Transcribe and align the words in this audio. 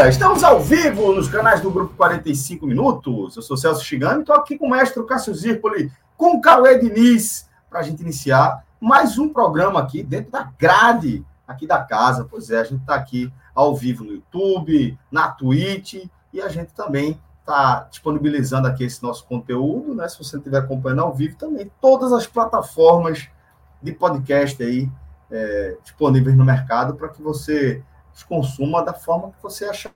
Galera, 0.00 0.14
estamos 0.14 0.42
ao 0.42 0.58
vivo 0.60 1.12
nos 1.12 1.28
canais 1.28 1.60
do 1.60 1.70
Grupo 1.70 1.94
45 1.94 2.66
Minutos. 2.66 3.36
Eu 3.36 3.42
sou 3.42 3.54
Celso 3.54 3.84
Chigami 3.84 4.20
estou 4.20 4.34
aqui 4.34 4.56
com 4.56 4.66
o 4.66 4.70
mestre 4.70 5.04
Cássio 5.04 5.34
Zirpoli, 5.34 5.92
com 6.16 6.36
o 6.36 6.40
Cauê 6.40 6.78
Diniz, 6.78 7.46
para 7.68 7.80
a 7.80 7.82
gente 7.82 8.00
iniciar 8.00 8.64
mais 8.80 9.18
um 9.18 9.28
programa 9.28 9.78
aqui 9.78 10.02
dentro 10.02 10.30
da 10.30 10.50
grade 10.58 11.22
aqui 11.46 11.66
da 11.66 11.82
casa. 11.82 12.26
Pois 12.30 12.50
é, 12.50 12.60
a 12.60 12.64
gente 12.64 12.80
está 12.80 12.94
aqui 12.94 13.30
ao 13.54 13.76
vivo 13.76 14.02
no 14.02 14.12
YouTube, 14.12 14.98
na 15.12 15.28
Twitch 15.28 16.06
e 16.32 16.40
a 16.40 16.48
gente 16.48 16.72
também 16.72 17.20
está 17.40 17.86
disponibilizando 17.90 18.68
aqui 18.68 18.84
esse 18.84 19.02
nosso 19.02 19.26
conteúdo, 19.26 19.94
né? 19.94 20.08
Se 20.08 20.16
você 20.16 20.38
estiver 20.38 20.60
acompanhando 20.60 21.02
ao 21.02 21.12
vivo 21.12 21.36
também, 21.36 21.70
todas 21.78 22.10
as 22.10 22.26
plataformas 22.26 23.28
de 23.82 23.92
podcast 23.92 24.62
aí 24.62 24.90
é, 25.30 25.76
disponíveis 25.82 26.34
no 26.34 26.44
mercado 26.44 26.94
para 26.94 27.10
que 27.10 27.20
você 27.20 27.82
consuma 28.24 28.82
da 28.82 28.92
forma 28.92 29.30
que 29.30 29.42
você 29.42 29.64
achar 29.64 29.92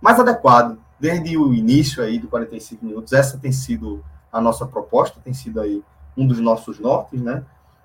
mais 0.00 0.18
adequado. 0.18 0.78
Desde 0.98 1.36
o 1.36 1.52
início 1.52 2.02
aí 2.02 2.18
do 2.18 2.28
45 2.28 2.84
minutos, 2.84 3.12
essa 3.12 3.38
tem 3.38 3.52
sido 3.52 4.04
a 4.32 4.40
nossa 4.40 4.66
proposta, 4.66 5.20
tem 5.22 5.34
sido 5.34 5.60
aí 5.60 5.82
um 6.16 6.26
dos 6.26 6.40
nossos 6.40 6.78
nortes, 6.78 7.20
né? 7.20 7.44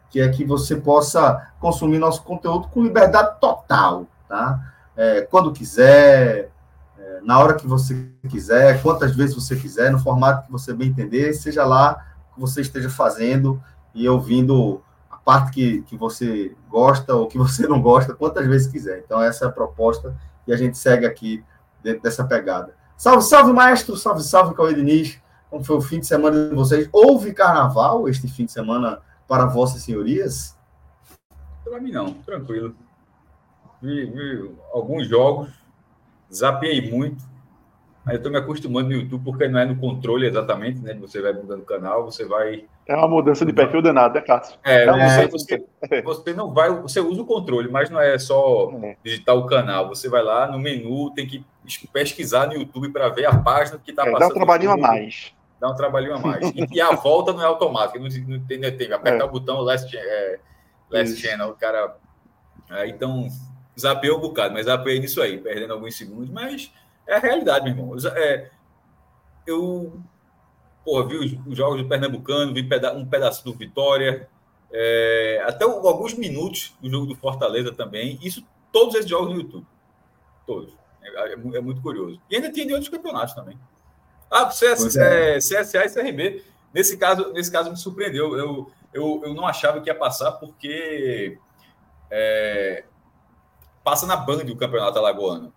Que 0.09 0.21
é 0.21 0.29
que 0.29 0.45
você 0.45 0.75
possa 0.75 1.51
consumir 1.59 1.99
nosso 1.99 2.23
conteúdo 2.23 2.67
com 2.69 2.83
liberdade 2.83 3.39
total, 3.39 4.07
tá? 4.27 4.73
É, 4.95 5.21
quando 5.21 5.51
quiser, 5.51 6.51
é, 6.97 7.19
na 7.21 7.39
hora 7.39 7.55
que 7.55 7.67
você 7.67 8.09
quiser, 8.29 8.81
quantas 8.81 9.15
vezes 9.15 9.35
você 9.35 9.55
quiser, 9.55 9.91
no 9.91 9.99
formato 9.99 10.45
que 10.45 10.51
você 10.51 10.73
bem 10.73 10.89
entender, 10.89 11.33
seja 11.33 11.65
lá 11.65 12.05
que 12.33 12.39
você 12.39 12.61
esteja 12.61 12.89
fazendo 12.89 13.61
e 13.93 14.07
ouvindo 14.07 14.81
parte 15.23 15.51
que, 15.51 15.81
que 15.83 15.95
você 15.95 16.55
gosta 16.69 17.15
ou 17.15 17.27
que 17.27 17.37
você 17.37 17.67
não 17.67 17.81
gosta, 17.81 18.13
quantas 18.13 18.45
vezes 18.47 18.71
quiser. 18.71 18.99
Então, 18.99 19.21
essa 19.21 19.45
é 19.45 19.47
a 19.47 19.51
proposta 19.51 20.15
e 20.47 20.53
a 20.53 20.57
gente 20.57 20.77
segue 20.77 21.05
aqui 21.05 21.43
dentro 21.83 22.01
dessa 22.01 22.23
pegada. 22.23 22.73
Salve, 22.97 23.23
salve, 23.23 23.53
maestro! 23.53 23.95
Salve, 23.97 24.23
salve, 24.23 24.55
Cauê 24.55 24.73
Diniz! 24.73 25.19
Como 25.49 25.63
foi 25.63 25.75
o 25.75 25.81
fim 25.81 25.99
de 25.99 26.07
semana 26.07 26.49
de 26.49 26.55
vocês? 26.55 26.87
Houve 26.91 27.33
carnaval 27.33 28.07
este 28.07 28.27
fim 28.27 28.45
de 28.45 28.51
semana 28.51 28.99
para 29.27 29.45
vossas 29.45 29.81
senhorias? 29.81 30.57
Para 31.63 31.79
mim, 31.79 31.91
não. 31.91 32.13
Tranquilo. 32.13 32.75
Vi, 33.81 34.05
vi 34.05 34.51
alguns 34.71 35.07
jogos, 35.07 35.49
zapiei 36.31 36.89
muito, 36.89 37.23
Aí 38.05 38.15
eu 38.15 38.17
estou 38.17 38.31
me 38.31 38.37
acostumando 38.37 38.89
no 38.89 38.95
YouTube, 38.95 39.23
porque 39.23 39.47
não 39.47 39.59
é 39.59 39.65
no 39.65 39.75
controle 39.75 40.25
exatamente, 40.25 40.79
né? 40.79 40.95
Você 40.95 41.21
vai 41.21 41.33
mudando 41.33 41.61
o 41.61 41.65
canal, 41.65 42.03
você 42.03 42.25
vai. 42.25 42.65
É 42.91 42.95
uma 42.97 43.07
mudança 43.07 43.45
de 43.45 43.53
perfil 43.53 43.81
danada, 43.81 44.15
né, 44.15 44.25
Cássio? 44.25 44.59
É, 44.65 44.83
é 44.83 45.27
você, 45.27 45.65
você, 45.79 46.01
você, 46.01 46.33
não 46.33 46.53
vai. 46.53 46.69
Você 46.81 46.99
usa 46.99 47.21
o 47.21 47.25
controle, 47.25 47.71
mas 47.71 47.89
não 47.89 48.01
é 48.01 48.19
só 48.19 48.69
é. 48.83 48.97
digitar 49.01 49.33
o 49.33 49.45
canal. 49.45 49.87
Você 49.87 50.09
vai 50.09 50.21
lá 50.21 50.45
no 50.45 50.59
menu, 50.59 51.09
tem 51.11 51.25
que 51.25 51.45
pesquisar 51.93 52.47
no 52.47 52.53
YouTube 52.53 52.91
para 52.91 53.07
ver 53.07 53.27
a 53.27 53.37
página 53.37 53.79
que 53.81 53.91
está 53.91 54.05
é, 54.05 54.11
passando. 54.11 54.27
Dá 54.27 54.27
um 54.27 54.37
trabalhinho 54.37 54.71
a 54.71 54.77
mais. 54.77 55.33
Dá 55.57 55.69
um 55.69 55.75
trabalhinho 55.75 56.15
a 56.15 56.19
mais. 56.19 56.51
e, 56.53 56.67
e, 56.69 56.81
a 56.81 56.91
volta 56.91 57.31
não 57.31 57.41
é 57.41 57.45
automática, 57.45 57.97
não, 57.97 58.09
não 58.09 58.45
tem, 58.45 58.59
não 58.59 58.71
tem. 58.75 58.91
Apertar 58.91 59.23
é. 59.23 59.23
o 59.23 59.31
botão 59.31 59.61
last, 59.61 59.95
é, 59.97 60.39
last 60.89 61.15
channel, 61.15 61.47
o 61.47 61.55
cara. 61.55 61.95
Aí, 62.69 62.89
então, 62.89 63.25
zapeou 63.79 64.17
um 64.17 64.21
bocado, 64.21 64.53
mas 64.53 64.65
zapeei 64.65 64.99
nisso 64.99 65.21
aí, 65.21 65.37
perdendo 65.37 65.71
alguns 65.71 65.97
segundos, 65.97 66.29
mas 66.29 66.73
é 67.07 67.15
a 67.15 67.19
realidade, 67.19 67.73
meu 67.73 67.85
irmão. 67.85 67.97
É, 68.17 68.49
eu 69.47 69.97
porra, 70.83 71.07
vi 71.07 71.17
os, 71.17 71.47
os, 71.47 71.57
jogos 71.57 71.81
do 71.81 71.87
Pernambucano, 71.87 72.53
vi 72.53 72.63
peda 72.63 72.93
um 72.93 73.05
pedaço 73.05 73.43
do 73.43 73.53
Vitória, 73.53 74.29
é, 74.71 75.43
até 75.45 75.65
o, 75.65 75.87
alguns 75.87 76.13
minutos 76.13 76.73
do 76.81 76.89
jogo 76.89 77.05
do 77.05 77.15
Fortaleza 77.15 77.71
também. 77.71 78.19
Isso, 78.21 78.45
todos 78.71 78.95
esses 78.95 79.09
jogos 79.09 79.29
no 79.29 79.41
YouTube. 79.41 79.65
Todos. 80.45 80.73
É, 81.01 81.29
é, 81.29 81.33
é 81.33 81.61
muito 81.61 81.81
curioso. 81.81 82.19
E 82.29 82.35
ainda 82.35 82.51
tinha 82.51 82.65
de 82.65 82.73
outros 82.73 82.89
campeonatos 82.89 83.33
também. 83.33 83.57
Ah, 84.29 84.49
CS, 84.49 84.95
é. 84.95 85.37
CSA 85.37 85.85
e 85.85 85.89
CRB. 85.89 86.43
Nesse 86.73 86.97
caso, 86.97 87.33
nesse 87.33 87.51
caso 87.51 87.69
me 87.69 87.77
surpreendeu. 87.77 88.37
Eu, 88.37 88.71
eu, 88.93 89.21
eu 89.25 89.33
não 89.33 89.45
achava 89.45 89.81
que 89.81 89.89
ia 89.89 89.95
passar 89.95 90.31
porque 90.33 91.37
é, 92.09 92.85
passa 93.83 94.05
na 94.05 94.15
Band 94.15 94.43
o 94.49 94.55
campeonato 94.55 94.97
alagoano. 94.97 95.53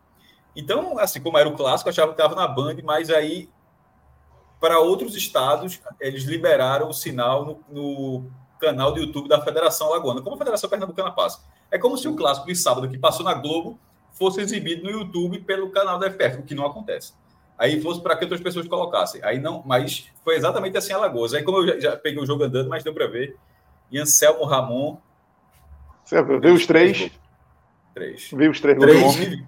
Então, 0.56 0.98
assim, 0.98 1.20
como 1.20 1.38
era 1.38 1.48
o 1.48 1.56
clássico, 1.56 1.90
achava 1.90 2.12
que 2.12 2.20
estava 2.20 2.34
na 2.34 2.46
Band, 2.46 2.76
mas 2.84 3.10
aí, 3.10 3.48
para 4.64 4.78
outros 4.78 5.14
estados, 5.14 5.78
eles 6.00 6.24
liberaram 6.24 6.88
o 6.88 6.94
sinal 6.94 7.44
no, 7.44 7.60
no, 7.68 8.30
canal 8.58 8.92
do 8.92 8.98
YouTube 8.98 9.28
da 9.28 9.38
Federação 9.42 9.88
Alagoana, 9.88 10.22
como 10.22 10.36
a 10.36 10.38
Federação 10.38 10.70
Pernambucana 10.70 11.10
passa. 11.10 11.44
É 11.70 11.76
como 11.76 11.98
se 11.98 12.08
o 12.08 12.16
clássico 12.16 12.46
de 12.46 12.56
sábado 12.56 12.88
que 12.88 12.96
passou 12.96 13.26
na 13.26 13.34
Globo 13.34 13.78
fosse 14.12 14.40
exibido 14.40 14.84
no 14.84 14.90
YouTube 14.90 15.40
pelo 15.40 15.68
canal 15.68 15.98
da 15.98 16.10
FPF, 16.10 16.38
o 16.38 16.42
que 16.44 16.54
não 16.54 16.64
acontece. 16.64 17.12
Aí 17.58 17.78
fosse 17.82 18.00
para 18.00 18.16
que 18.16 18.24
outras 18.24 18.40
pessoas 18.40 18.66
colocassem. 18.66 19.22
Aí 19.22 19.38
não, 19.38 19.62
mas 19.66 20.10
foi 20.24 20.34
exatamente 20.34 20.78
assim 20.78 20.94
a 20.94 20.96
Alagoas. 20.96 21.34
Aí, 21.34 21.42
como 21.42 21.58
eu 21.58 21.66
já, 21.66 21.90
já 21.90 21.96
peguei 21.98 22.22
o 22.22 22.24
jogo 22.24 22.44
andando, 22.44 22.70
mas 22.70 22.82
deu 22.82 22.94
para 22.94 23.06
ver. 23.06 23.36
E 23.92 23.98
Anselmo 23.98 24.46
Ramon. 24.46 24.96
Você 26.06 26.22
viu 26.22 26.54
os 26.54 26.66
três? 26.66 27.10
Três. 27.92 28.30
Viu 28.32 28.50
os 28.50 28.62
três. 28.62 28.78
Três. 28.78 29.44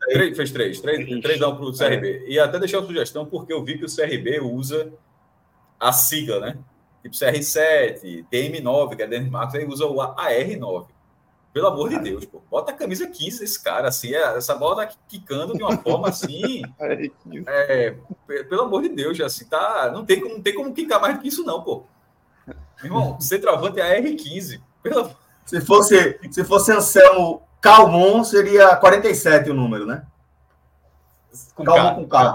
Três, 0.00 0.36
fez 0.36 0.50
três. 0.50 0.80
Três, 0.80 1.20
três 1.20 1.38
dão 1.38 1.56
para 1.56 1.64
o 1.64 1.76
CRB. 1.76 2.24
E 2.26 2.38
até 2.38 2.58
deixar 2.58 2.78
uma 2.78 2.86
sugestão, 2.86 3.26
porque 3.26 3.52
eu 3.52 3.62
vi 3.62 3.78
que 3.78 3.84
o 3.84 3.94
CRB 3.94 4.40
usa 4.40 4.92
a 5.78 5.92
sigla, 5.92 6.40
né? 6.40 6.58
Tipo 7.02 7.14
CR7, 7.14 8.26
TM9, 8.30 8.96
que 8.96 9.02
é 9.02 9.06
Denis 9.06 9.30
Marcos, 9.30 9.54
aí 9.54 9.66
usa 9.66 9.86
o 9.86 9.96
AR9. 9.96 10.86
Pelo 11.52 11.66
amor 11.66 11.88
de 11.88 11.98
Deus, 11.98 12.24
pô. 12.24 12.42
Bota 12.48 12.70
a 12.70 12.74
camisa 12.74 13.08
15 13.08 13.42
esse 13.42 13.60
cara, 13.60 13.88
assim, 13.88 14.14
é, 14.14 14.36
essa 14.36 14.54
bola 14.54 14.86
tá 14.86 14.94
quicando 15.08 15.54
de 15.56 15.62
uma 15.62 15.76
forma 15.78 16.08
assim. 16.08 16.62
é, 17.48 17.96
pelo 18.48 18.62
amor 18.62 18.82
de 18.82 18.90
Deus, 18.90 19.20
assim, 19.20 19.46
tá. 19.46 19.90
Não 19.92 20.04
tem 20.04 20.20
como, 20.20 20.34
não 20.34 20.42
tem 20.42 20.54
como 20.54 20.72
quicar 20.72 21.00
mais 21.00 21.16
do 21.16 21.22
que 21.22 21.28
isso, 21.28 21.44
não, 21.44 21.62
pô. 21.62 21.84
Meu 22.46 22.84
irmão, 22.84 23.20
centroavante 23.20 23.80
é 23.80 24.00
AR15. 24.00 24.60
Pelo... 24.82 25.10
Se 25.44 25.60
fosse, 25.60 26.20
se 26.30 26.44
fosse 26.44 26.70
Anselmo 26.70 27.42
Calmon 27.60 28.24
seria 28.24 28.74
47 28.76 29.50
o 29.50 29.54
número, 29.54 29.86
né? 29.86 30.04
Com 31.54 31.64
Calmon 31.64 31.94
com 31.94 32.08
K. 32.08 32.32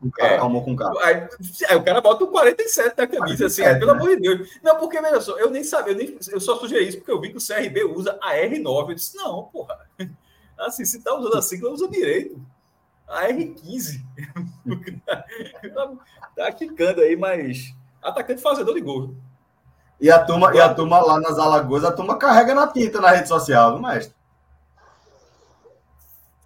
Com 0.00 0.10
K. 0.10 0.26
É. 0.26 0.38
Calmon 0.38 0.62
com 0.62 0.76
K. 0.76 0.92
Aí, 1.02 1.28
aí, 1.68 1.76
o 1.76 1.84
cara 1.84 2.00
bota 2.00 2.24
o 2.24 2.28
47 2.28 2.94
na 2.96 3.06
camisa, 3.06 3.44
47, 3.44 3.44
assim, 3.44 3.62
é, 3.62 3.78
pelo 3.78 3.94
né? 3.94 4.00
amor 4.00 4.16
de 4.16 4.22
Deus. 4.22 4.58
Não, 4.62 4.76
porque, 4.76 5.00
veja 5.00 5.20
só, 5.20 5.38
eu 5.38 5.50
nem 5.50 5.62
sabia, 5.62 5.92
eu, 5.92 5.96
nem, 5.96 6.18
eu 6.30 6.40
só 6.40 6.56
sugeri 6.56 6.88
isso 6.88 6.98
porque 6.98 7.12
eu 7.12 7.20
vi 7.20 7.30
que 7.30 7.36
o 7.36 7.46
CRB 7.46 7.84
usa 7.84 8.18
a 8.20 8.34
R9. 8.34 8.88
Eu 8.88 8.94
disse, 8.94 9.16
não, 9.16 9.44
porra. 9.44 9.78
Assim, 10.58 10.84
se 10.84 11.02
tá 11.02 11.14
usando 11.14 11.36
a 11.36 11.42
sigla, 11.42 11.70
usa 11.70 11.88
direito. 11.88 12.40
A 13.08 13.28
R15. 13.28 14.00
tá 16.36 16.52
quicando 16.52 17.00
aí, 17.00 17.16
mas 17.16 17.74
atacante 18.02 18.40
fazedor 18.40 18.74
de 18.74 18.80
gol. 18.80 19.14
E 20.00 20.10
a 20.10 20.18
turma, 20.18 20.54
e 20.54 20.60
a 20.60 20.72
turma 20.72 21.00
lá 21.00 21.20
nas 21.20 21.38
Alagoas, 21.38 21.84
a 21.84 21.92
turma 21.92 22.16
carrega 22.16 22.54
na 22.54 22.66
tinta 22.66 23.00
na 23.00 23.10
rede 23.10 23.28
social, 23.28 23.72
não 23.72 23.82
mestre? 23.88 24.14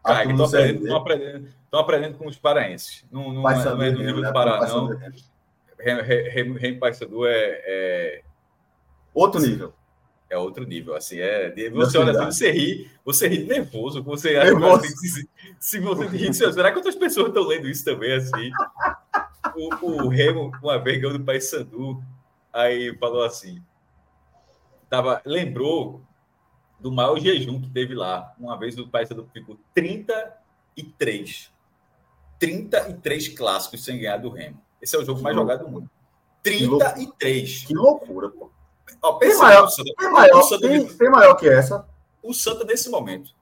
Cara, 0.07 0.31
estão 0.31 0.47
aprendendo, 0.47 0.97
aprendendo, 0.97 1.49
aprendendo, 1.73 2.19
com 2.19 2.29
os 2.29 2.39
paraenses. 2.39 3.05
Não, 3.11 3.33
não, 3.33 3.51
é, 3.51 3.65
não 3.65 3.83
é 3.83 3.91
do 3.91 3.99
nível 3.99 4.21
né? 4.21 4.29
do 4.29 4.33
Pará, 4.33 4.67
não. 4.69 4.89
Remo 5.79 6.81
Paysandu 6.81 7.27
é, 7.27 7.63
é. 7.67 8.23
Outro 9.13 9.41
nível. 9.41 9.75
É 10.29 10.37
outro 10.37 10.67
nível, 10.67 10.95
assim, 10.95 11.21
é. 11.21 11.53
Você 11.71 11.99
olha 11.99 12.13
assim, 12.13 12.25
você 12.25 12.51
ri, 12.51 12.91
você 13.05 13.29
ri 13.29 13.45
nervoso, 13.45 14.03
você 14.03 14.33
nervoso. 14.33 14.85
se, 14.87 15.29
se 15.59 15.79
você 15.79 16.07
ri, 16.07 16.35
será 16.35 16.71
que 16.71 16.79
outras 16.79 16.97
pessoas 16.97 17.29
estão 17.29 17.45
lendo 17.45 17.69
isso 17.69 17.85
também, 17.85 18.13
assim? 18.13 18.51
O, 19.55 20.05
o 20.05 20.09
Remo, 20.09 20.51
uma 20.63 20.79
vez 20.79 21.01
ganhou 21.01 21.17
do 21.17 21.25
Paysandu, 21.25 22.03
aí 22.53 22.97
falou 22.99 23.25
assim: 23.25 23.63
tava, 24.91 25.23
lembrou 25.25 26.06
do 26.81 26.93
maior 26.93 27.19
jejum 27.19 27.61
que 27.61 27.69
teve 27.71 27.95
lá. 27.95 28.35
Uma 28.39 28.57
vez 28.59 28.79
o 28.79 28.87
Paysandu 28.89 29.29
ficou 29.33 29.59
33. 29.75 31.51
33 32.39 33.29
clássicos 33.29 33.83
sem 33.85 33.99
ganhar 33.99 34.19
do 34.19 34.29
Remo. 34.31 34.61
Esse 34.81 34.95
é 34.97 34.99
o 34.99 35.05
jogo 35.05 35.23
mais 35.23 35.35
jogado 35.35 35.65
do 35.65 35.71
mundo. 35.71 35.91
33. 36.43 37.65
Que 37.67 37.75
loucura, 37.75 38.29
pô. 38.31 38.51
Ó, 39.03 39.13
Tem 39.15 39.29
pensa 39.31 39.43
maior, 39.43 39.63
no 39.63 39.71
Santa- 39.71 39.93
tem, 39.99 40.11
maior, 40.13 40.39
o 40.39 40.43
Santa 40.45 40.69
tem, 40.69 40.87
tem 40.87 41.11
maior 41.11 41.35
que 41.35 41.49
essa. 41.49 41.87
o 42.23 42.33
Santa, 42.33 42.65
nesse 42.65 42.89
momento, 42.89 43.35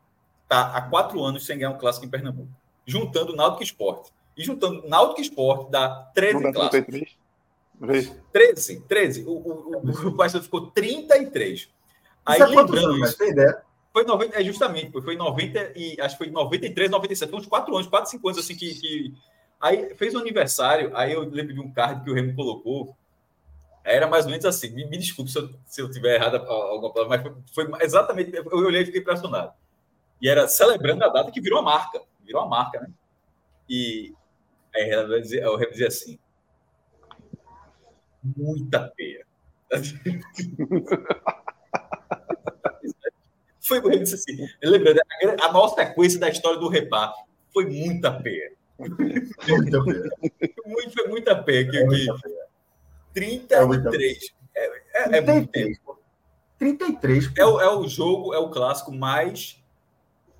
está 0.44 0.74
há 0.74 0.82
quatro 0.82 1.22
anos 1.22 1.44
sem 1.44 1.58
ganhar 1.58 1.70
um 1.70 1.78
clássico 1.78 2.06
em 2.06 2.08
Pernambuco. 2.08 2.48
Juntando 2.86 3.34
Náutico 3.36 3.62
e 3.62 3.66
Esporte. 3.66 4.10
E 4.36 4.42
juntando 4.44 4.86
Náutico 4.88 5.20
e 5.20 5.22
Esporte 5.22 5.70
dá 5.70 6.10
13 6.14 6.34
Não 6.42 6.52
clássicos. 6.52 6.86
33? 6.86 7.18
Vê. 7.80 8.10
13, 8.32 8.80
13. 8.80 9.24
O, 9.26 9.30
o, 9.32 9.76
o, 9.76 10.08
o 10.08 10.16
Paysandu 10.16 10.44
ficou 10.44 10.70
33. 10.70 11.68
Aí 12.26 12.40
Isso 12.40 12.50
é 12.50 12.54
quantos 12.54 12.74
lembrando 12.74 12.86
anos, 12.86 13.00
mas 13.00 13.10
isso, 13.10 13.18
tem 13.18 13.30
ideia? 13.30 13.62
foi 13.92 14.04
90, 14.04 14.40
é 14.40 14.44
justamente, 14.44 14.90
foi, 14.90 15.02
foi 15.02 15.16
90 15.16 15.72
e 15.76 16.00
acho 16.00 16.16
que 16.18 16.24
foi 16.24 16.32
93, 16.32 16.90
97, 16.90 17.30
foi 17.30 17.38
uns 17.40 17.46
4 17.46 17.74
anos, 17.74 17.86
4, 17.86 18.10
5 18.10 18.28
anos 18.28 18.40
assim 18.40 18.56
que, 18.56 18.74
que 18.74 19.14
aí 19.60 19.94
fez 19.94 20.14
um 20.14 20.18
aniversário, 20.18 20.90
aí 20.96 21.12
eu 21.12 21.20
lembro 21.28 21.54
de 21.54 21.60
um 21.60 21.70
card 21.72 22.02
que 22.04 22.10
o 22.10 22.14
Remo 22.14 22.34
colocou. 22.34 22.96
Era 23.84 24.06
mais 24.06 24.24
ou 24.24 24.30
menos 24.30 24.46
assim, 24.46 24.70
me, 24.70 24.86
me 24.86 24.96
desculpe 24.96 25.30
se 25.30 25.38
eu, 25.38 25.50
se 25.66 25.80
eu 25.82 25.90
tiver 25.90 26.14
errado 26.16 26.36
a- 26.36 26.40
alguma 26.48 26.92
palavra, 26.92 27.18
mas 27.18 27.44
foi, 27.54 27.66
foi 27.70 27.82
exatamente, 27.84 28.34
eu 28.34 28.44
olhei 28.58 28.82
e 28.82 28.86
fiquei 28.86 29.00
impressionado. 29.02 29.52
E 30.20 30.28
era 30.28 30.48
celebrando 30.48 31.04
a 31.04 31.08
data 31.08 31.30
que 31.30 31.40
virou 31.40 31.58
a 31.58 31.62
marca, 31.62 32.00
virou 32.24 32.40
a 32.42 32.46
marca, 32.48 32.80
né? 32.80 32.88
E 33.68 34.14
aí 34.74 34.88
ela 34.90 35.06
vai 35.06 35.20
dizer- 35.20 35.46
o 35.46 35.56
Remo 35.56 35.70
dizia 35.72 35.88
assim: 35.88 36.18
muita 38.22 38.88
peia. 38.96 39.26
Foi 43.66 43.80
Remo 43.80 43.98
disse 43.98 44.14
assim, 44.14 44.48
lembrando, 44.62 45.00
a, 45.40 45.52
maior 45.52 45.68
sequência 45.68 46.20
da 46.20 46.28
história 46.28 46.58
do 46.58 46.68
repá 46.68 47.14
foi 47.52 47.66
muita 47.66 48.12
peia. 48.12 48.52
Muita. 48.78 49.78
Muito, 50.66 50.92
foi 50.92 51.08
muita 51.08 51.42
peia. 51.42 51.70
Que, 51.70 51.76
É 51.78 51.84
muita 51.84 52.20
pena. 52.20 52.44
33. 53.14 54.34
É, 54.54 54.66
é, 54.66 55.18
é 55.18 55.20
muito 55.20 55.50
tempo. 55.50 55.68
33. 55.78 55.78
pô. 55.78 55.98
33. 56.58 57.28
pô. 57.28 57.34
É 57.40 57.46
o, 57.46 57.60
é 57.60 57.76
o 57.76 57.88
jogo, 57.88 58.34
é 58.34 58.38
o 58.38 58.50
clássico 58.50 58.92
mais 58.92 59.62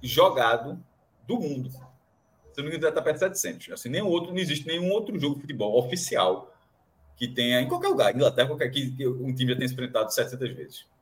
jogado 0.03 0.79
do 1.27 1.39
mundo. 1.39 1.71
Se 1.71 2.63
não 2.63 2.69
me 2.69 2.77
engano, 2.77 2.89
está 2.89 3.03
perto 3.03 3.31
de 3.31 3.39
700. 3.39 3.73
Assim, 3.73 3.89
nenhum 3.89 4.09
outro, 4.09 4.33
não 4.33 4.39
existe 4.39 4.67
nenhum 4.67 4.91
outro 4.91 5.19
jogo 5.19 5.37
de 5.37 5.41
futebol 5.41 5.79
oficial 5.79 6.55
que 7.17 7.27
tenha, 7.29 7.61
em 7.61 7.69
qualquer 7.69 7.89
lugar, 7.89 8.15
Inglaterra, 8.15 8.49
qualquer 8.49 8.71
que, 8.71 8.91
que 8.91 9.07
um 9.07 9.35
time 9.35 9.53
já 9.53 9.57
tenha 9.57 9.69
se 9.69 9.75
enfrentado 9.75 10.13
700 10.13 10.51
vezes. 10.53 10.94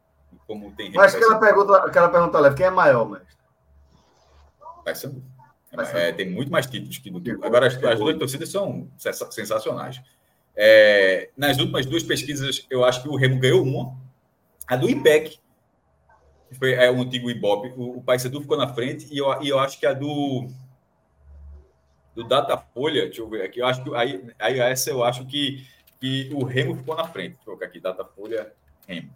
Como 0.46 0.73
tem 0.73 0.93
Mas 0.93 1.14
aquela 1.14 1.38
pergunta, 1.38 1.76
aquela 1.79 2.08
pergunta 2.08 2.38
leve, 2.40 2.56
quem 2.56 2.67
é 2.67 2.70
maior, 2.70 3.08
mestre? 3.08 3.37
Paysandu. 4.84 5.23
Paysandu. 5.75 5.99
É, 5.99 6.12
tem 6.12 6.29
muito 6.31 6.50
mais 6.50 6.67
títulos 6.67 6.99
que 6.99 7.11
do 7.11 7.20
que. 7.20 7.31
Pegou, 7.31 7.46
Agora, 7.46 7.67
as, 7.67 7.82
as 7.82 7.99
duas 7.99 8.19
torcidas 8.19 8.49
são 8.50 8.88
sensa- 8.99 9.31
sensacionais. 9.31 10.00
É, 10.55 11.31
nas 11.37 11.58
últimas 11.58 11.87
duas 11.87 12.02
pesquisas, 12.02 12.67
eu 12.69 12.84
acho 12.84 13.02
que 13.02 13.08
o 13.08 13.17
Remo 13.17 13.38
ganhou 13.38 13.62
uma. 13.62 13.96
A 14.67 14.76
do 14.76 14.88
IPEC, 14.88 15.38
que 16.49 16.55
foi 16.56 16.73
é, 16.75 16.90
o 16.90 17.00
antigo 17.00 17.31
Ibope, 17.31 17.73
o, 17.76 17.99
o 17.99 18.02
Paysandu 18.02 18.40
ficou 18.40 18.56
na 18.56 18.69
frente, 18.75 19.08
e 19.12 19.19
eu, 19.19 19.43
e 19.43 19.49
eu 19.49 19.58
acho 19.58 19.78
que 19.78 19.87
a 19.87 19.93
do. 19.93 20.46
Do 22.14 22.25
Datafolha, 22.25 23.05
deixa 23.06 23.23
eu 23.23 23.28
ver 23.31 23.43
aqui, 23.43 23.61
eu 23.61 23.67
acho 23.67 23.82
que 23.82 23.94
aí, 23.94 24.31
aí 24.38 24.61
essa 24.61 24.90
eu 24.90 25.02
acho 25.02 25.25
que, 25.25 25.67
que 25.99 26.28
o 26.35 26.44
Remo 26.44 26.76
ficou 26.76 26.94
na 26.94 27.05
frente. 27.08 27.28
Deixa 27.31 27.40
eu 27.43 27.44
colocar 27.46 27.64
aqui, 27.67 27.81
Datafolha, 27.81 28.52
Remo. 28.87 29.11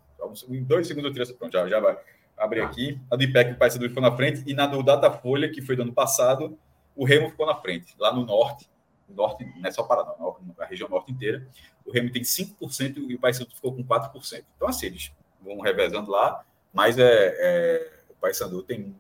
Em 0.48 0.62
dois 0.62 0.86
segundos 0.86 1.08
eu 1.08 1.12
tiro 1.12 1.22
essa 1.22 1.34
pronto, 1.34 1.52
já, 1.52 1.68
já 1.68 1.80
vai 1.80 1.98
abrir 2.36 2.60
aqui. 2.60 3.00
A 3.10 3.16
do 3.16 3.22
IPEC, 3.22 3.52
o 3.52 3.56
Paysandu 3.56 3.88
ficou 3.88 4.02
na 4.02 4.14
frente, 4.14 4.42
e 4.46 4.54
na 4.54 4.66
do 4.66 4.82
Datafolha, 4.82 5.50
que 5.50 5.62
foi 5.62 5.76
do 5.76 5.82
ano 5.82 5.92
passado, 5.92 6.58
o 6.94 7.04
Remo 7.04 7.30
ficou 7.30 7.46
na 7.46 7.54
frente, 7.54 7.94
lá 7.98 8.12
no 8.12 8.24
norte. 8.24 8.68
No 9.08 9.16
norte, 9.16 9.44
não 9.44 9.68
é 9.68 9.70
só 9.70 9.82
Paraná, 9.82 10.14
a 10.58 10.64
região 10.64 10.88
norte 10.88 11.12
inteira. 11.12 11.46
O 11.84 11.92
Remo 11.92 12.10
tem 12.10 12.22
5% 12.22 12.96
e 13.08 13.14
o 13.14 13.18
Paysandu 13.18 13.54
ficou 13.54 13.72
com 13.72 13.84
4%. 13.84 14.44
Então, 14.56 14.68
assim, 14.68 14.86
eles 14.86 15.12
vão 15.40 15.60
revezando 15.60 16.10
lá, 16.10 16.44
mas 16.72 16.98
é, 16.98 17.34
é, 17.38 17.92
o 18.10 18.14
Paysandu 18.14 18.62
tem. 18.62 18.96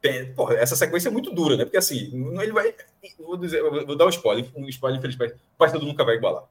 tem 0.00 0.32
porra, 0.34 0.54
essa 0.54 0.76
sequência 0.76 1.08
é 1.08 1.12
muito 1.12 1.34
dura, 1.34 1.56
né? 1.56 1.64
Porque 1.64 1.76
assim, 1.76 2.10
ele 2.40 2.52
vai. 2.52 2.74
Vou, 3.18 3.36
dizer, 3.36 3.62
vou 3.62 3.96
dar 3.96 4.06
um 4.06 4.10
spoiler, 4.10 4.48
um 4.54 4.68
spoiler, 4.68 4.98
infelizmente. 4.98 5.34
O 5.34 5.58
Paysandu 5.58 5.84
nunca 5.84 6.04
vai 6.04 6.14
igualar. 6.14 6.44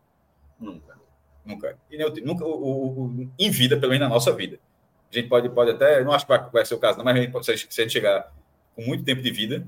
Nunca. 0.60 0.99
Nunca. 1.50 1.78
E 1.90 1.98
nem 1.98 2.06
o 2.06 2.14
nunca 2.24 2.46
o, 2.46 2.50
o- 2.50 3.06
o- 3.08 3.30
em 3.40 3.50
vida, 3.50 3.76
pelo 3.78 3.92
menos 3.92 4.08
na 4.08 4.14
nossa 4.14 4.32
vida. 4.32 4.60
A 5.12 5.16
gente 5.16 5.28
pode, 5.28 5.50
pode 5.50 5.72
até. 5.72 6.04
Não 6.04 6.12
acho 6.12 6.26
que 6.26 6.32
vai, 6.52 6.66
ser 6.66 6.76
o 6.76 6.80
caso, 6.80 6.98
não, 7.00 7.06
mas 7.06 7.18
a 7.18 7.22
gente 7.56 7.74
se 7.74 7.82
a 7.82 7.84
gente 7.84 7.92
chegar 7.92 8.32
com 8.76 8.84
muito 8.84 9.04
tempo 9.04 9.22
de 9.22 9.32
vida, 9.32 9.68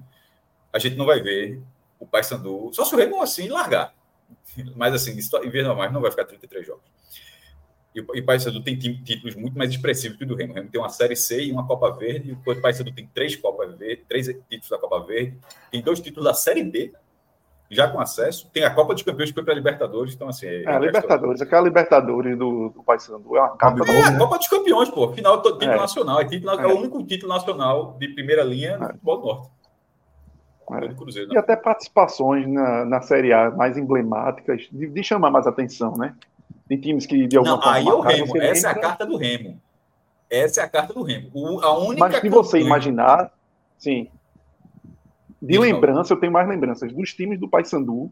a 0.71 0.77
gente 0.77 0.95
não 0.95 1.05
vai 1.05 1.19
ver 1.21 1.59
o 1.99 2.05
Paysandu. 2.05 2.69
Só 2.73 2.85
se 2.85 2.93
o 2.93 2.97
Remo 2.97 3.21
assim 3.21 3.47
largar. 3.49 3.93
Mas 4.75 4.93
assim, 4.93 5.11
em 5.11 5.49
vez 5.49 5.65
normais, 5.65 5.91
não 5.91 6.01
vai 6.01 6.11
ficar 6.11 6.25
33 6.25 6.65
jogos. 6.65 6.83
E 7.93 7.99
o, 7.99 8.03
o 8.05 8.25
Paysandu 8.25 8.63
tem 8.63 8.77
títulos 8.77 9.35
muito 9.35 9.57
mais 9.57 9.71
expressivos 9.71 10.17
que 10.17 10.23
o 10.23 10.27
do 10.27 10.35
Remo. 10.35 10.53
O 10.53 10.55
Remo 10.55 10.69
tem 10.69 10.79
uma 10.79 10.89
Série 10.89 11.15
C 11.15 11.45
e 11.45 11.51
uma 11.51 11.65
Copa 11.65 11.91
Verde, 11.91 12.31
enquanto 12.31 12.59
o 12.59 12.61
Paysandu 12.61 12.91
tem 12.93 13.07
três 13.07 13.35
Copas 13.35 13.75
Verde, 13.77 14.03
três 14.07 14.27
títulos 14.27 14.69
da 14.69 14.77
Copa 14.77 15.03
Verde, 15.05 15.37
tem 15.71 15.81
dois 15.81 15.99
títulos 15.99 16.25
da 16.25 16.33
Série 16.33 16.63
B, 16.63 16.93
já 17.73 17.87
com 17.87 17.99
acesso, 18.01 18.49
tem 18.51 18.63
a 18.65 18.69
Copa 18.75 18.93
dos 18.93 19.01
Campeões 19.01 19.29
que 19.29 19.33
foi 19.33 19.43
para 19.43 19.53
a 19.53 19.55
Libertadores, 19.55 20.13
então 20.13 20.27
assim... 20.27 20.45
É, 20.45 20.67
a 20.67 20.77
Libertadores, 20.77 21.41
aquela 21.41 21.61
Libertadores 21.63 22.37
do, 22.37 22.69
do 22.69 22.83
Paysandu 22.83 23.37
é 23.37 23.39
uma 23.39 23.55
capa 23.55 23.79
É, 23.89 24.01
a 24.03 24.17
Copa 24.17 24.37
dos 24.37 24.47
Campeões, 24.49 24.89
pô. 24.89 25.13
Final 25.13 25.41
do 25.41 25.53
título 25.53 25.71
É. 25.71 25.77
nacional. 25.77 26.19
É, 26.19 26.25
título, 26.25 26.51
é. 26.59 26.63
É. 26.63 26.67
o 26.67 26.77
único 26.77 27.01
título 27.05 27.31
nacional 27.33 27.95
de 27.97 28.09
primeira 28.09 28.43
linha 28.43 28.77
no 28.77 28.83
É. 28.83 28.87
futebol 28.87 29.17
do 29.19 29.25
norte. 29.27 29.49
É. 30.73 30.87
Do 30.87 30.95
Cruzeiro. 30.95 31.31
E 31.31 31.33
né? 31.33 31.39
até 31.39 31.55
participações 31.55 32.47
na, 32.47 32.85
na 32.85 33.01
Série 33.01 33.33
A 33.33 33.49
mais 33.51 33.77
emblemáticas, 33.77 34.67
de, 34.71 34.87
de 34.87 35.03
chamar 35.03 35.29
mais 35.31 35.47
atenção, 35.47 35.95
né? 35.97 36.13
De 36.69 36.77
times 36.77 37.05
que 37.05 37.27
de 37.27 37.37
alguma 37.37 37.55
Não, 37.55 37.61
forma 37.61 37.77
aí 37.77 37.87
é 37.87 37.93
o 37.93 37.99
Remo. 37.99 38.37
Essa 38.41 38.67
é 38.67 38.71
a 38.71 38.75
carta 38.79 39.05
do 39.05 39.17
Remo. 39.17 39.59
Essa 40.29 40.61
é 40.61 40.63
a 40.63 40.69
carta 40.69 40.93
do 40.93 41.03
Remo. 41.03 41.29
O- 41.33 41.59
a 41.61 41.77
única 41.77 41.99
Mas 42.09 42.19
se 42.21 42.29
você 42.29 42.59
imaginar, 42.59 43.31
sim. 43.77 44.09
De 45.41 45.53
Então. 45.55 45.63
lembrança, 45.63 46.13
eu 46.13 46.17
tenho 46.19 46.31
mais 46.31 46.47
lembranças 46.47 46.93
dos 46.93 47.13
times 47.13 47.39
do 47.39 47.47
Paysandu, 47.47 48.11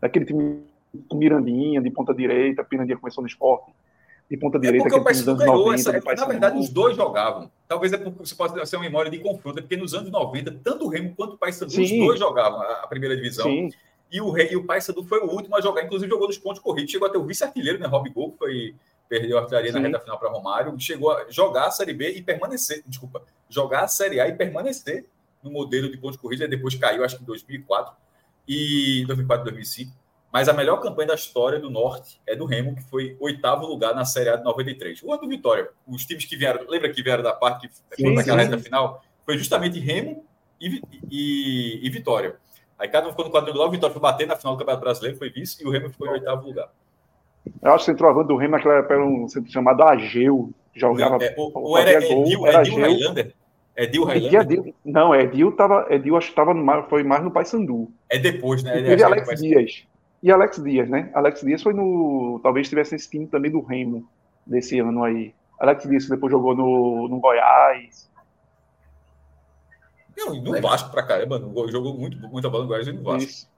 daquele 0.00 0.24
time 0.26 0.62
com 1.08 1.16
Mirandinha, 1.16 1.80
de 1.80 1.90
ponta 1.90 2.14
direita, 2.14 2.62
Pirandinha 2.64 2.98
começou 2.98 3.22
no 3.22 3.28
esporte, 3.28 3.72
de 4.30 4.36
ponta 4.36 4.58
É 4.58 4.60
direita, 4.60 4.84
porque 4.84 4.98
o 4.98 5.04
Paysandu 5.04 5.36
ganhou 5.36 5.58
90, 5.58 5.74
essa. 5.74 5.92
do 6.00 6.20
Na 6.20 6.26
verdade, 6.26 6.58
os 6.58 6.68
dois 6.68 6.96
jogavam. 6.96 7.50
Talvez 7.68 7.92
é 7.92 7.98
porque 7.98 8.18
você 8.18 8.34
pode 8.34 8.68
ser 8.68 8.76
uma 8.76 8.84
memória 8.84 9.10
de 9.10 9.18
confronto, 9.18 9.58
é 9.58 9.62
porque 9.62 9.76
nos 9.76 9.94
anos 9.94 10.10
90, 10.10 10.60
tanto 10.62 10.84
o 10.84 10.88
Remo 10.88 11.14
quanto 11.16 11.34
o 11.34 11.38
Paysandu, 11.38 11.80
os 11.80 11.90
dois 11.90 12.18
jogavam 12.18 12.60
a, 12.60 12.86
primeira 12.86 13.16
divisão. 13.16 13.46
Sim, 13.46 13.70
E 14.10 14.20
o, 14.20 14.30
Rei, 14.30 14.48
e 14.52 14.56
o 14.56 14.64
Paysandu 14.64 15.02
foi 15.04 15.20
o 15.20 15.30
último 15.30 15.56
a 15.56 15.60
jogar, 15.60 15.82
inclusive 15.84 16.10
jogou 16.10 16.26
nos 16.26 16.38
pontos 16.38 16.60
corridos. 16.60 16.90
Chegou 16.90 17.08
até 17.08 17.18
o 17.18 17.24
vice-artilheiro, 17.24 17.78
né? 17.78 17.86
Rob 17.86 18.08
Gol, 18.10 18.32
que 18.32 18.38
foi, 18.38 18.74
perdeu 19.08 19.38
a 19.38 19.40
artilharia 19.42 19.72
na 19.72 19.78
Sim. 19.78 19.86
reta 19.86 20.00
final 20.00 20.18
para 20.18 20.28
Romário. 20.30 20.78
Chegou 20.78 21.10
a 21.10 21.26
jogar 21.28 21.66
a 21.66 21.70
Série 21.70 21.92
B 21.92 22.10
e 22.12 22.22
permanecer. 22.22 22.82
Desculpa, 22.86 23.22
jogar 23.48 23.84
a 23.84 23.88
Série 23.88 24.20
A 24.20 24.28
e 24.28 24.34
permanecer 24.34 25.06
no 25.46 25.52
modelo 25.52 25.90
de 25.90 25.96
pontos 25.96 26.16
corridos. 26.18 26.48
Depois 26.48 26.74
caiu, 26.74 27.04
acho 27.04 27.16
que 27.16 27.22
em 27.22 27.26
2004 27.26 27.94
e 28.46 29.04
2004, 29.06 29.44
2005. 29.44 29.92
Mas 30.32 30.48
a 30.48 30.52
melhor 30.52 30.80
campanha 30.82 31.08
da 31.08 31.14
história 31.14 31.58
do 31.58 31.70
Norte 31.70 32.20
é 32.26 32.36
do 32.36 32.44
Remo, 32.44 32.74
que 32.74 32.82
foi 32.84 33.16
oitavo 33.20 33.64
lugar 33.66 33.94
na 33.94 34.04
Série 34.04 34.28
A 34.28 34.36
de 34.36 34.44
93. 34.44 35.02
O 35.02 35.12
ano 35.12 35.22
do 35.22 35.28
Vitória. 35.28 35.70
Os 35.86 36.04
times 36.04 36.24
que 36.26 36.36
vieram, 36.36 36.66
lembra 36.68 36.90
que 36.92 37.02
vieram 37.02 37.22
da 37.22 37.32
parte 37.32 37.68
que 37.68 37.74
Sim, 37.74 37.82
foi 38.06 38.14
naquela 38.14 38.42
reta 38.42 38.58
final? 38.58 39.02
Foi 39.24 39.38
justamente 39.38 39.78
Remo 39.78 40.24
e, 40.60 40.80
e- 41.10 41.86
e 41.86 41.90
Vitória. 41.90 42.36
Aí 42.78 42.88
cada 42.88 43.06
um 43.06 43.10
ficou 43.10 43.24
no 43.24 43.30
quadrangular, 43.30 43.68
o 43.68 43.70
Vitória 43.70 43.92
foi 43.94 44.02
bater 44.02 44.26
na 44.26 44.36
final 44.36 44.54
do 44.54 44.58
Campeonato 44.58 44.84
Brasileiro, 44.84 45.16
foi 45.16 45.30
vice, 45.30 45.62
e 45.62 45.66
o 45.66 45.70
Remo 45.70 45.88
ficou 45.90 46.06
em 46.08 46.10
oitavo 46.10 46.46
lugar. 46.46 46.68
eu 47.62 47.72
acho 47.72 47.84
que 47.86 47.90
o 47.90 47.94
centroavante 47.94 48.28
do 48.28 48.36
Remo 48.36 48.52
naquela 48.52 48.74
época 48.74 48.94
era 48.94 49.06
um 49.06 49.26
centro 49.28 49.50
chamado 49.50 49.82
Ageu, 49.82 50.50
jogava. 50.74 51.24
É, 51.24 51.34
o, 51.38 51.46
o 51.70 51.76
fazia 51.76 51.96
era 51.96 52.06
gol, 52.08 52.24
Edil, 52.26 52.46
era 52.46 52.60
Edil. 52.60 52.76
Highlander? 52.76 53.34
Edil 53.76 54.08
Edil, 54.10 54.30
Highlander? 54.30 54.58
Edil- 54.58 54.74
não, 54.84 55.14
Edil 55.14 55.52
tava, 55.52 55.86
Edil 55.90 56.16
acho 56.16 56.30
que 56.30 56.34
tava 56.34 56.54
no, 56.54 56.64
mais- 56.64 56.86
foi 56.88 57.02
mais 57.02 57.22
no 57.22 57.30
Paysandu. 57.30 57.90
É 58.08 58.18
depois, 58.18 58.62
né? 58.62 58.80
E 58.80 58.84
teve 58.84 59.02
Alex 59.02 59.26
vai- 59.26 59.36
Dias. 59.36 59.84
E 60.22 60.30
Alex 60.32 60.62
Dias, 60.62 60.88
né? 60.88 61.10
Alex 61.14 61.40
Dias 61.42 61.62
foi 61.62 61.74
no. 61.74 62.40
Talvez 62.42 62.68
tivesse 62.68 62.94
esse 62.94 63.08
time 63.10 63.26
também 63.26 63.50
do 63.50 63.60
Remo 63.60 64.08
desse 64.46 64.78
ano 64.78 65.04
aí. 65.04 65.34
Alex 65.60 65.86
Dias 65.88 66.08
depois 66.08 66.30
jogou 66.32 66.54
no, 66.56 67.06
no 67.08 67.20
Goiás. 67.20 68.10
Não, 70.16 70.34
e 70.34 70.40
no 70.40 70.60
Vasco 70.62 70.90
pra 70.90 71.02
caramba, 71.02 71.38
no- 71.38 71.70
jogou 71.70 71.92
muito, 71.94 72.16
muita 72.28 72.48
bola 72.48 72.62
no 72.64 72.68
Goiás 72.68 72.88
e 72.88 72.92
no 72.92 73.02
Vasco. 73.02 73.28
Isso. 73.30 73.48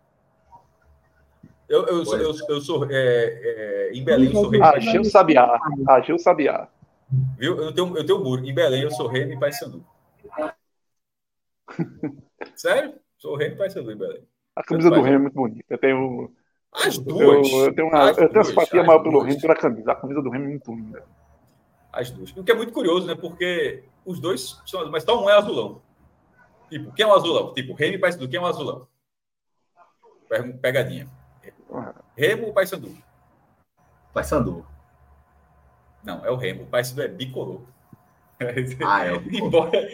Eu, 1.69 1.87
eu, 1.87 2.05
sou, 2.05 2.19
eu, 2.19 2.35
eu 2.49 2.61
sou 2.63 2.85
é, 2.87 2.89
é, 2.91 3.91
em 3.93 4.03
Belém, 4.03 4.27
eu 4.29 4.33
sou 4.33 4.49
rei. 4.49 4.61
Ageu 4.63 5.05
Sabiá. 5.05 5.59
Ageu 5.87 6.19
Sabiá. 6.19 6.67
Viu? 7.39 7.57
Eu 7.63 7.73
tenho, 7.73 7.97
eu 7.97 8.05
tenho 8.07 8.19
um 8.19 8.25
muro. 8.25 8.45
Em 8.45 8.55
Belém, 8.55 8.83
eu 8.83 8.91
sou 8.91 9.07
rei 9.07 9.25
e 9.33 9.39
Paysandu. 9.39 9.85
Sério? 12.57 12.95
Sou 13.17 13.37
rei 13.37 13.49
e 13.49 13.57
Paysandu 13.57 13.93
em 13.93 13.97
Belém. 13.97 14.23
A 14.55 14.63
camisa 14.63 14.91
do. 14.91 15.01
Remo 15.01 15.17
é 15.17 15.19
muito 15.19 15.35
bonita. 15.35 15.65
Eu 15.69 15.79
tenho, 15.79 16.33
As 16.73 16.97
eu, 16.97 17.03
duas. 17.05 17.53
eu 17.53 17.75
tenho 17.75 17.89
uma, 17.89 18.11
as 18.11 18.19
eu 18.19 18.29
tenho 18.29 18.45
simpatia 18.45 18.83
maior 18.83 19.03
pelo. 19.03 19.21
Remo 19.21 19.41
pela 19.41 19.55
camisa. 19.55 19.93
A 19.93 19.97
camisa 19.97 20.23
do 20.23 20.31
Remo 20.31 20.45
é 20.45 20.49
muito 20.49 20.75
linda. 20.75 21.05
As 21.93 22.11
duas. 22.11 22.37
O 22.37 22.45
que 22.45 22.53
é 22.53 22.55
muito 22.55 22.73
curioso, 22.73 23.07
né? 23.07 23.15
Porque 23.15 23.85
os 24.05 24.21
dois 24.21 24.61
são, 24.67 24.91
mas 24.91 25.03
só 25.03 25.25
um 25.25 25.31
é 25.31 25.35
azulão. 25.35 25.83
Tipo, 26.69 26.93
quem 26.93 27.05
é 27.05 27.09
o 27.09 27.15
azulão? 27.15 27.55
Tipo, 27.55 27.73
Remo 27.75 27.95
e 27.95 27.99
Paysandu, 27.99 28.29
quem 28.29 28.39
é 28.39 28.43
o 28.43 28.47
azulão? 28.47 28.87
Pegadinha. 30.61 31.09
Remo 32.17 32.49
ou 32.49 32.53
Paysandu? 32.53 32.97
Paysandu. 34.13 34.67
Não, 36.05 36.25
é 36.25 36.31
o 36.31 36.37
Remo. 36.37 36.65
O 36.65 36.67
Paysandu 36.67 37.03
é 37.03 37.09
bicolor. 37.09 37.63
Ah, 38.85 39.07
é. 39.07 39.15
Embora, 39.37 39.89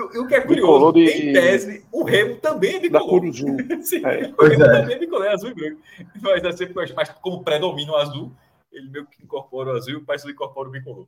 o, 0.00 0.22
o 0.22 0.26
que 0.26 0.34
é 0.34 0.40
curioso, 0.40 0.92
de... 0.92 1.04
em 1.04 1.32
tese, 1.32 1.86
o 1.92 2.04
Remo 2.04 2.36
também 2.36 2.76
é 2.76 2.80
bicolor. 2.80 3.22
Sim, 3.82 4.04
é. 4.04 4.32
o 4.36 4.44
Remo 4.44 4.64
é. 4.64 4.80
também 4.80 4.96
é 4.96 4.98
bicolor, 4.98 5.26
é 5.26 5.32
azul 5.32 5.50
e 5.50 5.54
branco. 5.54 5.80
Mas 6.20 6.44
é 6.44 6.52
sempre 6.52 6.74
mas 6.94 7.08
como 7.20 7.44
predomina 7.44 7.92
o 7.92 7.96
azul, 7.96 8.32
ele 8.72 8.90
meio 8.90 9.06
que 9.06 9.22
incorpora 9.22 9.72
o 9.72 9.76
azul 9.76 9.92
e 9.92 9.96
o 9.96 10.04
Paysandu 10.04 10.32
incorpora 10.32 10.68
o 10.68 10.72
bicolor. 10.72 11.06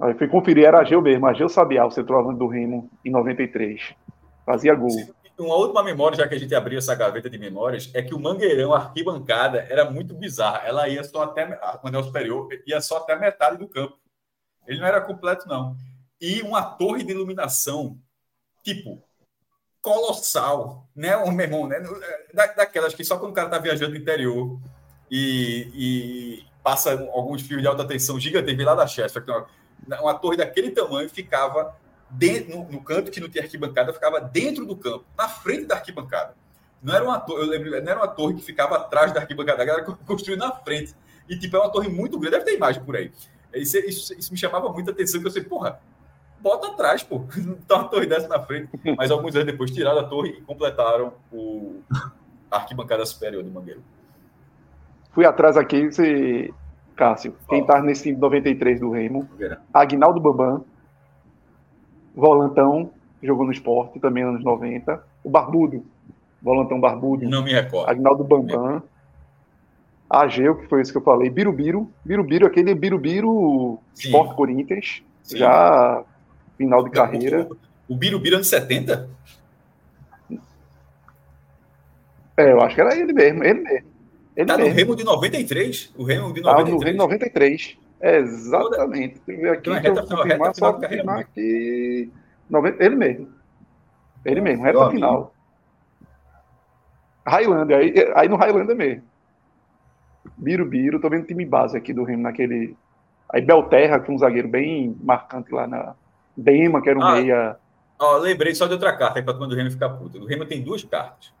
Aí 0.00 0.14
fui 0.14 0.26
conferir, 0.26 0.64
era 0.64 0.80
Ageu 0.80 1.02
mesmo, 1.02 1.26
Ageu 1.26 1.48
Sabial, 1.48 1.90
centroavante 1.90 2.38
do 2.38 2.46
Remo, 2.46 2.90
em 3.04 3.10
93. 3.10 3.94
Fazia 4.44 4.74
gol. 4.74 4.90
Sim. 4.90 5.12
Uma 5.38 5.56
última 5.56 5.82
memória, 5.82 6.16
já 6.16 6.28
que 6.28 6.34
a 6.34 6.38
gente 6.38 6.54
abriu 6.54 6.78
essa 6.78 6.94
gaveta 6.94 7.28
de 7.28 7.38
memórias, 7.38 7.90
é 7.94 8.02
que 8.02 8.14
o 8.14 8.18
Mangueirão, 8.18 8.72
a 8.72 8.78
arquibancada, 8.78 9.66
era 9.68 9.90
muito 9.90 10.14
bizarra. 10.14 10.62
Ela 10.66 10.88
ia 10.88 11.02
só 11.02 11.22
até, 11.24 11.46
quando 11.80 11.96
é 11.96 11.98
o 11.98 12.04
superior, 12.04 12.48
ia 12.66 12.80
só 12.80 12.98
até 12.98 13.14
a 13.14 13.18
metade 13.18 13.58
do 13.58 13.66
campo. 13.66 13.98
Ele 14.66 14.78
não 14.78 14.86
era 14.86 15.00
completo, 15.00 15.48
não. 15.48 15.76
E 16.22 16.40
uma 16.40 16.62
torre 16.62 17.02
de 17.02 17.10
iluminação, 17.10 17.98
tipo, 18.62 19.02
colossal, 19.80 20.88
né, 20.94 21.16
o 21.16 21.32
meu 21.32 21.44
irmão, 21.44 21.66
né? 21.66 21.80
Da, 22.32 22.46
daquelas 22.46 22.94
que 22.94 23.04
só 23.04 23.18
quando 23.18 23.32
o 23.32 23.34
cara 23.34 23.48
tá 23.48 23.58
viajando 23.58 23.90
no 23.90 23.96
interior 23.96 24.60
e, 25.10 25.68
e 25.74 26.46
passa 26.62 26.92
alguns 27.12 27.42
fios 27.42 27.60
de 27.60 27.66
alta 27.66 27.84
tensão 27.84 28.20
gigantes, 28.20 28.56
lá 28.64 28.76
da 28.76 28.86
Chester, 28.86 29.24
uma 30.00 30.14
torre 30.14 30.36
daquele 30.36 30.70
tamanho 30.70 31.10
ficava 31.10 31.76
no, 32.48 32.70
no, 32.70 32.84
canto 32.84 33.10
que 33.10 33.18
não 33.18 33.28
tinha 33.28 33.42
arquibancada, 33.42 33.92
ficava 33.92 34.20
dentro 34.20 34.64
do 34.64 34.76
campo, 34.76 35.04
na 35.18 35.28
frente 35.28 35.64
da 35.64 35.74
arquibancada. 35.74 36.36
Não 36.80 36.94
era 36.94 37.04
uma 37.04 37.18
torre, 37.18 37.42
eu 37.42 37.46
lembro, 37.48 37.70
não 37.70 37.76
era 37.90 37.98
uma 37.98 38.08
torre 38.08 38.34
que 38.34 38.42
ficava 38.42 38.76
atrás 38.76 39.12
da 39.12 39.20
arquibancada, 39.20 39.60
a 39.60 39.66
galera 39.66 39.84
construiu 40.06 40.38
na 40.38 40.52
frente. 40.52 40.94
E 41.28 41.36
tipo, 41.36 41.56
é 41.56 41.58
uma 41.58 41.72
torre 41.72 41.88
muito 41.88 42.16
grande, 42.16 42.36
deve 42.36 42.44
ter 42.44 42.56
imagem 42.56 42.84
por 42.84 42.94
aí. 42.94 43.10
Isso, 43.54 43.76
isso, 43.78 44.14
isso 44.14 44.32
me 44.32 44.38
chamava 44.38 44.68
muita 44.72 44.92
atenção, 44.92 45.20
que 45.20 45.26
eu 45.26 45.30
sei, 45.30 45.42
porra, 45.42 45.80
bota 46.42 46.68
atrás, 46.68 47.02
pô. 47.02 47.22
Tá 47.66 47.76
uma 47.76 47.88
torre 47.88 48.06
dessa 48.06 48.28
na 48.28 48.40
frente. 48.40 48.68
Mas 48.96 49.10
alguns 49.10 49.34
anos 49.34 49.46
depois 49.46 49.70
tiraram 49.70 50.00
a 50.00 50.04
torre 50.04 50.30
e 50.30 50.42
completaram 50.42 51.12
o, 51.32 51.80
a 52.50 52.56
arquibancada 52.56 53.06
superior 53.06 53.42
do 53.42 53.50
Mangueiro. 53.50 53.82
Fui 55.12 55.24
atrás 55.24 55.56
aqui, 55.56 55.90
você 55.90 56.52
Cássio, 56.96 57.32
Fala. 57.32 57.48
quem 57.48 57.66
tá 57.66 57.82
nesse 57.82 58.04
time 58.04 58.18
93 58.18 58.80
do 58.80 58.90
Remo, 58.90 59.28
Agnaldo 59.72 60.20
Bambam, 60.20 60.64
volantão, 62.14 62.90
jogou 63.22 63.46
no 63.46 63.52
esporte 63.52 63.98
também 63.98 64.24
nos 64.24 64.34
anos 64.34 64.44
90, 64.44 65.02
o 65.24 65.30
Barbudo, 65.30 65.84
volantão 66.40 66.80
Barbudo. 66.80 67.28
Não 67.28 67.42
me 67.42 67.52
recordo. 67.52 67.88
Agnaldo 67.88 68.24
Bambam, 68.24 68.82
Ageu, 70.08 70.56
que 70.56 70.66
foi 70.66 70.82
isso 70.82 70.92
que 70.92 70.98
eu 70.98 71.02
falei, 71.02 71.30
Birubiru, 71.30 71.90
Birubiru, 72.04 72.46
aquele 72.46 72.74
Birubiru 72.74 73.78
Esporte 73.94 74.34
Corinthians, 74.34 75.02
Sim. 75.22 75.38
já 75.38 76.04
final 76.56 76.84
de 76.84 76.90
carreira. 76.90 77.48
O, 77.88 77.94
o 77.94 77.96
Birubiru 77.96 78.36
anos 78.36 78.48
70? 78.48 79.08
É, 82.36 82.52
eu 82.52 82.60
acho 82.60 82.74
que 82.74 82.80
era 82.80 82.96
ele 82.96 83.12
mesmo, 83.12 83.44
ele 83.44 83.60
mesmo. 83.60 83.92
Ele 84.34 84.46
tá 84.46 84.56
mesmo. 84.56 84.70
no 84.70 84.76
Remo 84.76 84.96
de 84.96 85.04
93? 85.04 85.94
O 85.96 86.04
Remo 86.04 86.32
de 86.32 86.40
93. 86.40 86.44
Tá 86.44 86.70
no 86.70 86.78
Remo 86.78 86.92
de 86.92 86.98
93. 86.98 87.78
É, 88.00 88.18
exatamente. 88.18 89.20
Deixa 89.26 89.40
eu 89.40 89.50
ver 89.50 89.58
aqui, 89.58 89.70
então, 89.70 89.82
reta, 89.82 90.02
confirmar, 90.02 90.48
reta 90.48 90.54
só 90.54 90.72
confirmar 90.72 91.18
aqui. 91.20 92.10
Ele 92.80 92.96
mesmo. 92.96 93.28
Ele 94.24 94.40
mesmo, 94.40 94.64
reta 94.64 94.90
final. 94.90 95.34
Highlander, 97.26 97.78
aí, 97.78 97.94
aí 98.16 98.28
no 98.28 98.36
Highlander 98.36 98.74
mesmo. 98.74 99.02
Birubiru, 100.36 101.00
tô 101.00 101.08
vendo 101.08 101.26
time 101.26 101.44
base 101.44 101.76
aqui 101.76 101.92
do 101.92 102.02
Remo 102.02 102.22
naquele. 102.22 102.76
Aí 103.28 103.40
Belterra, 103.40 104.00
que 104.00 104.10
é 104.10 104.14
um 104.14 104.18
zagueiro 104.18 104.48
bem 104.48 104.96
marcante 105.00 105.52
lá 105.52 105.66
na. 105.66 105.94
Bema, 106.36 106.82
que 106.82 106.88
era 106.88 106.98
um 106.98 107.02
ah, 107.02 107.12
meia. 107.12 107.56
Ó, 107.98 108.16
lembrei 108.18 108.54
só 108.54 108.66
de 108.66 108.72
outra 108.72 108.96
carta 108.96 109.18
aí 109.18 109.24
pra 109.24 109.34
quando 109.34 109.52
o 109.52 109.54
Remo 109.54 109.70
ficar 109.70 109.90
puto. 109.90 110.18
O 110.18 110.26
Remo 110.26 110.44
tem 110.44 110.62
duas 110.62 110.82
cartas 110.84 111.32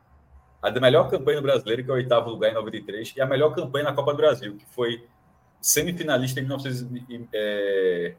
a 0.62 0.70
da 0.70 0.80
melhor 0.80 1.10
campanha 1.10 1.38
no 1.38 1.42
brasileiro, 1.42 1.82
que 1.82 1.90
é 1.90 1.92
o 1.92 1.96
oitavo 1.96 2.30
lugar 2.30 2.52
em 2.52 2.54
93, 2.54 3.14
e 3.16 3.20
a 3.20 3.26
melhor 3.26 3.52
campanha 3.52 3.86
na 3.86 3.92
Copa 3.92 4.12
do 4.12 4.16
Brasil, 4.16 4.56
que 4.56 4.64
foi 4.66 5.04
semifinalista 5.60 6.38
em, 6.38 6.44
1900, 6.44 7.28
é, 7.34 8.14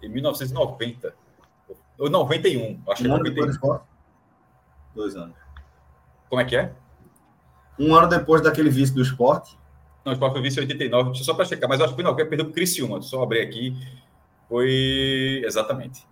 em 0.00 0.08
1990. 0.08 1.14
Ou 1.98 2.08
91, 2.08 2.80
acho 2.88 3.02
que 3.02 3.08
é 3.08 3.10
91. 3.10 3.80
Dois 4.94 5.16
anos. 5.16 5.36
Como 6.28 6.40
é 6.40 6.44
que 6.44 6.56
é? 6.56 6.72
Um 7.76 7.92
ano 7.92 8.08
depois 8.08 8.40
daquele 8.40 8.70
vice 8.70 8.94
do 8.94 9.02
esporte. 9.02 9.58
Não, 10.04 10.12
o 10.12 10.14
esporte 10.14 10.34
foi 10.34 10.42
vice 10.42 10.60
em 10.60 10.62
89, 10.62 11.14
só 11.24 11.34
para 11.34 11.44
checar, 11.44 11.68
mas 11.68 11.80
acho 11.80 11.90
que 11.90 11.94
foi 11.96 12.04
não, 12.04 12.14
que 12.14 12.24
perdeu 12.24 12.46
para 12.46 12.52
o 12.52 12.54
Criciúma, 12.54 13.02
só 13.02 13.20
abrir 13.20 13.40
aqui. 13.40 13.76
Foi. 14.54 15.42
Exatamente. 15.44 16.06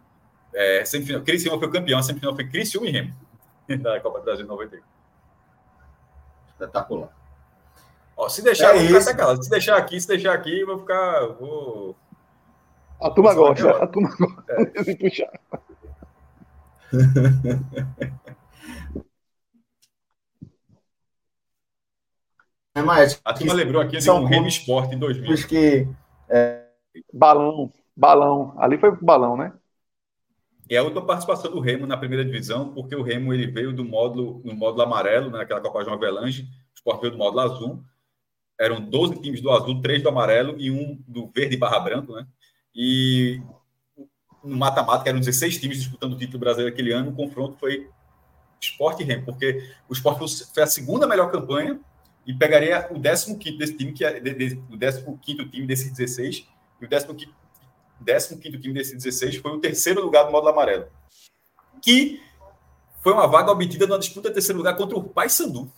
É, 0.52 0.84
semifinal, 0.84 1.22
Criciúma 1.22 1.60
foi 1.60 1.68
o 1.68 1.70
campeão, 1.70 2.00
a 2.00 2.02
semifinal 2.02 2.34
foi 2.34 2.48
Criciúma 2.48 2.88
e 2.88 2.90
Remo, 2.90 3.14
da 3.80 4.00
Copa 4.00 4.18
do 4.18 4.24
Brasil 4.24 4.44
91. 4.44 4.80
Espetacular. 6.48 7.08
Ó, 8.16 8.28
se 8.28 8.42
deixar, 8.42 8.76
é 8.76 8.84
vou 8.88 9.00
ficar 9.00 9.36
Se 9.40 9.48
deixar 9.48 9.76
aqui, 9.76 10.00
se 10.00 10.08
deixar 10.08 10.34
aqui, 10.34 10.64
vou 10.64 10.80
ficar. 10.80 11.28
Vou... 11.28 11.96
A 13.00 13.10
turma 13.10 13.32
gosta, 13.32 13.70
a 13.70 13.86
turma 13.86 14.12
gosta 14.18 14.44
é. 14.48 14.82
de 14.82 14.96
puxar. 14.96 15.40
É, 22.74 22.80
mas, 22.80 23.20
a 23.22 23.34
turma 23.34 23.52
lembrou 23.52 23.82
aqui 23.82 23.98
de 23.98 24.10
um 24.10 24.24
Remo 24.24 24.48
Sport 24.48 24.92
em 24.92 24.98
2000. 24.98 25.46
Que, 25.46 25.86
é... 26.26 26.64
Balão, 27.12 27.70
balão. 28.02 28.52
Ali 28.58 28.76
foi 28.78 28.90
balão, 29.00 29.36
né? 29.36 29.52
E 30.68 30.76
a 30.76 30.82
última 30.82 31.06
participação 31.06 31.52
do 31.52 31.60
Remo 31.60 31.86
na 31.86 31.96
primeira 31.96 32.24
divisão, 32.24 32.74
porque 32.74 32.96
o 32.96 33.02
Remo 33.02 33.32
ele 33.32 33.46
veio 33.46 33.72
do 33.72 33.84
módulo, 33.84 34.42
no 34.44 34.54
módulo 34.54 34.82
amarelo, 34.82 35.30
né, 35.30 35.38
naquela 35.38 35.60
Copa 35.60 35.84
João 35.84 35.94
Avelange, 35.94 36.42
o 36.42 36.76
Sport 36.76 37.00
veio 37.00 37.12
do 37.12 37.18
módulo 37.18 37.40
azul. 37.40 37.84
Eram 38.58 38.80
12 38.80 39.20
times 39.20 39.40
do 39.40 39.50
azul, 39.50 39.80
três 39.80 40.02
do 40.02 40.08
amarelo 40.08 40.56
e 40.58 40.70
um 40.70 41.00
do 41.06 41.30
verde 41.32 41.56
barra 41.56 41.78
branco, 41.78 42.12
né? 42.14 42.26
E 42.74 43.40
no 44.42 44.56
mata-mata, 44.56 45.08
eram 45.08 45.20
16 45.20 45.58
times 45.58 45.78
disputando 45.78 46.14
o 46.14 46.18
título 46.18 46.40
brasileiro 46.40 46.72
aquele 46.72 46.92
ano, 46.92 47.10
o 47.10 47.14
confronto 47.14 47.56
foi 47.58 47.88
Sport 48.60 49.00
e 49.00 49.04
Remo, 49.04 49.24
porque 49.24 49.62
o 49.88 49.92
Sport 49.92 50.18
foi 50.52 50.62
a 50.62 50.66
segunda 50.66 51.06
melhor 51.06 51.30
campanha 51.30 51.78
e 52.26 52.34
pegaria 52.34 52.88
o 52.90 53.00
15 53.00 53.58
desse 53.58 53.76
time, 53.76 53.92
que 53.92 54.04
é 54.04 54.18
de, 54.18 54.34
de, 54.34 54.62
o 55.06 55.18
15 55.18 55.44
time 55.50 55.66
desses 55.66 55.92
16, 55.92 56.48
e 56.80 56.84
o 56.84 56.88
15 56.88 57.41
15 58.02 58.40
time 58.40 58.74
desse 58.74 58.94
16, 58.94 59.36
foi 59.36 59.52
o 59.52 59.60
terceiro 59.60 60.02
lugar 60.02 60.24
do 60.24 60.32
módulo 60.32 60.52
amarelo. 60.52 60.86
Que 61.82 62.20
foi 63.02 63.12
uma 63.12 63.26
vaga 63.26 63.50
obtida 63.50 63.86
na 63.86 63.98
disputa 63.98 64.28
de 64.28 64.34
terceiro 64.34 64.58
lugar 64.58 64.76
contra 64.76 64.96
o 64.96 65.02
Paysandu. 65.02 65.70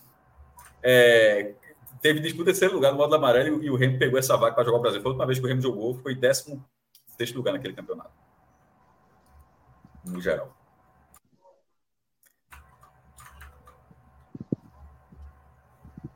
É, 0.83 1.53
teve 2.01 2.19
disputa 2.19 2.45
de 2.45 2.51
terceiro 2.51 2.75
lugar 2.75 2.91
no 2.91 2.97
módulo 2.97 3.15
amarelo 3.15 3.63
e 3.63 3.69
o 3.69 3.75
Remo 3.75 3.97
pegou 3.97 4.19
essa 4.19 4.37
vaga 4.37 4.53
para 4.53 4.63
jogar 4.63 4.77
o 4.77 4.81
Brasil. 4.81 5.01
Foi 5.01 5.09
a 5.09 5.13
última 5.13 5.25
vez 5.25 5.39
que 5.39 5.45
o 5.45 5.47
Remo 5.47 5.61
jogou, 5.61 5.95
foi 6.01 6.15
16 6.15 6.59
lugar 7.33 7.53
naquele 7.53 7.73
campeonato. 7.73 8.11
No 10.03 10.21
geral. 10.21 10.55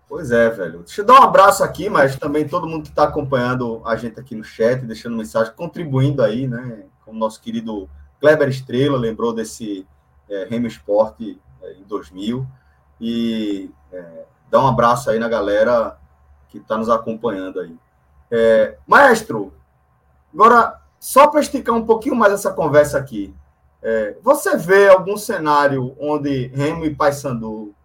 Pois 0.10 0.32
é, 0.32 0.50
velho. 0.50 0.80
Deixa 0.80 1.01
eu 1.01 1.06
dar 1.06 1.22
um 1.22 1.24
abraço 1.24 1.63
aqui, 1.63 1.88
mas 1.88 2.16
também 2.16 2.48
todo 2.48 2.68
mundo 2.68 2.82
que 2.82 2.89
está 2.89 3.04
acompanhando 3.04 3.80
a 3.86 3.96
gente 3.96 4.20
aqui 4.20 4.34
no 4.34 4.44
chat, 4.44 4.84
deixando 4.84 5.16
mensagem, 5.16 5.54
contribuindo 5.54 6.24
aí, 6.24 6.48
né? 6.48 6.86
Como 7.06 7.20
nosso 7.20 7.39
querido 7.39 7.88
Kleber 8.20 8.50
Estrela 8.50 8.98
lembrou 8.98 9.32
desse 9.32 9.88
é, 10.28 10.48
Remo 10.50 10.66
Esporte 10.66 11.39
é, 11.62 11.74
em 11.74 11.84
2000. 11.84 12.44
E 13.00 13.70
é, 13.94 14.25
dá 14.50 14.60
um 14.63 14.68
abraço 14.68 15.12
aí 15.12 15.20
na 15.20 15.30
galera 15.30 15.96
que 16.50 16.58
está 16.58 16.75
nos 16.75 16.89
acompanhando 16.89 17.60
aí. 17.60 17.78
É, 18.32 18.78
maestro, 18.88 19.54
agora, 20.34 20.82
só 21.00 21.28
para 21.28 21.39
esticar 21.39 21.75
um 21.75 21.86
pouquinho 21.86 22.16
mais 22.16 22.34
essa 22.34 22.51
conversa 22.51 22.98
aqui, 22.98 23.32
é, 23.80 24.18
você 24.24 24.58
vê 24.58 24.89
algum 24.89 25.16
cenário 25.16 25.96
onde 26.00 26.48
Remo 26.48 26.84
e 26.84 26.96
Paysandu 26.96 27.75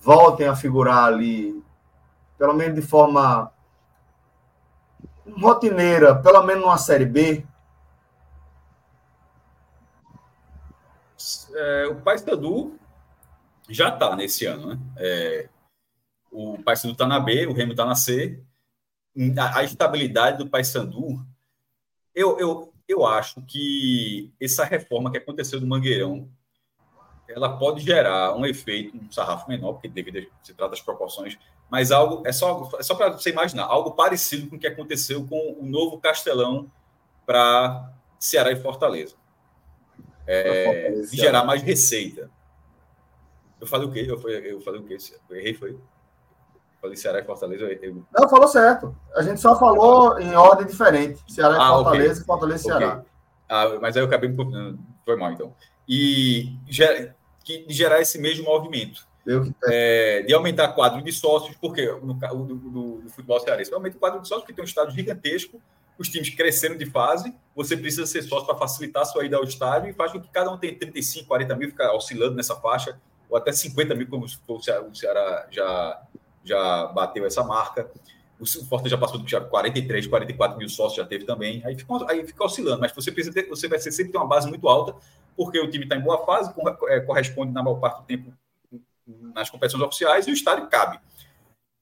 voltem 0.00 0.46
a 0.46 0.56
figurar 0.56 1.04
ali, 1.04 1.62
pelo 2.38 2.54
menos 2.54 2.74
de 2.74 2.82
forma 2.82 3.52
rotineira, 5.40 6.14
pelo 6.14 6.42
menos 6.42 6.62
numa 6.62 6.78
Série 6.78 7.06
B? 7.06 7.46
É, 11.54 11.86
o 11.88 11.96
Paysandu 11.96 12.78
já 13.68 13.88
está 13.88 14.14
nesse 14.16 14.46
ano, 14.46 14.74
né? 14.74 14.78
É, 14.96 15.48
o 16.30 16.62
Paysandu 16.62 16.92
está 16.92 17.06
na 17.06 17.18
B, 17.18 17.46
o 17.46 17.52
Remo 17.52 17.72
está 17.72 17.84
na 17.84 17.94
C. 17.94 18.42
A, 19.36 19.58
a 19.58 19.64
estabilidade 19.64 20.38
do 20.38 20.48
Paysandu 20.48 21.26
Eu, 22.14 22.38
eu, 22.38 22.72
eu 22.86 23.04
acho 23.04 23.42
que 23.42 24.32
essa 24.40 24.64
reforma 24.64 25.10
que 25.10 25.18
aconteceu 25.18 25.60
no 25.60 25.66
Mangueirão 25.66 26.30
ela 27.28 27.56
pode 27.56 27.82
gerar 27.82 28.34
um 28.34 28.46
efeito, 28.46 28.96
um 28.96 29.12
sarrafo 29.12 29.48
menor, 29.48 29.74
porque 29.74 29.88
devido 29.88 30.26
se 30.42 30.54
trata 30.54 30.70
das 30.70 30.80
proporções, 30.80 31.38
mas 31.70 31.92
algo 31.92 32.22
é 32.26 32.32
só, 32.32 32.68
é 32.78 32.82
só 32.82 32.94
para 32.94 33.10
você 33.10 33.30
imaginar, 33.30 33.64
algo 33.64 33.92
parecido 33.92 34.48
com 34.48 34.56
o 34.56 34.58
que 34.58 34.66
aconteceu 34.66 35.26
com 35.26 35.56
o 35.60 35.66
novo 35.66 35.98
Castelão 35.98 36.70
para 37.26 37.92
Ceará 38.18 38.50
e 38.50 38.56
Fortaleza. 38.56 39.14
É, 40.26 40.90
de 40.90 41.16
gerar 41.16 41.44
mais 41.44 41.62
receita. 41.62 42.30
Eu 43.60 43.66
falei 43.66 43.88
o 43.88 43.92
quê? 43.92 44.00
Eu, 44.00 44.20
eu 44.42 44.60
falei 44.60 44.80
o 44.80 44.84
quê? 44.84 44.96
Eu 45.28 45.36
errei, 45.36 45.54
foi? 45.54 45.78
Falei 46.80 46.96
Ceará 46.96 47.20
e 47.20 47.24
Fortaleza. 47.24 47.64
Eu... 47.82 48.04
Não, 48.12 48.28
falou 48.28 48.46
certo. 48.46 48.94
A 49.14 49.22
gente 49.22 49.40
só 49.40 49.58
falou 49.58 50.18
em 50.20 50.34
ordem 50.34 50.66
diferente. 50.66 51.20
Ceará 51.28 51.54
e 51.54 51.60
ah, 51.60 51.68
Fortaleza 51.68 52.12
okay. 52.12 52.24
Fortaleza 52.24 52.60
e 52.60 52.64
Ceará. 52.64 52.94
Okay. 52.94 53.10
Ah, 53.48 53.78
mas 53.80 53.96
aí 53.96 54.02
eu 54.02 54.06
acabei 54.06 54.28
me 54.28 54.78
Foi 55.04 55.16
mal, 55.16 55.32
então. 55.32 55.54
E 55.88 56.56
que, 57.48 57.64
gerar 57.72 58.00
esse 58.00 58.18
mesmo 58.18 58.44
movimento. 58.44 59.06
É, 59.66 60.22
de 60.22 60.32
aumentar 60.32 60.68
quadro 60.68 61.02
de 61.02 61.12
sócios, 61.12 61.54
porque 61.60 61.86
no, 62.02 62.14
no, 62.14 62.44
no, 62.44 62.98
no 63.02 63.10
futebol 63.10 63.38
cearense, 63.40 63.72
aumenta 63.74 63.96
o 63.96 64.00
quadro 64.00 64.20
de 64.22 64.28
sócios, 64.28 64.44
porque 64.44 64.54
tem 64.54 64.62
um 64.62 64.66
estádio 64.66 64.94
gigantesco, 64.94 65.60
os 65.98 66.08
times 66.08 66.30
cresceram 66.30 66.76
de 66.76 66.86
fase, 66.86 67.34
você 67.54 67.76
precisa 67.76 68.06
ser 68.06 68.22
sócio 68.22 68.46
para 68.46 68.56
facilitar 68.56 69.02
a 69.02 69.04
sua 69.04 69.26
ida 69.26 69.36
ao 69.36 69.44
estádio 69.44 69.90
e 69.90 69.92
faz 69.92 70.12
com 70.12 70.20
que 70.20 70.28
cada 70.28 70.50
um 70.50 70.56
tenha 70.56 70.74
35, 70.78 71.26
40 71.26 71.56
mil, 71.56 71.68
fica 71.68 71.92
oscilando 71.92 72.36
nessa 72.36 72.56
faixa, 72.56 72.98
ou 73.28 73.36
até 73.36 73.52
50 73.52 73.94
mil, 73.94 74.08
como 74.08 74.24
o 74.24 74.62
Ceará, 74.62 74.82
o 74.82 74.94
Ceará 74.94 75.46
já, 75.50 76.02
já 76.42 76.86
bateu 76.86 77.26
essa 77.26 77.42
marca. 77.42 77.90
O 78.40 78.46
Forte 78.46 78.88
já 78.88 78.96
passou 78.96 79.18
de 79.18 79.40
43, 79.40 80.06
44 80.06 80.56
mil 80.56 80.68
sócios, 80.68 80.96
já 80.96 81.04
teve 81.04 81.24
também. 81.24 81.60
Aí 81.66 81.76
fica, 81.76 81.92
aí 82.08 82.24
fica 82.24 82.44
oscilando, 82.44 82.80
mas 82.80 82.92
você 82.92 83.10
precisa 83.10 83.34
ter, 83.34 83.48
você 83.48 83.68
vai 83.68 83.80
ser, 83.80 83.90
sempre 83.90 84.12
ter 84.12 84.18
uma 84.18 84.28
base 84.28 84.48
muito 84.48 84.66
alta 84.68 84.94
porque 85.38 85.60
o 85.60 85.70
time 85.70 85.84
está 85.84 85.94
em 85.94 86.00
boa 86.00 86.26
fase, 86.26 86.52
é, 86.88 86.98
corresponde 86.98 87.52
na 87.52 87.62
maior 87.62 87.76
parte 87.76 88.00
do 88.00 88.06
tempo 88.06 88.32
nas 89.32 89.48
competições 89.48 89.84
oficiais 89.84 90.26
e 90.26 90.32
o 90.32 90.34
estádio 90.34 90.66
cabe. 90.66 90.98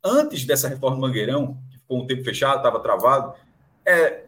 Antes 0.04 0.44
dessa 0.44 0.68
reforma 0.68 0.96
do 0.96 1.00
Mangueirão, 1.00 1.56
que 1.70 1.78
ficou 1.78 2.02
um 2.02 2.06
tempo 2.06 2.22
fechado, 2.22 2.58
estava 2.58 2.78
travado, 2.80 3.32
é, 3.84 4.26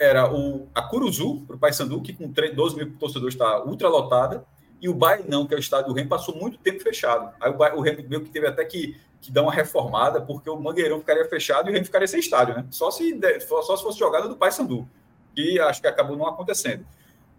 era 0.00 0.30
o, 0.34 0.68
a 0.74 0.82
Curuzu, 0.82 1.44
para 1.46 1.54
o 1.54 1.58
Paysandu, 1.60 2.02
que 2.02 2.12
com 2.12 2.32
3, 2.32 2.56
12 2.56 2.76
mil 2.76 2.98
torcedores 2.98 3.34
está 3.34 3.62
ultra 3.62 3.88
lotada, 3.88 4.44
e 4.82 4.88
o 4.88 4.94
Bainão, 4.94 5.46
que 5.46 5.54
é 5.54 5.56
o 5.56 5.60
estádio 5.60 5.88
do 5.88 5.94
Remo, 5.94 6.08
passou 6.08 6.34
muito 6.34 6.58
tempo 6.58 6.82
fechado. 6.82 7.32
Aí 7.40 7.50
o, 7.50 7.78
o 7.78 7.80
Remo 7.80 8.04
meio 8.08 8.24
que 8.24 8.30
teve 8.30 8.48
até 8.48 8.64
que, 8.64 9.00
que 9.20 9.30
dar 9.30 9.42
uma 9.42 9.52
reformada, 9.52 10.20
porque 10.20 10.50
o 10.50 10.58
Mangueirão 10.58 10.98
ficaria 10.98 11.24
fechado 11.28 11.68
e 11.68 11.70
o 11.70 11.72
Remo 11.72 11.84
ficaria 11.84 12.08
sem 12.08 12.18
estádio, 12.18 12.56
né? 12.56 12.66
Só 12.70 12.90
se, 12.90 13.16
só 13.46 13.76
se 13.76 13.82
fosse 13.84 13.98
jogada 13.98 14.28
do 14.28 14.36
Paysandu, 14.36 14.88
que 15.36 15.60
acho 15.60 15.80
que 15.80 15.86
acabou 15.86 16.16
não 16.16 16.26
acontecendo. 16.26 16.84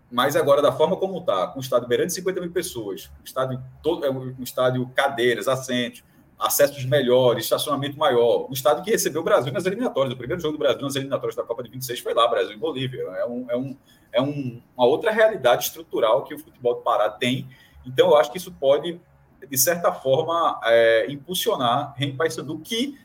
Mas 0.10 0.36
agora, 0.36 0.62
da 0.62 0.72
forma 0.72 0.96
como 0.96 1.20
está, 1.20 1.48
com 1.48 1.60
o 1.60 1.62
estádio 1.62 1.88
beirando 1.88 2.12
50 2.12 2.40
mil 2.40 2.52
pessoas, 2.52 3.10
um 3.20 3.24
estádio, 3.26 3.62
todo, 3.84 4.06
é 4.06 4.10
um 4.10 4.42
estádio 4.42 4.90
cadeiras, 4.96 5.48
assentos, 5.48 6.04
acessos 6.40 6.86
melhores, 6.86 7.46
estacionamento 7.46 7.98
maior, 7.98 8.48
um 8.50 8.54
estádio 8.54 8.84
que 8.84 8.92
recebeu 8.92 9.22
o 9.22 9.24
Brasil 9.24 9.52
nas 9.52 9.66
eliminatórias. 9.66 10.14
O 10.14 10.18
primeiro 10.18 10.42
jogo 10.42 10.54
do 10.54 10.60
Brasil 10.60 10.82
nas 10.82 10.96
eliminatórias 10.96 11.36
da 11.36 11.44
Copa 11.44 11.64
de 11.64 11.70
26 11.70 12.00
foi 12.00 12.14
lá, 12.14 12.28
Brasil 12.28 12.54
e 12.54 12.58
Bolívia. 12.58 13.02
É, 13.02 13.26
um, 13.26 13.46
é, 13.50 13.58
um, 13.58 13.78
é 14.14 14.22
um, 14.22 14.62
uma 14.78 14.86
outra 14.86 15.12
realidade 15.12 15.66
estrutural 15.66 16.24
que 16.24 16.36
o 16.36 16.40
futebol 16.40 16.76
do 16.76 16.82
Pará 16.82 17.10
tem. 17.10 17.48
Então, 17.86 18.10
eu 18.10 18.18
acho 18.18 18.32
que 18.32 18.38
isso 18.38 18.52
pode, 18.52 19.02
de 19.50 19.58
certa 19.58 19.92
forma, 19.92 20.60
é, 20.64 21.08
impulsionar 21.10 21.96
Paysandu, 22.16 22.60
que, 22.60 22.98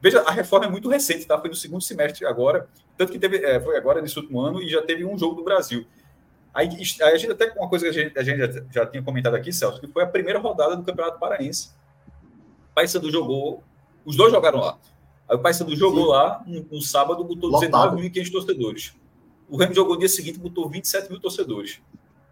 veja, 0.00 0.22
a 0.22 0.32
reforma 0.32 0.66
é 0.66 0.68
muito 0.68 0.88
recente, 0.88 1.26
tá? 1.26 1.38
foi 1.38 1.48
no 1.48 1.54
segundo 1.54 1.82
semestre 1.82 2.26
agora, 2.26 2.68
tanto 2.96 3.12
que 3.12 3.18
teve, 3.18 3.38
é, 3.38 3.60
foi 3.60 3.76
agora 3.76 4.02
nesse 4.02 4.18
último 4.18 4.40
ano 4.40 4.60
e 4.60 4.68
já 4.68 4.82
teve 4.82 5.04
um 5.04 5.16
jogo 5.16 5.36
do 5.36 5.44
Brasil. 5.44 5.86
Aí, 6.52 6.68
a 6.68 7.16
gente 7.16 7.30
até 7.30 7.52
uma 7.52 7.68
coisa 7.68 7.84
que 7.84 7.90
a 7.90 7.92
gente, 7.92 8.18
a 8.18 8.22
gente 8.22 8.38
já, 8.38 8.64
já, 8.72 8.86
tinha 8.86 9.02
comentado 9.02 9.34
aqui, 9.34 9.52
Celso, 9.52 9.80
que 9.80 9.86
foi 9.86 10.02
a 10.02 10.06
primeira 10.06 10.38
rodada 10.38 10.76
do 10.76 10.82
Campeonato 10.82 11.18
Paraense. 11.18 11.70
O 12.70 12.74
Paysandu 12.74 13.10
jogou, 13.10 13.62
os 14.04 14.16
dois 14.16 14.32
jogaram 14.32 14.58
lá. 14.58 14.76
Aí 15.28 15.36
o 15.36 15.38
Paysandu 15.38 15.76
jogou 15.76 16.06
Sim. 16.06 16.10
lá 16.10 16.42
no, 16.44 16.66
no, 16.72 16.82
sábado, 16.82 17.22
botou 17.22 17.52
19.500 17.52 18.32
torcedores. 18.32 18.94
O 19.48 19.56
Remo 19.56 19.74
jogou 19.74 19.94
no 19.94 20.00
dia 20.00 20.08
seguinte, 20.08 20.38
botou 20.38 20.68
27 20.68 21.08
mil 21.10 21.20
torcedores. 21.20 21.80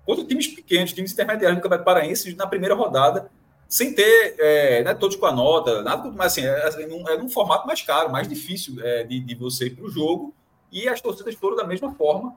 Contra 0.04 0.24
times 0.24 0.48
pequenos, 0.48 0.92
times 0.92 1.12
intermediários 1.12 1.59
do 1.59 1.62
Campeonato 1.62 1.85
Paraense, 1.85 2.35
na 2.35 2.46
primeira 2.46 2.74
rodada, 2.74 3.31
sem 3.68 3.94
ter 3.94 4.35
é, 4.38 4.83
né, 4.83 4.94
todos 4.94 5.16
com 5.16 5.26
a 5.26 5.33
nota, 5.33 5.83
nada 5.83 6.11
mas 6.11 6.33
assim, 6.33 6.40
é, 6.40 6.83
é, 6.83 6.87
num, 6.87 7.09
é 7.09 7.16
num 7.18 7.28
formato 7.28 7.66
mais 7.66 7.83
caro, 7.83 8.11
mais 8.11 8.26
difícil 8.26 8.83
é, 8.83 9.04
de, 9.04 9.20
de 9.20 9.35
você 9.35 9.66
ir 9.66 9.76
para 9.76 9.85
o 9.85 9.90
jogo, 9.90 10.35
e 10.72 10.88
as 10.88 11.00
torcidas 11.00 11.35
foram 11.35 11.57
da 11.57 11.64
mesma 11.64 11.92
forma. 11.94 12.35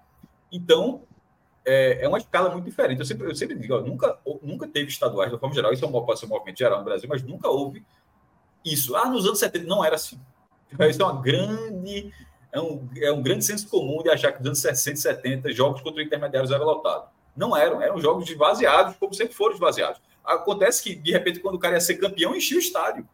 Então, 0.51 1.03
é, 1.65 2.03
é 2.03 2.07
uma 2.07 2.17
escala 2.17 2.49
muito 2.49 2.65
diferente. 2.65 2.99
Eu 2.99 3.05
sempre, 3.05 3.27
eu 3.27 3.35
sempre 3.35 3.57
digo, 3.57 3.75
ó, 3.75 3.81
nunca, 3.81 4.17
nunca 4.41 4.67
teve 4.67 4.89
estaduais, 4.89 5.31
de 5.31 5.37
forma 5.37 5.53
geral, 5.53 5.71
isso 5.73 5.85
é 5.85 5.87
um, 5.87 5.91
pode 5.91 6.19
ser 6.19 6.25
um 6.25 6.29
movimento 6.29 6.57
geral 6.57 6.79
no 6.79 6.85
Brasil, 6.85 7.07
mas 7.09 7.23
nunca 7.23 7.49
houve 7.49 7.83
isso. 8.63 8.95
Ah, 8.95 9.09
nos 9.09 9.25
anos 9.25 9.39
70 9.39 9.65
não 9.67 9.83
era 9.83 9.95
assim. 9.95 10.19
Isso 10.89 11.01
é 11.01 11.05
uma 11.05 11.21
grande. 11.21 12.13
É 12.51 12.59
um, 12.59 12.89
é 12.97 13.11
um 13.11 13.21
grande 13.21 13.45
senso 13.45 13.67
comum 13.69 14.03
de 14.03 14.09
achar 14.09 14.31
que 14.31 14.39
nos 14.39 14.47
anos 14.47 14.59
60 14.59 14.97
e 14.97 15.01
70 15.01 15.51
jogos 15.53 15.81
contra 15.81 16.03
intermediários 16.03 16.51
eram 16.51 16.65
lotados. 16.65 17.09
Não 17.35 17.55
eram, 17.55 17.81
eram 17.81 17.99
jogos 17.99 18.29
esvaziados, 18.29 18.95
como 18.97 19.13
sempre 19.13 19.33
foram 19.33 19.53
esvaziados. 19.53 20.01
Acontece 20.23 20.83
que, 20.83 20.95
de 20.95 21.11
repente, 21.11 21.39
quando 21.39 21.55
o 21.55 21.59
cara 21.59 21.75
ia 21.75 21.81
ser 21.81 21.95
campeão, 21.95 22.35
enchia 22.35 22.57
o 22.57 22.59
estádio, 22.59 23.07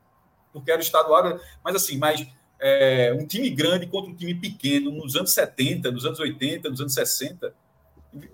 porque 0.51 0.71
era 0.71 0.79
o 0.79 0.83
estadual. 0.83 1.39
Mas 1.63 1.75
assim, 1.75 1.97
mas 1.97 2.27
é, 2.59 3.15
um 3.17 3.25
time 3.27 3.49
grande 3.49 3.85
contra 3.85 4.09
um 4.09 4.15
time 4.15 4.33
pequeno 4.33 4.91
nos 4.91 5.15
anos 5.15 5.31
70, 5.31 5.91
nos 5.91 6.05
anos 6.05 6.19
80, 6.19 6.69
nos 6.69 6.81
anos 6.81 6.93
60 6.93 7.53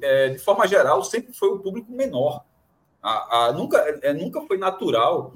é, 0.01 0.29
de 0.29 0.39
forma 0.39 0.67
geral, 0.67 1.03
sempre 1.03 1.33
foi 1.33 1.49
o 1.49 1.59
público 1.59 1.91
menor. 1.91 2.43
A, 3.01 3.47
a, 3.47 3.51
nunca, 3.51 3.77
é, 4.01 4.13
nunca 4.13 4.41
foi 4.41 4.57
natural 4.57 5.33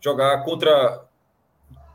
jogar 0.00 0.44
contra. 0.44 1.04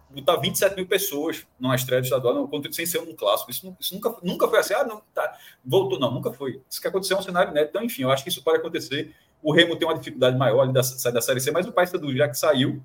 botar 0.10 0.38
27 0.38 0.76
mil 0.76 0.88
pessoas 0.88 1.46
numa 1.60 1.76
estreia 1.76 2.02
estadual, 2.02 2.34
não, 2.34 2.48
contra, 2.48 2.72
sem 2.72 2.86
ser 2.86 3.00
um 3.00 3.16
clássico. 3.16 3.52
Isso, 3.52 3.78
isso, 3.80 3.94
nunca, 3.96 4.16
nunca 4.24 4.48
foi 4.48 4.60
assim, 4.60 4.74
ah, 4.74 4.84
não, 4.84 5.02
tá, 5.14 5.38
voltou, 5.64 6.00
não, 6.00 6.12
nunca 6.12 6.32
foi. 6.32 6.62
Isso 6.70 6.82
que 6.82 6.88
aconteceu 6.88 7.18
é 7.18 7.20
um 7.20 7.24
cenário 7.24 7.54
neto. 7.54 7.70
Então, 7.70 7.84
enfim, 7.84 8.04
eu 8.04 8.12
acho 8.12 8.24
que 8.24 8.30
isso 8.30 8.44
pode 8.44 8.58
acontecer. 8.58 9.14
O 9.42 9.54
Remo 9.54 9.76
tem 9.76 9.88
uma 9.88 9.98
dificuldade 9.98 10.38
maior 10.38 10.62
ali 10.62 10.74
da, 10.74 10.82
da 10.82 11.22
Série 11.22 11.40
C, 11.40 11.52
mas 11.52 11.66
o 11.66 11.72
Paysandu 11.72 12.16
já 12.16 12.28
que 12.28 12.38
saiu, 12.38 12.82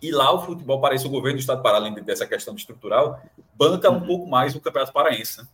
e 0.00 0.12
lá 0.12 0.32
o 0.32 0.40
futebol 0.40 0.80
paraense, 0.80 1.06
o 1.06 1.10
governo 1.10 1.38
do 1.38 1.40
Estado 1.40 1.58
do 1.58 1.62
Pará, 1.62 1.76
além 1.76 1.92
dessa 1.94 2.26
questão 2.26 2.54
estrutural, 2.54 3.20
banca 3.54 3.90
um 3.90 4.00
pouco 4.00 4.26
mais 4.26 4.54
o 4.54 4.60
Campeonato 4.60 4.92
Paraense. 4.92 5.40
Né? 5.40 5.48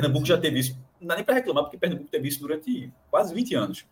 Pernambuco 0.00 0.26
já 0.26 0.38
teve 0.38 0.60
isso 0.60 0.78
não 1.00 1.08
dá 1.08 1.16
nem 1.16 1.24
para 1.24 1.34
reclamar, 1.34 1.64
porque 1.64 1.78
Pernambuco 1.78 2.10
teve 2.10 2.28
isso 2.28 2.40
durante 2.40 2.92
quase 3.10 3.34
20 3.34 3.54
anos. 3.54 3.84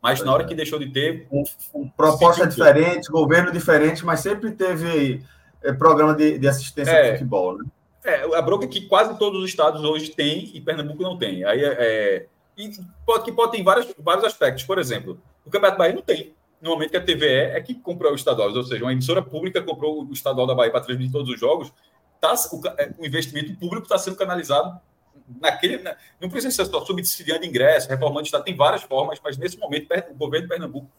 Mas 0.00 0.22
na 0.22 0.32
hora 0.32 0.44
que 0.44 0.54
deixou 0.54 0.78
de 0.78 0.90
ter. 0.90 1.28
Um, 1.30 1.44
um 1.74 1.88
proposta 1.88 2.46
diferente, 2.46 3.10
governo 3.10 3.52
diferente, 3.52 4.04
mas 4.04 4.20
sempre 4.20 4.50
teve 4.50 5.22
é, 5.62 5.72
programa 5.72 6.14
de, 6.14 6.38
de 6.38 6.48
assistência 6.48 6.90
é, 6.90 7.06
ao 7.06 7.12
futebol, 7.12 7.58
né? 7.58 7.64
É, 8.04 8.36
a 8.36 8.42
bronca 8.42 8.64
é 8.64 8.68
que 8.68 8.80
quase 8.88 9.16
todos 9.16 9.40
os 9.40 9.48
estados 9.48 9.84
hoje 9.84 10.10
têm 10.10 10.50
e 10.54 10.60
Pernambuco 10.60 11.02
não 11.02 11.16
tem. 11.16 11.44
Aí 11.44 11.64
é, 11.64 11.76
é 11.78 12.26
e 12.56 12.70
pode, 13.06 13.24
que 13.24 13.32
pode 13.32 13.52
ter 13.52 13.62
vários, 13.62 13.94
vários 13.96 14.24
aspectos. 14.24 14.64
Por 14.64 14.78
exemplo, 14.78 15.20
o 15.46 15.50
Campeonato 15.50 15.78
Bahia 15.78 15.94
não 15.94 16.02
tem. 16.02 16.34
No 16.60 16.70
momento 16.70 16.90
que 16.90 16.96
a 16.96 17.04
TVE 17.04 17.26
é 17.26 17.60
que 17.60 17.74
comprou 17.74 18.12
o 18.12 18.16
estadual, 18.16 18.52
ou 18.52 18.64
seja, 18.64 18.84
uma 18.84 18.92
emissora 18.92 19.22
pública 19.22 19.62
comprou 19.62 20.04
o 20.04 20.12
estadual 20.12 20.46
da 20.46 20.54
Bahia 20.54 20.70
para 20.70 20.80
transmitir 20.80 21.12
todos 21.12 21.32
os 21.32 21.38
jogos, 21.38 21.72
tá, 22.20 22.34
o, 22.52 22.60
é, 22.78 22.92
o 22.98 23.06
investimento 23.06 23.54
público 23.54 23.84
está 23.84 23.98
sendo 23.98 24.16
canalizado 24.16 24.80
naquele, 25.40 25.78
na, 25.78 25.96
não 26.20 26.28
precisa 26.28 26.54
ser 26.54 26.70
só 26.70 26.84
subsidiando 26.84 27.44
ingresso, 27.44 27.88
reformando 27.88 28.26
estado, 28.26 28.44
tem 28.44 28.56
várias 28.56 28.82
formas, 28.82 29.20
mas 29.22 29.36
nesse 29.36 29.58
momento 29.58 29.88
o 30.10 30.14
governo 30.14 30.46
de 30.46 30.52
Pernambuco 30.52 30.90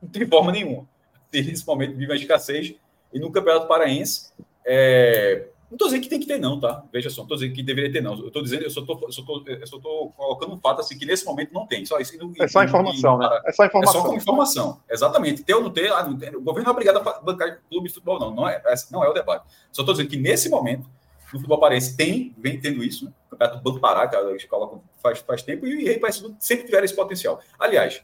não 0.00 0.08
tem 0.08 0.26
forma 0.26 0.52
nenhuma. 0.52 0.88
Nesse 1.32 1.66
momento 1.66 1.96
vive 1.96 2.12
a 2.12 2.16
escassez 2.16 2.74
e 3.12 3.18
no 3.18 3.30
Campeonato 3.30 3.66
Paraense 3.66 4.32
é, 4.64 5.46
não 5.72 5.76
estou 5.76 5.88
dizendo 5.88 6.02
que 6.02 6.08
tem 6.10 6.20
que 6.20 6.26
ter, 6.26 6.38
não, 6.38 6.60
tá? 6.60 6.84
Veja 6.92 7.08
só, 7.08 7.22
não 7.22 7.24
estou 7.24 7.38
dizendo 7.38 7.54
que 7.54 7.62
deveria 7.62 7.90
ter, 7.90 8.02
não. 8.02 8.12
Eu 8.12 8.26
estou 8.26 8.42
dizendo, 8.42 8.62
eu 8.62 8.70
só 8.70 8.82
estou 8.82 10.12
colocando 10.14 10.52
um 10.52 10.60
fato 10.60 10.82
assim 10.82 10.98
que 10.98 11.06
nesse 11.06 11.24
momento 11.24 11.54
não 11.54 11.66
tem. 11.66 11.86
Só 11.86 11.98
isso, 11.98 12.14
é 12.38 12.46
só 12.46 12.62
informação, 12.62 13.16
né? 13.16 13.40
É 13.46 13.52
só 13.52 13.64
informação. 13.64 14.00
É 14.00 14.02
só 14.02 14.06
como 14.06 14.18
informação. 14.18 14.80
Exatamente. 14.90 15.42
Ter 15.42 15.54
ou 15.54 15.62
não 15.62 15.70
ter, 15.70 15.90
ah, 15.90 16.02
não 16.02 16.18
tem, 16.18 16.28
o 16.36 16.42
governo 16.42 16.64
não 16.64 16.72
é 16.72 16.72
obrigado 16.72 16.98
a 16.98 17.20
bancar 17.22 17.58
clube 17.70 17.88
de 17.88 17.94
futebol, 17.94 18.20
não. 18.20 18.34
Não 18.34 18.46
é, 18.46 18.62
não 18.90 19.02
é 19.02 19.08
o 19.08 19.14
debate. 19.14 19.46
Só 19.72 19.80
estou 19.80 19.94
dizendo 19.94 20.10
que 20.10 20.18
nesse 20.18 20.50
momento 20.50 20.86
no 21.32 21.38
futebol 21.38 21.58
paraense 21.58 21.96
tem, 21.96 22.34
vem 22.38 22.60
tendo 22.60 22.84
isso, 22.84 23.06
né? 23.06 23.12
O 23.26 23.30
campeonato 23.30 23.58
do 23.58 23.62
Banco 23.62 23.80
Pará, 23.80 24.06
que 24.06 24.16
a 24.16 24.30
gente 24.32 24.46
coloca 24.46 24.78
faz, 25.02 25.18
faz 25.20 25.42
tempo, 25.42 25.66
e 25.66 25.74
o 25.74 25.86
Rei 25.86 26.00
sempre 26.38 26.66
tiveram 26.66 26.84
esse 26.84 26.94
potencial. 26.94 27.40
Aliás, 27.58 28.02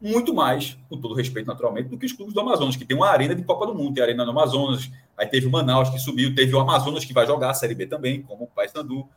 muito 0.00 0.32
mais, 0.32 0.76
com 0.88 1.00
todo 1.00 1.14
respeito, 1.14 1.46
naturalmente, 1.46 1.88
do 1.88 1.98
que 1.98 2.06
os 2.06 2.12
clubes 2.12 2.34
do 2.34 2.40
Amazonas, 2.40 2.76
que 2.76 2.84
tem 2.84 2.96
uma 2.96 3.08
arena 3.08 3.34
de 3.34 3.42
Copa 3.42 3.66
do 3.66 3.74
Mundo, 3.74 3.94
tem 3.94 4.02
a 4.02 4.06
arena 4.06 4.24
no 4.24 4.30
Amazonas, 4.30 4.90
aí 5.16 5.26
teve 5.26 5.46
o 5.46 5.50
Manaus 5.50 5.90
que 5.90 5.98
subiu, 5.98 6.34
teve 6.34 6.54
o 6.54 6.60
Amazonas 6.60 7.04
que 7.04 7.12
vai 7.12 7.26
jogar 7.26 7.50
a 7.50 7.54
Série 7.54 7.74
B 7.74 7.86
também, 7.86 8.22
como 8.22 8.44
o 8.44 8.46
Paysandu. 8.46 9.08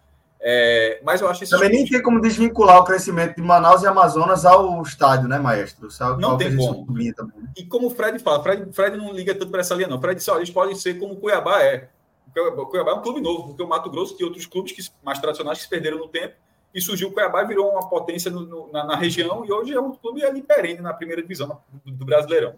É, 0.44 1.00
mas 1.04 1.22
eu 1.22 1.30
acho. 1.30 1.48
Também 1.48 1.70
nem 1.70 1.86
tem 1.86 2.02
como 2.02 2.20
desvincular 2.20 2.80
o 2.80 2.84
crescimento 2.84 3.36
de 3.36 3.44
Manaus 3.44 3.84
e 3.84 3.88
Amazonas 3.88 4.44
ao 4.44 4.82
estádio, 4.82 5.28
né, 5.28 5.38
maestro? 5.38 5.92
Sabe, 5.92 6.20
não 6.20 6.36
tem 6.36 6.56
como. 6.58 6.84
Também, 6.88 7.14
né? 7.44 7.50
E 7.56 7.64
como 7.64 7.86
o 7.86 7.90
Fred 7.92 8.18
fala, 8.18 8.42
Fred, 8.42 8.74
Fred 8.74 8.98
não 8.98 9.14
liga 9.14 9.36
tanto 9.36 9.52
para 9.52 9.62
essa 9.62 9.76
linha, 9.76 9.88
não. 9.88 10.02
Fred 10.02 10.16
disse: 10.16 10.32
olha, 10.32 10.40
eles 10.40 10.50
podem 10.50 10.74
ser 10.74 10.98
como 10.98 11.14
o 11.14 11.18
Cuiabá 11.18 11.62
é. 11.62 11.90
O 12.36 12.66
Cuiabá 12.68 12.92
é 12.92 12.94
um 12.96 13.02
clube 13.02 13.22
novo, 13.22 13.48
porque 13.50 13.64
o 13.64 13.68
Mato 13.68 13.90
Grosso 13.90 14.16
tem 14.16 14.26
outros 14.26 14.46
clubes 14.46 14.72
que, 14.72 14.82
mais 15.04 15.20
tradicionais 15.20 15.58
que 15.58 15.64
se 15.66 15.70
perderam 15.70 15.98
no 15.98 16.08
tempo 16.08 16.36
e 16.74 16.82
surgiu 16.82 17.10
o 17.10 17.12
Cuiabá 17.12 17.44
virou 17.44 17.70
uma 17.70 17.90
potência 17.90 18.32
no, 18.32 18.42
no, 18.42 18.72
na, 18.72 18.86
na, 18.86 18.96
região 18.96 19.46
e 19.46 19.52
hoje 19.52 19.74
é 19.74 19.80
um 19.80 19.92
clube 19.92 20.24
ali 20.24 20.42
perene 20.42 20.80
na 20.80 20.94
primeira 20.94 21.22
divisão 21.22 21.62
do, 21.84 21.92
do 21.92 22.06
Brasileirão. 22.06 22.56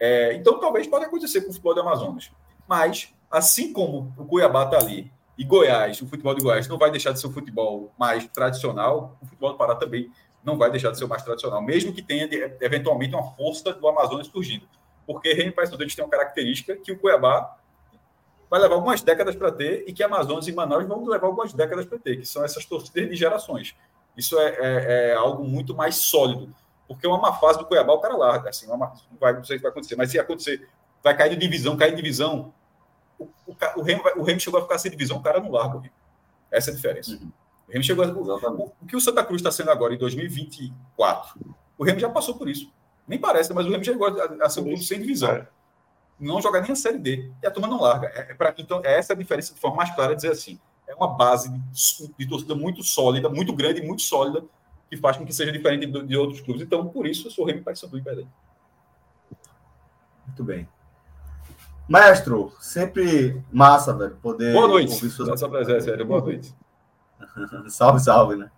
É, 0.00 0.34
então, 0.34 0.58
talvez 0.58 0.86
pode 0.86 1.04
acontecer 1.04 1.42
com 1.42 1.50
o 1.50 1.52
futebol 1.52 1.74
do 1.74 1.80
Amazonas. 1.80 2.30
Mas, 2.66 3.14
assim 3.30 3.72
como 3.72 4.12
o 4.16 4.24
Cuiabá 4.24 4.64
está 4.64 4.78
ali 4.78 5.12
e 5.36 5.44
Goiás, 5.44 6.00
o 6.00 6.06
futebol 6.06 6.34
de 6.34 6.42
Goiás 6.42 6.66
não 6.66 6.78
vai 6.78 6.90
deixar 6.90 7.12
de 7.12 7.20
ser 7.20 7.26
um 7.26 7.32
futebol 7.32 7.92
mais 7.98 8.26
tradicional, 8.28 9.16
o 9.20 9.26
futebol 9.26 9.52
do 9.52 9.58
Pará 9.58 9.74
também 9.74 10.10
não 10.42 10.56
vai 10.56 10.70
deixar 10.70 10.90
de 10.90 10.98
ser 10.98 11.04
o 11.04 11.08
mais 11.08 11.22
tradicional, 11.22 11.62
mesmo 11.62 11.92
que 11.92 12.02
tenha 12.02 12.28
eventualmente 12.60 13.14
uma 13.14 13.30
força 13.32 13.72
do 13.72 13.86
Amazonas 13.86 14.26
surgindo. 14.26 14.66
Porque 15.06 15.32
Remy 15.32 15.52
Paysandu 15.52 15.86
tem 15.86 16.04
uma 16.04 16.10
característica 16.10 16.76
que 16.76 16.92
o 16.92 16.98
Cuiabá 16.98 17.56
vai 18.52 18.60
levar 18.60 18.74
algumas 18.74 19.00
décadas 19.00 19.34
para 19.34 19.50
ter 19.50 19.82
e 19.86 19.94
que 19.94 20.02
Amazonas 20.02 20.46
e 20.46 20.52
Manaus 20.52 20.86
vão 20.86 21.02
levar 21.06 21.26
algumas 21.26 21.54
décadas 21.54 21.86
para 21.86 21.98
ter, 21.98 22.18
que 22.18 22.26
são 22.26 22.44
essas 22.44 22.66
torcidas 22.66 23.08
de 23.08 23.16
gerações. 23.16 23.74
Isso 24.14 24.38
é, 24.38 24.46
é, 24.46 25.10
é, 25.12 25.14
algo 25.14 25.42
muito 25.42 25.74
mais 25.74 25.96
sólido, 25.96 26.54
porque 26.86 27.06
uma 27.06 27.32
fase 27.32 27.58
do 27.58 27.64
Cuiabá 27.64 27.94
o 27.94 27.98
cara 27.98 28.14
larga, 28.14 28.50
assim, 28.50 28.70
uma, 28.70 28.92
vai, 29.18 29.32
não 29.32 29.42
sei 29.42 29.56
o 29.56 29.58
que 29.58 29.62
vai 29.62 29.70
acontecer, 29.70 29.96
mas 29.96 30.10
se 30.10 30.18
acontecer, 30.18 30.68
vai 31.02 31.16
cair 31.16 31.30
de 31.30 31.36
divisão, 31.36 31.78
cair 31.78 31.92
de 31.92 31.96
divisão, 31.96 32.52
o, 33.18 33.24
o, 33.46 33.56
o, 33.76 33.82
Remo, 33.82 34.02
o 34.16 34.22
Remo 34.22 34.38
chegou 34.38 34.60
a 34.60 34.62
ficar 34.64 34.76
sem 34.76 34.90
divisão, 34.90 35.16
o 35.16 35.22
cara 35.22 35.40
não 35.40 35.50
larga. 35.50 35.90
Essa 36.50 36.68
é 36.68 36.72
a 36.74 36.76
diferença. 36.76 37.12
Uhum. 37.12 37.32
O 37.68 37.72
Remo 37.72 37.84
chegou 37.84 38.04
a, 38.04 38.08
o, 38.08 38.72
o, 38.82 38.86
que 38.86 38.96
o 38.96 39.00
Santa 39.00 39.24
Cruz 39.24 39.40
está 39.40 39.50
sendo 39.50 39.70
agora 39.70 39.94
em 39.94 39.98
2024, 39.98 41.40
o 41.78 41.84
Remo 41.84 41.98
já 41.98 42.10
passou 42.10 42.34
por 42.34 42.50
isso. 42.50 42.70
Nem 43.08 43.18
parece, 43.18 43.54
mas 43.54 43.64
o 43.64 43.70
Remo 43.70 43.82
chegou 43.82 44.08
a, 44.08 44.44
a 44.44 44.50
ser 44.50 44.60
um 44.60 44.64
clube 44.64 44.84
sem 44.84 45.00
divisão. 45.00 45.30
É 45.30 45.48
não 46.22 46.40
joga 46.40 46.60
nem 46.60 46.72
a 46.72 46.76
Série 46.76 46.98
D. 46.98 47.30
E 47.42 47.46
a 47.46 47.50
turma 47.50 47.68
não 47.68 47.80
larga. 47.80 48.08
É, 48.14 48.30
é 48.30 48.34
pra, 48.34 48.54
então, 48.56 48.80
é 48.84 48.98
essa 48.98 49.12
a 49.12 49.16
diferença 49.16 49.52
de 49.52 49.60
forma 49.60 49.78
mais 49.78 49.94
clara, 49.94 50.14
dizer 50.14 50.30
assim. 50.30 50.58
É 50.86 50.94
uma 50.94 51.08
base 51.08 51.50
de, 51.50 52.14
de 52.18 52.28
torcida 52.28 52.54
muito 52.54 52.82
sólida, 52.82 53.28
muito 53.28 53.52
grande 53.52 53.80
e 53.80 53.86
muito 53.86 54.02
sólida, 54.02 54.44
que 54.88 54.96
faz 54.96 55.16
com 55.16 55.24
que 55.24 55.32
seja 55.32 55.50
diferente 55.50 55.86
de, 55.86 56.02
de 56.06 56.16
outros 56.16 56.40
clubes. 56.40 56.62
Então, 56.62 56.86
por 56.88 57.06
isso, 57.06 57.26
eu 57.26 57.30
sou 57.30 57.44
Remy 57.44 57.62
Paysandu 57.62 57.98
em 57.98 58.02
Belém. 58.02 58.28
Muito 60.26 60.44
bem. 60.44 60.68
Maestro, 61.88 62.52
sempre 62.60 63.42
massa, 63.52 63.92
velho, 63.92 64.16
poder 64.22 64.52
Boa 64.52 64.68
noite. 64.68 64.94
suas... 65.10 65.28
Nossa 65.28 65.48
presença, 65.48 66.04
Boa 66.04 66.20
noite. 66.20 66.54
salve, 67.68 68.00
salve, 68.00 68.36
né? 68.36 68.50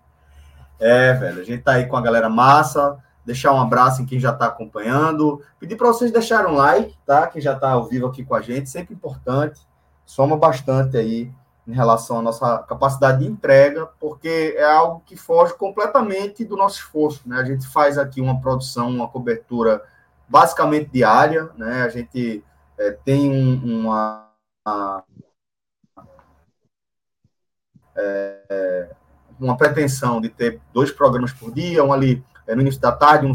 É, 0.79 1.13
velho, 1.15 1.41
a 1.41 1.45
gente 1.45 1.63
tá 1.63 1.73
aí 1.73 1.87
com 1.87 1.97
a 1.97 2.01
galera 2.01 2.29
massa, 2.29 3.03
deixar 3.25 3.53
um 3.53 3.61
abraço 3.61 4.03
em 4.03 4.07
quem 4.07 4.21
já 4.21 4.33
está 4.33 4.47
acompanhando, 4.47 5.43
pedir 5.59 5.77
para 5.77 5.89
vocês 5.89 6.11
deixarem 6.11 6.53
um 6.53 6.57
like, 6.57 6.97
tá? 7.07 7.27
Quem 7.27 7.41
já 7.41 7.55
está 7.55 7.71
ao 7.73 7.85
vivo 7.85 8.07
aqui 8.07 8.25
com 8.25 8.35
a 8.35 8.41
gente, 8.41 8.69
sempre 8.69 8.95
importante, 8.95 9.61
soma 10.05 10.37
bastante 10.37 10.97
aí 10.97 11.33
em 11.67 11.73
relação 11.73 12.19
à 12.19 12.23
nossa 12.23 12.59
capacidade 12.59 13.21
de 13.21 13.27
entrega, 13.27 13.87
porque 13.99 14.55
é 14.57 14.65
algo 14.65 15.03
que 15.07 15.17
foge 15.17 15.55
completamente 15.55 16.45
do 16.45 16.57
nosso 16.57 16.77
esforço, 16.77 17.27
né? 17.27 17.39
A 17.39 17.45
gente 17.45 17.67
faz 17.67 17.97
aqui 17.97 18.21
uma 18.21 18.41
produção, 18.41 18.89
uma 18.91 19.09
cobertura 19.09 19.83
basicamente 20.29 20.91
diária, 20.93 21.51
né? 21.57 21.83
A 21.83 21.89
gente 21.89 22.45
é, 22.79 22.91
tem 22.91 23.31
um, 23.31 23.81
uma, 23.81 24.29
uma 24.67 25.05
é, 27.97 28.91
uma 29.41 29.57
pretensão 29.57 30.21
de 30.21 30.29
ter 30.29 30.61
dois 30.73 30.91
programas 30.91 31.33
por 31.33 31.53
dia, 31.53 31.83
um 31.85 31.93
ali 31.93 32.23
no 32.49 32.61
início 32.61 32.81
da 32.81 32.93
tarde, 32.93 33.27
um... 33.27 33.35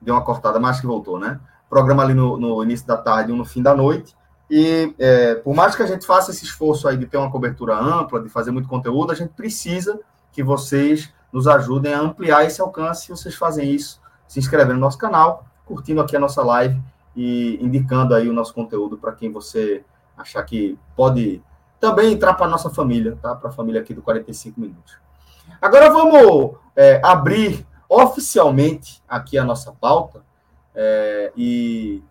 deu 0.00 0.14
uma 0.14 0.24
cortada, 0.24 0.60
mas 0.60 0.80
que 0.80 0.86
voltou, 0.86 1.18
né? 1.18 1.40
Programa 1.68 2.02
ali 2.02 2.14
no, 2.14 2.36
no 2.38 2.62
início 2.62 2.86
da 2.86 2.96
tarde, 2.96 3.32
um 3.32 3.36
no 3.36 3.44
fim 3.44 3.62
da 3.62 3.74
noite. 3.74 4.16
E 4.48 4.94
é, 4.98 5.34
por 5.36 5.54
mais 5.54 5.74
que 5.74 5.82
a 5.82 5.86
gente 5.86 6.06
faça 6.06 6.30
esse 6.30 6.44
esforço 6.44 6.86
aí 6.86 6.96
de 6.96 7.06
ter 7.06 7.16
uma 7.16 7.30
cobertura 7.30 7.76
ampla, 7.76 8.22
de 8.22 8.28
fazer 8.28 8.50
muito 8.50 8.68
conteúdo, 8.68 9.10
a 9.10 9.14
gente 9.14 9.32
precisa 9.32 9.98
que 10.30 10.42
vocês 10.42 11.12
nos 11.32 11.48
ajudem 11.48 11.92
a 11.92 12.00
ampliar 12.00 12.44
esse 12.44 12.60
alcance. 12.60 13.08
Vocês 13.08 13.34
fazem 13.34 13.70
isso 13.70 14.00
se 14.28 14.38
inscrevendo 14.38 14.74
no 14.74 14.80
nosso 14.80 14.98
canal, 14.98 15.46
curtindo 15.64 16.00
aqui 16.00 16.16
a 16.16 16.20
nossa 16.20 16.42
live 16.42 16.80
e 17.16 17.58
indicando 17.60 18.14
aí 18.14 18.28
o 18.28 18.32
nosso 18.32 18.52
conteúdo 18.52 18.98
para 18.98 19.12
quem 19.12 19.32
você 19.32 19.84
achar 20.16 20.42
que 20.42 20.78
pode 20.96 21.42
também 21.80 22.12
entrar 22.12 22.34
para 22.34 22.46
a 22.46 22.48
nossa 22.48 22.70
família, 22.70 23.18
tá? 23.20 23.34
Para 23.34 23.50
a 23.50 23.52
família 23.52 23.80
aqui 23.80 23.92
do 23.92 24.02
45 24.02 24.60
Minutos. 24.60 25.03
Agora 25.64 25.88
vamos 25.88 26.58
é, 26.76 27.00
abrir 27.02 27.66
oficialmente 27.88 29.02
aqui 29.08 29.38
a 29.38 29.44
nossa 29.46 29.72
pauta 29.72 30.20
é, 30.74 31.32
e 31.34 32.02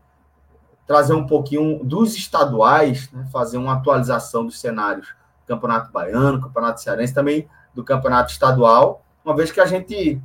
trazer 0.87 1.13
um 1.13 1.27
pouquinho 1.27 1.83
dos 1.83 2.15
estaduais, 2.15 3.11
né, 3.11 3.27
fazer 3.31 3.59
uma 3.59 3.73
atualização 3.73 4.43
dos 4.43 4.59
cenários 4.59 5.09
do 5.09 5.47
Campeonato 5.49 5.91
Baiano, 5.91 6.41
Campeonato 6.41 6.81
Cearense, 6.81 7.13
também 7.13 7.47
do 7.75 7.83
Campeonato 7.83 8.31
Estadual, 8.31 9.05
uma 9.23 9.35
vez 9.35 9.51
que 9.51 9.61
a 9.61 9.67
gente 9.67 10.19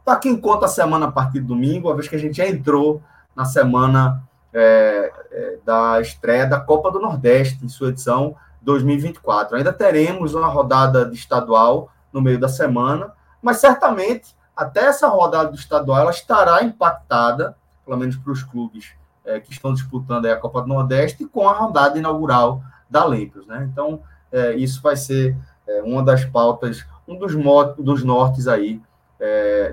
está 0.00 0.14
aqui 0.14 0.28
em 0.28 0.36
conta 0.36 0.66
a 0.66 0.68
semana 0.68 1.06
a 1.06 1.12
partir 1.12 1.38
do 1.38 1.54
domingo, 1.54 1.86
uma 1.86 1.94
vez 1.94 2.08
que 2.08 2.16
a 2.16 2.18
gente 2.18 2.38
já 2.38 2.48
entrou 2.48 3.00
na 3.36 3.44
semana 3.44 4.24
é, 4.52 5.12
é, 5.30 5.58
da 5.64 6.00
estreia 6.00 6.48
da 6.48 6.58
Copa 6.58 6.90
do 6.90 6.98
Nordeste, 6.98 7.64
em 7.64 7.68
sua 7.68 7.90
edição 7.90 8.34
2024. 8.60 9.56
Ainda 9.56 9.72
teremos 9.72 10.34
uma 10.34 10.48
rodada 10.48 11.06
de 11.06 11.14
estadual 11.14 11.91
no 12.12 12.20
meio 12.20 12.38
da 12.38 12.48
semana, 12.48 13.12
mas 13.40 13.58
certamente 13.58 14.34
até 14.56 14.86
essa 14.86 15.08
rodada 15.08 15.50
do 15.50 15.56
estadual 15.56 16.00
ela 16.00 16.10
estará 16.10 16.62
impactada, 16.62 17.56
pelo 17.84 17.96
menos 17.96 18.16
para 18.16 18.32
os 18.32 18.42
clubes 18.42 18.92
é, 19.24 19.40
que 19.40 19.52
estão 19.52 19.72
disputando 19.72 20.26
a 20.26 20.36
Copa 20.36 20.62
do 20.62 20.68
Nordeste, 20.68 21.24
com 21.24 21.48
a 21.48 21.52
rodada 21.52 21.98
inaugural 21.98 22.62
da 22.88 23.04
Olímpicos. 23.04 23.46
Né? 23.46 23.68
Então, 23.70 24.00
é, 24.30 24.54
isso 24.54 24.82
vai 24.82 24.96
ser 24.96 25.36
é, 25.66 25.82
uma 25.82 26.02
das 26.02 26.24
pautas, 26.24 26.84
um 27.06 27.18
dos, 27.18 27.34
dos 27.78 28.04
nortes 28.04 28.46
aí 28.48 28.80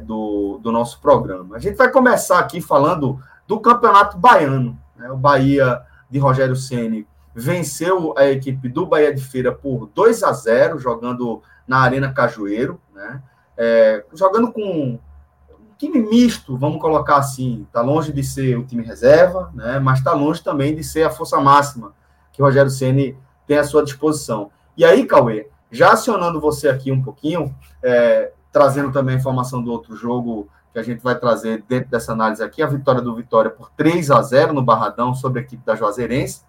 do, 0.04 0.60
do 0.62 0.72
nosso 0.72 1.02
programa. 1.02 1.56
A 1.56 1.60
gente 1.60 1.76
vai 1.76 1.90
começar 1.90 2.38
aqui 2.38 2.62
falando 2.62 3.20
do 3.48 3.60
Campeonato 3.60 4.16
Baiano. 4.16 4.78
Né? 4.96 5.10
O 5.10 5.18
Bahia 5.18 5.82
de 6.08 6.20
Rogério 6.20 6.56
Ceni 6.56 7.08
venceu 7.34 8.14
a 8.18 8.26
equipe 8.26 8.68
do 8.70 8.86
Bahia 8.86 9.14
de 9.14 9.24
Feira 9.24 9.52
por 9.52 9.88
2 9.94 10.24
a 10.24 10.34
0, 10.34 10.80
jogando 10.80 11.42
na 11.68 11.80
Arena 11.80 12.12
Cajueiro, 12.12 12.80
né? 12.94 13.22
É, 13.58 14.04
jogando 14.14 14.52
com 14.52 14.62
um 14.62 15.00
time 15.78 16.00
misto, 16.00 16.58
vamos 16.58 16.82
colocar 16.82 17.18
assim, 17.18 17.66
está 17.68 17.82
longe 17.82 18.12
de 18.12 18.24
ser 18.24 18.58
o 18.58 18.66
time 18.66 18.84
reserva, 18.84 19.52
né? 19.54 19.80
Mas 19.80 20.00
está 20.00 20.14
longe 20.14 20.44
também 20.44 20.76
de 20.76 20.84
ser 20.84 21.04
a 21.04 21.10
força 21.10 21.40
máxima 21.40 21.94
que 22.32 22.42
o 22.42 22.46
Rogério 22.46 22.72
Ceni 22.72 23.18
tem 23.46 23.58
à 23.58 23.64
sua 23.64 23.84
disposição. 23.84 24.52
E 24.76 24.86
aí, 24.86 25.06
Cauê, 25.06 25.50
já 25.72 25.92
acionando 25.92 26.40
você 26.40 26.68
aqui 26.70 26.92
um 26.92 27.02
pouquinho, 27.02 27.54
é, 27.84 28.32
trazendo 28.52 28.92
também 28.92 29.16
a 29.16 29.20
informação 29.20 29.62
do 29.62 29.72
outro 29.72 29.96
jogo 29.96 30.50
que 30.72 30.80
a 30.80 30.84
gente 30.84 31.02
vai 31.02 31.18
trazer 31.18 31.64
dentro 31.68 31.90
dessa 31.90 32.12
análise 32.12 32.44
aqui, 32.44 32.62
a 32.62 32.68
vitória 32.68 33.02
do 33.02 33.16
Vitória 33.16 33.50
por 33.50 33.72
3 33.72 34.12
a 34.12 34.22
0 34.22 34.54
no 34.54 34.62
Barradão 34.62 35.14
sobre 35.14 35.40
a 35.40 35.44
equipe 35.44 35.66
da 35.66 35.76
Juazeirense. 35.76 36.44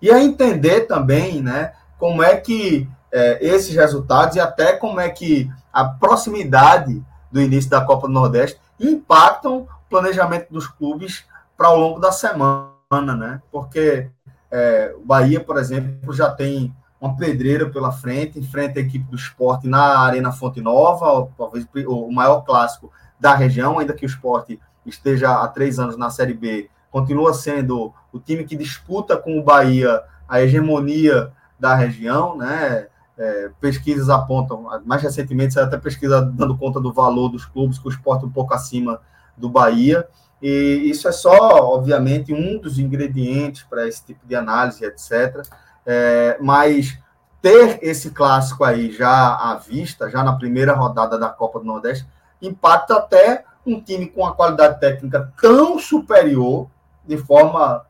E 0.00 0.10
a 0.10 0.22
entender 0.22 0.82
também, 0.82 1.42
né, 1.42 1.72
como 1.98 2.22
é 2.22 2.36
que 2.36 2.88
é, 3.12 3.44
esses 3.44 3.74
resultados 3.74 4.36
e 4.36 4.40
até 4.40 4.72
como 4.72 5.00
é 5.00 5.08
que 5.08 5.50
a 5.72 5.84
proximidade 5.84 7.02
do 7.30 7.40
início 7.40 7.70
da 7.70 7.80
Copa 7.80 8.06
do 8.06 8.12
Nordeste 8.12 8.60
impactam 8.78 9.58
o 9.58 9.68
planejamento 9.88 10.50
dos 10.50 10.66
clubes 10.66 11.24
para 11.56 11.70
o 11.70 11.76
longo 11.76 12.00
da 12.00 12.10
semana, 12.10 13.14
né? 13.16 13.42
Porque 13.52 14.08
é, 14.50 14.94
o 14.96 15.04
Bahia, 15.04 15.40
por 15.40 15.58
exemplo, 15.58 16.12
já 16.12 16.30
tem 16.30 16.74
uma 17.00 17.16
pedreira 17.16 17.68
pela 17.68 17.92
frente, 17.92 18.38
enfrenta 18.38 18.78
a 18.78 18.82
equipe 18.82 19.10
do 19.10 19.16
esporte 19.16 19.66
na 19.66 19.98
Arena 20.00 20.32
Fonte 20.32 20.60
Nova, 20.60 21.28
talvez 21.36 21.66
o 21.86 22.10
maior 22.10 22.42
clássico 22.42 22.90
da 23.18 23.34
região, 23.34 23.78
ainda 23.78 23.94
que 23.94 24.04
o 24.04 24.06
esporte 24.06 24.60
esteja 24.84 25.42
há 25.42 25.48
três 25.48 25.78
anos 25.78 25.96
na 25.96 26.10
Série 26.10 26.34
B, 26.34 26.68
continua 26.90 27.32
sendo 27.34 27.92
o 28.12 28.18
time 28.18 28.44
que 28.44 28.56
disputa 28.56 29.16
com 29.16 29.38
o 29.38 29.42
Bahia 29.42 30.02
a 30.28 30.40
hegemonia 30.40 31.32
da 31.58 31.74
região, 31.74 32.36
né? 32.36 32.86
É, 33.18 33.50
pesquisas 33.60 34.08
apontam, 34.08 34.66
mais 34.84 35.02
recentemente 35.02 35.52
saiu 35.52 35.66
até 35.66 35.76
pesquisa 35.76 36.22
dando 36.22 36.56
conta 36.56 36.80
do 36.80 36.90
valor 36.90 37.28
dos 37.28 37.44
clubes, 37.44 37.78
com 37.78 37.88
o 37.88 37.92
esporte 37.92 38.24
um 38.24 38.30
pouco 38.30 38.54
acima 38.54 39.00
do 39.36 39.50
Bahia, 39.50 40.08
e 40.40 40.88
isso 40.88 41.06
é 41.06 41.12
só, 41.12 41.36
obviamente, 41.74 42.32
um 42.32 42.58
dos 42.58 42.78
ingredientes 42.78 43.62
para 43.64 43.86
esse 43.86 44.02
tipo 44.04 44.26
de 44.26 44.34
análise, 44.34 44.84
etc. 44.84 45.42
É, 45.84 46.38
mas 46.40 46.98
ter 47.42 47.78
esse 47.82 48.10
clássico 48.10 48.64
aí 48.64 48.90
já 48.90 49.34
à 49.34 49.56
vista, 49.56 50.08
já 50.08 50.22
na 50.22 50.36
primeira 50.36 50.74
rodada 50.74 51.18
da 51.18 51.28
Copa 51.28 51.58
do 51.58 51.66
Nordeste, 51.66 52.06
impacta 52.40 52.96
até 52.96 53.44
um 53.66 53.80
time 53.80 54.06
com 54.06 54.22
uma 54.22 54.34
qualidade 54.34 54.80
técnica 54.80 55.32
tão 55.40 55.78
superior, 55.78 56.68
de 57.10 57.18
forma 57.18 57.84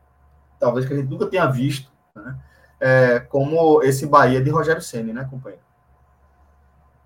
talvez 0.59 0.85
que 0.87 0.93
a 0.93 0.97
gente 0.97 1.09
nunca 1.09 1.27
tenha 1.27 1.45
visto, 1.45 1.91
né? 2.15 2.39
é, 2.79 3.19
como 3.19 3.83
esse 3.83 4.07
Bahia 4.07 4.41
de 4.41 4.49
Rogério 4.49 4.81
Ceni, 4.81 5.13
né, 5.13 5.27
companheiro? 5.29 5.63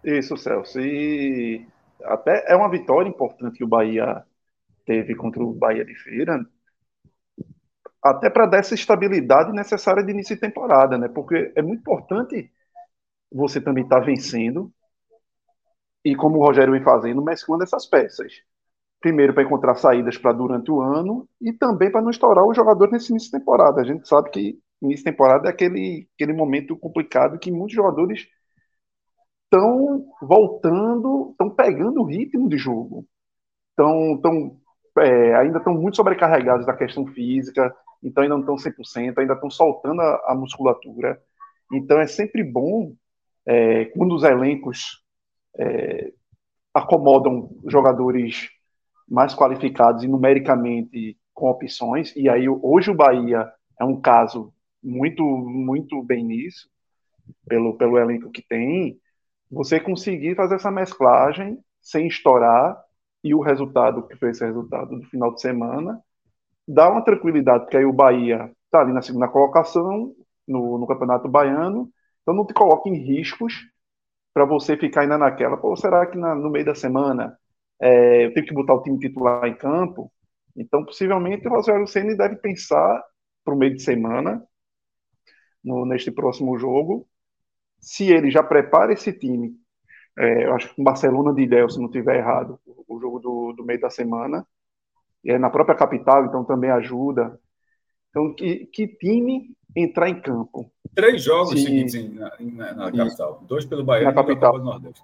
Isso, 0.01 0.37
Celso. 0.37 0.79
E 0.79 1.67
até 2.03 2.45
é 2.47 2.55
uma 2.55 2.69
vitória 2.69 3.09
importante 3.09 3.57
que 3.57 3.63
o 3.63 3.67
Bahia 3.67 4.23
teve 4.85 5.13
contra 5.15 5.43
o 5.43 5.53
Bahia 5.53 5.83
de 5.83 5.95
Feira, 5.95 6.45
até 8.01 8.29
para 8.29 8.45
dar 8.45 8.59
essa 8.59 8.75
estabilidade 8.75 9.51
necessária 9.51 10.03
de 10.03 10.11
início 10.11 10.35
de 10.35 10.41
temporada, 10.41 10.97
né? 10.97 11.09
Porque 11.09 11.51
é 11.55 11.61
muito 11.61 11.79
importante 11.79 12.51
você 13.31 13.59
também 13.59 13.83
está 13.83 13.99
vencendo. 13.99 14.71
E 16.05 16.15
como 16.15 16.37
o 16.37 16.45
Rogério 16.45 16.71
vem 16.71 16.83
fazendo, 16.83 17.21
mesclando 17.21 17.63
essas 17.63 17.85
peças. 17.87 18.31
Primeiro, 18.99 19.33
para 19.33 19.43
encontrar 19.43 19.75
saídas 19.75 20.17
para 20.17 20.33
durante 20.33 20.71
o 20.71 20.81
ano 20.81 21.27
e 21.39 21.53
também 21.53 21.91
para 21.91 22.01
não 22.01 22.09
estourar 22.09 22.43
o 22.43 22.53
jogador 22.53 22.91
nesse 22.91 23.11
início 23.11 23.29
de 23.31 23.37
temporada. 23.37 23.81
A 23.81 23.83
gente 23.83 24.07
sabe 24.07 24.29
que 24.31 24.59
início 24.81 25.05
de 25.05 25.11
temporada 25.11 25.47
é 25.47 25.51
aquele, 25.51 26.07
aquele 26.15 26.33
momento 26.33 26.77
complicado 26.77 27.39
que 27.39 27.51
muitos 27.51 27.75
jogadores 27.75 28.27
estão 29.43 30.05
voltando, 30.21 31.29
estão 31.31 31.49
pegando 31.49 32.01
o 32.01 32.05
ritmo 32.05 32.49
de 32.49 32.57
jogo. 32.57 33.05
Estão, 33.69 34.15
estão, 34.15 34.57
é, 34.99 35.35
ainda 35.35 35.59
estão 35.59 35.73
muito 35.73 35.97
sobrecarregados 35.97 36.65
da 36.65 36.75
questão 36.75 37.05
física, 37.07 37.73
então 38.03 38.23
ainda 38.23 38.35
não 38.35 38.41
estão 38.41 38.57
100%, 38.57 39.17
ainda 39.17 39.33
estão 39.33 39.49
soltando 39.49 40.01
a, 40.01 40.31
a 40.31 40.35
musculatura. 40.35 41.21
Então 41.71 41.99
é 41.99 42.07
sempre 42.07 42.43
bom 42.43 42.93
é, 43.45 43.85
quando 43.85 44.15
os 44.15 44.23
elencos 44.23 45.03
é, 45.57 46.11
acomodam 46.73 47.49
jogadores 47.67 48.49
mais 49.07 49.33
qualificados 49.35 50.03
e 50.03 50.07
numericamente 50.07 51.17
com 51.33 51.49
opções, 51.49 52.15
e 52.15 52.29
aí 52.29 52.47
hoje 52.47 52.89
o 52.89 52.95
Bahia 52.95 53.51
é 53.79 53.83
um 53.83 53.99
caso 53.99 54.53
muito, 54.81 55.23
muito 55.23 56.01
bem 56.01 56.23
nisso, 56.23 56.69
pelo, 57.47 57.75
pelo 57.75 57.97
elenco 57.97 58.31
que 58.31 58.41
tem, 58.41 58.99
você 59.51 59.79
conseguir 59.79 60.35
fazer 60.35 60.55
essa 60.55 60.71
mesclagem 60.71 61.59
sem 61.81 62.07
estourar 62.07 62.81
e 63.23 63.33
o 63.33 63.41
resultado, 63.41 64.07
que 64.07 64.15
foi 64.15 64.29
esse 64.29 64.45
resultado 64.45 64.99
do 64.99 65.05
final 65.07 65.33
de 65.33 65.41
semana, 65.41 65.99
dá 66.67 66.89
uma 66.89 67.03
tranquilidade, 67.03 67.63
porque 67.63 67.77
aí 67.77 67.85
o 67.85 67.93
Bahia 67.93 68.51
está 68.65 68.81
ali 68.81 68.93
na 68.93 69.01
segunda 69.01 69.27
colocação 69.27 70.13
no, 70.47 70.77
no 70.77 70.87
Campeonato 70.87 71.27
Baiano, 71.27 71.89
então 72.21 72.33
não 72.33 72.45
te 72.45 72.53
coloca 72.53 72.89
em 72.89 72.95
riscos 72.95 73.53
para 74.33 74.45
você 74.45 74.75
ficar 74.77 75.01
ainda 75.01 75.17
naquela, 75.17 75.57
pô, 75.57 75.75
será 75.75 76.05
que 76.05 76.17
na, 76.17 76.35
no 76.35 76.49
meio 76.49 76.65
da 76.65 76.75
semana 76.75 77.37
é, 77.81 78.25
eu 78.25 78.33
tenho 78.33 78.45
que 78.45 78.53
botar 78.53 78.73
o 78.73 78.81
time 78.81 78.99
titular 78.99 79.45
em 79.45 79.55
campo? 79.55 80.11
Então, 80.55 80.85
possivelmente, 80.85 81.47
o 81.47 81.51
Rogério 81.51 81.87
Ceni 81.87 82.15
deve 82.15 82.37
pensar 82.37 83.03
para 83.43 83.53
o 83.53 83.57
meio 83.57 83.75
de 83.75 83.83
semana 83.83 84.43
no, 85.63 85.85
neste 85.85 86.11
próximo 86.11 86.57
jogo. 86.57 87.07
Se 87.79 88.11
ele 88.11 88.31
já 88.31 88.41
prepara 88.41 88.93
esse 88.93 89.11
time, 89.11 89.53
é, 90.17 90.45
eu 90.45 90.53
acho 90.55 90.69
que 90.69 90.75
com 90.75 90.83
Barcelona 90.83 91.33
de 91.33 91.43
Ilhéu, 91.43 91.69
se 91.69 91.77
não 91.77 91.87
estiver 91.87 92.17
errado, 92.17 92.59
o, 92.87 92.99
jogo 92.99 93.19
do, 93.19 93.53
do, 93.53 93.65
meio 93.65 93.79
da 93.79 93.89
semana, 93.89 94.45
é 95.25 95.37
na 95.37 95.49
própria 95.49 95.75
capital, 95.75 96.25
então 96.25 96.45
também 96.45 96.69
ajuda. 96.69 97.37
Então, 98.09 98.33
que, 98.33 98.65
que 98.67 98.87
time 98.87 99.53
entrar 99.75 100.07
em 100.07 100.21
campo? 100.21 100.71
Três 100.95 101.21
jogos 101.21 101.49
se, 101.49 101.65
seguintes 101.65 102.13
na, 102.13 102.31
na, 102.39 102.73
na 102.73 102.91
capital, 102.91 103.43
dois 103.45 103.65
pelo 103.65 103.83
Bahia 103.83 104.09
e 104.09 104.13
capital. 104.13 104.57
do 104.57 104.63
Nordeste. 104.63 105.03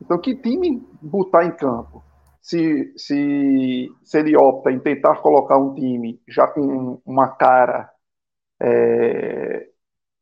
Então, 0.00 0.20
que 0.20 0.34
time 0.34 0.82
botar 1.00 1.44
em 1.44 1.56
campo? 1.56 2.02
Se, 2.40 2.92
se, 2.96 3.88
se 4.04 4.18
ele 4.18 4.36
opta 4.36 4.70
em 4.70 4.78
tentar 4.78 5.16
colocar 5.16 5.58
um 5.58 5.74
time 5.74 6.20
já 6.28 6.46
com 6.46 7.00
uma 7.04 7.28
cara 7.28 7.90
é, 8.60 9.68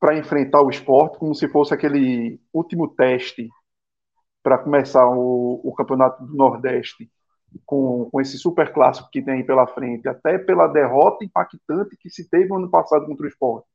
para 0.00 0.16
enfrentar 0.16 0.62
o 0.62 0.70
esporte, 0.70 1.18
como 1.18 1.34
se 1.34 1.48
fosse 1.48 1.74
aquele 1.74 2.40
último 2.52 2.88
teste 2.88 3.48
para 4.42 4.58
começar 4.58 5.06
o, 5.06 5.60
o, 5.64 5.74
Campeonato 5.74 6.24
do 6.24 6.34
Nordeste 6.34 7.10
com, 7.64 8.08
com 8.10 8.20
esse 8.20 8.38
super 8.38 8.72
clássico 8.72 9.08
que 9.10 9.22
tem 9.22 9.44
pela 9.44 9.66
frente, 9.66 10.08
até 10.08 10.38
pela 10.38 10.66
derrota 10.66 11.24
impactante 11.24 11.96
que 11.98 12.10
se 12.10 12.28
teve 12.28 12.48
no 12.48 12.56
ano 12.56 12.70
passado 12.70 13.06
contra 13.06 13.24
o 13.24 13.28
esporte. 13.28 13.66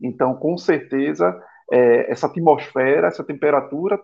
Então, 0.00 0.34
com 0.36 0.56
certeza, 0.58 1.40
é, 1.72 2.10
essa 2.10 2.26
atmosfera, 2.26 3.08
essa 3.08 3.24
temperatura 3.24 4.00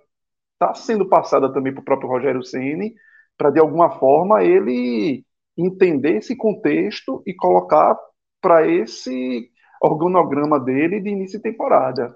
está 0.61 0.75
sendo 0.75 1.09
passada 1.09 1.53
também 1.53 1.73
para 1.73 1.81
o 1.81 1.85
próprio 1.85 2.09
Rogério 2.09 2.43
Ceni 2.43 2.95
para 3.37 3.51
de 3.51 3.61
alguma 3.61 3.99
forma 3.99 4.43
ele 4.43 5.25
entender 5.57 6.17
esse 6.17 6.37
contexto 6.37 7.23
e 7.25 7.33
colocar 7.33 7.97
para 8.41 8.67
esse 8.67 9.51
organograma 9.81 10.59
dele 10.59 11.01
de 11.01 11.11
início 11.11 11.39
de 11.39 11.45
temporada, 11.45 12.15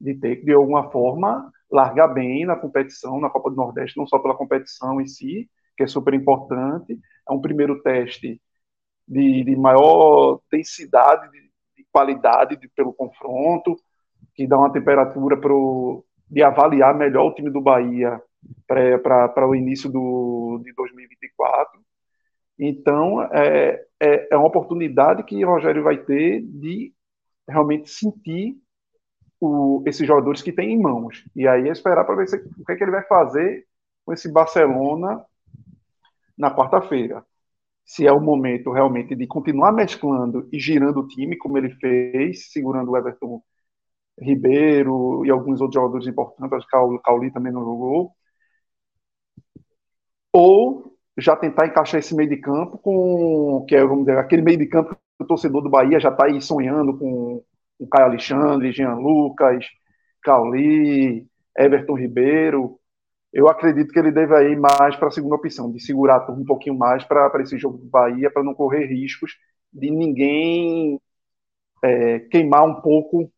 de 0.00 0.14
ter 0.14 0.42
de 0.42 0.52
alguma 0.52 0.90
forma, 0.90 1.52
largar 1.70 2.08
bem 2.08 2.46
na 2.46 2.56
competição, 2.56 3.20
na 3.20 3.28
Copa 3.30 3.50
do 3.50 3.56
Nordeste, 3.56 3.98
não 3.98 4.06
só 4.06 4.18
pela 4.18 4.36
competição 4.36 5.00
em 5.00 5.06
si, 5.06 5.48
que 5.76 5.82
é 5.82 5.86
super 5.86 6.14
importante, 6.14 6.98
é 7.28 7.32
um 7.32 7.40
primeiro 7.40 7.82
teste 7.82 8.40
de, 9.06 9.44
de 9.44 9.56
maior 9.56 10.40
densidade, 10.50 11.30
de, 11.30 11.40
de 11.76 11.86
qualidade 11.90 12.56
de, 12.56 12.68
pelo 12.68 12.92
confronto, 12.92 13.76
que 14.34 14.46
dá 14.46 14.58
uma 14.58 14.72
temperatura 14.72 15.36
pro, 15.36 16.04
de 16.32 16.42
avaliar 16.42 16.96
melhor 16.96 17.26
o 17.26 17.34
time 17.34 17.50
do 17.50 17.60
Bahia 17.60 18.18
para 18.66 19.46
o 19.46 19.54
início 19.54 19.92
do, 19.92 20.62
de 20.64 20.72
2024. 20.72 21.78
Então, 22.58 23.22
é, 23.24 23.84
é, 24.00 24.28
é 24.32 24.36
uma 24.36 24.46
oportunidade 24.46 25.24
que 25.24 25.44
o 25.44 25.48
Rogério 25.48 25.82
vai 25.82 25.98
ter 25.98 26.40
de 26.40 26.94
realmente 27.46 27.90
sentir 27.90 28.56
o, 29.38 29.82
esses 29.86 30.06
jogadores 30.06 30.40
que 30.40 30.52
tem 30.52 30.72
em 30.72 30.80
mãos. 30.80 31.22
E 31.36 31.46
aí 31.46 31.68
é 31.68 31.72
esperar 31.72 32.06
para 32.06 32.14
ver 32.14 32.26
se, 32.26 32.36
o 32.36 32.64
que, 32.64 32.72
é 32.72 32.76
que 32.76 32.82
ele 32.82 32.92
vai 32.92 33.02
fazer 33.02 33.66
com 34.02 34.14
esse 34.14 34.32
Barcelona 34.32 35.22
na 36.36 36.50
quarta-feira. 36.50 37.22
Se 37.84 38.06
é 38.06 38.12
o 38.12 38.20
momento 38.20 38.72
realmente 38.72 39.14
de 39.14 39.26
continuar 39.26 39.70
mesclando 39.70 40.48
e 40.50 40.58
girando 40.58 41.00
o 41.00 41.06
time, 41.06 41.36
como 41.36 41.58
ele 41.58 41.74
fez, 41.74 42.50
segurando 42.50 42.92
o 42.92 42.96
Everton 42.96 43.42
Ribeiro 44.20 45.24
e 45.24 45.30
alguns 45.30 45.60
outros 45.60 45.74
jogadores 45.74 46.06
importantes, 46.06 46.52
acho 46.52 46.66
que 46.66 47.02
Cauli 47.02 47.32
também 47.32 47.52
não 47.52 47.64
jogou, 47.64 48.12
ou 50.32 50.96
já 51.18 51.36
tentar 51.36 51.66
encaixar 51.66 52.00
esse 52.00 52.14
meio 52.14 52.28
de 52.28 52.38
campo 52.38 52.78
com 52.78 53.64
que 53.68 53.76
é, 53.76 53.84
vamos 53.84 54.06
dizer, 54.06 54.18
aquele 54.18 54.42
meio 54.42 54.58
de 54.58 54.66
campo 54.66 54.96
o 55.18 55.24
torcedor 55.26 55.62
do 55.62 55.70
Bahia 55.70 56.00
já 56.00 56.10
está 56.10 56.26
aí 56.26 56.40
sonhando 56.40 56.98
com 56.98 57.42
o 57.78 57.86
Caio 57.88 58.06
Alexandre, 58.06 58.72
Jean 58.72 58.94
Lucas, 58.94 59.66
Cauli, 60.22 61.26
Everton 61.56 61.94
Ribeiro. 61.94 62.78
Eu 63.32 63.48
acredito 63.48 63.92
que 63.92 63.98
ele 63.98 64.12
deve 64.12 64.50
ir 64.50 64.58
mais 64.58 64.96
para 64.96 65.08
a 65.08 65.10
segunda 65.10 65.36
opção, 65.36 65.70
de 65.72 65.80
segurar 65.80 66.16
a 66.16 66.20
turma 66.20 66.42
um 66.42 66.44
pouquinho 66.44 66.76
mais 66.76 67.04
para 67.04 67.30
esse 67.40 67.58
jogo 67.58 67.78
do 67.78 67.86
Bahia, 67.86 68.30
para 68.30 68.42
não 68.42 68.54
correr 68.54 68.86
riscos 68.86 69.32
de 69.72 69.90
ninguém 69.90 71.00
é, 71.82 72.18
queimar 72.20 72.64
um 72.64 72.80
pouco 72.80 73.30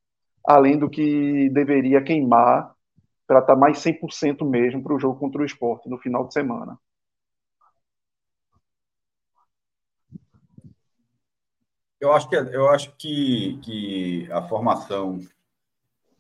além 0.47 0.79
do 0.79 0.91
que 0.91 1.49
deveria 1.51 2.03
queimar 2.03 2.75
para 3.27 3.41
estar 3.41 3.55
tá 3.55 3.59
mais 3.59 3.79
100% 3.79 4.45
mesmo 4.45 4.83
para 4.83 4.95
o 4.95 4.99
jogo 5.01 5.19
contra 5.19 5.41
o 5.41 5.45
esporte 5.45 5.89
no 5.89 5.99
final 5.99 6.27
de 6.27 6.35
semana. 6.35 6.79
Eu 12.01 12.13
acho 12.13 12.29
que, 12.29 12.37
eu 12.37 12.69
acho 12.69 12.95
que, 12.97 13.59
que 13.63 14.29
a 14.31 14.47
formação 14.47 15.19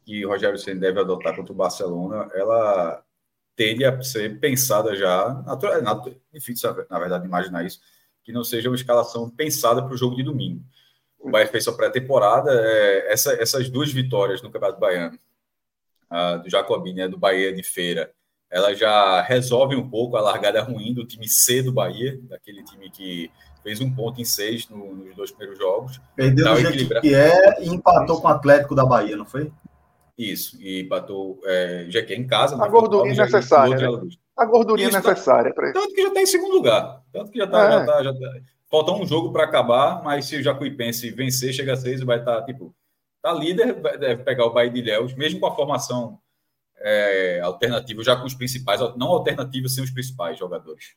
que 0.04 0.24
Rogério 0.24 0.58
Senna 0.58 0.80
deve 0.80 1.00
adotar 1.00 1.34
contra 1.34 1.52
o 1.52 1.56
Barcelona, 1.56 2.30
ela 2.34 3.02
tende 3.56 3.84
a 3.84 4.02
ser 4.02 4.38
pensada 4.40 4.94
já, 4.96 5.42
natural, 5.46 5.74
é 5.78 6.14
difícil, 6.32 6.74
na 6.90 6.98
verdade, 6.98 7.26
imaginar 7.26 7.64
isso, 7.64 7.80
que 8.22 8.32
não 8.32 8.44
seja 8.44 8.68
uma 8.68 8.76
escalação 8.76 9.28
pensada 9.30 9.82
para 9.82 9.94
o 9.94 9.96
jogo 9.96 10.16
de 10.16 10.22
domingo. 10.22 10.64
O 11.24 11.30
Bahia 11.30 11.46
fez 11.46 11.64
sua 11.64 11.74
pré-temporada, 11.74 12.50
é, 12.52 13.10
essa, 13.10 13.32
essas 13.40 13.70
duas 13.70 13.90
vitórias 13.90 14.42
no 14.42 14.50
Campeonato 14.50 14.78
Baiano, 14.78 15.18
a 16.10 16.36
do 16.36 16.50
Jacobini 16.50 17.00
e 17.00 17.02
a 17.02 17.08
do 17.08 17.16
Bahia 17.16 17.50
de 17.50 17.62
Feira, 17.62 18.12
ela 18.50 18.74
já 18.74 19.22
resolve 19.22 19.74
um 19.74 19.88
pouco 19.88 20.18
a 20.18 20.20
largada 20.20 20.62
ruim 20.62 20.92
do 20.92 21.06
time 21.06 21.26
C 21.26 21.62
do 21.62 21.72
Bahia, 21.72 22.20
daquele 22.24 22.62
time 22.62 22.90
que 22.90 23.30
fez 23.62 23.80
um 23.80 23.90
ponto 23.90 24.20
em 24.20 24.24
seis 24.24 24.68
no, 24.68 24.94
nos 24.94 25.16
dois 25.16 25.30
primeiros 25.30 25.58
jogos. 25.58 25.98
Perdeu 26.14 26.52
o 26.52 26.56
jeito 26.56 27.00
que 27.00 27.14
é 27.14 27.62
e 27.62 27.68
empatou 27.68 28.20
com 28.20 28.28
o 28.28 28.30
Atlético 28.30 28.74
da 28.74 28.84
Bahia, 28.84 29.16
não 29.16 29.24
foi? 29.24 29.50
Isso, 30.16 30.60
e 30.60 30.82
empatou 30.82 31.40
é, 31.44 31.86
já 31.88 32.02
que 32.02 32.12
é 32.12 32.16
em 32.16 32.26
casa. 32.26 32.62
A 32.62 32.68
gordurinha 32.68 33.24
necessária. 33.24 33.74
Né? 33.74 34.08
A 34.36 34.44
gordurinha 34.44 34.88
Isso, 34.88 34.98
necessária. 34.98 35.54
Tá, 35.54 35.72
tanto 35.72 35.94
que 35.94 36.02
já 36.02 36.08
está 36.08 36.20
em 36.20 36.26
segundo 36.26 36.54
lugar. 36.54 37.02
Tanto 37.12 37.30
que 37.30 37.38
já 37.38 37.44
está. 37.46 37.66
É. 37.66 37.70
Já 37.70 37.86
tá, 37.86 38.02
já 38.02 38.12
tá, 38.12 38.40
falta 38.74 38.92
um 38.92 39.06
jogo 39.06 39.32
para 39.32 39.44
acabar, 39.44 40.02
mas 40.02 40.24
se 40.24 40.36
o 40.36 40.42
Jacuipense 40.42 41.08
vencer, 41.12 41.52
chega 41.52 41.74
a 41.74 41.76
seis, 41.76 42.00
vai 42.00 42.18
estar, 42.18 42.40
tá, 42.40 42.44
tipo, 42.44 42.74
tá 43.22 43.32
líder, 43.32 43.80
deve 43.98 44.24
pegar 44.24 44.46
o 44.46 44.52
Bahia 44.52 44.70
de 44.70 44.80
Ilhéus, 44.80 45.14
mesmo 45.14 45.38
com 45.38 45.46
a 45.46 45.54
formação 45.54 46.18
é, 46.78 47.40
alternativa, 47.40 48.02
já 48.02 48.16
com 48.16 48.26
os 48.26 48.34
principais, 48.34 48.80
não 48.96 49.08
alternativa 49.08 49.68
sem 49.68 49.84
os 49.84 49.90
principais 49.90 50.36
jogadores 50.36 50.96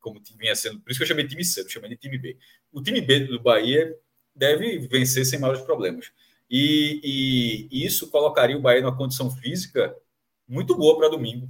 como 0.00 0.20
vinha 0.38 0.54
sendo. 0.54 0.80
Por 0.80 0.90
isso 0.90 0.98
que 0.98 1.04
eu 1.04 1.08
chamei 1.08 1.26
time 1.26 1.42
C, 1.42 1.62
eu 1.62 1.68
chamei 1.70 1.88
de 1.88 1.96
time 1.96 2.18
B. 2.18 2.36
O 2.70 2.82
time 2.82 3.00
B 3.00 3.20
do 3.20 3.40
Bahia 3.40 3.96
deve 4.36 4.80
vencer 4.80 5.24
sem 5.24 5.38
maiores 5.38 5.62
problemas. 5.62 6.12
E, 6.50 7.70
e 7.72 7.86
isso 7.86 8.10
colocaria 8.10 8.54
o 8.54 8.60
Bahia 8.60 8.82
numa 8.82 8.94
condição 8.94 9.30
física 9.30 9.96
muito 10.46 10.76
boa 10.76 10.98
para 10.98 11.08
domingo, 11.08 11.48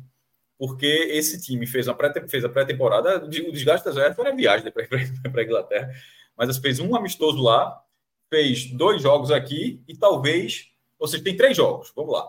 porque 0.59 0.87
esse 0.87 1.41
time 1.41 1.67
fez, 1.67 1.87
pré, 1.87 2.09
a 2.09 2.49
pré-temporada, 2.49 3.25
o 3.25 3.29
desgaste 3.29 3.85
das 3.85 3.97
reservas 3.97 4.19
era 4.19 4.37
viagem 4.37 4.71
para 4.71 4.85
a 5.41 5.45
Inglaterra, 5.45 5.93
mas 6.37 6.57
fez 6.59 6.81
um 6.81 6.95
amistoso 6.95 7.43
lá, 7.43 7.81
fez 8.29 8.71
dois 8.71 9.03
jogos 9.03 9.31
aqui 9.31 9.83
e 9.87 9.97
talvez, 9.97 10.71
ou 10.99 11.07
seja, 11.07 11.23
tem 11.23 11.37
três 11.37 11.57
jogos, 11.57 11.93
vamos 11.95 12.13
lá. 12.13 12.29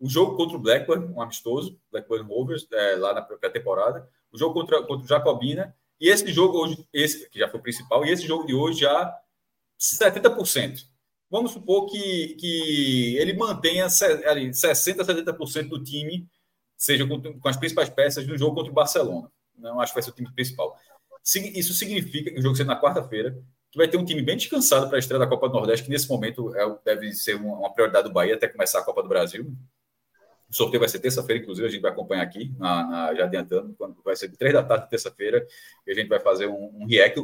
o 0.00 0.08
jogo 0.08 0.36
contra 0.36 0.56
o 0.56 0.60
Blackburn, 0.60 1.12
um 1.14 1.20
amistoso, 1.20 1.78
Blackburn 1.90 2.28
Rovers, 2.28 2.66
é, 2.72 2.96
lá 2.96 3.14
na 3.14 3.22
pré-temporada, 3.22 4.08
o 4.32 4.38
jogo 4.38 4.54
contra, 4.54 4.82
contra 4.82 5.04
o 5.04 5.08
Jacobina, 5.08 5.74
e 6.00 6.08
esse 6.08 6.32
jogo 6.32 6.58
hoje, 6.58 6.86
esse 6.92 7.28
que 7.30 7.38
já 7.38 7.48
foi 7.48 7.60
o 7.60 7.62
principal, 7.62 8.04
e 8.04 8.10
esse 8.10 8.26
jogo 8.26 8.46
de 8.46 8.54
hoje 8.54 8.80
já 8.80 9.14
70%. 9.78 10.84
Vamos 11.30 11.52
supor 11.52 11.86
que, 11.86 12.34
que 12.38 13.16
ele 13.16 13.32
mantenha 13.32 13.86
ali, 14.26 14.50
60%, 14.50 14.98
70% 14.98 15.68
do 15.68 15.82
time, 15.82 16.28
seja 16.82 17.06
com, 17.06 17.48
as 17.48 17.56
principais 17.56 17.88
peças 17.88 18.26
no 18.26 18.36
jogo 18.36 18.56
contra 18.56 18.72
o 18.72 18.74
Barcelona. 18.74 19.30
Não 19.56 19.80
acho 19.80 19.92
que 19.92 19.94
vai 19.94 20.02
ser 20.02 20.10
o 20.10 20.14
time 20.14 20.32
principal. 20.32 20.76
Isso 21.24 21.72
significa 21.74 22.32
que 22.32 22.40
o 22.40 22.42
jogo 22.42 22.56
ser 22.56 22.64
na 22.64 22.80
quarta-feira, 22.80 23.38
que 23.70 23.78
vai 23.78 23.86
ter 23.86 23.96
um 23.96 24.04
time 24.04 24.20
bem 24.20 24.36
descansado 24.36 24.88
para 24.88 24.96
a 24.96 24.98
estreia 24.98 25.20
da 25.20 25.26
Copa 25.28 25.48
do 25.48 25.54
Nordeste, 25.54 25.84
que 25.84 25.90
nesse 25.90 26.08
momento 26.08 26.52
é, 26.56 26.76
deve 26.84 27.12
ser 27.12 27.36
uma, 27.36 27.72
prioridade 27.72 28.08
do 28.08 28.12
Bahia 28.12 28.34
até 28.34 28.48
começar 28.48 28.80
a 28.80 28.84
Copa 28.84 29.00
do 29.00 29.08
Brasil. 29.08 29.54
O 30.50 30.54
sorteio 30.54 30.80
vai 30.80 30.88
ser 30.88 30.98
terça-feira, 30.98 31.40
inclusive, 31.40 31.68
a 31.68 31.70
gente 31.70 31.80
vai 31.80 31.92
acompanhar 31.92 32.22
aqui, 32.22 32.52
na, 32.58 32.84
na, 32.84 33.14
já 33.14 33.24
adiantando, 33.24 33.74
quando 33.78 34.02
vai 34.04 34.16
ser 34.16 34.30
três 34.30 34.52
da 34.52 34.64
tarde, 34.64 34.90
terça-feira, 34.90 35.46
e 35.86 35.92
a 35.92 35.94
gente 35.94 36.08
vai 36.08 36.18
fazer 36.18 36.48
um, 36.48 36.82
um 36.82 36.84
react, 36.84 37.18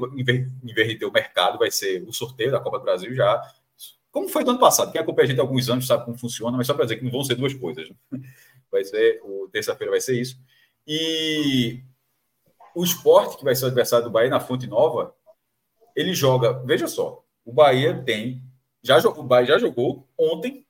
inverter 0.62 1.08
o 1.08 1.12
mercado, 1.12 1.58
vai 1.58 1.70
ser 1.70 2.04
o 2.04 2.12
sorteio 2.12 2.52
da 2.52 2.60
Copa 2.60 2.78
do 2.78 2.84
Brasil 2.84 3.12
já, 3.12 3.42
como 4.10 4.28
foi 4.28 4.44
do 4.44 4.50
ano 4.50 4.58
passado. 4.58 4.90
Quem 4.90 5.00
acompanha 5.00 5.26
a 5.26 5.28
gente 5.28 5.38
há 5.38 5.42
alguns 5.42 5.68
anos 5.68 5.86
sabe 5.86 6.04
como 6.04 6.16
funciona, 6.16 6.56
mas 6.56 6.66
só 6.66 6.74
para 6.74 6.84
dizer 6.84 6.96
que 6.96 7.04
não 7.04 7.10
vão 7.10 7.22
ser 7.22 7.34
duas 7.34 7.52
coisas. 7.54 7.88
Né? 8.10 8.20
Vai 8.70 8.84
ser, 8.84 9.20
o 9.22 9.48
terça-feira 9.50 9.90
vai 9.90 10.00
ser 10.00 10.20
isso. 10.20 10.38
E 10.86 11.82
o 12.74 12.84
esporte, 12.84 13.36
que 13.36 13.44
vai 13.44 13.54
ser 13.54 13.64
o 13.64 13.68
adversário 13.68 14.04
do 14.04 14.10
Bahia 14.10 14.30
na 14.30 14.40
Fonte 14.40 14.66
Nova, 14.66 15.14
ele 15.94 16.14
joga, 16.14 16.52
veja 16.64 16.86
só, 16.86 17.24
o 17.44 17.52
Bahia 17.52 18.02
tem, 18.04 18.42
já, 18.82 18.98
o 18.98 19.22
Bahia 19.22 19.46
já 19.46 19.58
jogou 19.58 20.08
ontem, 20.16 20.66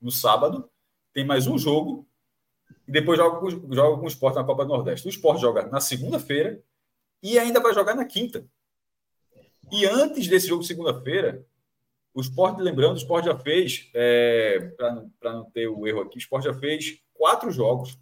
no 0.00 0.10
sábado, 0.10 0.68
tem 1.12 1.24
mais 1.24 1.46
um 1.46 1.56
jogo 1.56 2.06
e 2.86 2.92
depois 2.92 3.18
joga 3.18 3.50
joga 3.70 3.98
com 3.98 4.04
o 4.04 4.08
Sport 4.08 4.34
na 4.34 4.44
Copa 4.44 4.64
do 4.64 4.68
Nordeste. 4.68 5.06
O 5.06 5.10
Sport 5.10 5.40
joga 5.40 5.66
na 5.66 5.80
segunda-feira 5.80 6.62
e 7.22 7.38
ainda 7.38 7.60
vai 7.60 7.72
jogar 7.72 7.94
na 7.94 8.04
quinta. 8.04 8.46
E 9.72 9.86
antes 9.86 10.28
desse 10.28 10.48
jogo 10.48 10.62
segunda-feira, 10.62 11.46
o 12.12 12.20
Sport, 12.20 12.58
lembrando, 12.58 12.94
o 12.94 12.98
Sport 12.98 13.24
já 13.24 13.38
fez, 13.38 13.90
é, 13.94 14.72
para 14.76 15.32
não 15.32 15.50
ter 15.50 15.68
o 15.68 15.86
erro 15.86 16.00
aqui, 16.00 16.18
o 16.18 16.18
Sport 16.18 16.44
já 16.44 16.54
fez 16.54 17.00
quatro 17.14 17.50
jogos. 17.50 17.98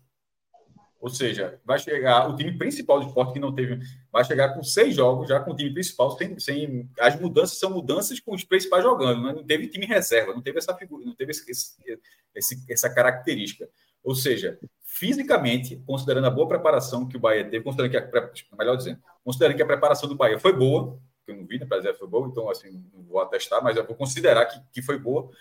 Ou 1.02 1.08
seja, 1.08 1.60
vai 1.64 1.80
chegar 1.80 2.30
o 2.30 2.36
time 2.36 2.56
principal 2.56 3.00
do 3.00 3.08
esporte 3.08 3.32
que 3.32 3.40
não 3.40 3.52
teve, 3.52 3.80
vai 4.12 4.24
chegar 4.24 4.54
com 4.54 4.62
seis 4.62 4.94
jogos 4.94 5.28
já 5.28 5.40
com 5.40 5.50
o 5.50 5.56
time 5.56 5.72
principal, 5.72 6.16
sem, 6.16 6.38
sem 6.38 6.88
as 6.96 7.20
mudanças 7.20 7.58
são 7.58 7.70
mudanças 7.70 8.20
com 8.20 8.32
os 8.32 8.44
principais 8.44 8.84
jogando, 8.84 9.20
né? 9.20 9.32
não 9.32 9.42
teve 9.42 9.66
time 9.66 9.84
reserva, 9.84 10.32
não 10.32 10.40
teve 10.40 10.58
essa 10.58 10.72
figura, 10.76 11.04
não 11.04 11.14
teve 11.14 11.32
esse, 11.32 11.76
esse, 12.32 12.64
essa 12.70 12.88
característica. 12.88 13.68
Ou 14.04 14.14
seja, 14.14 14.60
fisicamente, 14.84 15.82
considerando 15.84 16.28
a 16.28 16.30
boa 16.30 16.46
preparação 16.46 17.08
que 17.08 17.16
o 17.16 17.20
Bahia 17.20 17.44
teve, 17.50 17.64
considerando 17.64 17.90
que 17.90 17.96
a, 17.96 18.56
melhor 18.56 18.76
dizendo, 18.76 19.00
considerando 19.24 19.56
que 19.56 19.62
a 19.62 19.66
preparação 19.66 20.08
do 20.08 20.14
Bahia 20.14 20.38
foi 20.38 20.52
boa, 20.52 21.00
que 21.26 21.32
eu 21.32 21.36
não 21.36 21.46
vi, 21.46 21.58
né, 21.58 21.66
para 21.66 21.94
foi 21.94 22.06
boa, 22.06 22.28
então 22.28 22.48
assim, 22.48 22.80
não 22.94 23.02
vou 23.02 23.20
atestar, 23.20 23.60
mas 23.60 23.76
eu 23.76 23.84
vou 23.84 23.96
considerar 23.96 24.46
que, 24.46 24.60
que 24.72 24.82
foi 24.82 25.00
boa 25.00 25.32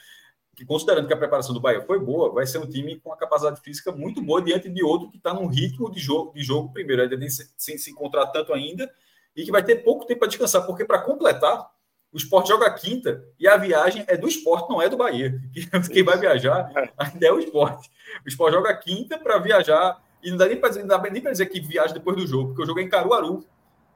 que 0.61 0.65
considerando 0.65 1.07
que 1.07 1.13
a 1.13 1.17
preparação 1.17 1.55
do 1.55 1.59
Bahia 1.59 1.81
foi 1.81 1.97
boa, 1.99 2.31
vai 2.31 2.45
ser 2.45 2.59
um 2.59 2.69
time 2.69 2.99
com 2.99 3.09
uma 3.09 3.17
capacidade 3.17 3.59
física 3.61 3.91
muito 3.91 4.21
boa 4.21 4.39
diante 4.39 4.69
de 4.69 4.83
outro 4.83 5.09
que 5.09 5.17
está 5.17 5.33
num 5.33 5.47
ritmo 5.47 5.91
de 5.91 5.99
jogo, 5.99 6.31
de 6.35 6.43
jogo 6.43 6.71
primeiro, 6.71 7.01
ainda 7.01 7.17
nem 7.17 7.27
sem 7.31 7.79
se 7.79 7.89
encontrar 7.89 8.27
tanto 8.27 8.53
ainda, 8.53 8.87
e 9.35 9.43
que 9.43 9.51
vai 9.51 9.63
ter 9.63 9.77
pouco 9.77 10.05
tempo 10.05 10.19
para 10.19 10.27
descansar, 10.27 10.63
porque 10.67 10.85
para 10.85 10.99
completar, 10.99 11.67
o 12.13 12.17
esporte 12.17 12.49
joga 12.49 12.71
quinta 12.75 13.25
e 13.39 13.47
a 13.47 13.57
viagem 13.57 14.05
é 14.07 14.15
do 14.15 14.27
esporte, 14.27 14.69
não 14.69 14.79
é 14.79 14.87
do 14.87 14.97
Bahia. 14.97 15.33
Quem 15.91 16.03
vai 16.03 16.19
viajar 16.19 16.71
ainda 16.95 17.25
é 17.25 17.31
o 17.31 17.39
esporte. 17.39 17.89
O 18.23 18.29
esporte 18.29 18.53
joga 18.53 18.71
quinta 18.75 19.17
para 19.17 19.39
viajar, 19.39 19.99
e 20.21 20.29
não 20.29 20.37
dá 20.37 20.45
nem 20.45 20.57
para 20.57 20.69
dizer, 20.69 20.85
dizer, 21.23 21.45
que 21.47 21.59
viaja 21.59 21.91
depois 21.91 22.15
do 22.15 22.27
jogo, 22.27 22.49
porque 22.49 22.61
o 22.61 22.65
jogo 22.67 22.79
é 22.79 22.83
em 22.83 22.89
Caruaru. 22.89 23.43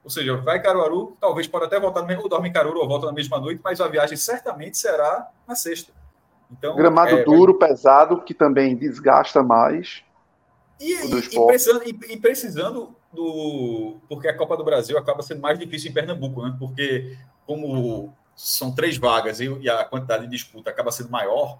Ou 0.02 0.10
seja, 0.10 0.36
vai 0.38 0.58
em 0.58 0.62
Caruaru, 0.62 1.16
talvez 1.20 1.46
pode 1.46 1.66
até 1.66 1.78
voltar 1.78 2.00
ou 2.00 2.28
dorme 2.28 2.48
em 2.48 2.52
Caruaru 2.52 2.80
ou 2.80 2.88
volta 2.88 3.06
na 3.06 3.12
mesma 3.12 3.38
noite, 3.38 3.60
mas 3.62 3.80
a 3.80 3.86
viagem 3.86 4.16
certamente 4.16 4.76
será 4.76 5.30
na 5.46 5.54
sexta. 5.54 5.92
Então, 6.50 6.76
Gramado 6.76 7.16
é, 7.16 7.24
duro, 7.24 7.58
vai... 7.58 7.68
pesado, 7.68 8.22
que 8.22 8.32
também 8.32 8.76
desgasta 8.76 9.42
mais. 9.42 10.02
E, 10.80 10.92
e, 10.92 11.18
e, 11.18 11.46
precisando, 11.46 11.82
e, 11.86 12.16
precisando, 12.18 12.96
do. 13.12 13.96
Porque 14.08 14.28
a 14.28 14.36
Copa 14.36 14.56
do 14.56 14.64
Brasil 14.64 14.96
acaba 14.98 15.22
sendo 15.22 15.40
mais 15.40 15.58
difícil 15.58 15.90
em 15.90 15.94
Pernambuco, 15.94 16.42
né? 16.42 16.54
Porque, 16.58 17.16
como 17.46 18.12
são 18.34 18.74
três 18.74 18.96
vagas 18.98 19.40
e, 19.40 19.68
a 19.68 19.84
quantidade 19.84 20.24
de 20.24 20.30
disputa 20.30 20.70
acaba 20.70 20.92
sendo 20.92 21.10
maior, 21.10 21.58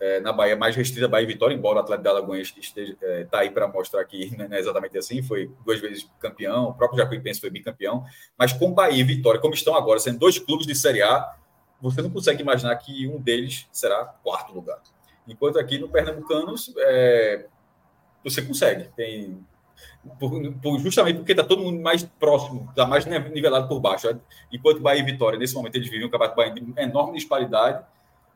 é, 0.00 0.20
na 0.20 0.32
Bahia 0.32 0.56
mais 0.56 0.76
restrita 0.76 1.08
Bahia 1.08 1.24
e 1.24 1.26
Vitória, 1.26 1.54
embora 1.54 1.78
o 1.78 1.80
Atlético 1.80 2.02
de 2.02 2.08
Alagoas 2.08 2.54
esteja 2.56 2.96
é, 3.02 3.24
tá 3.24 3.40
aí 3.40 3.50
para 3.50 3.66
mostrar 3.66 4.04
que 4.04 4.36
né, 4.36 4.46
não 4.48 4.56
é 4.56 4.60
exatamente 4.60 4.96
assim, 4.96 5.22
foi 5.22 5.50
duas 5.64 5.80
vezes 5.80 6.08
campeão, 6.20 6.68
o 6.68 6.74
próprio 6.74 6.98
Jacuipense 6.98 7.40
foi 7.40 7.50
bicampeão, 7.50 8.04
mas 8.38 8.52
com 8.52 8.72
Bahia 8.72 9.00
e 9.00 9.04
Vitória, 9.04 9.40
como 9.40 9.54
estão 9.54 9.74
agora, 9.74 9.98
sendo 9.98 10.18
dois 10.18 10.38
clubes 10.38 10.66
de 10.66 10.74
Série 10.74 11.02
A, 11.02 11.34
você 11.80 12.02
não 12.02 12.10
consegue 12.10 12.42
imaginar 12.42 12.74
que 12.76 13.06
um 13.06 13.20
deles 13.20 13.68
será 13.70 14.04
quarto 14.04 14.52
lugar. 14.52 14.80
Enquanto 15.26 15.58
aqui 15.58 15.78
no 15.78 15.88
Pernambucanos, 15.88 16.72
é, 16.78 17.46
você 18.24 18.42
consegue. 18.42 18.88
Tem, 18.96 19.38
por, 20.18 20.30
por, 20.54 20.78
justamente 20.80 21.16
porque 21.16 21.32
está 21.32 21.44
todo 21.44 21.62
mundo 21.62 21.80
mais 21.80 22.02
próximo, 22.02 22.66
está 22.70 22.86
mais 22.86 23.04
nivelado 23.06 23.68
por 23.68 23.78
baixo. 23.78 24.08
Enquanto 24.52 24.80
Bahia 24.80 25.00
e 25.00 25.04
Vitória, 25.04 25.38
nesse 25.38 25.54
momento, 25.54 25.76
eles 25.76 25.88
vivem 25.88 26.06
um 26.06 26.10
campeonato 26.10 26.54
de 26.54 26.80
enorme 26.80 27.16
disparidade. 27.16 27.84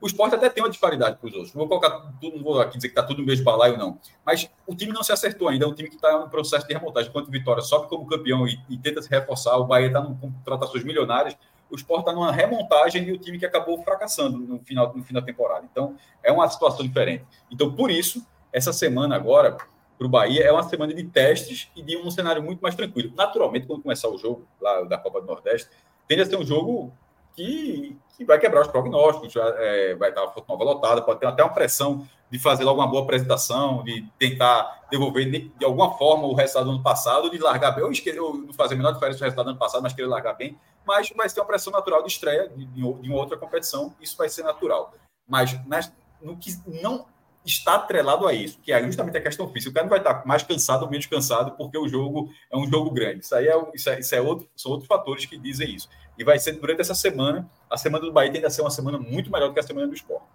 O 0.01 0.07
esporte 0.07 0.35
até 0.35 0.49
tem 0.51 0.63
uma 0.63 0.69
disparidade 0.69 1.17
para 1.17 1.29
os 1.29 1.35
outros. 1.35 1.55
Não 1.55 1.61
vou 1.61 1.69
colocar 1.69 2.13
tudo, 2.21 2.37
não 2.37 2.43
vou 2.43 2.61
aqui 2.61 2.77
dizer 2.77 2.89
que 2.89 2.93
está 2.93 3.05
tudo 3.05 3.21
no 3.21 3.27
mesmo 3.27 3.45
balaio, 3.45 3.79
não. 3.79 3.99
Mas 4.27 4.51
o 4.67 4.75
time 4.75 4.93
não 4.93 5.03
se 5.03 5.13
acertou 5.13 5.49
ainda. 5.49 5.65
É 5.65 5.69
um 5.69 5.75
time 5.75 5.89
que 5.89 5.95
está 5.95 6.25
em 6.27 6.29
processo 6.29 6.67
de 6.67 6.75
remontagem. 6.75 7.09
Enquanto 7.09 7.31
Vitória 7.31 7.63
sobe 7.63 7.89
como 7.89 8.05
campeão 8.07 8.47
e, 8.47 8.59
e 8.69 8.77
tenta 8.77 9.01
se 9.01 9.09
reforçar, 9.09 9.57
o 9.59 9.65
Bahia 9.65 9.87
está 9.87 10.03
com 10.03 10.15
contratações 10.17 10.83
milionárias 10.83 11.37
o 11.73 11.77
Sport 11.77 12.01
está 12.01 12.13
numa 12.13 12.31
remontagem 12.31 13.03
e 13.05 13.13
o 13.13 13.19
time 13.19 13.39
que 13.39 13.47
acabou 13.47 13.83
fracassando 13.83 14.39
no 14.39 14.59
final, 14.61 14.93
no 14.95 15.03
fim 15.03 15.15
da 15.15 15.23
temporada. 15.23 15.67
Então, 15.71 15.97
é 16.23 16.31
uma 16.31 16.47
situação 16.49 16.87
diferente. 16.87 17.25
Então, 17.51 17.75
por 17.75 17.91
isso, 17.91 18.25
essa 18.53 18.73
semana 18.73 19.17
agora, 19.17 19.57
para 19.97 20.07
o 20.07 20.09
Bahia, 20.09 20.45
é 20.45 20.53
uma 20.53 20.63
semana 20.63 20.93
de 20.93 21.03
testes 21.05 21.71
e 21.75 21.83
de 21.83 21.97
um 21.97 22.11
cenário 22.11 22.43
muito 22.43 22.61
mais 22.61 22.75
tranquilo. 22.75 23.13
Naturalmente, 23.17 23.67
quando 23.67 23.83
começar 23.83 24.09
o 24.09 24.19
jogo 24.19 24.47
lá 24.61 24.83
da 24.83 24.99
Copa 24.99 25.21
do 25.23 25.27
Nordeste, 25.27 25.71
tende 26.07 26.23
a 26.23 26.27
ser 26.27 26.37
um 26.37 26.45
jogo 26.45 26.93
que, 27.35 27.97
que 28.17 28.25
vai 28.25 28.39
quebrar 28.39 28.61
os 28.61 28.69
prognósticos, 28.69 29.35
é, 29.37 29.95
vai 29.95 30.11
estar 30.11 30.25
a 30.25 30.29
foto 30.29 30.47
nova 30.49 30.65
lotada, 30.65 31.01
pode 31.01 31.21
ter 31.21 31.27
até 31.27 31.43
uma 31.43 31.55
pressão 31.55 32.07
de 32.33 32.38
fazer 32.38 32.64
logo 32.64 32.81
uma 32.81 32.88
boa 32.88 33.03
apresentação, 33.05 33.85
de 33.85 34.05
tentar 34.18 34.87
devolver 34.90 35.31
de 35.31 35.64
alguma 35.64 35.97
forma 35.97 36.27
o 36.27 36.35
resultado 36.35 36.64
do 36.64 36.71
ano 36.73 36.83
passado, 36.83 37.31
de 37.31 37.38
largar 37.38 37.73
bem, 37.73 37.85
ou, 37.85 38.35
não 38.35 38.53
fazer 38.53 38.75
a 38.75 38.77
menor 38.77 38.92
diferença 38.92 39.18
do 39.18 39.23
resultado 39.23 39.45
do 39.45 39.51
ano 39.51 39.59
passado, 39.59 39.83
mas 39.83 39.92
querer 39.92 40.09
largar 40.09 40.35
bem 40.35 40.59
mas 40.87 41.11
vai 41.16 41.29
ser 41.29 41.40
uma 41.40 41.47
pressão 41.47 41.73
natural 41.73 42.03
de 42.03 42.09
estreia 42.09 42.49
de, 42.49 42.64
de 42.64 42.83
uma 42.83 43.16
outra 43.16 43.37
competição, 43.37 43.95
isso 44.01 44.16
vai 44.16 44.29
ser 44.29 44.42
natural. 44.42 44.92
Mas 45.27 45.59
nas, 45.66 45.92
no 46.21 46.37
que 46.37 46.51
não 46.66 47.07
está 47.45 47.75
atrelado 47.75 48.27
a 48.27 48.33
isso, 48.33 48.61
que 48.61 48.73
é 48.73 48.83
justamente 48.85 49.18
a 49.18 49.21
questão 49.21 49.49
física. 49.49 49.71
O 49.71 49.75
cara 49.75 49.85
não 49.85 49.90
vai 49.90 49.99
estar 49.99 50.25
mais 50.25 50.42
cansado 50.42 50.85
ou 50.85 50.90
menos 50.90 51.07
cansado 51.07 51.53
porque 51.53 51.77
o 51.77 51.88
jogo 51.88 52.31
é 52.51 52.57
um 52.57 52.66
jogo 52.68 52.90
grande. 52.90 53.25
Isso 53.25 53.35
aí 53.35 53.49
é, 53.49 53.71
isso 53.75 53.90
é, 53.90 53.99
isso 53.99 54.14
é 54.14 54.21
outro, 54.21 54.49
são 54.57 54.71
outros 54.71 54.87
fatores 54.87 55.27
que 55.27 55.37
dizem 55.37 55.75
isso. 55.75 55.88
E 56.16 56.23
vai 56.23 56.38
ser 56.38 56.53
durante 56.53 56.81
essa 56.81 56.95
semana, 56.95 57.51
a 57.68 57.77
semana 57.77 58.05
do 58.05 58.12
Bahia 58.12 58.31
tende 58.31 58.47
a 58.47 58.51
ser 58.51 58.61
uma 58.61 58.71
semana 58.71 58.99
muito 58.99 59.31
melhor 59.31 59.49
do 59.49 59.55
que 59.55 59.61
a 59.61 59.62
semana 59.62 59.88
do 59.88 59.95
esporte. 59.95 60.27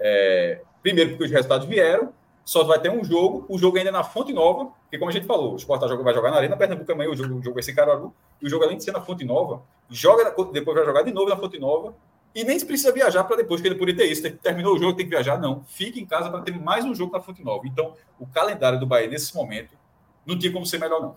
É, 0.00 0.62
primeiro 0.82 1.10
porque 1.10 1.24
os 1.24 1.30
resultados 1.30 1.66
vieram, 1.66 2.12
só 2.44 2.64
vai 2.64 2.80
ter 2.80 2.90
um 2.90 3.04
jogo, 3.04 3.44
o 3.48 3.58
jogo 3.58 3.76
ainda 3.76 3.90
é 3.90 3.92
na 3.92 4.02
Fonte 4.02 4.32
Nova, 4.32 4.70
que 4.90 4.98
como 4.98 5.10
a 5.10 5.12
gente 5.12 5.26
falou, 5.26 5.52
o 5.52 5.56
Sport 5.56 5.80
vai 6.02 6.14
jogar 6.14 6.30
na 6.30 6.38
Arena 6.38 6.56
Pernambuco 6.56 6.90
amanhã, 6.90 7.10
o 7.10 7.16
jogo, 7.16 7.34
o 7.34 7.42
jogo 7.42 7.54
vai 7.54 7.62
ser 7.62 7.74
Caruaru, 7.74 8.12
e 8.40 8.46
o 8.46 8.50
jogo 8.50 8.64
além 8.64 8.76
de 8.76 8.82
ser 8.82 8.92
na 8.92 9.00
Fonte 9.00 9.24
Nova, 9.24 9.62
joga 9.88 10.24
depois 10.52 10.76
vai 10.76 10.84
jogar 10.84 11.02
de 11.02 11.12
novo 11.12 11.28
na 11.28 11.36
Fonte 11.36 11.58
Nova, 11.60 11.94
e 12.34 12.44
nem 12.44 12.58
precisa 12.58 12.92
viajar 12.92 13.24
para 13.24 13.36
depois, 13.36 13.60
que 13.60 13.68
ele 13.68 13.74
poderia 13.74 14.04
ter 14.04 14.10
isso, 14.10 14.28
terminou 14.38 14.74
o 14.74 14.78
jogo, 14.78 14.96
tem 14.96 15.04
que 15.04 15.10
viajar, 15.10 15.38
não. 15.38 15.64
Fique 15.64 16.00
em 16.00 16.06
casa 16.06 16.30
para 16.30 16.40
ter 16.42 16.58
mais 16.58 16.84
um 16.84 16.94
jogo 16.94 17.12
na 17.12 17.20
Fonte 17.20 17.44
Nova. 17.44 17.66
Então, 17.66 17.94
o 18.18 18.26
calendário 18.26 18.78
do 18.78 18.86
Bahia 18.86 19.08
nesse 19.08 19.34
momento 19.34 19.76
não 20.24 20.38
tinha 20.38 20.52
como 20.52 20.64
ser 20.64 20.78
melhor, 20.78 21.00
não. 21.00 21.16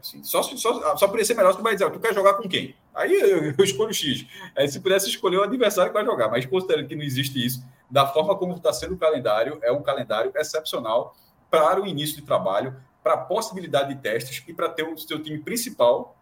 Assim, 0.00 0.22
só, 0.22 0.42
só, 0.42 0.96
só 0.96 1.06
poderia 1.06 1.24
ser 1.24 1.34
melhor 1.34 1.58
o 1.58 1.62
Bahia 1.62 1.76
dizer, 1.76 1.90
tu 1.90 1.98
quer 1.98 2.14
jogar 2.14 2.34
com 2.34 2.48
quem? 2.48 2.74
Aí 2.94 3.12
eu, 3.12 3.54
eu 3.58 3.64
escolho 3.64 3.90
o 3.90 3.94
X. 3.94 4.26
Aí, 4.56 4.68
se 4.68 4.80
pudesse 4.80 5.08
escolher 5.08 5.38
o 5.38 5.42
adversário 5.42 5.90
que 5.90 5.98
vai 5.98 6.04
jogar, 6.04 6.28
mas 6.28 6.46
considerando 6.46 6.86
que 6.86 6.94
não 6.94 7.02
existe 7.02 7.44
isso, 7.44 7.64
da 7.90 8.06
forma 8.06 8.36
como 8.36 8.54
está 8.54 8.72
sendo 8.72 8.94
o 8.94 8.98
calendário, 8.98 9.58
é 9.62 9.72
um 9.72 9.82
calendário 9.82 10.30
excepcional 10.36 11.16
para 11.50 11.80
o 11.80 11.86
início 11.86 12.16
de 12.16 12.22
trabalho, 12.22 12.76
para 13.02 13.14
a 13.14 13.18
possibilidade 13.18 13.94
de 13.94 14.00
testes 14.00 14.44
e 14.46 14.52
para 14.52 14.68
ter 14.68 14.82
o 14.82 14.96
seu 14.98 15.22
time 15.22 15.38
principal, 15.38 16.16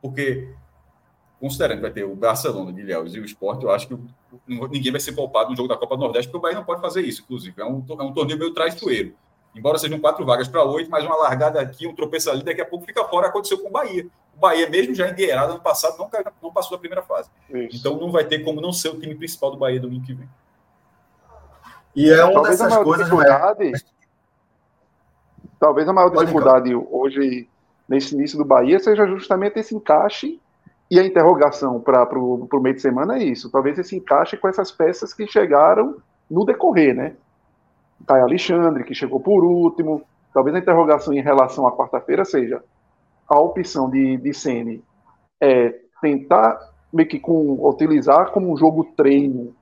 porque 0.00 0.54
considerando 1.40 1.78
que 1.78 1.82
vai 1.82 1.90
ter 1.90 2.04
o 2.04 2.14
Barcelona 2.14 2.78
Ilhéus 2.78 3.14
e 3.14 3.20
o 3.20 3.24
Sport, 3.24 3.62
eu 3.62 3.70
acho 3.70 3.88
que 3.88 3.98
ninguém 4.46 4.92
vai 4.92 5.00
ser 5.00 5.12
poupado 5.12 5.50
no 5.50 5.56
jogo 5.56 5.68
da 5.68 5.76
Copa 5.76 5.96
do 5.96 6.00
Nordeste, 6.00 6.28
porque 6.28 6.38
o 6.38 6.40
Bahia 6.40 6.56
não 6.56 6.64
pode 6.64 6.82
fazer 6.82 7.00
isso, 7.00 7.22
inclusive. 7.22 7.60
É 7.60 7.64
um, 7.64 7.84
é 7.88 8.02
um 8.02 8.12
torneio 8.12 8.38
meio 8.38 8.52
traiçoeiro. 8.52 9.14
Embora 9.54 9.78
sejam 9.78 9.98
quatro 9.98 10.24
vagas 10.24 10.46
para 10.46 10.62
oito, 10.64 10.90
mas 10.90 11.04
uma 11.04 11.16
largada 11.16 11.60
aqui, 11.60 11.86
um 11.86 11.94
tropeço 11.94 12.30
ali, 12.30 12.42
daqui 12.42 12.60
a 12.60 12.66
pouco 12.66 12.86
fica 12.86 13.04
fora. 13.04 13.28
Aconteceu 13.28 13.58
com 13.58 13.68
o 13.68 13.72
Bahia. 13.72 14.06
O 14.36 14.40
Bahia, 14.40 14.68
mesmo 14.70 14.94
já 14.94 15.08
endinheirado 15.08 15.52
ano 15.52 15.60
passado, 15.60 15.98
não, 15.98 16.08
não 16.42 16.52
passou 16.52 16.76
da 16.76 16.78
primeira 16.78 17.02
fase. 17.02 17.28
Isso. 17.50 17.76
Então 17.76 17.96
não 17.96 18.12
vai 18.12 18.24
ter 18.24 18.44
como 18.44 18.60
não 18.60 18.72
ser 18.72 18.90
o 18.90 19.00
time 19.00 19.14
principal 19.14 19.50
do 19.50 19.56
Bahia 19.56 19.80
domingo 19.80 20.06
que 20.06 20.14
vem. 20.14 20.28
E 21.94 22.08
é 22.08 22.24
uma 22.24 22.34
talvez 22.34 22.58
dessas 22.58 22.76
coisas. 22.82 23.08
Né? 23.08 23.16
Dificuldade, 23.16 23.84
talvez 25.58 25.88
a 25.88 25.92
maior 25.92 26.10
dificuldade 26.10 26.74
hoje, 26.74 27.48
nesse 27.88 28.14
início 28.14 28.38
do 28.38 28.44
Bahia, 28.44 28.78
seja 28.78 29.04
justamente 29.06 29.58
esse 29.58 29.74
encaixe 29.74 30.40
e 30.90 30.98
a 30.98 31.04
interrogação 31.04 31.80
para 31.80 32.18
o 32.18 32.60
meio 32.60 32.76
de 32.76 32.80
semana 32.80 33.18
é 33.18 33.24
isso. 33.24 33.50
Talvez 33.50 33.78
esse 33.78 33.96
encaixe 33.96 34.36
com 34.36 34.48
essas 34.48 34.70
peças 34.70 35.12
que 35.12 35.26
chegaram 35.26 35.96
no 36.30 36.44
decorrer, 36.44 36.94
né? 36.94 37.14
Caio 38.06 38.24
Alexandre, 38.24 38.84
que 38.84 38.94
chegou 38.94 39.20
por 39.20 39.44
último. 39.44 40.02
Talvez 40.32 40.54
a 40.54 40.60
interrogação 40.60 41.12
em 41.12 41.22
relação 41.22 41.66
à 41.66 41.76
quarta-feira 41.76 42.24
seja 42.24 42.62
a 43.28 43.38
opção 43.38 43.88
de, 43.88 44.16
de 44.16 44.34
Sene 44.34 44.82
é 45.40 45.74
tentar 46.02 46.58
meio 46.92 47.08
que 47.08 47.20
com, 47.20 47.66
utilizar 47.68 48.32
como 48.32 48.52
um 48.52 48.56
jogo 48.56 48.84
treino 48.96 49.54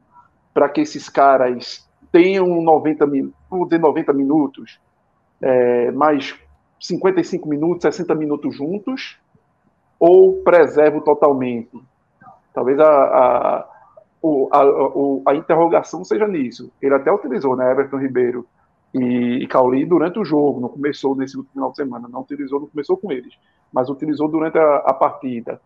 para 0.55 0.69
que 0.69 0.81
esses 0.81 1.09
caras 1.09 1.87
tenham 2.11 2.47
90, 2.63 3.07
min 3.07 3.33
90 3.51 4.13
minutos, 4.15 4.81
é, 5.43 5.91
mais 5.93 6.35
55 6.81 7.49
minutos, 7.49 7.83
60 7.83 8.15
minutos 8.15 8.57
juntos, 8.57 9.19
ou 10.01 10.43
preservo 10.43 11.03
totalmente? 11.03 11.79
Talvez 12.55 12.81
a, 12.81 12.89
a, 12.89 13.67
a, 14.53 15.31
a, 15.31 15.35
interrogação 15.35 16.05
seja 16.05 16.27
nisso. 16.27 16.73
Ele 16.83 16.95
até 16.95 17.13
utilizou, 17.13 17.57
né, 17.57 17.71
Everton 17.71 17.99
Ribeiro 17.99 18.47
e, 18.93 19.43
e 19.43 19.47
Cauli 19.47 19.85
durante 19.85 20.19
o 20.19 20.25
jogo, 20.25 20.61
não 20.61 20.69
começou 20.69 21.17
nesse 21.17 21.37
último 21.37 21.53
final 21.53 21.71
de 21.71 21.77
semana, 21.77 22.09
não 22.09 22.23
utilizou, 22.23 22.61
não 22.61 22.67
começou 22.67 22.97
com 22.97 23.13
eles, 23.13 23.35
mas 23.73 23.89
utilizou 23.89 24.29
durante 24.29 24.59
a, 24.59 24.77
a 24.77 24.93
partida. 24.93 25.61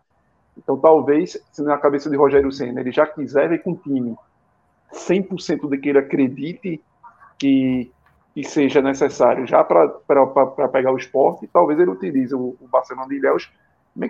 Então, 0.57 0.77
talvez, 0.77 1.37
se 1.51 1.63
na 1.63 1.77
cabeça 1.77 2.09
de 2.09 2.15
Rogério 2.15 2.51
Senna 2.51 2.79
ele 2.81 2.91
já 2.91 3.07
quiser 3.07 3.49
ver 3.49 3.63
com 3.63 3.71
o 3.71 3.75
time 3.75 4.15
100% 4.91 5.67
de 5.67 5.77
que 5.77 5.89
ele 5.89 5.97
acredite 5.97 6.81
que, 7.39 7.91
que 8.33 8.43
seja 8.43 8.81
necessário 8.81 9.47
já 9.47 9.63
para 9.63 9.87
pegar 10.71 10.91
o 10.91 10.97
esporte, 10.97 11.47
talvez 11.47 11.79
ele 11.79 11.89
utilize 11.89 12.35
o, 12.35 12.55
o 12.61 12.67
Barcelona 12.71 13.07
de 13.07 13.15
Ilhéus 13.15 13.51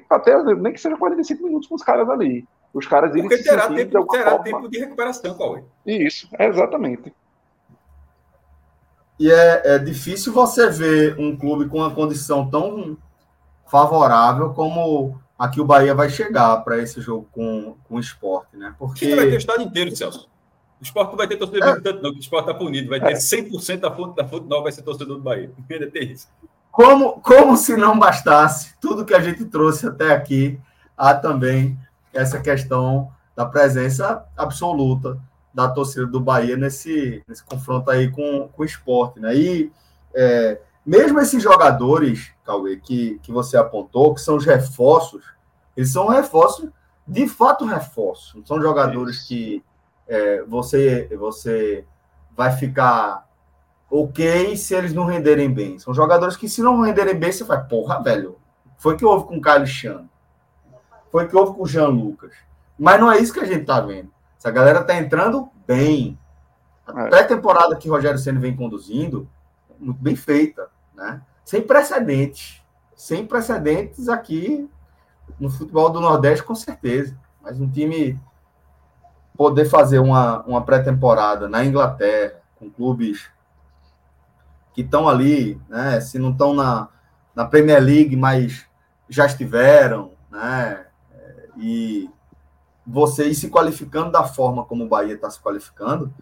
até, 0.09 0.41
nem 0.55 0.73
que 0.73 0.79
seja 0.79 0.97
45 0.97 1.43
minutos 1.43 1.67
com 1.67 1.75
os 1.75 1.83
caras 1.83 2.09
ali. 2.09 2.45
Os 2.74 2.88
caras 2.88 3.11
Porque 3.11 3.38
terá, 3.38 3.67
tempo, 3.67 4.07
terá 4.07 4.39
tempo 4.39 4.67
de 4.67 4.80
recuperação, 4.80 5.38
Cauê. 5.38 5.63
Isso, 5.86 6.28
exatamente. 6.39 7.13
E 9.19 9.32
é, 9.32 9.76
é 9.76 9.80
difícil 9.80 10.34
você 10.34 10.69
ver 10.69 11.19
um 11.19 11.38
clube 11.38 11.69
com 11.69 11.78
uma 11.78 11.93
condição 11.93 12.49
tão 12.49 12.97
favorável 13.67 14.53
como 14.53 15.19
a 15.38 15.47
que 15.47 15.61
o 15.61 15.65
Bahia 15.65 15.93
vai 15.93 16.09
chegar 16.09 16.57
para 16.63 16.80
esse 16.80 16.99
jogo 16.99 17.28
com, 17.32 17.76
com 17.84 17.95
o 17.95 17.99
esporte, 17.99 18.57
né? 18.57 18.74
Porque. 18.78 19.05
Você 19.05 19.15
vai 19.15 19.26
ter 19.28 19.36
o 19.36 19.38
estado 19.38 19.61
inteiro, 19.61 19.95
Celso. 19.95 20.28
O 20.80 20.84
esporte 20.84 21.09
não 21.11 21.17
vai 21.17 21.28
ter 21.28 21.38
torcedor 21.38 21.78
é. 21.78 21.80
tanto, 21.80 22.01
não, 22.01 22.11
que 22.11 22.17
o 22.17 22.19
esporte 22.19 22.49
está 22.49 22.53
punido. 22.57 22.89
Vai 22.89 22.99
ter 22.99 23.13
100% 23.13 23.80
da 23.80 23.91
fonte 23.91 24.15
da 24.15 24.28
fonte 24.28 24.47
nova 24.47 24.63
vai 24.63 24.71
ser 24.71 24.82
torcedor 24.82 25.17
do 25.17 25.24
Bahia. 25.24 25.51
Ainda 25.69 25.89
tem 25.89 26.11
isso. 26.11 26.28
Como, 26.71 27.21
como 27.21 27.55
se 27.55 27.78
não 27.78 27.97
bastasse 27.97 28.74
tudo 28.82 29.05
que 29.05 29.13
a 29.13 29.19
gente 29.19 29.45
trouxe 29.45 29.88
até 29.88 30.11
aqui, 30.11 30.59
há 30.97 31.13
também 31.13 31.78
essa 32.14 32.39
questão 32.39 33.11
da 33.36 33.45
presença 33.45 34.26
absoluta 34.38 35.20
da 35.53 35.70
torcida 35.70 36.07
do 36.07 36.20
Bahia 36.20 36.57
nesse, 36.57 37.24
nesse 37.28 37.43
confronto 37.43 37.89
aí 37.89 38.09
com, 38.09 38.49
com 38.51 38.61
o 38.61 38.66
esporte, 38.66 39.20
né? 39.20 39.36
E 39.36 39.72
é, 40.14 40.59
mesmo 40.86 41.20
esses 41.20 41.41
jogadores, 41.41 42.32
Cauê, 42.43 42.78
que, 42.78 43.20
que 43.22 43.32
você 43.32 43.55
apontou, 43.55 44.14
que 44.14 44.22
são 44.22 44.36
os 44.36 44.45
reforços, 44.45 45.24
eles 45.78 45.91
são 45.91 46.07
reforços, 46.07 46.70
de 47.07 47.28
fato 47.28 47.66
reforços, 47.66 48.34
não 48.36 48.45
são 48.45 48.61
jogadores 48.61 49.18
Isso. 49.18 49.28
que 49.28 49.64
é, 50.07 50.43
você, 50.43 51.07
você 51.18 51.86
vai 52.36 52.51
ficar 52.51 53.28
ok 53.89 54.57
se 54.57 54.74
eles 54.74 54.93
não 54.93 55.05
renderem 55.05 55.51
bem. 55.51 55.78
São 55.78 55.93
jogadores 55.93 56.36
que, 56.36 56.49
se 56.49 56.61
não 56.61 56.82
renderem 56.82 57.16
bem, 57.16 57.32
você 57.32 57.43
vai, 57.43 57.64
porra, 57.64 58.01
velho, 58.01 58.38
foi 58.78 58.97
que 58.97 59.05
houve 59.05 59.28
com 59.28 59.38
o 59.38 59.41
Caio 59.41 59.57
Alexandre, 59.57 60.09
foi 61.14 61.28
que 61.28 61.36
houve 61.36 61.55
com 61.55 61.61
o 61.61 61.68
Jean 61.68 61.89
Lucas. 61.89 62.34
Mas 62.76 62.99
não 62.99 63.11
é 63.11 63.20
isso 63.20 63.32
que 63.32 63.39
a 63.39 63.45
gente 63.45 63.66
tá 63.66 63.80
vendo. 63.80 64.11
Essa 64.36 64.49
galera 64.49 64.84
tá 64.84 64.97
entrando 64.97 65.47
bem. 65.68 66.18
A 66.88 67.03
é. 67.03 67.07
pré-temporada 67.07 67.76
que 67.76 67.88
o 67.88 67.93
Rogério 67.93 68.18
Senna 68.18 68.39
vem 68.39 68.55
conduzindo, 68.55 69.30
muito 69.80 70.01
bem 70.01 70.16
feita, 70.16 70.70
né? 70.95 71.22
Sem 71.45 71.61
precedentes. 71.61 72.64
Sem 72.95 73.28
precedentes 73.28 74.09
aqui 74.09 74.68
no 75.39 75.51
futebol 75.51 75.91
do 75.91 76.01
Nordeste, 76.01 76.43
com 76.43 76.55
certeza. 76.55 77.16
Mas 77.43 77.61
um 77.61 77.70
time 77.70 78.20
poder 79.38 79.66
fazer 79.66 79.99
uma, 79.99 80.41
uma 80.47 80.66
pré-temporada 80.66 81.47
na 81.47 81.64
Inglaterra, 81.64 82.41
com 82.55 82.72
clubes 82.72 83.30
que 84.74 84.82
estão 84.82 85.07
ali, 85.07 85.61
né? 85.70 86.01
Se 86.01 86.18
não 86.18 86.32
estão 86.32 86.55
na, 86.55 86.89
na 87.36 87.45
Premier 87.45 87.84
League, 87.84 88.16
mas 88.16 88.66
já 89.07 89.28
estiveram, 89.28 90.14
né? 90.32 90.88
E 91.58 92.10
você 92.86 93.34
se 93.34 93.49
qualificando 93.49 94.12
da 94.12 94.24
forma 94.24 94.66
como 94.66 94.84
o 94.84 94.88
Bahia 94.88 95.14
está 95.14 95.30
se 95.30 95.39
qualificando, 95.39 96.14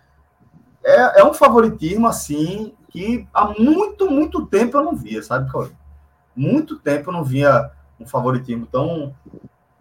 é, 0.84 1.22
é 1.22 1.24
um 1.24 1.34
favoritismo, 1.34 2.08
assim, 2.08 2.74
que 2.90 3.28
há 3.34 3.48
muito, 3.48 4.10
muito 4.10 4.46
tempo 4.46 4.78
eu 4.78 4.84
não 4.84 4.96
via, 4.96 5.22
sabe, 5.22 5.52
Cauê? 5.52 5.72
Muito 6.36 6.78
tempo 6.78 7.10
eu 7.10 7.14
não 7.14 7.24
via 7.24 7.72
um 8.00 8.06
favoritismo 8.06 8.66
tão 8.66 9.16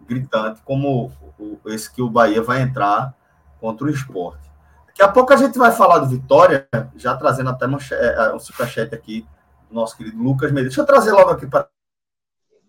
gritante 0.01 0.61
como 0.63 1.11
esse 1.65 1.91
que 1.91 2.01
o 2.01 2.09
Bahia 2.09 2.41
vai 2.41 2.61
entrar 2.61 3.13
contra 3.59 3.87
o 3.87 3.89
esporte. 3.89 4.51
Daqui 4.87 5.01
a 5.01 5.07
pouco 5.07 5.33
a 5.33 5.37
gente 5.37 5.57
vai 5.57 5.71
falar 5.71 5.99
do 5.99 6.07
Vitória, 6.07 6.67
já 6.95 7.15
trazendo 7.15 7.49
até 7.49 7.65
um 7.65 7.77
é, 7.77 8.35
é, 8.35 8.39
superchat 8.39 8.93
aqui 8.93 9.25
do 9.69 9.75
nosso 9.75 9.95
querido 9.97 10.21
Lucas 10.21 10.51
Medeiros. 10.51 10.75
Deixa 10.75 10.81
eu 10.81 10.85
trazer 10.85 11.11
logo 11.11 11.31
aqui 11.31 11.47
para 11.47 11.67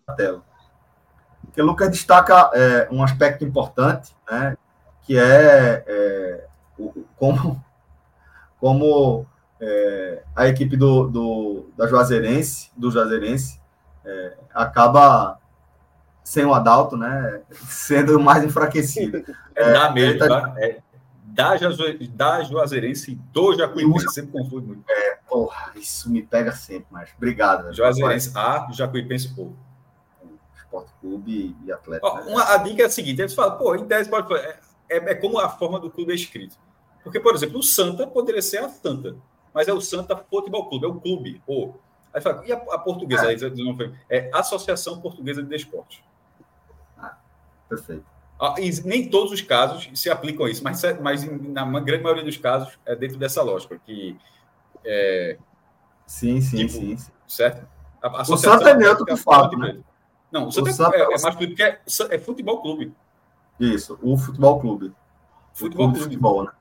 a 0.07 0.13
tela. 0.13 0.41
Porque 1.53 1.61
o 1.61 1.65
Lucas 1.67 1.91
destaca 1.91 2.49
é, 2.55 2.87
um 2.91 3.03
aspecto 3.03 3.45
importante, 3.45 4.11
né, 4.27 4.57
que 5.03 5.19
é, 5.19 5.83
é 5.85 6.47
o, 6.79 7.05
como, 7.15 7.63
como 8.59 9.27
é, 9.61 10.23
a 10.35 10.47
equipe 10.47 10.75
do, 10.75 11.07
do, 11.07 11.69
da 11.77 11.85
Juazeirense, 11.85 12.71
do 12.75 12.89
Juazeirense, 12.89 13.61
é, 14.03 14.33
acaba 14.51 15.37
sem 16.23 16.43
o 16.43 16.55
Adalto, 16.55 16.97
né, 16.97 17.41
sendo 17.69 18.19
mais 18.19 18.43
enfraquecido. 18.43 19.23
É, 19.55 19.71
é, 19.71 19.91
mesmo, 19.91 20.17
tá... 20.17 20.27
tá? 20.27 20.55
É, 20.57 20.79
da, 21.25 21.55
da 22.09 22.43
Juazeirense 22.43 23.21
do 23.31 23.55
Jacuipense, 23.55 24.11
sempre 24.11 24.31
confundo 24.31 24.65
muito. 24.65 24.83
É, 24.89 25.19
porra, 25.29 25.73
isso 25.75 26.09
me 26.09 26.23
pega 26.23 26.51
sempre, 26.53 26.87
mas 26.89 27.11
obrigado. 27.15 27.71
Juazeirense 27.71 28.31
A, 28.35 28.67
Jacuipense 28.71 29.31
O. 29.37 29.55
Esporte 30.73 30.91
Clube 30.99 31.55
e 31.63 31.71
Atlético. 31.71 32.07
Ó, 32.07 32.15
né? 32.15 32.31
uma, 32.31 32.53
a 32.53 32.57
dica 32.57 32.83
é 32.83 32.85
a 32.85 32.89
seguinte, 32.89 33.21
eles 33.21 33.33
falam, 33.33 33.57
pô, 33.57 33.75
em 33.75 33.85
tese 33.85 34.09
pode 34.09 34.33
é, 34.33 34.59
é, 34.89 34.97
é 34.97 35.15
como 35.15 35.39
a 35.39 35.49
forma 35.49 35.79
do 35.79 35.89
clube 35.89 36.11
é 36.11 36.15
escrito. 36.15 36.57
Porque, 37.03 37.19
por 37.19 37.35
exemplo, 37.35 37.59
o 37.59 37.63
Santa 37.63 38.07
poderia 38.07 38.41
ser 38.41 38.57
a 38.57 38.69
Santa, 38.69 39.15
mas 39.53 39.67
é 39.67 39.73
o 39.73 39.81
Santa 39.81 40.17
Futebol 40.17 40.67
Clube, 40.67 40.85
é 40.85 40.89
o 40.89 40.99
clube, 40.99 41.41
o. 41.45 41.73
Aí 42.13 42.21
fala, 42.21 42.45
e 42.45 42.51
a, 42.51 42.55
a 42.55 42.79
portuguesa? 42.79 43.31
É. 43.31 44.17
É 44.17 44.29
Associação 44.33 45.01
Portuguesa 45.01 45.41
de 45.41 45.49
Desportos. 45.49 46.03
Ah, 46.97 47.17
perfeito. 47.67 48.05
Ah, 48.39 48.55
nem 48.85 49.09
todos 49.09 49.31
os 49.31 49.41
casos 49.41 49.89
se 49.93 50.09
aplicam 50.09 50.45
a 50.45 50.49
isso, 50.49 50.63
mas, 50.63 50.81
mas 51.01 51.23
na 51.23 51.79
grande 51.79 52.03
maioria 52.03 52.23
dos 52.23 52.37
casos 52.37 52.77
é 52.85 52.95
dentro 52.95 53.17
dessa 53.17 53.41
lógica, 53.41 53.79
que 53.85 54.17
é, 54.85 55.37
sim, 56.05 56.41
sim, 56.41 56.57
tipo, 56.57 56.73
sim, 56.73 56.97
sim, 56.97 57.11
Certo? 57.27 57.67
A, 58.01 58.21
o 58.21 58.37
Santa 58.37 58.71
é 58.71 58.75
neutro 58.75 59.05
do 59.05 59.15
fato, 59.15 59.57
né? 59.57 59.79
Não, 60.33 60.47
o 60.47 60.51
Santa, 60.51 60.71
o 60.71 60.73
Santa 60.73 60.97
é, 60.97 61.01
é, 61.01 61.03
é 61.03 61.21
mais 61.21 61.35
porque 61.35 61.61
é, 61.61 61.79
é 62.09 62.17
futebol 62.17 62.59
clube. 62.59 62.91
Isso, 63.59 63.99
o 64.01 64.17
futebol 64.17 64.59
clube. 64.59 64.91
Futebol 65.53 65.91
clube. 65.91 66.03
Futebol, 66.03 66.43
né? 66.43 66.51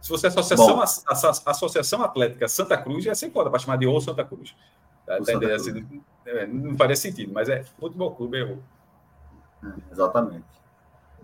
Se 0.00 0.10
você 0.10 0.26
é 0.26 0.28
associação, 0.28 0.80
a, 0.80 1.50
associação 1.50 2.02
Atlética 2.02 2.48
Santa 2.48 2.76
Cruz, 2.76 3.06
é 3.06 3.14
sem 3.14 3.30
foda 3.30 3.48
para 3.48 3.60
chamar 3.60 3.76
de 3.76 3.86
ou 3.86 4.00
Santa 4.00 4.24
Cruz. 4.24 4.56
Tá, 5.06 5.18
tá 5.18 5.38
Cruz. 5.38 5.52
Assim, 5.52 6.02
é, 6.26 6.46
não 6.48 6.76
faria 6.76 6.96
sentido, 6.96 7.32
mas 7.32 7.48
é 7.48 7.62
futebol 7.78 8.12
clube. 8.12 8.38
É, 8.38 8.42
é 8.42 9.72
exatamente. 9.92 10.44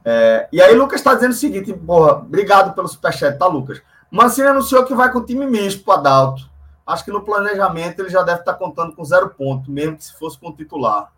É, 0.05 0.49
e 0.53 0.63
aí, 0.63 0.75
Lucas 0.75 1.01
está 1.01 1.15
dizendo 1.15 1.33
o 1.33 1.35
seguinte: 1.35 1.73
porra, 1.73 2.13
obrigado 2.13 2.75
pelo 2.77 2.87
superchat, 2.87 3.37
tá, 3.37 3.47
Lucas? 3.47 3.83
Mancini 4.09 4.47
anunciou 4.47 4.85
que 4.85 4.95
vai 4.95 5.11
com 5.11 5.19
o 5.19 5.27
time 5.27 5.47
misto 5.47 5.83
para 5.85 5.99
Adalto. 5.99 6.52
Acho 6.87 7.05
que 7.05 7.13
no 7.13 7.23
planejamento 7.23 8.01
ele 8.01 8.11
já 8.11 8.23
deve 8.23 8.41
estar 8.41 8.55
contando 8.55 8.95
com 8.95 9.05
zero 9.05 9.31
ponto, 9.31 9.71
mesmo 9.71 9.97
que 9.97 10.05
se 10.05 10.19
fosse 10.19 10.39
com 10.39 10.49
o 10.49 10.57
titular. 10.57 11.13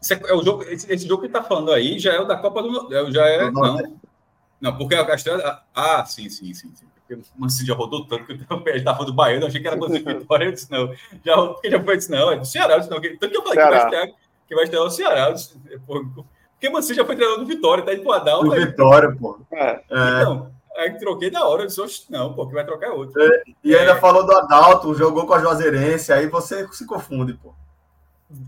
Esse, 0.00 0.14
é 0.14 0.32
o 0.32 0.42
jogo, 0.42 0.62
esse, 0.62 0.90
esse 0.92 1.08
jogo 1.08 1.22
que 1.22 1.26
está 1.26 1.42
falando 1.42 1.72
aí 1.72 1.98
já 1.98 2.12
é 2.12 2.20
o 2.20 2.24
da 2.24 2.36
Copa 2.36 2.62
do 2.62 3.12
Já 3.12 3.26
é. 3.26 3.50
Não, 3.50 3.98
não, 4.60 4.76
porque 4.76 4.94
a 4.94 5.04
Castanha. 5.04 5.60
Ah, 5.74 6.04
sim, 6.04 6.28
sim, 6.28 6.52
sim. 6.54 6.72
sim. 6.74 6.86
Porque 7.06 7.14
o 7.14 7.40
Mancini 7.40 7.68
já 7.68 7.74
rodou 7.74 8.06
tanto 8.06 8.26
que 8.26 8.32
eu 8.48 8.62
estava 8.76 9.04
do 9.04 9.14
Bahia, 9.14 9.40
eu 9.40 9.46
achei 9.46 9.60
que 9.60 9.66
era 9.66 9.76
Mancini 9.76 10.04
Vitória. 10.18 10.44
Eu 10.44 10.52
disse, 10.52 10.70
não. 10.70 10.92
Já, 11.24 11.36
porque 11.36 11.70
já 11.70 11.82
foi, 11.82 11.96
disse, 11.96 12.10
não, 12.10 12.30
é 12.30 12.36
do 12.36 12.44
Ceará. 12.44 12.74
Eu 12.74 12.80
disse, 12.80 12.90
não. 12.90 13.00
Tanto 13.00 13.30
que 13.30 13.36
eu 13.36 13.42
falei 13.42 13.58
que 13.58 13.70
vai, 13.70 13.82
estrear, 13.82 14.08
que 14.46 14.54
vai 14.54 14.64
estrear 14.64 14.84
o 14.84 14.90
Ceará. 14.90 15.30
Disse, 15.30 15.58
porque 15.86 16.68
o 16.68 16.72
Mancini 16.72 16.96
já 16.96 17.04
foi 17.04 17.16
treinador 17.16 17.44
do 17.44 17.48
Vitória, 17.48 17.84
tá 17.84 17.94
indo 17.94 18.02
pro 18.02 18.12
Adal. 18.12 18.44
Do 18.44 18.50
Vitória, 18.50 19.16
pô. 19.16 19.40
É. 19.52 19.82
Então, 19.86 20.52
Aí 20.78 20.96
troquei 20.96 21.28
na 21.28 21.44
hora, 21.44 21.64
eu 21.64 21.66
disse, 21.66 22.06
não, 22.08 22.32
pô, 22.32 22.46
que 22.46 22.54
vai 22.54 22.64
trocar 22.64 22.92
outro. 22.92 23.20
É, 23.20 23.42
e 23.64 23.74
ainda 23.74 23.92
é. 23.92 24.00
falou 24.00 24.24
do 24.24 24.32
Adalto, 24.32 24.94
jogou 24.94 25.26
com 25.26 25.34
a 25.34 25.40
Juazeirense, 25.40 26.12
aí 26.12 26.28
você 26.28 26.68
se 26.72 26.86
confunde, 26.86 27.34
pô. 27.34 27.52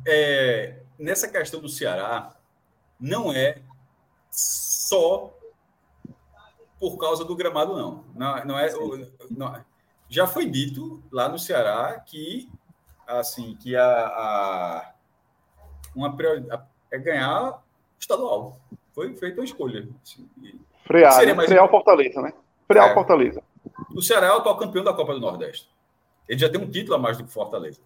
É, 0.06 0.80
nessa 0.96 1.26
questão 1.26 1.60
do 1.60 1.68
Ceará, 1.68 2.36
não 3.00 3.32
é 3.32 3.60
só 4.30 5.36
por 6.78 6.96
causa 6.98 7.24
do 7.24 7.34
gramado, 7.34 7.76
não. 7.76 8.04
Não, 8.14 8.44
não 8.44 8.58
é. 8.58 8.72
Não, 9.28 9.64
já 10.08 10.26
foi 10.26 10.46
dito 10.46 11.02
lá 11.10 11.28
no 11.28 11.38
Ceará 11.38 11.98
que 11.98 12.48
assim 13.06 13.56
que 13.56 13.74
a, 13.74 14.06
a 14.06 14.92
uma 15.96 16.16
prioridade 16.16 16.62
é 16.92 16.98
ganhar 16.98 17.60
estadual. 17.98 18.60
Foi 18.94 19.16
feita 19.16 19.40
uma 19.40 19.44
escolha. 19.44 19.88
Assim, 20.02 20.28
frear, 20.91 21.12
seria 21.12 21.28
né? 21.28 21.34
mais... 21.34 21.49
frear 21.49 21.64
o 21.64 21.68
Fortaleza, 21.68 22.20
né? 22.20 22.32
Frear 22.66 22.88
é. 22.88 22.91
o 22.91 22.95
Fortaleza. 22.95 23.43
O 23.95 24.03
Ceará 24.03 24.26
é 24.26 24.30
o 24.32 24.36
atual 24.38 24.57
campeão 24.59 24.82
da 24.82 24.93
Copa 24.93 25.14
do 25.14 25.20
Nordeste. 25.20 25.68
Ele 26.28 26.38
já 26.38 26.49
tem 26.49 26.61
um 26.61 26.68
título 26.68 26.97
a 26.97 26.99
mais 26.99 27.16
do 27.16 27.24
que 27.24 27.30
o 27.30 27.32
Fortaleza. 27.32 27.80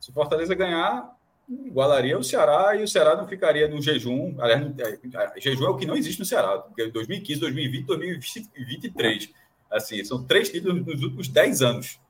Se 0.00 0.10
o 0.10 0.12
Fortaleza 0.12 0.54
ganhar, 0.54 1.14
igualaria 1.48 2.18
o 2.18 2.24
Ceará 2.24 2.74
e 2.76 2.82
o 2.82 2.88
Ceará 2.88 3.16
não 3.16 3.28
ficaria 3.28 3.68
no 3.68 3.80
jejum. 3.80 4.34
Aliás, 4.38 4.62
é, 4.78 5.40
jejum 5.40 5.66
é 5.66 5.68
o 5.70 5.76
que 5.76 5.86
não 5.86 5.96
existe 5.96 6.18
no 6.18 6.24
Ceará, 6.24 6.58
porque 6.58 6.88
2015, 6.88 7.40
2020, 7.40 7.86
2023. 7.86 9.32
Assim, 9.70 10.04
são 10.04 10.24
três 10.24 10.50
títulos 10.50 10.84
nos 10.84 11.02
últimos 11.02 11.28
10 11.28 11.62
anos. 11.62 12.00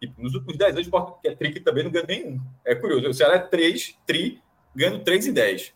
Tipo, 0.00 0.22
nos 0.22 0.34
últimos 0.34 0.56
10 0.56 0.74
anos, 0.76 0.88
o 0.90 1.12
que 1.22 1.28
é 1.28 1.34
tri 1.34 1.52
que 1.52 1.60
também 1.60 1.84
não 1.84 1.90
ganha 1.90 2.06
nenhum. 2.06 2.40
É 2.64 2.74
curioso. 2.74 3.08
O 3.08 3.14
Ceará 3.14 3.36
é 3.36 3.38
3, 3.38 3.96
tri, 4.06 4.40
ganhando 4.74 5.02
3 5.02 5.28
em 5.28 5.32
10. 5.32 5.74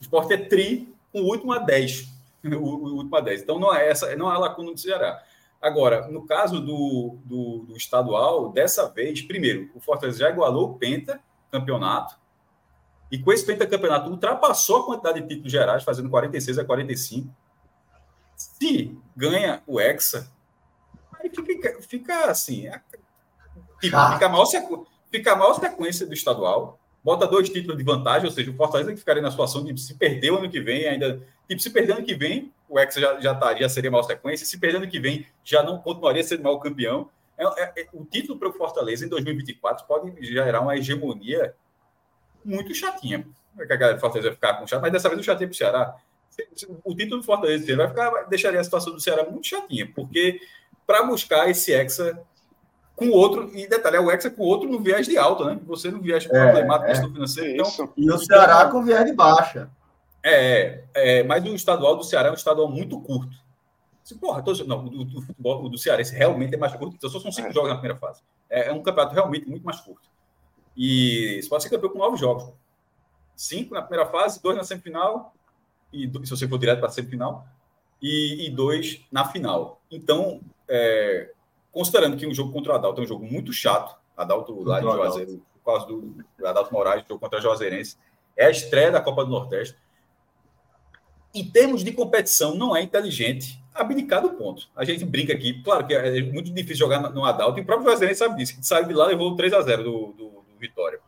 O 0.00 0.02
Sport 0.02 0.30
é 0.30 0.36
tri 0.36 0.88
com 1.12 1.20
o 1.20 1.24
último 1.24 1.52
a 1.52 1.58
10. 1.58 2.17
O, 2.44 2.48
o 2.48 2.94
último 2.96 3.16
a 3.16 3.20
10. 3.20 3.42
Então, 3.42 3.58
não 3.58 3.74
é 3.74 3.88
essa, 3.88 4.14
não 4.16 4.30
é 4.30 4.34
a 4.34 4.38
lacuna 4.38 4.72
do 4.72 4.78
Ceará. 4.78 5.22
Agora, 5.60 6.06
no 6.06 6.24
caso 6.24 6.60
do, 6.60 7.18
do, 7.24 7.64
do, 7.66 7.76
estadual, 7.76 8.50
dessa 8.50 8.88
vez, 8.88 9.20
primeiro, 9.22 9.68
o 9.74 9.80
Fortaleza 9.80 10.20
já 10.20 10.30
igualou 10.30 10.70
o 10.70 10.74
Penta 10.78 11.20
campeonato, 11.50 12.16
e 13.10 13.18
com 13.18 13.32
esse 13.32 13.44
pentacampeonato 13.44 14.10
ultrapassou 14.10 14.82
a 14.82 14.86
quantidade 14.86 15.20
de 15.22 15.28
títulos 15.28 15.50
gerais, 15.50 15.82
fazendo 15.82 16.10
46 16.10 16.58
a 16.58 16.64
45. 16.64 17.28
Se 18.36 18.96
ganha 19.16 19.62
o 19.66 19.80
Hexa, 19.80 20.30
aí 21.14 21.30
fica, 21.30 21.82
fica 21.82 22.30
assim, 22.30 22.68
é, 22.68 22.80
tipo, 23.80 23.96
ah. 23.96 24.12
fica, 24.12 24.26
a 24.26 24.28
maior 24.28 24.46
fica 25.10 25.32
a 25.32 25.36
maior 25.36 25.54
sequência 25.54 26.06
do 26.06 26.12
estadual, 26.12 26.77
bota 27.08 27.26
dois 27.26 27.48
títulos 27.48 27.78
de 27.78 27.82
vantagem, 27.82 28.26
ou 28.26 28.30
seja, 28.30 28.50
o 28.50 28.54
Fortaleza 28.54 28.92
que 28.92 28.98
ficaria 28.98 29.22
na 29.22 29.30
situação 29.30 29.64
de 29.64 29.80
se 29.80 29.94
perder 29.94 30.30
o 30.30 30.36
ano 30.36 30.50
que 30.50 30.60
vem, 30.60 30.86
ainda. 30.86 31.26
Tipo, 31.48 31.62
se 31.62 31.70
perder 31.70 31.92
ano 31.94 32.04
que 32.04 32.14
vem, 32.14 32.52
o 32.68 32.78
Hexa 32.78 33.00
já, 33.00 33.18
já, 33.18 33.34
tá, 33.34 33.54
já 33.54 33.66
seria 33.66 33.90
maior 33.90 34.02
sequência, 34.02 34.44
se 34.44 34.58
perder 34.58 34.76
ano 34.76 34.86
que 34.86 35.00
vem, 35.00 35.26
já 35.42 35.62
não 35.62 35.78
continuaria 35.78 36.22
sendo 36.22 36.42
maior 36.42 36.58
campeão. 36.58 37.08
É, 37.38 37.44
é, 37.46 37.72
é, 37.78 37.88
o 37.94 38.04
título 38.04 38.38
para 38.38 38.50
o 38.50 38.52
Fortaleza 38.52 39.06
em 39.06 39.08
2024 39.08 39.86
pode 39.86 40.22
gerar 40.22 40.60
uma 40.60 40.76
hegemonia 40.76 41.54
muito 42.44 42.74
chatinha. 42.74 43.26
É 43.58 43.64
que 43.64 43.72
a 43.72 43.76
galera 43.76 43.96
do 43.96 44.00
Fortaleza 44.02 44.28
vai 44.28 44.34
ficar 44.34 44.54
com 44.60 44.66
chato, 44.66 44.82
mas 44.82 44.92
dessa 44.92 45.08
vez 45.08 45.18
o 45.18 45.24
chatinho 45.24 45.48
para 45.48 45.54
o 45.54 45.56
Ceará. 45.56 45.96
O 46.84 46.94
título 46.94 47.22
do 47.22 47.26
Fortaleza 47.26 47.74
vai 47.74 47.88
ficar, 47.88 48.10
deixaria 48.24 48.60
a 48.60 48.64
situação 48.64 48.92
do 48.92 49.00
Ceará 49.00 49.24
muito 49.24 49.46
chatinha, 49.46 49.90
porque 49.94 50.40
para 50.86 51.04
buscar 51.04 51.48
esse 51.48 51.72
Hexa 51.72 52.22
com 52.98 53.10
outro, 53.10 53.48
e 53.56 53.68
detalhe, 53.68 53.96
é 53.96 54.00
o 54.00 54.10
Hexa 54.10 54.28
com 54.28 54.42
outro 54.42 54.68
no 54.68 54.80
viés 54.80 55.06
de 55.06 55.16
alta, 55.16 55.44
né? 55.44 55.60
Você 55.66 55.88
no 55.88 56.00
viés 56.00 56.26
é, 56.26 56.28
problemático 56.28 56.90
é, 56.90 56.94
financeiro. 57.12 57.62
Então, 57.62 57.92
e 57.96 58.10
o 58.10 58.18
Ceará 58.18 58.60
então, 58.60 58.72
com 58.72 58.82
viés 58.82 59.06
de 59.06 59.12
baixa. 59.12 59.70
É, 60.20 60.82
é, 60.92 61.22
mas 61.22 61.44
o 61.44 61.54
estadual 61.54 61.96
do 61.96 62.02
Ceará 62.02 62.28
é 62.28 62.30
um 62.32 62.34
estadual 62.34 62.68
muito 62.68 63.00
curto. 63.00 63.36
Se, 64.02 64.16
porra, 64.16 64.42
tô, 64.42 64.52
não, 64.64 64.84
o 64.84 65.04
do, 65.04 65.22
futebol, 65.22 65.64
o 65.64 65.68
do 65.68 65.78
Cearense 65.78 66.14
realmente 66.14 66.54
é 66.54 66.58
mais 66.58 66.74
curto, 66.74 66.96
então 66.96 67.08
só 67.08 67.20
são 67.20 67.30
cinco 67.30 67.48
é. 67.48 67.52
jogos 67.52 67.68
na 67.68 67.76
primeira 67.76 67.98
fase. 67.98 68.20
É, 68.50 68.68
é 68.68 68.72
um 68.72 68.82
campeonato 68.82 69.14
realmente 69.14 69.48
muito 69.48 69.64
mais 69.64 69.80
curto. 69.80 70.08
E 70.76 71.40
você 71.40 71.48
pode 71.48 71.62
ser 71.62 71.70
campeão 71.70 71.90
com 71.90 71.98
nove 71.98 72.16
jogos. 72.16 72.52
Cinco 73.36 73.74
na 73.74 73.82
primeira 73.82 74.10
fase, 74.10 74.42
dois 74.42 74.56
na 74.56 74.64
semifinal, 74.64 75.32
e 75.92 76.10
se 76.24 76.30
você 76.30 76.48
for 76.48 76.58
direto 76.58 76.80
para 76.80 76.88
a 76.88 76.90
semifinal, 76.90 77.46
e, 78.02 78.46
e, 78.46 78.50
dois 78.50 79.00
na 79.12 79.24
final. 79.24 79.80
Então, 79.90 80.40
é, 80.68 81.32
considerando 81.78 82.16
que 82.16 82.26
um 82.26 82.34
jogo 82.34 82.52
contra 82.52 82.72
o 82.72 82.74
Adalto 82.74 83.00
é 83.00 83.04
um 83.04 83.06
jogo 83.06 83.24
muito 83.24 83.52
chato, 83.52 83.96
Adalto 84.16 84.64
lá 84.64 84.80
em 84.80 84.82
Juazeiro, 84.82 85.40
por 85.54 85.64
causa 85.64 85.86
do 85.86 86.12
Adalto 86.44 86.72
Moraes, 86.74 87.04
jogo 87.06 87.20
contra 87.20 87.38
o 87.38 87.42
Juazeirense, 87.42 87.96
é 88.36 88.46
a 88.46 88.50
estreia 88.50 88.90
da 88.90 89.00
Copa 89.00 89.24
do 89.24 89.30
Nordeste. 89.30 89.76
Em 91.32 91.48
termos 91.48 91.84
de 91.84 91.92
competição, 91.92 92.56
não 92.56 92.76
é 92.76 92.82
inteligente 92.82 93.62
abdicar 93.72 94.20
do 94.20 94.30
ponto. 94.30 94.68
A 94.74 94.84
gente 94.84 95.04
brinca 95.04 95.32
aqui, 95.32 95.62
claro 95.62 95.86
que 95.86 95.94
é 95.94 96.20
muito 96.20 96.52
difícil 96.52 96.78
jogar 96.78 96.98
no 96.98 97.24
Adalto, 97.24 97.60
e 97.60 97.62
o 97.62 97.64
próprio 97.64 97.88
Juazeirense 97.90 98.18
sabe 98.18 98.36
disso, 98.38 98.56
que 98.56 98.66
saiu 98.66 98.88
de 98.88 98.92
lá 98.92 99.06
e 99.06 99.10
levou 99.10 99.36
3 99.36 99.52
a 99.52 99.62
0 99.62 99.84
do, 99.84 100.12
do 100.14 100.44
Vitória. 100.58 100.98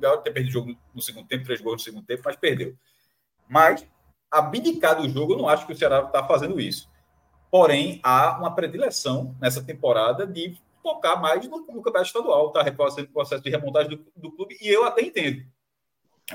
Não 0.00 0.20
ter 0.20 0.32
perdido 0.32 0.50
o 0.50 0.52
jogo 0.52 0.76
no 0.92 1.00
segundo 1.00 1.28
tempo, 1.28 1.44
três 1.44 1.60
gols 1.60 1.74
no 1.74 1.84
segundo 1.84 2.04
tempo, 2.04 2.22
mas 2.24 2.34
perdeu. 2.34 2.74
Mas, 3.48 3.86
abdicar 4.28 5.00
do 5.00 5.08
jogo, 5.08 5.34
eu 5.34 5.38
não 5.38 5.48
acho 5.48 5.64
que 5.64 5.72
o 5.72 5.76
Ceará 5.76 6.00
está 6.00 6.26
fazendo 6.26 6.58
isso. 6.58 6.88
Porém, 7.50 8.00
há 8.02 8.38
uma 8.38 8.54
predileção 8.54 9.34
nessa 9.40 9.62
temporada 9.62 10.26
de 10.26 10.56
focar 10.82 11.20
mais 11.20 11.46
no, 11.48 11.58
no 11.58 11.82
campeonato 11.82 12.06
estadual, 12.06 12.52
fazendo 12.76 13.06
o 13.06 13.12
processo 13.12 13.42
de 13.42 13.50
remontagem 13.50 13.90
do, 13.90 14.06
do 14.16 14.32
clube, 14.32 14.56
e 14.60 14.68
eu 14.68 14.84
até 14.84 15.02
entendo. 15.02 15.46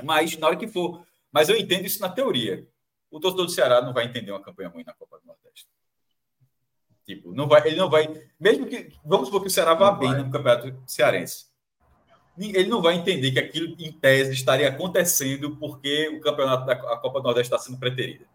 Mas, 0.02 0.36
na 0.36 0.48
hora 0.48 0.56
que 0.56 0.66
for. 0.66 1.06
Mas 1.32 1.48
eu 1.48 1.56
entendo 1.56 1.86
isso 1.86 2.00
na 2.00 2.08
teoria. 2.08 2.66
O 3.10 3.20
torcedor 3.20 3.46
do 3.46 3.52
Ceará 3.52 3.80
não 3.80 3.92
vai 3.92 4.06
entender 4.06 4.32
uma 4.32 4.42
campanha 4.42 4.68
ruim 4.68 4.84
na 4.84 4.92
Copa 4.92 5.18
do 5.20 5.26
Nordeste. 5.26 5.68
Tipo, 7.06 7.32
não 7.32 7.46
vai, 7.46 7.66
ele 7.66 7.76
não 7.76 7.88
vai. 7.88 8.08
Mesmo 8.40 8.66
que. 8.66 8.92
Vamos 9.04 9.26
supor 9.26 9.40
que 9.40 9.48
o 9.48 9.50
Ceará 9.50 9.74
vá 9.74 9.92
não 9.92 9.98
bem 9.98 10.10
vai. 10.10 10.22
no 10.22 10.30
campeonato 10.30 10.82
cearense 10.86 11.54
ele 12.36 12.68
não 12.68 12.82
vai 12.82 12.96
entender 12.96 13.30
que 13.32 13.38
aquilo, 13.38 13.74
em 13.78 13.92
tese, 13.92 14.32
estaria 14.32 14.68
acontecendo 14.68 15.56
porque 15.56 16.08
o 16.08 16.20
campeonato 16.20 16.66
da 16.66 16.76
Copa 16.76 17.20
do 17.20 17.24
Nordeste 17.24 17.54
está 17.54 17.58
sendo 17.58 17.78
preterida. 17.78 18.26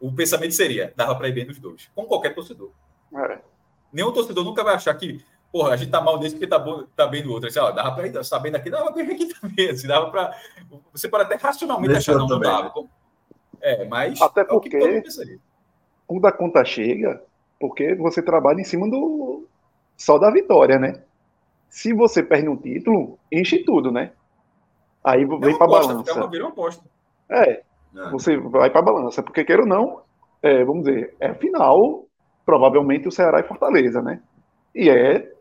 O 0.00 0.12
pensamento 0.12 0.52
seria, 0.52 0.92
dava 0.96 1.14
para 1.14 1.28
ir 1.28 1.32
bem 1.32 1.44
nos 1.44 1.58
dois, 1.58 1.90
com 1.94 2.04
qualquer 2.04 2.34
torcedor. 2.34 2.70
É. 3.14 3.38
Nenhum 3.92 4.12
torcedor 4.12 4.44
nunca 4.44 4.62
vai 4.62 4.74
achar 4.74 4.94
que, 4.94 5.24
porra, 5.52 5.72
a 5.72 5.76
gente 5.76 5.90
tá 5.90 6.00
mal 6.00 6.18
nesse 6.20 6.34
porque 6.34 6.46
tá, 6.46 6.58
bom, 6.58 6.84
tá 6.94 7.06
bem 7.06 7.24
no 7.24 7.32
outro. 7.32 7.48
Assim, 7.48 7.58
ó, 7.58 7.70
dava 7.70 7.92
para 7.92 8.06
ir, 8.06 8.12
tá 8.12 8.38
bem 8.38 8.52
daqui, 8.52 8.70
dava 8.70 8.92
para 8.92 9.02
ir 9.02 9.12
aqui 9.12 9.34
também. 9.40 9.70
Assim, 9.70 9.86
dava 9.86 10.10
para. 10.10 10.36
Você 10.92 11.08
pode 11.08 11.24
até 11.24 11.36
racionalmente 11.36 11.92
Deixa 11.92 12.12
achar, 12.12 12.20
não, 12.20 12.28
não 12.28 12.38
dava. 12.38 12.72
É, 13.60 13.84
mas. 13.86 14.20
Até 14.20 14.44
porque. 14.44 14.76
É 14.76 14.98
o 15.00 15.38
quando 16.06 16.26
a 16.26 16.32
conta 16.32 16.64
chega, 16.64 17.22
porque 17.60 17.94
você 17.94 18.22
trabalha 18.22 18.60
em 18.60 18.64
cima 18.64 18.88
do. 18.88 19.46
Só 19.96 20.16
da 20.16 20.30
vitória, 20.30 20.78
né? 20.78 21.02
Se 21.68 21.92
você 21.92 22.22
perde 22.22 22.48
um 22.48 22.56
título, 22.56 23.18
enche 23.30 23.58
tudo, 23.58 23.92
né? 23.92 24.12
Aí 25.04 25.24
vem 25.24 25.56
para 25.56 25.66
a 25.66 25.70
balança. 25.70 26.10
É 26.10 26.14
uma 26.14 26.48
aposta. 26.48 26.84
É, 27.28 27.62
é, 27.96 28.10
você 28.10 28.36
vai 28.36 28.70
para 28.70 28.80
a 28.80 28.84
balança, 28.84 29.22
porque 29.22 29.44
queira 29.44 29.62
ou 29.62 29.68
não, 29.68 30.02
é, 30.42 30.64
vamos 30.64 30.84
dizer, 30.84 31.14
é 31.20 31.34
final, 31.34 32.04
provavelmente 32.44 33.08
o 33.08 33.12
Ceará 33.12 33.40
e 33.40 33.44
Fortaleza, 33.44 34.00
né? 34.02 34.20
E 34.74 34.88
é 34.88 35.32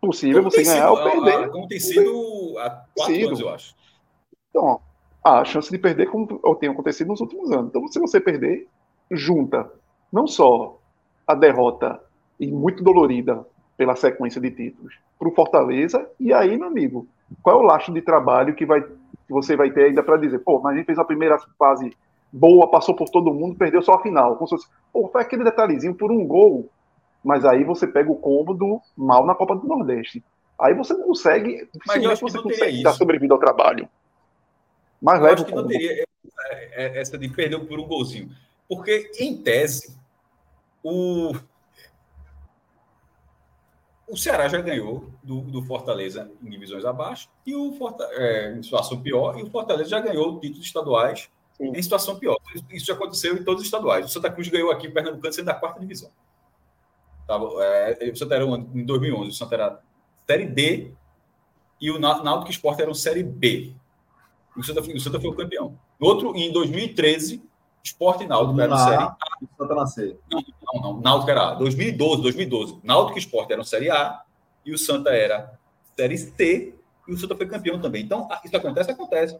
possível 0.00 0.42
como 0.42 0.50
você 0.50 0.62
ganhar 0.62 0.88
sido, 0.88 0.90
ou 0.90 1.10
perder. 1.10 1.44
A, 1.44 1.48
como 1.48 1.68
tem 1.68 1.80
sido 1.80 2.58
há 2.58 2.70
quatro 2.96 3.14
sido. 3.14 3.26
anos, 3.26 3.40
eu 3.40 3.48
acho. 3.50 3.74
Então, 4.48 4.80
a 5.22 5.44
chance 5.44 5.70
de 5.70 5.78
perder 5.78 6.06
como 6.06 6.40
ou 6.42 6.56
tem 6.56 6.70
acontecido 6.70 7.08
nos 7.08 7.20
últimos 7.20 7.52
anos. 7.52 7.68
Então, 7.68 7.86
se 7.88 8.00
você 8.00 8.20
perder, 8.20 8.66
junta 9.10 9.70
não 10.12 10.26
só 10.26 10.78
a 11.26 11.34
derrota 11.34 12.00
e 12.38 12.46
muito 12.50 12.82
dolorida 12.82 13.46
pela 13.76 13.94
sequência 13.94 14.40
de 14.40 14.50
títulos 14.50 14.94
para 15.18 15.28
o 15.28 15.34
Fortaleza. 15.34 16.06
E 16.18 16.32
aí, 16.32 16.56
meu 16.56 16.68
amigo, 16.68 17.06
qual 17.42 17.60
é 17.60 17.62
o 17.62 17.66
laço 17.66 17.92
de 17.92 18.02
trabalho 18.02 18.54
que, 18.54 18.66
vai, 18.66 18.84
que 19.30 19.34
você 19.34 19.56
vai 19.56 19.70
ter 19.70 19.84
ainda 19.84 20.02
para 20.02 20.16
dizer? 20.16 20.40
Pô, 20.40 20.60
mas 20.60 20.74
a 20.74 20.76
gente 20.76 20.86
fez 20.86 20.98
a 20.98 21.04
primeira 21.04 21.38
fase 21.56 21.96
boa, 22.32 22.68
passou 22.68 22.96
por 22.96 23.08
todo 23.08 23.32
mundo, 23.32 23.56
perdeu 23.56 23.80
só 23.80 23.94
a 23.94 24.02
final. 24.02 24.34
Como 24.36 24.48
se 24.48 24.56
fosse, 24.56 24.68
pô, 24.92 25.08
foi 25.08 25.22
aquele 25.22 25.44
detalhezinho 25.44 25.94
por 25.94 26.10
um 26.10 26.26
gol. 26.26 26.68
Mas 27.22 27.44
aí 27.44 27.62
você 27.62 27.86
pega 27.86 28.10
o 28.10 28.16
combo 28.16 28.54
do 28.54 28.80
mal 28.96 29.24
na 29.24 29.34
Copa 29.34 29.54
do 29.54 29.66
Nordeste. 29.66 30.24
Aí 30.58 30.74
você 30.74 30.92
não 30.94 31.04
consegue, 31.04 31.68
mas 31.86 32.02
eu 32.02 32.10
acho 32.10 32.24
que 32.24 32.32
você 32.32 32.42
consegue 32.42 32.82
dar 32.82 32.92
sobrevida 32.92 33.34
ao 33.34 33.40
trabalho. 33.40 33.88
Mas 35.00 35.20
eu 35.20 35.26
acho 35.26 35.44
que 35.44 35.54
não 35.54 35.66
teria 35.66 36.04
essa 36.72 37.16
de 37.16 37.28
perder 37.28 37.60
por 37.66 37.78
um 37.78 37.86
golzinho. 37.86 38.30
Porque, 38.68 39.10
em 39.18 39.36
tese, 39.42 39.96
o, 40.82 41.32
o 44.10 44.16
Ceará 44.16 44.48
já 44.48 44.60
ganhou 44.60 45.08
do, 45.22 45.40
do 45.42 45.62
Fortaleza 45.62 46.30
em 46.42 46.50
divisões 46.50 46.84
abaixo 46.84 47.28
e 47.46 47.54
o 47.54 47.72
é, 48.12 48.54
em 48.56 48.62
situação 48.62 49.00
pior, 49.00 49.38
e 49.38 49.42
o 49.42 49.50
Fortaleza 49.50 49.88
já 49.88 50.00
ganhou 50.00 50.40
títulos 50.40 50.66
estaduais 50.66 51.30
Sim. 51.56 51.68
em 51.68 51.82
situação 51.82 52.18
pior. 52.18 52.36
Isso 52.70 52.86
já 52.86 52.94
aconteceu 52.94 53.36
em 53.36 53.44
todos 53.44 53.60
os 53.62 53.66
estaduais. 53.66 54.06
O 54.06 54.08
Santa 54.08 54.30
Cruz 54.30 54.48
ganhou 54.48 54.70
aqui 54.70 54.86
em 54.86 54.90
Pernambuco 54.90 55.32
sendo 55.32 55.46
da 55.46 55.54
quarta 55.54 55.78
divisão. 55.78 56.10
Tava, 57.26 57.48
é, 57.64 58.10
o 58.10 58.16
Santa 58.16 58.34
era 58.34 58.44
em 58.44 58.84
2011, 58.84 59.30
o 59.30 59.32
Santa 59.32 59.54
era 59.54 59.80
Série 60.26 60.46
D 60.46 60.92
e 61.80 61.90
o 61.90 61.98
Náutico 61.98 62.50
Esporte 62.50 62.82
era 62.82 62.92
Série 62.94 63.22
B. 63.22 63.74
O 64.56 64.62
Santa, 64.62 64.80
o 64.80 65.00
Santa 65.00 65.20
foi 65.20 65.30
o 65.30 65.34
campeão. 65.34 65.78
Outro, 66.00 66.34
em 66.36 66.52
2013, 66.52 67.42
Esporte 67.82 68.24
e 68.24 68.26
Náutico 68.26 68.60
eram 68.60 68.76
Série 68.76 68.96
A. 68.96 69.16
Santa 69.56 69.74
na 69.74 69.86
C. 69.86 70.16
Não, 70.30 70.42
não, 70.74 70.80
não. 70.82 71.00
Náutico 71.00 71.30
era 71.30 71.50
A. 71.50 71.54
2012, 71.54 72.22
2012. 72.22 72.80
Náutico 72.82 73.18
e 73.18 73.20
Esporte 73.20 73.52
eram 73.52 73.64
Série 73.64 73.90
A 73.90 74.22
e 74.64 74.72
o 74.72 74.78
Santa 74.78 75.10
era 75.10 75.58
Série 75.96 76.18
C 76.18 76.74
e 77.08 77.12
o 77.12 77.18
Santa 77.18 77.36
foi 77.36 77.46
campeão 77.46 77.80
também. 77.80 78.02
Então, 78.02 78.28
isso 78.44 78.56
acontece? 78.56 78.90
Acontece. 78.90 79.38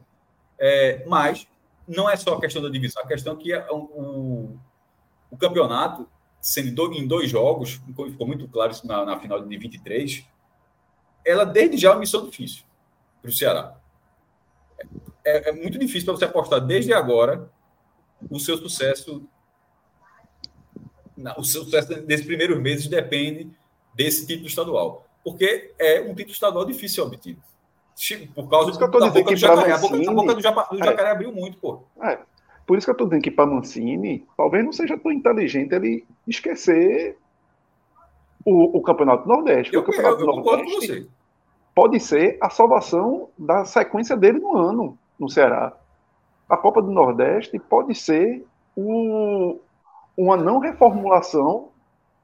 É, 0.58 1.04
mas 1.06 1.46
não 1.86 2.08
é 2.08 2.16
só 2.16 2.34
a 2.34 2.40
questão 2.40 2.62
da 2.62 2.68
divisão, 2.68 3.02
a 3.02 3.06
questão 3.06 3.36
que 3.36 3.52
é 3.52 3.66
o, 3.70 4.56
o 5.30 5.36
campeonato, 5.36 6.08
sendo 6.40 6.92
em 6.92 7.06
dois 7.06 7.30
jogos, 7.30 7.80
ficou 7.86 8.26
muito 8.26 8.48
claro 8.48 8.72
isso 8.72 8.86
na, 8.86 9.04
na 9.04 9.18
final 9.18 9.40
de 9.40 9.58
23, 9.58 10.24
ela 11.24 11.44
desde 11.44 11.76
já 11.76 11.90
é 11.90 11.92
uma 11.92 12.00
missão 12.00 12.24
difícil 12.24 12.64
para 13.20 13.30
o 13.30 13.32
Ceará. 13.32 13.76
É, 15.24 15.50
é, 15.50 15.52
muito 15.52 15.78
difícil 15.78 16.06
para 16.06 16.14
você 16.14 16.24
apostar 16.24 16.60
desde 16.60 16.92
agora 16.92 17.50
o 18.28 18.38
seu 18.38 18.56
sucesso. 18.56 19.22
O 21.36 21.44
sucesso 21.44 22.02
nesses 22.06 22.24
primeiros 22.26 22.58
meses 22.58 22.86
depende 22.86 23.50
desse 23.94 24.26
título 24.26 24.46
estadual. 24.46 25.06
Porque 25.22 25.72
é 25.78 26.00
um 26.00 26.14
título 26.14 26.32
estadual 26.32 26.64
difícil 26.64 27.04
obtido. 27.04 27.42
Por 28.34 28.48
causa 28.48 28.72
do, 28.72 28.78
da 28.78 29.10
boca 29.10 29.30
do 29.30 29.36
jacaré. 29.36 29.72
Mancini, 29.72 30.08
a 30.08 30.12
boca, 30.12 30.34
do, 30.34 30.40
do 30.76 30.78
jacaré 30.78 31.08
é, 31.08 31.12
abriu 31.12 31.32
muito, 31.32 31.58
pô. 31.58 31.82
É, 32.02 32.18
por 32.66 32.78
isso 32.78 32.86
que 32.86 32.90
eu 32.90 32.92
estou 32.92 33.06
dizendo 33.06 33.22
que 33.22 33.30
para 33.30 33.46
Mancini, 33.50 34.26
talvez 34.36 34.64
não 34.64 34.72
seja 34.72 34.96
tão 34.96 35.12
inteligente 35.12 35.74
ele 35.74 36.06
esquecer 36.26 37.18
o, 38.44 38.78
o 38.78 38.82
Campeonato 38.82 39.28
Nordeste. 39.28 39.74
Eu, 39.74 39.80
o 39.80 39.84
Campeonato 39.84 40.22
eu, 40.22 40.28
eu 40.28 40.36
Nordeste 40.36 40.64
com 40.64 40.80
você. 40.80 41.06
pode 41.74 42.00
ser 42.00 42.38
a 42.40 42.48
salvação 42.48 43.28
da 43.38 43.64
sequência 43.66 44.16
dele 44.16 44.38
no 44.38 44.56
ano, 44.56 44.96
no 45.18 45.28
Ceará. 45.28 45.76
A 46.50 46.56
Copa 46.56 46.82
do 46.82 46.90
Nordeste 46.90 47.58
pode 47.58 47.94
ser 47.94 48.44
um, 48.76 49.58
uma 50.16 50.36
não 50.36 50.58
reformulação 50.58 51.68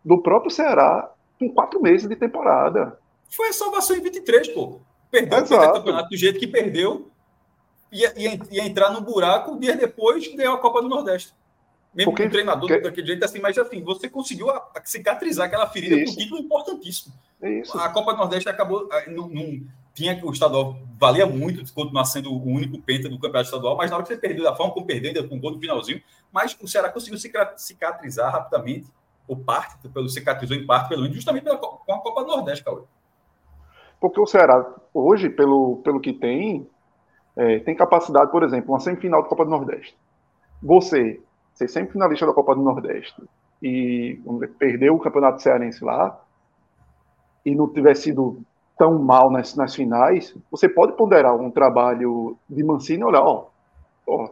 do 0.05 0.21
próprio 0.21 0.51
Ceará 0.51 1.11
com 1.39 1.49
quatro 1.49 1.81
meses 1.81 2.09
de 2.09 2.17
temporada. 2.17 2.99
Foi 3.29 3.49
a 3.49 3.53
salvação 3.53 3.97
em 3.97 4.01
23, 4.01 4.49
pô. 4.49 4.81
Perdeu 5.11 5.39
o 5.39 5.73
campeonato 5.73 6.11
do 6.11 6.17
jeito 6.17 6.39
que 6.39 6.47
perdeu, 6.47 7.09
ia, 7.93 8.13
ia, 8.17 8.39
ia 8.51 8.67
entrar 8.67 8.91
no 8.91 9.01
buraco, 9.01 9.59
dias 9.59 9.79
depois 9.79 10.27
ganhou 10.35 10.55
a 10.55 10.59
Copa 10.59 10.83
do 10.83 10.89
Nordeste. 10.89 11.33
Mesmo 11.95 12.13
Porque, 12.13 12.27
o 12.27 12.31
treinador 12.31 12.69
que... 12.69 12.79
daquele 12.81 13.07
jeito 13.07 13.25
assim, 13.25 13.39
mas 13.39 13.57
assim, 13.57 13.83
você 13.83 14.09
conseguiu 14.09 14.51
a, 14.51 14.57
a 14.75 14.85
cicatrizar 14.85 15.47
aquela 15.47 15.67
ferida 15.67 15.97
Isso. 15.97 16.15
com 16.15 16.21
um 16.21 16.25
título 16.25 16.41
importantíssimo. 16.43 17.15
Isso. 17.43 17.79
A 17.79 17.89
Copa 17.89 18.13
do 18.13 18.19
Nordeste 18.19 18.49
acabou. 18.49 18.89
Não, 19.09 19.29
não, 19.29 19.61
tinha 19.97 20.23
o 20.23 20.31
estadual 20.31 20.77
valia 20.99 21.27
muito 21.27 21.65
de 21.65 21.73
continuar 21.73 22.05
sendo 22.05 22.31
o 22.31 22.47
único 22.47 22.81
penta 22.83 23.09
do 23.09 23.17
campeonato 23.17 23.47
estadual, 23.47 23.77
mas 23.77 23.91
na 23.91 23.97
hora 23.97 24.05
que 24.05 24.13
você 24.13 24.21
perdeu 24.21 24.45
da 24.45 24.55
forma 24.55 24.73
como 24.73 24.87
perdeu, 24.87 25.27
com 25.27 25.37
o 25.37 25.41
gol 25.41 25.53
no 25.53 25.59
finalzinho, 25.59 26.03
mas 26.31 26.57
o 26.61 26.69
Ceará 26.69 26.91
conseguiu 26.91 27.19
cicatrizar 27.57 28.31
rapidamente, 28.31 28.93
ou 29.27 29.37
parte, 29.37 29.89
pelo 29.89 30.09
cicatrizou 30.09 30.57
em 30.57 30.67
parte, 30.67 30.91
pelo 30.91 31.03
menos, 31.03 31.17
justamente 31.17 31.45
pela, 31.45 31.57
com 31.57 31.93
a 31.93 32.01
Copa 32.01 32.23
do 32.23 32.29
Nordeste, 32.29 32.63
Cauê. 32.63 32.83
Porque 33.99 34.21
o 34.21 34.27
Ceará, 34.27 34.65
hoje, 34.93 35.31
pelo, 35.31 35.79
pelo 35.79 35.99
que 35.99 36.13
tem, 36.13 36.69
é, 37.35 37.59
tem 37.61 37.75
capacidade, 37.75 38.31
por 38.31 38.43
exemplo, 38.43 38.73
uma 38.73 38.81
semifinal 38.81 39.23
da 39.23 39.29
Copa 39.29 39.45
do 39.45 39.51
Nordeste. 39.51 39.97
Você 40.63 41.21
ser 41.55 41.69
sempre 41.69 41.93
finalista 41.93 42.27
da 42.27 42.35
Copa 42.35 42.55
do 42.55 42.63
Nordeste 42.63 43.21
e 43.63 44.21
perdeu 44.59 44.95
o 44.95 45.01
Campeonato 45.01 45.43
Cearense 45.43 45.83
lá 45.83 46.23
e 47.45 47.55
não 47.55 47.73
tiver 47.73 47.95
sido 47.95 48.43
tão 48.79 48.99
mal 48.99 49.31
nas, 49.31 49.55
nas 49.55 49.75
finais, 49.75 50.37
você 50.51 50.69
pode 50.69 50.93
ponderar 50.97 51.35
um 51.35 51.51
trabalho 51.51 52.37
de 52.49 52.63
Mancini 52.63 53.01
e 53.01 53.05
olhar, 53.05 53.23
ó, 53.23 53.47
ó 54.07 54.29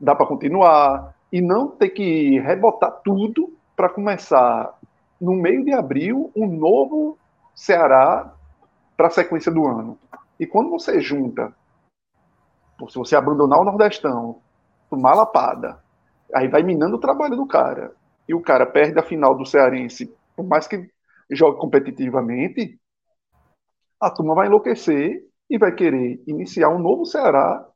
dá 0.00 0.14
para 0.14 0.26
continuar 0.26 1.14
e 1.32 1.40
não 1.40 1.68
ter 1.68 1.90
que 1.90 2.38
rebotar 2.40 3.00
tudo 3.04 3.52
para 3.74 3.88
começar 3.88 4.74
no 5.20 5.32
meio 5.32 5.64
de 5.64 5.72
abril 5.72 6.30
um 6.36 6.46
novo 6.46 7.18
Ceará 7.54 8.32
para 8.96 9.08
a 9.08 9.10
sequência 9.10 9.50
do 9.50 9.66
ano. 9.66 9.98
E 10.38 10.46
quando 10.46 10.70
você 10.70 11.00
junta, 11.00 11.52
se 12.88 12.96
você 12.96 13.16
abandonar 13.16 13.60
o 13.60 13.64
Nordestão, 13.64 14.40
tomar 14.90 15.14
lapada, 15.14 15.78
aí 16.34 16.48
vai 16.48 16.62
minando 16.62 16.96
o 16.96 17.00
trabalho 17.00 17.36
do 17.36 17.46
cara, 17.46 17.92
e 18.28 18.34
o 18.34 18.40
cara 18.40 18.66
perde 18.66 18.98
a 18.98 19.02
final 19.02 19.34
do 19.34 19.46
Cearense, 19.46 20.14
por 20.36 20.44
mais 20.44 20.66
que 20.66 20.88
jogue 21.30 21.58
competitivamente, 21.58 22.78
a 24.00 24.10
turma 24.10 24.34
vai 24.34 24.46
enlouquecer 24.46 25.24
e 25.48 25.58
vai 25.58 25.72
querer 25.72 26.22
iniciar 26.26 26.68
um 26.68 26.78
novo 26.78 27.04
Ceará 27.04 27.66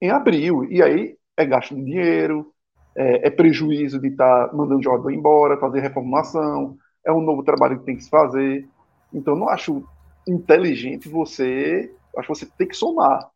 em 0.00 0.10
abril. 0.10 0.64
E 0.70 0.82
aí 0.82 1.16
é 1.36 1.44
gasto 1.44 1.74
de 1.74 1.84
dinheiro, 1.84 2.52
é, 2.96 3.28
é 3.28 3.30
prejuízo 3.30 4.00
de 4.00 4.08
estar 4.08 4.48
tá 4.48 4.56
mandando 4.56 4.82
jogador 4.82 5.10
embora, 5.10 5.58
fazer 5.58 5.80
reformulação, 5.80 6.76
é 7.04 7.12
um 7.12 7.20
novo 7.20 7.42
trabalho 7.42 7.78
que 7.78 7.86
tem 7.86 7.96
que 7.96 8.04
se 8.04 8.10
fazer. 8.10 8.68
Então, 9.12 9.34
não 9.34 9.48
acho 9.48 9.82
inteligente 10.26 11.08
você. 11.08 11.94
Acho 12.16 12.32
que 12.32 12.38
você 12.38 12.46
tem 12.58 12.68
que 12.68 12.76
somar. 12.76 13.30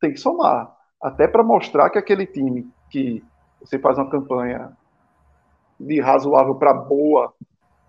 Tem 0.00 0.12
que 0.12 0.18
somar. 0.18 0.74
Até 1.02 1.26
para 1.26 1.42
mostrar 1.42 1.90
que 1.90 1.98
aquele 1.98 2.26
time 2.26 2.70
que 2.90 3.22
você 3.60 3.78
faz 3.78 3.98
uma 3.98 4.08
campanha 4.08 4.72
de 5.78 6.00
razoável 6.00 6.54
para 6.54 6.72
boa 6.72 7.34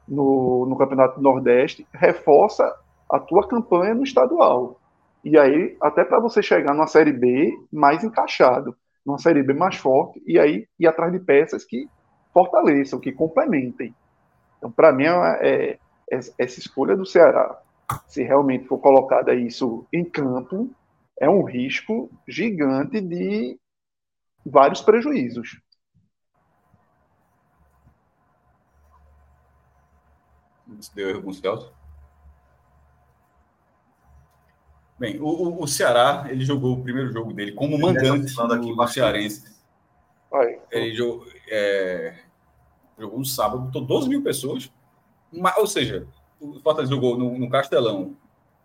no, 0.07 0.65
no 0.65 0.77
Campeonato 0.77 1.21
Nordeste, 1.21 1.87
reforça 1.93 2.73
a 3.13 3.19
tua 3.19 3.47
campanha 3.47 3.93
no 3.93 4.03
estadual. 4.03 4.79
E 5.23 5.37
aí, 5.37 5.77
até 5.79 6.03
para 6.03 6.19
você 6.19 6.41
chegar 6.41 6.73
numa 6.73 6.87
Série 6.87 7.13
B 7.13 7.53
mais 7.71 8.03
encaixado, 8.03 8.75
numa 9.05 9.19
Série 9.19 9.43
B 9.43 9.53
mais 9.53 9.75
forte, 9.75 10.21
e 10.25 10.39
aí 10.39 10.67
ir 10.79 10.87
atrás 10.87 11.11
de 11.11 11.19
peças 11.19 11.63
que 11.63 11.87
fortaleçam, 12.33 12.99
que 12.99 13.11
complementem. 13.11 13.95
Então, 14.57 14.71
para 14.71 14.91
mim, 14.91 15.05
é, 15.05 15.77
é, 16.09 16.19
essa 16.37 16.59
escolha 16.59 16.95
do 16.95 17.05
Ceará 17.05 17.57
se 18.07 18.23
realmente 18.23 18.67
for 18.67 18.79
colocada 18.79 19.33
isso 19.33 19.85
em 19.91 20.03
campo, 20.03 20.73
é 21.19 21.29
um 21.29 21.43
risco 21.43 22.09
gigante 22.27 22.99
de 23.01 23.59
vários 24.45 24.81
prejuízos. 24.81 25.61
Deu 30.95 31.09
erro 31.09 31.21
com 31.21 31.29
o 31.29 31.33
Celso? 31.33 31.82
Bem, 34.99 35.19
o, 35.19 35.61
o, 35.61 35.67
Ceará, 35.67 36.27
ele 36.29 36.45
jogou 36.45 36.73
o 36.73 36.83
primeiro 36.83 37.11
jogo 37.11 37.33
dele 37.33 37.51
como 37.51 37.79
mandante 37.79 38.33
do, 38.33 38.75
do 38.75 38.87
Cearense. 38.87 39.53
Vai. 40.29 40.59
Ele 40.71 40.93
jogou, 40.93 41.27
é, 41.49 42.15
jogou 42.97 43.19
no 43.19 43.25
sábado, 43.25 43.63
botou 43.63 43.81
12 43.81 44.09
mil 44.09 44.23
pessoas, 44.23 44.71
ou 45.57 45.67
seja, 45.67 46.07
o 46.39 46.59
Fortaleza 46.59 46.93
jogou 46.93 47.17
no, 47.17 47.37
no, 47.37 47.49
Castelão 47.49 48.15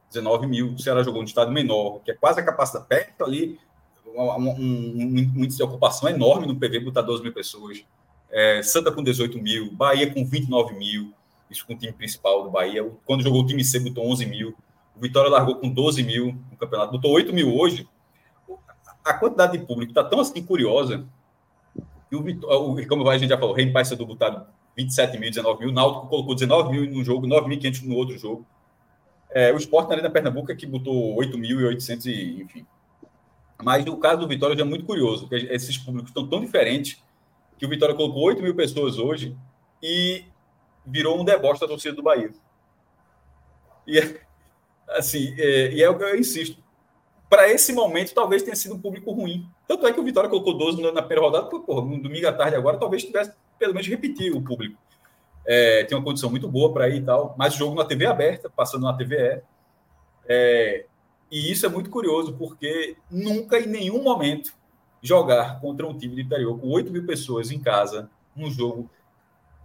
19 0.09 0.47
mil, 0.47 0.73
o 0.75 0.79
Ceará 0.79 1.03
jogou 1.03 1.23
no 1.23 1.29
estado 1.29 1.51
menor, 1.51 2.01
que 2.05 2.11
é 2.11 2.15
quase 2.15 2.41
a 2.41 2.45
capacidade, 2.45 2.87
perto 2.87 3.25
ali, 3.25 3.59
um, 4.07 4.23
um, 4.23 4.51
um, 4.51 5.19
índice 5.19 5.59
de 5.59 5.63
ocupação 5.63 6.09
enorme 6.09 6.47
no 6.47 6.57
PV, 6.57 6.81
botar 6.81 7.03
12 7.03 7.23
mil 7.23 7.33
pessoas. 7.33 7.85
É, 8.31 8.63
Santa 8.63 8.93
com 8.93 9.03
18 9.03 9.39
mil, 9.41 9.73
Bahia 9.73 10.13
com 10.13 10.25
29 10.25 10.75
mil, 10.75 11.13
isso 11.51 11.67
com 11.67 11.75
o 11.75 11.79
time 11.79 11.93
principal 11.93 12.43
do 12.43 12.51
Bahia. 12.51 12.89
Quando 13.05 13.23
jogou 13.23 13.43
o 13.43 13.47
time 13.47 13.65
C, 13.65 13.81
botou 13.81 14.07
11 14.11 14.27
mil. 14.27 14.55
O 14.99 15.01
Vitória 15.01 15.31
largou 15.31 15.55
com 15.55 15.71
12 15.71 16.03
mil 16.03 16.37
no 16.51 16.57
campeonato, 16.57 16.91
botou 16.91 17.13
8 17.13 17.33
mil 17.33 17.57
hoje. 17.57 17.89
A 19.05 19.15
quantidade 19.15 19.57
de 19.57 19.65
público 19.65 19.93
está 19.93 20.03
tão 20.03 20.19
assim 20.19 20.45
curiosa. 20.45 21.07
E 22.11 22.17
o 22.17 22.23
Vitória, 22.23 22.89
como 22.89 23.09
a 23.09 23.17
gente 23.17 23.31
já 23.31 23.39
falou, 23.39 23.55
Rei 23.55 23.73
do 23.73 24.07
botaram 24.07 24.45
27 24.77 25.17
mil, 25.19 25.31
19 25.31 25.61
mil. 25.61 25.69
O 25.69 25.73
Náutico 25.73 26.09
colocou 26.09 26.35
19 26.35 26.71
mil 26.71 26.91
num 26.91 27.05
jogo, 27.05 27.29
9.500 27.29 27.87
no 27.87 27.95
outro 27.95 28.19
jogo. 28.19 28.45
É, 29.31 29.53
o 29.53 29.57
Sport 29.57 29.89
na 29.89 29.95
Arena 29.95 30.11
Pernambuco 30.11 30.51
é 30.51 30.57
que 30.57 30.67
botou 30.67 31.17
8.800 31.17 32.41
enfim. 32.43 32.67
Mas 33.63 33.85
no 33.85 33.97
caso 33.99 34.21
do 34.21 34.29
Vitória 34.29 34.57
já 34.57 34.63
é 34.63 34.67
muito 34.67 34.85
curioso, 34.85 35.29
porque 35.29 35.47
esses 35.51 35.79
públicos 35.79 36.11
estão 36.11 36.27
tão 36.27 36.41
diferentes 36.41 37.01
que 37.57 37.67
o 37.67 37.69
Vitória 37.69 37.95
colocou 37.95 38.23
8 38.25 38.43
mil 38.43 38.55
pessoas 38.55 38.99
hoje 38.99 39.37
e 39.81 40.25
virou 40.85 41.21
um 41.21 41.25
deboche 41.25 41.61
da 41.61 41.69
torcida 41.69 41.95
do 41.95 42.03
Bahia. 42.03 42.33
E 43.87 43.99
é, 43.99 44.21
assim, 44.91 45.35
é, 45.39 45.73
e 45.73 45.83
é 45.83 45.89
o 45.89 45.97
que 45.97 46.05
eu 46.05 46.19
insisto. 46.19 46.63
Para 47.29 47.51
esse 47.51 47.73
momento, 47.73 48.15
talvez 48.15 48.43
tenha 48.43 48.57
sido 48.57 48.75
um 48.75 48.81
público 48.81 49.13
ruim. 49.13 49.47
Tanto 49.67 49.87
é 49.87 49.93
que 49.93 50.01
o 50.01 50.05
Vitória 50.05 50.31
colocou 50.31 50.57
12 50.57 50.81
na 50.81 51.03
primeira 51.03 51.21
rodada, 51.21 51.47
porque, 51.47 51.67
porra, 51.67 51.85
no 51.85 52.03
domingo 52.03 52.27
à 52.27 52.33
tarde 52.33 52.57
agora, 52.57 52.79
talvez 52.79 53.05
tivesse 53.05 53.33
pelo 53.59 53.75
menos 53.75 53.87
repetir 53.87 54.35
o 54.35 54.41
público. 54.41 54.79
É, 55.47 55.85
tem 55.85 55.97
uma 55.97 56.05
condição 56.05 56.31
muito 56.31 56.49
boa 56.49 56.73
para 56.73 56.89
ir 56.89 56.97
e 56.97 57.05
tal, 57.05 57.35
mas 57.39 57.55
jogo 57.55 57.75
na 57.75 57.85
TV 57.85 58.07
aberta, 58.07 58.49
passando 58.49 58.85
na 58.85 58.95
TVE. 58.95 59.43
É, 60.27 60.87
e 61.31 61.51
isso 61.51 61.67
é 61.67 61.69
muito 61.69 61.91
curioso, 61.91 62.35
porque 62.35 62.97
nunca, 63.11 63.59
em 63.59 63.67
nenhum 63.67 64.03
momento, 64.03 64.53
jogar 65.03 65.61
contra 65.61 65.87
um 65.87 65.97
time 65.97 66.15
de 66.15 66.23
interior 66.23 66.59
com 66.59 66.69
8 66.69 66.91
mil 66.91 67.05
pessoas 67.05 67.51
em 67.51 67.59
casa, 67.59 68.11
num 68.35 68.51
jogo 68.51 68.91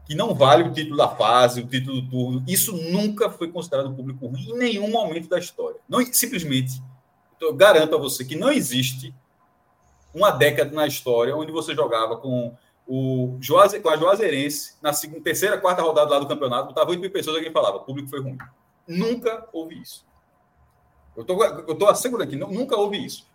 que 0.05 0.15
não 0.15 0.33
vale 0.35 0.63
o 0.63 0.73
título 0.73 0.97
da 0.97 1.07
fase, 1.07 1.61
o 1.61 1.67
título 1.67 2.01
do 2.01 2.09
turno, 2.09 2.43
isso 2.47 2.75
nunca 2.75 3.29
foi 3.29 3.49
considerado 3.49 3.93
público 3.93 4.27
ruim 4.27 4.49
em 4.49 4.57
nenhum 4.57 4.89
momento 4.89 5.29
da 5.29 5.39
história. 5.39 5.79
Não, 5.87 6.03
simplesmente, 6.11 6.81
eu 7.39 7.53
garanto 7.53 7.95
a 7.95 7.97
você 7.97 8.25
que 8.25 8.35
não 8.35 8.51
existe 8.51 9.13
uma 10.13 10.31
década 10.31 10.71
na 10.71 10.85
história 10.85 11.35
onde 11.35 11.51
você 11.51 11.73
jogava 11.73 12.17
com 12.17 12.55
o 12.85 13.37
Juaze, 13.39 13.79
com 13.79 13.89
a 13.89 13.95
Juazeirense 13.95 14.75
na 14.81 14.91
segunda, 14.91 15.21
terceira, 15.21 15.57
quarta 15.57 15.81
rodada 15.81 16.11
lá 16.11 16.19
do 16.19 16.27
campeonato, 16.27 16.67
botava 16.67 16.89
8 16.89 16.99
mil 16.99 17.11
pessoas 17.11 17.35
e 17.35 17.39
alguém 17.39 17.53
falava, 17.53 17.79
público 17.79 18.09
foi 18.09 18.21
ruim. 18.21 18.37
Nunca 18.85 19.47
houve 19.53 19.81
isso. 19.81 20.05
Eu 21.15 21.23
tô 21.75 21.87
assegurando 21.87 22.27
aqui, 22.27 22.35
nunca 22.35 22.75
houve 22.75 23.03
isso. 23.03 23.25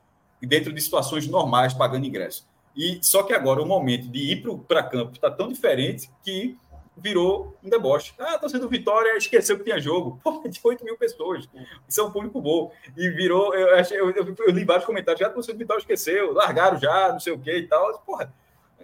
E 0.43 0.47
dentro 0.47 0.73
de 0.73 0.81
situações 0.81 1.27
normais, 1.27 1.73
pagando 1.73 2.07
ingresso. 2.07 2.47
E 2.79 3.01
só 3.03 3.25
que 3.25 3.33
agora 3.33 3.61
o 3.61 3.67
momento 3.67 4.07
de 4.07 4.21
ir 4.21 4.45
para 4.69 4.85
campo 4.85 5.11
está 5.11 5.29
tão 5.29 5.49
diferente 5.49 6.09
que 6.23 6.57
virou 6.97 7.57
um 7.63 7.69
deboche. 7.69 8.15
Ah, 8.17 8.39
torcida 8.39 8.61
do 8.61 8.69
Vitória 8.69 9.17
esqueceu 9.17 9.59
que 9.59 9.65
tinha 9.65 9.81
jogo. 9.81 10.19
Pô, 10.23 10.41
de 10.49 10.61
8 10.63 10.85
mil 10.85 10.97
pessoas. 10.97 11.49
Isso 11.89 12.01
é 12.01 12.05
um 12.05 12.13
público 12.13 12.41
bom. 12.41 12.71
E 12.97 13.09
virou. 13.09 13.53
Eu, 13.53 13.67
eu, 13.67 14.11
eu, 14.11 14.37
eu 14.47 14.53
li 14.53 14.65
vários 14.65 14.87
comentários. 14.87 15.19
Já 15.19 15.27
a 15.27 15.31
torcida 15.31 15.55
do 15.55 15.59
Vitória 15.59 15.81
esqueceu, 15.81 16.33
largaram 16.33 16.79
já, 16.79 17.13
não 17.13 17.19
sei 17.19 17.33
o 17.33 17.39
que 17.41 17.51
e 17.51 17.67
tal. 17.67 17.99
Porra, 17.99 18.33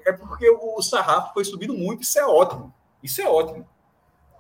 é 0.04 0.10
porque 0.10 0.50
o, 0.50 0.82
sarrafo 0.82 1.32
foi 1.32 1.44
subindo 1.44 1.72
muito. 1.72 2.02
Isso 2.02 2.18
é 2.18 2.26
ótimo. 2.26 2.74
Isso 3.00 3.22
é 3.22 3.28
ótimo. 3.28 3.64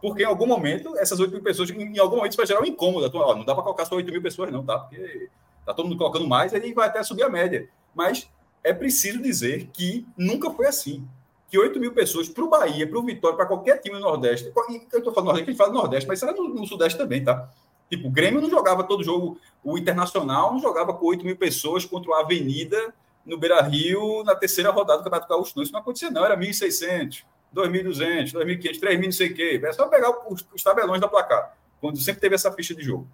Porque 0.02 0.24
em 0.24 0.26
algum 0.26 0.46
momento, 0.46 0.98
essas 0.98 1.20
8 1.20 1.30
mil 1.30 1.42
pessoas, 1.44 1.70
em 1.70 1.98
algum 2.00 2.16
momento, 2.16 2.32
isso 2.32 2.38
vai 2.38 2.46
gerar 2.46 2.60
um 2.60 2.66
incômodo. 2.66 3.08
Ó, 3.16 3.36
não 3.36 3.44
dá 3.44 3.54
para 3.54 3.62
colocar 3.62 3.84
só 3.84 3.94
8 3.94 4.10
mil 4.10 4.20
pessoas, 4.20 4.50
não, 4.50 4.64
tá? 4.64 4.80
Porque 4.80 5.30
tá 5.64 5.72
todo 5.72 5.86
mundo 5.86 5.96
colocando 5.96 6.26
mais, 6.26 6.52
aí 6.52 6.72
vai 6.72 6.88
até 6.88 7.04
subir 7.04 7.22
a 7.22 7.30
média. 7.30 7.68
Mas 7.94 8.28
é 8.64 8.72
preciso 8.72 9.20
dizer 9.20 9.68
que 9.72 10.06
nunca 10.16 10.50
foi 10.50 10.66
assim 10.66 11.06
que 11.54 11.58
8 11.58 11.78
mil 11.78 11.92
pessoas 11.92 12.28
para 12.28 12.42
o 12.42 12.48
Bahia, 12.48 12.84
para 12.84 12.98
o 12.98 13.02
Vitória, 13.04 13.36
para 13.36 13.46
qualquer 13.46 13.78
time 13.80 13.94
do 13.94 14.00
Nordeste, 14.00 14.50
eu 14.92 14.98
estou 14.98 15.12
falando 15.12 15.26
Nordeste, 15.26 15.50
a 15.50 15.52
gente 15.52 15.56
fala 15.56 15.72
Nordeste, 15.72 16.08
mas 16.08 16.18
será 16.18 16.32
no, 16.32 16.48
no, 16.48 16.66
Sudeste 16.66 16.98
também, 16.98 17.22
tá? 17.22 17.48
Tipo, 17.88 18.08
o 18.08 18.10
Grêmio 18.10 18.40
não 18.40 18.50
jogava 18.50 18.82
todo 18.82 19.04
jogo, 19.04 19.38
o 19.62 19.78
Internacional 19.78 20.52
não 20.52 20.58
jogava 20.58 20.92
com 20.94 21.06
8 21.06 21.24
mil 21.24 21.36
pessoas 21.36 21.84
contra 21.84 22.12
a 22.16 22.20
Avenida 22.22 22.92
no 23.24 23.38
Beira 23.38 23.62
Rio 23.62 24.24
na 24.24 24.34
terceira 24.34 24.70
rodada 24.70 24.98
do 24.98 25.04
Campeonato 25.04 25.28
Gaúcho. 25.28 25.52
Não, 25.54 25.62
isso 25.62 25.72
não 25.72 25.78
acontecia, 25.78 26.10
não, 26.10 26.24
era 26.24 26.36
1.600, 26.36 27.22
2.200, 27.54 28.32
2.500, 28.32 28.80
3.000, 28.80 29.04
não 29.04 29.12
sei 29.12 29.30
o 29.30 29.34
quê. 29.34 29.60
É 29.62 29.72
só 29.72 29.86
pegar 29.86 30.10
os, 30.28 30.44
os 30.52 30.62
tabelões 30.62 31.00
da 31.00 31.06
placar, 31.06 31.56
quando 31.80 31.98
sempre 31.98 32.20
teve 32.20 32.34
essa 32.34 32.50
ficha 32.50 32.74
de 32.74 32.82
jogo. 32.82 33.06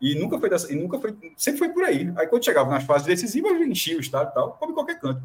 E 0.00 0.14
nunca 0.14 0.38
foi 0.38 0.50
dessa, 0.50 0.72
e 0.72 0.76
nunca 0.76 0.98
foi, 0.98 1.16
sempre 1.36 1.58
foi 1.58 1.68
por 1.70 1.84
aí. 1.84 2.12
Aí 2.16 2.26
quando 2.26 2.44
chegava 2.44 2.70
nas 2.70 2.84
fases 2.84 3.06
decisivas, 3.06 3.52
enchia 3.60 3.96
o 3.96 4.00
estado 4.00 4.32
tal, 4.34 4.52
como 4.52 4.72
em 4.72 4.74
qualquer 4.74 5.00
canto. 5.00 5.22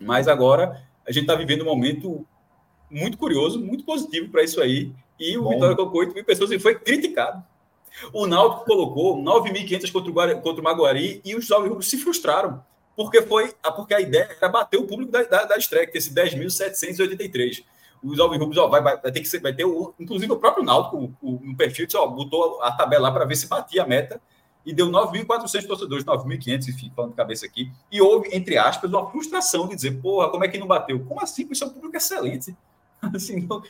Mas 0.00 0.28
agora 0.28 0.82
a 1.06 1.12
gente 1.12 1.22
está 1.22 1.34
vivendo 1.34 1.62
um 1.62 1.66
momento 1.66 2.26
muito 2.90 3.16
curioso, 3.16 3.60
muito 3.60 3.84
positivo 3.84 4.28
para 4.28 4.42
isso 4.42 4.60
aí. 4.60 4.92
E 5.18 5.36
o 5.36 5.42
Bom. 5.42 5.50
Vitória 5.50 5.76
colocou 5.76 6.00
8 6.00 6.14
mil 6.14 6.24
pessoas 6.24 6.50
e 6.50 6.58
foi 6.58 6.78
criticado. 6.78 7.42
O 8.12 8.26
Náutico 8.26 8.64
colocou 8.64 9.16
9.500 9.16 9.90
contra 9.90 10.10
o, 10.10 10.40
contra 10.40 10.60
o 10.60 10.64
Maguari 10.64 11.20
e 11.24 11.34
os 11.34 11.46
jovens 11.46 11.68
rubros 11.68 11.88
se 11.88 11.98
frustraram, 11.98 12.62
porque 12.94 13.22
foi 13.22 13.52
porque 13.74 13.94
a 13.94 14.00
ideia 14.00 14.36
era 14.40 14.48
bater 14.48 14.76
o 14.76 14.86
público 14.86 15.10
da, 15.10 15.22
da, 15.24 15.44
da 15.44 15.56
estreia, 15.56 15.86
que 15.86 15.98
esse 15.98 16.14
10.783. 16.14 17.64
Os 18.02 18.16
jovens 18.16 18.38
rubros 18.38 18.58
ó, 18.58 18.68
vai, 18.68 18.82
vai, 18.82 19.00
vai, 19.00 19.12
ter 19.12 19.20
que 19.20 19.28
ser, 19.28 19.40
vai 19.40 19.52
ter 19.52 19.64
o, 19.64 19.94
inclusive 19.98 20.32
o 20.32 20.36
próprio 20.36 20.64
Náutico, 20.64 21.12
no 21.22 21.56
perfil, 21.56 21.86
ó, 21.96 22.06
botou 22.06 22.62
a 22.62 22.72
tabela 22.72 23.12
para 23.12 23.24
ver 23.24 23.36
se 23.36 23.48
batia 23.48 23.82
a 23.82 23.86
meta 23.86 24.20
e 24.64 24.72
deu 24.72 24.88
9.400 24.88 25.66
torcedores, 25.66 26.04
9.500, 26.04 26.68
enfim, 26.68 26.92
falando 26.94 27.12
de 27.12 27.16
cabeça 27.16 27.46
aqui. 27.46 27.72
E 27.90 28.02
houve, 28.02 28.28
entre 28.36 28.58
aspas, 28.58 28.90
uma 28.90 29.10
frustração 29.10 29.66
de 29.66 29.74
dizer, 29.74 29.92
porra, 30.00 30.28
como 30.30 30.44
é 30.44 30.48
que 30.48 30.58
não 30.58 30.66
bateu? 30.66 31.02
Como 31.06 31.22
assim? 31.22 31.48
Isso 31.50 31.64
é 31.64 31.66
um 31.66 31.70
público 31.70 31.96
excelente. 31.96 32.54
Assim, 33.14 33.46
não, 33.48 33.62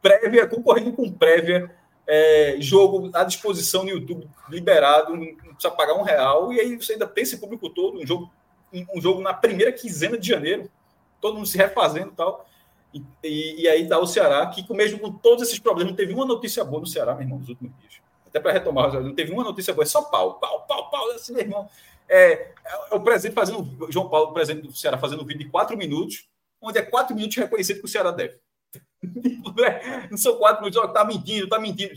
prévia, 0.00 0.46
concorrendo 0.46 0.92
com 0.92 1.10
prévia, 1.10 1.74
é, 2.06 2.56
jogo 2.60 3.10
à 3.12 3.24
disposição 3.24 3.82
no 3.82 3.90
YouTube, 3.90 4.28
liberado, 4.48 5.16
não 5.16 5.26
precisa 5.34 5.72
pagar 5.72 5.94
um 5.94 6.02
real, 6.02 6.52
e 6.52 6.60
aí 6.60 6.76
você 6.76 6.92
ainda 6.92 7.06
tem 7.06 7.24
esse 7.24 7.38
público 7.38 7.68
todo, 7.68 7.98
um 7.98 8.06
jogo, 8.06 8.30
um 8.94 9.00
jogo 9.00 9.20
na 9.20 9.34
primeira 9.34 9.72
quinzena 9.72 10.16
de 10.16 10.28
janeiro, 10.28 10.70
todo 11.20 11.34
mundo 11.34 11.46
se 11.46 11.58
refazendo 11.58 12.12
e 12.12 12.16
tal. 12.16 12.46
E, 13.22 13.28
e, 13.28 13.62
e 13.62 13.68
aí 13.68 13.88
tá 13.88 13.98
o 13.98 14.06
Ceará, 14.06 14.46
que 14.46 14.64
mesmo 14.72 14.98
com 14.98 15.12
todos 15.12 15.42
esses 15.42 15.58
problemas, 15.58 15.90
não 15.90 15.96
teve 15.96 16.14
uma 16.14 16.24
notícia 16.24 16.64
boa 16.64 16.80
no 16.80 16.86
Ceará, 16.86 17.14
meu 17.14 17.22
irmão, 17.22 17.38
nos 17.38 17.48
últimos 17.48 17.72
dias 17.80 18.06
até 18.36 18.40
para 18.40 18.52
retomar, 18.52 18.92
não 19.00 19.14
teve 19.14 19.32
uma 19.32 19.42
notícia 19.42 19.72
boa, 19.72 19.82
é 19.82 19.86
só 19.86 20.02
pau, 20.02 20.34
pau, 20.34 20.66
pau, 20.66 20.90
pau, 20.90 21.10
assim, 21.12 21.32
meu 21.32 21.42
irmão. 21.42 21.68
É, 22.08 22.52
é 22.90 22.94
o 22.94 23.00
presidente 23.00 23.34
fazendo, 23.34 23.90
João 23.90 24.08
Paulo, 24.08 24.30
o 24.30 24.32
presidente 24.32 24.66
do 24.66 24.76
Ceará, 24.76 24.98
fazendo 24.98 25.22
um 25.22 25.26
vídeo 25.26 25.44
de 25.44 25.50
quatro 25.50 25.76
minutos, 25.76 26.28
onde 26.60 26.78
é 26.78 26.82
quatro 26.82 27.14
minutos 27.14 27.36
reconhecido 27.36 27.80
que 27.80 27.86
o 27.86 27.88
Ceará 27.88 28.10
deve. 28.10 28.38
não 30.10 30.16
são 30.16 30.36
quatro 30.36 30.62
minutos, 30.62 30.82
ó, 30.82 30.86
tá 30.88 31.04
mentindo, 31.04 31.48
tá 31.48 31.58
mentindo. 31.58 31.94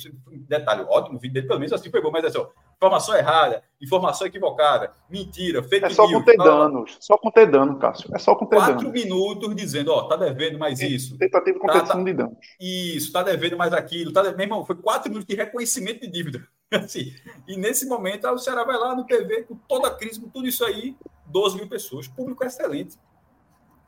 Detalhe, 0.48 0.84
ótimo, 0.88 1.18
o 1.18 1.20
vídeo 1.20 1.34
dele 1.34 1.48
pelo 1.48 1.60
menos 1.60 1.74
assim 1.74 1.90
bom, 1.90 2.12
mas 2.12 2.24
é 2.24 2.32
só, 2.32 2.52
informação 2.80 3.16
errada, 3.16 3.62
informação 3.82 4.26
equivocada, 4.26 4.94
mentira, 5.10 5.62
fake 5.62 5.86
É 5.86 5.90
só 5.90 6.08
news, 6.08 6.20
conter 6.20 6.38
danos, 6.38 6.98
só 7.02 7.18
conter 7.18 7.52
dano, 7.52 7.78
Cássio. 7.78 8.10
É 8.16 8.18
só 8.18 8.34
conter 8.34 8.56
Quatro 8.56 8.78
danos. 8.78 8.94
minutos 8.94 9.56
dizendo, 9.56 9.92
ó, 9.92 10.04
tá 10.04 10.16
devendo 10.16 10.58
mais 10.58 10.80
isso. 10.80 11.18
Tentativa 11.18 11.54
de 11.54 11.60
competição 11.60 11.88
tá, 11.88 11.94
tá, 11.98 12.04
de 12.04 12.14
danos. 12.14 12.38
Isso, 12.60 13.12
tá 13.12 13.22
devendo 13.22 13.58
mais 13.58 13.74
aquilo. 13.74 14.14
Tá, 14.14 14.24
meu 14.24 14.40
irmão, 14.40 14.66
foi 14.66 14.78
quatro 14.78 15.10
minutos 15.10 15.28
de 15.28 15.36
reconhecimento 15.36 16.00
de 16.00 16.08
dívida. 16.08 16.48
Assim, 16.72 17.14
e 17.48 17.58
nesse 17.58 17.86
momento, 17.86 18.28
o 18.30 18.38
Ceará 18.38 18.64
vai 18.64 18.78
lá 18.78 18.96
no 18.96 19.06
PV, 19.06 19.44
com 19.44 19.56
toda 19.68 19.90
a 19.90 19.94
crise, 19.94 20.22
com 20.22 20.30
tudo 20.30 20.48
isso 20.48 20.64
aí, 20.64 20.96
12 21.26 21.58
mil 21.58 21.68
pessoas. 21.68 22.08
Público 22.08 22.46
excelente. 22.46 22.98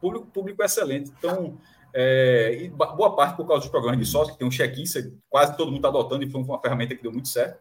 Público, 0.01 0.25
público 0.27 0.61
excelente. 0.63 1.11
Então, 1.17 1.57
é, 1.93 2.69
boa 2.75 3.15
parte 3.15 3.37
por 3.37 3.47
causa 3.47 3.61
dos 3.61 3.69
programas 3.69 3.99
de 3.99 4.05
sócio, 4.05 4.33
que 4.33 4.39
tem 4.39 4.47
um 4.47 4.51
check-in, 4.51 4.83
quase 5.29 5.55
todo 5.55 5.67
mundo 5.67 5.77
está 5.77 5.87
adotando, 5.87 6.23
e 6.23 6.29
foi 6.29 6.41
uma 6.41 6.59
ferramenta 6.59 6.93
que 6.93 7.03
deu 7.03 7.11
muito 7.11 7.29
certo. 7.29 7.59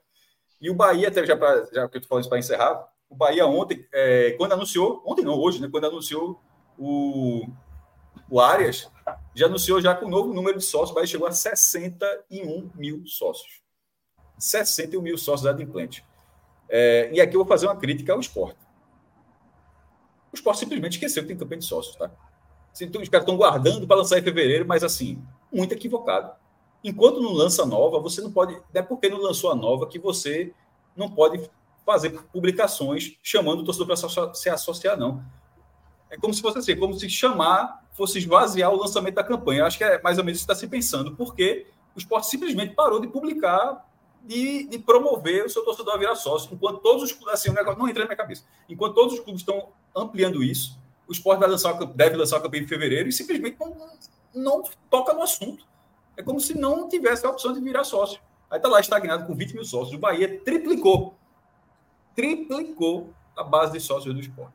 E 0.61 0.70
o 0.70 0.74
Bahia, 0.74 1.08
até 1.08 1.24
já, 1.24 1.36
pra, 1.36 1.66
já 1.72 1.88
que 1.88 1.96
eu 1.96 2.00
estou 2.00 2.08
falando 2.08 2.28
para 2.28 2.38
encerrar, 2.38 2.88
o 3.08 3.14
Bahia 3.14 3.46
ontem, 3.46 3.86
é, 3.92 4.32
quando 4.32 4.52
anunciou, 4.52 5.02
ontem 5.06 5.24
não, 5.24 5.38
hoje, 5.38 5.61
né, 5.61 5.68
quando 5.70 5.86
anunciou 5.86 6.40
o, 6.78 7.46
o 8.28 8.40
Arias, 8.40 8.90
já 9.34 9.46
anunciou 9.46 9.80
já 9.80 9.94
com 9.94 10.06
o 10.06 10.11
novo 10.11 10.32
número 10.32 10.58
de 10.58 10.64
sócios, 10.64 10.90
o 10.90 10.94
Bahia 10.94 11.06
chegou 11.06 11.26
a 11.26 11.32
61 11.32 12.70
mil 12.74 13.02
sócios. 13.06 13.61
61 14.38 15.02
mil 15.02 15.18
sócios 15.18 15.42
da 15.42 15.50
Adimplante. 15.50 16.04
É, 16.68 17.11
e 17.12 17.20
aqui 17.20 17.34
eu 17.34 17.40
vou 17.40 17.48
fazer 17.48 17.66
uma 17.66 17.76
crítica 17.76 18.12
ao 18.12 18.20
esporte. 18.20 18.58
O 20.32 20.36
esporte 20.36 20.61
simplesmente 20.61 20.92
esqueceu 20.92 21.22
que 21.22 21.28
tem 21.28 21.36
campanha 21.36 21.58
de 21.58 21.66
sócios, 21.66 21.96
tá? 21.96 22.11
Os 22.72 23.08
caras 23.08 23.24
estão 23.24 23.36
guardando 23.36 23.86
para 23.86 23.96
lançar 23.96 24.18
em 24.18 24.22
fevereiro, 24.22 24.64
mas 24.64 24.84
assim, 24.84 25.20
muito 25.52 25.74
equivocado. 25.74 26.32
Enquanto 26.83 27.20
não 27.20 27.33
lança 27.33 27.66
nova, 27.66 28.01
você 28.01 28.20
não 28.20 28.33
pode. 28.33 28.61
É 28.72 28.83
porque 28.83 29.09
não 29.09 29.18
lançou 29.18 29.51
a 29.51 29.55
nova 29.55 29.87
que 29.87 29.99
você 29.99 30.53
não 30.97 31.11
pode 31.11 31.51
fazer 31.85 32.11
publicações 32.33 33.18
chamando 33.22 33.61
o 33.61 33.64
torcedor 33.64 33.87
para 33.87 34.35
se 34.35 34.49
associar, 34.49 34.97
não. 34.97 35.22
É 36.09 36.16
como 36.16 36.35
se 36.35 36.43
fosse 36.43 36.59
assim, 36.59 36.76
como 36.76 36.95
se 36.99 37.09
chamar 37.09 37.81
fosse 37.93 38.18
esvaziar 38.18 38.72
o 38.72 38.76
lançamento 38.76 39.14
da 39.14 39.24
campanha. 39.24 39.64
Acho 39.64 39.78
que 39.78 39.85
é 39.85 40.01
mais 40.01 40.18
ou 40.18 40.24
menos 40.24 40.39
isso 40.39 40.47
que 40.47 40.53
está 40.53 40.61
se 40.61 40.68
pensando, 40.68 41.14
porque 41.16 41.66
o 41.95 41.99
esporte 41.99 42.28
simplesmente 42.28 42.74
parou 42.74 43.01
de 43.01 43.09
publicar 43.09 43.87
e 44.28 44.66
de, 44.66 44.78
promover 44.78 45.45
o 45.45 45.51
seu 45.51 45.64
torcedor 45.64 45.95
a 45.95 45.99
virar 45.99 46.14
sócio, 46.14 46.53
enquanto 46.53 46.78
todos 46.78 47.03
os 47.05 47.12
clubes, 47.12 47.35
assim, 47.35 47.51
o 47.51 47.55
negócio 47.55 47.78
não 47.78 47.89
entra 47.89 48.03
na 48.03 48.07
minha 48.07 48.16
cabeça, 48.16 48.45
enquanto 48.68 48.95
todos 48.95 49.14
os 49.14 49.20
clubes 49.20 49.41
estão 49.41 49.68
ampliando 49.97 50.43
isso, 50.43 50.78
o 51.09 51.12
esporte 51.12 51.41
vai 51.41 51.49
lançar, 51.49 51.72
deve 51.72 52.16
lançar 52.16 52.37
a 52.37 52.41
campanha 52.41 52.62
em 52.62 52.66
fevereiro 52.66 53.09
e 53.09 53.12
simplesmente 53.12 53.57
não, 53.59 53.74
não 54.35 54.62
toca 54.89 55.12
no 55.12 55.22
assunto. 55.22 55.66
É 56.16 56.22
como 56.22 56.40
se 56.40 56.56
não 56.56 56.88
tivesse 56.88 57.24
a 57.26 57.30
opção 57.30 57.52
de 57.52 57.61
virar 57.61 57.84
sócio. 57.84 58.20
Aí 58.50 58.58
está 58.58 58.68
lá 58.68 58.80
estagnado 58.80 59.26
com 59.26 59.34
20 59.34 59.54
mil 59.54 59.64
sócios. 59.64 59.94
O 59.94 59.98
Bahia 59.98 60.40
triplicou. 60.40 61.14
Triplicou 62.14 63.11
a 63.36 63.44
base 63.44 63.72
de 63.72 63.80
sócios 63.80 64.14
do 64.14 64.20
esporte. 64.20 64.54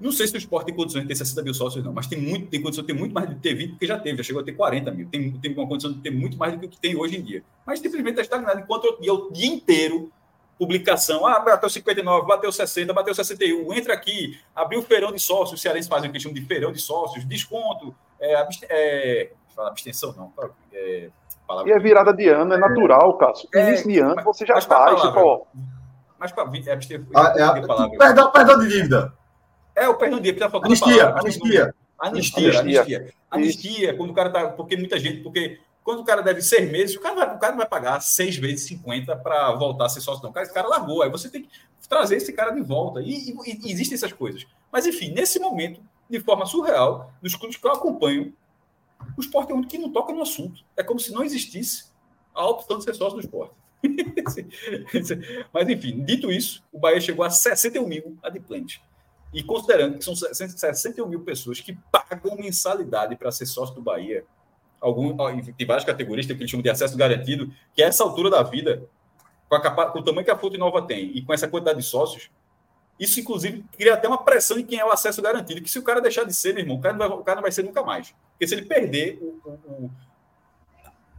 Não 0.00 0.10
sei 0.10 0.26
se 0.26 0.34
o 0.34 0.38
esporte 0.38 0.66
tem 0.66 0.74
condições 0.74 1.02
de 1.02 1.08
ter 1.08 1.14
60 1.14 1.42
mil 1.42 1.54
sócios, 1.54 1.84
não, 1.84 1.92
mas 1.92 2.08
tem 2.08 2.20
muito, 2.20 2.48
tem 2.48 2.60
condição 2.60 2.82
de 2.82 2.92
ter 2.92 2.98
muito 2.98 3.14
mais 3.14 3.28
de 3.28 3.36
ter 3.36 3.54
20, 3.54 3.70
porque 3.70 3.86
já 3.86 3.96
teve, 4.00 4.16
já 4.16 4.24
chegou 4.24 4.42
a 4.42 4.44
ter 4.44 4.52
40 4.52 4.90
mil. 4.90 5.08
Tem, 5.08 5.30
tem 5.38 5.52
uma 5.52 5.68
condição 5.68 5.92
de 5.92 6.00
ter 6.00 6.10
muito 6.10 6.36
mais 6.36 6.52
do 6.52 6.58
que 6.58 6.66
o 6.66 6.68
que 6.68 6.78
tem 6.78 6.96
hoje 6.96 7.16
em 7.16 7.22
dia. 7.22 7.44
Mas 7.64 7.78
simplesmente 7.78 8.20
está 8.20 8.22
estagnado, 8.22 8.60
enquanto 8.60 9.00
dia, 9.00 9.14
o 9.14 9.30
dia 9.30 9.46
inteiro 9.46 10.10
publicação, 10.58 11.26
ah, 11.26 11.40
bateu 11.40 11.68
59, 11.68 12.26
bateu 12.26 12.52
60, 12.52 12.92
bateu 12.92 13.14
61, 13.14 13.72
entra 13.74 13.94
aqui, 13.94 14.38
abriu 14.54 14.80
o 14.80 14.82
feirão 14.82 15.12
de 15.12 15.20
sócios, 15.20 15.54
os 15.54 15.60
cearenses 15.60 15.88
fazem 15.88 16.08
o 16.08 16.12
que 16.12 16.20
chamam 16.20 16.34
de 16.34 16.44
feirão 16.44 16.72
de 16.72 16.80
sócios, 16.80 17.24
desconto, 17.24 17.94
é, 18.20 18.46
é, 18.68 19.32
fala 19.52 19.68
abstenção 19.68 20.12
não, 20.16 20.32
é, 20.72 21.10
palavra... 21.46 21.70
E 21.70 21.74
é 21.74 21.78
virada 21.78 22.12
de 22.12 22.28
ano, 22.28 22.54
é 22.54 22.58
natural, 22.58 23.16
Cássio. 23.18 23.48
É, 23.54 23.68
Início 23.68 23.88
de 23.88 23.98
ano, 23.98 24.22
você 24.22 24.46
já 24.46 24.60
faz, 24.60 25.00
tipo... 25.00 25.46
Mas 26.18 26.30
para 26.30 26.44
é, 26.44 26.72
abster... 26.72 27.04
ah, 27.14 27.34
é, 27.36 27.42
é, 27.42 27.98
perdão, 27.98 28.30
perdão 28.30 28.58
de 28.60 28.68
dívida. 28.68 29.12
É, 29.74 29.88
o 29.88 29.94
perdão 29.96 30.18
de 30.18 30.24
dívida, 30.24 30.48
tá 30.48 30.58
anistia, 30.58 31.08
anistia. 31.08 31.74
Anistia, 31.98 32.60
anistia. 32.60 33.14
Anistia, 33.30 33.96
quando 33.96 34.10
o 34.10 34.14
cara 34.14 34.30
tá. 34.30 34.48
Porque 34.48 34.76
muita 34.76 34.98
gente. 34.98 35.22
Porque 35.22 35.60
quando 35.84 36.00
o 36.00 36.04
cara 36.04 36.20
deve 36.20 36.42
seis 36.42 36.70
meses, 36.70 36.96
o 36.96 37.00
cara, 37.00 37.14
vai, 37.14 37.36
o 37.36 37.38
cara 37.38 37.52
não 37.52 37.58
vai 37.58 37.68
pagar 37.68 38.00
seis 38.00 38.36
vezes 38.36 38.66
50 38.66 39.16
para 39.16 39.52
voltar 39.52 39.86
a 39.86 39.88
ser 39.88 40.00
sócio, 40.00 40.22
não. 40.22 40.30
O 40.30 40.32
cara, 40.32 40.44
esse 40.44 40.54
cara 40.54 40.68
largou. 40.68 41.02
Aí 41.02 41.10
você 41.10 41.28
tem 41.30 41.42
que 41.42 41.48
trazer 41.88 42.16
esse 42.16 42.32
cara 42.32 42.50
de 42.50 42.60
volta. 42.60 43.00
E, 43.00 43.30
e, 43.30 43.34
e, 43.46 43.72
existem 43.72 43.94
essas 43.94 44.12
coisas. 44.12 44.46
Mas, 44.70 44.86
enfim, 44.86 45.12
nesse 45.12 45.38
momento, 45.38 45.80
de 46.10 46.18
forma 46.20 46.44
surreal, 46.44 47.12
nos 47.22 47.34
clubes 47.36 47.56
que 47.56 47.66
eu 47.66 47.72
acompanho, 47.72 48.32
o 49.16 49.20
esporte 49.20 49.52
é 49.52 49.54
um 49.54 49.62
que 49.62 49.78
não 49.78 49.90
toca 49.90 50.12
no 50.12 50.22
assunto. 50.22 50.64
É 50.76 50.82
como 50.82 51.00
se 51.00 51.12
não 51.12 51.22
existisse 51.22 51.92
a 52.34 52.46
opção 52.46 52.78
de 52.78 52.84
ser 52.84 52.94
sócio 52.94 53.18
do 53.18 53.20
esporte. 53.20 53.54
Mas, 55.52 55.68
enfim, 55.68 56.04
dito 56.04 56.30
isso, 56.30 56.62
o 56.72 56.78
Bahia 56.78 57.00
chegou 57.00 57.24
a 57.24 57.30
61 57.30 57.86
mil 57.86 58.18
adimplentes. 58.22 58.80
E 59.32 59.42
considerando 59.42 59.98
que 59.98 60.04
são 60.04 60.14
61 60.14 61.06
mil 61.06 61.20
pessoas 61.20 61.60
que 61.60 61.76
pagam 61.90 62.36
mensalidade 62.36 63.16
para 63.16 63.32
ser 63.32 63.46
sócio 63.46 63.74
do 63.74 63.80
Bahia, 63.80 64.24
algum, 64.80 65.16
tem 65.56 65.66
várias 65.66 65.84
categorias, 65.84 66.26
tem 66.26 66.34
o 66.34 66.36
que 66.36 66.42
eles 66.42 66.50
chamam 66.50 66.62
de 66.62 66.70
acesso 66.70 66.96
garantido, 66.96 67.50
que 67.74 67.82
a 67.82 67.86
essa 67.86 68.04
altura 68.04 68.28
da 68.28 68.42
vida, 68.42 68.86
com, 69.48 69.60
capa, 69.60 69.86
com 69.86 70.00
o 70.00 70.02
tamanho 70.02 70.24
que 70.24 70.30
a 70.30 70.36
Fonte 70.36 70.58
Nova 70.58 70.82
tem 70.82 71.16
e 71.16 71.22
com 71.22 71.32
essa 71.32 71.48
quantidade 71.48 71.78
de 71.78 71.84
sócios, 71.84 72.30
isso, 73.00 73.18
inclusive, 73.18 73.64
cria 73.76 73.94
até 73.94 74.06
uma 74.06 74.22
pressão 74.22 74.58
em 74.58 74.66
quem 74.66 74.78
é 74.78 74.84
o 74.84 74.92
acesso 74.92 75.22
garantido, 75.22 75.62
que 75.62 75.70
se 75.70 75.78
o 75.78 75.82
cara 75.82 76.00
deixar 76.00 76.24
de 76.24 76.34
ser, 76.34 76.52
meu 76.52 76.62
irmão, 76.62 76.76
o 76.76 76.80
cara 76.80 76.96
não 76.96 77.08
vai, 77.08 77.18
o 77.18 77.24
cara 77.24 77.36
não 77.36 77.42
vai 77.42 77.52
ser 77.52 77.62
nunca 77.62 77.82
mais. 77.82 78.14
Porque 78.42 78.48
se 78.48 78.54
ele 78.56 78.66
perder 78.66 79.20
o, 79.22 79.90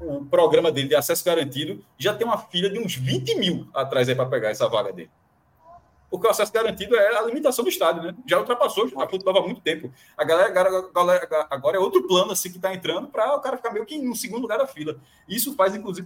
o, 0.02 0.18
o, 0.18 0.26
programa 0.26 0.70
dele 0.74 0.90
de 0.90 0.96
acesso 0.96 1.24
garantido, 1.24 1.82
já 1.98 2.14
tem 2.14 2.28
uma 2.28 2.38
fila 2.38 2.70
de 2.70 2.78
uns 2.78 2.96
20 2.96 3.36
mil 3.36 3.66
atrás 3.74 4.10
aí 4.10 4.16
para 4.16 4.26
pegar 4.26 4.50
essa 4.50 4.68
vaga 4.68 4.92
dele 4.92 5.10
porque 6.12 6.28
o 6.28 6.30
acesso 6.30 6.54
garantido 6.54 6.96
é 6.96 7.18
a 7.18 7.24
limitação 7.24 7.64
do 7.64 7.70
estádio, 7.70 8.04
né? 8.04 8.16
Já 8.28 8.38
ultrapassou, 8.38 8.88
já 8.88 8.96
levava 9.00 9.42
muito 9.42 9.62
tempo. 9.62 9.92
A 10.16 10.24
galera, 10.24 10.50
a 10.50 10.92
galera, 10.94 11.48
agora 11.50 11.78
é 11.78 11.80
outro 11.80 12.06
plano 12.06 12.34
assim 12.34 12.52
que 12.52 12.58
está 12.58 12.72
entrando 12.72 13.08
para 13.08 13.36
o 13.36 13.40
cara 13.40 13.58
ficar 13.58 13.72
meio 13.72 13.84
que 13.84 13.98
no 13.98 14.16
segundo 14.16 14.44
lugar 14.44 14.60
da 14.60 14.68
fila. 14.68 15.00
Isso 15.28 15.56
faz, 15.56 15.74
inclusive, 15.74 16.06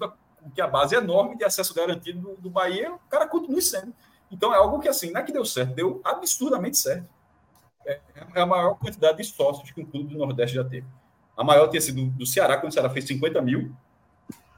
que 0.55 0.61
a 0.61 0.67
base 0.67 0.95
enorme 0.95 1.35
de 1.35 1.43
acesso 1.43 1.73
garantido 1.73 2.21
do, 2.21 2.35
do 2.37 2.49
Bahia, 2.49 2.93
o 2.93 2.99
cara 3.09 3.27
continue 3.27 3.61
sendo. 3.61 3.93
Então 4.31 4.53
é 4.53 4.57
algo 4.57 4.79
que 4.79 4.87
assim, 4.87 5.11
não 5.11 5.19
é 5.19 5.23
que 5.25 5.33
deu 5.33 5.43
certo, 5.43 5.75
deu 5.75 5.99
absurdamente 6.05 6.77
certo. 6.77 7.09
É, 7.87 7.99
é 8.35 8.41
a 8.41 8.45
maior 8.45 8.75
quantidade 8.75 9.17
de 9.17 9.23
sócios 9.25 9.71
que 9.71 9.81
um 9.81 9.85
clube 9.85 10.13
do 10.13 10.17
Nordeste 10.17 10.55
já 10.55 10.63
teve. 10.63 10.85
A 11.37 11.43
maior 11.43 11.67
tinha 11.67 11.79
sido 11.79 12.03
do 12.05 12.25
Ceará, 12.25 12.57
quando 12.57 12.71
o 12.71 12.73
Ceará 12.73 12.89
fez 12.89 13.05
50 13.05 13.39
mil, 13.43 13.71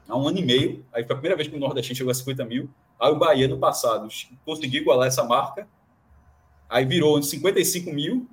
há 0.08 0.16
um 0.16 0.26
ano 0.26 0.38
e 0.38 0.44
meio. 0.44 0.84
Aí 0.92 1.04
foi 1.04 1.12
a 1.12 1.18
primeira 1.18 1.36
vez 1.36 1.46
que 1.46 1.54
o 1.54 1.58
Nordeste 1.60 1.94
chegou 1.94 2.10
a 2.10 2.14
50 2.14 2.44
mil. 2.46 2.70
Aí 2.98 3.12
o 3.12 3.16
Bahia, 3.16 3.46
no 3.46 3.58
passado, 3.58 4.08
conseguiu 4.44 4.80
igualar 4.80 5.06
essa 5.06 5.22
marca. 5.22 5.68
Aí 6.68 6.86
virou 6.86 7.22
55 7.22 7.92
mil. 7.92 8.26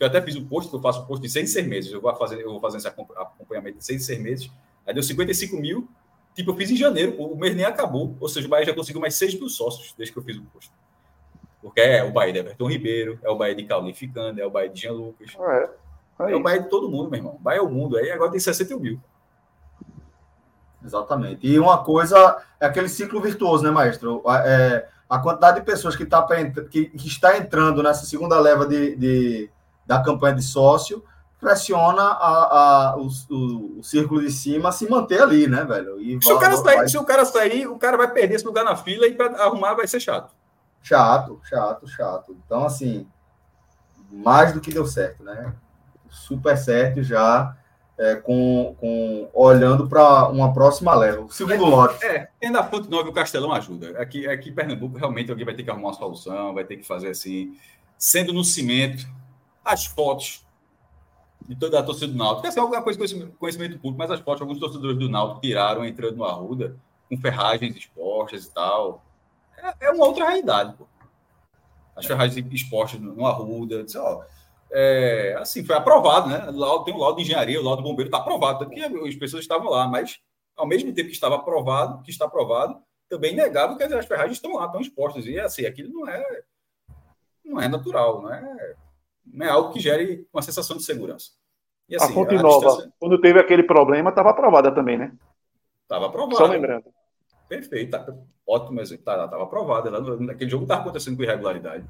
Eu 0.00 0.08
até 0.08 0.20
fiz 0.20 0.34
o 0.34 0.40
um 0.40 0.46
post, 0.46 0.72
eu 0.74 0.80
faço 0.80 1.02
um 1.02 1.06
post 1.06 1.22
de 1.22 1.30
seis, 1.30 1.54
meses. 1.66 1.92
Eu 1.92 2.00
vou 2.00 2.14
fazer, 2.16 2.40
eu 2.40 2.50
vou 2.50 2.60
fazer 2.60 2.78
esse 2.78 2.88
acompanhamento 2.88 3.78
de 3.78 3.84
seis, 3.84 4.08
meses. 4.18 4.50
Aí 4.84 4.92
deu 4.92 5.02
55 5.02 5.56
mil. 5.56 5.88
Tipo, 6.34 6.50
eu 6.50 6.56
fiz 6.56 6.70
em 6.70 6.76
janeiro, 6.76 7.14
o 7.22 7.36
mês 7.36 7.54
nem 7.54 7.64
acabou. 7.64 8.16
Ou 8.18 8.28
seja, 8.28 8.46
o 8.46 8.50
Bahia 8.50 8.66
já 8.66 8.74
conseguiu 8.74 9.00
mais 9.00 9.14
6 9.14 9.38
mil 9.38 9.48
sócios 9.48 9.94
desde 9.96 10.12
que 10.12 10.18
eu 10.18 10.22
fiz 10.22 10.36
o 10.36 10.42
post. 10.42 10.70
Porque 11.62 11.80
é 11.80 12.02
o 12.02 12.12
Bahia 12.12 12.32
de 12.32 12.38
Everton 12.40 12.68
Ribeiro, 12.68 13.18
é 13.22 13.30
o 13.30 13.36
Bahia 13.36 13.54
de 13.54 13.64
Cauli 13.64 13.94
ficando, 13.94 14.40
é 14.40 14.44
o 14.44 14.50
Bahia 14.50 14.68
de 14.68 14.82
Jean 14.82 14.92
Lucas. 14.92 15.34
É, 15.38 15.70
é, 16.18 16.32
é 16.32 16.36
o 16.36 16.42
Bahia 16.42 16.62
de 16.62 16.68
todo 16.68 16.88
mundo, 16.88 17.10
meu 17.10 17.18
irmão. 17.18 17.38
Bahia 17.40 17.58
é 17.58 17.62
o 17.62 17.68
mundo. 17.68 17.96
Aí 17.96 18.10
agora 18.10 18.30
tem 18.30 18.40
61 18.40 18.78
mil. 18.78 19.00
Exatamente. 20.84 21.46
E 21.46 21.58
uma 21.58 21.82
coisa 21.82 22.42
é 22.60 22.66
aquele 22.66 22.88
ciclo 22.88 23.20
virtuoso, 23.20 23.64
né, 23.64 23.70
maestro? 23.70 24.22
É, 24.44 24.86
a 25.08 25.18
quantidade 25.18 25.60
de 25.60 25.66
pessoas 25.66 25.96
que, 25.96 26.04
tá, 26.04 26.26
que, 26.70 26.86
que 26.86 27.08
está 27.08 27.38
entrando 27.38 27.82
nessa 27.82 28.04
segunda 28.04 28.38
leva 28.38 28.66
de, 28.66 28.94
de 28.96 29.50
da 29.86 30.02
campanha 30.02 30.34
de 30.34 30.42
sócio 30.42 31.02
pressiona 31.40 32.02
a, 32.02 32.92
a, 32.92 32.96
o, 32.96 33.08
o, 33.30 33.78
o, 33.78 33.82
círculo 33.82 34.22
de 34.22 34.30
cima 34.30 34.70
a 34.70 34.72
se 34.72 34.88
manter 34.88 35.20
ali, 35.20 35.46
né, 35.46 35.62
velho? 35.64 36.00
E 36.00 36.18
se, 36.22 36.28
vai, 36.28 36.36
o 36.36 36.40
cara 36.40 36.56
sair, 36.56 36.76
vai... 36.76 36.88
se 36.88 36.98
o 36.98 37.04
cara 37.04 37.24
sair, 37.26 37.66
o 37.66 37.78
cara 37.78 37.96
vai 37.98 38.10
perder 38.10 38.36
esse 38.36 38.46
lugar 38.46 38.64
na 38.64 38.76
fila 38.76 39.06
e 39.06 39.14
para 39.14 39.36
arrumar 39.42 39.74
vai 39.74 39.86
ser 39.86 40.00
chato. 40.00 40.34
Chato, 40.80 41.40
chato, 41.44 41.86
chato. 41.86 42.36
Então, 42.44 42.64
assim, 42.64 43.06
mais 44.10 44.52
do 44.54 44.60
que 44.60 44.72
deu 44.72 44.86
certo, 44.86 45.22
né? 45.22 45.52
Super 46.14 46.56
certo 46.56 47.02
já 47.02 47.56
é, 47.98 48.16
com, 48.16 48.74
com, 48.78 49.30
olhando 49.32 49.88
para 49.88 50.28
uma 50.28 50.52
próxima 50.52 50.94
leva. 50.94 51.26
segundo 51.30 51.64
lote. 51.64 52.04
É, 52.04 52.28
tendo 52.40 52.58
a 52.58 52.64
Fonte 52.64 52.88
Nova 52.90 53.08
e 53.08 53.10
o 53.10 53.14
Castelão 53.14 53.52
ajuda. 53.52 54.00
Aqui, 54.00 54.26
aqui 54.26 54.50
em 54.50 54.54
Pernambuco, 54.54 54.98
realmente 54.98 55.30
alguém 55.30 55.44
vai 55.44 55.54
ter 55.54 55.62
que 55.62 55.70
arrumar 55.70 55.88
uma 55.88 55.94
solução, 55.94 56.54
vai 56.54 56.64
ter 56.64 56.76
que 56.76 56.84
fazer 56.84 57.10
assim, 57.10 57.56
sendo 57.96 58.32
no 58.32 58.42
cimento, 58.42 59.06
as 59.64 59.86
fotos 59.86 60.44
de 61.46 61.54
toda 61.54 61.78
a 61.78 61.82
torcida 61.82 62.10
do 62.12 62.18
Náutico. 62.18 62.46
Essa 62.46 62.58
é 62.58 62.62
alguma 62.62 62.82
coisa 62.82 63.06
de 63.06 63.26
conhecimento 63.32 63.78
público, 63.78 63.98
mas 63.98 64.10
as 64.10 64.20
fotos, 64.20 64.42
alguns 64.42 64.58
torcedores 64.58 64.98
do 64.98 65.08
Náutico 65.08 65.40
tiraram 65.40 65.84
entrando 65.84 66.16
no 66.16 66.24
Arruda, 66.24 66.76
com 67.08 67.16
ferragens 67.18 67.76
expostas 67.76 68.46
e 68.46 68.52
tal. 68.52 69.04
É, 69.56 69.86
é 69.86 69.90
uma 69.90 70.06
outra 70.06 70.26
realidade, 70.26 70.74
pô. 70.74 70.86
As 71.94 72.06
ferragens 72.06 72.44
expostas 72.52 73.00
no 73.00 73.24
Arruda, 73.24 73.84
disse, 73.84 73.96
ó, 73.98 74.22
é, 74.76 75.36
assim, 75.38 75.64
foi 75.64 75.76
aprovado, 75.76 76.28
né? 76.28 76.40
Tem 76.84 76.92
um 76.92 76.98
laudo 76.98 77.16
de 77.16 77.22
engenharia, 77.22 77.60
o 77.60 77.64
laudo 77.64 77.80
do 77.80 77.88
bombeiro 77.88 78.08
está 78.08 78.18
aprovado, 78.18 78.58
tanto 78.58 78.72
que 78.72 78.82
as 78.82 79.14
pessoas 79.14 79.44
estavam 79.44 79.70
lá, 79.70 79.86
mas 79.86 80.18
ao 80.56 80.66
mesmo 80.66 80.92
tempo 80.92 81.08
que 81.08 81.14
estava 81.14 81.36
aprovado, 81.36 82.02
que 82.02 82.10
está 82.10 82.24
aprovado, 82.24 82.76
também 83.08 83.36
negava 83.36 83.76
que 83.76 83.82
as 83.84 84.06
ferragens 84.06 84.38
estão 84.38 84.54
lá, 84.54 84.66
estão 84.66 84.80
expostas. 84.80 85.26
E 85.26 85.38
assim, 85.38 85.64
aquilo 85.64 85.92
não 85.92 86.08
é 86.08 86.42
não 87.44 87.60
é 87.60 87.68
natural, 87.68 88.22
não 88.22 88.34
é, 88.34 88.74
não 89.24 89.46
é 89.46 89.50
algo 89.50 89.72
que 89.72 89.78
gere 89.78 90.26
uma 90.32 90.42
sensação 90.42 90.76
de 90.76 90.82
segurança. 90.82 91.30
E, 91.88 91.94
assim, 91.94 92.10
a 92.10 92.14
Fonte 92.14 92.34
a 92.34 92.42
Nova, 92.42 92.66
distância... 92.66 92.92
quando 92.98 93.20
teve 93.20 93.38
aquele 93.38 93.62
problema, 93.62 94.10
estava 94.10 94.30
aprovada 94.30 94.74
também, 94.74 94.96
né? 94.96 95.12
Estava 95.82 96.06
aprovada. 96.06 96.36
Só 96.36 96.46
lembrando. 96.46 96.86
Perfeito, 97.46 97.90
tá, 97.90 98.06
ótimo 98.46 98.80
exemplo. 98.80 99.02
Estava 99.02 99.28
tá, 99.28 99.40
aprovada. 99.40 99.90
Naquele 100.18 100.50
jogo 100.50 100.64
estava 100.64 100.80
acontecendo 100.80 101.16
com 101.16 101.22
irregularidade. 101.22 101.84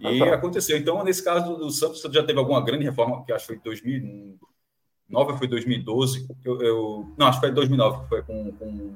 E 0.00 0.22
ah, 0.22 0.26
tá. 0.26 0.34
aconteceu. 0.34 0.76
Então, 0.78 1.02
nesse 1.02 1.22
caso 1.22 1.56
do 1.56 1.70
Santos, 1.70 2.00
já 2.00 2.22
teve 2.22 2.38
alguma 2.38 2.64
grande 2.64 2.84
reforma, 2.84 3.24
que 3.24 3.32
acho 3.32 3.46
que 3.46 3.54
foi 3.54 3.62
2009 3.62 5.32
ou 5.32 5.38
foi 5.38 5.48
2012. 5.48 6.28
Eu, 6.44 6.62
eu, 6.62 7.12
não, 7.16 7.26
acho 7.26 7.40
que 7.40 7.46
foi 7.46 7.54
2009, 7.54 8.02
que 8.02 8.08
foi 8.08 8.22
com, 8.22 8.52
com, 8.52 8.94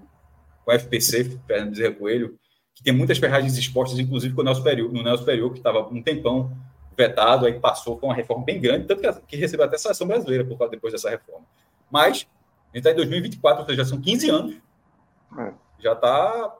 com 0.64 0.70
o 0.70 0.72
FPC, 0.72 1.38
Fernando 1.46 1.70
Bezerra 1.70 1.94
Coelho, 1.94 2.38
que 2.74 2.82
tem 2.82 2.92
muitas 2.92 3.18
ferragens 3.18 3.56
expostas, 3.58 3.98
inclusive 3.98 4.34
com 4.34 4.42
o 4.42 4.44
Nelson 4.44 4.60
Superior, 4.60 4.92
no 4.92 5.02
Nelson 5.02 5.18
Superior, 5.18 5.50
que 5.50 5.58
estava 5.58 5.88
um 5.88 6.02
tempão 6.02 6.56
vetado, 6.96 7.46
aí 7.46 7.58
passou 7.58 7.98
com 7.98 8.06
uma 8.06 8.14
reforma 8.14 8.44
bem 8.44 8.60
grande, 8.60 8.86
tanto 8.86 9.00
que, 9.00 9.12
que 9.26 9.36
recebeu 9.36 9.66
até 9.66 9.76
a 9.76 9.78
seleção 9.78 10.06
brasileira 10.06 10.44
por 10.44 10.56
causa 10.56 10.70
depois 10.70 10.92
dessa 10.92 11.10
reforma. 11.10 11.44
Mas, 11.90 12.26
a 12.72 12.76
gente 12.76 12.86
está 12.86 12.92
em 12.92 12.96
2024, 12.96 13.60
ou 13.60 13.66
seja, 13.66 13.82
já 13.82 13.88
são 13.88 14.00
15 14.00 14.30
anos. 14.30 14.56
É. 15.38 15.52
Já 15.80 15.92
está 15.94 16.54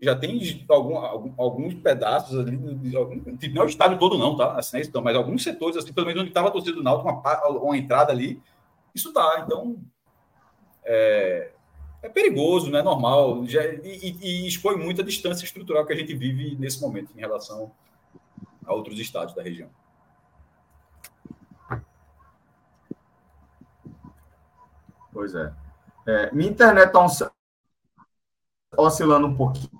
já 0.00 0.16
tem 0.16 0.64
algum, 0.68 0.96
alguns 1.36 1.74
pedaços 1.74 2.38
ali, 2.38 2.56
não 2.56 3.62
é 3.62 3.64
o 3.64 3.68
estádio 3.68 3.98
todo 3.98 4.16
não, 4.16 4.36
tá? 4.36 4.58
Assim, 4.58 4.78
é 4.78 5.00
mas 5.00 5.16
alguns 5.16 5.42
setores, 5.42 5.76
assim, 5.76 5.92
pelo 5.92 6.06
menos 6.06 6.22
onde 6.22 6.30
estava 6.30 6.48
a 6.48 6.50
torcida 6.50 6.76
do 6.76 6.82
Náutico, 6.82 7.08
uma, 7.08 7.48
uma 7.48 7.76
entrada 7.76 8.10
ali, 8.10 8.42
isso 8.94 9.12
tá. 9.12 9.42
Então, 9.44 9.76
é, 10.84 11.50
é 12.02 12.08
perigoso, 12.08 12.70
não 12.70 12.78
é 12.78 12.82
normal, 12.82 13.46
já, 13.46 13.62
e, 13.64 14.16
e, 14.22 14.46
expõe 14.46 14.76
muito 14.76 15.02
a 15.02 15.04
distância 15.04 15.44
estrutural 15.44 15.84
que 15.84 15.92
a 15.92 15.96
gente 15.96 16.14
vive 16.14 16.56
nesse 16.56 16.80
momento 16.80 17.10
em 17.14 17.20
relação 17.20 17.70
a 18.64 18.72
outros 18.72 18.98
estados 18.98 19.34
da 19.34 19.42
região. 19.42 19.68
Pois 25.12 25.34
é. 25.34 25.52
é 26.06 26.32
minha 26.32 26.50
internet 26.50 26.86
está 26.86 27.30
oscilando 28.76 29.26
um 29.26 29.34
pouquinho, 29.36 29.70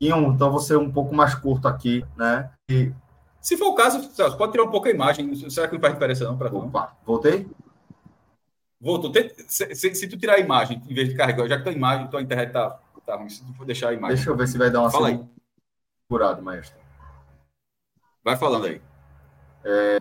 então 0.00 0.50
vou 0.50 0.60
ser 0.60 0.76
um 0.76 0.90
pouco 0.90 1.14
mais 1.14 1.34
curto 1.34 1.68
aqui, 1.68 2.04
né? 2.16 2.50
E... 2.70 2.92
Se 3.40 3.56
for 3.56 3.68
o 3.68 3.74
caso, 3.74 4.02
Celso, 4.12 4.36
pode 4.36 4.52
tirar 4.52 4.64
um 4.64 4.70
pouco 4.70 4.88
a 4.88 4.90
imagem. 4.90 5.32
Será 5.48 5.68
que 5.68 5.74
não 5.74 5.80
faz 5.80 5.94
diferença 5.94 6.24
não 6.24 6.36
para 6.36 6.50
tu? 6.50 6.70
voltei? 7.04 7.48
Voltou. 8.80 9.12
Se, 9.46 9.74
se, 9.74 9.94
se, 9.94 10.08
tu 10.08 10.18
tirar 10.18 10.34
a 10.34 10.40
imagem, 10.40 10.82
em 10.88 10.94
vez 10.94 11.08
de 11.08 11.14
carregar, 11.14 11.48
já 11.48 11.56
que 11.56 11.62
tua 11.62 11.72
imagem, 11.72 12.08
tua 12.08 12.20
internet 12.20 12.52
tá, 12.52 12.78
tá 13.06 13.16
ruim, 13.16 13.28
se 13.28 13.44
tu 13.44 13.54
for 13.54 13.64
deixar 13.64 13.90
a 13.90 13.92
imagem. 13.92 14.16
Deixa 14.16 14.30
eu 14.30 14.36
ver 14.36 14.48
se 14.48 14.58
vai 14.58 14.70
dar 14.70 14.80
uma 14.80 14.90
Fala 14.90 15.08
aí. 15.08 15.24
Curado, 16.08 16.42
maestro. 16.42 16.76
Vai 18.22 18.36
falando 18.36 18.66
aí. 18.66 18.82
É... 19.64 19.98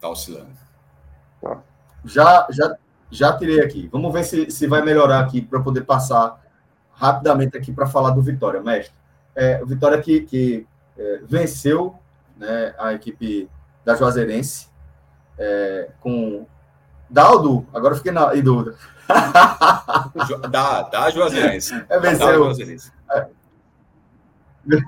Tá 0.00 0.08
oscilando. 0.08 0.56
Tá. 1.40 1.62
Já, 2.04 2.46
já, 2.50 2.78
já 3.10 3.36
tirei 3.36 3.60
aqui. 3.60 3.88
Vamos 3.92 4.12
ver 4.12 4.24
se, 4.24 4.50
se 4.50 4.66
vai 4.66 4.82
melhorar 4.82 5.20
aqui 5.20 5.40
para 5.40 5.60
poder 5.60 5.82
passar 5.82 6.40
rapidamente 6.92 7.56
aqui 7.56 7.72
para 7.72 7.86
falar 7.86 8.10
do 8.10 8.22
Vitória, 8.22 8.62
mestre. 8.62 8.94
É, 9.34 9.62
o 9.62 9.66
Vitória 9.66 10.00
que, 10.00 10.22
que 10.22 10.66
é, 10.98 11.20
venceu 11.26 11.96
né, 12.36 12.74
a 12.78 12.92
equipe 12.92 13.48
da 13.84 13.94
Juazeirense 13.94 14.68
é, 15.38 15.90
com 16.00 16.46
Daldo, 17.08 17.66
agora 17.72 17.94
eu 17.94 17.98
fiquei 17.98 18.12
na 18.12 18.34
em 18.34 18.42
dúvida. 18.42 18.74
da, 20.50 20.82
da 20.82 21.10
Juazeirense. 21.10 21.84
É, 21.88 22.00
venceu. 22.00 22.26
Da 22.26 22.34
Juazeirense. 22.34 22.92
É, 23.12 23.26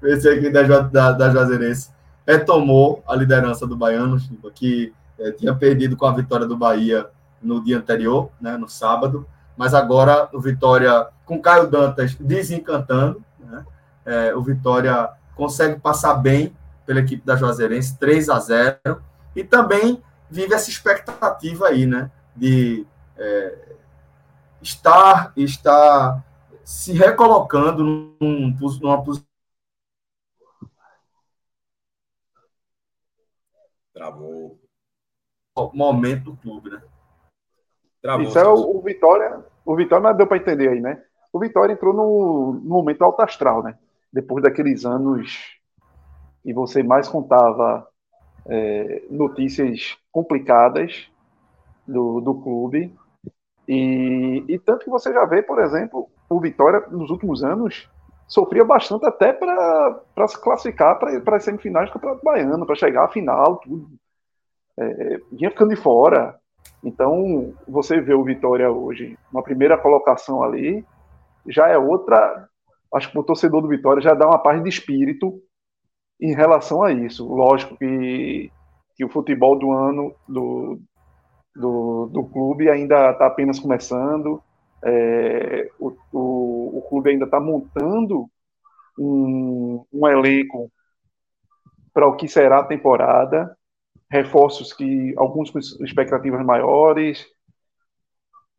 venceu 0.00 0.32
aqui 0.34 0.50
da, 0.50 0.62
da, 0.62 1.12
da 1.12 1.30
Juazeirense. 1.30 1.90
Retomou 2.26 3.02
a 3.06 3.16
liderança 3.16 3.66
do 3.66 3.76
Baiano, 3.76 4.18
que 4.54 4.92
é, 5.18 5.32
tinha 5.32 5.54
perdido 5.54 5.96
com 5.96 6.06
a 6.06 6.12
vitória 6.12 6.46
do 6.46 6.56
Bahia 6.56 7.08
no 7.42 7.62
dia 7.62 7.78
anterior, 7.78 8.30
né, 8.40 8.56
no 8.56 8.68
sábado, 8.68 9.26
mas 9.56 9.74
agora 9.74 10.28
o 10.32 10.40
Vitória, 10.40 11.08
com 11.24 11.40
Caio 11.40 11.68
Dantas 11.68 12.14
desencantando, 12.14 13.24
né, 13.38 13.64
é, 14.04 14.34
o 14.34 14.42
Vitória 14.42 15.10
consegue 15.34 15.80
passar 15.80 16.14
bem 16.14 16.56
pela 16.84 17.00
equipe 17.00 17.24
da 17.24 17.36
Juazeirense, 17.36 17.98
3 17.98 18.28
a 18.28 18.38
0 18.38 19.02
e 19.34 19.42
também 19.42 20.02
vive 20.30 20.54
essa 20.54 20.70
expectativa 20.70 21.68
aí, 21.68 21.86
né, 21.86 22.10
de 22.34 22.86
é, 23.16 23.76
estar, 24.60 25.32
estar 25.36 26.24
se 26.64 26.92
recolocando 26.92 27.84
num, 27.84 28.56
numa 28.80 29.02
posição. 29.04 29.26
Travou. 33.94 34.60
Momento 35.72 36.24
do 36.24 36.36
clube, 36.36 36.68
né? 36.68 36.82
Travou. 38.06 38.24
Isso 38.24 38.38
é 38.38 38.46
o, 38.46 38.76
o, 38.76 38.80
Vitória. 38.80 39.44
O 39.64 39.74
Vitória 39.74 40.08
não 40.08 40.16
deu 40.16 40.28
para 40.28 40.36
entender 40.36 40.68
aí, 40.68 40.80
né? 40.80 41.02
O 41.32 41.40
Vitória 41.40 41.72
entrou 41.72 41.92
no, 41.92 42.52
no 42.52 42.74
momento 42.76 43.02
alto 43.02 43.20
astral, 43.20 43.64
né? 43.64 43.76
Depois 44.12 44.44
daqueles 44.44 44.84
anos 44.84 45.58
e 46.44 46.52
você 46.52 46.84
mais 46.84 47.08
contava 47.08 47.84
é, 48.46 49.02
notícias 49.10 49.98
complicadas 50.12 51.10
do, 51.84 52.20
do 52.20 52.34
clube. 52.36 52.94
E, 53.66 54.44
e 54.46 54.56
tanto 54.60 54.84
que 54.84 54.90
você 54.90 55.12
já 55.12 55.24
vê, 55.24 55.42
por 55.42 55.58
exemplo, 55.58 56.08
o 56.30 56.40
Vitória 56.40 56.86
nos 56.88 57.10
últimos 57.10 57.42
anos 57.42 57.90
sofria 58.28 58.64
bastante 58.64 59.04
até 59.04 59.32
para 59.32 60.28
se 60.28 60.40
classificar 60.40 60.96
para 60.96 61.36
as 61.36 61.42
semifinais 61.42 61.90
do 61.90 61.94
Campeonato 61.94 62.24
Baiano, 62.24 62.64
para 62.64 62.76
chegar 62.76 63.04
à 63.04 63.08
final, 63.08 63.56
tudo. 63.56 63.88
É, 64.78 65.20
vinha 65.32 65.50
ficando 65.50 65.74
de 65.74 65.80
fora. 65.80 66.38
Então, 66.82 67.54
você 67.66 68.00
vê 68.00 68.14
o 68.14 68.24
Vitória 68.24 68.70
hoje, 68.70 69.18
uma 69.32 69.42
primeira 69.42 69.76
colocação 69.76 70.42
ali, 70.42 70.84
já 71.46 71.68
é 71.68 71.76
outra. 71.76 72.48
Acho 72.94 73.10
que 73.10 73.18
o 73.18 73.24
torcedor 73.24 73.62
do 73.62 73.68
Vitória 73.68 74.00
já 74.02 74.14
dá 74.14 74.26
uma 74.26 74.38
paz 74.38 74.62
de 74.62 74.68
espírito 74.68 75.40
em 76.20 76.34
relação 76.34 76.82
a 76.82 76.92
isso. 76.92 77.26
Lógico 77.26 77.76
que, 77.76 78.50
que 78.94 79.04
o 79.04 79.08
futebol 79.08 79.58
do 79.58 79.72
ano 79.72 80.14
do, 80.28 80.80
do, 81.54 82.06
do 82.06 82.24
clube 82.24 82.70
ainda 82.70 83.10
está 83.10 83.26
apenas 83.26 83.58
começando, 83.58 84.42
é, 84.84 85.68
o, 85.78 85.92
o, 86.12 86.78
o, 86.78 86.82
clube 86.88 87.10
ainda 87.10 87.24
está 87.24 87.40
montando 87.40 88.26
um, 88.98 89.84
um 89.92 90.06
elenco 90.06 90.70
para 91.92 92.06
o 92.06 92.14
que 92.14 92.28
será 92.28 92.58
a 92.58 92.64
temporada, 92.64 93.56
reforços 94.16 94.72
que 94.72 95.14
alguns 95.16 95.50
com 95.50 95.58
expectativas 95.58 96.44
maiores, 96.44 97.26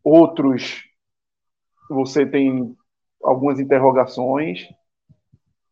outros 0.04 0.84
você 1.90 2.26
tem 2.26 2.76
algumas 3.24 3.60
interrogações, 3.60 4.68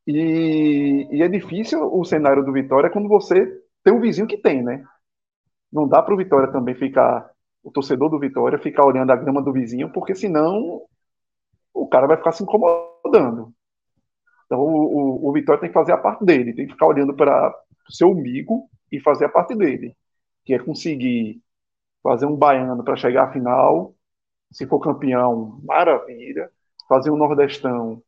e, 0.07 1.07
e, 1.11 1.23
é 1.23 1.27
difícil 1.27 1.91
o 1.91 2.03
cenário 2.05 2.43
do 2.43 2.53
Vitória 2.53 2.89
quando 2.89 3.07
você 3.07 3.45
tem 3.83 3.93
um 3.93 3.99
vizinho 3.99 4.27
que 4.27 4.37
tem, 4.37 4.61
né? 4.61 4.83
Não 5.71 5.87
dá 5.87 6.01
para 6.01 6.13
o 6.13 6.17
Vitória 6.17 6.51
também 6.51 6.75
ficar, 6.75 7.29
o 7.63 7.71
torcedor 7.71 8.09
do 8.09 8.19
Vitória, 8.19 8.59
ficar 8.59 8.85
olhando 8.85 9.11
a 9.11 9.15
grama 9.15 9.41
do 9.41 9.51
vizinho, 9.51 9.91
porque 9.91 10.13
senão 10.13 10.81
o 11.73 11.87
cara 11.87 12.07
vai 12.07 12.17
ficar 12.17 12.31
se 12.31 12.43
incomodando. 12.43 13.51
Então 14.45 14.59
o, 14.59 15.25
o, 15.25 15.29
o 15.29 15.33
Vitória 15.33 15.59
tem 15.59 15.69
que 15.69 15.73
fazer 15.73 15.91
a 15.91 15.97
parte 15.97 16.23
dele, 16.23 16.53
tem 16.53 16.67
que 16.67 16.73
ficar 16.73 16.87
olhando 16.87 17.15
para 17.15 17.53
o 17.89 17.91
seu 17.91 18.09
umbigo 18.09 18.69
e 18.91 18.99
fazer 18.99 19.25
a 19.25 19.29
parte 19.29 19.55
dele, 19.55 19.95
que 20.45 20.53
é 20.53 20.59
conseguir 20.59 21.41
fazer 22.03 22.25
um 22.25 22.35
baiano 22.35 22.83
para 22.83 22.95
chegar 22.95 23.25
à 23.25 23.31
final, 23.31 23.95
se 24.51 24.67
for 24.67 24.79
campeão, 24.79 25.59
maravilha, 25.63 26.49
fazer 26.87 27.09
um 27.11 27.17
nordestão 27.17 28.01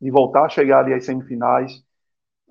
de 0.00 0.10
voltar 0.10 0.44
a 0.44 0.48
chegar 0.48 0.80
ali 0.80 0.92
às 0.92 1.04
semifinais 1.04 1.82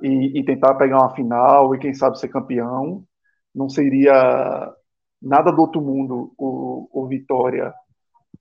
e, 0.01 0.39
e, 0.39 0.45
tentar 0.45 0.75
pegar 0.75 0.97
uma 0.97 1.15
final 1.15 1.75
e 1.75 1.79
quem 1.79 1.93
sabe 1.93 2.19
ser 2.19 2.29
campeão. 2.29 3.05
Não 3.53 3.69
seria 3.69 4.73
nada 5.21 5.51
do 5.51 5.61
outro 5.61 5.81
mundo 5.81 6.33
o, 6.37 6.89
o 6.91 7.07
Vitória 7.07 7.73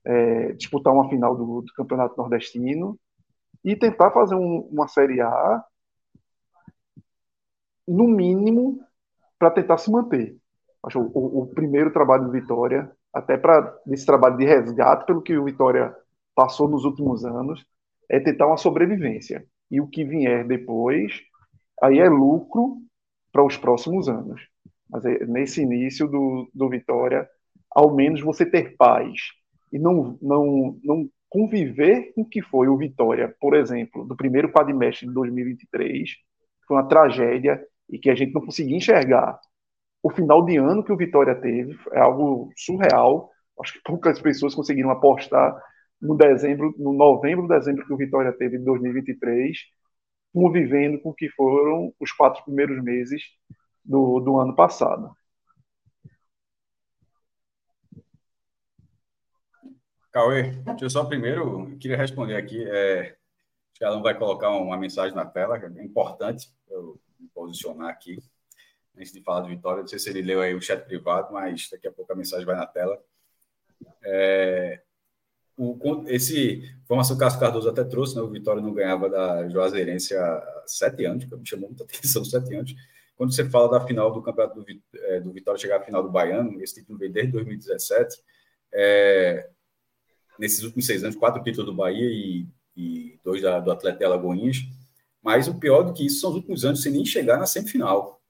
é, 0.05 0.53
disputar 0.53 0.93
uma 0.93 1.09
final 1.09 1.35
do, 1.35 1.61
do, 1.61 1.73
Campeonato 1.73 2.17
Nordestino 2.17 2.99
e 3.63 3.75
tentar 3.75 4.11
fazer 4.11 4.35
um, 4.35 4.67
uma 4.71 4.87
Série 4.87 5.21
A 5.21 5.63
no 7.87 8.07
mínimo 8.07 8.79
para 9.37 9.51
tentar 9.51 9.77
se 9.77 9.91
manter. 9.91 10.35
Acho 10.85 10.99
o, 10.99 11.41
o 11.41 11.47
primeiro 11.47 11.91
trabalho 11.91 12.25
do 12.25 12.31
Vitória, 12.31 12.91
até 13.13 13.37
para 13.37 13.75
esse 13.87 14.05
trabalho 14.05 14.37
de 14.37 14.45
resgate 14.45 15.05
pelo 15.05 15.21
que 15.21 15.37
o 15.37 15.45
Vitória 15.45 15.95
passou 16.35 16.67
nos 16.67 16.85
últimos 16.85 17.25
anos, 17.25 17.65
é 18.09 18.19
tentar 18.19 18.47
uma 18.47 18.57
sobrevivência. 18.57 19.45
E 19.71 19.81
o 19.81 19.87
que 19.87 20.03
vier 20.03 20.45
depois, 20.45 21.21
aí 21.81 21.99
é 21.99 22.07
lucro 22.07 22.77
para 23.31 23.43
os 23.43 23.57
próximos 23.57 24.07
anos. 24.07 24.41
Mas 24.89 25.05
é, 25.05 25.25
nesse 25.25 25.61
início 25.61 26.07
do, 26.07 26.49
do 26.53 26.69
Vitória, 26.69 27.27
ao 27.71 27.93
menos 27.93 28.21
você 28.21 28.45
ter 28.45 28.75
paz 28.77 29.19
e 29.71 29.79
não, 29.79 30.17
não, 30.21 30.77
não 30.83 31.09
conviver 31.29 32.13
com 32.13 32.21
o 32.21 32.29
que 32.29 32.41
foi 32.41 32.67
o 32.67 32.77
Vitória, 32.77 33.35
por 33.39 33.55
exemplo, 33.55 34.05
do 34.05 34.15
primeiro 34.15 34.51
quadrimestre 34.51 35.07
de 35.07 35.13
2023, 35.13 36.09
foi 36.67 36.77
uma 36.77 36.87
tragédia 36.87 37.61
e 37.89 37.99
que 37.99 38.09
a 38.09 38.15
gente 38.15 38.33
não 38.33 38.41
conseguia 38.45 38.75
enxergar. 38.75 39.39
O 40.01 40.09
final 40.09 40.43
de 40.45 40.57
ano 40.57 40.83
que 40.83 40.91
o 40.91 40.97
Vitória 40.97 41.35
teve 41.35 41.77
é 41.91 41.99
algo 41.99 42.51
surreal. 42.55 43.31
Acho 43.59 43.73
que 43.73 43.83
poucas 43.83 44.19
pessoas 44.21 44.53
conseguiram 44.53 44.91
apostar 44.91 45.55
no 46.01 46.15
dezembro, 46.15 46.73
no 46.77 46.93
novembro, 46.93 47.47
dezembro 47.47 47.85
que 47.85 47.93
o 47.93 47.97
Vitória 47.97 48.31
teve 48.33 48.57
em 48.57 48.63
2023, 48.63 49.57
convivendo 50.33 50.99
com 51.01 51.09
o 51.09 51.13
que 51.13 51.29
foram 51.29 51.93
os 51.99 52.11
quatro 52.11 52.43
primeiros 52.43 52.83
meses 52.83 53.23
do, 53.83 54.19
do 54.19 54.37
ano 54.37 54.55
passado. 54.55 55.15
Cauê, 60.11 60.43
deixa 60.43 60.85
eu 60.85 60.89
só 60.89 61.03
primeiro, 61.03 61.69
eu 61.71 61.77
queria 61.77 61.97
responder 61.97 62.35
aqui, 62.37 62.63
é, 62.69 63.17
cada 63.79 63.97
um 63.97 64.01
vai 64.01 64.17
colocar 64.17 64.49
uma 64.49 64.77
mensagem 64.77 65.13
na 65.13 65.25
tela, 65.25 65.59
que 65.59 65.65
é 65.65 65.83
importante 65.83 66.47
eu 66.69 66.97
me 67.25 67.29
posicionar 67.33 67.89
aqui, 67.89 68.21
antes 68.97 69.11
de 69.11 69.21
falar 69.21 69.41
do 69.41 69.49
Vitória, 69.49 69.81
não 69.81 69.87
sei 69.87 69.99
se 69.99 70.09
ele 70.09 70.21
leu 70.21 70.41
aí 70.41 70.53
o 70.53 70.61
chat 70.61 70.85
privado, 70.85 71.33
mas 71.33 71.69
daqui 71.69 71.87
a 71.87 71.91
pouco 71.91 72.11
a 72.13 72.15
mensagem 72.15 72.45
vai 72.45 72.55
na 72.55 72.65
tela. 72.65 73.01
É, 74.03 74.81
o, 75.57 76.03
esse 76.07 76.63
informação 76.83 77.17
que 77.17 77.23
o 77.23 77.25
Cássio 77.25 77.39
Cardoso 77.39 77.69
até 77.69 77.83
trouxe, 77.83 78.15
né? 78.15 78.21
O 78.21 78.29
Vitória 78.29 78.61
não 78.61 78.73
ganhava 78.73 79.09
da 79.09 79.47
Juazeirense 79.49 80.15
há 80.15 80.63
sete 80.65 81.05
anos, 81.05 81.25
que 81.25 81.35
me 81.35 81.47
chamou 81.47 81.69
muita 81.69 81.83
atenção, 81.83 82.23
sete 82.25 82.53
anos. 82.53 82.75
Quando 83.15 83.33
você 83.33 83.49
fala 83.49 83.79
da 83.79 83.85
final 83.85 84.11
do 84.11 84.21
campeonato 84.21 84.61
do, 84.61 84.65
é, 84.93 85.21
do 85.21 85.31
Vitória 85.31 85.59
chegar 85.59 85.77
à 85.77 85.83
final 85.83 86.03
do 86.03 86.11
Baiano, 86.11 86.61
esse 86.61 86.75
título 86.75 86.99
veio 86.99 87.11
desde 87.11 87.31
2017. 87.31 88.21
É, 88.73 89.49
nesses 90.37 90.63
últimos 90.63 90.85
seis 90.85 91.03
anos, 91.03 91.15
quatro 91.15 91.41
títulos 91.41 91.65
do 91.65 91.73
Bahia 91.73 92.09
e, 92.09 92.45
e 92.75 93.19
dois 93.23 93.41
da, 93.41 93.59
do 93.59 93.71
Atlético 93.71 93.99
de 93.99 94.05
Alagoinhas. 94.05 94.57
Mas 95.25 95.47
o 95.47 95.55
pior 95.55 95.81
do 95.81 95.91
que 95.91 96.05
isso 96.05 96.19
são 96.19 96.29
os 96.29 96.35
últimos 96.35 96.63
anos 96.63 96.83
sem 96.83 96.91
nem 96.91 97.03
chegar 97.03 97.39
na 97.39 97.47
semifinal. 97.47 98.21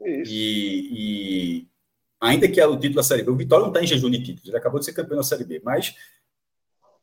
E, 0.00 1.64
e, 1.64 1.68
ainda 2.20 2.48
que 2.48 2.60
era 2.60 2.70
o 2.70 2.76
título 2.76 2.94
da 2.94 3.02
Série 3.02 3.24
B, 3.24 3.32
o 3.32 3.36
Vitória 3.36 3.64
não 3.64 3.72
está 3.72 3.82
em 3.82 3.86
jejum 3.86 4.08
de 4.08 4.22
títulos, 4.22 4.48
ele 4.48 4.56
acabou 4.56 4.78
de 4.78 4.86
ser 4.86 4.92
campeão 4.92 5.16
da 5.16 5.24
Série 5.24 5.42
B, 5.42 5.60
mas 5.64 5.92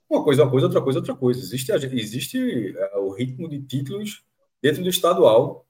uma 0.10 0.24
coisa 0.24 0.42
é 0.42 0.46
uma 0.46 0.50
coisa, 0.52 0.68
outra 0.68 0.82
coisa 0.82 1.00
é 1.00 1.02
outra 1.02 1.16
coisa. 1.16 1.42
Existe, 1.42 1.72
existe 1.72 2.74
é, 2.78 2.98
o 3.00 3.10
ritmo 3.12 3.50
de 3.50 3.62
títulos 3.62 4.24
dentro 4.62 4.82
do 4.82 4.90
estadual. 4.90 5.68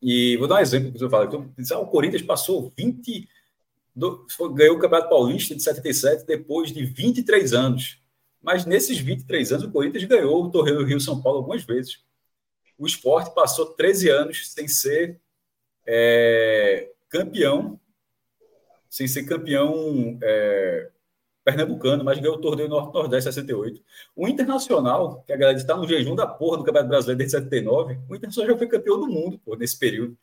E 0.00 0.38
vou 0.38 0.48
dar 0.48 0.54
um 0.56 0.58
exemplo 0.60 0.90
que 0.90 0.98
você 0.98 1.10
fala. 1.10 1.26
Então, 1.26 1.52
ah, 1.72 1.78
o 1.80 1.86
Corinthians 1.88 2.22
passou 2.22 2.72
20. 2.74 3.28
Do, 3.94 4.26
ganhou 4.54 4.76
o 4.76 4.80
Campeonato 4.80 5.10
Paulista 5.10 5.54
de 5.54 5.62
77 5.62 6.24
depois 6.24 6.72
de 6.72 6.82
23 6.86 7.52
anos. 7.52 8.02
Mas 8.42 8.64
nesses 8.64 8.98
23 8.98 9.52
anos, 9.52 9.66
o 9.66 9.70
Corinthians 9.70 10.04
ganhou 10.04 10.42
o 10.42 10.50
Torneio 10.50 10.84
Rio 10.84 10.98
São 10.98 11.20
Paulo 11.20 11.40
algumas 11.40 11.62
vezes. 11.62 12.02
O 12.78 12.86
esporte 12.86 13.34
passou 13.34 13.66
13 13.66 14.08
anos 14.08 14.50
sem 14.50 14.66
ser 14.66 15.20
é, 15.86 16.90
campeão, 17.08 17.78
sem 18.88 19.06
ser 19.06 19.24
campeão 19.24 20.18
é, 20.22 20.90
pernambucano, 21.44 22.04
mas 22.04 22.18
ganhou 22.18 22.36
o 22.36 22.40
torneio 22.40 22.68
Norte-Nordeste 22.68 23.24
68. 23.24 23.82
O 24.14 24.28
Internacional, 24.28 25.22
que 25.26 25.32
a 25.32 25.36
galera 25.36 25.58
está 25.58 25.76
no 25.76 25.86
jejum 25.86 26.14
da 26.14 26.26
porra 26.26 26.58
do 26.58 26.64
Campeonato 26.64 26.88
Brasileiro 26.88 27.18
desde 27.18 27.36
79, 27.36 27.98
o 28.08 28.14
Internacional 28.14 28.52
já 28.52 28.58
foi 28.58 28.66
campeão 28.68 29.00
do 29.00 29.08
mundo 29.08 29.38
pô, 29.44 29.56
nesse 29.56 29.78
período. 29.78 30.16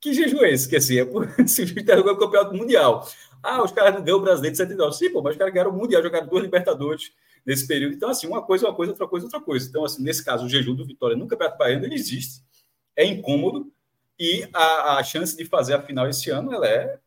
Que 0.00 0.12
jejum 0.12 0.42
é 0.42 0.50
esse? 0.50 0.68
Que 0.68 0.76
assim, 0.76 0.98
é 0.98 1.04
por, 1.04 1.28
se 1.46 1.62
o 1.62 1.64
Internacional 1.64 2.14
o 2.14 2.18
campeonato 2.18 2.54
mundial. 2.54 3.08
Ah, 3.42 3.62
os 3.62 3.72
caras 3.72 3.94
não 3.94 4.02
ganham 4.02 4.18
o 4.18 4.22
Brasileiro 4.22 4.52
de 4.52 4.58
79. 4.58 4.96
Sim, 4.96 5.10
pô, 5.10 5.22
mas 5.22 5.32
os 5.32 5.38
caras 5.38 5.52
ganharam 5.52 5.70
o 5.70 5.76
Mundial, 5.76 6.02
jogaram 6.02 6.26
duas 6.26 6.42
Libertadores 6.42 7.12
nesse 7.44 7.66
período. 7.66 7.94
Então, 7.94 8.10
assim, 8.10 8.26
uma 8.26 8.42
coisa, 8.42 8.66
uma 8.66 8.74
coisa, 8.74 8.92
outra 8.92 9.06
coisa, 9.06 9.26
outra 9.26 9.40
coisa. 9.40 9.68
Então, 9.68 9.84
assim, 9.84 10.02
nesse 10.02 10.24
caso, 10.24 10.46
o 10.46 10.48
jejum 10.48 10.74
do 10.74 10.84
Vitória 10.84 11.16
no 11.16 11.26
Campeonato 11.26 11.58
Baiano, 11.58 11.84
ele 11.84 11.94
existe. 11.94 12.42
É 12.96 13.04
incômodo. 13.04 13.72
E 14.18 14.46
a, 14.52 14.98
a 14.98 15.02
chance 15.02 15.36
de 15.36 15.44
fazer 15.44 15.74
a 15.74 15.82
final 15.82 16.08
esse 16.08 16.30
ano, 16.30 16.52
ela 16.52 16.68
é 16.68 16.98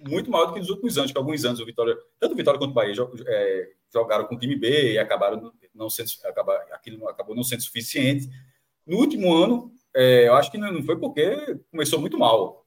muito 0.00 0.30
maior 0.30 0.46
do 0.46 0.52
que 0.54 0.60
nos 0.60 0.68
últimos 0.68 0.98
anos, 0.98 1.12
que 1.12 1.18
alguns 1.18 1.44
anos 1.44 1.60
o 1.60 1.64
Vitória, 1.64 1.96
tanto 2.18 2.32
o 2.32 2.36
Vitória 2.36 2.58
quanto 2.58 2.72
o 2.72 2.74
Bahia 2.74 2.94
é, 3.26 3.70
jogaram 3.92 4.26
com 4.26 4.34
o 4.34 4.38
time 4.38 4.56
B 4.56 4.92
e 4.92 4.98
acabaram 4.98 5.52
não 5.74 5.88
sendo, 5.88 6.10
acaba, 6.24 6.54
aquilo 6.72 7.08
acabou 7.08 7.34
não 7.34 7.42
sendo 7.42 7.62
suficiente. 7.62 8.28
No 8.86 8.98
último 8.98 9.34
ano, 9.34 9.72
é, 9.94 10.28
eu 10.28 10.34
acho 10.34 10.50
que 10.50 10.58
não, 10.58 10.82
foi 10.82 10.98
porque 10.98 11.58
começou 11.70 12.00
muito 12.00 12.18
mal. 12.18 12.66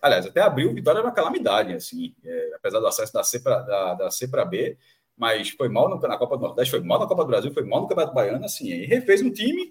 Aliás, 0.00 0.24
até 0.24 0.40
abril 0.40 0.70
o 0.70 0.74
Vitória 0.74 0.98
era 0.98 1.06
uma 1.06 1.14
calamidade, 1.14 1.74
assim, 1.74 2.14
é, 2.24 2.52
apesar 2.54 2.80
do 2.80 2.86
acesso 2.86 3.12
da 3.12 3.22
C 3.22 3.40
para 3.40 3.60
da, 3.60 3.94
da 3.94 4.10
C 4.10 4.26
para 4.26 4.44
B, 4.44 4.78
mas 5.20 5.50
foi 5.50 5.68
mal 5.68 5.86
na 5.86 6.16
Copa 6.16 6.38
do 6.38 6.44
Nordeste, 6.44 6.70
foi 6.70 6.80
mal 6.80 6.98
na 6.98 7.06
Copa 7.06 7.24
do 7.24 7.28
Brasil, 7.28 7.52
foi 7.52 7.62
mal 7.62 7.82
no 7.82 7.86
Campeonato 7.86 8.14
Baiano, 8.14 8.42
assim, 8.42 8.68
e 8.68 8.86
refez 8.86 9.20
um 9.20 9.30
time 9.30 9.70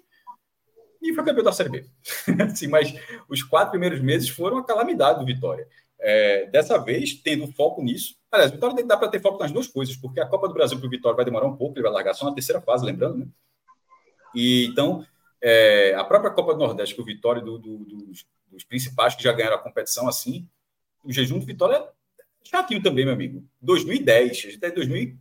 e 1.02 1.12
foi 1.12 1.24
campeão 1.24 1.42
da 1.42 1.50
Série 1.50 1.70
B. 1.70 1.86
assim, 2.44 2.68
mas 2.68 2.94
os 3.28 3.42
quatro 3.42 3.70
primeiros 3.70 4.00
meses 4.00 4.28
foram 4.28 4.58
a 4.58 4.64
calamidade 4.64 5.18
do 5.18 5.26
Vitória. 5.26 5.66
É, 5.98 6.46
dessa 6.46 6.78
vez, 6.78 7.14
tendo 7.14 7.48
foco 7.48 7.82
nisso, 7.82 8.14
aliás, 8.30 8.52
o 8.52 8.54
Vitória 8.54 8.76
tem, 8.76 8.86
dá 8.86 8.96
para 8.96 9.08
ter 9.08 9.20
foco 9.20 9.40
nas 9.40 9.50
duas 9.50 9.66
coisas, 9.66 9.96
porque 9.96 10.20
a 10.20 10.26
Copa 10.26 10.46
do 10.46 10.54
Brasil 10.54 10.78
para 10.78 10.86
o 10.86 10.90
Vitória 10.90 11.16
vai 11.16 11.24
demorar 11.24 11.46
um 11.46 11.56
pouco, 11.56 11.76
ele 11.76 11.82
vai 11.82 11.92
largar 11.92 12.14
só 12.14 12.26
na 12.26 12.32
terceira 12.32 12.60
fase, 12.60 12.86
lembrando, 12.86 13.18
né? 13.18 13.26
E, 14.32 14.66
então, 14.66 15.04
é, 15.42 15.94
a 15.96 16.04
própria 16.04 16.30
Copa 16.30 16.52
do 16.52 16.60
Nordeste, 16.60 16.94
para 16.94 17.02
o 17.02 17.06
Vitória, 17.06 17.42
do, 17.42 17.58
do, 17.58 17.78
dos, 17.78 18.24
dos 18.46 18.62
principais 18.62 19.16
que 19.16 19.24
já 19.24 19.32
ganharam 19.32 19.56
a 19.56 19.60
competição 19.60 20.06
assim, 20.06 20.48
o 21.02 21.12
jejum 21.12 21.40
do 21.40 21.44
Vitória 21.44 21.74
é 21.74 21.88
chatinho 22.44 22.80
também, 22.80 23.04
meu 23.04 23.14
amigo. 23.14 23.44
2010, 23.60 24.54
até 24.58 24.70
2000 24.70 25.18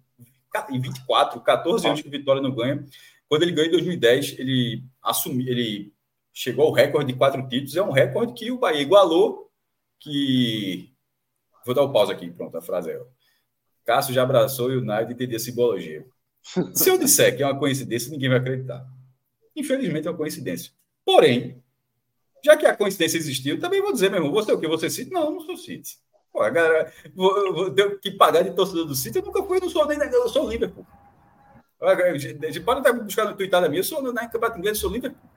em 0.70 0.80
24, 0.80 1.42
14 1.42 1.88
anos 1.88 2.02
que 2.02 2.08
o 2.08 2.12
Vitória 2.12 2.42
não 2.42 2.54
ganha. 2.54 2.84
Quando 3.28 3.44
ele 3.44 3.52
ganhou 3.52 3.68
em 3.68 3.72
2010, 3.72 4.40
ele 4.40 4.84
assumiu, 5.02 5.48
ele 5.48 5.94
chegou 6.34 6.66
ao 6.66 6.72
recorde 6.72 7.12
de 7.12 7.18
quatro 7.18 7.48
títulos. 7.48 7.76
É 7.76 7.84
um 7.84 7.92
recorde 7.92 8.34
que 8.34 8.52
o 8.52 8.58
Bahia 8.58 8.82
igualou, 8.82 9.52
que 10.00 10.92
vou 11.66 11.76
dar 11.76 11.84
o 11.84 11.88
um 11.90 11.92
pause 11.92 12.12
aqui, 12.12 12.30
pronto, 12.32 12.58
a 12.58 12.62
frase 12.62 12.92
é. 12.92 13.02
Cássio 13.86 14.14
já 14.14 14.24
abraçou 14.24 14.72
e 14.72 14.78
o 14.78 14.82
Nike 14.82 15.14
entendeu 15.14 15.38
a 15.38 15.40
simbologia. 15.40 16.06
Se 16.74 16.90
eu 16.90 16.98
disser 16.98 17.36
que 17.36 17.44
é 17.44 17.46
uma 17.46 17.58
coincidência, 17.58 18.12
ninguém 18.12 18.30
vai 18.30 18.40
acreditar. 18.40 18.86
Infelizmente 19.56 20.08
é 20.08 20.12
uma 20.12 20.18
coincidência. 20.18 20.72
Porém, 21.04 21.64
já 22.44 22.56
que 22.56 22.66
a 22.66 22.76
coincidência 22.76 23.18
existiu, 23.18 23.60
também 23.60 23.82
vou 23.82 23.92
dizer, 23.92 24.10
meu 24.10 24.20
irmão, 24.20 24.32
você 24.32 24.52
é 24.52 24.54
o 24.54 24.60
que? 24.60 24.68
Você 24.68 24.90
cita 24.90 25.14
Não, 25.14 25.32
não 25.32 25.42
sou 25.42 25.58
cite. 25.58 25.98
Pô, 26.32 26.42
a 26.42 26.50
galera, 26.50 26.92
vou, 27.16 27.54
vou 27.54 27.72
ter 27.72 28.00
que 28.00 28.12
pagar 28.12 28.44
de 28.44 28.52
torcedor 28.52 28.86
do 28.86 28.96
City, 28.96 29.18
eu 29.18 29.26
nunca 29.26 29.44
fui, 29.44 29.60
não 29.60 29.70
sou 29.70 29.86
nem 29.88 29.98
eu 29.98 30.30
sou 30.30 30.48
Liverpool. 30.50 30.86
Pode 31.80 32.58
estar 32.58 32.94
buscando 32.94 33.32
no 33.32 33.38
tweetada 33.38 33.70
minha, 33.70 33.80
eu 33.80 33.84
sou 33.84 34.02
na 34.14 34.28
campeonato 34.28 34.60
inglês, 34.60 34.78
sou 34.78 34.92
Liverpool. 34.92 35.30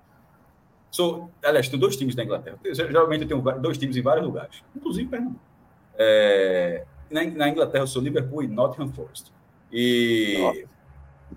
Sou, 0.90 1.30
aliás, 1.42 1.68
tenho 1.68 1.80
dois 1.80 1.96
times 1.96 2.14
na 2.14 2.24
Inglaterra. 2.24 2.58
Eu, 2.62 2.74
geralmente 2.74 3.22
eu 3.22 3.28
tenho 3.28 3.60
dois 3.60 3.78
times 3.78 3.96
em 3.96 4.02
vários 4.02 4.26
lugares, 4.26 4.62
inclusive 4.76 5.08
Pernambuco. 5.08 5.40
É, 5.96 6.84
na, 7.10 7.24
na, 7.24 7.48
Inglaterra 7.48 7.84
eu 7.84 7.86
sou 7.86 8.02
Liverpool 8.02 8.42
e 8.42 8.48
Nottingham 8.48 8.92
Forest. 8.92 9.32
E 9.72 10.36
Nossa. 10.38 10.62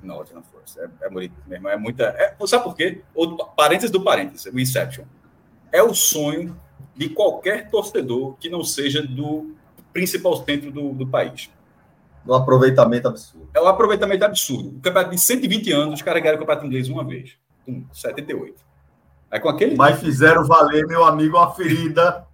Nottingham 0.04 0.44
Forest. 0.44 0.80
É, 0.80 0.90
é 1.06 1.10
bonito 1.10 1.36
mesmo. 1.48 1.70
É 1.70 1.78
muita. 1.78 2.04
É, 2.04 2.36
sabe 2.48 2.64
por 2.66 2.76
quê? 2.76 3.02
O, 3.14 3.38
parênteses 3.46 3.92
do 3.92 4.04
parênteses, 4.04 4.52
o 4.52 4.60
Inception. 4.60 5.06
É 5.72 5.82
o 5.82 5.94
sonho 5.94 6.60
de 6.96 7.10
qualquer 7.10 7.70
torcedor 7.70 8.36
que 8.40 8.50
não 8.50 8.64
seja 8.64 9.02
do 9.02 9.54
principal 9.92 10.44
centro 10.44 10.72
do, 10.72 10.94
do 10.94 11.08
país. 11.08 11.50
Do 12.24 12.34
aproveitamento 12.34 13.08
absurdo. 13.08 13.50
É 13.54 13.62
um 13.62 13.68
aproveitamento 13.68 14.26
absurdo. 14.26 14.70
O 14.70 14.82
campeonato 14.82 15.12
de 15.12 15.20
120 15.20 15.72
anos, 15.72 15.94
os 15.96 16.02
caras 16.02 16.22
ganharam 16.22 16.38
o 16.38 16.40
campeonato 16.42 16.66
inglês 16.66 16.90
uma 16.90 17.04
vez. 17.04 17.38
Um, 17.68 17.86
78. 17.94 18.56
Aí 19.30 19.40
com 19.40 19.50
aquele. 19.50 19.76
Mas 19.76 20.00
fizeram 20.00 20.46
valer, 20.46 20.88
meu 20.88 21.04
amigo, 21.04 21.38
uma 21.38 21.54
ferida 21.54 22.26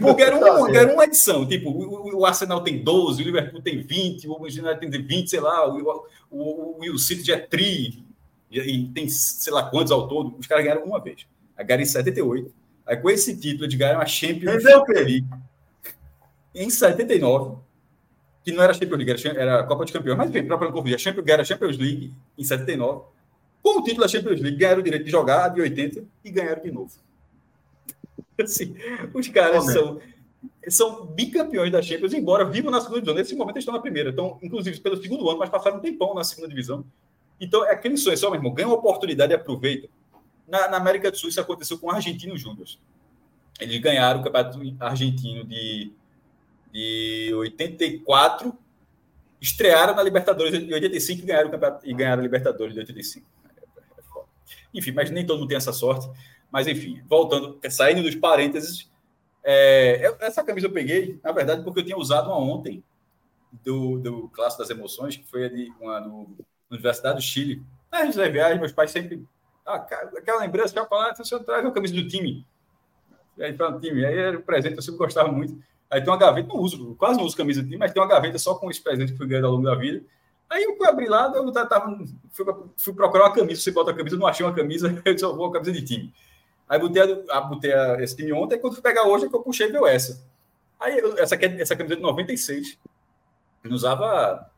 porque 0.00 0.22
era, 0.22 0.36
um, 0.36 0.74
era 0.74 0.92
uma 0.92 1.04
edição, 1.04 1.46
tipo, 1.46 1.70
o, 1.70 2.18
o, 2.18 2.26
Arsenal 2.26 2.62
tem 2.62 2.82
12, 2.82 3.22
o 3.22 3.24
Liverpool 3.24 3.62
tem 3.62 3.80
20, 3.80 4.26
o 4.26 4.42
United 4.42 4.90
tem 4.90 4.90
20, 4.90 5.30
sei 5.30 5.40
lá, 5.40 5.68
o, 5.68 6.04
o, 6.30 6.80
o, 6.80 6.98
City 6.98 7.22
já 7.22 7.34
é 7.36 7.38
tri, 7.38 8.04
e, 8.50 8.58
e, 8.58 8.88
tem 8.88 9.08
sei 9.08 9.52
lá 9.52 9.70
quantos 9.70 9.92
ao 9.92 10.08
todo, 10.08 10.36
os 10.36 10.46
caras 10.48 10.64
ganharam 10.64 10.84
uma 10.84 11.00
vez. 11.00 11.26
Aí 11.56 11.64
ganharam 11.64 11.82
em 11.84 11.86
78. 11.86 12.52
Aí 12.86 12.96
com 12.96 13.10
esse 13.10 13.36
título, 13.38 13.64
eles 13.64 13.74
ganharam 13.74 14.00
a 14.00 14.06
Champions 14.06 14.62
League 14.64 15.26
em 16.54 16.68
79, 16.68 17.58
que 18.44 18.52
não 18.52 18.62
era 18.62 18.74
Champions 18.74 18.98
League, 18.98 19.28
era, 19.28 19.60
a 19.60 19.64
Copa 19.64 19.84
de 19.84 19.92
Campeões, 19.92 20.18
mas 20.18 20.30
bem, 20.30 20.46
para 20.46 20.58
não 20.58 20.72
confundir, 20.72 20.94
a 20.94 20.98
Champions, 20.98 21.24
ganharam 21.24 21.42
a 21.42 21.44
Champions 21.44 21.78
League 21.78 22.12
em 22.36 22.44
79. 22.44 23.04
Com 23.62 23.78
o 23.78 23.82
título 23.82 24.02
da 24.02 24.08
Champions 24.08 24.40
League, 24.40 24.58
ganharam 24.58 24.80
o 24.80 24.82
direito 24.82 25.04
de 25.04 25.10
jogar 25.10 25.48
de 25.48 25.60
80 25.60 26.04
e 26.24 26.30
ganharam 26.30 26.62
de 26.62 26.70
novo. 26.72 26.92
Assim, 28.40 28.74
os 29.14 29.28
caras 29.28 29.64
são, 29.66 30.00
são 30.68 31.06
bicampeões 31.06 31.70
da 31.70 31.80
Champions, 31.80 32.12
embora 32.12 32.44
vivam 32.44 32.72
na 32.72 32.80
segunda 32.80 33.00
divisão. 33.00 33.14
Nesse 33.14 33.36
momento 33.36 33.56
eles 33.56 33.62
estão 33.62 33.74
na 33.74 33.80
primeira. 33.80 34.10
Então, 34.10 34.38
inclusive, 34.42 34.80
pelo 34.80 35.00
segundo 35.00 35.28
ano, 35.28 35.38
mas 35.38 35.48
passaram 35.48 35.76
um 35.76 35.80
tempão 35.80 36.12
na 36.14 36.24
segunda 36.24 36.48
divisão. 36.48 36.84
Então, 37.40 37.64
é 37.64 37.72
aquele 37.72 37.96
sonho, 37.96 38.16
só, 38.16 38.28
meu 38.28 38.38
irmão, 38.38 38.52
ganha 38.52 38.68
uma 38.68 38.76
oportunidade 38.76 39.32
e 39.32 39.36
aproveita. 39.36 39.88
Na, 40.46 40.68
na, 40.68 40.76
América 40.76 41.10
do 41.10 41.16
Sul, 41.16 41.28
isso 41.28 41.40
aconteceu 41.40 41.78
com 41.78 41.86
o 41.86 41.90
Argentino 41.90 42.36
Júnior. 42.36 42.66
Eles 43.60 43.80
ganharam 43.80 44.20
o 44.20 44.24
campeonato 44.24 44.58
argentino 44.80 45.44
de, 45.44 45.92
de 46.72 47.30
84, 47.34 48.56
estrearam 49.40 49.94
na 49.94 50.02
Libertadores 50.02 50.58
de 50.58 50.72
85 50.72 51.22
e 51.22 51.26
ganharam, 51.26 51.48
o 51.48 51.50
campeonato, 51.52 51.88
e 51.88 51.94
ganharam 51.94 52.20
a 52.20 52.22
Libertadores 52.22 52.74
de 52.74 52.80
85. 52.80 53.26
É, 53.44 54.20
é 54.20 54.24
Enfim, 54.74 54.92
mas 54.92 55.10
nem 55.10 55.24
todo 55.24 55.38
mundo 55.38 55.48
tem 55.48 55.56
essa 55.56 55.72
sorte. 55.72 56.08
Mas, 56.50 56.66
enfim, 56.66 57.02
voltando, 57.08 57.58
saindo 57.70 58.02
dos 58.02 58.14
parênteses, 58.14 58.90
é, 59.42 60.14
essa 60.20 60.44
camisa 60.44 60.66
eu 60.66 60.72
peguei, 60.72 61.18
na 61.22 61.32
verdade, 61.32 61.64
porque 61.64 61.80
eu 61.80 61.84
tinha 61.84 61.96
usado 61.96 62.28
uma 62.28 62.38
ontem 62.38 62.84
do, 63.64 63.98
do 63.98 64.28
Clássico 64.28 64.62
das 64.62 64.70
Emoções, 64.70 65.16
que 65.16 65.24
foi 65.24 65.46
a 65.46 65.48
de, 65.48 65.72
uma 65.80 66.00
do, 66.00 66.28
Universidade 66.70 67.16
do 67.16 67.22
Chile. 67.22 67.62
Nas 67.90 68.14
viagens, 68.14 68.58
meus 68.58 68.72
pais 68.72 68.90
sempre. 68.90 69.24
Ah, 69.64 69.76
aquela 69.76 70.40
lembrança, 70.40 70.74
já 70.74 70.84
falar, 70.84 71.14
você 71.14 71.38
traz 71.40 71.64
uma 71.64 71.72
camisa 71.72 71.94
do 71.94 72.06
time. 72.06 72.46
E 73.36 73.44
aí, 73.44 73.52
para 73.52 73.76
o 73.76 73.80
time, 73.80 74.04
aí 74.04 74.16
era 74.16 74.38
um 74.38 74.42
presente, 74.42 74.76
eu 74.76 74.82
sempre 74.82 74.98
gostava 74.98 75.30
muito. 75.30 75.62
Aí 75.90 76.00
tem 76.00 76.10
uma 76.10 76.18
gaveta, 76.18 76.48
não 76.48 76.56
uso, 76.56 76.94
quase 76.96 77.18
não 77.18 77.26
uso 77.26 77.36
camisa 77.36 77.60
do 77.62 77.66
time, 77.66 77.78
mas 77.78 77.92
tem 77.92 78.02
uma 78.02 78.08
gaveta 78.08 78.38
só 78.38 78.54
com 78.54 78.70
esse 78.70 78.82
presente 78.82 79.12
que 79.12 79.18
fui 79.18 79.26
ganhando 79.26 79.46
ao 79.46 79.52
longo 79.52 79.64
da 79.64 79.74
vida. 79.74 80.02
Aí 80.48 80.64
eu 80.64 80.76
fui 80.76 80.86
abrir 80.86 81.08
lá, 81.08 81.32
eu 81.34 81.52
tava, 81.52 81.98
fui, 82.30 82.44
fui 82.76 82.92
procurar 82.92 83.26
uma 83.26 83.34
camisa, 83.34 83.60
você 83.60 83.70
bota 83.70 83.90
a 83.90 83.94
camisa, 83.94 84.16
não 84.16 84.26
achei 84.26 84.44
uma 84.44 84.54
camisa, 84.54 84.88
eu 85.04 85.18
só 85.18 85.34
vou 85.34 85.46
a 85.46 85.52
camisa 85.52 85.72
de 85.72 85.82
time. 85.82 86.14
Aí 86.68 86.78
botei, 86.78 87.02
a, 87.30 87.40
botei 87.40 87.72
a, 87.72 88.02
esse 88.02 88.16
time 88.16 88.32
ontem, 88.32 88.58
quando 88.58 88.74
fui 88.74 88.82
pegar 88.82 89.04
hoje, 89.04 89.26
é 89.26 89.28
que 89.28 89.34
eu 89.34 89.42
puxei 89.42 89.68
e 89.68 89.72
veio 89.72 89.86
essa. 89.86 90.22
Aí 90.80 90.98
essa, 91.18 91.34
aqui, 91.34 91.44
essa 91.44 91.76
camisa 91.76 91.96
de 91.96 92.02
96, 92.02 92.78
eu 93.64 93.70
usava 93.70 94.50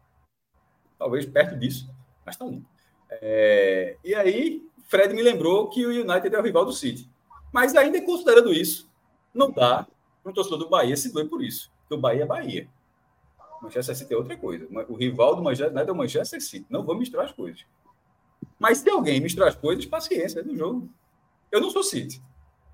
talvez 0.98 1.26
perto 1.26 1.56
disso, 1.58 1.88
mas 2.24 2.36
tá 2.36 2.44
lindo. 2.44 2.64
É, 3.10 3.96
e 4.04 4.14
aí, 4.14 4.62
Fred 4.84 5.14
me 5.14 5.22
lembrou 5.22 5.68
que 5.68 5.84
o 5.84 5.90
United 5.90 6.34
é 6.34 6.38
o 6.38 6.42
rival 6.42 6.64
do 6.64 6.72
City. 6.72 7.10
Mas 7.52 7.74
ainda 7.74 8.00
considerando 8.02 8.52
isso, 8.52 8.90
não 9.32 9.50
dá 9.50 9.86
um 10.24 10.32
torcedor 10.32 10.58
do 10.58 10.68
Bahia 10.68 10.96
se 10.96 11.12
doer 11.12 11.28
por 11.28 11.42
isso. 11.42 11.70
Porque 11.80 11.94
o 11.94 11.98
Bahia 11.98 12.22
é 12.22 12.26
Bahia. 12.26 12.68
Manchester 13.62 13.96
City 13.96 14.14
é 14.14 14.16
outra 14.16 14.36
coisa. 14.36 14.66
O 14.88 14.94
rival 14.94 15.36
do 15.36 15.42
Manchester 15.42 15.72
United 15.72 15.88
é 15.88 15.92
o 15.92 15.96
Manchester 15.96 16.40
City. 16.40 16.66
Não 16.68 16.84
vou 16.84 16.96
misturar 16.96 17.26
as 17.26 17.32
coisas. 17.32 17.64
Mas 18.58 18.78
se 18.78 18.90
alguém 18.90 19.20
misturar 19.20 19.48
as 19.48 19.56
coisas, 19.56 19.86
paciência, 19.86 20.40
é 20.40 20.42
do 20.42 20.56
jogo. 20.56 20.88
Eu 21.50 21.60
não 21.60 21.70
sou 21.70 21.82
City. 21.82 22.22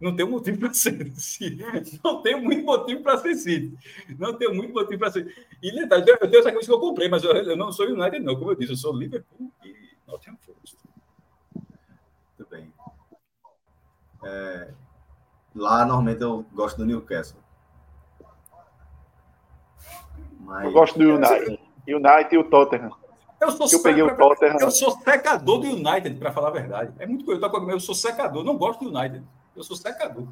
Não 0.01 0.17
tenho 0.17 0.31
motivo 0.31 0.59
para 0.59 0.73
ser 0.75 1.11
City. 1.13 1.63
Não 2.03 2.23
tenho 2.23 2.43
muito 2.43 2.65
motivo 2.65 3.03
para 3.03 3.19
ser 3.19 3.35
City. 3.35 3.77
Não 4.19 4.35
tenho 4.35 4.55
muito 4.55 4.73
motivo 4.73 4.99
para 4.99 5.13
ser. 5.13 5.47
E 5.63 5.71
detalhe, 5.73 6.05
eu 6.09 6.19
tenho 6.19 6.41
essa 6.41 6.53
coisa 6.53 6.67
que 6.67 6.73
eu 6.73 6.81
comprei, 6.81 7.09
mas 7.09 7.23
eu, 7.23 7.33
eu, 7.33 7.57
não 7.57 7.71
sou 7.71 7.87
United, 7.87 8.21
não. 8.21 8.37
Como 8.37 8.51
eu 8.51 8.55
disse, 8.55 8.73
eu 8.73 8.77
sou 8.77 8.97
Liverpool 8.97 9.53
e 9.65 9.75
Nottingham 10.07 10.39
Forest. 10.39 10.77
Muito 11.55 12.51
bem. 12.51 12.73
É, 14.25 14.69
lá, 15.55 15.85
normalmente, 15.85 16.23
eu 16.23 16.45
gosto 16.53 16.79
do 16.79 16.87
Newcastle. 16.87 17.41
Mas... 20.41 20.65
Eu 20.65 20.73
gosto 20.73 20.99
do 20.99 21.15
United. 21.15 21.61
United 21.87 22.35
e 22.35 22.39
o 22.39 22.45
Tottenham. 22.45 22.91
Eu 23.41 23.51
sou, 23.53 23.67
eu 23.73 23.83
peguei 23.83 24.03
o 24.03 24.15
Tottenham. 24.15 24.59
eu 24.61 24.71
sou 24.71 24.91
secador 24.99 25.61
do 25.61 25.67
United, 25.67 26.17
para 26.17 26.31
falar 26.31 26.49
a 26.49 26.53
verdade. 26.53 26.93
É 26.99 27.07
muito 27.07 27.25
coisa. 27.25 27.41
Eu 27.47 27.81
sou 27.81 27.95
secador, 27.95 28.45
não 28.45 28.57
gosto 28.57 28.85
do 28.85 28.97
United. 28.97 29.25
Eu 29.57 29.63
sou 29.63 29.77
secador. 29.77 30.27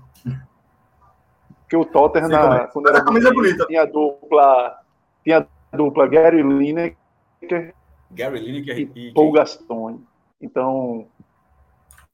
Porque 1.62 1.76
o 1.76 1.84
Tottenham, 1.84 2.28
na, 2.28 2.66
quando 2.66 2.88
era 2.88 3.04
camisa 3.04 3.32
bonita. 3.32 3.66
tinha 3.66 3.84
dupla, 3.86 4.80
tinha 5.22 5.46
dupla 5.72 6.06
Gary 6.06 6.42
Lineker, 6.42 7.74
Gary 8.10 8.40
Lineker 8.40 8.78
e, 8.78 9.08
e 9.08 9.12
Paul 9.12 9.32
Gaston. 9.32 10.00
Então, 10.40 11.06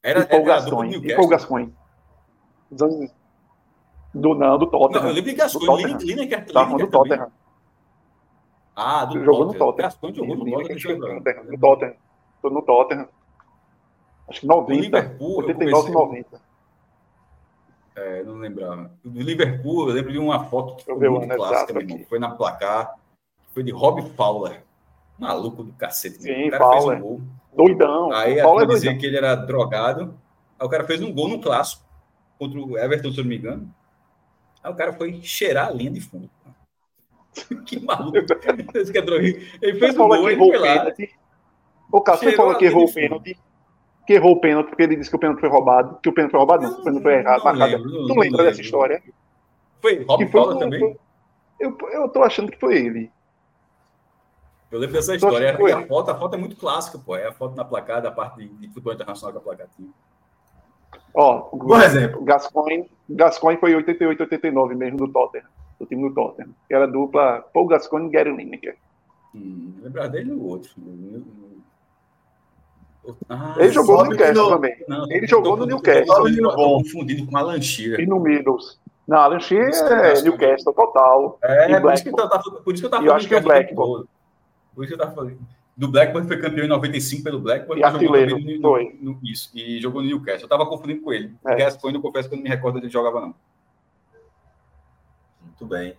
era, 0.05 0.19
e 0.19 0.25
Paul. 0.27 0.41
E 0.41 1.27
Gaston. 1.27 1.71
Do, 4.13 4.35
não, 4.35 4.57
do 4.57 4.67
Tottenham. 4.67 5.01
Não, 5.01 5.09
eu 5.09 5.15
lembro 5.15 5.31
de 5.31 5.35
Gaston. 5.35 5.75
Lineker, 5.77 6.07
Lineker 6.07 6.45
do 6.45 6.87
Tottenham. 6.87 7.31
Ah, 8.75 9.05
do 9.05 9.23
jogou 9.23 9.47
Tottenham. 9.47 9.53
no 9.53 9.73
Tottenham. 9.73 10.15
Jogou 10.15 10.35
no 10.37 10.51
Tottenham. 11.23 11.43
No 11.45 11.59
Tottenham. 11.59 11.95
Tô 12.41 12.49
no 12.49 12.61
Tottenham. 12.61 13.07
Acho 14.29 14.41
que 14.41 14.47
90. 14.47 14.81
Liverpool, 14.81 15.37
89 15.37 15.91
90. 15.91 16.41
É, 17.95 18.23
não 18.23 18.35
lembrava. 18.35 18.91
Do 19.03 19.21
Liverpool, 19.21 19.89
eu 19.89 19.95
lembro 19.95 20.11
de 20.11 20.19
uma 20.19 20.45
foto 20.45 20.75
que 20.75 20.83
foi 20.83 21.09
muito 21.09 21.35
clássica, 21.35 21.73
Foi 22.07 22.19
na 22.19 22.29
placar. 22.29 22.95
Foi 23.53 23.63
de 23.63 23.71
Rob 23.71 24.01
Fowler. 24.15 24.63
Maluco 25.17 25.63
do 25.63 25.73
cacete. 25.73 26.21
Sim, 26.21 26.47
o 26.47 26.51
cara 26.51 26.63
Fowler. 26.63 26.97
fez 26.97 26.99
um 26.99 27.07
gol. 27.07 27.21
Doidão. 27.55 28.11
Aí 28.11 28.39
a 28.39 28.65
dizer 28.65 28.97
que 28.97 29.05
ele 29.05 29.17
era 29.17 29.35
drogado. 29.35 30.13
Aí 30.59 30.65
o 30.65 30.69
cara 30.69 30.83
fez 30.83 31.01
um 31.01 31.13
gol 31.13 31.29
no 31.29 31.39
clássico 31.39 31.83
contra 32.37 32.59
o 32.59 32.77
Everton, 32.77 33.11
se 33.11 33.19
eu 33.19 33.23
não 33.23 33.29
me 33.29 33.37
engano. 33.37 33.73
Aí 34.63 34.71
o 34.71 34.75
cara 34.75 34.93
foi 34.93 35.21
cheirar 35.21 35.67
a 35.67 35.71
linha 35.71 35.91
de 35.91 36.01
fundo. 36.01 36.29
que 37.65 37.79
maluco. 37.79 38.17
Esse 38.73 38.91
que 38.91 38.97
é. 38.97 39.03
Ele 39.61 39.79
fez 39.79 39.97
um 39.97 40.07
gol, 40.07 40.29
ele 40.29 40.37
foi 40.37 40.57
lá. 40.57 40.91
O 41.91 42.01
cara, 42.01 42.17
você 42.17 42.31
falou 42.33 42.55
que 42.55 42.65
errou 42.65 42.85
o 42.85 42.93
pênalti. 42.93 43.39
que 44.05 44.13
errou 44.13 44.33
o 44.33 44.41
pênalti, 44.41 44.67
porque 44.67 44.83
ele 44.83 44.95
disse 44.95 45.09
que 45.09 45.15
o 45.15 45.19
pênalti 45.19 45.39
foi 45.39 45.49
roubado, 45.49 45.99
que 46.01 46.09
o 46.09 46.13
pênalti 46.13 46.31
foi 46.31 46.39
roubado, 46.39 46.63
não, 46.63 46.79
o 46.79 46.83
pênalti 46.83 47.03
foi 47.03 47.13
errado, 47.13 47.37
não 47.37 47.45
marcado. 47.45 47.71
Lembro, 47.71 47.91
não, 47.91 48.07
não 48.07 48.15
lembra 48.15 48.43
dessa 48.43 48.61
história? 48.61 49.01
Foi 49.81 50.03
Rob 50.03 50.27
Fowler 50.27 50.57
também? 50.57 50.97
Eu, 51.59 51.77
eu 51.91 52.09
tô 52.09 52.23
achando 52.23 52.51
que 52.51 52.59
foi 52.59 52.77
ele. 52.77 53.11
Eu 54.75 54.79
lembro 54.81 54.95
dessa 54.95 55.15
história. 55.15 55.57
E 55.57 55.71
a 55.71 55.87
foto, 55.87 56.11
a 56.11 56.15
foto 56.15 56.35
é 56.35 56.37
muito 56.37 56.57
clássica, 56.57 56.97
pô. 56.97 57.15
É 57.15 57.27
a 57.27 57.31
foto 57.31 57.55
na 57.55 57.63
placada, 57.63 58.09
a 58.09 58.11
parte 58.11 58.39
de, 58.39 58.49
de 58.49 58.67
futebol 58.67 58.93
internacional 58.93 59.31
com 59.31 59.39
a 59.39 59.41
placada. 59.41 59.69
Ó, 61.13 61.39
por 61.43 61.81
exemplo, 61.81 62.21
Gascoigne, 62.25 62.91
Gascoigne 63.09 63.57
foi 63.57 63.73
88, 63.73 64.19
89 64.19 64.75
mesmo 64.75 64.97
do 64.97 65.07
Tottenham, 65.07 65.45
do 65.79 65.85
time 65.85 66.09
do 66.09 66.13
Tottenham. 66.13 66.49
Que 66.67 66.75
era 66.75 66.85
dupla 66.85 67.41
Paul 67.53 67.67
Gascoigne 67.67 68.09
e 68.09 68.11
Gary 68.11 68.35
Lineker. 68.35 68.75
Hum, 69.33 69.75
lembrar 69.81 70.07
dele 70.07 70.31
no 70.31 70.45
outro. 70.45 70.73
Ah, 73.29 73.55
ele 73.57 73.71
jogou 73.71 74.03
no 74.03 74.09
Newcastle 74.09 74.49
também. 74.49 74.75
Não, 74.89 75.09
ele 75.09 75.25
jogou 75.25 75.55
no 75.55 75.65
Newcastle. 75.65 76.27
Estou 76.27 76.53
confundindo 76.53 77.25
com 77.27 77.37
Alan 77.37 77.61
Shearer. 77.61 78.01
E 78.01 78.05
no 78.05 78.19
Middles. 78.19 78.77
Não, 79.07 79.19
Alan 79.19 79.39
Shearer 79.39 79.71
é 79.73 80.21
Newcastle 80.21 80.73
total. 80.73 81.39
É, 81.41 81.79
por 81.79 81.93
isso, 81.93 82.03
que 82.03 82.09
eu 82.09 82.15
tava, 82.15 82.39
por 82.39 82.73
isso 82.73 82.81
que 82.81 82.87
eu 82.87 82.89
tava 82.89 83.03
falando. 83.03 83.07
Eu 83.07 83.13
acho 83.15 83.27
que 83.29 83.35
é 83.35 83.39
Blackburn. 83.39 84.05
Por 84.75 84.83
isso 84.83 84.93
que 84.93 85.01
eu 85.01 85.03
tava 85.03 85.15
falando. 85.15 85.39
Do 85.75 85.89
Blackburn 85.89 86.27
foi 86.27 86.39
campeão 86.39 86.65
em 86.65 86.69
95 86.69 87.23
pelo 87.23 87.39
Blackburn. 87.39 87.81
E 87.81 87.83
artilheiro, 87.83 88.39
no, 88.39 88.61
foi. 88.61 88.97
No, 89.01 89.19
isso, 89.23 89.49
e 89.53 89.81
jogou 89.81 90.01
no 90.01 90.07
Newcastle. 90.07 90.43
Eu 90.43 90.49
tava 90.49 90.65
confundindo 90.65 91.01
com 91.01 91.11
ele. 91.11 91.33
É. 91.45 91.55
Gascoigne, 91.55 91.97
eu 91.97 92.01
confesso 92.01 92.29
que 92.29 92.35
eu 92.35 92.37
não 92.37 92.43
me 92.43 92.49
recordo 92.49 92.79
de 92.79 92.85
ele 92.85 92.93
jogava, 92.93 93.19
não. 93.21 93.35
Muito 95.41 95.65
bem. 95.65 95.95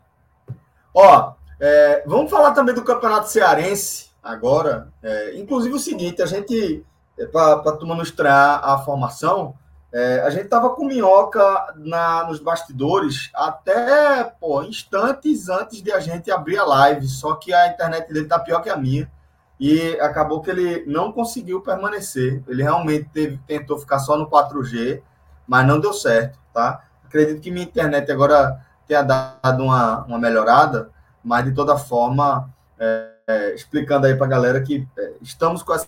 Ó, 0.94 1.34
é, 1.60 2.04
vamos 2.06 2.30
falar 2.30 2.52
também 2.52 2.74
do 2.74 2.84
Campeonato 2.84 3.28
Cearense 3.28 4.10
agora. 4.22 4.88
É, 5.02 5.38
inclusive 5.38 5.74
o 5.74 5.78
seguinte, 5.78 6.22
a 6.22 6.26
gente, 6.26 6.84
é, 7.18 7.26
para 7.26 7.54
a 7.54 7.76
turma 7.76 8.02
estrear 8.02 8.60
a 8.62 8.78
formação, 8.78 9.54
é, 9.96 10.20
a 10.20 10.28
gente 10.28 10.48
tava 10.48 10.68
com 10.74 10.84
minhoca 10.84 11.72
na, 11.74 12.24
nos 12.24 12.38
bastidores 12.38 13.30
até 13.34 14.24
pô, 14.24 14.62
instantes 14.62 15.48
antes 15.48 15.80
de 15.80 15.90
a 15.90 15.98
gente 15.98 16.30
abrir 16.30 16.58
a 16.58 16.66
live, 16.66 17.08
só 17.08 17.34
que 17.34 17.50
a 17.50 17.68
internet 17.68 18.12
dele 18.12 18.26
tá 18.26 18.38
pior 18.38 18.60
que 18.60 18.68
a 18.68 18.76
minha. 18.76 19.10
E 19.58 19.98
acabou 19.98 20.42
que 20.42 20.50
ele 20.50 20.84
não 20.86 21.10
conseguiu 21.10 21.62
permanecer. 21.62 22.42
Ele 22.46 22.62
realmente 22.62 23.08
teve, 23.08 23.40
tentou 23.46 23.78
ficar 23.78 23.98
só 23.98 24.18
no 24.18 24.28
4G, 24.28 25.00
mas 25.48 25.66
não 25.66 25.80
deu 25.80 25.94
certo, 25.94 26.38
tá? 26.52 26.84
Acredito 27.02 27.40
que 27.40 27.50
minha 27.50 27.64
internet 27.64 28.12
agora 28.12 28.60
tenha 28.86 29.00
dado 29.00 29.62
uma, 29.62 30.04
uma 30.04 30.18
melhorada, 30.18 30.90
mas 31.24 31.42
de 31.46 31.54
toda 31.54 31.78
forma, 31.78 32.50
é, 32.78 33.12
é, 33.26 33.54
explicando 33.54 34.06
aí 34.06 34.14
para 34.14 34.26
a 34.26 34.28
galera 34.28 34.60
que 34.60 34.86
é, 34.98 35.12
estamos 35.22 35.62
com 35.62 35.72
essa, 35.72 35.86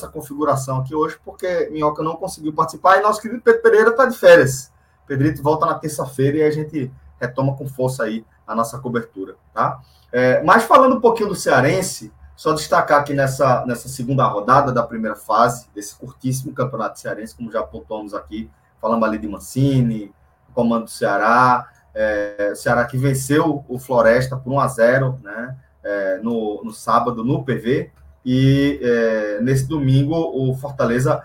essa, 0.00 0.08
configuração 0.08 0.78
aqui 0.78 0.94
hoje, 0.94 1.18
porque 1.24 1.68
Minhoca 1.70 2.02
não 2.02 2.16
conseguiu 2.16 2.52
participar 2.52 2.98
e 2.98 3.02
nosso 3.02 3.20
querido 3.20 3.42
Pedro 3.42 3.62
Pereira 3.62 3.90
está 3.90 4.06
de 4.06 4.16
férias. 4.16 4.72
Pedrito 5.06 5.42
volta 5.42 5.66
na 5.66 5.74
terça-feira 5.74 6.38
e 6.38 6.42
a 6.42 6.50
gente 6.50 6.90
retoma 7.20 7.56
com 7.56 7.68
força 7.68 8.04
aí 8.04 8.24
a 8.46 8.54
nossa 8.54 8.78
cobertura, 8.78 9.36
tá? 9.52 9.80
É, 10.12 10.42
mas 10.42 10.64
falando 10.64 10.96
um 10.96 11.00
pouquinho 11.00 11.28
do 11.28 11.34
Cearense, 11.34 12.12
só 12.40 12.54
destacar 12.54 13.00
aqui 13.00 13.12
nessa, 13.12 13.66
nessa 13.66 13.86
segunda 13.86 14.26
rodada 14.26 14.72
da 14.72 14.82
primeira 14.82 15.14
fase, 15.14 15.68
desse 15.74 15.94
curtíssimo 15.94 16.54
campeonato 16.54 16.98
cearense, 16.98 17.36
como 17.36 17.52
já 17.52 17.62
pontuamos 17.62 18.14
aqui, 18.14 18.50
falamos 18.80 19.06
ali 19.06 19.18
de 19.18 19.28
Mancini, 19.28 20.10
comando 20.54 20.84
do 20.84 20.90
Ceará, 20.90 21.68
é, 21.94 22.50
o 22.52 22.56
Ceará 22.56 22.86
que 22.86 22.96
venceu 22.96 23.62
o 23.68 23.78
Floresta 23.78 24.38
por 24.38 24.52
1 24.54 24.60
a 24.60 24.68
0 24.68 25.20
né, 25.22 25.56
é, 25.84 26.18
no, 26.22 26.62
no 26.64 26.72
sábado 26.72 27.22
no 27.22 27.44
PV. 27.44 27.92
E 28.24 28.78
é, 28.82 29.40
nesse 29.40 29.66
domingo 29.66 30.14
o 30.14 30.54
Fortaleza 30.54 31.24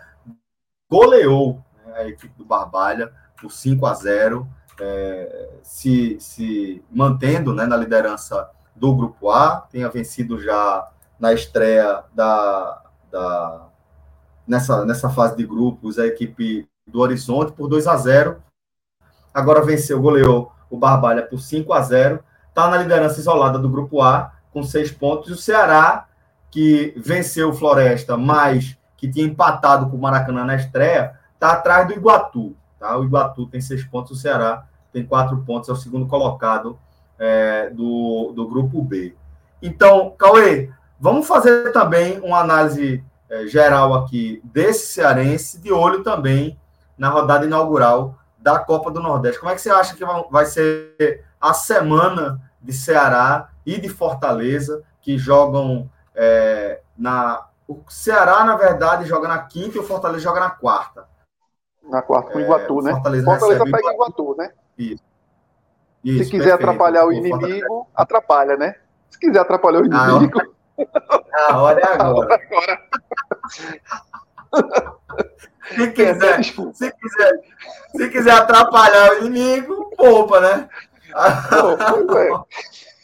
goleou 0.89 1.63
né, 1.85 1.93
a 1.95 2.07
equipe 2.07 2.33
do 2.37 2.45
Barbalha 2.45 3.11
por 3.39 3.51
5 3.51 3.85
a 3.85 3.93
0 3.93 4.47
é, 4.79 5.49
se, 5.61 6.17
se 6.19 6.83
mantendo 6.91 7.53
né, 7.53 7.65
na 7.65 7.77
liderança 7.77 8.49
do 8.75 8.95
Grupo 8.95 9.29
A, 9.29 9.61
tenha 9.71 9.89
vencido 9.89 10.41
já 10.41 10.89
na 11.19 11.33
estreia 11.33 12.03
da, 12.13 12.81
da 13.11 13.67
nessa, 14.47 14.85
nessa 14.85 15.09
fase 15.09 15.35
de 15.35 15.45
grupos 15.45 15.97
a 15.97 16.05
equipe 16.05 16.67
do 16.87 16.99
Horizonte 16.99 17.53
por 17.53 17.67
2 17.67 17.87
a 17.87 17.95
0 17.95 18.43
agora 19.33 19.65
venceu, 19.65 20.01
goleou 20.01 20.51
o 20.69 20.77
Barbalha 20.77 21.23
por 21.23 21.39
5 21.39 21.71
a 21.73 21.81
0 21.81 22.23
está 22.55 22.69
na 22.69 22.77
liderança 22.77 23.19
isolada 23.19 23.59
do 23.59 23.69
Grupo 23.69 24.01
A, 24.01 24.31
com 24.53 24.63
seis 24.63 24.89
pontos, 24.89 25.29
e 25.29 25.33
o 25.33 25.37
Ceará, 25.37 26.07
que 26.55 26.93
venceu 26.95 27.49
o 27.49 27.53
Floresta, 27.53 28.15
mas 28.15 28.77
que 28.95 29.11
tinha 29.11 29.25
empatado 29.25 29.89
com 29.89 29.97
o 29.97 30.01
Maracanã 30.01 30.45
na 30.45 30.55
estreia, 30.55 31.19
está 31.33 31.51
atrás 31.51 31.85
do 31.85 31.91
Iguatu. 31.91 32.55
Tá? 32.79 32.97
O 32.97 33.03
Iguatu 33.03 33.45
tem 33.47 33.59
seis 33.59 33.83
pontos, 33.83 34.13
o 34.13 34.15
Ceará 34.15 34.63
tem 34.93 35.05
quatro 35.05 35.35
pontos, 35.45 35.67
é 35.67 35.73
o 35.73 35.75
segundo 35.75 36.07
colocado 36.07 36.79
é, 37.19 37.69
do, 37.71 38.31
do 38.33 38.47
Grupo 38.47 38.81
B. 38.81 39.13
Então, 39.61 40.13
Cauê, 40.17 40.69
vamos 40.97 41.27
fazer 41.27 41.73
também 41.73 42.21
uma 42.21 42.39
análise 42.39 43.03
é, 43.29 43.47
geral 43.47 43.93
aqui 43.93 44.41
desse 44.41 44.93
cearense, 44.93 45.59
de 45.59 45.73
olho 45.73 46.03
também 46.03 46.57
na 46.97 47.09
rodada 47.09 47.45
inaugural 47.45 48.17
da 48.39 48.59
Copa 48.59 48.89
do 48.89 49.01
Nordeste. 49.01 49.41
Como 49.41 49.51
é 49.51 49.55
que 49.55 49.61
você 49.61 49.71
acha 49.71 49.93
que 49.93 50.05
vai 50.31 50.45
ser 50.45 51.25
a 51.41 51.53
semana 51.53 52.39
de 52.61 52.71
Ceará 52.71 53.49
e 53.65 53.77
de 53.77 53.89
Fortaleza, 53.89 54.83
que 55.01 55.17
jogam 55.17 55.89
é, 56.15 56.81
na. 56.97 57.45
O 57.67 57.81
Ceará, 57.89 58.43
na 58.43 58.55
verdade, 58.55 59.05
joga 59.05 59.27
na 59.27 59.39
quinta 59.39 59.77
e 59.77 59.79
o 59.79 59.83
Fortaleza 59.83 60.23
joga 60.23 60.39
na 60.39 60.51
quarta. 60.51 61.07
Na 61.83 62.01
quarta 62.01 62.31
com 62.31 62.37
o 62.37 62.41
Iguatu, 62.41 62.79
é, 62.79 62.83
né? 62.83 62.91
Fortaleza, 62.91 63.25
Fortaleza 63.25 63.63
pega 63.63 63.77
Iguatu. 63.77 63.93
Iguatu, 63.93 64.35
né? 64.37 64.51
Isso. 64.77 65.03
Isso 66.03 66.23
Se 66.25 66.29
quiser 66.29 66.43
perfeito. 66.43 66.69
atrapalhar 66.69 67.05
o 67.05 67.11
inimigo, 67.11 67.39
Fortaleza. 67.39 67.85
atrapalha, 67.95 68.55
né? 68.57 68.75
Se 69.09 69.19
quiser 69.19 69.39
atrapalhar 69.39 69.81
o 69.81 69.85
inimigo. 69.85 70.39
A 71.49 71.61
hora 71.61 71.79
é 71.81 71.93
agora. 71.93 72.35
agora. 72.35 72.81
Se 75.75 75.91
quiser, 75.91 76.43
se 76.43 76.91
quiser, 76.91 77.39
se 77.95 78.09
quiser 78.09 78.31
atrapalhar 78.31 79.13
o 79.13 79.25
inimigo, 79.25 79.91
poupa, 79.97 80.39
né? 80.39 80.69
Pô, 81.49 82.05
pois 82.05 82.25
é. 82.27 82.29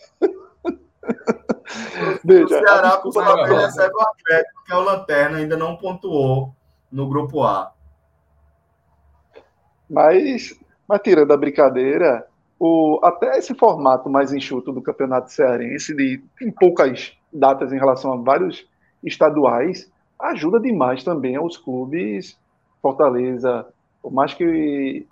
Veja, 2.24 2.46
o 2.46 2.50
Ceará, 2.50 2.98
por 2.98 3.14
sua 3.14 3.48
vez, 3.48 3.62
recebe 3.62 3.94
o 3.96 4.02
Atlético, 4.02 4.64
que 4.66 4.74
é 4.74 4.76
o 4.76 4.82
Lanterna, 4.82 5.38
ainda 5.38 5.58
não 5.58 5.78
pontuou 5.78 6.54
no 6.92 7.08
grupo 7.08 7.44
A. 7.44 7.72
Mas, 9.90 10.58
mas 10.88 11.02
tirando 11.02 11.32
a 11.32 11.38
brincadeira, 11.38 12.28
o, 12.60 13.00
até 13.04 13.38
esse 13.38 13.54
formato 13.56 14.10
mais 14.10 14.34
enxuto 14.34 14.72
do 14.72 14.82
Campeonato 14.82 15.32
Cearense, 15.32 15.96
de 15.96 16.24
tem 16.38 16.52
poucas 16.52 17.18
datas 17.32 17.72
em 17.72 17.78
relação 17.78 18.14
a 18.14 18.18
vários 18.18 18.68
estaduais, 19.04 19.92
ajuda 20.20 20.60
demais 20.60 21.04
também 21.04 21.36
aos 21.36 21.58
clubes 21.58 22.38
Fortaleza, 22.82 23.68
por 24.02 24.12
mais 24.12 24.34
que, 24.34 25.08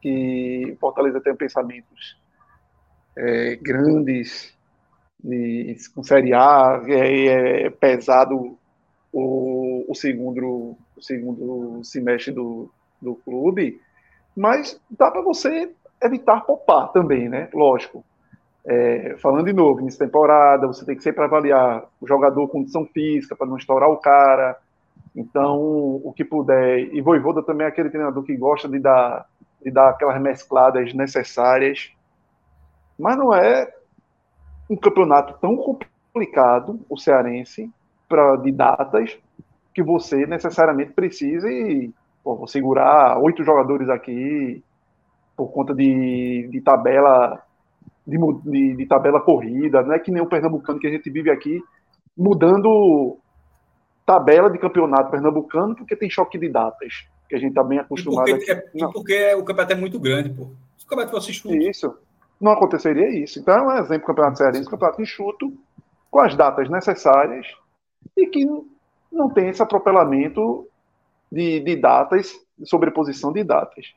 que 0.00 0.76
Fortaleza 0.80 1.20
tenha 1.20 1.34
pensamentos 1.34 2.20
é, 3.16 3.56
grandes, 3.56 4.56
de, 5.22 5.76
com 5.94 6.02
Série 6.02 6.32
A, 6.32 6.82
é, 6.86 7.66
é 7.66 7.70
pesado 7.70 8.56
o, 9.12 9.84
o, 9.88 9.94
segundo, 9.94 10.76
o 10.96 11.02
segundo 11.02 11.84
semestre 11.84 12.32
do, 12.32 12.70
do 13.00 13.14
clube, 13.16 13.80
mas 14.36 14.80
dá 14.90 15.10
para 15.10 15.22
você 15.22 15.70
evitar 16.02 16.42
poupar 16.42 16.92
também, 16.92 17.28
né? 17.28 17.48
Lógico. 17.52 18.04
É, 18.64 19.16
falando 19.18 19.46
de 19.46 19.52
novo, 19.52 19.80
nessa 19.80 20.04
temporada, 20.04 20.66
você 20.66 20.84
tem 20.84 20.96
que 20.96 21.02
sempre 21.02 21.24
avaliar 21.24 21.84
o 22.00 22.06
jogador 22.06 22.46
condição 22.48 22.86
física 22.86 23.34
para 23.34 23.46
não 23.46 23.56
estourar 23.56 23.88
o 23.90 23.96
cara, 23.96 24.58
então, 25.14 25.58
o 26.04 26.12
que 26.14 26.24
puder. 26.24 26.94
E 26.94 27.00
Voivoda 27.00 27.42
também 27.42 27.64
é 27.64 27.68
aquele 27.68 27.90
treinador 27.90 28.22
que 28.22 28.36
gosta 28.36 28.68
de 28.68 28.78
dar, 28.78 29.26
de 29.62 29.70
dar 29.70 29.90
aquelas 29.90 30.20
mescladas 30.20 30.94
necessárias. 30.94 31.90
Mas 32.98 33.16
não 33.16 33.34
é 33.34 33.72
um 34.70 34.76
campeonato 34.76 35.34
tão 35.40 35.56
complicado, 35.56 36.80
o 36.88 36.96
cearense, 36.96 37.68
pra, 38.08 38.36
de 38.36 38.52
datas, 38.52 39.18
que 39.74 39.82
você 39.82 40.26
necessariamente 40.26 40.92
precise 40.92 41.92
pô, 42.22 42.36
vou 42.36 42.46
segurar 42.46 43.18
oito 43.18 43.42
jogadores 43.44 43.88
aqui 43.88 44.62
por 45.36 45.48
conta 45.48 45.74
de, 45.74 46.48
de 46.50 46.60
tabela 46.60 47.42
de, 48.06 48.16
de, 48.44 48.76
de, 48.76 48.86
tabela 48.86 49.20
corrida, 49.20 49.82
não 49.82 49.92
é 49.92 49.98
que 49.98 50.10
nem 50.10 50.22
o 50.22 50.26
Pernambucano 50.26 50.78
que 50.78 50.86
a 50.86 50.90
gente 50.90 51.08
vive 51.10 51.30
aqui, 51.30 51.62
mudando 52.16 53.18
tabela 54.04 54.50
de 54.50 54.58
campeonato 54.58 55.10
pernambucano, 55.10 55.76
porque 55.76 55.94
tem 55.94 56.10
choque 56.10 56.36
de 56.36 56.48
datas, 56.48 57.06
que 57.28 57.36
a 57.36 57.38
gente 57.38 57.50
está 57.50 57.62
bem 57.62 57.78
acostumado. 57.78 58.28
E 58.28 58.34
porque, 58.34 58.50
é, 58.50 58.64
e 58.74 58.92
porque 58.92 59.34
o 59.34 59.44
campeonato 59.44 59.72
é 59.72 59.76
muito 59.76 60.00
grande, 60.00 60.30
pô. 60.30 60.50
Se 60.76 60.84
o 60.84 60.88
campeonato 60.88 61.16
fosse 61.16 61.30
enxuto. 61.30 61.54
Isso. 61.54 61.96
Não 62.40 62.52
aconteceria 62.52 63.08
isso. 63.08 63.38
Então 63.38 63.54
é 63.54 63.62
um 63.62 63.78
exemplo 63.78 64.02
do 64.02 64.06
campeonato 64.06 64.38
cearense, 64.38 64.70
campeonato 64.70 65.02
enxuto, 65.02 65.52
com 66.10 66.20
as 66.20 66.34
datas 66.34 66.68
necessárias 66.68 67.46
e 68.16 68.26
que 68.26 68.46
não 69.12 69.28
tem 69.28 69.48
esse 69.48 69.62
atropelamento 69.62 70.66
de, 71.30 71.60
de 71.60 71.76
datas, 71.76 72.32
sobreposição 72.64 73.32
de 73.32 73.44
datas. 73.44 73.94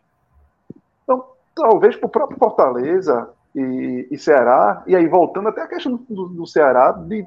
Então, 1.03 1.25
talvez 1.55 1.95
para 1.95 2.07
o 2.07 2.11
próprio 2.11 2.37
Fortaleza 2.37 3.29
e, 3.55 4.07
e, 4.11 4.17
Ceará, 4.17 4.83
e 4.87 4.95
aí 4.95 5.07
voltando 5.07 5.49
até 5.49 5.61
a 5.61 5.67
questão 5.67 5.95
do, 6.09 6.27
do 6.27 6.45
Ceará, 6.45 6.91
de, 6.91 7.25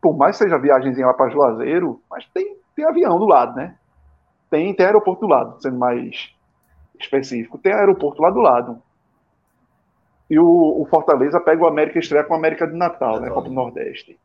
por 0.00 0.16
mais 0.16 0.36
que 0.36 0.44
seja 0.44 0.58
viagens 0.58 0.98
lá 0.98 1.14
para 1.14 1.30
Juazeiro, 1.30 2.00
mas 2.10 2.26
tem, 2.32 2.56
tem 2.74 2.84
avião 2.84 3.18
do 3.18 3.26
lado, 3.26 3.56
né? 3.56 3.76
Tem, 4.50 4.74
tem 4.74 4.86
aeroporto 4.86 5.22
do 5.22 5.28
lado, 5.28 5.62
sendo 5.62 5.78
mais 5.78 6.34
específico. 6.98 7.58
Tem 7.58 7.72
aeroporto 7.72 8.20
lá 8.20 8.30
do 8.30 8.40
lado. 8.40 8.82
E 10.32 10.38
o, 10.38 10.80
o 10.80 10.86
Fortaleza 10.86 11.38
pega 11.38 11.62
o 11.62 11.66
América 11.66 11.98
estreia 11.98 12.24
com 12.24 12.32
o 12.32 12.36
América 12.38 12.66
de 12.66 12.74
Natal, 12.74 13.18
é 13.18 13.20
né? 13.20 13.28
Copa 13.28 13.50
do 13.50 13.54
Nordeste. 13.54 14.18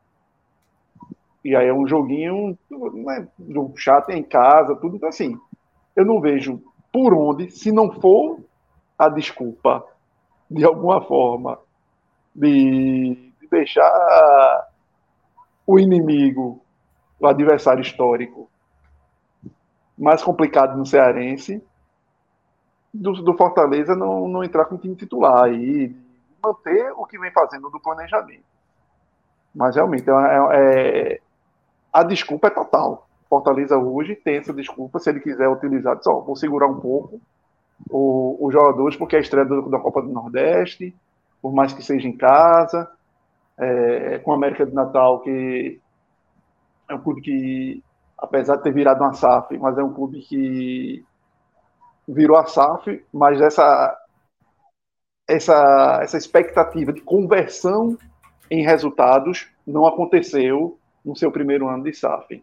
E 1.43 1.53
aí 1.53 1.67
é 1.67 1.73
um 1.73 1.85
joguinho, 1.85 2.57
não 2.71 3.11
é 3.11 3.27
jogo 3.49 3.75
chato, 3.75 4.11
é 4.11 4.15
em 4.15 4.23
casa, 4.23 4.73
tudo. 4.77 4.95
Então, 4.95 5.09
assim, 5.09 5.37
eu 5.97 6.05
não 6.05 6.21
vejo 6.21 6.63
por 6.93 7.13
onde, 7.13 7.51
se 7.51 7.73
não 7.73 7.91
for 7.91 8.39
a 8.97 9.09
desculpa, 9.09 9.85
de 10.49 10.63
alguma 10.63 11.01
forma, 11.01 11.59
de, 12.33 13.33
de 13.41 13.47
deixar 13.51 14.65
o 15.65 15.77
inimigo, 15.77 16.63
o 17.19 17.27
adversário 17.27 17.81
histórico, 17.81 18.49
mais 19.97 20.23
complicado 20.23 20.77
no 20.77 20.85
Cearense, 20.85 21.61
do, 23.01 23.13
do 23.13 23.33
Fortaleza 23.35 23.95
não, 23.95 24.27
não 24.27 24.43
entrar 24.43 24.65
com 24.65 24.75
o 24.75 24.77
time 24.77 24.95
titular 24.95 25.51
e 25.51 25.95
manter 26.43 26.91
o 26.95 27.05
que 27.05 27.19
vem 27.19 27.31
fazendo 27.31 27.69
do 27.69 27.79
planejamento. 27.79 28.43
Mas 29.53 29.75
realmente 29.75 30.09
é, 30.09 30.13
é, 30.13 31.21
a 31.91 32.03
desculpa 32.03 32.47
é 32.47 32.51
total. 32.51 33.07
Fortaleza 33.29 33.77
hoje 33.77 34.15
tem 34.15 34.37
essa 34.37 34.53
desculpa, 34.53 34.99
se 34.99 35.09
ele 35.09 35.19
quiser 35.19 35.49
utilizar, 35.49 36.01
só 36.01 36.19
vou 36.21 36.35
segurar 36.35 36.67
um 36.67 36.79
pouco 36.79 37.19
os 37.89 38.51
jogadores, 38.53 38.95
porque 38.95 39.15
é 39.15 39.19
a 39.19 39.21
estreia 39.21 39.45
do, 39.45 39.69
da 39.69 39.79
Copa 39.79 40.01
do 40.01 40.09
Nordeste, 40.09 40.95
por 41.41 41.53
mais 41.53 41.73
que 41.73 41.83
seja 41.83 42.07
em 42.07 42.15
casa, 42.15 42.89
é, 43.57 44.19
com 44.19 44.31
a 44.31 44.35
América 44.35 44.65
de 44.65 44.73
Natal, 44.73 45.19
que 45.21 45.79
é 46.89 46.95
um 46.95 46.99
clube 46.99 47.21
que, 47.21 47.83
apesar 48.17 48.55
de 48.55 48.63
ter 48.63 48.73
virado 48.73 49.03
uma 49.03 49.13
SAF, 49.13 49.57
mas 49.57 49.77
é 49.77 49.83
um 49.83 49.93
clube 49.93 50.21
que 50.21 51.05
virou 52.07 52.37
a 52.37 52.45
SAF, 52.45 53.05
mas 53.11 53.41
essa, 53.41 53.97
essa, 55.27 55.99
essa 56.01 56.17
expectativa 56.17 56.93
de 56.93 57.01
conversão 57.01 57.97
em 58.49 58.63
resultados 58.63 59.47
não 59.65 59.85
aconteceu 59.85 60.79
no 61.03 61.15
seu 61.15 61.31
primeiro 61.31 61.67
ano 61.67 61.83
de 61.83 61.93
SAF. 61.93 62.41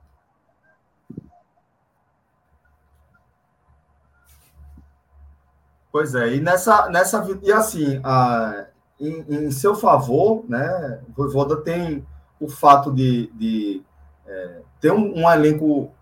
Pois 5.91 6.15
é, 6.15 6.35
e 6.35 6.41
nessa, 6.41 6.89
nessa 6.89 7.25
e 7.41 7.53
assim, 7.53 8.01
a, 8.03 8.67
em, 9.01 9.25
em 9.29 9.51
seu 9.51 9.77
favor, 9.77 10.45
né, 10.49 11.01
Voivoda 11.17 11.63
tem 11.63 12.05
o 12.41 12.49
fato 12.49 12.93
de, 12.93 13.29
de 13.33 13.83
é, 14.27 14.61
ter 14.81 14.93
um, 14.93 15.21
um 15.21 15.31
elenco 15.31 15.93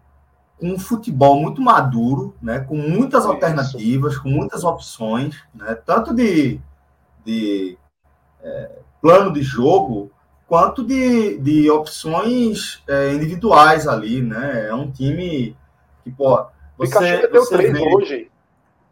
um 0.62 0.78
futebol 0.78 1.40
muito 1.40 1.60
maduro, 1.60 2.34
né, 2.40 2.60
com 2.60 2.76
muitas 2.76 3.24
Isso. 3.24 3.32
alternativas, 3.32 4.16
com 4.16 4.28
muitas 4.28 4.64
opções, 4.64 5.42
né, 5.54 5.74
tanto 5.74 6.14
de, 6.14 6.60
de 7.24 7.76
é, 8.42 8.70
plano 9.00 9.32
de 9.32 9.42
jogo 9.42 10.10
quanto 10.52 10.84
de, 10.84 11.38
de 11.38 11.70
opções 11.70 12.82
é, 12.86 13.12
individuais 13.12 13.88
ali, 13.88 14.20
né? 14.20 14.66
É 14.68 14.74
um 14.74 14.90
time 14.90 15.56
que, 16.04 16.10
pô, 16.10 16.44
você, 16.76 16.92
Pikachu 16.92 17.22
meteu 17.22 17.44
você 17.44 17.56
três 17.56 17.72
vê... 17.72 17.80
hoje. 17.80 18.30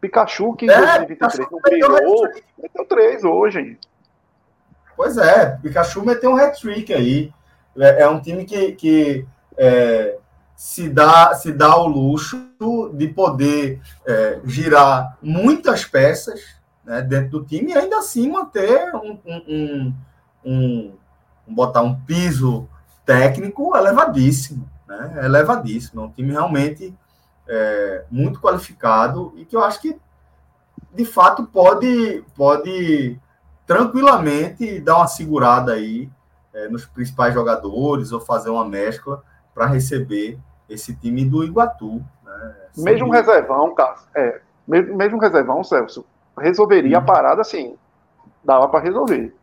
Pikachu 0.01 0.55
que 0.55 0.65
em 0.65 0.71
é, 0.71 0.97
2023 0.97 1.51
não 1.51 1.59
brilhou, 1.59 2.27
meteu 2.57 2.85
três 2.85 3.23
hoje. 3.23 3.77
Pois 4.97 5.17
é, 5.17 5.57
Pikachu 5.61 6.03
meteu 6.03 6.31
um 6.31 6.35
hat-trick 6.35 6.91
aí. 6.91 7.31
É, 7.77 8.01
é, 8.01 8.09
um 8.09 8.19
time 8.19 8.43
que, 8.43 8.71
que 8.71 9.25
é, 9.55 10.17
se 10.61 10.87
dá, 10.87 11.33
se 11.33 11.51
dá 11.51 11.75
o 11.75 11.87
luxo 11.87 12.39
de 12.93 13.07
poder 13.07 13.81
é, 14.05 14.39
girar 14.45 15.17
muitas 15.19 15.85
peças 15.85 16.55
né, 16.85 17.01
dentro 17.01 17.39
do 17.39 17.43
time 17.43 17.71
e 17.71 17.75
ainda 17.75 17.97
assim 17.97 18.29
manter 18.29 18.93
um, 18.93 19.17
um, 19.25 19.93
um, 20.45 20.93
um 21.47 21.55
botar 21.55 21.81
um 21.81 21.99
piso 22.01 22.69
técnico 23.03 23.75
elevadíssimo, 23.75 24.69
né, 24.87 25.25
elevadíssimo. 25.25 26.03
É 26.03 26.05
um 26.05 26.11
time 26.11 26.31
realmente 26.31 26.95
é, 27.47 28.05
muito 28.11 28.39
qualificado 28.39 29.33
e 29.37 29.45
que 29.45 29.55
eu 29.55 29.63
acho 29.63 29.81
que 29.81 29.99
de 30.93 31.05
fato 31.05 31.43
pode, 31.43 32.23
pode 32.35 33.19
tranquilamente 33.65 34.79
dar 34.79 34.97
uma 34.97 35.07
segurada 35.07 35.73
aí 35.73 36.07
é, 36.53 36.69
nos 36.69 36.85
principais 36.85 37.33
jogadores 37.33 38.11
ou 38.11 38.21
fazer 38.21 38.51
uma 38.51 38.63
mescla 38.63 39.23
para 39.55 39.65
receber 39.65 40.39
esse 40.73 40.95
time 40.95 41.25
do 41.25 41.43
Iguatu. 41.43 42.01
Né? 42.23 42.55
Mesmo 42.77 43.07
um 43.07 43.11
reservão, 43.11 43.73
Cássio, 43.75 44.07
é, 44.15 44.41
mesmo, 44.67 44.95
mesmo 44.95 45.19
reservão, 45.19 45.63
Celso, 45.63 46.05
resolveria 46.37 46.97
hum. 46.97 47.01
a 47.01 47.03
parada 47.03 47.41
assim. 47.41 47.75
Dava 48.43 48.67
para 48.67 48.79
resolver 48.79 49.33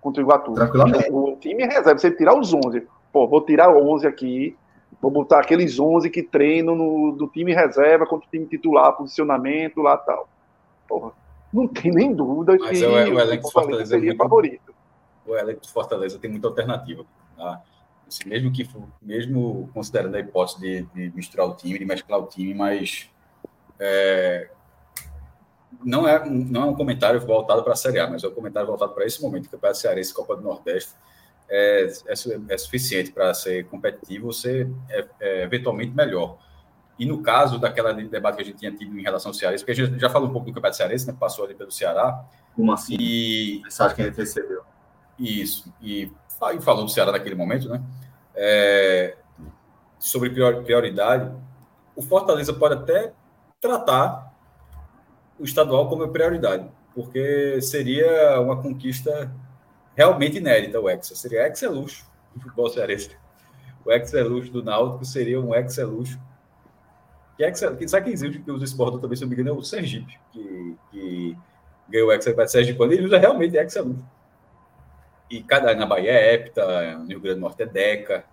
contra 0.00 0.22
o 0.22 0.24
Iguatu. 0.24 0.52
Tranquilamente. 0.54 1.10
O 1.10 1.36
time 1.36 1.64
reserva, 1.64 1.98
você 1.98 2.10
tirar 2.10 2.38
os 2.38 2.54
11. 2.54 2.86
Pô, 3.12 3.26
vou 3.26 3.44
tirar 3.44 3.70
11 3.70 4.06
aqui, 4.06 4.56
vou 5.00 5.10
botar 5.10 5.40
aqueles 5.40 5.78
11 5.78 6.08
que 6.10 6.22
treinam 6.22 6.74
no, 6.74 7.12
do 7.12 7.26
time 7.26 7.52
reserva 7.52 8.06
contra 8.06 8.26
o 8.26 8.30
time 8.30 8.46
titular, 8.46 8.92
posicionamento 8.92 9.82
lá 9.82 9.96
tal. 9.96 10.28
Porra, 10.88 11.12
não 11.52 11.66
tem 11.66 11.90
nem 11.90 12.14
dúvida 12.14 12.56
Mas 12.58 12.78
que 12.78 12.84
é 12.84 12.88
o, 12.88 13.14
o 13.14 13.20
elenco 13.20 13.50
Fortaleza 13.50 13.90
seria 13.90 14.10
muito, 14.10 14.18
favorito. 14.18 14.74
O 15.26 15.34
elenco 15.34 15.66
Fortaleza 15.68 16.18
tem 16.18 16.30
muita 16.30 16.46
alternativa. 16.46 17.04
Tá? 17.36 17.60
Assim, 18.06 18.28
mesmo 18.28 18.52
que 18.52 18.68
mesmo 19.02 19.68
considerando 19.74 20.14
a 20.14 20.20
hipótese 20.20 20.60
de, 20.60 20.82
de, 20.94 21.16
misturar 21.16 21.48
o 21.48 21.54
time, 21.54 21.78
de 21.78 21.84
mesclar 21.84 22.20
o 22.20 22.26
time, 22.26 22.54
mas 22.54 23.10
é, 23.80 24.48
não 25.84 26.06
é 26.06 26.24
não 26.28 26.62
é 26.62 26.64
um 26.66 26.74
comentário 26.74 27.20
voltado 27.20 27.64
para 27.64 27.72
a 27.72 27.76
Série 27.76 27.98
A, 27.98 28.08
mas 28.08 28.22
é 28.22 28.28
um 28.28 28.34
comentário 28.34 28.68
voltado 28.68 28.92
para 28.92 29.04
esse 29.04 29.20
momento, 29.20 29.42
que 29.42 29.48
o 29.48 29.50
Campeonato 29.52 29.78
Cearense 29.78 30.14
Copa 30.14 30.36
do 30.36 30.42
Nordeste 30.42 30.94
é, 31.48 31.88
é, 32.06 32.14
é 32.48 32.58
suficiente 32.58 33.10
para 33.10 33.32
ser 33.34 33.66
competitivo, 33.66 34.32
ser 34.32 34.70
é, 34.88 35.06
é, 35.20 35.42
eventualmente 35.42 35.92
melhor. 35.92 36.38
E 36.98 37.04
no 37.04 37.22
caso 37.22 37.58
daquela 37.58 37.92
debate 37.92 38.36
que 38.36 38.42
a 38.42 38.44
gente 38.44 38.58
tinha 38.58 38.72
tido 38.72 38.98
em 38.98 39.02
relação 39.02 39.30
ao 39.30 39.34
Cearense, 39.34 39.64
porque 39.64 39.80
a 39.80 39.86
gente 39.86 39.98
já 39.98 40.08
falou 40.08 40.28
um 40.28 40.32
pouco 40.32 40.46
do 40.46 40.54
Campeonato 40.54 40.76
Cearense, 40.76 41.06
né, 41.06 41.16
passou 41.18 41.44
ali 41.44 41.54
pelo 41.54 41.70
Ceará. 41.70 42.24
Como 42.54 42.72
assim? 42.72 42.96
E... 42.98 43.60
Mensagem 43.62 43.96
que 43.96 44.02
a 44.02 44.04
gente 44.06 44.16
recebeu. 44.16 44.62
Isso. 45.18 45.72
E 45.80 46.10
e 46.54 46.60
falou 46.60 46.84
do 46.84 46.90
Ceará 46.90 47.12
naquele 47.12 47.34
momento, 47.34 47.68
né? 47.68 47.82
É, 48.34 49.16
sobre 49.98 50.30
prioridade, 50.30 51.32
o 51.94 52.02
Fortaleza 52.02 52.52
pode 52.52 52.74
até 52.74 53.12
tratar 53.60 54.32
o 55.38 55.44
estadual 55.44 55.88
como 55.88 56.06
prioridade, 56.08 56.68
porque 56.94 57.60
seria 57.62 58.40
uma 58.40 58.60
conquista 58.60 59.34
realmente 59.94 60.36
inédita 60.36 60.80
o 60.80 60.88
Hexa. 60.88 61.14
Seria 61.14 61.46
Hexa 61.46 61.68
luxo 61.70 62.06
do 62.34 62.42
futebol 62.42 62.68
cearense. 62.68 63.10
O 63.84 63.90
Hexa 63.90 64.22
luxo 64.24 64.52
do 64.52 64.62
Náutico 64.62 65.04
seria 65.04 65.40
um 65.40 65.54
Hexa 65.54 65.86
luxo. 65.86 66.18
Que 67.36 67.54
sabe 67.88 68.04
quem 68.04 68.12
existe 68.12 68.38
que 68.38 68.50
usa 68.50 68.64
esse 68.64 68.76
bordão 68.76 68.98
também, 68.98 69.16
se 69.16 69.22
não 69.22 69.28
me 69.28 69.34
engano, 69.34 69.50
é 69.50 69.52
o 69.52 69.62
Sergipe, 69.62 70.18
que, 70.32 70.76
que 70.90 71.36
ganhou 71.88 72.08
o 72.08 72.12
Hexa 72.12 72.32
para 72.32 72.46
Sergipe. 72.46 72.82
Ele 72.82 73.06
usa 73.06 73.18
realmente 73.18 73.56
Hexa 73.56 73.82
luxo 73.82 74.04
e 75.30 75.42
cada 75.42 75.74
na 75.74 75.86
Bahia 75.86 76.12
é 76.12 76.34
Hepta, 76.34 76.98
no 76.98 77.06
Rio 77.06 77.20
Grande 77.20 77.40
do 77.40 77.42
Norte 77.42 77.62
é 77.62 77.66
Deca, 77.66 78.24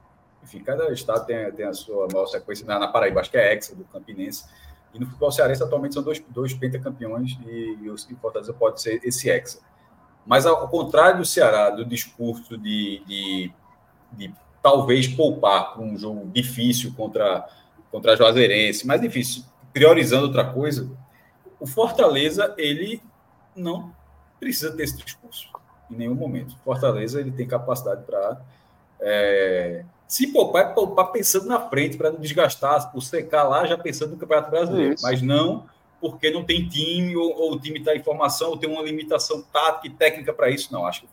enfim, 0.44 0.60
cada 0.61 0.91
estado 0.91 1.26
tem, 1.26 1.52
tem 1.53 1.65
a 1.65 1.74
sua 1.74 2.07
maior 2.11 2.28
sequência. 2.28 2.65
Na, 2.65 2.78
na 2.78 2.88
Paraíba, 2.88 3.22
acho 3.22 3.32
que 3.32 3.38
é 3.38 3.53
Hexa, 3.53 3.76
do 3.76 3.86
Campinense. 3.86 4.45
E 4.94 4.99
no 4.99 5.06
futebol 5.06 5.32
cearense, 5.32 5.64
atualmente, 5.64 5.94
são 5.94 6.03
dois, 6.03 6.20
dois 6.30 6.53
pentacampeões 6.53 7.38
e, 7.48 7.78
e 7.82 7.90
o 7.90 7.98
Fortaleza 8.20 8.53
pode 8.53 8.82
ser 8.82 8.99
esse 9.03 9.30
Hexa. 9.30 9.60
Mas, 10.26 10.45
ao, 10.45 10.68
contrário 10.68 11.20
do 11.20 11.26
Ceará, 11.26 11.70
do 11.70 11.86
discurso 11.86 12.57
de, 12.57 13.02
de, 13.07 13.52
de 14.11 14.34
talvez 14.61 15.07
poupar 15.07 15.74
para 15.74 15.82
um 15.82 15.98
jogo 15.98 16.30
difícil 16.32 16.94
contra, 16.94 17.48
contra 17.90 18.14
a 18.14 18.15
Juazeirense, 18.15 18.86
mais 18.86 19.02
difícil, 19.02 19.44
priorizando 19.72 20.28
outra 20.28 20.45
coisa, 20.45 20.91
o 21.60 21.65
Fortaleza, 21.65 22.53
ele 22.57 23.02
não 23.56 23.94
precisa 24.40 24.76
ter 24.76 24.84
esse 24.84 24.98
discurso 24.98 25.53
em 25.89 25.95
nenhum 25.95 26.15
momento. 26.15 26.55
Fortaleza 26.64 27.19
ele 27.19 27.31
tem 27.31 27.47
capacidade 27.47 28.03
para 28.03 28.41
é, 28.99 29.84
se 30.07 30.27
poupar, 30.27 30.64
é 30.64 30.73
poupar 30.73 31.11
pensando 31.11 31.47
na 31.47 31.60
frente, 31.60 31.97
para 31.97 32.11
não 32.11 32.19
desgastar, 32.19 32.95
o 32.95 33.01
secar 33.01 33.43
lá 33.43 33.65
já 33.65 33.77
pensando 33.77 34.11
no 34.11 34.18
Campeonato 34.18 34.51
Brasileiro, 34.51 34.95
mas 35.01 35.22
não 35.22 35.65
porque 35.99 36.30
não 36.30 36.43
tem 36.43 36.68
time, 36.68 37.15
ou, 37.15 37.34
ou 37.34 37.53
o 37.53 37.60
time 37.60 37.80
está 37.80 37.95
em 37.95 38.03
formação, 38.03 38.49
ou 38.49 38.57
tem 38.57 38.69
uma 38.69 38.81
limitação 38.81 39.41
tática 39.41 39.88
e 39.88 39.89
técnica 39.89 40.34
para 40.34 40.49
isso. 40.49 40.72
Não, 40.73 40.85
acho 40.85 41.03
que 41.03 41.07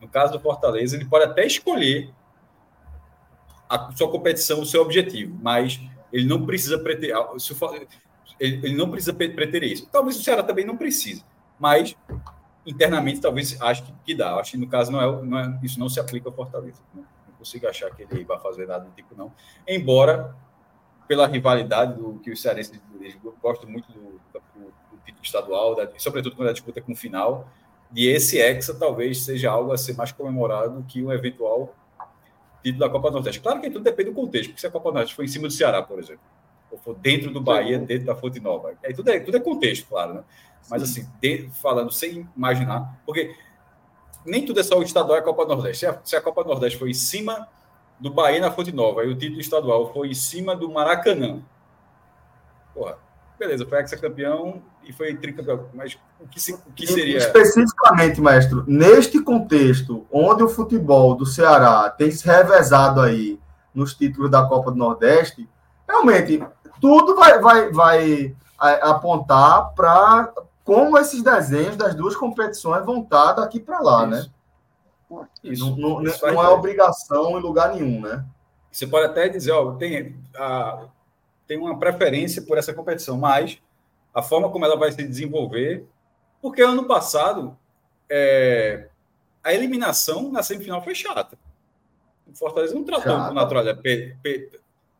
no 0.00 0.08
caso 0.08 0.32
do 0.32 0.40
Fortaleza, 0.40 0.96
ele 0.96 1.04
pode 1.04 1.26
até 1.26 1.46
escolher 1.46 2.10
a 3.68 3.92
sua 3.92 4.10
competição, 4.10 4.60
o 4.60 4.66
seu 4.66 4.80
objetivo, 4.80 5.38
mas 5.42 5.80
Ele 6.12 6.26
não 6.26 6.44
precisa 6.44 6.78
preter, 6.78 7.14
ele, 8.40 8.56
ele 8.66 8.74
não 8.74 8.90
precisa 8.90 9.12
preter 9.14 9.62
isso. 9.62 9.86
Talvez 9.92 10.16
o 10.16 10.22
Ceará 10.22 10.42
também 10.42 10.64
não 10.64 10.76
precise, 10.76 11.24
mas 11.58 11.94
internamente 12.66 13.20
talvez 13.20 13.60
acho 13.60 13.82
que, 13.84 13.92
que 14.04 14.14
dá. 14.14 14.34
Acho 14.36 14.52
que 14.52 14.58
no 14.58 14.68
caso 14.68 14.90
não 14.90 15.00
é, 15.00 15.22
não 15.22 15.38
é, 15.38 15.58
isso 15.62 15.78
não 15.78 15.88
se 15.88 16.00
aplica 16.00 16.28
ao 16.28 16.34
Fortaleza. 16.34 16.80
Não, 16.94 17.02
não 17.02 17.34
consigo 17.38 17.66
achar 17.66 17.90
que 17.94 18.02
ele 18.02 18.24
vai 18.24 18.38
fazer 18.40 18.66
nada 18.66 18.84
do 18.84 18.90
tipo 18.92 19.14
não. 19.16 19.32
Embora 19.66 20.34
pela 21.06 21.26
rivalidade 21.26 21.94
do 21.94 22.18
que 22.20 22.30
os 22.30 22.40
cearenses 22.40 22.80
gostam 23.42 23.68
muito 23.68 23.90
do, 23.92 24.20
título 25.04 25.24
estadual, 25.24 25.74
da, 25.74 25.88
sobretudo 25.98 26.36
quando 26.36 26.48
a 26.48 26.52
disputa 26.52 26.78
é 26.78 26.82
com 26.82 26.92
o 26.92 26.96
final, 26.96 27.48
de 27.90 28.08
esse 28.08 28.40
hexa 28.40 28.74
talvez 28.74 29.24
seja 29.24 29.50
algo 29.50 29.72
a 29.72 29.76
ser 29.76 29.94
mais 29.94 30.12
comemorado 30.12 30.84
que 30.88 31.02
um 31.02 31.12
eventual 31.12 31.74
título 32.62 32.80
da 32.80 32.88
Copa 32.88 33.10
do 33.10 33.14
Nordeste. 33.14 33.40
Claro 33.40 33.60
que 33.60 33.68
tudo 33.68 33.82
depende 33.82 34.10
do 34.10 34.14
contexto, 34.14 34.50
porque 34.50 34.60
se 34.60 34.66
a 34.66 34.70
Copa 34.70 34.90
do 34.90 34.94
Nordeste 34.94 35.14
for 35.14 35.24
em 35.24 35.28
cima 35.28 35.48
do 35.48 35.52
Ceará, 35.52 35.82
por 35.82 35.98
exemplo, 35.98 36.22
ou 36.72 36.78
for 36.78 36.94
dentro 36.96 37.30
do 37.30 37.40
Bahia, 37.40 37.78
dentro 37.78 38.06
da 38.06 38.16
Fonte 38.16 38.40
Nova, 38.40 38.72
aí 38.82 38.94
tudo 38.94 39.10
é, 39.10 39.20
tudo 39.20 39.36
é 39.36 39.40
contexto, 39.40 39.86
claro, 39.86 40.14
né? 40.14 40.24
Mas 40.70 40.82
assim, 40.82 41.06
de, 41.20 41.50
falando 41.60 41.92
sem 41.92 42.26
imaginar, 42.34 42.98
porque 43.04 43.34
nem 44.24 44.44
tudo 44.44 44.60
é 44.60 44.62
só 44.62 44.78
o 44.78 44.82
estadual 44.82 45.18
e 45.18 45.20
a 45.20 45.24
Copa 45.24 45.44
Nordeste. 45.44 45.80
Se 45.80 45.86
a, 45.86 46.00
se 46.02 46.16
a 46.16 46.20
Copa 46.20 46.44
Nordeste 46.44 46.78
foi 46.78 46.90
em 46.90 46.94
cima 46.94 47.46
do 48.00 48.10
Bahia 48.10 48.40
na 48.40 48.50
Fonte 48.50 48.72
Nova 48.72 49.04
e 49.04 49.08
o 49.08 49.16
título 49.16 49.40
estadual 49.40 49.92
foi 49.92 50.08
em 50.08 50.14
cima 50.14 50.56
do 50.56 50.70
Maracanã, 50.70 51.42
porra, 52.74 52.96
beleza, 53.38 53.66
foi 53.66 53.78
ex-campeão 53.80 54.62
e 54.84 54.92
foi 54.92 55.14
tricampeão, 55.14 55.68
mas 55.74 55.98
o 56.20 56.26
que, 56.26 56.40
se, 56.40 56.54
o 56.54 56.72
que 56.74 56.86
seria... 56.86 57.18
Especificamente, 57.18 58.20
mestre, 58.20 58.62
neste 58.66 59.22
contexto, 59.22 60.06
onde 60.10 60.42
o 60.42 60.48
futebol 60.48 61.14
do 61.14 61.26
Ceará 61.26 61.90
tem 61.90 62.10
se 62.10 62.26
revezado 62.26 63.00
aí 63.00 63.38
nos 63.74 63.94
títulos 63.94 64.30
da 64.30 64.46
Copa 64.46 64.70
do 64.70 64.76
Nordeste, 64.76 65.48
realmente, 65.86 66.42
tudo 66.82 67.14
vai, 67.14 67.38
vai, 67.38 67.70
vai 67.70 68.34
apontar 68.82 69.72
para 69.72 70.32
como 70.64 70.98
esses 70.98 71.22
desenhos 71.22 71.76
das 71.76 71.94
duas 71.94 72.16
competições 72.16 72.84
vão 72.84 73.02
estar 73.02 73.34
daqui 73.34 73.60
para 73.60 73.78
lá, 73.78 74.04
né? 74.04 74.18
Isso. 74.18 74.30
né? 75.08 75.28
Isso, 75.44 75.76
não, 75.76 75.76
não, 75.76 76.02
isso 76.02 76.26
não 76.26 76.42
é 76.42 76.48
obrigação 76.48 77.38
em 77.38 77.42
lugar 77.42 77.72
nenhum, 77.72 78.00
né? 78.00 78.24
Você 78.70 78.84
pode 78.84 79.06
até 79.06 79.28
dizer, 79.28 79.52
ó, 79.52 79.72
tem, 79.72 80.16
a, 80.34 80.86
tem 81.46 81.56
uma 81.56 81.78
preferência 81.78 82.42
por 82.42 82.58
essa 82.58 82.74
competição, 82.74 83.16
mas 83.16 83.58
a 84.12 84.20
forma 84.20 84.50
como 84.50 84.64
ela 84.64 84.76
vai 84.76 84.90
se 84.90 85.06
desenvolver, 85.06 85.86
porque 86.40 86.62
ano 86.62 86.84
passado 86.84 87.56
é, 88.10 88.88
a 89.44 89.54
eliminação 89.54 90.32
na 90.32 90.42
semifinal 90.42 90.82
foi 90.82 90.96
chata. 90.96 91.38
O 92.26 92.34
Fortaleza 92.34 92.74
não 92.74 92.82
tratou 92.82 93.28
com 93.28 93.34
naturalidade 93.34 93.80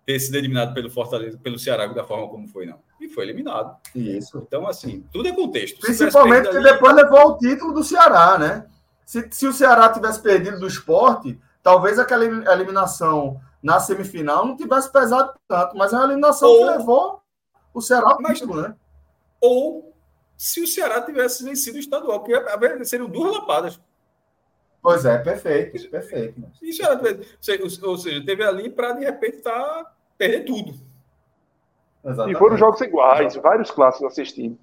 ter 0.05 0.19
sido 0.19 0.37
eliminado 0.37 0.74
pelo 0.74 0.91
Fortaleza, 0.91 1.39
pelo 1.39 1.59
Ceará 1.59 1.87
da 1.87 2.05
forma 2.05 2.29
como 2.29 2.49
foi, 2.49 2.66
não. 2.66 2.79
E 3.01 3.09
foi 3.09 3.24
eliminado. 3.24 3.77
Isso. 3.95 4.39
Então, 4.47 4.66
assim, 4.66 5.05
tudo 5.12 5.29
é 5.29 5.33
contexto. 5.33 5.81
Principalmente 5.81 6.45
porque 6.45 6.57
ali... 6.59 6.73
depois 6.73 6.95
levou 6.95 7.29
o 7.29 7.39
título 7.39 7.73
do 7.73 7.85
Ceará, 7.85 8.39
né? 8.39 8.66
Se, 9.05 9.27
se 9.31 9.47
o 9.47 9.53
Ceará 9.53 9.89
tivesse 9.91 10.20
perdido 10.20 10.59
do 10.59 10.66
esporte, 10.66 11.39
talvez 11.62 11.99
aquela 11.99 12.24
eliminação 12.24 13.41
na 13.62 13.79
semifinal 13.79 14.45
não 14.45 14.57
tivesse 14.57 14.91
pesado 14.91 15.33
tanto, 15.47 15.77
mas 15.77 15.93
é 15.93 15.97
a 15.97 16.05
eliminação 16.05 16.49
Ou... 16.49 16.59
que 16.59 16.79
levou 16.79 17.23
o 17.73 17.81
Ceará 17.81 18.11
ao 18.11 18.19
título, 18.35 18.61
né? 18.61 18.74
Ou 19.41 19.95
se 20.37 20.61
o 20.61 20.66
Ceará 20.66 21.01
tivesse 21.03 21.45
vencido 21.45 21.77
o 21.77 21.81
estadual, 21.81 22.20
porque 22.20 22.85
seriam 22.85 23.09
duas 23.09 23.33
lapadas. 23.33 23.81
Pois 24.83 25.05
é, 25.05 25.17
perfeito, 25.19 25.89
perfeito. 25.89 26.43
Isso 26.61 26.83
era, 26.85 27.01
ou 27.85 27.97
seja, 27.97 28.25
teve 28.25 28.43
ali 28.43 28.69
para 28.69 28.93
de 28.93 29.05
repente 29.05 29.39
tá, 29.39 29.93
perder 30.19 30.45
tudo. 30.45 30.75
Exatamente. 32.05 32.37
E 32.37 32.39
foram 32.39 32.57
jogos 32.57 32.81
iguais, 32.81 33.21
Exatamente. 33.21 33.43
vários 33.43 33.71
clássicos 33.71 34.13
assistindo. 34.13 34.59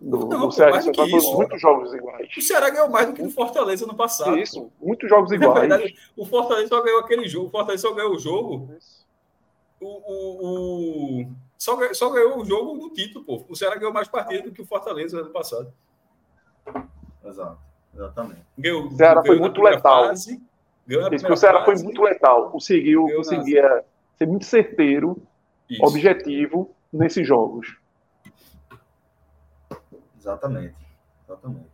Não, 0.00 0.26
do 0.26 0.50
Ceará 0.50 0.80
foram 0.80 1.36
muitos 1.36 1.60
jogos 1.60 1.92
iguais. 1.92 2.28
O 2.36 2.40
Ceará 2.40 2.70
ganhou 2.70 2.88
mais 2.88 3.08
do 3.08 3.12
que 3.12 3.22
o 3.22 3.30
Fortaleza 3.30 3.84
no 3.84 3.94
passado. 3.94 4.38
Isso, 4.38 4.72
muitos 4.80 5.08
jogos 5.08 5.30
iguais. 5.32 5.68
Na 5.68 5.76
verdade, 5.76 5.94
o 6.16 6.24
Fortaleza 6.24 6.68
só 6.68 6.82
ganhou 6.82 7.00
aquele 7.00 7.28
jogo. 7.28 7.48
O 7.48 7.50
Fortaleza 7.50 7.82
só 7.82 7.92
ganhou 7.92 8.14
o 8.14 8.18
jogo. 8.18 8.70
O, 9.80 9.86
o, 9.86 11.22
o, 11.22 11.32
só, 11.58 11.76
só 11.92 12.10
ganhou 12.10 12.40
o 12.40 12.44
jogo 12.44 12.78
do 12.78 12.90
título, 12.94 13.24
pô. 13.24 13.44
O 13.48 13.56
Ceará 13.56 13.76
ganhou 13.76 13.92
mais 13.92 14.08
partidas 14.08 14.44
do 14.44 14.52
que 14.52 14.62
o 14.62 14.66
Fortaleza 14.66 15.20
ano 15.20 15.30
passado. 15.30 15.72
Exato. 17.24 17.67
Exatamente. 17.94 18.40
Ganhou, 18.56 18.86
o 18.86 18.90
Ceará 18.90 19.22
foi 19.24 19.38
muito 19.38 19.60
letal. 19.60 20.08
Fase, 20.08 20.40
o 20.88 21.36
Ceará 21.36 21.64
fase, 21.64 21.64
foi 21.64 21.84
muito 21.84 22.02
letal. 22.02 22.50
Conseguiu, 22.50 23.06
conseguia 23.16 23.84
ser 24.16 24.26
muito 24.26 24.44
certeiro, 24.44 25.20
Isso. 25.68 25.84
objetivo 25.84 26.74
nesses 26.92 27.26
jogos. 27.26 27.76
Exatamente. 30.18 30.74
Exatamente. 31.24 31.66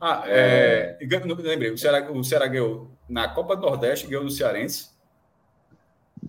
Ah, 0.00 0.24
é, 0.26 0.98
é... 1.00 1.06
lembrei, 1.42 1.70
o 1.70 1.78
Ceará, 1.78 2.10
o 2.10 2.24
Ceará 2.24 2.46
ganhou 2.48 2.90
na 3.08 3.28
Copa 3.28 3.54
do 3.54 3.62
Nordeste, 3.62 4.06
ganhou 4.06 4.24
no 4.24 4.30
Cearense, 4.30 4.90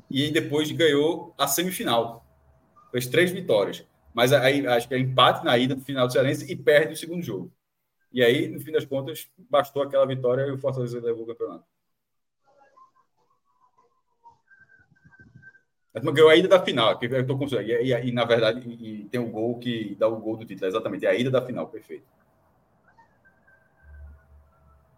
e 0.10 0.32
depois 0.32 0.72
ganhou 0.72 1.34
a 1.38 1.48
semifinal. 1.48 2.24
Fez 2.92 3.08
três 3.08 3.32
vitórias. 3.32 3.84
Mas 4.14 4.32
aí 4.32 4.66
acho 4.68 4.88
que 4.88 4.94
é 4.94 5.00
empate 5.00 5.44
na 5.44 5.58
ida 5.58 5.74
do 5.74 5.82
final 5.82 6.06
do 6.06 6.14
Cearense 6.14 6.52
e 6.52 6.56
perde 6.56 6.94
o 6.94 6.98
segundo 6.98 7.24
jogo. 7.24 7.52
E 8.14 8.24
aí, 8.24 8.48
no 8.48 8.60
fim 8.60 8.72
das 8.72 8.86
contas, 8.86 9.28
bastou 9.50 9.82
aquela 9.82 10.06
vitória 10.06 10.44
e 10.44 10.52
o 10.52 10.58
Fortaleza 10.58 11.02
levou 11.02 11.24
o 11.24 11.28
campeonato. 11.28 11.66
Ganhou 15.96 16.30
a 16.30 16.36
ida 16.36 16.48
da 16.48 16.64
final, 16.64 16.98
que 16.98 17.06
eu 17.06 17.26
tô 17.26 17.38
com 17.38 17.46
e, 17.46 17.92
e, 17.92 18.10
e, 18.10 18.12
na 18.12 18.26
verdade, 18.26 18.68
e, 18.68 19.06
tem 19.06 19.20
o 19.20 19.26
um 19.26 19.32
gol 19.32 19.60
que 19.60 19.96
dá 20.00 20.08
o 20.08 20.18
gol 20.18 20.38
do 20.38 20.46
título, 20.46 20.68
exatamente, 20.68 21.06
é 21.06 21.10
a 21.10 21.16
ida 21.16 21.30
da 21.30 21.42
final, 21.42 21.68
perfeito. 21.68 22.06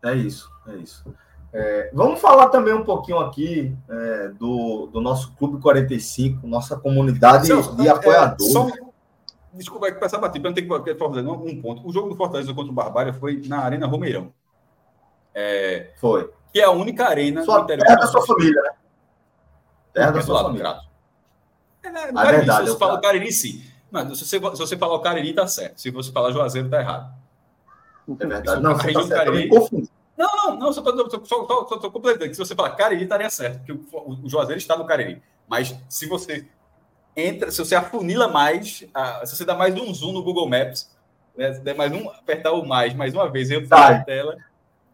É 0.03 0.13
isso, 0.13 0.49
é 0.67 0.75
isso. 0.75 1.03
É, 1.51 1.89
vamos 1.93 2.19
falar 2.19 2.49
também 2.49 2.73
um 2.73 2.83
pouquinho 2.83 3.19
aqui 3.19 3.75
é, 3.89 4.27
do, 4.29 4.87
do 4.87 5.01
nosso 5.01 5.33
Clube 5.35 5.61
45, 5.61 6.45
nossa 6.45 6.77
comunidade 6.77 7.47
Celso, 7.47 7.75
de 7.75 7.87
é, 7.87 7.91
apoiadores. 7.91 8.51
Só, 8.51 8.67
Desculpa, 9.55 9.87
é 9.87 9.91
que 9.91 9.99
passar 9.99 10.17
batido, 10.17 10.47
não 10.47 10.53
tem 10.53 10.67
que 10.67 10.95
fazer 10.95 11.21
um 11.27 11.61
ponto. 11.61 11.87
O 11.87 11.91
jogo 11.91 12.09
do 12.09 12.15
Fortaleza 12.15 12.53
contra 12.53 12.71
o 12.71 12.75
Barbária 12.75 13.13
foi 13.13 13.41
na 13.45 13.59
Arena 13.59 13.87
Romeirão. 13.87 14.33
É, 15.33 15.93
foi. 15.97 16.29
Que 16.51 16.59
é 16.59 16.63
a 16.65 16.71
única 16.71 17.05
arena 17.05 17.43
sua, 17.43 17.59
do 17.59 17.63
interior. 17.63 17.85
Terra 17.85 17.99
da 17.99 18.07
sua 18.07 18.25
família, 18.25 18.61
né? 18.61 18.69
Terra 19.93 20.11
da 20.11 20.21
sua 20.21 20.43
família. 20.43 20.79
É, 21.83 21.89
né, 21.89 22.01
é, 22.09 22.31
verdade, 22.31 22.65
se 22.65 22.71
você 22.71 22.79
fala 22.79 22.93
o 22.95 23.01
Cariri, 23.01 23.31
sim. 23.31 23.63
Não, 23.91 24.15
se, 24.15 24.25
você, 24.25 24.39
se 24.39 24.39
você 24.39 24.77
falar 24.77 24.95
o 24.95 24.99
Cariri, 24.99 25.33
tá 25.33 25.47
certo. 25.47 25.79
Se 25.79 25.89
você 25.91 26.11
falar 26.11 26.31
Juazeiro, 26.31 26.69
tá 26.69 26.81
errado. 26.81 27.13
É 28.19 28.25
verdade. 28.25 28.61
Não, 28.61 28.77
tá 28.77 28.83
Cariri... 29.09 29.49
Não, 30.17 30.29
não, 30.37 30.55
não, 30.57 30.73
só 30.73 30.81
estou 30.81 31.91
completando. 31.91 32.33
Se 32.33 32.39
você 32.39 32.55
falar 32.55 32.71
Cariri, 32.71 33.03
estaria 33.03 33.29
certo, 33.29 33.57
porque 33.59 33.71
o, 33.73 34.25
o 34.25 34.29
Juazeiro 34.29 34.57
está 34.57 34.77
no 34.77 34.85
Cariri. 34.85 35.21
Mas 35.47 35.75
se 35.89 36.07
você 36.07 36.47
entra, 37.15 37.51
se 37.51 37.57
você 37.57 37.75
afunila 37.75 38.27
mais, 38.27 38.83
se 39.25 39.35
você 39.35 39.45
dá 39.45 39.55
mais 39.55 39.73
um 39.75 39.93
zoom 39.93 40.11
no 40.11 40.23
Google 40.23 40.49
Maps, 40.49 40.93
né, 41.35 41.53
se 41.53 41.61
der 41.61 41.75
mais 41.75 41.91
um, 41.91 42.09
apertar 42.09 42.51
o 42.51 42.65
mais, 42.65 42.93
mais 42.93 43.13
uma 43.13 43.29
vez, 43.29 43.49
eu 43.49 43.61
a 43.71 43.99
tela, 43.99 44.37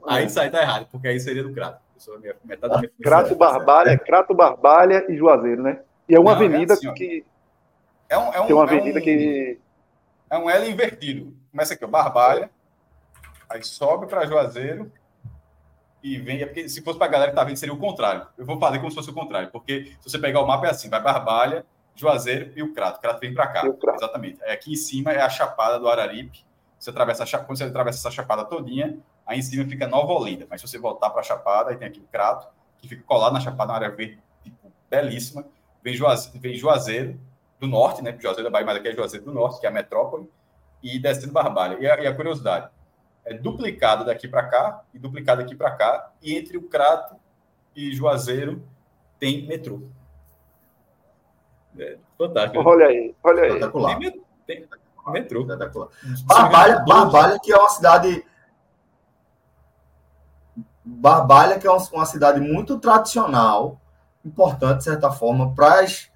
aí 0.07 0.30
sai 0.30 0.49
tá 0.49 0.61
errado, 0.61 0.88
porque 0.91 1.07
aí 1.07 1.19
seria 1.19 1.43
do 1.43 1.53
Crato. 1.53 1.80
Minha, 2.19 2.35
metade 2.43 2.73
da 2.73 2.80
minha 2.80 2.91
Crato, 3.02 3.35
Barbalha, 3.35 3.98
Crato, 3.98 4.34
Barbalha 4.34 5.06
e 5.07 5.15
Juazeiro, 5.15 5.61
né? 5.61 5.81
E 6.10 6.15
é 6.15 6.19
uma 6.19 6.34
Não, 6.34 6.41
é 6.41 6.45
avenida 6.45 6.73
é 6.73 6.76
assim, 6.76 6.93
que. 6.93 7.23
É, 8.10 8.18
um, 8.18 8.34
é, 8.34 8.41
um, 8.41 8.48
uma 8.48 8.64
avenida 8.64 8.98
é 8.98 9.02
um, 9.02 9.03
que. 9.03 9.60
É 10.31 10.38
um 10.38 10.49
L 10.49 10.69
invertido. 10.69 11.34
Começa 11.52 11.76
aqui, 11.76 11.85
ó, 11.85 11.88
Barbalha, 11.88 12.49
aí 13.48 13.64
sobe 13.64 14.07
para 14.07 14.26
Juazeiro 14.26 14.91
e 16.02 16.18
vem. 16.18 16.41
É 16.41 16.45
porque 16.48 16.68
se 16.68 16.81
fosse 16.81 16.98
para 16.98 17.07
a 17.07 17.11
galera 17.11 17.31
que 17.31 17.38
tá 17.38 17.43
vendo, 17.43 17.57
seria 17.57 17.73
o 17.73 17.77
contrário. 17.77 18.26
Eu 18.35 18.45
vou 18.45 18.57
fazer 18.60 18.80
como 18.80 18.89
se 18.89 18.95
fosse 18.95 19.11
o 19.11 19.14
contrário, 19.14 19.52
porque 19.52 19.93
se 19.99 20.10
você 20.10 20.18
pegar 20.18 20.41
o 20.41 20.48
mapa 20.48 20.65
é 20.65 20.72
assim: 20.72 20.89
vai 20.89 21.02
Barbalha, 21.02 21.64
Juazeiro 21.96 22.52
e 22.56 22.64
o 22.64 22.74
Crato. 22.74 22.98
O 22.98 23.02
Crato 23.02 23.20
vem 23.20 23.34
para 23.34 23.48
cá. 23.48 23.64
Exatamente. 23.96 24.40
É, 24.44 24.54
aqui 24.54 24.74
em 24.74 24.76
cima 24.76 25.12
é 25.12 25.22
a 25.22 25.30
Chapada 25.30 25.80
do 25.80 25.88
Araripe. 25.88 26.46
Você 26.80 26.90
atravessa 26.90 27.24
a, 27.24 27.40
quando 27.40 27.58
você 27.58 27.64
atravessa 27.66 28.00
essa 28.00 28.12
Chapada 28.12 28.44
todinha, 28.44 28.98
aí 29.26 29.40
em 29.40 29.42
cima 29.42 29.68
fica 29.70 29.88
Nova 29.88 30.12
Olinda. 30.14 30.48
Mas 30.50 30.62
se 30.62 30.68
você 30.68 30.80
voltar 30.80 31.10
para 31.12 31.20
a 31.20 31.24
Chapada, 31.24 31.70
aí 31.70 31.78
tem 31.78 31.88
aqui 31.88 32.00
o 32.00 32.08
Crato, 32.12 32.48
que 32.80 32.88
fica 32.88 33.04
colado 33.04 33.34
na 33.34 33.40
Chapada, 33.40 33.72
uma 33.72 33.76
área 33.76 33.92
verde 33.92 34.20
tipo, 34.44 34.72
belíssima. 34.90 35.46
Vem 35.84 35.94
Juazeiro, 35.94 36.40
vem 36.40 36.56
Juazeiro 36.56 37.20
do 37.60 37.68
norte, 37.68 38.02
né? 38.02 38.18
Juazeiro 38.20 38.44
da 38.44 38.50
Bahia, 38.50 38.66
mas 38.66 38.78
aqui 38.78 38.88
é 38.88 38.94
Juazeiro 38.94 39.26
do 39.26 39.34
norte, 39.34 39.60
que 39.60 39.66
é 39.66 39.70
a 39.70 39.72
metrópole, 39.72 40.30
e 40.82 40.98
descendo 40.98 41.32
Barbalha. 41.32 41.78
E 41.80 41.88
a, 41.88 42.02
e 42.02 42.08
a 42.08 42.16
curiosidade, 42.16 42.70
é 43.24 43.34
duplicado 43.36 44.04
daqui 44.04 44.28
para 44.28 44.48
cá 44.48 44.84
e 44.94 44.98
duplicado 44.98 45.42
aqui 45.42 45.56
para 45.56 45.72
cá, 45.72 46.12
e 46.22 46.36
entre 46.36 46.58
o 46.58 46.64
Crato 46.64 47.16
e 47.76 47.94
Juazeiro 47.94 48.68
tem 49.20 49.46
metrô. 49.46 49.84
É, 51.77 51.98
fantástico. 52.18 52.68
Olha 52.68 52.88
aí, 52.88 53.15
olha 53.23 53.43
aí. 53.43 53.49
Espetacular. 53.49 53.99
Tem, 53.99 54.11
tem 54.45 54.68
metrô. 55.07 55.41
Espetacular. 55.41 55.89
Barbalha, 56.26 56.80
Barbalha, 56.85 57.39
que 57.41 57.52
é 57.52 57.57
uma 57.57 57.69
cidade. 57.69 58.26
Barbalha, 60.84 61.60
que 61.60 61.68
é 61.68 61.72
uma 61.72 62.06
cidade 62.06 62.39
muito 62.39 62.80
tradicional, 62.80 63.80
importante, 64.26 64.80
de 64.80 64.84
certa 64.85 65.11
forma, 65.11 65.53
para 65.53 65.81
as 65.81 66.11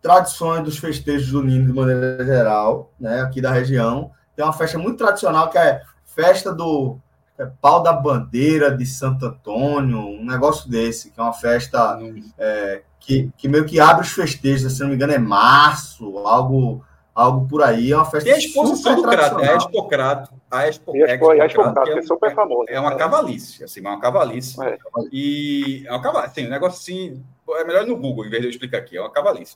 tradições 0.00 0.62
dos 0.62 0.78
festejos 0.78 1.30
do 1.30 1.42
Nino 1.42 1.66
de 1.66 1.72
maneira 1.72 2.24
geral, 2.24 2.92
né, 3.00 3.22
aqui 3.22 3.40
da 3.40 3.50
região. 3.50 4.12
Tem 4.36 4.44
uma 4.44 4.52
festa 4.52 4.78
muito 4.78 4.98
tradicional 4.98 5.48
que 5.50 5.58
é 5.58 5.82
festa 6.04 6.52
do 6.52 6.98
é, 7.38 7.46
pau 7.60 7.82
da 7.82 7.92
bandeira 7.92 8.70
de 8.70 8.86
Santo 8.86 9.26
Antônio, 9.26 9.98
um 9.98 10.24
negócio 10.24 10.70
desse, 10.70 11.10
que 11.10 11.18
é 11.18 11.22
uma 11.22 11.32
festa 11.32 11.98
é, 12.38 12.82
que, 13.00 13.30
que 13.36 13.48
meio 13.48 13.64
que 13.64 13.80
abre 13.80 14.02
os 14.02 14.12
festejos, 14.12 14.72
se 14.72 14.80
não 14.80 14.88
me 14.88 14.94
engano 14.94 15.12
é 15.12 15.18
março, 15.18 16.18
algo 16.18 16.84
algo 17.14 17.46
por 17.46 17.62
aí, 17.62 17.92
é 17.92 17.96
uma 17.96 18.04
festa 18.04 18.28
E 18.28 18.32
a 18.32 18.38
exposição 18.38 18.96
do 18.96 19.02
Crato, 19.02 19.38
é 19.38 19.52
a 19.52 19.56
Expocrato, 19.56 20.34
a 20.50 20.58
a 20.58 20.68
Expocrato, 20.68 21.90
é, 21.90 21.98
é 21.98 22.02
super 22.02 22.34
famosa. 22.34 22.64
É 22.68 22.80
uma 22.80 22.96
cavalice, 22.96 23.62
assim, 23.62 23.80
é 23.84 23.88
uma 23.88 24.00
cavalice. 24.00 24.60
É. 24.60 24.76
E 25.12 25.84
é 25.86 25.92
uma 25.92 26.02
cavalice, 26.02 26.32
assim, 26.32 26.46
um 26.46 26.50
negócio 26.50 26.80
assim, 26.80 27.24
é 27.50 27.64
melhor 27.64 27.86
no 27.86 27.96
Google, 27.96 28.26
em 28.26 28.30
vez 28.30 28.42
de 28.42 28.48
eu 28.48 28.50
explicar 28.50 28.78
aqui, 28.78 28.96
é 28.96 29.00
uma 29.00 29.12
cavalice. 29.12 29.54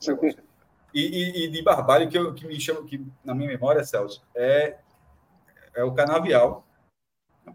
E, 0.95 1.01
e, 1.01 1.45
e, 1.45 1.49
de 1.49 1.63
barbalho, 1.63 2.09
que, 2.09 2.17
eu, 2.17 2.33
que 2.33 2.47
me 2.47 2.59
chama, 2.61 2.83
que 2.85 3.05
na 3.25 3.35
minha 3.35 3.49
memória, 3.49 3.85
Celso, 3.85 4.23
é, 4.35 4.77
é 5.75 5.85
o 5.85 5.93
canavial, 5.93 6.65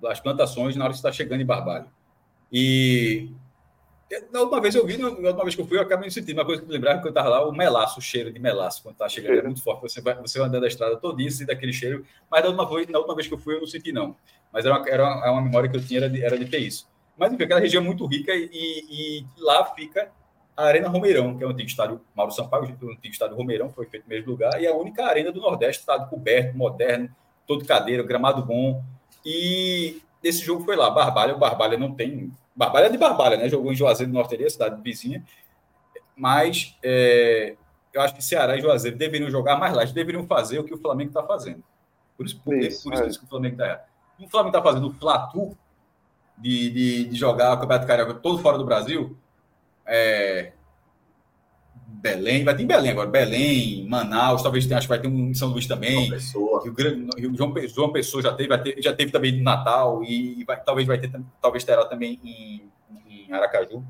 as 0.06 0.20
plantações 0.20 0.76
na 0.76 0.86
hora 0.86 0.94
que 0.94 0.98
está 0.98 1.12
chegando 1.12 1.42
em 1.42 1.46
barbalho. 1.46 1.88
E 2.52 3.32
na 4.32 4.42
última 4.42 4.62
vez 4.62 4.76
eu 4.76 4.86
vi, 4.86 4.98
na 4.98 5.08
última 5.08 5.44
vez 5.44 5.56
que 5.56 5.62
eu 5.62 5.66
fui, 5.66 5.78
eu 5.78 5.82
acabei 5.82 6.06
me 6.06 6.12
sentindo 6.12 6.38
uma 6.38 6.46
coisa 6.46 6.62
que 6.62 6.68
me 6.68 6.74
lembrava 6.74 7.00
que 7.02 7.08
eu 7.08 7.10
estava 7.10 7.30
lá, 7.30 7.48
o 7.48 7.52
melaço, 7.52 8.00
o 8.00 8.02
cheiro 8.02 8.32
de 8.32 8.40
melaço, 8.40 8.84
quando 8.84 8.94
está 8.94 9.10
chegando, 9.10 9.40
é 9.40 9.42
muito 9.42 9.64
forte. 9.64 9.82
Você 9.82 10.02
vai, 10.02 10.16
você 10.16 10.38
vai 10.38 10.48
andando 10.48 10.64
a 10.66 10.68
estrada 10.68 10.98
todinha, 10.98 11.30
e 11.30 11.46
daquele 11.46 11.74
cheiro, 11.74 12.06
mas 12.30 12.44
na 12.44 12.50
última, 12.50 12.70
vez, 12.70 12.88
na 12.90 13.00
última 13.00 13.16
vez 13.16 13.28
que 13.28 13.34
eu 13.34 13.40
fui, 13.40 13.56
eu 13.56 13.62
não 13.62 13.68
senti, 13.68 13.92
não. 13.92 14.16
Mas 14.52 14.66
era 14.66 14.78
uma, 14.78 14.90
era 14.90 15.04
uma, 15.04 15.32
uma 15.32 15.42
memória 15.42 15.70
que 15.70 15.76
eu 15.76 15.84
tinha, 15.84 16.02
era 16.02 16.10
de, 16.10 16.24
era 16.24 16.38
de 16.38 16.46
ter 16.46 16.60
isso. 16.60 16.88
Mas, 17.18 17.32
enfim, 17.32 17.44
aquela 17.44 17.60
região 17.60 17.82
é 17.82 17.86
muito 17.86 18.06
rica 18.06 18.34
e, 18.34 18.50
e, 18.52 19.26
lá 19.38 19.66
fica 19.74 20.12
a 20.56 20.66
Arena 20.66 20.90
Romeirão, 20.90 21.38
que 21.38 21.44
é 21.44 21.48
o 21.48 21.50
antigo 21.50 21.70
estádio 21.70 22.02
Mauro 22.16 22.32
Sampaio, 22.32 22.64
o 22.64 22.92
antigo 22.92 23.14
estádio 23.14 23.36
Romeirão, 23.36 23.70
foi 23.70 23.86
feito 23.88 24.04
no 24.04 24.10
mesmo 24.10 24.32
lugar, 24.32 24.62
e 24.62 24.66
é 24.66 24.70
a 24.70 24.76
única 24.76 25.06
arena 25.06 25.32
do 25.32 25.42
Nordeste, 25.42 25.82
estádio 25.82 26.08
coberto, 26.08 26.56
moderno, 26.56 27.10
todo 27.48 27.66
cadeira, 27.66 28.04
gramado 28.04 28.44
bom. 28.44 28.84
E 29.26 30.02
esse 30.24 30.44
jogo 30.44 30.64
foi 30.64 30.76
lá, 30.76 30.90
Barbalha, 30.90 31.36
o 31.36 31.40
Barbalha 31.40 31.78
não 31.78 31.94
tem 31.94 32.32
Barbalha 32.56 32.90
de 32.90 32.98
Barbalha, 32.98 33.38
né? 33.38 33.50
Jogou 33.50 33.72
em 33.72 33.76
Juazeiro 33.76 34.12
do 34.12 34.16
Norte, 34.16 34.50
cidade 34.50 34.82
vizinha. 34.82 35.24
Mas 36.16 36.78
é, 36.84 37.56
eu 37.92 38.02
acho 38.02 38.14
que 38.16 38.24
Ceará 38.24 38.56
e 38.56 38.62
Juazeiro 38.62 38.98
deveriam 38.98 39.30
jogar 39.30 39.58
mais 39.58 39.74
lá, 39.74 39.84
deveriam 39.86 40.26
fazer 40.26 40.60
o 40.60 40.64
que 40.64 40.74
o 40.74 40.78
Flamengo 40.78 41.10
está 41.10 41.24
fazendo. 41.24 41.64
Por 42.16 42.26
isso, 42.26 42.40
por, 42.40 42.56
isso, 42.56 42.84
por 42.84 42.94
isso, 42.94 43.04
é. 43.04 43.10
que 43.10 43.26
o 43.26 43.28
Flamengo 43.28 43.56
está 43.56 43.66
errado. 43.66 43.84
O 44.20 44.30
Flamengo 44.30 44.56
está 44.56 44.62
fazendo 44.62 44.88
o 44.88 44.94
Flatu 44.94 45.58
de, 46.38 46.70
de, 46.70 47.06
de, 47.06 47.16
jogar 47.16 47.54
o 47.54 47.60
Campeonato 47.60 47.88
Carioca 47.88 48.14
todo 48.14 48.40
fora 48.40 48.58
do 48.58 48.66
Brasil. 48.66 49.18
É, 49.86 50.54
Belém, 52.04 52.44
vai 52.44 52.54
ter 52.54 52.64
em 52.64 52.68
Belém 52.68 52.92
agora, 52.92 53.10
Belém, 53.10 53.88
Manaus, 53.88 54.44
talvez 54.44 54.66
tenha, 54.66 54.78
acho 54.78 54.88
que 54.88 54.90
vai 54.90 55.00
ter 55.00 55.08
um 55.08 55.30
em 55.30 55.34
São 55.34 55.48
Luís 55.48 55.66
também. 55.66 56.10
Rio 56.10 56.74
Grande, 56.74 57.10
Rio, 57.18 57.34
João, 57.34 57.54
João 57.70 57.94
Pessoa 57.94 58.22
já 58.22 58.34
teve, 58.34 58.58
ter, 58.58 58.82
já 58.82 58.94
teve 58.94 59.10
também 59.10 59.32
no 59.32 59.42
Natal 59.42 60.04
e 60.04 60.44
vai, 60.44 60.62
talvez 60.62 60.86
vai 60.86 61.00
ter, 61.00 61.10
talvez 61.42 61.64
terá 61.64 61.86
também 61.86 62.20
em, 62.22 62.70
em, 63.08 63.32
Aracaju. 63.32 63.86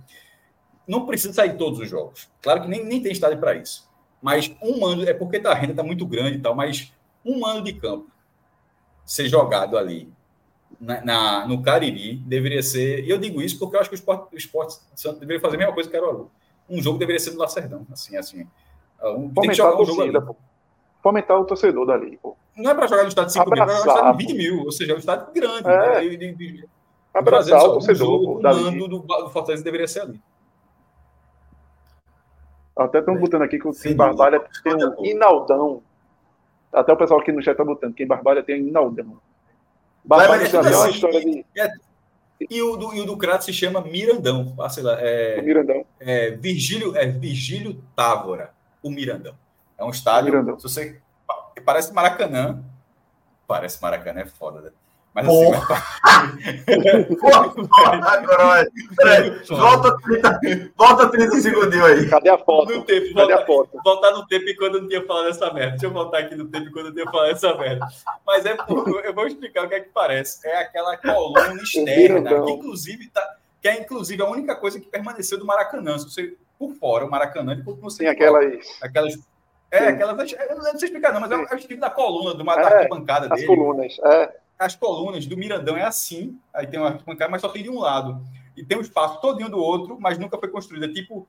Não 0.87 1.07
precisa 1.07 1.33
sair 1.33 1.57
todos 1.57 1.79
os 1.79 1.89
jogos. 1.89 2.29
Claro 2.39 2.61
que 2.61 2.67
nem, 2.67 2.85
nem 2.85 3.01
tem 3.01 3.11
estádio 3.11 3.39
para 3.39 3.55
isso. 3.55 3.89
Mas 4.21 4.55
um 4.61 4.85
ano, 4.85 5.09
é 5.09 5.13
porque 5.15 5.39
tá, 5.39 5.49
a 5.51 5.55
renda 5.55 5.71
está 5.71 5.81
muito 5.81 6.05
grande 6.05 6.37
e 6.37 6.39
tal, 6.39 6.53
mas 6.53 6.93
um 7.25 7.43
ano 7.43 7.63
de 7.63 7.73
campo 7.73 8.11
ser 9.03 9.27
jogado 9.27 9.75
ali 9.75 10.13
na, 10.79 11.03
na, 11.03 11.47
no 11.47 11.63
Cariri 11.63 12.17
deveria 12.17 12.61
ser. 12.61 13.03
E 13.05 13.09
eu 13.09 13.17
digo 13.17 13.41
isso 13.41 13.57
porque 13.57 13.75
eu 13.75 13.79
acho 13.79 13.89
que 13.89 13.95
o 13.95 13.97
esporte, 13.97 14.35
o 14.35 14.37
esporte 14.37 14.77
Santo 14.93 15.19
deveria 15.19 15.41
fazer 15.41 15.55
a 15.55 15.59
mesma 15.59 15.73
coisa 15.73 15.89
que 15.89 15.97
o 15.97 16.29
um 16.69 16.81
jogo 16.81 16.97
deveria 16.97 17.19
ser 17.19 17.31
no 17.31 17.39
Lacerdão, 17.39 17.85
assim, 17.91 18.15
assim. 18.15 18.47
Ah, 18.99 19.11
um, 19.11 19.29
tem 19.33 19.49
que 19.49 19.55
jogar 19.55 19.81
um 19.81 19.85
jogo 19.85 20.01
ali. 20.01 20.13
Fomentar 21.01 21.39
o 21.39 21.45
torcedor 21.45 21.85
dali, 21.85 22.17
pô. 22.17 22.37
Não 22.55 22.71
é 22.71 22.73
para 22.73 22.87
jogar 22.87 23.03
no 23.03 23.09
estádio 23.09 23.27
de 23.27 23.33
5 23.33 23.49
mil, 23.49 23.63
é 23.63 23.65
para 23.65 23.75
jogar 23.75 23.93
no 23.93 23.97
estádio 23.97 24.17
de 24.17 24.33
20 24.33 24.37
mil, 24.37 24.63
ou 24.63 24.71
seja, 24.71 24.91
é 24.93 24.95
um 24.95 24.99
estádio 24.99 25.33
grande. 25.33 25.67
É. 25.67 26.01
Né? 26.01 26.09
De, 26.15 26.33
de, 26.33 26.69
Abraçar 27.13 27.63
o 27.63 27.73
torcedor. 27.73 28.07
Um 28.07 28.41
jogo, 28.41 28.41
mando 28.41 28.87
do, 28.87 28.99
do 28.99 29.29
Fortaleza 29.29 29.63
deveria 29.63 29.87
ser 29.87 30.01
ali. 30.01 30.21
Até 32.75 32.99
estão 32.99 33.15
é. 33.15 33.19
botando 33.19 33.43
aqui 33.43 33.59
que 33.59 33.67
o 33.67 33.73
Sim, 33.73 33.95
Barbalha 33.95 34.43
tem 34.63 34.73
um 34.73 35.05
Inaldão. 35.05 35.83
Até 36.71 36.91
o 36.91 36.97
pessoal 36.97 37.19
aqui 37.19 37.31
no 37.31 37.41
chat 37.41 37.51
está 37.51 37.63
botando 37.63 37.93
que 37.93 38.03
em 38.03 38.07
Barbalha 38.07 38.41
tem 38.41 38.63
um 38.63 38.67
Inaldão. 38.67 39.19
Barbalha 40.03 40.41
uma 40.59 40.89
história 40.89 41.21
de. 41.21 41.45
É, 41.55 41.69
e 42.49 42.61
o 42.61 42.75
do, 42.75 42.93
e 42.93 43.01
o 43.01 43.05
do 43.05 43.17
Crato 43.17 43.45
se 43.45 43.53
chama 43.53 43.81
Mirandão. 43.81 44.55
Ah, 44.59 44.69
sei 44.69 44.83
lá, 44.83 44.97
é, 44.99 45.41
Mirandão. 45.41 45.85
É, 45.99 46.31
Virgílio, 46.31 46.95
é 46.95 47.07
Virgílio 47.07 47.83
Távora, 47.95 48.53
o 48.81 48.89
Mirandão. 48.89 49.35
É 49.77 49.83
um 49.83 49.89
estádio. 49.89 50.31
Mirandão. 50.31 50.59
Se 50.59 50.63
você, 50.63 51.01
parece 51.65 51.93
Maracanã. 51.93 52.63
Parece 53.47 53.81
Maracanã, 53.81 54.21
é 54.21 54.25
foda, 54.25 54.61
né? 54.61 54.71
Mas 55.13 55.27
assim, 55.27 55.51
Agora, 58.03 58.67
volta 59.47 59.97
30, 60.01 60.39
volta 60.75 61.09
30 61.09 61.39
segundos 61.39 61.83
aí. 61.83 62.09
Cadê 62.09 62.29
a 62.29 62.37
foto? 62.39 62.73
No 62.73 62.83
tempo, 62.83 63.13
Cadê 63.13 63.33
volta, 63.33 63.35
a 63.35 63.45
foto? 63.45 63.79
Voltar 63.83 64.11
no 64.11 64.25
tempo 64.25 64.49
e 64.49 64.55
quando 64.55 64.75
eu 64.75 64.81
não 64.81 64.89
tinha 64.89 65.05
falado 65.05 65.29
essa 65.29 65.53
merda. 65.53 65.71
Deixa 65.71 65.85
eu 65.85 65.91
voltar 65.91 66.17
aqui 66.19 66.35
no 66.35 66.47
tempo 66.47 66.67
e 66.67 66.71
quando 66.71 66.87
eu 66.87 66.93
tinha 66.93 67.05
falado 67.05 67.31
essa 67.31 67.55
merda. 67.55 67.87
Mas 68.25 68.45
é 68.45 68.57
eu 69.03 69.13
vou 69.13 69.27
explicar 69.27 69.65
o 69.65 69.69
que 69.69 69.75
é 69.75 69.81
que 69.81 69.89
parece. 69.89 70.47
É 70.47 70.61
aquela 70.61 70.97
coluna 70.97 71.61
externa, 71.61 72.43
que 72.43 72.51
inclusive 72.51 73.07
tá, 73.09 73.35
que 73.61 73.67
é 73.67 73.79
inclusive 73.79 74.21
a 74.23 74.27
única 74.27 74.55
coisa 74.55 74.79
que 74.79 74.87
permaneceu 74.87 75.37
do 75.37 75.45
Maracanã. 75.45 75.97
Se 75.99 76.09
você 76.09 76.35
por 76.57 76.73
fora, 76.73 77.05
o 77.05 77.11
Maracanã, 77.11 77.53
ele 77.53 77.63
continua 77.63 77.95
Tem 77.95 78.07
aquelas. 78.07 78.81
aquelas 78.81 79.13
é, 79.69 79.87
aquelas. 79.87 80.31
Eu 80.33 80.55
não 80.55 80.77
sei 80.77 80.87
explicar, 80.87 81.11
não, 81.11 81.19
mas 81.19 81.31
é 81.31 81.35
o, 81.35 81.41
é 81.41 81.53
o 81.53 81.57
estilo 81.57 81.81
da 81.81 81.89
coluna, 81.89 82.35
do, 82.35 82.43
da 82.43 82.81
é, 82.81 82.87
bancada 82.87 83.27
dele. 83.27 83.41
As 83.41 83.47
colunas, 83.47 83.97
é 84.03 84.42
as 84.57 84.75
colunas 84.75 85.25
do 85.25 85.37
Mirandão 85.37 85.75
é 85.75 85.83
assim, 85.83 86.39
aí 86.53 86.67
tem 86.67 86.79
uma 86.79 86.89
arquibancada, 86.89 87.31
mas 87.31 87.41
só 87.41 87.49
tem 87.49 87.63
de 87.63 87.69
um 87.69 87.79
lado. 87.79 88.25
E 88.55 88.63
tem 88.63 88.77
um 88.77 88.81
espaço 88.81 89.19
todinho 89.19 89.49
do 89.49 89.57
outro, 89.57 89.97
mas 89.99 90.17
nunca 90.17 90.37
foi 90.37 90.49
construído. 90.49 90.85
É 90.85 90.93
tipo 90.93 91.27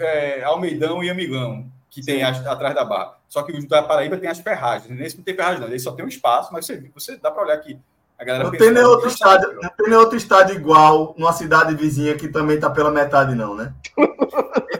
é, 0.00 0.42
Almeidão 0.42 1.02
e 1.02 1.10
Amigão, 1.10 1.70
que 1.88 2.02
tem 2.04 2.22
as, 2.22 2.44
atrás 2.46 2.74
da 2.74 2.84
barra. 2.84 3.16
Só 3.28 3.42
que 3.42 3.52
o 3.52 3.68
da 3.68 3.82
Paraíba 3.82 4.16
tem 4.16 4.28
as 4.28 4.40
ferragens. 4.40 4.98
Nesse 4.98 5.16
não 5.16 5.24
tem 5.24 5.34
ferragem, 5.34 5.60
não. 5.60 5.68
Ele 5.68 5.78
só 5.78 5.92
tem 5.92 6.04
um 6.04 6.08
espaço, 6.08 6.52
mas 6.52 6.66
você, 6.66 6.90
você 6.92 7.16
dá 7.16 7.30
para 7.30 7.42
olhar 7.42 7.54
aqui. 7.54 7.78
A 8.18 8.24
galera 8.24 8.44
não, 8.44 8.52
tem 8.52 8.70
nem 8.70 8.84
outro 8.84 9.08
estádio, 9.08 9.52
não 9.60 9.70
tem 9.70 9.88
nem 9.88 9.98
outro 9.98 10.16
estádio 10.16 10.54
igual 10.54 11.14
numa 11.18 11.32
cidade 11.32 11.74
vizinha 11.74 12.16
que 12.16 12.28
também 12.28 12.56
está 12.56 12.70
pela 12.70 12.90
metade, 12.90 13.34
não, 13.34 13.56
né? 13.56 13.74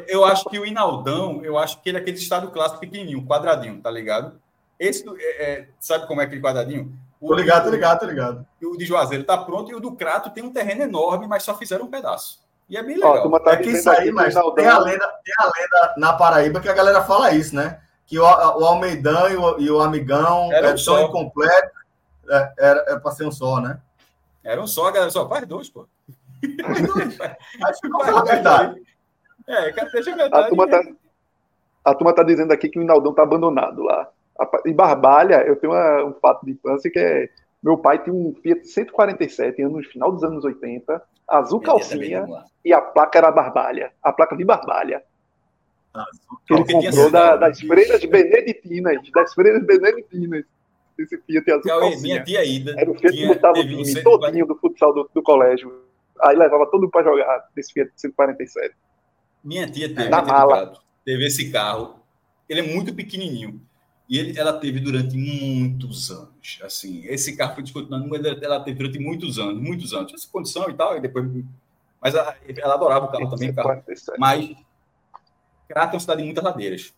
eu 0.07 0.25
acho 0.25 0.45
que 0.49 0.59
o 0.59 0.65
Inaldão, 0.65 1.41
eu 1.43 1.59
acho 1.59 1.83
que 1.83 1.89
ele 1.89 1.99
é 1.99 2.01
aquele 2.01 2.17
estádio 2.17 2.53
clássico 2.53 2.81
pequenininho, 2.81 3.27
quadradinho, 3.27 3.81
tá 3.81 3.91
ligado? 3.91 4.41
Esse, 4.79 5.05
é, 5.19 5.43
é, 5.43 5.69
sabe 5.81 6.07
como 6.07 6.21
é 6.21 6.25
aquele 6.25 6.41
quadradinho? 6.41 6.97
O, 7.25 7.29
tô 7.29 7.35
ligado, 7.35 7.65
tô 7.65 7.71
ligado, 7.71 8.01
tô 8.01 8.07
ligado. 8.07 8.47
O 8.63 8.77
de 8.77 8.85
Juazeiro 8.85 9.23
está 9.23 9.39
pronto 9.39 9.71
e 9.71 9.75
o 9.75 9.81
do 9.81 9.93
Crato 9.93 10.29
tem 10.29 10.45
um 10.45 10.53
terreno 10.53 10.83
enorme, 10.83 11.27
mas 11.27 11.43
só 11.43 11.57
fizeram 11.57 11.87
um 11.87 11.91
pedaço. 11.91 12.39
E 12.69 12.77
é 12.77 12.83
bem 12.83 12.97
legal. 12.97 13.27
Ó, 13.27 13.39
tá 13.39 13.53
é 13.53 13.57
que 13.57 13.71
isso 13.71 13.89
aí, 13.89 14.13
mas 14.13 14.35
tem 14.35 14.67
a, 14.67 14.79
lenda, 14.79 15.09
tem 15.25 15.35
a 15.39 15.45
lenda 15.45 15.95
na 15.97 16.13
Paraíba 16.13 16.61
que 16.61 16.69
a 16.69 16.75
galera 16.75 17.03
fala 17.03 17.33
isso, 17.33 17.57
né? 17.57 17.81
Que 18.07 18.19
o, 18.19 18.23
o 18.23 18.27
Almeidão 18.67 19.31
e 19.31 19.37
o, 19.37 19.59
e 19.59 19.71
o 19.71 19.81
Amigão 19.81 20.53
era 20.53 20.69
um 20.69 20.73
é, 20.73 20.77
só 20.77 21.01
incompleto. 21.01 21.73
É, 22.29 22.53
era, 22.59 22.85
é 22.89 22.99
para 22.99 23.13
ser 23.13 23.27
um 23.27 23.33
só, 23.33 23.59
né? 23.59 23.81
Era 24.43 24.61
um 24.61 24.67
só, 24.67 24.89
a 24.89 24.93
galera 24.93 25.11
só 25.11 25.27
faz 25.27 25.47
dois, 25.47 25.71
pô. 25.71 25.87
Faz 26.63 26.83
dois. 26.87 27.21
Acho 27.21 27.81
que 27.81 27.89
faz 27.91 28.17
a 28.17 28.23
verdade. 28.23 28.83
É, 29.49 29.73
deixa 29.73 30.13
a 30.13 30.17
verdade. 30.17 30.45
A 30.45 30.49
turma, 30.49 30.69
tá, 30.69 30.83
a 31.87 31.95
turma 31.95 32.15
tá 32.15 32.23
dizendo 32.23 32.53
aqui 32.53 32.69
que 32.69 32.79
o 32.79 32.83
Inaldão 32.83 33.15
tá 33.15 33.23
abandonado 33.23 33.83
lá. 33.83 34.11
Em 34.67 34.73
Barbalha, 34.73 35.43
eu 35.47 35.57
tenho 35.57 35.73
uma, 35.73 36.05
um 36.05 36.15
fato 36.15 36.45
de 36.45 36.53
infância 36.53 36.91
que 36.91 36.99
é. 36.99 37.29
Meu 37.63 37.79
pai 37.79 38.03
tinha 38.03 38.15
um 38.15 38.35
Fiat 38.43 38.67
147 38.67 39.63
anos, 39.63 39.87
no 39.87 39.91
final 39.91 40.13
dos 40.13 40.23
anos 40.23 40.45
80, 40.45 41.03
azul 41.27 41.61
calcinha, 41.61 42.27
e 42.63 42.75
a 42.75 42.81
placa 42.81 43.19
era 43.19 43.31
Barbalha, 43.31 43.91
a 44.03 44.13
placa 44.13 44.37
de 44.37 44.45
Barbalha. 44.45 45.03
que 46.47 46.53
ele 46.53 46.65
comprou 46.65 47.11
da, 47.11 47.37
das 47.37 47.61
freiras 47.61 48.05
beneditinas, 48.05 49.11
das 49.11 49.33
freiras 49.33 49.65
beneditinas. 49.65 50.45
Esse 50.99 51.17
Fiat 51.23 51.51
azul 51.51 51.63
Cauê, 51.63 51.81
calcinha. 51.81 52.03
Minha 52.03 52.25
tia 52.25 52.45
Ida. 52.45 52.75
Era 52.77 52.91
o 52.91 52.95
Fiat 52.99 53.17
que 53.17 53.27
botava 53.27 53.59
o 53.59 53.67
time 53.67 54.03
todinho 54.03 54.47
do 54.47 54.57
futsal 54.57 54.93
do, 54.93 55.11
do, 55.15 55.23
colégio. 55.23 55.83
Aí 56.21 56.37
levava 56.37 56.67
todo 56.67 56.83
mundo 56.83 56.91
para 56.91 57.03
jogar 57.03 57.49
desse 57.55 57.73
Fiat 57.73 57.91
147. 57.97 58.75
Minha 59.43 59.67
tia 59.71 59.89
teve, 59.89 60.09
Na 60.11 60.21
mala. 60.21 60.75
teve 61.05 61.27
esse 61.27 61.51
carro. 61.51 61.97
Ele 62.47 62.61
é 62.61 62.63
muito 62.63 62.95
pequenininho. 62.95 63.61
E 64.09 64.19
ele, 64.19 64.39
ela 64.39 64.53
teve 64.53 64.81
durante 64.81 65.17
muitos 65.17 66.11
anos. 66.11 66.61
Assim, 66.63 67.05
esse 67.07 67.37
carro 67.37 67.55
foi 67.55 67.63
descontinuado, 67.63 68.07
mas 68.07 68.25
ela 68.25 68.61
teve 68.61 68.79
durante 68.79 68.99
muitos 68.99 69.39
anos, 69.39 69.61
muitos 69.61 69.95
anos. 69.95 70.13
Essa 70.13 70.29
condição 70.31 70.69
e 70.69 70.75
tal, 70.75 70.97
e 70.97 71.01
depois. 71.01 71.27
Mas 72.01 72.15
ela, 72.15 72.37
ela 72.47 72.75
adorava 72.75 73.07
o 73.07 73.09
carro 73.09 73.31
também. 73.31 73.51
O 73.51 73.55
carro. 73.55 73.83
Mas 74.19 74.55
Crato 75.69 75.93
é 75.93 75.95
uma 75.95 76.01
cidade 76.01 76.21
de 76.21 76.27
muitas 76.27 76.45
ladeiras. 76.45 76.95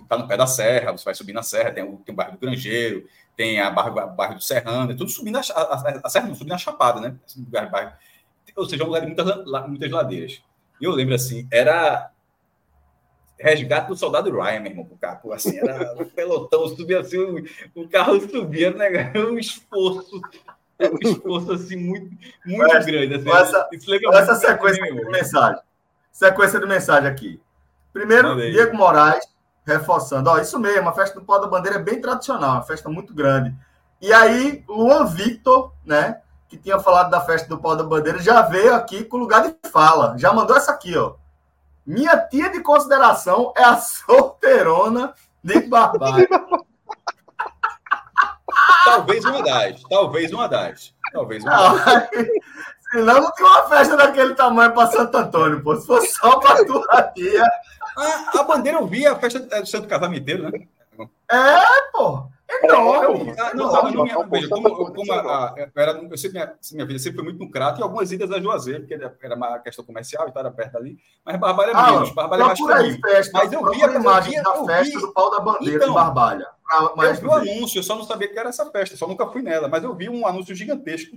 Está 0.00 0.18
no 0.18 0.28
pé 0.28 0.36
da 0.36 0.46
serra, 0.46 0.92
você 0.92 1.04
vai 1.04 1.14
subir 1.14 1.32
na 1.32 1.42
serra, 1.42 1.70
tem 1.72 1.82
o, 1.82 1.96
tem 1.98 2.12
o 2.12 2.16
bairro 2.16 2.32
do 2.32 2.38
Grangeiro, 2.38 3.06
tem 3.36 3.60
a 3.60 3.70
bairro, 3.70 3.94
bairro 4.10 4.34
do 4.34 4.42
Serrano, 4.42 4.92
é 4.92 4.94
tudo 4.94 5.10
subindo 5.10 5.36
a, 5.36 5.40
a, 5.40 6.00
a 6.04 6.10
serra, 6.10 6.26
não, 6.26 6.34
subindo 6.34 6.52
a 6.52 6.58
Chapada, 6.58 7.00
né? 7.00 7.14
Lugar, 7.36 7.70
bairro. 7.70 7.92
Ou 8.56 8.68
seja, 8.68 8.82
é 8.82 8.84
um 8.84 8.88
lugar 8.88 9.00
de 9.00 9.06
muitas, 9.06 9.68
muitas 9.68 9.90
ladeiras. 9.90 10.42
E 10.80 10.84
eu 10.84 10.90
lembro 10.90 11.14
assim, 11.14 11.46
era 11.50 12.10
resgate 13.38 13.88
do 13.88 13.96
soldado 13.96 14.30
Ryan, 14.30 14.60
meu 14.60 14.72
irmão, 14.72 14.84
pro 14.84 14.96
carro. 14.96 15.32
Assim, 15.32 15.56
era 15.58 15.94
o 16.00 16.06
pelotão, 16.06 16.68
subia 16.68 17.00
assim, 17.00 17.18
o, 17.18 17.44
o 17.74 17.88
carro 17.88 18.20
subia, 18.28 18.72
né? 18.72 19.12
Um 19.16 19.38
esforço, 19.38 20.20
um 20.80 20.98
esforço 21.00 21.52
assim, 21.52 21.76
muito, 21.76 22.10
muito 22.44 22.72
Mas, 22.72 22.86
grande. 22.86 23.14
Assim, 23.14 23.30
essa, 23.30 23.68
isso 23.72 23.90
lembra 23.90 24.18
essa 24.18 24.32
muito 24.32 24.46
sequência 24.46 24.82
mim, 24.82 24.88
de 24.88 24.94
meu. 25.02 25.10
mensagem. 25.10 25.60
Sequência 26.10 26.60
de 26.60 26.66
mensagem 26.66 27.08
aqui. 27.08 27.40
Primeiro. 27.92 28.36
Diego 28.36 28.76
Moraes, 28.76 29.24
reforçando. 29.64 30.30
Ó, 30.30 30.38
isso 30.38 30.58
mesmo, 30.58 30.88
a 30.88 30.92
festa 30.92 31.18
do 31.18 31.24
Pau 31.24 31.40
da 31.40 31.46
Bandeira 31.46 31.78
é 31.78 31.82
bem 31.82 32.00
tradicional, 32.00 32.54
uma 32.54 32.62
festa 32.62 32.88
muito 32.88 33.14
grande. 33.14 33.54
E 34.00 34.12
aí, 34.12 34.64
Luan 34.68 35.06
Victor, 35.06 35.72
né, 35.84 36.20
que 36.48 36.56
tinha 36.56 36.78
falado 36.78 37.10
da 37.10 37.20
festa 37.20 37.48
do 37.48 37.58
Pau 37.58 37.76
da 37.76 37.84
Bandeira, 37.84 38.18
já 38.20 38.42
veio 38.42 38.74
aqui 38.74 39.04
com 39.04 39.16
lugar 39.16 39.42
de 39.42 39.54
fala. 39.70 40.16
Já 40.16 40.32
mandou 40.32 40.56
essa 40.56 40.72
aqui, 40.72 40.96
ó. 40.96 41.14
Minha 41.88 42.18
tia 42.18 42.50
de 42.50 42.60
consideração 42.60 43.50
é 43.56 43.64
a 43.64 43.78
solteirona 43.78 45.14
de 45.42 45.60
Barbalho. 45.60 46.28
Talvez 48.84 49.24
uma 49.24 49.42
das, 49.42 49.82
talvez 49.84 50.32
uma 50.32 50.48
das. 50.48 50.94
Talvez 51.12 51.44
uma 51.44 51.50
das. 51.50 51.86
Não, 51.86 52.08
Senão 52.90 53.20
não 53.22 53.32
tinha 53.32 53.48
uma 53.48 53.68
festa 53.68 53.96
daquele 53.96 54.34
tamanho 54.34 54.72
para 54.74 54.90
Santo 54.90 55.16
Antônio, 55.16 55.62
pô. 55.62 55.76
Se 55.76 55.86
fosse 55.86 56.12
só 56.12 56.38
para 56.38 56.64
tua 56.64 57.02
tia. 57.14 57.44
A, 57.96 58.40
a 58.40 58.42
bandeira 58.42 58.78
eu 58.78 58.86
vi, 58.86 59.06
a 59.06 59.16
festa 59.16 59.46
é 59.50 59.60
do 59.60 59.66
Santo 59.66 59.88
Casamento, 59.88 60.42
né? 60.42 60.68
É, 61.30 61.90
pô. 61.92 62.28
É 62.50 62.64
enorme. 62.66 63.34
Ah, 63.38 63.54
não, 63.54 63.66
Não, 63.66 64.06
não, 64.06 64.28
veja, 64.30 64.48
como, 64.48 64.92
como 64.94 65.12
a, 65.12 65.16
a- 65.20 65.54
eu, 65.58 65.68
era, 65.76 65.92
eu 65.92 66.16
sempre, 66.16 66.38
minha, 66.38 66.54
minha 66.72 66.86
vida 66.86 66.98
sempre 66.98 67.16
foi 67.16 67.24
muito 67.24 67.38
no 67.38 67.50
Crato 67.50 67.78
e 67.78 67.82
algumas 67.82 68.10
idas 68.10 68.30
a 68.32 68.40
Juazeiro, 68.40 68.80
porque 68.80 68.94
era, 68.94 69.14
era 69.22 69.34
uma 69.36 69.58
questão 69.58 69.84
comercial 69.84 70.26
e 70.28 70.32
tal, 70.32 70.40
era 70.40 70.50
perto 70.50 70.76
ali. 70.78 70.98
Mas 71.24 71.38
Barbalha 71.38 71.72
é 71.72 71.74
Ah, 71.74 71.92
menos, 71.92 72.10
Barbalha 72.14 72.42
é 72.42 72.46
mais 72.46 72.60
aí, 72.70 73.00
festa. 73.00 73.32
Mas 73.38 73.52
eu 73.52 73.70
vi, 73.70 73.80
eu 73.82 73.94
imagem 73.94 74.42
da 74.42 74.64
festa 74.64 74.98
do 74.98 75.12
pau 75.12 75.30
da 75.30 75.40
bandeira 75.40 75.76
Então, 75.76 75.88
de 75.88 75.94
Barbalha. 75.94 76.46
Eu 76.96 77.14
vi 77.14 77.26
o 77.26 77.32
anúncio, 77.32 77.78
eu 77.78 77.82
só 77.82 77.94
não 77.94 78.04
sabia 78.04 78.28
que 78.28 78.38
era 78.38 78.48
essa 78.48 78.64
festa, 78.70 78.96
só 78.96 79.06
nunca 79.06 79.26
fui 79.26 79.42
nela, 79.42 79.68
mas 79.68 79.84
eu 79.84 79.94
vi 79.94 80.08
um 80.08 80.26
anúncio 80.26 80.54
gigantesco. 80.54 81.16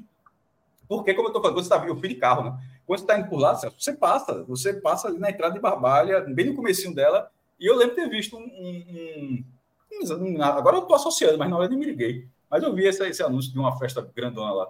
Porque, 0.88 1.14
como 1.14 1.28
eu 1.28 1.30
estou 1.30 1.42
falando, 1.42 1.64
você 1.64 1.70
tá, 1.70 1.86
eu 1.88 1.96
fui 1.96 2.10
de 2.10 2.16
carro, 2.16 2.44
né? 2.44 2.58
Quando 2.86 3.00
você 3.00 3.06
está 3.06 3.18
indo 3.18 3.30
por 3.30 3.40
lá, 3.40 3.56
você 3.56 3.94
passa, 3.94 4.44
você 4.44 4.74
passa 4.74 5.08
ali 5.08 5.18
na 5.18 5.30
entrada 5.30 5.54
de 5.54 5.60
Barbalha, 5.62 6.20
bem 6.22 6.48
no 6.48 6.56
comecinho 6.56 6.94
dela, 6.94 7.32
e 7.58 7.66
eu 7.66 7.78
lembro 7.78 7.96
de 7.96 8.02
ter 8.02 8.10
visto 8.10 8.36
um- 8.36 8.42
um- 8.42 9.46
agora 10.42 10.78
eu 10.78 10.82
estou 10.82 10.96
associando, 10.96 11.38
mas 11.38 11.50
na 11.50 11.56
hora 11.56 11.66
eu 11.66 11.70
nem 11.70 11.80
me 11.80 11.86
liguei. 11.86 12.28
Mas 12.50 12.64
eu 12.64 12.74
vi 12.74 12.86
esse, 12.86 13.08
esse 13.08 13.24
anúncio 13.24 13.52
de 13.52 13.60
uma 13.60 13.78
festa 13.78 14.08
grandona 14.16 14.52
lá. 14.52 14.68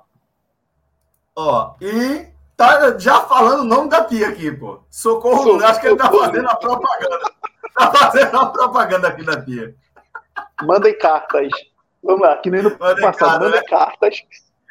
Ó, 1.35 1.73
e 1.81 2.27
tá 2.56 2.98
já 2.99 3.22
falando 3.22 3.61
o 3.61 3.65
nome 3.65 3.89
da 3.89 4.03
tia 4.03 4.30
aqui, 4.30 4.52
pô. 4.52 4.81
Socorro, 4.89 5.43
Socorro. 5.43 5.65
acho 5.65 5.81
que 5.81 5.88
ele 5.88 5.95
tá 5.95 6.11
fazendo 6.11 6.48
a 6.48 6.56
propaganda. 6.56 7.31
Tá 7.73 7.91
fazendo 7.91 8.38
a 8.38 8.45
propaganda 8.48 9.07
aqui 9.07 9.26
da 9.26 9.41
tia. 9.41 9.76
Mandem 10.64 10.98
cartas. 10.98 11.49
Vamos 12.03 12.22
lá, 12.22 12.38
que 12.38 12.49
nem 12.49 12.61
no 12.61 12.77
Mandem 12.77 13.03
passado, 13.03 13.52
cartas, 13.52 13.52
mandem 13.52 13.65
cartas. 13.65 14.23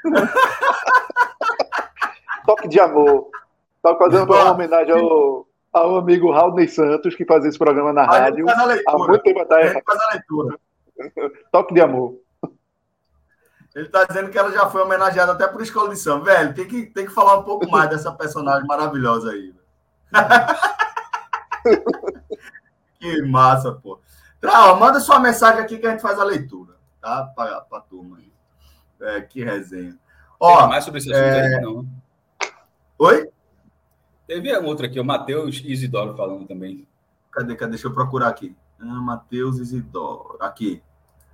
Toque 2.47 2.69
de 2.69 2.81
amor. 2.81 3.29
Tava 3.83 3.99
fazendo 3.99 4.25
uma 4.25 4.53
homenagem 4.53 4.93
ao, 4.93 5.47
ao 5.73 5.97
amigo 5.97 6.33
Raulney 6.33 6.69
Santos, 6.69 7.15
que 7.15 7.25
fazia 7.25 7.49
esse 7.49 7.59
programa 7.59 7.93
na 7.93 8.03
A 8.03 8.05
gente 8.05 8.21
rádio 8.23 8.45
faz 8.47 8.59
a 8.59 8.63
há 8.63 8.67
leitura. 8.67 8.99
muito 9.09 9.23
tempo 9.23 9.39
A 9.39 9.43
atrás. 9.43 9.73
gente 9.73 9.85
faz 9.85 10.01
a 10.01 10.13
leitura. 10.13 10.59
Toque 11.53 11.75
de 11.75 11.81
amor. 11.81 12.19
Ele 13.75 13.89
tá 13.89 14.05
dizendo 14.05 14.31
que 14.31 14.39
ela 14.39 14.51
já 14.51 14.69
foi 14.69 14.83
homenageada 14.83 15.33
até 15.33 15.47
por 15.47 15.63
escola 15.63 15.91
de 15.91 15.97
samba. 15.97 16.25
Velho, 16.25 16.55
tem 16.55 16.67
que, 16.67 16.87
tem 16.87 17.07
que 17.07 17.13
falar 17.13 17.39
um 17.39 17.45
pouco 17.45 17.71
mais 17.71 17.89
dessa 17.89 18.11
personagem 18.11 18.67
maravilhosa 18.67 19.31
aí. 19.31 19.55
que 22.99 23.23
massa, 23.23 23.73
pô. 23.73 24.01
Tá, 24.41 24.73
ó, 24.73 24.77
manda 24.77 24.99
sua 25.01 25.21
mensagem 25.21 25.61
aqui 25.61 25.79
que 25.79 25.87
a 25.87 25.91
gente 25.91 26.03
faz 26.03 26.19
a 26.19 26.25
leitura, 26.25 26.75
tá? 27.01 27.25
Pra, 27.37 27.61
pra 27.61 27.81
turma 27.81 28.17
aí. 28.19 28.33
É, 29.03 29.21
que 29.21 29.45
resenha. 29.45 29.97
Ó, 30.39 30.65
Ó, 30.65 30.67
mais 30.67 30.85
sobre 30.85 30.99
esse 30.99 31.13
assunto 31.13 31.25
é- 31.27 31.57
aí, 31.57 31.61
não. 31.61 31.87
oi? 32.99 33.29
Teve 34.31 34.57
um 34.61 34.67
outro 34.67 34.87
aqui, 34.87 35.01
o 35.01 35.05
Matheus 35.05 35.61
Isidoro 35.65 36.17
falando 36.17 36.47
também. 36.47 36.87
Cadê, 37.33 37.57
cadê? 37.57 37.71
Deixa 37.71 37.89
eu 37.89 37.93
procurar 37.93 38.29
aqui. 38.29 38.57
Ah, 38.79 38.85
Matheus 38.85 39.59
Isidoro. 39.59 40.37
Aqui. 40.39 40.81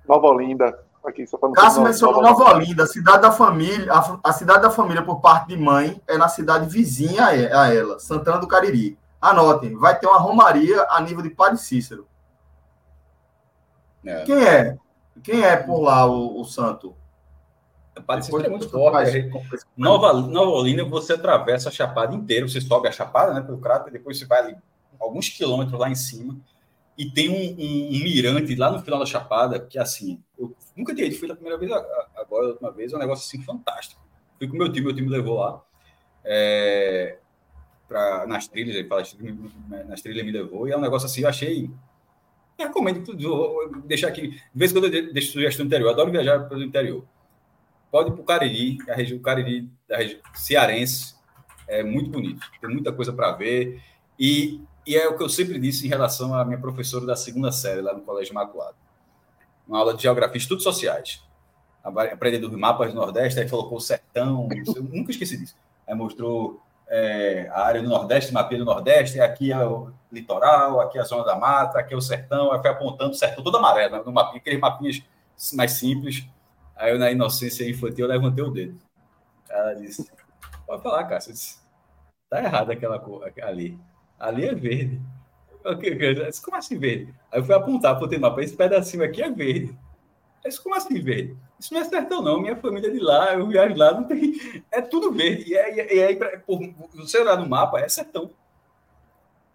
Nova 0.09 0.25
Olinda. 0.25 0.83
Aqui, 1.05 1.27
só 1.27 1.37
Cássio 1.37 1.83
mencionou 1.83 2.23
Nova 2.23 2.39
Nova 2.39 2.55
Olinda, 2.55 2.85
a 2.85 2.87
cidade 2.87 3.21
da 3.21 3.31
família, 3.31 3.93
a, 3.93 4.19
a 4.23 4.33
cidade 4.33 4.63
da 4.63 4.71
família 4.71 5.03
por 5.03 5.21
parte 5.21 5.49
de 5.49 5.57
mãe 5.57 6.01
é 6.07 6.17
na 6.17 6.27
cidade 6.27 6.67
vizinha 6.67 7.25
a 7.25 7.61
a 7.61 7.71
ela, 7.71 7.99
Santana 7.99 8.39
do 8.39 8.47
Cariri. 8.47 8.97
Anotem, 9.21 9.77
vai 9.77 9.99
ter 9.99 10.07
uma 10.07 10.17
romaria 10.17 10.83
a 10.89 10.99
nível 10.99 11.21
de 11.21 11.29
Padre 11.29 11.59
Cícero. 11.59 12.07
É. 14.03 14.23
Quem 14.23 14.43
é? 14.43 14.77
Quem 15.23 15.43
é 15.43 15.55
por 15.55 15.81
lá 15.81 16.07
o, 16.07 16.41
o 16.41 16.45
santo? 16.45 16.95
Cícero 18.23 18.45
é 18.45 18.49
muito 18.49 18.69
forte. 18.69 18.93
faz- 18.93 19.15
é- 19.15 19.29
Nova, 19.75 20.13
Nova 20.13 20.51
Olinda, 20.51 20.83
você 20.85 21.13
atravessa 21.13 21.69
a 21.69 21.71
Chapada 21.71 22.15
inteira, 22.15 22.47
você 22.47 22.59
sobe 22.61 22.87
a 22.87 22.91
Chapada, 22.91 23.33
né, 23.33 23.41
pelo 23.41 23.57
cráter, 23.59 23.91
depois 23.91 24.17
você 24.17 24.25
vai 24.25 24.39
ali 24.39 24.55
alguns 24.99 25.29
quilômetros 25.29 25.79
lá 25.79 25.89
em 25.89 25.95
cima 25.95 26.35
e 26.97 27.09
tem 27.09 27.29
um, 27.29 27.33
um- 27.61 27.87
um 27.95 28.03
mirante 28.03 28.55
lá 28.55 28.71
no 28.71 28.81
final 28.81 28.99
da 28.99 29.05
Chapada 29.05 29.59
que, 29.59 29.77
assim, 29.77 30.19
eu 30.37 30.55
nunca 30.75 30.93
tinha 30.95 31.05
ido, 31.07 31.15
fui 31.15 31.27
da 31.27 31.35
primeira 31.35 31.57
vez, 31.57 31.71
a- 31.71 31.77
a- 31.77 32.07
agora, 32.17 32.47
a 32.47 32.49
última 32.49 32.71
vez, 32.71 32.91
é 32.91 32.95
um 32.95 32.99
negócio, 32.99 33.25
assim, 33.27 33.43
fantástico. 33.43 34.01
Fui 34.37 34.47
com 34.47 34.57
meu 34.57 34.71
time, 34.71 34.85
meu 34.85 34.95
time 34.95 35.07
me 35.07 35.13
levou 35.15 35.37
lá, 35.39 35.61
é, 36.23 37.17
pra, 37.87 38.25
nas 38.27 38.47
trilhas, 38.47 38.75
ele 38.75 38.87
fala, 38.87 39.03
nas 39.87 40.01
trilhas 40.01 40.25
me 40.25 40.31
levou, 40.31 40.67
e 40.67 40.71
é 40.71 40.77
um 40.77 40.81
negócio 40.81 41.05
assim, 41.05 41.21
eu 41.21 41.29
achei... 41.29 41.69
Eu 42.57 42.65
recomendo 42.67 43.03
tudo, 43.05 43.21
vou 43.29 43.71
deixar 43.85 44.07
aqui, 44.07 44.29
de 44.29 44.41
vez 44.53 44.71
em 44.71 44.73
quando 44.73 44.85
eu 44.85 44.89
de- 44.89 45.13
deixo 45.13 45.31
sugestão 45.33 45.63
do 45.63 45.67
interior, 45.67 45.89
eu 45.89 45.93
adoro 45.93 46.11
viajar 46.11 46.49
pelo 46.49 46.63
interior 46.63 47.03
pode 47.91 48.09
ir 48.09 48.13
para 48.13 48.21
o 48.21 48.25
Cariri, 48.25 48.77
a 48.89 48.93
região 48.93 49.19
Cariri 49.19 49.69
da 49.87 49.97
região 49.97 50.19
cearense 50.33 51.15
é 51.67 51.83
muito 51.83 52.09
bonito, 52.09 52.45
tem 52.61 52.69
muita 52.69 52.91
coisa 52.91 53.11
para 53.11 53.31
ver. 53.33 53.81
E, 54.19 54.61
e 54.85 54.95
é 54.95 55.07
o 55.07 55.17
que 55.17 55.23
eu 55.23 55.29
sempre 55.29 55.59
disse 55.59 55.85
em 55.85 55.89
relação 55.89 56.33
à 56.33 56.43
minha 56.45 56.59
professora 56.59 57.05
da 57.05 57.15
segunda 57.15 57.51
série 57.51 57.81
lá 57.81 57.93
no 57.93 58.01
Colégio 58.01 58.31
Imaculado, 58.31 58.75
uma 59.67 59.79
aula 59.79 59.93
de 59.93 60.01
geografia, 60.01 60.37
estudos 60.37 60.63
sociais, 60.63 61.21
aprendendo 61.83 62.47
os 62.49 62.57
mapas 62.57 62.93
do 62.93 62.95
Nordeste, 62.95 63.39
aí 63.39 63.49
colocou 63.49 63.77
o 63.77 63.81
sertão, 63.81 64.47
eu 64.75 64.83
nunca 64.83 65.11
esqueci 65.11 65.37
disso, 65.37 65.55
aí 65.85 65.93
mostrou 65.93 66.61
é, 66.87 67.49
a 67.51 67.65
área 67.65 67.81
do 67.81 67.89
Nordeste, 67.89 68.33
mapinha 68.33 68.59
do 68.59 68.65
Nordeste, 68.65 69.19
aqui 69.19 69.51
é 69.51 69.65
o 69.65 69.91
litoral, 70.11 70.79
aqui 70.79 70.97
é 70.97 71.01
a 71.01 71.03
zona 71.03 71.25
da 71.25 71.35
mata, 71.35 71.79
aqui 71.79 71.93
é 71.93 71.97
o 71.97 72.01
sertão, 72.01 72.51
aí 72.51 72.61
foi 72.61 72.71
apontando 72.71 73.11
o 73.11 73.15
sertão 73.15 73.43
todo 73.43 73.57
amarelo, 73.57 73.97
né, 73.97 74.03
no 74.05 74.11
mapinha, 74.11 74.39
aqueles 74.39 74.59
mapinhas 74.59 75.03
mais 75.53 75.73
simples, 75.73 76.25
Aí 76.77 76.91
eu, 76.91 76.99
na 76.99 77.11
inocência 77.11 77.67
infantil, 77.69 78.05
eu 78.05 78.09
levantei 78.11 78.43
o 78.43 78.51
dedo. 78.51 78.79
Ela 79.49 79.73
disse: 79.73 80.09
Pode 80.65 80.83
falar, 80.83 81.05
Cássio. 81.05 81.31
Eu 81.31 81.33
disse, 81.33 81.59
tá 82.29 82.43
errado 82.43 82.71
aquela 82.71 82.99
cor 82.99 83.29
ali. 83.41 83.79
Ali 84.19 84.45
é 84.45 84.53
verde. 84.53 85.01
Eu, 85.63 85.75
disse, 85.75 86.41
Como 86.41 86.55
assim 86.55 86.77
verde? 86.77 87.13
Aí 87.31 87.39
eu 87.39 87.43
fui 87.43 87.55
apontar, 87.55 87.99
no 87.99 88.19
mapa. 88.19 88.41
Esse 88.41 88.55
pedacinho 88.55 89.03
aqui 89.03 89.21
é 89.21 89.29
verde. 89.29 89.77
Eu 90.43 90.49
disse, 90.49 90.61
Como 90.61 90.75
assim 90.75 91.01
verde? 91.01 91.37
Isso 91.59 91.73
não 91.73 91.81
é 91.81 91.83
sertão, 91.83 92.21
não. 92.21 92.39
Minha 92.39 92.55
família 92.55 92.87
é 92.87 92.91
de 92.91 92.99
lá, 92.99 93.33
eu 93.33 93.47
viajo 93.47 93.75
lá, 93.75 93.91
não 93.93 94.03
tem. 94.03 94.39
É 94.71 94.81
tudo 94.81 95.11
verde. 95.11 95.49
E 95.49 95.57
aí, 95.57 95.75
e 95.75 96.03
aí 96.03 96.15
pra, 96.15 96.39
por, 96.39 96.59
você 96.93 97.19
olhar 97.19 97.37
no 97.37 97.49
mapa, 97.49 97.79
é 97.79 97.89
sertão. 97.89 98.29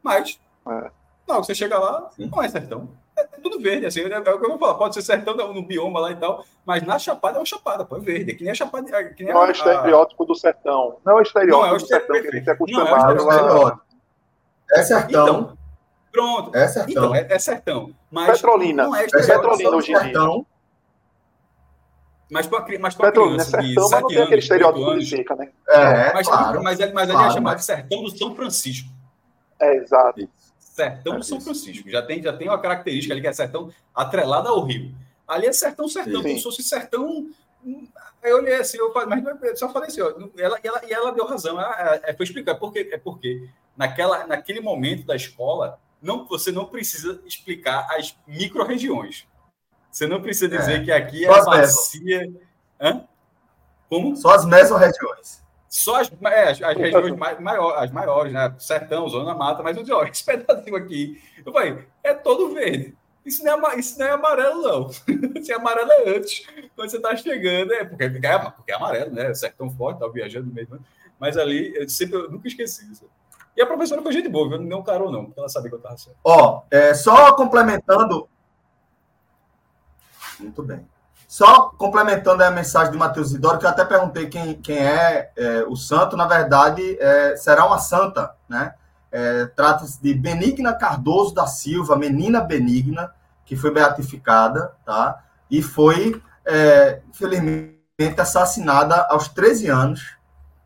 Mas, 0.02 0.40
É. 0.68 0.90
não, 1.28 1.42
você 1.42 1.54
chega 1.54 1.78
lá, 1.78 2.10
não 2.18 2.42
é 2.42 2.48
sertão. 2.48 2.90
É 3.16 3.24
tudo 3.42 3.60
verde, 3.60 3.84
assim, 3.86 4.00
é, 4.00 4.10
é 4.12 4.18
o 4.18 4.22
que 4.22 4.30
eu 4.30 4.48
vou 4.48 4.58
falar. 4.58 4.74
Pode 4.74 4.94
ser 4.94 5.02
sertão 5.02 5.34
no, 5.36 5.52
no 5.52 5.62
bioma 5.62 6.00
lá 6.00 6.10
e 6.10 6.16
tal, 6.16 6.44
mas 6.64 6.82
na 6.82 6.98
Chapada 6.98 7.36
é 7.36 7.40
uma 7.40 7.44
chapada, 7.46 7.84
pô, 7.84 7.96
é 7.96 8.00
verde. 8.00 8.32
É 8.32 8.34
que 8.34 8.42
nem 8.42 8.50
a 8.52 8.54
chapada. 8.54 8.88
é 8.96 9.04
Que 9.04 9.24
nem 9.24 9.34
Não 9.34 9.42
a, 9.42 9.46
é 9.46 9.48
o 9.48 9.52
estereótipo 9.52 10.24
do 10.24 10.34
sertão. 10.34 10.96
Não 11.04 11.12
é 11.12 11.16
o 11.16 11.22
estereótipo 11.22 11.62
Não, 11.62 11.66
é 11.66 11.72
o 11.76 11.78
do 11.78 11.86
sertão 11.86 12.20
que 12.22 12.28
a 12.28 12.30
gente 12.30 12.48
é 12.48 12.52
estereótipo. 12.52 12.70
Não, 12.72 12.86
é 12.86 12.90
acostumado 12.90 13.30
a. 13.30 13.34
Estereótipo. 13.34 13.82
É 14.72 14.82
sertão. 14.82 15.22
Então, 15.26 15.58
pronto. 16.10 16.56
é 16.56 16.68
sertão. 16.68 16.90
Então, 16.90 17.14
é, 17.14 17.26
é 17.30 17.38
sertão. 17.38 17.94
Mas 18.10 18.40
Petrolina. 18.40 18.82
não 18.84 18.96
é 18.96 19.02
É 19.02 19.04
estereótipo. 19.06 19.40
Petrolina 19.42 19.76
hoje 19.76 19.90
em 19.92 19.94
dia. 19.94 20.02
sertão. 20.04 20.46
Mas 22.30 22.46
para 22.46 22.78
mas 22.80 22.94
pra 22.94 23.06
Petrolina 23.08 23.42
é 23.42 23.46
criança 23.46 23.58
de 23.62 23.74
sertão, 23.74 23.90
mas 23.90 24.00
não 24.00 24.08
7 24.08 24.14
tem 24.14 24.22
aquele 24.22 24.22
anos, 24.22 24.32
8 24.32 24.38
estereótipo 24.42 24.84
de 24.86 24.90
anos, 24.92 25.10
seca, 25.10 25.36
né? 25.36 25.50
É, 25.68 26.12
mas, 26.14 26.26
claro. 26.28 26.62
mas, 26.62 26.78
mas 26.78 26.80
ali 26.80 27.12
claro, 27.12 27.26
é 27.30 27.34
chamado 27.34 27.42
mas- 27.52 27.60
de 27.60 27.64
sertão 27.66 28.02
do 28.02 28.10
São 28.16 28.34
Francisco. 28.34 28.88
É, 29.60 29.76
exato. 29.76 30.28
Sertão 30.72 31.18
do 31.18 31.22
São 31.22 31.38
Francisco. 31.38 31.90
Já 31.90 32.00
tem, 32.00 32.22
já 32.22 32.32
tem 32.32 32.48
uma 32.48 32.58
característica 32.58 33.12
ali 33.12 33.20
que 33.20 33.26
é 33.26 33.32
sertão 33.34 33.70
atrelada 33.94 34.48
ao 34.48 34.64
rio. 34.64 34.94
Ali 35.28 35.46
é 35.46 35.52
sertão, 35.52 35.86
sertão. 35.86 36.22
Sim. 36.22 36.22
Como 36.22 36.36
se 36.38 36.42
fosse 36.42 36.62
sertão. 36.62 37.28
Aí 38.22 38.30
eu 38.30 38.38
olhei 38.38 38.54
assim, 38.54 38.78
eu 38.78 38.90
falei, 38.90 39.20
mas 39.22 39.42
é- 39.42 39.54
só 39.56 39.70
falei 39.70 39.88
assim, 39.88 40.00
ó, 40.00 40.08
ela, 40.38 40.58
e, 40.64 40.66
ela, 40.66 40.80
e 40.86 40.92
ela 40.92 41.12
deu 41.12 41.26
razão. 41.26 41.60
Ela, 41.60 41.74
ela, 41.78 41.96
ela 41.96 42.16
foi 42.16 42.24
explicar. 42.24 42.54
Por 42.54 42.72
quê? 42.72 42.88
É 42.90 42.96
porque 42.96 43.46
naquela, 43.76 44.26
naquele 44.26 44.60
momento 44.60 45.04
da 45.04 45.14
escola, 45.14 45.78
não, 46.00 46.26
você 46.26 46.50
não 46.50 46.64
precisa 46.64 47.20
explicar 47.26 47.86
as 47.90 48.16
micro-regiões. 48.26 49.26
Você 49.90 50.06
não 50.06 50.22
precisa 50.22 50.48
dizer 50.48 50.80
É. 50.80 50.84
que 50.84 50.90
aqui 50.90 51.24
é 51.26 51.28
Só 51.28 51.40
a 51.40 51.44
bacia. 51.44 52.32
Hã? 52.80 53.04
Como? 53.90 54.16
Só 54.16 54.30
as 54.30 54.46
mesorregiões. 54.46 55.41
Só 55.72 56.02
as, 56.02 56.12
é, 56.26 56.50
as, 56.50 56.60
as 56.60 56.76
regiões 56.76 57.16
mais, 57.16 57.40
maiores, 57.40 57.80
as 57.80 57.90
maiores, 57.90 58.30
né? 58.30 58.54
Sertão, 58.58 59.08
Zona 59.08 59.34
Mata, 59.34 59.62
mas 59.62 59.74
eu 59.74 59.82
disse, 59.82 59.94
ó, 59.94 60.04
esse 60.04 60.22
pedacinho 60.22 60.76
aqui, 60.76 61.18
eu 61.46 61.50
falei, 61.50 61.86
é 62.04 62.12
todo 62.12 62.52
verde. 62.52 62.94
Isso 63.24 63.42
não 63.42 63.70
é, 63.70 63.78
isso 63.78 63.98
não 63.98 64.06
é 64.06 64.10
amarelo, 64.10 64.62
não. 64.62 64.92
Se 65.42 65.50
é 65.50 65.54
amarelo 65.54 65.90
é 65.90 66.10
antes, 66.10 66.46
quando 66.76 66.90
você 66.90 66.98
está 66.98 67.16
chegando, 67.16 67.72
é 67.72 67.86
porque, 67.86 68.04
é, 68.04 68.38
porque 68.38 68.70
é 68.70 68.74
amarelo, 68.74 69.12
né? 69.12 69.32
Sertão 69.32 69.70
forte, 69.70 70.00
tá 70.00 70.08
viajando 70.08 70.50
do 70.50 70.84
Mas 71.18 71.38
ali, 71.38 71.74
eu 71.74 71.88
sempre 71.88 72.16
eu 72.16 72.30
nunca 72.30 72.48
esqueci 72.48 72.92
isso. 72.92 73.08
E 73.56 73.62
a 73.62 73.66
professora 73.66 74.02
foi 74.02 74.12
gente 74.12 74.28
boa, 74.28 74.50
viu? 74.50 74.60
não 74.60 74.82
carão, 74.82 75.10
não, 75.10 75.24
porque 75.24 75.40
ela 75.40 75.48
sabia 75.48 75.70
que 75.70 75.74
eu 75.76 75.78
estava 75.78 75.96
certo. 75.96 76.18
Ó, 76.22 76.64
é, 76.70 76.92
só 76.92 77.34
complementando. 77.34 78.28
Muito 80.38 80.62
bem. 80.62 80.86
Só 81.32 81.70
complementando 81.78 82.44
a 82.44 82.50
mensagem 82.50 82.92
de 82.92 82.98
Matheus 82.98 83.32
Idoro, 83.32 83.58
que 83.58 83.64
eu 83.64 83.70
até 83.70 83.86
perguntei 83.86 84.26
quem, 84.26 84.52
quem 84.52 84.76
é, 84.76 85.32
é 85.34 85.64
o 85.66 85.74
santo, 85.74 86.14
na 86.14 86.26
verdade, 86.26 86.82
é, 87.00 87.34
será 87.36 87.64
uma 87.64 87.78
santa, 87.78 88.34
né? 88.46 88.74
É, 89.10 89.46
Trata-se 89.46 89.98
de 90.02 90.12
Benigna 90.12 90.74
Cardoso 90.74 91.34
da 91.34 91.46
Silva, 91.46 91.96
menina 91.96 92.42
benigna, 92.42 93.14
que 93.46 93.56
foi 93.56 93.72
beatificada, 93.72 94.74
tá? 94.84 95.24
E 95.50 95.62
foi, 95.62 96.20
é, 96.44 97.00
infelizmente, 97.08 97.80
assassinada 98.18 99.06
aos 99.08 99.26
13 99.28 99.68
anos, 99.68 100.18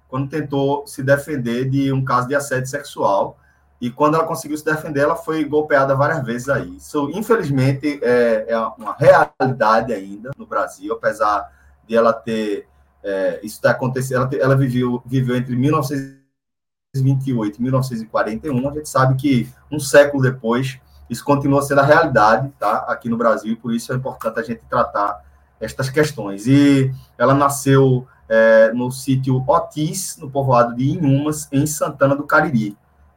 quando 0.09 0.29
tentou 0.29 0.85
se 0.85 1.01
defender 1.01 1.71
de 1.71 1.93
um 1.93 2.05
caso 2.05 2.27
de 2.27 2.35
assédio 2.35 2.67
sexual. 2.67 3.39
E 3.81 3.91
quando 3.91 4.15
ela 4.15 4.25
conseguiu 4.25 4.57
se 4.57 4.65
defender, 4.65 5.01
ela 5.01 5.17
foi 5.17 5.45
golpeada 5.45 5.95
várias 5.95 6.25
vezes 6.25 6.49
aí. 6.49 6.77
Isso, 6.77 7.11
infelizmente, 7.13 8.01
é, 8.03 8.47
é 8.49 8.59
uma 8.59 8.95
realidade 8.95 9.93
ainda 9.93 10.31
no 10.37 10.47
Brasil, 10.47 10.95
apesar 10.95 11.53
de 11.87 11.95
ela 11.95 12.11
ter. 12.13 12.67
É, 13.05 13.39
isso 13.43 13.57
está 13.57 13.73
acontecendo. 13.73 14.35
Ela, 14.35 14.43
ela 14.43 14.57
viveu, 14.57 15.03
viveu 15.05 15.37
entre 15.37 15.55
1928 15.55 17.59
e 17.59 17.63
1941. 17.63 18.69
A 18.69 18.73
gente 18.73 18.89
sabe 18.89 19.15
que 19.17 19.47
um 19.71 19.79
século 19.79 20.23
depois, 20.23 20.81
isso 21.11 21.23
continua 21.23 21.61
sendo 21.61 21.83
a 21.83 21.85
realidade 21.85 22.51
tá, 22.59 22.87
aqui 22.89 23.11
no 23.11 23.19
Brasil, 23.19 23.53
e 23.53 23.57
por 23.57 23.75
isso 23.75 23.93
é 23.93 23.97
importante 23.97 24.41
a 24.41 24.43
gente 24.43 24.63
tratar 24.71 25.23
estas 25.61 25.91
questões. 25.91 26.47
E 26.47 26.91
ela 27.19 27.35
nasceu 27.35 28.07
é, 28.27 28.73
no 28.73 28.91
sítio 28.91 29.45
Otis, 29.47 30.17
no 30.17 30.31
povoado 30.31 30.75
de 30.75 30.93
Inhumas, 30.93 31.47
em 31.53 31.67
Santana 31.67 32.17
do 32.17 32.25
Cariri 32.25 32.75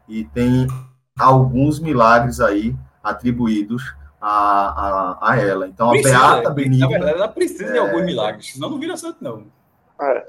e 0.10 0.26
tem 0.26 0.68
alguns 1.18 1.80
milagres 1.80 2.42
aí 2.42 2.76
atribuídos 3.04 3.96
a, 4.20 4.30
a, 5.22 5.32
a 5.32 5.38
ela. 5.40 5.68
Então, 5.68 5.90
precisa, 5.92 6.18
a 6.18 6.34
Beata 6.34 6.50
Benigna... 6.50 6.86
Na 6.86 6.92
verdade, 6.92 7.18
ela 7.18 7.28
precisa 7.28 7.66
é... 7.66 7.72
de 7.72 7.78
alguns 7.78 8.04
milagres, 8.04 8.54
senão 8.54 8.70
não 8.70 8.80
vira 8.80 8.98
santo, 8.98 9.18
não. 9.22 9.46
É. 10.02 10.28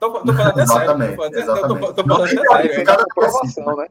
Tô, 0.00 0.10
tô 0.10 0.32
falando 0.32 0.50
até 0.50 0.62
exatamente, 0.62 1.16
sério. 1.16 1.38
exatamente. 1.38 1.80
Tô, 1.80 1.92
tô, 1.92 2.02
tô 2.02 2.08
falando 2.08 2.24
até 2.24 2.68
sério. 2.68 2.84
Cada 2.84 3.04
comprovação, 3.04 3.76
né? 3.76 3.86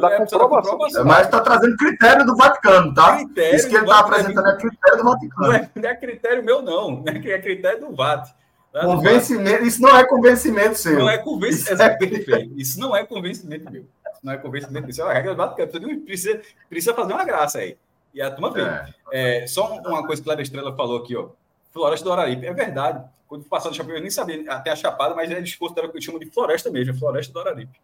Da 0.00 0.12
é, 0.12 0.26
comprovação. 0.26 1.04
Mas 1.04 1.26
está 1.26 1.40
trazendo 1.40 1.76
critério 1.76 2.26
do 2.26 2.36
Vaticano, 2.36 2.94
tá? 2.94 3.16
Critério 3.16 3.56
Isso 3.56 3.68
que 3.68 3.76
ele 3.76 3.84
está 3.84 4.00
apresentando 4.00 4.48
é 4.48 4.56
critério 4.56 4.98
do 4.98 5.04
Vaticano. 5.04 5.46
Não 5.46 5.54
é, 5.54 5.70
não 5.74 5.88
é 5.88 5.94
critério 5.94 6.44
meu, 6.44 6.62
não. 6.62 7.04
É 7.06 7.38
critério 7.38 7.80
do 7.80 7.94
Vaticano. 7.94 8.44
Convencimento, 8.82 9.62
isso 9.62 9.80
não 9.80 9.96
é 9.96 10.04
convencimento 10.04 10.76
seu. 10.76 10.98
Não 10.98 11.08
é 11.08 11.16
convencimento. 11.18 12.04
Isso, 12.04 12.34
é... 12.34 12.42
isso 12.56 12.80
não 12.80 12.96
é 12.96 13.04
convencimento 13.04 13.70
meu. 13.70 13.84
Não 14.24 14.32
é 14.32 14.38
convencimento 14.38 14.88
Isso 14.88 15.02
é 15.02 15.04
uma 15.04 15.12
regra 15.12 15.34
Vaticano. 15.34 16.00
Precisa, 16.00 16.40
precisa 16.68 16.94
fazer 16.94 17.12
uma 17.12 17.24
graça 17.24 17.58
aí. 17.58 17.76
E 18.14 18.22
a 18.22 18.30
turma 18.30 18.50
vem. 18.50 18.64
É. 18.64 19.42
É, 19.42 19.46
só 19.46 19.74
uma 19.74 20.06
coisa 20.06 20.22
que 20.22 20.26
Cleber 20.26 20.42
Estrela 20.42 20.74
falou 20.74 20.98
aqui, 20.98 21.14
ó. 21.14 21.28
Floresta 21.70 22.04
do 22.04 22.12
Araripe. 22.12 22.46
É 22.46 22.52
verdade. 22.54 23.04
Quando 23.28 23.44
passar 23.44 23.68
do 23.68 23.74
Chapéu, 23.74 23.96
eu 23.96 24.00
nem 24.00 24.10
sabia 24.10 24.50
até 24.50 24.70
a 24.70 24.76
Chapada, 24.76 25.14
mas 25.14 25.30
eles 25.30 25.54
consideram 25.56 25.90
que 25.90 26.00
chamam 26.00 26.20
de 26.20 26.30
floresta 26.30 26.70
mesmo, 26.70 26.94
é 26.94 26.96
Floresta 26.96 27.32
do 27.32 27.40
Araripe. 27.40 27.80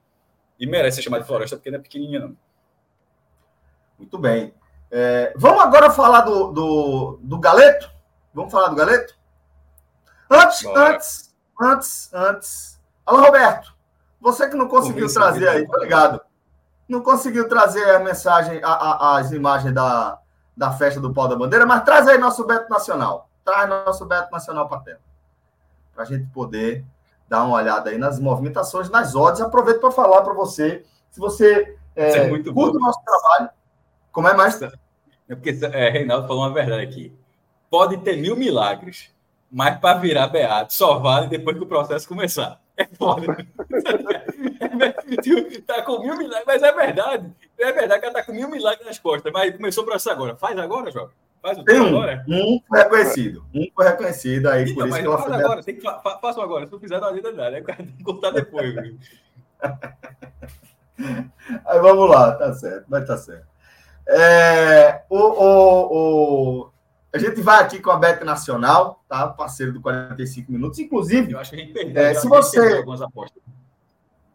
E 0.58 0.66
merece 0.66 0.96
ser 0.96 1.02
chamado 1.02 1.22
de 1.22 1.26
floresta 1.26 1.56
porque 1.56 1.70
não 1.70 1.78
é 1.78 1.82
pequenininha, 1.82 2.20
não. 2.20 2.36
Muito 3.98 4.18
bem. 4.18 4.54
É, 4.90 5.32
vamos 5.36 5.62
agora 5.62 5.90
falar 5.90 6.22
do, 6.22 6.52
do, 6.52 7.18
do 7.22 7.38
Galeto? 7.38 7.90
Vamos 8.32 8.52
falar 8.52 8.68
do 8.68 8.76
Galeto? 8.76 9.14
Antes, 10.30 10.62
Bora. 10.62 10.94
antes, 10.94 11.34
antes, 11.60 12.10
antes. 12.14 12.80
Alô, 13.04 13.20
Roberto. 13.20 13.74
Você 14.20 14.48
que 14.48 14.56
não 14.56 14.68
conseguiu 14.68 15.12
trazer 15.12 15.48
aí, 15.48 15.66
tá 15.66 15.78
ligado? 15.78 16.20
Não 16.90 17.00
conseguiu 17.00 17.48
trazer 17.48 17.88
a 17.94 18.00
mensagem, 18.00 18.60
a, 18.64 18.72
a, 18.72 19.18
as 19.18 19.30
imagens 19.30 19.72
da, 19.72 20.18
da 20.56 20.72
festa 20.72 21.00
do 21.00 21.14
pau 21.14 21.28
da 21.28 21.36
bandeira, 21.36 21.64
mas 21.64 21.84
traz 21.84 22.08
aí 22.08 22.18
nosso 22.18 22.44
Beto 22.44 22.68
Nacional. 22.68 23.30
Traz 23.44 23.68
nosso 23.68 24.04
Beto 24.04 24.32
Nacional 24.32 24.68
para 24.68 24.80
tela. 24.80 25.00
Para 25.94 26.02
a 26.02 26.06
gente 26.06 26.26
poder 26.32 26.84
dar 27.28 27.44
uma 27.44 27.54
olhada 27.54 27.90
aí 27.90 27.96
nas 27.96 28.18
movimentações, 28.18 28.90
nas 28.90 29.14
odds. 29.14 29.40
Aproveito 29.40 29.78
para 29.78 29.92
falar 29.92 30.22
para 30.22 30.34
você, 30.34 30.84
se 31.12 31.20
você 31.20 31.78
é, 31.94 32.10
é 32.10 32.28
curte 32.28 32.50
bom. 32.50 32.70
o 32.70 32.72
nosso 32.80 33.00
trabalho, 33.04 33.50
como 34.10 34.26
é 34.26 34.34
mais? 34.34 34.60
É 34.60 34.70
porque 35.28 35.56
é, 35.62 35.90
Reinaldo 35.90 36.26
falou 36.26 36.42
uma 36.42 36.52
verdade 36.52 36.82
aqui. 36.82 37.16
Pode 37.70 37.98
ter 37.98 38.16
mil 38.16 38.34
milagres, 38.34 39.14
mas 39.48 39.78
para 39.78 39.96
virar 40.00 40.26
beato 40.26 40.74
só 40.74 40.98
vale 40.98 41.28
depois 41.28 41.56
que 41.56 41.62
o 41.62 41.68
processo 41.68 42.08
começar. 42.08 42.60
É 42.76 42.84
foda. 42.84 43.46
tá 45.66 45.82
com 45.82 46.00
mil 46.00 46.16
milagres, 46.16 46.44
mas 46.46 46.62
é 46.62 46.72
verdade. 46.72 47.32
É 47.58 47.72
verdade 47.72 48.00
que 48.00 48.06
ela 48.06 48.14
tá 48.14 48.22
com 48.22 48.32
mil 48.32 48.48
milagres 48.48 48.86
nas 48.86 48.98
costas, 48.98 49.32
mas 49.32 49.56
começou 49.56 49.84
o 49.84 49.86
processo 49.86 50.10
agora. 50.10 50.36
Faz 50.36 50.58
agora, 50.58 50.90
João. 50.90 51.08
Faz 51.40 51.58
o 51.58 51.64
tem 51.64 51.80
um, 51.80 51.88
agora. 51.88 52.22
Um 52.28 52.60
foi 52.68 52.78
reconhecido. 52.78 53.46
Um 53.54 53.66
foi 53.74 53.86
reconhecido 53.86 54.48
aí, 54.48 54.64
então, 54.64 54.74
por 54.74 54.88
isso 54.88 54.98
que 54.98 55.06
ela 55.06 55.18
faz 55.18 55.32
agora, 55.32 55.62
tem 55.62 55.74
que 55.76 55.80
fa 55.80 55.98
faça 55.98 56.42
agora. 56.42 56.66
Se 56.66 56.72
não 56.72 56.80
fizer, 56.80 57.00
não 57.00 57.08
adianta 57.08 57.32
nada. 57.32 57.56
É 57.56 57.62
tem 57.62 57.86
que 57.86 58.04
contar 58.04 58.30
depois. 58.30 58.74
aí 61.66 61.78
vamos 61.80 62.10
lá, 62.10 62.32
tá 62.32 62.52
certo, 62.52 62.84
vai 62.88 63.04
tá 63.04 63.16
certo. 63.16 63.48
É, 64.06 65.02
o, 65.08 65.18
o, 65.18 66.62
o, 66.62 66.70
a 67.12 67.18
gente 67.18 67.40
vai 67.40 67.62
aqui 67.62 67.80
com 67.80 67.90
a 67.90 67.96
Bet 67.96 68.22
Nacional, 68.24 69.02
tá? 69.08 69.28
Parceiro 69.28 69.72
do 69.72 69.80
45 69.80 70.52
minutos. 70.52 70.78
Inclusive, 70.78 71.32
eu 71.32 71.38
acho 71.38 71.50
que 71.50 71.56
a 71.56 71.60
gente 71.60 71.72
perdeu. 71.72 72.02
É, 72.02 72.14
se 72.14 72.28
você 72.28 72.58
algumas 72.76 73.00
apostas. 73.00 73.42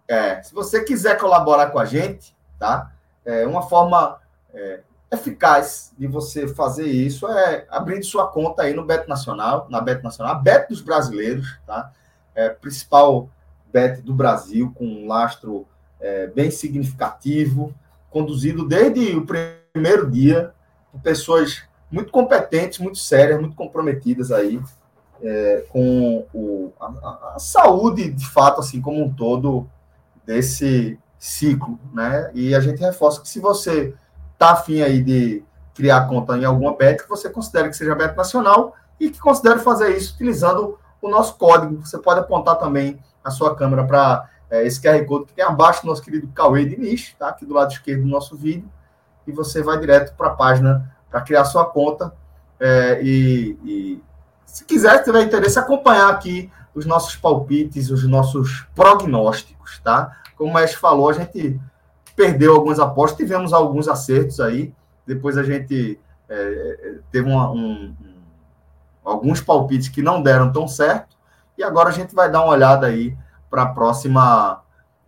É, 0.07 0.41
se 0.41 0.53
você 0.53 0.83
quiser 0.83 1.17
colaborar 1.17 1.71
com 1.71 1.79
a 1.79 1.85
gente, 1.85 2.35
tá? 2.59 2.91
É, 3.25 3.45
uma 3.45 3.63
forma 3.63 4.19
é, 4.53 4.81
eficaz 5.11 5.93
de 5.97 6.07
você 6.07 6.47
fazer 6.47 6.85
isso 6.85 7.27
é 7.27 7.65
abrindo 7.69 8.05
sua 8.05 8.27
conta 8.27 8.63
aí 8.63 8.73
no 8.73 8.85
Bet 8.85 9.07
Nacional, 9.07 9.67
na 9.69 9.81
Bet 9.81 10.03
Nacional, 10.03 10.35
a 10.35 10.39
Bet 10.39 10.69
dos 10.69 10.81
brasileiros, 10.81 11.59
tá? 11.65 11.91
É, 12.35 12.49
principal 12.49 13.29
bet 13.71 14.01
do 14.01 14.13
Brasil 14.13 14.71
com 14.75 14.85
um 14.85 15.07
lastro 15.07 15.67
é, 15.99 16.27
bem 16.27 16.51
significativo, 16.51 17.73
conduzido 18.09 18.67
desde 18.67 19.15
o 19.15 19.25
primeiro 19.25 20.09
dia 20.09 20.53
por 20.91 21.01
pessoas 21.01 21.63
muito 21.91 22.11
competentes, 22.11 22.79
muito 22.79 22.97
sérias, 22.97 23.39
muito 23.39 23.55
comprometidas 23.55 24.31
aí 24.31 24.61
é, 25.21 25.65
com 25.69 26.25
o, 26.33 26.73
a, 26.79 27.33
a, 27.35 27.39
saúde, 27.39 28.09
de 28.11 28.27
fato, 28.27 28.59
assim 28.59 28.81
como 28.81 29.03
um 29.03 29.13
todo, 29.13 29.69
desse 30.25 30.99
ciclo, 31.17 31.79
né? 31.93 32.29
E 32.33 32.53
a 32.53 32.59
gente 32.59 32.79
reforça 32.79 33.21
que 33.21 33.29
se 33.29 33.39
você 33.39 33.93
está 34.33 34.51
afim 34.51 34.81
aí 34.81 35.01
de 35.01 35.43
criar 35.73 36.07
conta 36.07 36.37
em 36.37 36.45
alguma 36.45 36.75
bet, 36.75 37.03
que 37.03 37.09
você 37.09 37.29
considere 37.29 37.69
que 37.69 37.75
seja 37.75 37.95
bet 37.95 38.15
nacional 38.15 38.75
e 38.99 39.09
que 39.09 39.19
considere 39.19 39.59
fazer 39.59 39.95
isso 39.95 40.13
utilizando 40.15 40.79
o 41.01 41.09
nosso 41.09 41.35
código. 41.35 41.85
Você 41.85 41.97
pode 41.97 42.19
apontar 42.19 42.57
também 42.57 42.99
a 43.23 43.29
sua 43.29 43.55
câmera 43.55 43.83
para 43.85 44.29
é, 44.49 44.65
esse 44.65 44.81
QR 44.81 45.03
Code 45.05 45.25
que 45.25 45.33
tem 45.33 45.43
abaixo 45.43 45.81
do 45.81 45.87
nosso 45.87 46.01
querido 46.01 46.27
Cauê 46.29 46.65
Diniz, 46.65 47.13
tá? 47.17 47.29
Aqui 47.29 47.45
do 47.45 47.53
lado 47.53 47.71
esquerdo 47.71 48.03
do 48.03 48.07
nosso 48.07 48.35
vídeo. 48.35 48.69
E 49.27 49.31
você 49.31 49.61
vai 49.61 49.77
direto 49.79 50.15
para 50.15 50.27
a 50.27 50.35
página 50.35 50.95
para 51.09 51.21
criar 51.21 51.45
sua 51.45 51.65
conta. 51.65 52.13
É, 52.59 53.01
e, 53.01 53.57
e, 53.63 54.03
se 54.45 54.63
quiser, 54.63 54.99
se 54.99 55.05
tiver 55.05 55.23
interesse, 55.23 55.59
acompanhar 55.59 56.09
aqui 56.09 56.51
os 56.75 56.85
nossos 56.85 57.15
palpites, 57.15 57.89
os 57.89 58.05
nossos 58.05 58.67
prognósticos, 58.75 59.79
tá? 59.79 60.17
Como 60.35 60.51
o 60.51 60.53
Mestre 60.53 60.77
falou, 60.77 61.09
a 61.09 61.13
gente 61.13 61.59
perdeu 62.15 62.53
algumas 62.53 62.79
apostas, 62.79 63.17
tivemos 63.17 63.53
alguns 63.53 63.87
acertos 63.87 64.41
aí. 64.41 64.73
Depois 65.07 65.37
a 65.37 65.43
gente 65.43 65.97
é, 66.27 66.95
teve 67.11 67.29
uma, 67.29 67.49
um, 67.49 67.95
um, 68.01 68.15
alguns 69.03 69.39
palpites 69.39 69.87
que 69.87 70.01
não 70.01 70.21
deram 70.21 70.51
tão 70.51 70.67
certo. 70.67 71.15
E 71.57 71.63
agora 71.63 71.89
a 71.89 71.93
gente 71.93 72.13
vai 72.13 72.29
dar 72.29 72.41
uma 72.41 72.51
olhada 72.51 72.87
aí 72.87 73.17
para 73.49 73.63
a 73.63 73.67
próxima, 73.67 74.61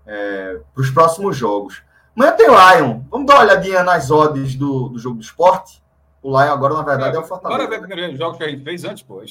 é, 0.05 0.59
para 0.73 0.81
os 0.81 0.89
próximos 0.89 1.35
jogos. 1.35 1.83
Amanhã 2.15 2.31
tem 2.31 2.47
Lion. 2.47 3.01
Vamos 3.11 3.27
dar 3.27 3.35
uma 3.35 3.43
olhadinha 3.43 3.83
nas 3.83 4.09
odds 4.09 4.55
do, 4.55 4.89
do 4.89 4.97
jogo 4.97 5.17
do 5.17 5.21
esporte. 5.21 5.83
O 6.27 6.29
Lion 6.31 6.51
agora, 6.51 6.73
na 6.73 6.81
verdade, 6.81 7.15
é, 7.15 7.19
é 7.19 7.21
o 7.21 7.25
Fortaleza. 7.25 7.69
Bora 7.69 7.87
ver 7.87 8.11
os 8.11 8.17
jogos 8.17 8.37
que 8.37 8.43
a 8.43 8.49
gente 8.49 8.61
fez 8.61 8.83
antes, 8.83 9.01
pô. 9.01 9.21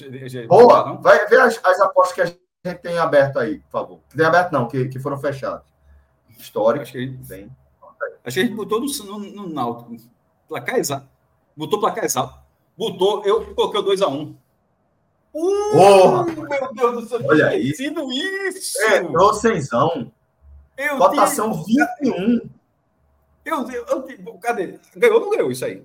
Boa, 0.49 0.95
vai 0.95 1.27
ver 1.27 1.41
as, 1.41 1.63
as, 1.63 1.79
apostas 1.79 2.15
que 2.15 2.23
a 2.23 2.25
gente 2.25 2.81
tem 2.81 2.97
aberto 2.97 3.39
aí, 3.39 3.59
por 3.59 3.71
favor. 3.71 4.01
Que 4.09 4.17
tem 4.17 4.25
aberto 4.25 4.51
não, 4.53 4.67
que, 4.67 4.89
que 4.89 4.99
foram 4.99 5.19
fechadas. 5.19 5.67
Histórico. 6.39 6.85
Acho 6.85 6.93
que, 6.93 6.99
a 6.99 7.01
gente, 7.03 7.19
bem. 7.29 7.55
Acho 8.25 8.35
que 8.35 8.41
a 8.41 8.45
gente 8.45 8.55
botou 8.55 8.81
no, 8.81 8.87
no, 8.87 9.19
no 9.19 9.49
Náutico. 9.51 9.95
Placar 10.49 10.79
exato. 10.79 11.07
Botou 11.55 11.79
placar 11.79 12.03
exato. 12.03 12.35
Botou, 12.79 13.23
eu 13.27 13.55
coloquei 13.55 13.79
o 13.79 13.85
2x1. 13.85 14.35
Uh, 15.35 16.25
meu 16.25 16.73
Deus 16.73 17.03
do 17.03 17.09
céu, 17.11 17.21
Olha 17.29 17.49
aí. 17.49 17.73
isso! 17.73 18.79
Cenzão. 19.35 20.11
Eu 20.79 20.97
Cotação 20.97 21.63
tive- 21.63 21.87
21. 22.01 22.49
Eu, 23.45 23.71
eu, 23.71 23.87
eu 24.09 24.39
cadê? 24.41 24.81
Ganhou 24.97 25.17
ou 25.17 25.25
não 25.27 25.31
ganhou 25.31 25.51
isso 25.51 25.67
aí? 25.67 25.85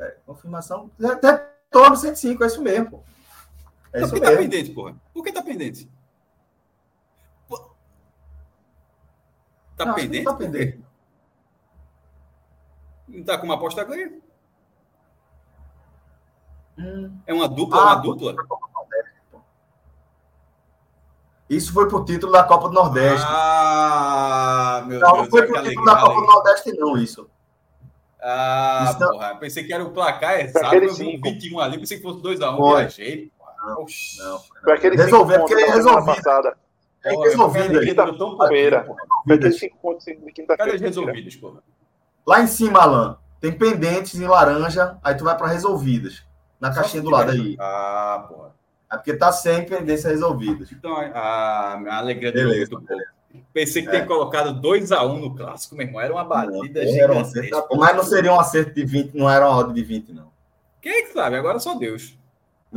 É, 0.00 0.16
confirmação. 0.26 0.90
Retorno 0.98 1.96
105, 1.96 2.42
é 2.42 2.46
isso 2.46 2.62
mesmo. 2.62 2.90
pô. 2.90 3.00
É 3.92 3.98
Por 4.00 4.04
isso 4.06 4.14
que 4.14 4.20
tá 4.20 4.26
mesmo. 4.30 4.42
pendente, 4.42 4.70
porra? 4.70 4.94
Por 5.12 5.22
que 5.24 5.32
tá 5.32 5.42
pendente? 5.42 5.90
Tá 9.76 9.86
Não, 9.86 9.94
pendente? 9.94 10.24
não 10.24 10.32
tá 10.32 10.38
Por 10.38 10.44
pendente. 10.50 10.84
Não 13.08 13.24
tá 13.24 13.38
com 13.38 13.44
uma 13.46 13.54
aposta 13.54 13.82
ganha? 13.84 14.12
Hum. 16.78 17.18
É 17.26 17.34
uma 17.34 17.48
dupla, 17.48 17.78
Ah, 17.80 17.84
uma 17.94 17.96
dupla? 18.02 18.34
Isso 21.48 21.72
foi 21.72 21.88
pro 21.88 22.04
título 22.04 22.30
da 22.32 22.44
Copa 22.44 22.68
do 22.68 22.74
Nordeste. 22.74 23.26
Ah, 23.28 24.84
meu 24.86 25.00
não, 25.00 25.12
Deus. 25.12 25.22
não 25.24 25.30
foi 25.30 25.46
pro 25.46 25.62
título 25.62 25.84
da 25.84 25.92
alegria, 25.92 26.06
Copa 26.08 26.20
do 26.20 26.26
Nordeste, 26.26 26.72
não, 26.78 26.96
isso. 26.96 27.28
Ah, 28.22 28.96
não- 29.00 29.08
porra. 29.12 29.36
Pensei 29.36 29.64
que 29.64 29.72
era 29.72 29.84
o 29.84 29.90
placar 29.90 30.40
exato. 30.40 30.66
Aquele 30.66 30.86
Eu 30.86 30.94
vi 30.94 31.02
um 31.02 31.10
cinco. 31.12 31.28
21 31.30 31.60
ali, 31.60 31.78
pensei 31.78 31.96
que 31.96 32.02
fosse 32.02 32.20
2x1. 32.22 32.56
Foi. 32.56 32.78
Viajei. 32.80 33.32
Não. 33.62 33.76
Não, 33.76 34.38
Foi 34.64 34.72
aquele 34.72 34.96
Resolver, 34.96 35.38
porque 35.40 35.54
é 35.54 35.70
resolvido. 35.70 36.06
passada. 36.16 36.56
É 37.04 37.10
resolvido 37.14 37.78
aí. 37.78 37.94
tá 37.94 38.06
Quinta-feira. 38.10 38.78
Aquele 38.80 38.96
Vidas. 39.26 39.58
cinco 39.58 39.76
pontos 39.78 40.04
de 40.04 40.14
Cadê 40.14 40.32
quinta-feira. 40.32 40.74
os 40.76 40.80
resolvidos, 40.80 41.36
porra? 41.36 41.62
Lá 42.26 42.40
em 42.40 42.46
cima, 42.46 42.80
Alan, 42.80 43.18
tem 43.40 43.52
pendentes 43.52 44.14
em 44.20 44.26
laranja, 44.26 44.96
aí 45.02 45.14
tu 45.14 45.24
vai 45.24 45.36
para 45.36 45.48
resolvidas. 45.48 46.22
Na 46.60 46.72
caixinha 46.74 47.02
do 47.02 47.10
lado 47.10 47.30
aí. 47.32 47.56
Ah, 47.58 48.24
porra. 48.28 48.50
É 48.92 48.96
porque 48.96 49.14
tá 49.14 49.30
sem 49.32 49.64
pendência 49.64 50.10
resolvidas. 50.10 50.70
Então, 50.72 50.94
a, 50.96 51.80
a 51.88 51.96
alegria 51.98 52.32
do 52.32 52.34
Beleza, 52.36 52.70
muito 52.72 52.86
pouco. 52.86 53.02
Pensei 53.52 53.82
que 53.82 53.88
É. 53.88 53.92
ter 54.00 54.06
colocado 54.06 54.60
2x1 54.60 55.20
no 55.20 55.34
clássico, 55.36 55.74
meu 55.76 55.86
irmão. 55.86 56.00
Era 56.00 56.12
uma 56.12 56.24
batida 56.24 56.82
Era 56.82 57.12
um 57.12 57.20
acerto, 57.20 57.76
mas 57.76 57.96
não 57.96 58.02
seria 58.04 58.32
um 58.32 58.40
acerto 58.40 58.74
de 58.74 58.84
20, 58.84 59.14
não 59.16 59.28
era 59.30 59.48
uma 59.48 59.56
odd 59.58 59.72
de 59.72 59.82
20, 59.82 60.12
não. 60.12 60.30
Quem 60.80 60.92
é 60.92 61.02
que 61.02 61.12
sabe? 61.12 61.36
Agora 61.36 61.58
só 61.60 61.74
Deus. 61.76 62.18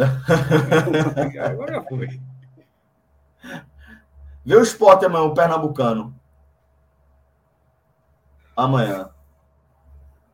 Agora 1.44 1.82
foi. 1.84 2.20
Vê 4.46 4.56
o 4.56 4.62
esporte 4.62 5.06
amanhã, 5.06 5.24
o 5.24 5.34
Pernambucano. 5.34 6.14
Amanhã. 8.56 9.10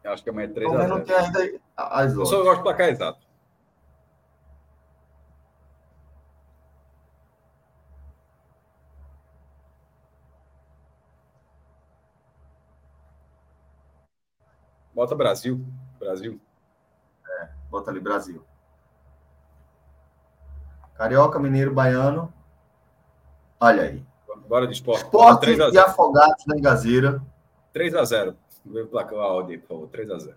Eu 0.03 0.11
acho 0.11 0.23
que 0.23 0.29
amanhã 0.29 0.47
é 0.49 0.53
Pelo 0.53 0.73
menos 0.73 0.89
não 0.89 0.99
3x0. 1.01 1.05
tem 1.05 1.15
ainda 1.43 1.59
as 1.77 2.13
Eu 2.13 2.25
só 2.25 2.41
gosto 2.43 2.57
de 2.57 2.63
placar 2.63 2.89
exato. 2.89 3.19
Bota 14.99 15.15
Brasil. 15.15 15.65
Brasil. 15.97 16.41
Bota 17.69 17.89
ali, 17.89 18.01
Brasil. 18.01 18.43
Carioca, 20.93 21.39
Mineiro, 21.39 21.73
Baiano. 21.73 22.33
Olha 23.61 23.83
aí. 23.83 24.05
Bora 24.45 24.67
de 24.67 24.73
esporte. 24.73 25.05
Esporte 25.05 25.45
3x0. 25.45 25.73
e 25.73 25.77
Afogados 25.77 26.45
na 26.45 26.57
Engazeira. 26.57 27.23
3x0. 27.73 28.35
Vê 28.65 28.81
o 28.81 28.87
placar 28.87 29.19
a 29.19 29.27
ordem, 29.31 29.57
por 29.57 29.69
favor. 29.69 29.87
3x0. 29.87 30.35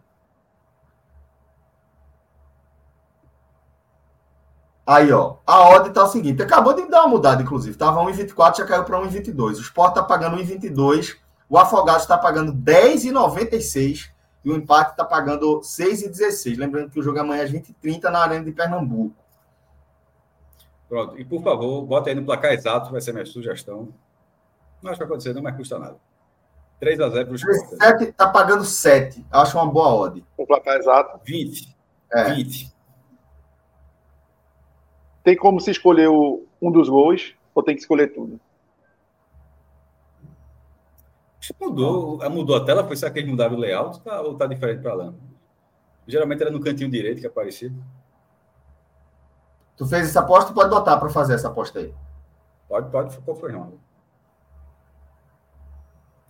Aí, 4.87 5.13
ó. 5.13 5.39
A 5.45 5.71
odd 5.71 5.91
tá 5.91 6.05
o 6.05 6.09
seguinte. 6.09 6.41
Acabou 6.41 6.73
de 6.73 6.89
dar 6.89 7.01
uma 7.01 7.09
mudada, 7.09 7.43
inclusive. 7.43 7.77
Tava 7.77 8.01
1,24, 8.03 8.59
já 8.59 8.65
caiu 8.65 8.85
para 8.85 9.01
1,22. 9.01 9.57
O 9.57 9.61
Sport 9.61 9.95
tá 9.95 10.05
pagando 10.05 10.37
1,22. 10.37 11.17
O 11.49 11.59
Afogados 11.59 12.03
está 12.03 12.17
pagando 12.17 12.53
10,96. 12.53 14.12
E 14.45 14.51
o 14.51 14.57
empate 14.57 14.93
está 14.93 15.05
pagando 15.05 15.61
6,16. 15.61 16.57
Lembrando 16.59 16.91
que 16.91 16.99
o 16.99 17.03
jogo 17.03 17.19
é 17.19 17.21
amanhã 17.21 17.45
às 17.45 17.51
20h30 17.53 18.05
na 18.05 18.19
Arena 18.21 18.45
de 18.45 18.53
Pernambuco. 18.53 19.15
Pronto. 20.89 21.19
E 21.19 21.25
por 21.25 21.43
favor, 21.43 21.83
bota 21.87 22.11
aí 22.11 22.15
no 22.17 22.25
placar 22.25 22.53
exato, 22.53 22.91
vai 22.91 23.01
ser 23.01 23.13
minha 23.13 23.25
sugestão. 23.25 23.89
Não 24.83 24.91
acho 24.91 24.99
que 24.99 25.05
vai 25.05 25.07
acontecer, 25.07 25.33
não, 25.33 25.43
mas 25.43 25.57
custa 25.57 25.79
nada. 25.79 25.97
3x0 26.81 27.25
para 27.25 27.33
o 27.33 27.35
Sport. 27.37 27.69
7 27.81 28.13
tá 28.13 28.29
pagando 28.29 28.65
7. 28.65 29.25
Acho 29.31 29.57
uma 29.57 29.71
boa 29.71 29.89
odd. 29.95 30.25
O 30.37 30.45
placar 30.45 30.77
exato. 30.77 31.21
20. 31.25 31.77
É. 32.13 32.35
20. 32.35 32.73
Tem 35.23 35.37
como 35.37 35.61
se 35.61 35.71
escolher 35.71 36.09
o- 36.09 36.45
um 36.61 36.71
dos 36.73 36.89
gols 36.89 37.35
ou 37.55 37.63
tem 37.63 37.77
que 37.77 37.81
escolher 37.83 38.09
tudo? 38.13 38.41
Acho 41.43 41.53
que 41.55 41.65
Mudou, 41.65 42.31
mudou 42.31 42.55
a 42.55 42.65
tela, 42.65 42.87
foi 42.87 42.95
só 42.95 43.11
que 43.11 43.19
eles 43.19 43.29
mudaram 43.29 43.57
o 43.57 43.59
layout 43.59 44.01
tá, 44.03 44.21
ou 44.21 44.37
tá 44.37 44.47
diferente 44.47 44.81
para 44.81 44.95
lá? 44.95 45.13
Geralmente 46.07 46.41
era 46.41 46.53
no 46.53 46.61
cantinho 46.61 46.89
direito 46.89 47.21
que 47.21 47.27
aparecia. 47.27 47.73
Tu 49.77 49.85
fez 49.85 50.09
essa 50.09 50.21
aposta, 50.21 50.53
pode 50.53 50.71
botar 50.71 50.99
para 50.99 51.09
fazer 51.09 51.35
essa 51.35 51.49
aposta 51.49 51.81
aí. 51.81 51.93
Pode, 52.69 52.91
pode, 52.93 53.19
qual 53.19 53.37
foi 53.37 53.51
não? 53.51 53.73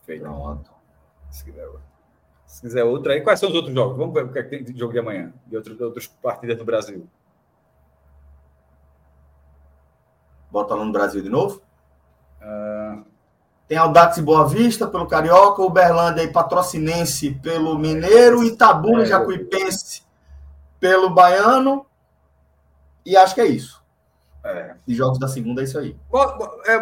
Feito. 0.00 0.22
Pronto. 0.22 0.70
Se 1.30 1.44
quiser, 1.44 1.66
outra. 1.66 1.82
Se 2.46 2.60
quiser 2.62 2.84
outra 2.84 3.12
aí, 3.12 3.20
quais 3.20 3.38
são 3.38 3.50
os 3.50 3.54
outros 3.54 3.74
jogos? 3.74 3.98
Vamos 3.98 4.14
ver 4.14 4.24
o 4.24 4.32
que, 4.32 4.38
é 4.38 4.42
que 4.42 4.48
tem 4.48 4.64
de 4.64 4.78
jogo 4.78 4.94
de 4.94 4.98
amanhã, 4.98 5.30
de 5.46 5.56
outros, 5.58 5.76
de 5.76 5.84
outras 5.84 6.06
partidas 6.06 6.56
do 6.56 6.64
Brasil. 6.64 7.06
Bota 10.50 10.74
lá 10.74 10.86
no 10.86 10.92
Brasil 10.92 11.22
de 11.22 11.28
novo. 11.28 11.60
Ah, 12.40 13.02
Tem 13.68 13.78
Audax 13.78 14.18
e 14.18 14.22
Boa 14.22 14.46
Vista 14.46 14.86
pelo 14.86 15.06
Carioca, 15.06 15.62
Uberlândia 15.62 16.22
e 16.22 16.28
Patrocinense 16.32 17.30
pelo 17.42 17.78
Mineiro, 17.78 18.42
Itabuna 18.44 19.00
e 19.00 19.04
É, 19.04 19.06
Jacuipense 19.06 20.02
pelo 20.78 21.10
Baiano. 21.10 21.86
E 23.04 23.16
acho 23.16 23.34
que 23.34 23.40
é 23.40 23.46
isso. 23.46 23.82
é. 24.44 24.74
De 24.86 24.94
jogos 24.94 25.18
da 25.18 25.28
segunda 25.28 25.60
é 25.62 25.64
isso 25.64 25.78
aí. 25.78 25.96
É, 26.66 26.78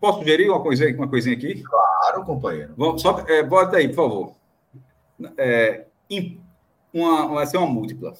posso 0.00 0.18
sugerir 0.20 0.48
uma 0.50 0.60
coisinha, 0.62 0.94
uma 0.96 1.08
coisinha 1.08 1.36
aqui? 1.36 1.62
Claro, 1.62 2.24
companheiro. 2.24 2.72
Vamos, 2.76 3.02
só, 3.02 3.18
é, 3.28 3.42
bota 3.42 3.76
aí, 3.76 3.88
por 3.88 3.96
favor. 3.96 4.32
É, 5.36 5.84
uma, 6.94 7.28
vai 7.28 7.46
ser 7.46 7.58
uma 7.58 7.66
múltipla. 7.66 8.14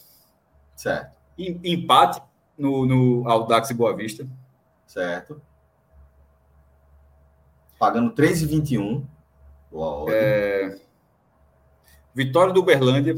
Certo, 0.77 1.11
Em- 1.39 1.59
Empate 1.65 2.23
no, 2.59 2.85
no 2.87 3.29
Audax 3.29 3.71
e 3.71 3.75
Boa 3.75 3.95
Vista. 3.97 4.27
certo. 4.87 5.41
Pagando 7.81 8.13
3,21. 8.15 9.05
Boa. 9.73 10.13
É, 10.13 10.79
Vitória 12.15 12.53
do 12.53 12.61
Uberlândia 12.61 13.15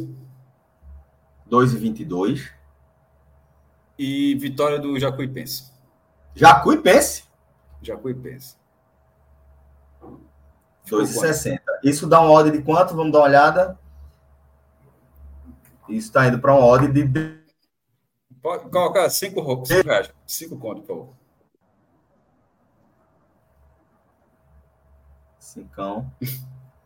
2,22. 1.50 2.48
e 3.98 4.36
vitória 4.36 4.78
do 4.78 4.98
Jacuipense. 5.00 5.72
Jacuipense, 6.34 7.24
Jacuipense. 7.82 8.56
2,60. 10.86 11.60
Isso 11.82 12.06
dá 12.06 12.20
uma 12.20 12.30
ordem 12.30 12.52
de 12.52 12.62
quanto? 12.62 12.94
Vamos 12.94 13.12
dar 13.12 13.18
uma 13.18 13.24
olhada. 13.26 13.78
Isso 15.88 16.06
está 16.08 16.26
indo 16.28 16.38
para 16.38 16.54
uma 16.54 16.64
ordem 16.64 16.92
de 17.06 17.42
Pode 18.40 18.68
colocar 18.70 19.08
cinco, 19.10 19.40
ro- 19.40 19.64
cinco 19.64 19.88
reais. 19.88 20.12
Cinco 20.26 20.56
conto, 20.56 20.82
por 20.82 20.86
favor. 20.86 21.14
Cincão. 25.52 26.10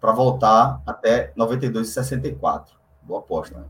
Para 0.00 0.12
voltar 0.12 0.82
até 0.84 1.32
92,64. 1.36 2.66
Boa 3.02 3.20
aposta. 3.20 3.64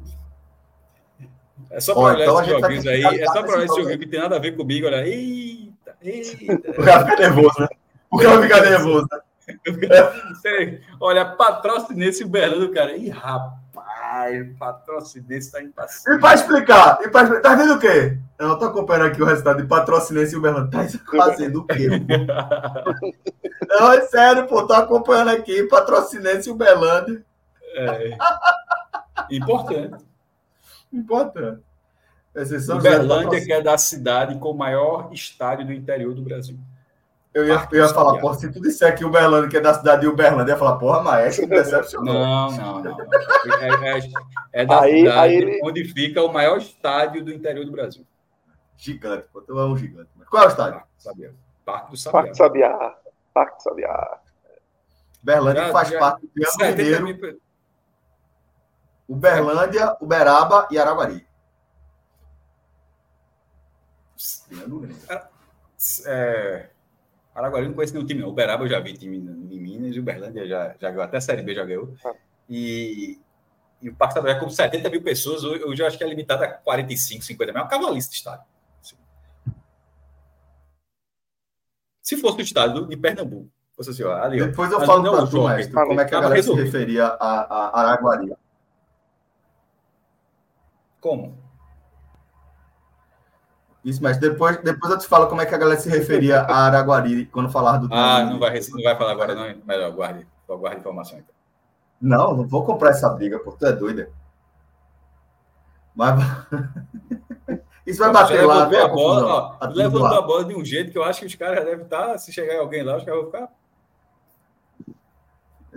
É 1.70 1.80
só 1.80 1.94
para 1.94 2.02
olhar 2.02 2.22
então 2.22 2.40
esses 2.40 2.52
joguinhos 2.52 2.82
que 2.82 2.88
aí. 2.88 3.20
É 3.20 3.26
só 3.26 3.42
para 3.42 3.52
olhar 3.56 3.64
esse 3.64 3.76
joguinho 3.76 3.98
que 3.98 4.06
tem 4.06 4.20
nada 4.20 4.36
a 4.36 4.38
ver 4.38 4.56
comigo. 4.56 4.86
Olha, 4.86 5.06
eita, 5.06 5.96
eita. 6.02 6.70
O 6.80 6.84
cara 6.84 7.06
fica 7.06 7.16
nervoso, 7.16 7.60
né? 7.60 7.68
O 8.10 8.18
cara 8.18 8.42
fica 8.42 8.60
nervoso. 8.70 9.06
né? 9.10 9.18
Olha, 11.00 11.24
patrocinense 11.24 12.22
e 12.22 12.26
Uberlândia, 12.26 12.72
cara. 12.72 12.96
Ih, 12.96 13.08
rapaz, 13.08 14.56
patrocinense 14.58 15.50
tá 15.50 15.60
E 15.60 15.64
impaciente. 15.64 16.20
para 16.20 16.34
explicar, 16.34 16.98
e 17.02 17.08
pra 17.08 17.22
explicar, 17.22 17.42
tá 17.42 17.54
vendo 17.54 17.74
o 17.74 17.78
quê? 17.78 18.18
Eu 18.38 18.48
não 18.48 18.58
tô 18.58 18.66
acompanhando 18.66 19.06
aqui 19.06 19.22
o 19.22 19.26
resultado 19.26 19.62
de 19.62 19.68
patrocinense 19.68 20.34
e 20.34 20.38
Uberlândia. 20.38 20.70
Tá 20.70 21.16
fazendo 21.16 21.60
o 21.60 21.66
quê? 21.66 21.88
Não, 23.68 23.92
é 23.92 24.02
sério, 24.02 24.46
pô. 24.46 24.66
Tô 24.66 24.74
acompanhando 24.74 25.30
aqui 25.30 25.64
patrocinense 25.64 26.48
e 26.48 26.52
Uberlândia. 26.52 27.24
É. 27.74 28.16
Importante. 29.30 30.04
Importante. 30.92 31.62
Exceção 32.34 32.78
Uberlândia, 32.78 33.42
que 33.42 33.52
é 33.52 33.62
da 33.62 33.76
cidade 33.78 34.38
com 34.38 34.50
o 34.50 34.56
maior 34.56 35.10
estádio 35.12 35.66
do 35.66 35.72
interior 35.72 36.14
do 36.14 36.22
Brasil. 36.22 36.58
Eu 37.36 37.46
ia, 37.46 37.68
eu 37.70 37.84
ia 37.84 37.88
falar, 37.92 38.18
pô, 38.18 38.32
se 38.32 38.50
tu 38.50 38.62
disser 38.62 38.96
que 38.96 39.04
Uberlândia, 39.04 39.50
que 39.50 39.56
é 39.58 39.60
da 39.60 39.74
cidade 39.74 40.00
de 40.00 40.06
Uberlândia, 40.08 40.52
eu 40.52 40.54
ia 40.54 40.58
falar, 40.58 40.78
porra, 40.78 41.02
maestro, 41.02 41.46
me 41.46 41.54
decepcionou. 41.54 42.14
Não, 42.14 42.50
não, 42.50 42.82
não. 42.82 42.96
É, 43.60 43.98
é- 43.98 44.62
é 44.62 44.64
da 44.64 44.80
Aí- 44.80 45.00
cidade 45.00 45.18
aí 45.18 45.34
ele- 45.36 45.60
onde 45.62 45.84
fica 45.84 46.22
o 46.22 46.32
maior 46.32 46.56
estádio 46.56 47.22
do 47.22 47.30
interior 47.30 47.66
do 47.66 47.70
Brasil. 47.70 48.06
Gigante, 48.78 49.26
pô. 49.30 49.42
Tu 49.42 49.58
é 49.58 49.64
um 49.66 49.76
gigante. 49.76 50.08
Qual 50.30 50.44
é 50.44 50.46
o 50.46 50.48
estádio? 50.48 50.82
Sabiá. 50.96 51.30
Parque 51.62 51.90
do 51.90 51.96
Sabiá. 51.98 52.12
Parque 52.22 52.30
do 52.30 52.36
Sabiá. 52.38 52.94
Parque 53.34 53.56
do 53.58 53.62
Sabiá. 53.62 54.18
Berlândia 55.22 55.66
Já- 55.66 55.72
faz 55.72 55.88
já- 55.90 55.98
parte 55.98 56.20
do 56.22 56.28
Triângulo 56.28 56.58
70 56.58 57.00
Mineiro, 57.02 57.40
Uberlândia, 59.06 59.96
Uberaba 60.00 60.68
e 60.70 60.78
Araguari. 60.78 61.26
Mineiro. 64.50 64.96
É... 66.06 66.70
Araguari 67.36 67.68
não 67.68 67.74
conheço 67.74 67.92
nenhum 67.92 68.06
time, 68.06 68.22
não. 68.22 68.30
Uberaba 68.30 68.64
eu 68.64 68.68
já 68.68 68.80
vi 68.80 68.94
time 68.94 69.18
em 69.18 69.60
Minas, 69.60 69.94
e 69.94 70.00
Uberlândia 70.00 70.48
já, 70.48 70.74
já 70.80 70.88
ganhou, 70.88 71.02
até 71.02 71.18
a 71.18 71.20
Série 71.20 71.42
B 71.42 71.54
já 71.54 71.64
ganhou. 71.64 71.94
Ah. 72.04 72.14
E, 72.48 73.20
e 73.82 73.90
o 73.90 73.94
Parque 73.94 74.14
Sabiá, 74.14 74.40
com 74.40 74.48
70 74.48 74.88
mil 74.88 75.02
pessoas, 75.02 75.44
hoje 75.44 75.82
eu 75.82 75.86
acho 75.86 75.98
que 75.98 76.04
é 76.04 76.08
limitado 76.08 76.44
a 76.44 76.48
45, 76.48 77.22
50 77.22 77.52
mil. 77.52 77.60
É 77.60 77.64
um 77.64 77.68
cavalista 77.68 78.10
de 78.10 78.16
estádio. 78.16 78.46
Assim. 78.80 78.96
Se 82.00 82.16
fosse 82.16 82.38
o 82.38 82.40
estádio 82.40 82.86
de 82.86 82.96
Pernambuco, 82.96 83.50
fosse 83.76 83.90
assim, 83.90 84.02
ó, 84.04 84.14
ali, 84.14 84.40
ó. 84.40 84.46
Depois 84.46 84.72
eu 84.72 84.78
Mas 84.78 84.86
falo 84.86 85.02
para 85.02 85.24
o 85.24 85.28
tu, 85.28 85.46
mestre, 85.46 85.74
como 85.74 86.00
é 86.00 86.04
que 86.06 86.14
a 86.14 86.20
galera 86.20 86.42
se 86.42 86.48
resolvido. 86.48 86.64
referia 86.64 87.06
a, 87.06 87.40
a 87.40 87.80
Araguari. 87.80 88.32
Como? 91.00 91.45
Isso, 93.86 94.02
mas 94.02 94.18
depois, 94.18 94.60
depois 94.64 94.92
eu 94.92 94.98
te 94.98 95.06
falo 95.06 95.28
como 95.28 95.40
é 95.40 95.46
que 95.46 95.54
a 95.54 95.58
galera 95.58 95.78
se 95.78 95.88
referia 95.88 96.40
a 96.40 96.66
Araguari 96.66 97.26
quando 97.26 97.48
falar 97.48 97.76
do 97.76 97.88
Ah, 97.94 98.24
não 98.24 98.36
vai, 98.36 98.58
não 98.58 98.82
vai 98.82 98.96
falar 98.96 99.12
agora, 99.12 99.32
não. 99.32 99.62
Melhor, 99.64 99.92
guarde, 99.92 100.26
guarde 100.48 100.80
informação 100.80 101.16
então. 101.16 101.32
Não, 102.00 102.36
não 102.36 102.48
vou 102.48 102.64
comprar 102.64 102.90
essa 102.90 103.08
briga, 103.08 103.38
porque 103.38 103.60
tu 103.60 103.66
é 103.66 103.72
doida. 103.72 104.10
Mas. 105.94 106.18
Isso 107.86 108.00
vai 108.00 108.10
bater 108.10 108.44
lá, 108.44 108.66
levantou 108.66 108.84
a 108.84 108.88
bola, 108.88 109.24
ó, 109.24 109.48
Tá 109.50 109.68
levantou 109.68 110.18
a 110.18 110.22
bola 110.22 110.44
de 110.46 110.56
um 110.56 110.64
jeito 110.64 110.90
que 110.90 110.98
eu 110.98 111.04
acho 111.04 111.20
que 111.20 111.26
os 111.26 111.36
caras 111.36 111.58
já 111.58 111.64
devem 111.66 111.84
estar, 111.84 112.18
se 112.18 112.32
chegar 112.32 112.58
alguém 112.58 112.82
lá, 112.82 112.96
os 112.96 113.04
caras 113.04 113.20
vão 113.20 113.30
ficar. 113.30 113.48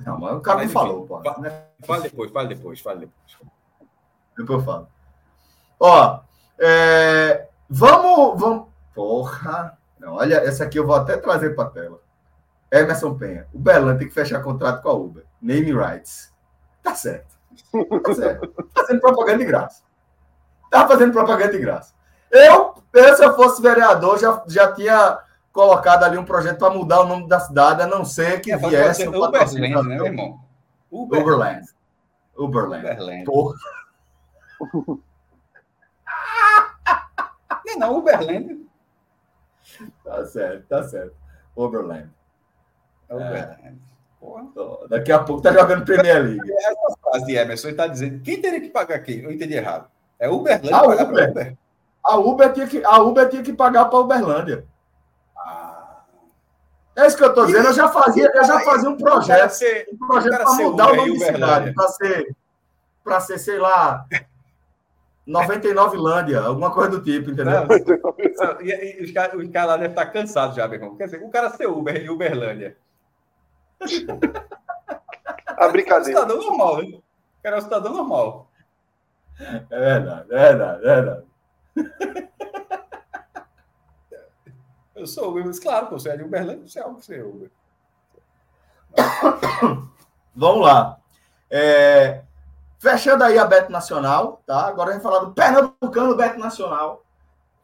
Não, 0.04 0.20
mas 0.20 0.36
o 0.36 0.42
cara 0.42 0.58
Mas, 0.58 0.74
não 0.74 0.82
enfim, 0.82 0.90
falou, 0.90 1.06
pô. 1.06 1.42
né? 1.42 1.66
Fala 1.86 2.02
depois, 2.02 2.32
fala 2.32 2.48
depois, 2.48 2.80
fala 2.80 2.96
depois. 2.98 3.38
Depois 4.36 4.60
eu 4.60 4.66
falo. 4.66 4.88
Ó, 5.80 6.20
é, 6.58 7.49
vamos, 7.70 8.40
vamos. 8.40 8.68
Porra! 8.94 9.78
Não, 10.00 10.14
olha, 10.14 10.36
essa 10.36 10.64
aqui 10.64 10.80
eu 10.80 10.88
vou 10.88 10.96
até 10.96 11.18
trazer 11.18 11.56
para 11.56 11.70
tela. 11.70 12.00
Emerson 12.72 13.16
Penha. 13.16 13.48
O 13.54 13.60
Belan 13.60 13.98
tem 13.98 14.08
que 14.08 14.14
fechar 14.14 14.42
contrato 14.42 14.82
com 14.82 14.90
a 14.90 14.94
Uber. 14.94 15.26
Name 15.42 15.72
rights. 15.74 16.34
Tá 16.84 16.96
certo. 16.96 17.38
Tá 18.04 18.14
certo. 18.14 18.48
Tá 18.48 18.82
fazendo 18.82 19.02
propaganda 19.02 19.38
de 19.40 19.46
graça. 19.46 19.84
Tá 20.70 20.88
fazendo 20.88 21.12
propaganda 21.12 21.52
de 21.52 21.60
graça. 21.60 21.94
Eu, 22.32 22.76
eu, 22.94 23.16
se 23.16 23.26
eu 23.26 23.36
fosse 23.36 23.62
vereador, 23.62 24.20
já, 24.20 24.44
já 24.48 24.72
tinha 24.72 25.20
colocado 25.52 26.04
ali 26.04 26.18
um 26.18 26.24
projeto 26.24 26.60
para 26.60 26.74
mudar 26.74 27.02
o 27.02 27.08
nome 27.08 27.28
da 27.28 27.40
cidade, 27.40 27.82
a 27.82 27.88
não 27.88 28.06
ser 28.06 28.40
que 28.40 28.56
viesse 28.56 29.08
um 29.08 29.24
Uberland, 29.24 29.60
né, 29.60 29.82
meu 29.82 30.06
irmão? 30.06 30.40
Uber, 30.92 31.22
Uberland. 31.22 31.66
Uberland. 32.38 32.86
Uberland. 32.86 33.24
Porra. 33.26 33.58
Não, 37.78 37.80
não, 37.80 37.98
Uberland. 38.00 38.66
Tá 40.04 40.26
certo, 40.26 40.66
tá 40.68 40.84
certo. 40.84 41.14
Uberland. 41.56 42.10
É 43.10 43.14
Uberland. 43.16 43.80
Porra. 44.20 44.46
Ó, 44.56 44.88
Daqui 44.88 45.12
a 45.12 45.20
pouco 45.20 45.42
tá 45.42 45.52
jogando 45.54 45.86
Premier 45.86 46.24
League. 46.24 46.52
Essa 46.52 46.98
frase 47.02 47.26
de 47.26 47.36
Emerson 47.36 47.70
está 47.70 47.88
dizendo 47.88 48.22
quem 48.22 48.42
teria 48.42 48.60
que 48.62 48.70
pagar 48.70 49.00
quem? 49.00 49.20
Eu 49.22 49.32
entendi 49.32 49.54
errado. 49.56 49.90
É 50.18 50.30
Uberland 50.30 50.74
Ah, 50.74 50.84
pagar 50.84 51.06
Uber. 51.10 51.30
Uber? 51.32 51.58
A 52.04 52.18
Uber 52.18 52.54
tinha 52.54 52.68
que, 52.68 52.84
a 52.84 53.00
Uber 53.02 53.30
tinha 53.30 53.44
que 53.44 53.54
pagar 53.54 53.86
para 53.86 54.00
Uberlândia. 54.00 54.66
Ah. 55.38 56.02
É 56.96 57.06
isso 57.08 57.18
que 57.18 57.24
eu 57.24 57.34
tô 57.34 57.46
dizendo. 57.46 57.68
Eu 57.68 57.74
já 57.74 57.88
fazia, 57.90 58.30
eu 58.34 58.44
já 58.44 58.60
fazia 58.62 58.90
um 58.90 58.98
projeto, 58.98 59.52
ser- 59.52 59.88
um 59.94 59.98
projeto 60.08 60.38
para 60.38 60.54
mudar 60.54 60.92
o 60.92 60.96
nome 60.96 61.12
de 61.12 61.18
Uberlândia. 61.18 61.72
cidade, 61.72 61.74
para 61.74 61.88
ser, 61.90 62.36
para 63.04 63.20
ser, 63.22 63.38
sei 63.38 63.58
lá, 63.60 64.06
99 65.30 65.96
Lândia, 65.98 66.42
alguma 66.42 66.72
coisa 66.74 66.90
do 66.90 67.04
tipo, 67.04 67.30
entendeu? 67.30 67.62
Não, 67.68 68.62
e, 68.62 69.00
e 69.00 69.04
os 69.04 69.12
caras 69.12 69.40
os 69.40 69.48
caras 69.50 69.70
lá 69.70 69.78
devem 69.78 69.92
estar 69.92 70.08
cansados 70.08 70.56
já, 70.56 70.68
meu 70.68 70.80
irmão. 70.80 70.98
Quer 70.98 71.06
dizer, 71.06 71.24
o 71.24 71.30
cara 71.30 71.52
ser 71.52 71.68
Uber 71.68 71.96
e 72.04 72.10
Uberlândia. 72.10 72.76
A 75.48 75.66
É 75.66 75.68
um 75.68 75.72
brincadeira. 75.72 76.20
cidadão 76.20 76.42
normal, 76.42 76.78
né? 76.78 76.98
O 76.98 77.44
cara 77.44 77.56
é 77.56 77.60
um 77.60 77.62
cidadão 77.62 77.94
normal. 77.94 78.50
É 79.70 79.80
verdade, 79.80 80.34
é 80.34 80.36
verdade, 80.36 80.82
é 80.88 80.96
verdade. 80.96 81.26
Eu 84.96 85.06
sou 85.08 85.30
Uber, 85.30 85.46
mas 85.46 85.60
claro, 85.60 85.88
pô, 85.88 86.00
você 86.00 86.10
é 86.10 86.18
de 86.18 86.24
Uberlândia, 86.24 86.68
você 86.68 86.80
é 86.80 86.82
algo 86.84 87.00
que 87.00 87.06
você 87.06 87.18
é 87.18 87.24
Uber. 87.24 87.52
Vamos 90.36 90.62
lá. 90.66 91.00
É, 91.50 92.24
fechando 92.80 93.24
aí 93.24 93.38
a 93.38 93.46
Bet 93.46 93.70
Nacional, 93.70 94.42
tá? 94.48 94.68
Agora 94.68 94.90
a 94.90 94.94
gente 94.94 95.04
vai 95.04 95.12
falar 95.12 95.26
do 95.26 95.34
Pernambucano 95.34 96.16
Bet 96.16 96.38
Nacional. 96.38 97.04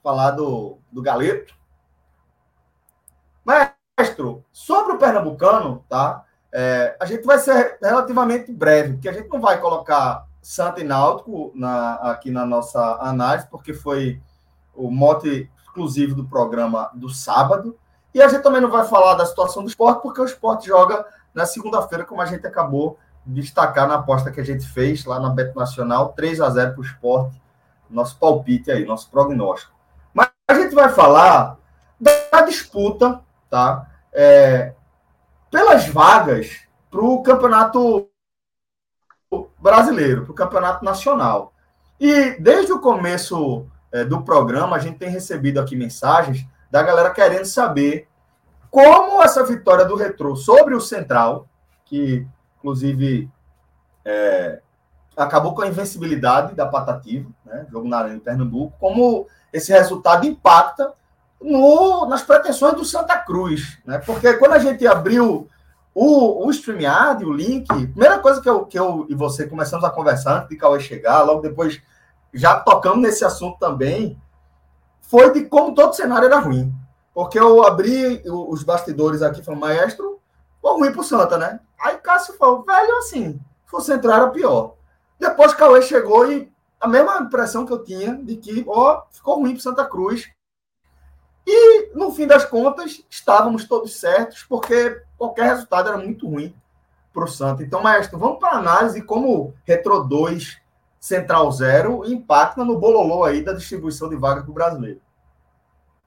Falar 0.04 0.32
do, 0.32 0.78
do 0.92 1.02
Galeto. 1.02 1.56
Maestro, 3.44 4.44
sobre 4.52 4.94
o 4.94 4.98
Pernambucano, 4.98 5.84
tá? 5.90 6.26
É, 6.52 6.96
a 7.00 7.06
gente 7.06 7.26
vai 7.26 7.40
ser 7.40 7.78
relativamente 7.82 8.52
breve, 8.52 8.94
porque 8.94 9.10
a 9.10 9.14
gente 9.14 9.30
não 9.30 9.40
vai 9.40 9.60
colocar 9.60 10.26
Santa 10.42 10.82
e 10.82 10.84
Náutico 10.84 11.52
na, 11.56 11.96
aqui 11.96 12.30
na 12.30 12.46
nossa 12.46 12.98
análise, 13.02 13.48
porque 13.48 13.74
foi 13.74 14.22
o 14.76 14.92
mote 14.92 15.50
exclusivo 15.64 16.14
do 16.14 16.28
programa 16.28 16.92
do 16.94 17.10
sábado. 17.10 17.78
E 18.14 18.22
a 18.22 18.28
gente 18.28 18.44
também 18.44 18.62
não 18.62 18.70
vai 18.70 18.86
falar 18.86 19.16
da 19.16 19.26
situação 19.26 19.64
do 19.64 19.70
esporte, 19.70 20.02
porque 20.02 20.22
o 20.22 20.26
esporte 20.26 20.68
joga 20.68 21.06
na 21.34 21.46
segunda-feira, 21.46 22.06
como 22.06 22.22
a 22.22 22.26
gente 22.26 22.46
acabou 22.46 22.98
destacar 23.26 23.88
na 23.88 23.96
aposta 23.96 24.32
que 24.32 24.40
a 24.40 24.46
gente 24.46 24.68
fez 24.68 25.06
lá 25.06 25.20
na 25.20 25.30
Bet 25.30 25.56
Nacional, 25.56 26.14
3 26.14 26.42
a 26.42 26.50
0 26.50 26.74
para 26.74 26.82
o 26.82 26.86
esporte, 26.86 27.42
nosso 27.90 28.18
palpite 28.18 28.72
aí, 28.72 28.86
nosso 28.86 29.10
prognóstico. 29.10 29.74
Mas 30.14 30.30
a 30.48 30.54
gente 30.54 30.76
vai 30.76 30.90
falar 30.90 31.58
da 32.00 32.42
disputa, 32.42 33.22
tá? 33.50 33.90
É, 34.14 34.74
pelas 35.50 35.88
vagas 35.88 36.62
para 36.92 37.02
o 37.02 37.22
campeonato 37.24 38.10
brasileiro, 39.60 40.24
para 40.24 40.32
o 40.32 40.36
campeonato 40.36 40.86
nacional. 40.86 41.54
E 42.00 42.32
desde 42.40 42.72
o 42.72 42.80
começo 42.80 43.66
é, 43.92 44.04
do 44.04 44.22
programa, 44.22 44.76
a 44.76 44.80
gente 44.80 44.98
tem 44.98 45.10
recebido 45.10 45.60
aqui 45.60 45.76
mensagens 45.76 46.46
da 46.70 46.84
galera 46.84 47.10
querendo 47.10 47.46
saber 47.46 48.08
como 48.70 49.24
essa 49.24 49.44
vitória 49.46 49.86
do 49.86 49.96
Retrô 49.96 50.36
sobre 50.36 50.76
o 50.76 50.82
Central, 50.82 51.48
que 51.86 52.28
inclusive 52.66 53.30
é, 54.04 54.60
acabou 55.16 55.54
com 55.54 55.62
a 55.62 55.68
invencibilidade 55.68 56.56
da 56.56 56.66
Patativa, 56.66 57.30
né, 57.46 57.68
jogo 57.72 57.88
na 57.88 58.00
Arena 58.00 58.16
de 58.16 58.22
Pernambuco, 58.22 58.76
como 58.80 59.28
esse 59.54 59.72
resultado 59.72 60.26
impacta 60.26 60.92
no, 61.40 62.08
nas 62.08 62.24
pretensões 62.24 62.74
do 62.74 62.84
Santa 62.84 63.18
Cruz, 63.20 63.78
né? 63.86 64.00
Porque 64.00 64.34
quando 64.34 64.54
a 64.54 64.60
gente 64.60 64.86
abriu 64.88 65.48
o, 65.94 66.46
o 66.46 66.50
StreamYard, 66.50 67.24
o 67.24 67.32
link, 67.32 67.68
primeira 67.68 68.18
coisa 68.20 68.42
que 68.42 68.50
eu, 68.50 68.66
que 68.66 68.80
eu 68.80 69.06
e 69.10 69.14
você 69.14 69.48
começamos 69.48 69.86
a 69.86 69.90
conversar 69.92 70.38
antes 70.38 70.50
de 70.50 70.58
Cauê 70.58 70.80
chegar, 70.80 71.22
logo 71.22 71.42
depois 71.42 71.82
já 72.34 72.60
tocamos 72.60 73.02
nesse 73.02 73.24
assunto 73.24 73.60
também, 73.60 74.20
foi 75.02 75.32
de 75.32 75.46
como 75.46 75.76
todo 75.76 75.94
cenário 75.94 76.26
era 76.26 76.40
ruim. 76.40 76.74
Porque 77.14 77.40
eu 77.40 77.66
abri 77.66 78.22
os 78.26 78.64
bastidores 78.64 79.22
aqui 79.22 79.40
e 79.40 79.44
falei, 79.44 79.60
maestro, 79.60 80.20
ficou 80.56 80.80
ruim 80.80 80.92
pro 80.92 81.04
Santa, 81.04 81.38
né? 81.38 81.60
Aí 81.80 81.98
Cássio 81.98 82.36
falou, 82.36 82.64
velho, 82.64 82.98
assim, 82.98 83.34
se 83.34 83.72
fosse 83.72 83.94
entrar 83.94 84.18
era 84.18 84.30
pior. 84.30 84.76
Depois 85.20 85.54
Cauê 85.54 85.82
chegou 85.82 86.32
e 86.32 86.52
a 86.80 86.88
mesma 86.88 87.20
impressão 87.20 87.66
que 87.66 87.74
eu 87.74 87.84
tinha 87.84 88.16
de 88.16 88.38
que, 88.38 88.64
ó, 88.68 89.04
ficou 89.12 89.40
ruim 89.40 89.54
pro 89.54 89.62
Santa 89.62 89.86
Cruz. 89.86 90.30
E, 91.48 91.92
no 91.96 92.12
fim 92.12 92.26
das 92.26 92.44
contas, 92.46 93.04
estávamos 93.10 93.68
todos 93.68 94.00
certos, 94.00 94.44
porque 94.44 95.02
qualquer 95.18 95.46
resultado 95.46 95.90
era 95.90 95.98
muito 95.98 96.28
ruim 96.28 96.56
pro 97.14 97.28
Santa. 97.28 97.64
Então, 97.64 97.82
maestro, 97.82 98.18
vamos 98.18 98.40
para 98.40 98.50
a 98.50 98.58
análise 98.58 99.02
como 99.02 99.54
Retro 99.64 100.04
2, 100.04 100.60
Central 101.00 101.52
0 101.52 102.04
impacta 102.06 102.66
no 102.66 102.80
bololô 102.80 103.24
aí 103.24 103.44
da 103.44 103.54
distribuição 103.54 104.10
de 104.10 104.16
vagas 104.16 104.44
do 104.44 104.52
brasileiro. 104.52 105.00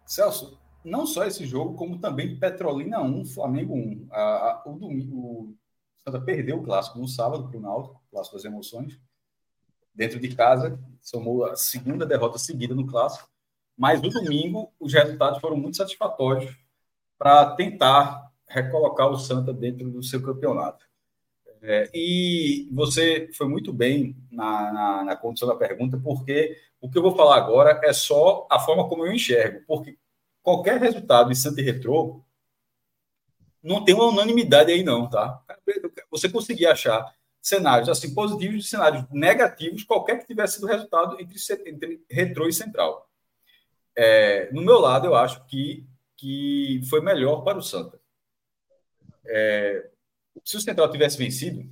Celso, 0.04 0.57
não 0.88 1.06
só 1.06 1.24
esse 1.24 1.46
jogo, 1.46 1.74
como 1.74 1.98
também 1.98 2.38
Petrolina 2.38 3.00
1, 3.00 3.26
Flamengo 3.26 3.74
1. 3.74 4.08
A, 4.10 4.20
a, 4.20 4.62
o, 4.66 4.78
domingo, 4.78 5.16
o 5.16 5.56
Santa 5.98 6.20
perdeu 6.20 6.58
o 6.58 6.62
clássico 6.62 6.98
no 6.98 7.06
sábado 7.06 7.48
para 7.48 7.58
o 7.58 7.60
Náutico, 7.60 8.02
clássico 8.10 8.36
das 8.36 8.44
emoções, 8.44 9.00
dentro 9.94 10.20
de 10.20 10.34
casa, 10.34 10.78
somou 11.00 11.44
a 11.44 11.56
segunda 11.56 12.06
derrota 12.06 12.38
seguida 12.38 12.74
no 12.74 12.86
clássico. 12.86 13.28
Mas 13.76 14.02
no 14.02 14.08
domingo, 14.08 14.72
os 14.80 14.92
resultados 14.92 15.40
foram 15.40 15.56
muito 15.56 15.76
satisfatórios 15.76 16.56
para 17.16 17.54
tentar 17.54 18.32
recolocar 18.46 19.08
o 19.08 19.18
Santa 19.18 19.52
dentro 19.52 19.90
do 19.90 20.02
seu 20.02 20.22
campeonato. 20.22 20.86
É, 21.60 21.90
e 21.92 22.68
você 22.72 23.28
foi 23.34 23.48
muito 23.48 23.72
bem 23.72 24.16
na, 24.30 24.72
na, 24.72 25.04
na 25.04 25.16
condição 25.16 25.48
da 25.48 25.56
pergunta, 25.56 26.00
porque 26.02 26.56
o 26.80 26.88
que 26.88 26.96
eu 26.96 27.02
vou 27.02 27.16
falar 27.16 27.36
agora 27.36 27.80
é 27.82 27.92
só 27.92 28.46
a 28.50 28.60
forma 28.60 28.88
como 28.88 29.04
eu 29.04 29.12
enxergo, 29.12 29.64
porque 29.66 29.98
qualquer 30.48 30.80
resultado 30.80 31.28
de 31.28 31.36
Santa 31.36 31.60
e 31.60 31.64
Retrô 31.64 32.24
não 33.62 33.84
tem 33.84 33.94
uma 33.94 34.06
unanimidade 34.06 34.72
aí 34.72 34.82
não, 34.82 35.06
tá? 35.06 35.44
Você 36.10 36.26
conseguir 36.26 36.64
achar 36.64 37.14
cenários 37.42 37.90
assim 37.90 38.14
positivos 38.14 38.64
e 38.64 38.68
cenários 38.68 39.04
negativos, 39.10 39.84
qualquer 39.84 40.18
que 40.18 40.26
tivesse 40.26 40.54
sido 40.54 40.66
resultado 40.66 41.20
entre, 41.20 41.36
entre 41.66 42.02
Retrô 42.10 42.48
e 42.48 42.52
Central. 42.54 43.10
É, 43.94 44.50
no 44.50 44.62
meu 44.62 44.78
lado, 44.78 45.06
eu 45.06 45.14
acho 45.14 45.44
que, 45.44 45.86
que 46.16 46.80
foi 46.88 47.02
melhor 47.02 47.42
para 47.42 47.58
o 47.58 47.62
Santa. 47.62 48.00
É, 49.26 49.90
se 50.42 50.56
o 50.56 50.60
Central 50.62 50.90
tivesse 50.90 51.18
vencido, 51.18 51.68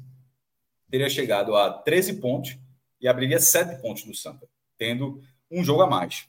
teria 0.90 1.08
chegado 1.08 1.56
a 1.56 1.72
13 1.72 2.20
pontos 2.20 2.58
e 3.00 3.08
abriria 3.08 3.40
7 3.40 3.80
pontos 3.80 4.04
do 4.04 4.14
Santa, 4.14 4.46
tendo 4.76 5.22
um 5.50 5.64
jogo 5.64 5.80
a 5.80 5.86
mais. 5.86 6.28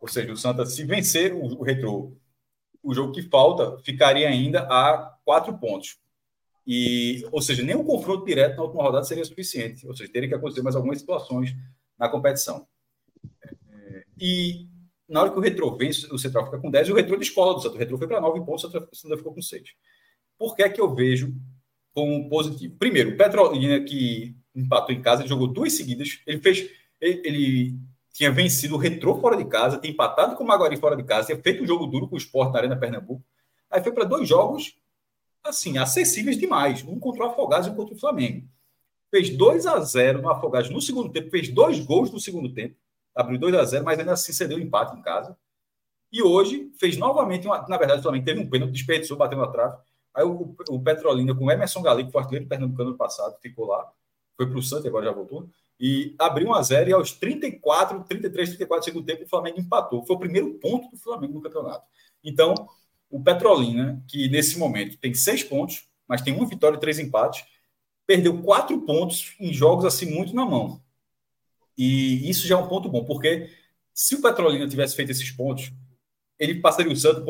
Ou 0.00 0.08
seja, 0.08 0.32
o 0.32 0.36
Santa, 0.36 0.64
se 0.64 0.84
vencer 0.84 1.34
o, 1.34 1.58
o 1.58 1.62
Retrô, 1.62 2.16
o 2.82 2.94
jogo 2.94 3.12
que 3.12 3.22
falta 3.22 3.78
ficaria 3.84 4.28
ainda 4.28 4.62
a 4.62 5.18
4 5.24 5.58
pontos. 5.58 5.98
E, 6.66 7.26
ou 7.30 7.42
seja, 7.42 7.62
nem 7.62 7.76
um 7.76 7.84
confronto 7.84 8.24
direto 8.24 8.56
na 8.56 8.62
última 8.62 8.82
rodada 8.82 9.04
seria 9.04 9.24
suficiente. 9.24 9.86
Ou 9.86 9.94
seja, 9.94 10.10
teria 10.12 10.28
que 10.28 10.34
acontecer 10.34 10.62
mais 10.62 10.76
algumas 10.76 10.98
situações 10.98 11.54
na 11.98 12.08
competição. 12.08 12.66
É, 13.44 14.04
e 14.18 14.68
na 15.08 15.20
hora 15.22 15.30
que 15.30 15.38
o 15.38 15.42
Retro 15.42 15.76
vence, 15.76 16.06
o 16.12 16.18
Central 16.18 16.46
fica 16.46 16.58
com 16.58 16.70
10 16.70 16.88
e 16.88 16.92
o 16.92 16.94
Retro 16.94 17.18
descola 17.18 17.54
do 17.54 17.60
Santa. 17.60 17.74
O 17.74 17.78
Retro 17.78 17.98
foi 17.98 18.06
para 18.06 18.20
9 18.20 18.40
pontos, 18.44 18.64
o 18.64 18.94
Santa 18.94 19.16
ficou 19.16 19.34
com 19.34 19.42
6. 19.42 19.62
Por 20.38 20.56
que 20.56 20.62
é 20.62 20.68
que 20.68 20.80
eu 20.80 20.94
vejo 20.94 21.34
como 21.92 22.28
positivo? 22.28 22.76
Primeiro, 22.78 23.10
o 23.10 23.16
Petrolina, 23.16 23.80
que 23.84 24.36
empatou 24.54 24.94
em 24.94 25.02
casa, 25.02 25.22
ele 25.22 25.28
jogou 25.28 25.48
duas 25.48 25.72
seguidas. 25.72 26.22
Ele 26.26 26.38
fez. 26.38 26.70
Ele, 27.00 27.22
ele 27.24 27.80
tinha 28.12 28.30
vencido 28.30 28.74
o 28.74 28.78
Retro 28.78 29.20
fora 29.20 29.36
de 29.36 29.44
casa, 29.44 29.78
tinha 29.78 29.92
empatado 29.92 30.36
com 30.36 30.44
o 30.44 30.46
Maguari 30.46 30.76
fora 30.76 30.96
de 30.96 31.04
casa, 31.04 31.26
tinha 31.26 31.40
feito 31.40 31.62
um 31.62 31.66
jogo 31.66 31.86
duro 31.86 32.08
com 32.08 32.14
o 32.14 32.18
Sport 32.18 32.52
na 32.52 32.58
Arena 32.58 32.76
Pernambuco. 32.76 33.24
Aí 33.70 33.82
foi 33.82 33.92
para 33.92 34.04
dois 34.04 34.28
jogos, 34.28 34.76
assim, 35.44 35.78
acessíveis 35.78 36.36
demais. 36.36 36.82
Um 36.82 36.98
contra 36.98 37.24
o 37.24 37.26
Afogados 37.28 37.68
e 37.68 37.70
um 37.70 37.74
contra 37.74 37.94
o 37.94 37.98
Flamengo. 37.98 38.48
Fez 39.10 39.30
2 39.30 39.66
a 39.66 39.80
0 39.80 40.22
no 40.22 40.30
Afogados 40.30 40.70
no 40.70 40.80
segundo 40.80 41.10
tempo, 41.10 41.30
fez 41.30 41.48
dois 41.48 41.80
gols 41.80 42.10
no 42.10 42.20
segundo 42.20 42.52
tempo, 42.52 42.76
abriu 43.14 43.38
2 43.38 43.54
a 43.54 43.64
0 43.64 43.84
mas 43.84 43.98
ainda 43.98 44.12
assim 44.12 44.32
cedeu 44.32 44.58
empate 44.58 44.96
em 44.96 45.02
casa. 45.02 45.36
E 46.12 46.22
hoje 46.22 46.70
fez 46.78 46.96
novamente, 46.96 47.46
uma, 47.46 47.66
na 47.68 47.76
verdade, 47.76 48.00
o 48.00 48.02
Flamengo 48.02 48.24
teve 48.24 48.40
um 48.40 48.50
pênalti, 48.50 48.72
desperdiçou, 48.72 49.16
bateu 49.16 49.38
na 49.38 49.46
trave. 49.46 49.76
Aí 50.12 50.24
o, 50.24 50.54
o 50.68 50.82
Petrolina 50.82 51.34
com 51.34 51.44
o 51.44 51.50
Emerson 51.50 51.82
Galico, 51.82 52.10
foi 52.10 52.20
artilheiro 52.20 52.48
pernambucano 52.48 52.90
ano 52.90 52.98
passado, 52.98 53.38
ficou 53.40 53.66
lá, 53.66 53.88
foi 54.36 54.46
para 54.48 54.58
o 54.58 54.62
Santos, 54.62 54.86
agora 54.86 55.06
já 55.06 55.12
voltou. 55.12 55.48
E 55.80 56.14
abriu 56.18 56.48
1 56.48 56.54
a 56.54 56.62
0 56.62 56.90
e 56.90 56.92
aos 56.92 57.12
34, 57.12 58.04
33, 58.04 58.50
34 58.50 58.84
segundo 58.84 59.06
tempo 59.06 59.24
o 59.24 59.28
Flamengo 59.28 59.58
empatou. 59.58 60.04
Foi 60.04 60.14
o 60.14 60.18
primeiro 60.18 60.52
ponto 60.54 60.90
do 60.90 60.98
Flamengo 60.98 61.34
no 61.34 61.40
campeonato. 61.40 61.86
Então, 62.22 62.54
o 63.08 63.22
Petrolina, 63.22 64.04
que 64.06 64.28
nesse 64.28 64.58
momento 64.58 64.98
tem 64.98 65.14
seis 65.14 65.42
pontos, 65.42 65.88
mas 66.06 66.20
tem 66.20 66.34
uma 66.34 66.46
vitória 66.46 66.76
e 66.76 66.80
três 66.80 66.98
empates, 66.98 67.44
perdeu 68.06 68.42
quatro 68.42 68.78
pontos 68.82 69.34
em 69.40 69.52
jogos 69.52 69.86
assim 69.86 70.06
muito 70.06 70.34
na 70.34 70.44
mão. 70.44 70.82
E 71.78 72.28
isso 72.28 72.46
já 72.46 72.56
é 72.56 72.58
um 72.58 72.68
ponto 72.68 72.88
bom, 72.88 73.04
porque 73.04 73.48
se 73.94 74.14
o 74.16 74.20
Petrolina 74.20 74.68
tivesse 74.68 74.94
feito 74.94 75.12
esses 75.12 75.30
pontos, 75.30 75.72
ele 76.38 76.60
passaria 76.60 76.92
o 76.92 76.96
Santos, 76.96 77.24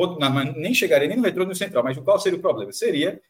nem 0.57 0.73
chegaria 0.73 1.07
nem 1.07 1.17
no 1.17 1.23
retorno 1.23 1.49
no 1.49 1.55
central, 1.55 1.83
mas 1.83 1.97
qual 1.99 2.19
seria 2.19 2.37
o 2.37 2.41
problema? 2.41 2.71
Seria 2.73 3.21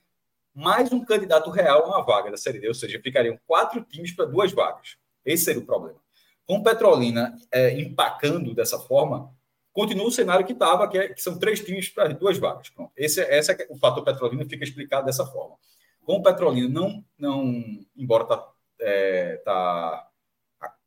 mais 0.54 0.92
um 0.92 1.04
candidato 1.06 1.50
real 1.50 1.84
a 1.84 1.88
uma 1.88 2.02
vaga 2.04 2.32
da 2.32 2.38
Série 2.38 2.60
D, 2.60 2.68
ou 2.68 2.74
seja, 2.74 3.00
ficariam 3.02 3.40
quatro 3.46 3.84
times 3.84 4.12
para 4.12 4.26
duas 4.26 4.52
vagas. 4.52 4.98
Esse 5.26 5.46
seria 5.46 5.62
o 5.62 5.66
problema. 5.66 6.00
Com 6.46 6.64
Petrolina 6.64 7.36
é, 7.52 7.80
empacando 7.80 8.54
dessa 8.54 8.80
forma, 8.80 9.34
continua 9.72 10.08
o 10.08 10.12
cenário 10.12 10.46
que 10.46 10.54
estava, 10.54 10.88
que, 10.88 10.98
é, 10.98 11.08
que, 11.10 11.22
são 11.22 11.38
três 11.38 11.64
times 11.64 11.90
para 11.90 12.14
duas 12.14 12.38
vagas. 12.38 12.70
Pronto. 12.70 12.92
Esse, 12.96 13.22
esse 13.22 13.52
é 13.52 13.68
o 13.70 13.78
fator 13.78 14.04
Petrolina 14.04 14.46
fica 14.46 14.64
explicado 14.64 15.06
dessa 15.06 15.26
forma. 15.26 15.56
Com 16.04 16.18
o 16.18 16.24
Petrolina, 16.24 16.68
não, 16.68 17.04
não 17.18 17.64
embora 17.96 18.24
está 18.24 18.52
é, 18.82 19.38
tá 19.46 20.08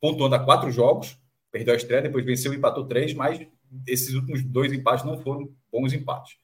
pontuando 0.01 0.35
a 0.35 0.45
quatro 0.45 0.71
jogos, 0.71 1.19
perdeu 1.51 1.73
a 1.73 1.77
estreia, 1.77 2.03
depois 2.03 2.25
venceu 2.25 2.53
e 2.53 2.57
empatou 2.57 2.87
três, 2.87 3.15
mas 3.15 3.47
esses 3.87 4.15
últimos 4.15 4.43
dois 4.43 4.73
empates 4.73 5.05
não 5.05 5.19
foram 5.19 5.51
bons 5.73 5.93
empates. 5.93 6.37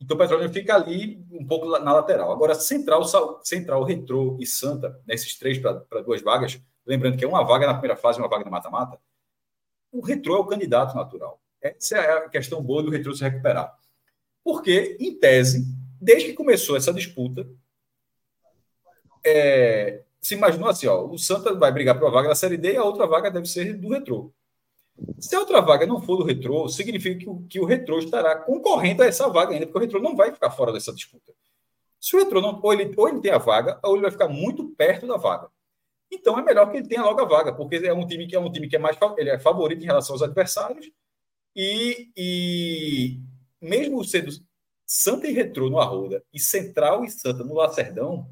Então 0.00 0.16
o 0.16 0.18
Petróleo 0.18 0.48
fica 0.50 0.74
ali 0.74 1.24
um 1.30 1.46
pouco 1.46 1.66
na 1.78 1.92
lateral. 1.92 2.30
Agora, 2.30 2.54
Central, 2.54 3.04
Central 3.42 3.82
Retrô 3.82 4.36
e 4.40 4.46
Santa, 4.46 5.00
nesses 5.06 5.36
três 5.36 5.58
para 5.58 6.02
duas 6.02 6.22
vagas, 6.22 6.60
lembrando 6.88 7.18
que 7.18 7.24
é 7.24 7.28
uma 7.28 7.44
vaga 7.44 7.66
na 7.66 7.74
primeira 7.74 7.96
fase 7.96 8.18
uma 8.18 8.28
vaga 8.28 8.44
no 8.44 8.50
mata-mata, 8.50 8.98
o 9.92 10.00
Retrô 10.00 10.36
é 10.36 10.40
o 10.40 10.46
candidato 10.46 10.96
natural. 10.96 11.38
Essa 11.60 11.98
é 11.98 12.12
a 12.12 12.28
questão 12.28 12.62
boa 12.62 12.82
do 12.82 12.90
Retrô 12.90 13.14
se 13.14 13.22
recuperar. 13.22 13.76
Porque, 14.42 14.96
em 14.98 15.14
tese, 15.14 15.66
desde 16.00 16.30
que 16.30 16.34
começou 16.34 16.76
essa 16.76 16.92
disputa, 16.92 17.46
é, 19.24 20.02
se 20.20 20.34
imaginou 20.34 20.68
assim, 20.68 20.86
ó, 20.86 21.04
o 21.04 21.18
Santa 21.18 21.54
vai 21.54 21.70
brigar 21.70 21.98
para 21.98 22.08
a 22.08 22.10
vaga 22.10 22.28
da 22.28 22.34
Série 22.34 22.56
D 22.56 22.72
e 22.72 22.76
a 22.76 22.84
outra 22.84 23.06
vaga 23.06 23.30
deve 23.30 23.46
ser 23.46 23.74
do 23.74 23.90
Retrô. 23.90 24.32
Se 25.20 25.36
a 25.36 25.40
outra 25.40 25.60
vaga 25.60 25.86
não 25.86 26.00
for 26.00 26.16
do 26.16 26.24
Retrô, 26.24 26.68
significa 26.68 27.18
que 27.18 27.28
o, 27.28 27.42
que 27.48 27.60
o 27.60 27.64
Retrô 27.64 27.98
estará 27.98 28.36
concorrendo 28.36 29.02
a 29.02 29.06
essa 29.06 29.28
vaga 29.28 29.52
ainda, 29.52 29.66
porque 29.66 29.78
o 29.78 29.82
Retrô 29.82 30.00
não 30.00 30.16
vai 30.16 30.32
ficar 30.32 30.50
fora 30.50 30.72
dessa 30.72 30.92
disputa. 30.92 31.32
Se 32.00 32.16
o 32.16 32.18
Retrô 32.18 32.40
não, 32.40 32.58
ou 32.62 32.72
ele, 32.72 32.92
ou 32.96 33.08
ele 33.08 33.20
tem 33.20 33.30
a 33.30 33.38
vaga, 33.38 33.78
ou 33.82 33.94
ele 33.94 34.02
vai 34.02 34.10
ficar 34.10 34.28
muito 34.28 34.68
perto 34.70 35.06
da 35.06 35.16
vaga. 35.16 35.48
Então 36.10 36.38
é 36.38 36.42
melhor 36.42 36.70
que 36.70 36.78
ele 36.78 36.88
tenha 36.88 37.02
logo 37.02 37.20
a 37.20 37.24
vaga, 37.24 37.52
porque 37.52 37.76
é 37.76 37.92
um 37.92 38.06
time 38.06 38.26
que 38.26 38.34
é 38.34 38.40
um 38.40 38.50
time 38.50 38.68
que 38.68 38.76
é 38.76 38.78
mais 38.78 38.96
ele 39.18 39.30
é 39.30 39.38
favorito 39.38 39.82
em 39.82 39.86
relação 39.86 40.14
aos 40.14 40.22
adversários 40.22 40.90
e, 41.54 42.10
e 42.16 43.20
mesmo 43.60 44.02
sendo 44.04 44.30
Santa 44.86 45.26
e 45.26 45.32
Retrô 45.32 45.68
no 45.68 45.78
Arruda 45.78 46.24
e 46.32 46.40
Central 46.40 47.04
e 47.04 47.10
Santa 47.10 47.44
no 47.44 47.54
Lacerdão, 47.54 48.30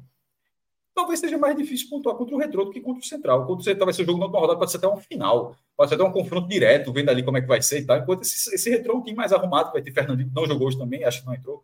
talvez 0.95 1.19
seja 1.19 1.37
mais 1.37 1.55
difícil 1.55 1.87
pontuar 1.89 2.15
contra 2.15 2.35
o 2.35 2.39
Retrô 2.39 2.65
do 2.65 2.71
que 2.71 2.81
contra 2.81 2.99
o 2.99 3.05
Central. 3.05 3.45
Contra 3.45 3.61
o 3.61 3.63
Central 3.63 3.85
vai 3.85 3.93
ser 3.93 4.01
o 4.01 4.05
jogo 4.05 4.17
na 4.17 4.25
última 4.25 4.39
rodada, 4.39 4.57
pode 4.57 4.71
ser 4.71 4.77
até 4.77 4.87
um 4.87 4.97
final, 4.97 5.55
pode 5.75 5.89
ser 5.89 5.95
até 5.95 6.03
um 6.03 6.11
confronto 6.11 6.47
direto, 6.47 6.91
vendo 6.91 7.09
ali 7.09 7.23
como 7.23 7.37
é 7.37 7.41
que 7.41 7.47
vai 7.47 7.61
ser 7.61 7.81
e 7.81 7.85
tal. 7.85 7.99
Enquanto 7.99 8.23
esse, 8.23 8.55
esse 8.55 8.69
Retrô 8.71 8.93
é 8.93 8.97
um 8.97 9.03
time 9.03 9.15
mais 9.15 9.31
arrumado, 9.31 9.71
vai 9.71 9.81
ter 9.83 9.91
Fernandinho, 9.91 10.31
não 10.33 10.47
jogou 10.47 10.67
hoje 10.67 10.77
também, 10.79 11.03
acho 11.03 11.21
que 11.21 11.27
não 11.27 11.35
entrou. 11.35 11.63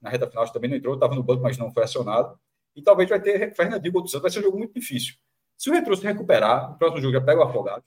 Na 0.00 0.10
reta 0.10 0.28
final 0.28 0.48
também 0.52 0.70
não 0.70 0.76
entrou, 0.76 0.94
estava 0.94 1.14
no 1.14 1.22
banco, 1.22 1.42
mas 1.42 1.58
não 1.58 1.72
foi 1.72 1.82
acionado. 1.82 2.38
E 2.76 2.82
talvez 2.82 3.08
vai 3.08 3.20
ter 3.20 3.54
Fernandinho 3.54 3.92
contra 3.92 4.06
o 4.06 4.08
Santos, 4.08 4.22
vai 4.22 4.30
ser 4.30 4.38
um 4.38 4.42
jogo 4.42 4.58
muito 4.58 4.74
difícil. 4.74 5.14
Se 5.62 5.70
o 5.70 5.72
Retrô 5.72 5.94
se 5.94 6.02
recuperar, 6.02 6.72
no 6.72 6.76
próximo 6.76 7.00
jogo 7.00 7.12
já 7.12 7.20
pega 7.20 7.38
o 7.38 7.44
Afogado, 7.44 7.84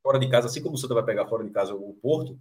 fora 0.00 0.20
de 0.20 0.30
casa, 0.30 0.46
assim 0.46 0.62
como 0.62 0.76
o 0.76 0.78
Santa 0.78 0.94
vai 0.94 1.02
pegar 1.02 1.26
fora 1.26 1.42
de 1.42 1.50
casa 1.50 1.74
o 1.74 1.94
Porto, 1.94 2.38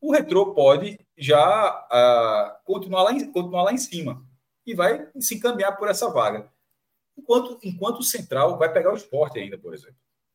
o 0.00 0.12
Retrô 0.12 0.52
pode 0.52 0.98
já 1.16 1.86
uh, 1.86 2.64
continuar, 2.64 3.04
lá 3.04 3.12
em, 3.12 3.30
continuar 3.30 3.62
lá 3.62 3.72
em 3.72 3.78
cima 3.78 4.26
e 4.66 4.74
vai 4.74 5.08
se 5.20 5.36
encaminhar 5.36 5.76
por 5.76 5.88
essa 5.88 6.10
vaga. 6.10 6.50
Enquanto, 7.16 7.56
enquanto 7.62 8.00
o 8.00 8.02
Central 8.02 8.58
vai 8.58 8.72
pegar 8.72 8.92
o 8.92 8.96
esporte 8.96 9.38
ainda, 9.38 9.56
por 9.56 9.72
exemplo. 9.72 9.94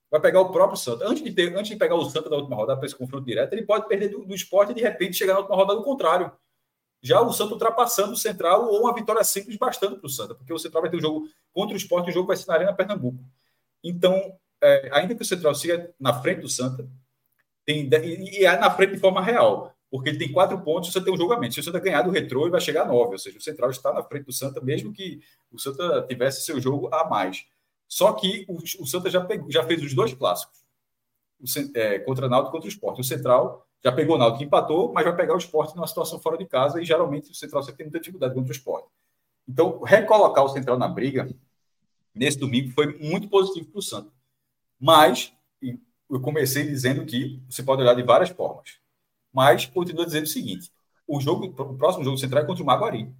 Vai 0.09 0.21
pegar 0.21 0.39
o 0.39 0.49
próprio 0.49 0.77
Santa. 0.77 1.05
Antes 1.05 1.21
de, 1.21 1.33
ter, 1.33 1.53
antes 1.53 1.67
de 1.69 1.75
pegar 1.75 1.95
o 1.95 2.09
Santa 2.09 2.29
da 2.29 2.37
última 2.37 2.55
rodada 2.55 2.79
para 2.79 2.85
esse 2.85 2.95
confronto 2.95 3.25
direto, 3.25 3.51
ele 3.51 3.65
pode 3.65 3.89
perder 3.89 4.07
do, 4.07 4.23
do 4.23 4.33
esporte 4.33 4.71
e 4.71 4.75
de 4.75 4.81
repente 4.81 5.17
chegar 5.17 5.33
na 5.33 5.39
última 5.39 5.57
rodada 5.57 5.77
do 5.77 5.83
contrário. 5.83 6.31
Já 7.01 7.21
o 7.21 7.31
Santa 7.31 7.53
ultrapassando 7.53 8.13
o 8.13 8.17
Central 8.17 8.67
ou 8.67 8.81
uma 8.81 8.93
vitória 8.93 9.23
simples 9.23 9.55
bastando 9.57 9.97
para 9.97 10.07
o 10.07 10.09
Santa, 10.09 10.35
porque 10.35 10.51
o 10.51 10.59
Central 10.59 10.81
vai 10.81 10.91
ter 10.91 10.97
um 10.97 11.01
jogo 11.01 11.29
contra 11.53 11.73
o 11.73 11.77
esporte 11.77 12.07
e 12.07 12.09
o 12.11 12.13
jogo 12.13 12.27
vai 12.27 12.37
ser 12.37 12.47
na 12.47 12.55
Arena 12.55 12.73
Pernambuco. 12.73 13.23
Então, 13.83 14.37
é, 14.61 14.89
ainda 14.91 15.15
que 15.15 15.21
o 15.21 15.25
Central 15.25 15.53
siga 15.55 15.93
na 15.99 16.13
frente 16.21 16.41
do 16.41 16.49
Santa, 16.49 16.89
tem, 17.65 17.87
e, 17.87 18.39
e 18.39 18.45
é 18.45 18.57
na 18.57 18.71
frente 18.71 18.93
de 18.93 18.99
forma 18.99 19.21
real 19.21 19.77
porque 19.89 20.09
ele 20.09 20.17
tem 20.17 20.31
quatro 20.31 20.59
pontos, 20.61 20.91
você 20.91 21.01
tem 21.01 21.13
um 21.13 21.17
jogamento. 21.17 21.53
Se 21.53 21.59
o 21.59 21.63
Santa 21.63 21.79
ganhar 21.79 22.01
do 22.01 22.11
retrô, 22.11 22.43
ele 22.43 22.51
vai 22.51 22.61
chegar 22.61 22.83
a 22.83 22.87
nove, 22.87 23.13
ou 23.13 23.17
seja, 23.17 23.37
o 23.37 23.41
Central 23.41 23.69
está 23.69 23.93
na 23.93 24.03
frente 24.03 24.25
do 24.25 24.33
Santa, 24.33 24.59
mesmo 24.61 24.91
que 24.91 25.21
o 25.51 25.57
Santa 25.57 26.05
tivesse 26.07 26.41
seu 26.41 26.59
jogo 26.59 26.93
a 26.93 27.07
mais. 27.07 27.45
Só 27.87 28.11
que 28.13 28.45
o, 28.49 28.57
o 28.57 28.85
Santa 28.85 29.09
já, 29.09 29.23
pegou, 29.23 29.49
já 29.49 29.63
fez 29.63 29.81
os 29.81 29.93
dois 29.93 30.13
clássicos, 30.13 30.59
o, 30.59 30.66
é, 31.75 31.99
contra 31.99 32.29
Náutico 32.29 32.51
contra 32.51 32.67
o 32.67 32.71
Esporte. 32.71 33.01
O 33.01 33.03
Central 33.03 33.67
já 33.83 33.91
pegou 33.91 34.15
o 34.15 34.19
Náutico 34.19 34.43
empatou, 34.43 34.91
mas 34.91 35.05
vai 35.05 35.15
pegar 35.15 35.33
o 35.35 35.37
Esporte 35.37 35.75
numa 35.75 35.87
situação 35.87 36.19
fora 36.19 36.37
de 36.37 36.45
casa, 36.45 36.81
e 36.81 36.85
geralmente 36.85 37.31
o 37.31 37.35
Central 37.35 37.63
sempre 37.63 37.77
tem 37.77 37.85
muita 37.85 37.99
dificuldade 37.99 38.33
contra 38.33 38.49
o 38.49 38.55
Esporte. 38.55 38.87
Então, 39.47 39.81
recolocar 39.83 40.43
o 40.43 40.49
Central 40.49 40.77
na 40.77 40.87
briga, 40.87 41.29
nesse 42.13 42.37
domingo, 42.37 42.71
foi 42.71 42.97
muito 42.97 43.29
positivo 43.29 43.67
para 43.69 43.79
o 43.79 43.81
Santa. 43.81 44.11
Mas, 44.79 45.33
eu 46.09 46.21
comecei 46.21 46.63
dizendo 46.63 47.05
que 47.05 47.41
você 47.49 47.61
pode 47.61 47.81
olhar 47.81 47.93
de 47.93 48.03
várias 48.03 48.29
formas 48.29 48.79
mas 49.37 49.67
continua 49.67 50.03
dizendo 50.03 50.23
o 50.23 50.29
seguinte: 50.29 50.71
o 51.07 51.21
jogo, 51.21 51.45
o 51.45 51.77
próximo 51.77 52.03
jogo 52.03 52.17
central 52.17 52.41
é 52.41 52.45
contra 52.47 52.63
o 52.63 52.65
Maguari. 52.65 53.13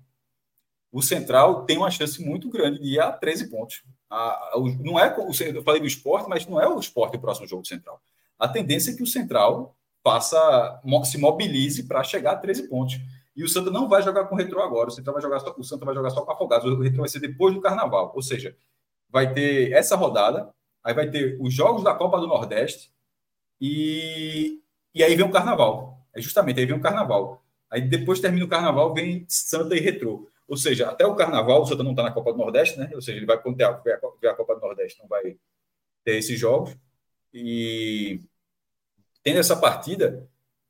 O 0.91 1.01
Central 1.01 1.65
tem 1.65 1.77
uma 1.77 1.91
chance 1.91 2.23
muito 2.23 2.49
grande 2.49 2.79
de 2.79 2.95
ir 2.95 2.99
a 2.99 3.11
13 3.11 3.49
pontos. 3.49 3.83
A, 4.09 4.15
a, 4.15 4.53
não 4.79 4.99
é, 4.99 5.15
eu 5.53 5.63
falei 5.63 5.81
do 5.81 5.87
esporte, 5.87 6.29
mas 6.29 6.45
não 6.45 6.61
é 6.61 6.67
o 6.67 6.79
esporte 6.79 7.17
o 7.17 7.19
próximo 7.19 7.47
jogo 7.47 7.65
central. 7.65 8.01
A 8.39 8.47
tendência 8.47 8.91
é 8.91 8.95
que 8.95 9.03
o 9.03 9.07
Central 9.07 9.75
faça, 10.03 10.81
se 11.05 11.17
mobilize 11.17 11.83
para 11.83 12.03
chegar 12.03 12.33
a 12.33 12.37
13 12.37 12.69
pontos. 12.69 12.99
E 13.35 13.43
o 13.43 13.49
Santa 13.49 13.69
não 13.69 13.89
vai 13.89 14.01
jogar 14.01 14.25
com 14.25 14.35
o 14.35 14.37
Retro 14.37 14.61
agora. 14.61 14.89
O 14.89 14.91
Central 14.91 15.13
vai 15.13 15.21
jogar 15.21 15.39
só, 15.39 15.53
o 15.57 15.63
Santa 15.63 15.85
vai 15.85 15.93
jogar 15.93 16.09
só 16.09 16.21
com 16.21 16.31
Afogados. 16.31 16.71
O 16.71 16.81
Retro 16.81 16.99
vai 16.99 17.09
ser 17.09 17.19
depois 17.19 17.53
do 17.53 17.61
Carnaval. 17.61 18.11
Ou 18.15 18.21
seja, 18.21 18.55
vai 19.09 19.33
ter 19.33 19.71
essa 19.73 19.95
rodada 19.95 20.51
Aí 20.87 20.93
vai 20.93 21.09
ter 21.09 21.37
os 21.41 21.53
jogos 21.53 21.83
da 21.83 21.93
Copa 21.93 22.17
do 22.17 22.27
Nordeste 22.27 22.89
e, 23.59 24.61
e 24.95 25.03
aí 25.03 25.17
vem 25.17 25.25
o 25.25 25.31
Carnaval. 25.31 25.99
É 26.15 26.21
justamente 26.21 26.61
aí 26.61 26.65
vem 26.65 26.77
o 26.77 26.81
Carnaval. 26.81 27.43
Aí 27.69 27.81
depois 27.81 28.21
termina 28.21 28.45
o 28.45 28.47
Carnaval, 28.47 28.93
vem 28.93 29.25
Santa 29.27 29.75
e 29.75 29.81
Retrô. 29.81 30.29
Ou 30.47 30.55
seja, 30.55 30.89
até 30.89 31.05
o 31.05 31.15
Carnaval, 31.15 31.61
o 31.61 31.65
Santa 31.65 31.83
não 31.83 31.91
está 31.91 32.03
na 32.03 32.11
Copa 32.11 32.31
do 32.31 32.37
Nordeste, 32.37 32.79
né? 32.79 32.89
Ou 32.93 33.01
seja, 33.01 33.17
ele 33.17 33.25
vai 33.25 33.37
ter 33.37 33.63
a, 33.63 33.69
a 33.69 34.35
Copa 34.35 34.55
do 34.55 34.61
Nordeste, 34.61 34.99
não 34.99 35.07
vai 35.07 35.37
ter 36.03 36.17
esses 36.17 36.39
jogos. 36.39 36.75
E 37.33 38.21
tendo 39.23 39.39
essa 39.39 39.57
partida, 39.57 40.25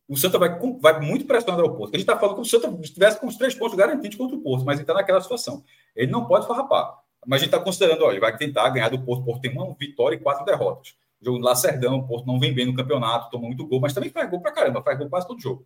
o 0.07 0.17
Santa 0.17 0.39
vai, 0.39 0.57
vai 0.79 0.99
muito 0.99 1.25
pressionado 1.25 1.63
ao 1.63 1.75
Porto. 1.75 1.93
A 1.93 1.97
gente 1.97 2.09
está 2.09 2.17
falando 2.17 2.35
que 2.35 2.41
o 2.41 2.45
Santa 2.45 2.69
estivesse 2.81 3.19
com 3.19 3.27
os 3.27 3.35
três 3.35 3.53
pontos 3.53 3.77
garantidos 3.77 4.17
contra 4.17 4.35
o 4.35 4.41
Porto, 4.41 4.65
mas 4.65 4.75
ele 4.75 4.83
está 4.83 4.93
naquela 4.93 5.21
situação. 5.21 5.63
Ele 5.95 6.11
não 6.11 6.25
pode 6.25 6.47
farrapar. 6.47 6.97
Mas 7.25 7.41
a 7.41 7.43
gente 7.43 7.53
está 7.53 7.63
considerando, 7.63 8.03
olha, 8.03 8.13
ele 8.13 8.21
vai 8.21 8.35
tentar 8.35 8.69
ganhar 8.69 8.89
do 8.89 9.03
Porto. 9.03 9.21
O 9.21 9.25
Porto 9.25 9.41
tem 9.41 9.51
uma 9.51 9.75
vitória 9.75 10.15
e 10.15 10.19
quatro 10.19 10.45
derrotas. 10.45 10.95
O 11.21 11.25
jogo 11.25 11.39
do 11.39 11.45
Lacerdão, 11.45 11.97
o 11.97 12.07
Porto 12.07 12.25
não 12.25 12.39
vem 12.39 12.53
bem 12.53 12.65
no 12.65 12.75
campeonato, 12.75 13.29
toma 13.29 13.47
muito 13.47 13.67
gol, 13.67 13.81
mas 13.81 13.93
também 13.93 14.09
faz 14.09 14.29
gol 14.29 14.41
pra 14.41 14.51
caramba, 14.51 14.81
faz 14.81 14.97
gol 14.97 15.09
quase 15.09 15.27
todo 15.27 15.41
jogo. 15.41 15.65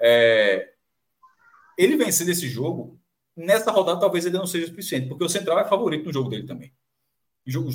É... 0.00 0.70
Ele 1.76 1.96
vencer 1.96 2.26
desse 2.26 2.48
jogo, 2.48 2.98
nessa 3.36 3.70
rodada 3.70 4.00
talvez 4.00 4.26
ele 4.26 4.36
não 4.36 4.46
seja 4.46 4.66
suficiente, 4.66 5.08
porque 5.08 5.24
o 5.24 5.28
Central 5.28 5.58
é 5.58 5.64
favorito 5.64 6.06
no 6.06 6.12
jogo 6.12 6.30
dele 6.30 6.46
também. 6.46 6.72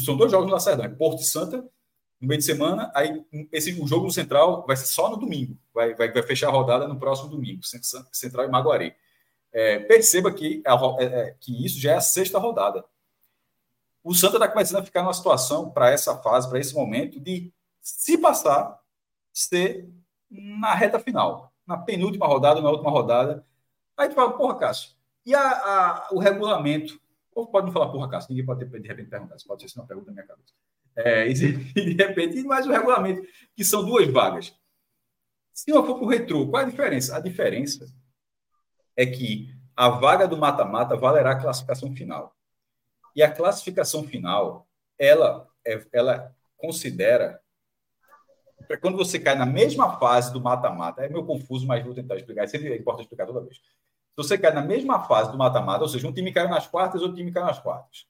São 0.05 0.15
dois 0.15 0.31
jogos 0.31 0.47
no 0.47 0.53
Lacerdão, 0.53 0.85
é 0.85 0.89
Porto 0.89 1.21
e 1.21 1.25
Santa, 1.25 1.57
no 2.19 2.27
meio 2.27 2.39
de 2.39 2.45
semana, 2.45 2.91
aí 2.95 3.23
esse, 3.51 3.79
o 3.79 3.87
jogo 3.87 4.07
do 4.07 4.13
Central 4.13 4.65
vai 4.65 4.75
ser 4.75 4.87
só 4.87 5.09
no 5.09 5.17
domingo, 5.17 5.57
vai, 5.73 5.93
vai, 5.93 6.11
vai 6.11 6.23
fechar 6.23 6.47
a 6.47 6.51
rodada 6.51 6.87
no 6.87 6.99
próximo 6.99 7.29
domingo, 7.29 7.61
Central 8.11 8.45
e 8.45 8.49
Maguari. 8.49 8.95
É, 9.53 9.79
perceba 9.79 10.31
que, 10.31 10.61
a, 10.65 10.75
é, 10.99 11.05
é, 11.05 11.35
que 11.39 11.65
isso 11.65 11.79
já 11.79 11.93
é 11.93 11.95
a 11.95 12.01
sexta 12.01 12.39
rodada. 12.39 12.83
O 14.03 14.15
Santa 14.15 14.37
está 14.37 14.47
começando 14.47 14.81
a 14.81 14.85
ficar 14.85 15.03
numa 15.03 15.13
situação 15.13 15.69
para 15.69 15.91
essa 15.91 16.17
fase, 16.17 16.49
para 16.49 16.59
esse 16.59 16.73
momento, 16.73 17.19
de 17.19 17.53
se 17.81 18.17
passar, 18.17 18.79
ser 19.33 19.87
na 20.29 20.73
reta 20.73 20.99
final, 20.99 21.53
na 21.65 21.77
penúltima 21.77 22.25
rodada, 22.25 22.61
na 22.61 22.69
última 22.69 22.89
rodada. 22.89 23.45
Aí 23.95 24.09
tu 24.09 24.15
fala, 24.15 24.31
porra, 24.35 24.55
Cássio, 24.55 24.91
e 25.27 25.35
a, 25.35 25.41
a, 25.41 26.07
o 26.13 26.19
regulamento? 26.19 26.97
Ou 27.35 27.45
pode 27.45 27.65
não 27.67 27.73
falar 27.73 27.89
porra, 27.89 28.09
Cássio, 28.09 28.29
ninguém 28.29 28.45
pode 28.45 28.65
ter, 28.65 28.79
de 28.79 28.87
repente 28.87 29.09
perguntar, 29.09 29.35
pode 29.45 29.69
ser 29.69 29.77
uma 29.77 29.85
pergunta 29.85 30.07
na 30.07 30.13
minha 30.13 30.25
cabeça. 30.25 30.53
É, 30.95 31.27
e, 31.29 31.33
de 31.33 31.93
repente, 32.01 32.41
mais 32.43 32.65
o 32.65 32.71
regulamento, 32.71 33.27
que 33.53 33.65
são 33.65 33.85
duas 33.85 34.07
vagas. 34.07 34.55
Se 35.53 35.69
não 35.69 35.85
for 35.85 35.95
para 35.95 36.05
o 36.05 36.09
retrô, 36.09 36.47
qual 36.47 36.61
é 36.61 36.65
a 36.65 36.69
diferença? 36.69 37.17
A 37.17 37.19
diferença 37.19 37.85
é 38.95 39.05
que 39.05 39.53
a 39.75 39.89
vaga 39.89 40.27
do 40.27 40.37
mata-mata 40.37 40.95
valerá 40.95 41.31
a 41.31 41.41
classificação 41.41 41.93
final. 41.93 42.33
E 43.13 43.21
a 43.21 43.29
classificação 43.29 44.03
final, 44.05 44.65
ela, 44.97 45.45
é, 45.65 45.85
ela 45.91 46.33
considera 46.55 47.41
quando 48.81 48.97
você 48.97 49.19
cai 49.19 49.35
na 49.35 49.45
mesma 49.45 49.99
fase 49.99 50.33
do 50.33 50.41
mata-mata, 50.41 51.03
é 51.03 51.09
meio 51.09 51.25
confuso, 51.25 51.65
mas 51.65 51.83
vou 51.85 51.93
tentar 51.93 52.15
explicar. 52.15 52.43
É 52.43 52.47
sempre 52.47 52.75
importante 52.75 53.03
explicar 53.03 53.25
toda 53.25 53.41
vez. 53.41 53.61
Você 54.17 54.37
cai 54.37 54.51
na 54.51 54.61
mesma 54.61 55.03
fase 55.03 55.31
do 55.31 55.37
mata-mata, 55.37 55.83
ou 55.83 55.87
seja, 55.87 56.07
um 56.07 56.11
time 56.11 56.31
caiu 56.31 56.49
nas 56.49 56.65
quartas, 56.65 57.01
outro 57.01 57.15
time 57.15 57.31
caiu 57.31 57.45
nas 57.45 57.59
quartas. 57.59 58.07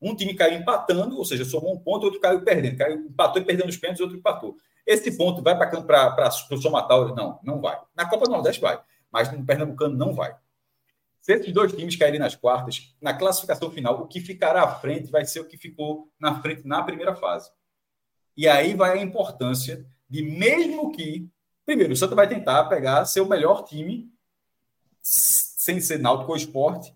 Um 0.00 0.16
time 0.16 0.34
caiu 0.34 0.58
empatando, 0.58 1.16
ou 1.18 1.24
seja, 1.24 1.44
somou 1.44 1.74
um 1.74 1.78
ponto, 1.78 2.04
outro 2.04 2.18
caiu 2.18 2.42
perdendo. 2.42 2.78
Caiu, 2.78 2.96
empatou 2.96 3.40
e 3.40 3.44
perdendo 3.44 3.68
os 3.68 3.76
pênaltis, 3.76 4.00
outro 4.00 4.16
empatou. 4.16 4.56
Esse 4.86 5.16
ponto 5.16 5.42
vai 5.42 5.56
para 5.56 5.78
o 6.50 6.56
somatório? 6.56 7.14
Não, 7.14 7.38
não 7.42 7.60
vai. 7.60 7.78
Na 7.94 8.08
Copa 8.08 8.24
do 8.24 8.32
Nordeste 8.32 8.60
vai, 8.60 8.80
mas 9.12 9.30
no 9.30 9.44
Pernambucano 9.44 9.96
não 9.96 10.12
vai. 10.12 10.34
Se 11.20 11.32
esses 11.32 11.52
dois 11.52 11.72
times 11.72 11.96
caírem 11.96 12.20
nas 12.20 12.34
quartas, 12.34 12.94
na 13.00 13.14
classificação 13.14 13.70
final, 13.70 14.02
o 14.02 14.06
que 14.06 14.20
ficará 14.20 14.62
à 14.62 14.74
frente 14.74 15.10
vai 15.10 15.24
ser 15.24 15.40
o 15.40 15.46
que 15.46 15.56
ficou 15.56 16.10
na 16.18 16.40
frente 16.42 16.66
na 16.66 16.82
primeira 16.82 17.14
fase. 17.14 17.50
E 18.36 18.46
aí 18.46 18.74
vai 18.74 18.98
a 18.98 19.02
importância 19.02 19.86
de, 20.08 20.22
mesmo 20.22 20.90
que. 20.92 21.30
Primeiro, 21.64 21.94
o 21.94 21.96
Santa 21.96 22.14
vai 22.14 22.28
tentar 22.28 22.64
pegar 22.64 23.06
seu 23.06 23.26
melhor 23.26 23.64
time, 23.64 24.12
sem 25.04 25.80
ser 25.80 25.98
Náutico 25.98 26.30
ou 26.30 26.36
Esporte, 26.36 26.94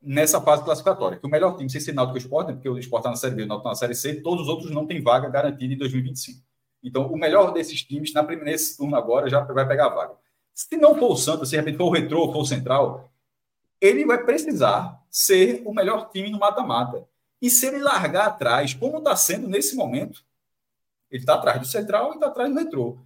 nessa 0.00 0.40
fase 0.40 0.62
classificatória. 0.62 1.18
Que 1.18 1.26
o 1.26 1.30
melhor 1.30 1.56
time 1.56 1.70
sem 1.70 1.80
ser 1.80 1.92
Náutico 1.92 2.18
Esporte, 2.18 2.48
né, 2.48 2.52
porque 2.54 2.68
o 2.68 2.78
Esporte 2.78 3.02
está 3.02 3.10
na 3.10 3.16
Série 3.16 3.34
B, 3.34 3.42
o 3.44 3.46
Náutico 3.46 3.68
está 3.68 3.70
na 3.70 3.74
Série 3.88 3.94
C, 3.94 4.20
todos 4.20 4.42
os 4.42 4.48
outros 4.48 4.70
não 4.70 4.86
têm 4.86 5.02
vaga 5.02 5.28
garantida 5.28 5.72
em 5.72 5.78
2025. 5.78 6.46
Então, 6.84 7.06
o 7.06 7.16
melhor 7.16 7.52
desses 7.52 7.82
times, 7.82 8.12
na 8.12 8.22
primeira, 8.22 8.52
nesse 8.52 8.76
turno 8.76 8.94
agora, 8.94 9.28
já 9.28 9.40
vai 9.40 9.66
pegar 9.66 9.86
a 9.86 9.94
vaga. 9.94 10.14
Se 10.54 10.76
não 10.76 10.94
for 10.94 11.12
o 11.12 11.16
Santa, 11.16 11.44
se 11.44 11.52
de 11.52 11.56
repente 11.56 11.78
for 11.78 11.84
o 11.84 11.90
Retrô, 11.90 12.32
for 12.32 12.40
o 12.40 12.44
Central, 12.44 13.10
ele 13.80 14.04
vai 14.04 14.22
precisar 14.24 15.02
ser 15.10 15.62
o 15.64 15.72
melhor 15.72 16.10
time 16.10 16.30
no 16.30 16.38
mata-mata. 16.38 17.04
E 17.40 17.48
se 17.48 17.66
ele 17.66 17.78
largar 17.78 18.26
atrás, 18.26 18.74
como 18.74 18.98
está 18.98 19.16
sendo 19.16 19.48
nesse 19.48 19.74
momento, 19.74 20.24
ele 21.10 21.22
está 21.22 21.34
atrás 21.34 21.60
do 21.60 21.66
Central 21.66 22.12
e 22.12 22.14
está 22.14 22.26
atrás 22.26 22.52
do 22.52 22.58
Retrô. 22.58 22.98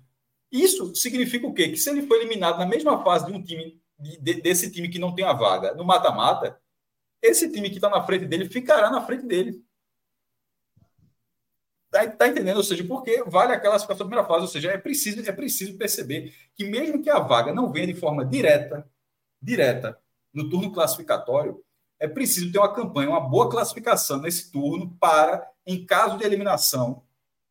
Isso 0.50 0.94
significa 0.94 1.46
o 1.46 1.54
quê? 1.54 1.68
Que 1.68 1.76
se 1.76 1.88
ele 1.88 2.06
for 2.06 2.16
eliminado 2.16 2.58
na 2.58 2.66
mesma 2.66 3.02
fase 3.02 3.26
de 3.26 3.32
um 3.32 3.42
time, 3.42 3.81
de, 4.02 4.34
desse 4.40 4.70
time 4.70 4.88
que 4.88 4.98
não 4.98 5.14
tem 5.14 5.24
a 5.24 5.32
vaga, 5.32 5.74
no 5.74 5.84
mata-mata, 5.84 6.60
esse 7.20 7.50
time 7.50 7.70
que 7.70 7.76
está 7.76 7.88
na 7.88 8.04
frente 8.04 8.26
dele 8.26 8.48
ficará 8.48 8.90
na 8.90 9.04
frente 9.04 9.24
dele. 9.24 9.64
Está 11.86 12.10
tá 12.10 12.28
entendendo? 12.28 12.56
Ou 12.56 12.64
seja, 12.64 12.82
porque 12.84 13.22
vale 13.26 13.52
a 13.52 13.60
classificação 13.60 14.06
da 14.06 14.08
primeira 14.08 14.26
fase. 14.26 14.42
Ou 14.42 14.48
seja, 14.48 14.72
é 14.72 14.78
preciso, 14.78 15.20
é 15.28 15.32
preciso 15.32 15.76
perceber 15.76 16.34
que 16.54 16.64
mesmo 16.64 17.02
que 17.02 17.10
a 17.10 17.18
vaga 17.18 17.52
não 17.52 17.70
venha 17.70 17.86
de 17.86 17.94
forma 17.94 18.24
direta, 18.24 18.90
direta, 19.40 19.98
no 20.32 20.48
turno 20.48 20.72
classificatório, 20.72 21.62
é 22.00 22.08
preciso 22.08 22.50
ter 22.50 22.58
uma 22.58 22.74
campanha, 22.74 23.10
uma 23.10 23.20
boa 23.20 23.48
classificação 23.48 24.20
nesse 24.20 24.50
turno 24.50 24.96
para, 24.98 25.46
em 25.66 25.84
caso 25.86 26.18
de 26.18 26.24
eliminação, 26.24 27.04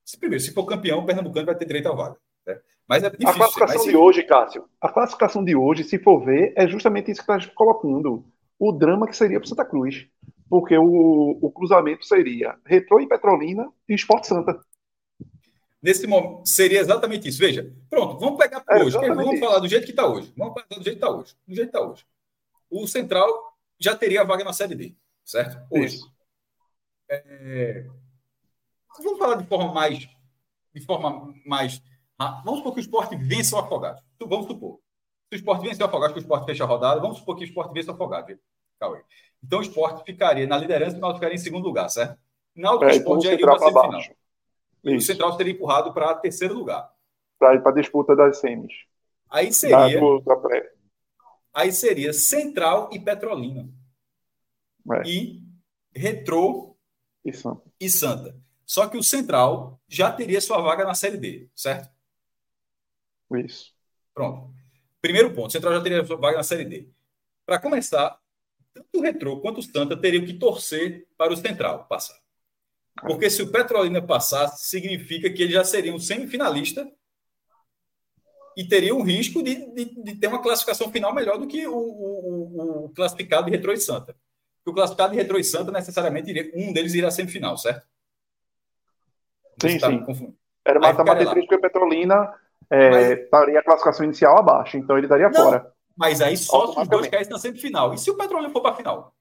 se, 0.03 0.17
primeiro, 0.17 0.43
se 0.43 0.51
for 0.51 0.65
campeão, 0.65 0.99
o 0.99 1.05
Pernambucano 1.05 1.45
vai 1.45 1.55
ter 1.55 1.65
direito 1.65 1.87
à 1.87 1.93
vaga. 1.93 2.17
Né? 2.45 2.59
Mas 2.87 3.03
é 3.03 3.09
difícil. 3.09 3.29
A 3.29 3.33
classificação 3.33 3.83
de 3.83 3.95
hoje, 3.95 4.23
Cássio, 4.23 4.69
a 4.79 4.89
classificação 4.89 5.43
de 5.43 5.55
hoje, 5.55 5.83
se 5.83 5.99
for 5.99 6.23
ver, 6.23 6.53
é 6.55 6.67
justamente 6.67 7.11
isso 7.11 7.25
que 7.25 7.31
está 7.31 7.53
colocando 7.53 8.25
o 8.59 8.71
drama 8.71 9.07
que 9.07 9.15
seria 9.15 9.39
para 9.39 9.49
Santa 9.49 9.65
Cruz. 9.65 10.07
Porque 10.49 10.77
o, 10.77 11.39
o 11.41 11.51
cruzamento 11.51 12.05
seria 12.05 12.57
Retrô 12.65 12.99
e 12.99 13.07
Petrolina 13.07 13.71
e 13.87 13.93
Esporte 13.93 14.27
Santa. 14.27 14.59
Nesse 15.81 16.05
momento, 16.05 16.45
seria 16.45 16.79
exatamente 16.79 17.27
isso. 17.27 17.39
Veja, 17.39 17.73
pronto, 17.89 18.19
vamos 18.19 18.37
pegar 18.37 18.63
é 18.69 18.83
hoje. 18.83 18.97
Vamos 18.97 19.39
falar 19.39 19.59
do 19.59 19.67
jeito 19.67 19.85
que 19.85 19.91
está 19.91 20.05
hoje. 20.05 20.31
Vamos 20.37 20.53
falar 20.53 20.67
do 20.67 20.83
jeito 20.83 20.99
que 20.99 21.05
está 21.05 21.09
hoje. 21.09 21.35
Do 21.47 21.55
jeito 21.55 21.71
que 21.71 21.77
está 21.77 21.89
hoje. 21.89 22.05
O 22.69 22.87
Central 22.87 23.29
já 23.79 23.95
teria 23.95 24.21
a 24.21 24.23
vaga 24.23 24.43
na 24.43 24.53
Série 24.53 24.75
D, 24.75 24.95
certo? 25.25 25.57
Hoje. 25.71 25.99
É... 27.09 27.87
Vamos 29.03 29.17
falar 29.17 29.35
de 29.35 29.47
forma 29.47 29.73
mais. 29.73 30.07
De 30.73 30.85
forma 30.85 31.33
mais. 31.45 31.81
Vamos 32.43 32.59
supor 32.59 32.73
que 32.73 32.79
o 32.79 32.81
esporte 32.81 33.15
vence 33.15 33.53
o 33.53 33.57
afogado. 33.57 34.01
Vamos 34.19 34.47
supor. 34.47 34.79
Se 35.29 35.35
o 35.35 35.37
esporte 35.37 35.65
vencer 35.65 35.81
o 35.81 35.85
Afogados, 35.85 36.13
que 36.13 36.19
o 36.19 36.23
esporte 36.23 36.45
fecha 36.45 36.63
a 36.63 36.67
rodada, 36.67 36.99
vamos 36.99 37.19
supor 37.19 37.37
que 37.37 37.43
o 37.43 37.45
esporte 37.45 37.73
vence 37.73 37.89
o 37.89 37.93
Afogados. 37.93 38.37
Cauê. 38.79 39.01
Então 39.43 39.59
o 39.59 39.61
esporte 39.61 40.03
ficaria 40.03 40.45
na 40.45 40.57
liderança 40.57 40.95
e 40.95 40.97
o 40.97 41.01
Náutico 41.01 41.19
ficaria 41.19 41.35
em 41.35 41.43
segundo 41.43 41.63
lugar, 41.63 41.89
certo? 41.89 42.19
Náutico 42.55 42.91
é, 42.91 42.95
esporte 42.95 43.23
já 43.25 43.33
iria 43.33 43.45
para 43.45 43.55
a 43.55 43.59
semifinal. 43.59 44.01
O 44.83 45.01
Central 45.01 45.37
seria 45.37 45.53
empurrado 45.53 45.93
para 45.93 46.15
terceiro 46.15 46.53
lugar. 46.53 46.91
Para 47.39 47.55
ir 47.55 47.61
para 47.61 47.71
a 47.71 47.75
disputa 47.75 48.15
das 48.15 48.39
semis. 48.39 48.73
Aí 49.29 49.53
seria. 49.53 50.01
Aí 51.53 51.71
seria 51.71 52.11
Central 52.11 52.89
e 52.91 52.99
Petrolina. 52.99 53.69
É. 54.91 55.07
E 55.07 55.41
Retrô 55.95 56.75
e 57.23 57.31
Santa. 57.31 57.63
e 57.79 57.89
Santa. 57.89 58.35
Só 58.65 58.87
que 58.87 58.97
o 58.97 59.03
Central 59.03 59.79
já 59.87 60.11
teria 60.11 60.41
sua 60.41 60.61
vaga 60.61 60.85
na 60.85 60.93
Série 60.95 61.17
D, 61.17 61.49
certo? 61.55 61.89
Isso. 63.37 63.73
Pronto. 64.13 64.53
Primeiro 65.01 65.33
ponto, 65.33 65.47
o 65.47 65.51
Central 65.51 65.73
já 65.73 65.81
teria 65.81 66.03
vaga 66.03 66.37
na 66.37 66.43
Série 66.43 66.65
D. 66.65 66.87
Para 67.45 67.59
começar, 67.59 68.19
tanto 68.73 68.87
o 68.95 69.01
Retrô 69.01 69.39
quanto 69.41 69.59
o 69.59 69.63
Santa 69.63 69.97
teriam 69.97 70.25
que 70.25 70.33
torcer 70.33 71.07
para 71.17 71.33
o 71.33 71.37
Central 71.37 71.85
passar. 71.85 72.19
Porque 73.01 73.29
se 73.29 73.41
o 73.41 73.51
Petrolina 73.51 74.01
passasse, 74.01 74.69
significa 74.69 75.29
que 75.29 75.41
ele 75.41 75.53
já 75.53 75.63
seria 75.63 75.93
um 75.93 75.99
semifinalista 75.99 76.89
e 78.55 78.67
teria 78.67 78.93
um 78.93 79.01
risco 79.01 79.41
de, 79.41 79.55
de, 79.73 80.03
de, 80.03 80.15
ter 80.15 80.27
uma 80.27 80.41
classificação 80.41 80.91
final 80.91 81.13
melhor 81.13 81.37
do 81.37 81.47
que 81.47 81.65
o, 81.65 81.73
o, 81.73 82.85
o 82.85 82.89
classificado 82.89 83.45
de 83.45 83.51
Retrô 83.51 83.71
e 83.71 83.77
Santa. 83.77 84.15
Porque 84.57 84.71
o 84.71 84.73
classificado 84.73 85.13
de 85.13 85.17
Retrô 85.17 85.39
e 85.39 85.43
Santa, 85.43 85.71
necessariamente, 85.71 86.29
iria, 86.29 86.51
um 86.53 86.73
deles 86.73 86.93
iria 86.93 87.07
à 87.07 87.11
semifinal, 87.11 87.57
certo? 87.57 87.87
Sim, 89.61 89.79
tá 89.79 89.89
sim. 90.13 90.35
Era 90.65 90.79
mata-mata 90.79 91.33
porque 91.33 91.55
o 91.55 91.61
Petrolina 91.61 92.33
é, 92.69 93.13
estaria 93.13 93.59
a 93.59 93.63
classificação 93.63 94.05
inicial 94.05 94.37
abaixo, 94.37 94.77
então 94.77 94.97
ele 94.97 95.07
daria 95.07 95.29
não, 95.29 95.43
fora. 95.43 95.71
Mas 95.95 96.21
aí 96.21 96.37
só 96.37 96.67
se 96.73 96.79
os 96.79 96.87
dois 96.87 97.07
caíssem 97.07 97.33
na 97.33 97.39
semifinal. 97.39 97.93
E 97.93 97.97
se 97.97 98.09
o 98.09 98.15
Petrolina 98.15 98.49
for 98.51 98.61
para 98.61 98.71
a 98.71 98.75
final? 98.75 99.13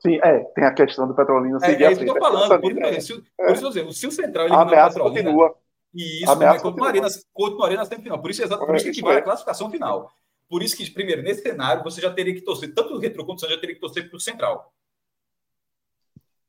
Sim, 0.00 0.18
é, 0.22 0.40
tem 0.54 0.64
a 0.64 0.72
questão 0.72 1.06
do 1.06 1.14
Petrolina 1.14 1.58
seguir 1.60 1.84
é, 1.84 1.86
é 1.86 1.92
isso 1.92 2.00
que 2.02 2.10
eu 2.10 2.14
estou 2.14 2.30
falando. 2.30 2.60
Por, 2.60 2.82
é, 2.82 3.00
se, 3.00 3.14
por 3.14 3.52
isso 3.52 3.78
eu 3.78 3.92
se 3.92 4.06
o 4.06 4.10
Central 4.10 4.46
eliminar 4.46 4.66
o 4.66 4.88
Petrolina, 4.88 5.30
continua. 5.30 5.54
e 5.94 6.22
isso 6.22 6.36
né, 6.36 6.58
continuaria, 6.58 7.00
na, 7.00 7.08
continuaria 7.32 7.76
na 7.76 7.84
semifinal. 7.84 8.20
Por 8.20 8.30
isso, 8.30 8.42
é 8.42 8.44
exatamente 8.44 8.66
por 8.66 8.76
isso 8.76 8.84
que 8.84 8.90
equivale 8.90 9.18
a 9.18 9.22
classificação 9.22 9.70
final. 9.70 10.12
Por 10.48 10.62
isso 10.62 10.76
que, 10.76 10.88
primeiro, 10.90 11.22
nesse 11.22 11.42
cenário, 11.42 11.82
você 11.82 12.00
já 12.00 12.12
teria 12.12 12.34
que 12.34 12.42
torcer, 12.42 12.74
tanto 12.74 12.94
o 12.94 12.98
Retro 12.98 13.24
quanto 13.24 13.44
o 13.44 13.48
já 13.48 13.58
teria 13.58 13.74
que 13.74 13.80
torcer 13.80 14.08
para 14.08 14.16
o 14.16 14.20
Central. 14.20 14.72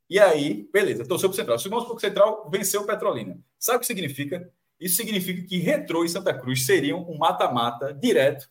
E 0.10 0.20
aí, 0.20 0.70
beleza, 0.72 1.07
torceu 1.07 1.30
para 1.30 1.34
o 1.34 1.38
Central. 1.38 1.57
Que 1.57 1.94
o 1.95 1.99
Central 1.99 2.49
venceu 2.49 2.82
o 2.82 2.86
Petrolina. 2.86 3.40
Sabe 3.57 3.78
o 3.78 3.80
que 3.80 3.88
significa? 3.88 4.52
Isso 4.80 4.97
significa 4.97 5.47
que 5.47 5.57
Retrô 5.57 6.03
e 6.03 6.10
Santa 6.10 6.34
Cruz 6.34 6.65
seriam 6.65 7.02
um 7.10 7.18
mata-mata 7.18 7.93
direto 7.93 8.49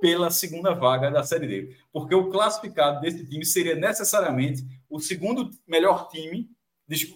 pela 0.00 0.30
segunda 0.30 0.74
vaga 0.74 1.10
da 1.10 1.22
Série 1.22 1.46
D. 1.46 1.76
Porque 1.92 2.14
o 2.14 2.30
classificado 2.30 3.00
desse 3.00 3.26
time 3.26 3.44
seria 3.44 3.74
necessariamente 3.74 4.64
o 4.88 4.98
segundo 4.98 5.50
melhor 5.66 6.08
time 6.08 6.50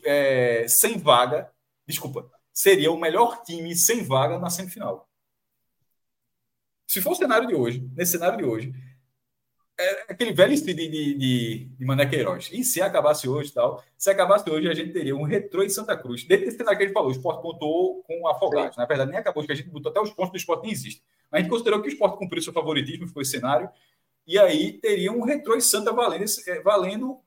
é, 0.04 0.66
sem 0.68 0.98
vaga. 0.98 1.50
Desculpa, 1.86 2.30
seria 2.52 2.92
o 2.92 3.00
melhor 3.00 3.42
time 3.42 3.74
sem 3.74 4.04
vaga 4.04 4.38
na 4.38 4.50
semifinal. 4.50 5.08
Se 6.86 7.00
for 7.00 7.12
o 7.12 7.16
cenário 7.16 7.48
de 7.48 7.54
hoje, 7.54 7.88
nesse 7.94 8.12
cenário 8.12 8.38
de 8.38 8.44
hoje, 8.44 8.72
é 9.78 10.12
aquele 10.12 10.32
velho 10.32 10.54
de, 10.54 10.74
de, 10.74 10.88
de, 10.88 11.64
de 11.76 11.84
Mané 11.84 12.06
Queiroz. 12.06 12.48
E 12.52 12.62
se 12.62 12.80
acabasse 12.80 13.28
hoje 13.28 13.52
tal, 13.52 13.82
se 13.96 14.08
acabasse 14.08 14.48
hoje, 14.48 14.68
a 14.68 14.74
gente 14.74 14.92
teria 14.92 15.16
um 15.16 15.24
retrô 15.24 15.62
em 15.62 15.68
Santa 15.68 15.96
Cruz. 15.96 16.24
Dentro 16.24 16.46
desse 16.46 16.56
cenário 16.56 16.78
que 16.78 16.84
a 16.84 16.86
gente 16.86 16.94
falou, 16.94 17.08
o 17.08 17.12
esporte 17.12 17.42
pontuou 17.42 18.02
com 18.04 18.28
afogados. 18.28 18.76
Na 18.76 18.86
verdade, 18.86 19.10
nem 19.10 19.18
acabou, 19.18 19.42
porque 19.42 19.52
a 19.52 19.56
gente 19.56 19.70
botou 19.70 19.90
até 19.90 20.00
os 20.00 20.10
pontos 20.10 20.32
do 20.32 20.36
esporte 20.36 20.62
nem 20.62 20.72
existe. 20.72 21.02
Mas 21.30 21.38
a 21.38 21.42
gente 21.42 21.50
considerou 21.50 21.82
que 21.82 21.88
o 21.88 21.92
esporte 21.92 22.18
cumpriu 22.18 22.42
seu 22.42 22.52
favoritismo, 22.52 23.08
foi 23.08 23.22
esse 23.22 23.32
cenário. 23.32 23.68
E 24.26 24.38
aí 24.38 24.74
teria 24.74 25.12
um 25.12 25.22
retrô 25.22 25.56
em 25.56 25.60
Santa 25.60 25.92
valendo, 25.92 26.24
é, 26.46 26.60
valendo 26.60 27.18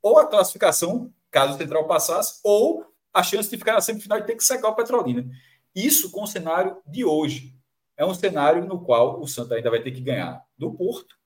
ou 0.00 0.18
a 0.18 0.26
classificação, 0.26 1.12
caso 1.30 1.54
o 1.54 1.58
Central 1.58 1.86
passasse, 1.86 2.40
ou 2.44 2.86
a 3.12 3.22
chance 3.22 3.50
de 3.50 3.56
ficar 3.56 3.72
na 3.72 3.80
semifinal 3.80 4.18
e 4.18 4.22
ter 4.22 4.36
que 4.36 4.44
secar 4.44 4.68
o 4.68 4.76
Petrolina. 4.76 5.28
Isso 5.74 6.10
com 6.10 6.22
o 6.22 6.26
cenário 6.26 6.76
de 6.86 7.04
hoje 7.04 7.57
é 7.98 8.06
um 8.06 8.14
cenário 8.14 8.64
no 8.64 8.80
qual 8.80 9.20
o 9.20 9.26
Santa 9.26 9.56
ainda 9.56 9.68
vai 9.68 9.82
ter 9.82 9.90
que 9.90 10.00
ganhar 10.00 10.40
do 10.56 10.72
Porto, 10.72 11.16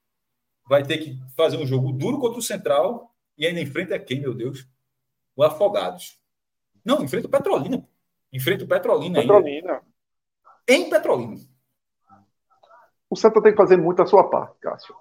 vai 0.66 0.82
ter 0.82 0.98
que 0.98 1.18
fazer 1.36 1.58
um 1.58 1.66
jogo 1.66 1.92
duro 1.92 2.18
contra 2.18 2.38
o 2.38 2.42
Central 2.42 3.14
e 3.36 3.46
ainda 3.46 3.60
enfrenta 3.60 3.98
quem, 3.98 4.20
meu 4.20 4.34
Deus? 4.34 4.66
O 5.36 5.42
Afogados. 5.42 6.18
Não, 6.82 7.04
enfrenta 7.04 7.26
o 7.26 7.30
Petrolina. 7.30 7.86
Enfrenta 8.32 8.64
o 8.64 8.68
Petrolina, 8.68 9.20
Petrolina. 9.20 9.72
ainda. 9.72 9.82
Em 10.66 10.88
Petrolina. 10.88 11.36
O 13.10 13.16
Santa 13.16 13.42
tem 13.42 13.52
que 13.52 13.58
fazer 13.58 13.76
muito 13.76 14.00
a 14.00 14.06
sua 14.06 14.30
parte, 14.30 14.58
Cássio. 14.58 14.94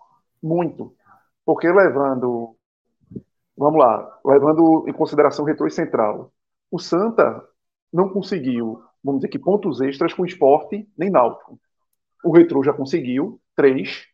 Muito. 0.43 0.93
Porque 1.45 1.71
levando. 1.71 2.57
Vamos 3.55 3.79
lá, 3.79 4.19
levando 4.25 4.85
em 4.87 4.93
consideração 4.93 5.45
o 5.45 5.47
retorno 5.47 5.71
central. 5.71 6.33
O 6.69 6.79
Santa 6.79 7.47
não 7.93 8.09
conseguiu 8.09 8.83
vamos 9.03 9.21
dizer 9.21 9.29
que 9.29 9.39
pontos 9.39 9.81
extras 9.81 10.13
com 10.13 10.25
esporte 10.25 10.87
nem 10.97 11.09
náutico. 11.09 11.59
O 12.23 12.31
Retro 12.31 12.63
já 12.63 12.73
conseguiu 12.73 13.41
três 13.55 14.05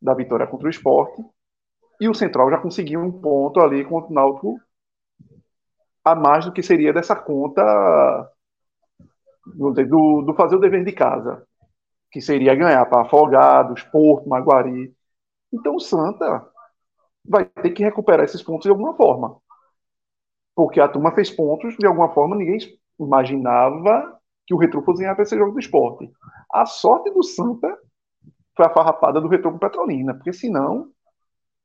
da 0.00 0.14
vitória 0.14 0.46
contra 0.46 0.66
o 0.66 0.70
esporte 0.70 1.22
e 2.00 2.08
o 2.08 2.14
Central 2.14 2.50
já 2.50 2.58
conseguiu 2.58 3.00
um 3.00 3.12
ponto 3.12 3.60
ali 3.60 3.84
contra 3.84 4.10
o 4.10 4.14
Náutico 4.14 4.60
a 6.04 6.16
mais 6.16 6.44
do 6.44 6.52
que 6.52 6.62
seria 6.62 6.92
dessa 6.92 7.14
conta 7.14 7.62
do, 9.46 10.22
do 10.22 10.34
fazer 10.34 10.56
o 10.56 10.58
dever 10.58 10.84
de 10.84 10.92
casa, 10.92 11.46
que 12.10 12.20
seria 12.20 12.56
ganhar 12.56 12.84
para 12.86 13.02
Afogados, 13.02 13.84
Porto, 13.84 14.28
Maguari. 14.28 14.92
Então 15.52 15.76
o 15.76 15.80
Santa 15.80 16.44
vai 17.24 17.44
ter 17.44 17.70
que 17.70 17.84
recuperar 17.84 18.24
esses 18.24 18.42
pontos 18.42 18.64
de 18.64 18.70
alguma 18.70 18.96
forma. 18.96 19.40
Porque 20.56 20.80
a 20.80 20.88
turma 20.88 21.14
fez 21.14 21.30
pontos, 21.30 21.76
de 21.76 21.86
alguma 21.86 22.12
forma, 22.12 22.34
ninguém 22.34 22.58
imaginava 22.98 24.18
que 24.46 24.54
o 24.54 24.58
Retro 24.58 24.82
fosse 24.82 25.02
ganhar 25.02 25.14
para 25.14 25.22
esse 25.22 25.36
jogo 25.36 25.52
do 25.52 25.60
esporte. 25.60 26.10
A 26.52 26.66
sorte 26.66 27.10
do 27.10 27.22
Santa 27.22 27.76
foi 28.56 28.66
a 28.66 28.70
farrapada 28.70 29.20
do 29.20 29.28
Retro 29.28 29.52
com 29.52 29.58
Petrolina, 29.58 30.14
porque 30.14 30.32
senão 30.32 30.90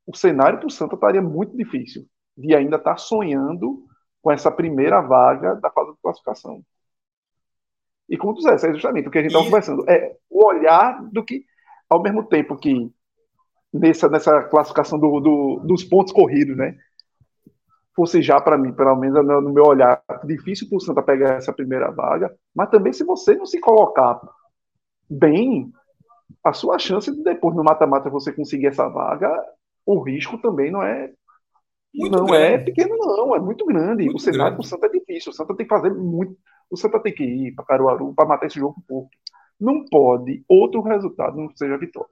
o 0.06 0.16
cenário 0.16 0.60
do 0.60 0.70
Santa 0.70 0.94
estaria 0.94 1.20
muito 1.20 1.56
difícil 1.56 2.06
de 2.36 2.54
ainda 2.54 2.76
estar 2.76 2.96
sonhando 2.96 3.84
com 4.22 4.30
essa 4.30 4.50
primeira 4.50 5.00
vaga 5.00 5.54
da 5.56 5.70
fase 5.70 5.92
de 5.92 5.98
classificação. 6.02 6.62
E 8.08 8.16
como 8.16 8.34
tu 8.34 8.38
disseste, 8.38 8.66
é 8.66 8.72
justamente 8.72 9.08
o 9.08 9.10
que 9.10 9.18
a 9.18 9.22
gente 9.22 9.30
estava 9.30 9.44
conversando, 9.44 9.84
é 9.88 10.16
o 10.30 10.46
olhar 10.46 11.02
do 11.10 11.22
que, 11.22 11.44
ao 11.90 12.02
mesmo 12.02 12.24
tempo 12.24 12.56
que 12.56 12.90
nessa, 13.72 14.08
nessa 14.08 14.42
classificação 14.44 14.98
do, 14.98 15.20
do, 15.20 15.60
dos 15.66 15.84
pontos 15.84 16.12
corridos, 16.12 16.56
né? 16.56 16.76
Fosse 17.98 18.22
já 18.22 18.40
para 18.40 18.56
mim, 18.56 18.72
pelo 18.72 18.94
menos 18.94 19.26
no 19.26 19.52
meu 19.52 19.64
olhar, 19.64 20.00
difícil 20.22 20.68
para 20.68 20.76
o 20.76 20.80
Santa 20.80 21.02
pegar 21.02 21.34
essa 21.34 21.52
primeira 21.52 21.90
vaga, 21.90 22.32
mas 22.54 22.70
também 22.70 22.92
se 22.92 23.02
você 23.02 23.34
não 23.34 23.44
se 23.44 23.58
colocar 23.58 24.20
bem, 25.10 25.72
a 26.44 26.52
sua 26.52 26.78
chance 26.78 27.10
de 27.10 27.24
depois 27.24 27.56
no 27.56 27.64
mata-mata 27.64 28.08
você 28.08 28.32
conseguir 28.32 28.68
essa 28.68 28.88
vaga, 28.88 29.28
o 29.84 30.00
risco 30.00 30.38
também 30.38 30.70
não 30.70 30.80
é 30.80 31.10
muito 31.92 32.16
não 32.16 32.32
é 32.32 32.50
grande. 32.50 32.54
é 32.54 32.58
pequeno 32.66 32.96
não, 32.98 33.34
é 33.34 33.40
muito 33.40 33.66
grande. 33.66 34.04
Muito 34.04 34.16
o 34.16 34.20
cenário 34.20 34.54
para 34.54 34.62
o 34.62 34.64
Santa 34.64 34.86
é 34.86 34.90
difícil, 34.90 35.32
o 35.32 35.34
Santa 35.34 35.56
tem 35.56 35.66
que 35.66 35.74
fazer 35.74 35.92
muito, 35.92 36.36
o 36.70 36.76
Santa 36.76 37.00
tem 37.00 37.12
que 37.12 37.24
ir 37.24 37.54
para 37.56 37.64
Caruaru 37.64 38.14
para 38.14 38.28
matar 38.28 38.46
esse 38.46 38.60
jogo 38.60 38.76
um 38.78 38.86
pouco. 38.86 39.10
Não 39.58 39.84
pode 39.86 40.44
outro 40.46 40.82
resultado 40.82 41.36
não 41.36 41.50
seja 41.56 41.76
vitória. 41.76 42.08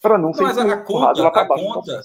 Para 0.00 0.16
não, 0.16 0.28
não 0.28 0.34
ser 0.34 0.44
mas 0.44 0.58
a 0.58 0.76
conta, 0.84 1.26
a 1.26 1.46
conta, 1.48 2.00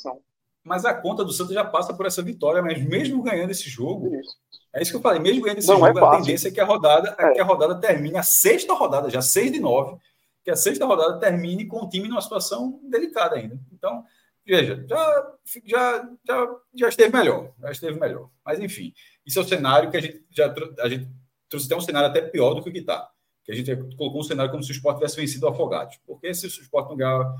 mas 0.63 0.85
a 0.85 0.93
conta 0.93 1.23
do 1.23 1.31
Santos 1.31 1.53
já 1.53 1.63
passa 1.63 1.93
por 1.93 2.05
essa 2.05 2.21
vitória, 2.21 2.61
mas 2.61 2.83
mesmo 2.83 3.23
ganhando 3.23 3.51
esse 3.51 3.69
jogo, 3.69 4.15
isso. 4.15 4.37
é 4.73 4.81
isso 4.81 4.91
que 4.91 4.97
eu 4.97 5.01
falei, 5.01 5.19
mesmo 5.19 5.41
ganhando 5.41 5.59
esse 5.59 5.67
não 5.67 5.85
é 5.85 5.93
jogo, 5.93 5.99
é 5.99 6.07
a 6.07 6.17
tendência 6.17 6.49
é 6.49 6.51
que 6.51 6.59
a 6.59 6.65
rodada, 6.65 7.15
é. 7.17 7.31
que 7.33 7.39
a 7.39 7.43
rodada 7.43 7.75
termine, 7.75 8.17
a 8.17 8.23
sexta 8.23 8.73
rodada, 8.73 9.09
já 9.09 9.21
6 9.21 9.51
de 9.51 9.59
9, 9.59 9.97
que 10.43 10.51
a 10.51 10.55
sexta 10.55 10.85
rodada 10.85 11.19
termine 11.19 11.65
com 11.65 11.83
o 11.83 11.89
time 11.89 12.07
numa 12.07 12.21
situação 12.21 12.79
delicada 12.83 13.35
ainda. 13.35 13.59
Então, 13.71 14.03
veja, 14.45 14.85
já, 14.87 15.33
já, 15.65 16.09
já, 16.25 16.55
já 16.75 16.89
esteve 16.89 17.15
melhor, 17.15 17.51
já 17.59 17.71
esteve 17.71 17.99
melhor. 17.99 18.29
Mas 18.45 18.59
enfim, 18.59 18.93
isso 19.25 19.39
é 19.39 19.41
o 19.41 19.47
cenário 19.47 19.89
que 19.89 19.97
a 19.97 20.01
gente 20.01 20.23
já 20.29 20.53
a 20.79 20.89
gente 20.89 21.09
trouxe 21.49 21.65
até 21.65 21.75
um 21.75 21.81
cenário 21.81 22.09
até 22.09 22.21
pior 22.21 22.53
do 22.53 22.61
que 22.61 22.69
o 22.69 22.73
que 22.73 22.79
está. 22.79 23.09
Que 23.43 23.51
a 23.51 23.55
gente 23.55 23.75
colocou 23.95 24.21
um 24.21 24.23
cenário 24.23 24.51
como 24.51 24.63
se 24.63 24.71
o 24.71 24.73
esporte 24.73 24.97
tivesse 24.97 25.15
vencido 25.15 25.45
o 25.45 25.49
Afogados. 25.49 25.97
Porque 26.05 26.33
se 26.33 26.45
o 26.45 26.47
esporte 26.47 26.89
não 26.89 26.97
ganhar 26.97 27.35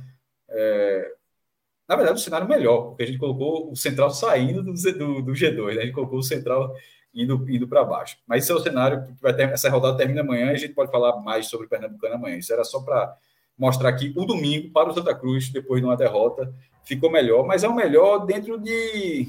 é, 0.49 1.15
na 1.89 1.95
verdade, 1.95 2.19
o 2.19 2.23
cenário 2.23 2.47
melhor, 2.47 2.89
porque 2.89 3.01
a 3.01 3.05
gente 3.07 3.17
colocou 3.17 3.71
o 3.71 3.75
central 3.75 4.11
saindo 4.11 4.61
do, 4.61 4.73
do, 4.73 5.21
do 5.23 5.31
G2, 5.31 5.73
né? 5.73 5.81
a 5.81 5.85
gente 5.85 5.95
colocou 5.95 6.19
o 6.19 6.23
central 6.23 6.75
indo, 7.11 7.43
indo 7.49 7.67
para 7.67 7.83
baixo. 7.83 8.17
Mas 8.27 8.43
esse 8.43 8.51
é 8.51 8.55
o 8.55 8.59
cenário 8.59 9.07
que 9.07 9.19
vai 9.19 9.33
ter, 9.33 9.49
essa 9.49 9.71
rodada 9.71 9.97
termina 9.97 10.21
amanhã 10.21 10.51
e 10.51 10.53
a 10.53 10.57
gente 10.57 10.75
pode 10.75 10.91
falar 10.91 11.19
mais 11.21 11.47
sobre 11.47 11.65
o 11.65 11.69
Pernambucano 11.69 12.13
amanhã. 12.13 12.37
Isso 12.37 12.53
era 12.53 12.63
só 12.63 12.79
para 12.81 13.17
mostrar 13.57 13.91
que 13.93 14.13
o 14.15 14.23
domingo 14.23 14.69
para 14.71 14.89
o 14.89 14.93
Santa 14.93 15.15
Cruz, 15.15 15.49
depois 15.49 15.81
de 15.81 15.87
uma 15.87 15.97
derrota, 15.97 16.53
ficou 16.83 17.11
melhor, 17.11 17.43
mas 17.43 17.63
é 17.63 17.67
o 17.67 17.73
melhor 17.73 18.19
dentro 18.19 18.59
de. 18.59 19.27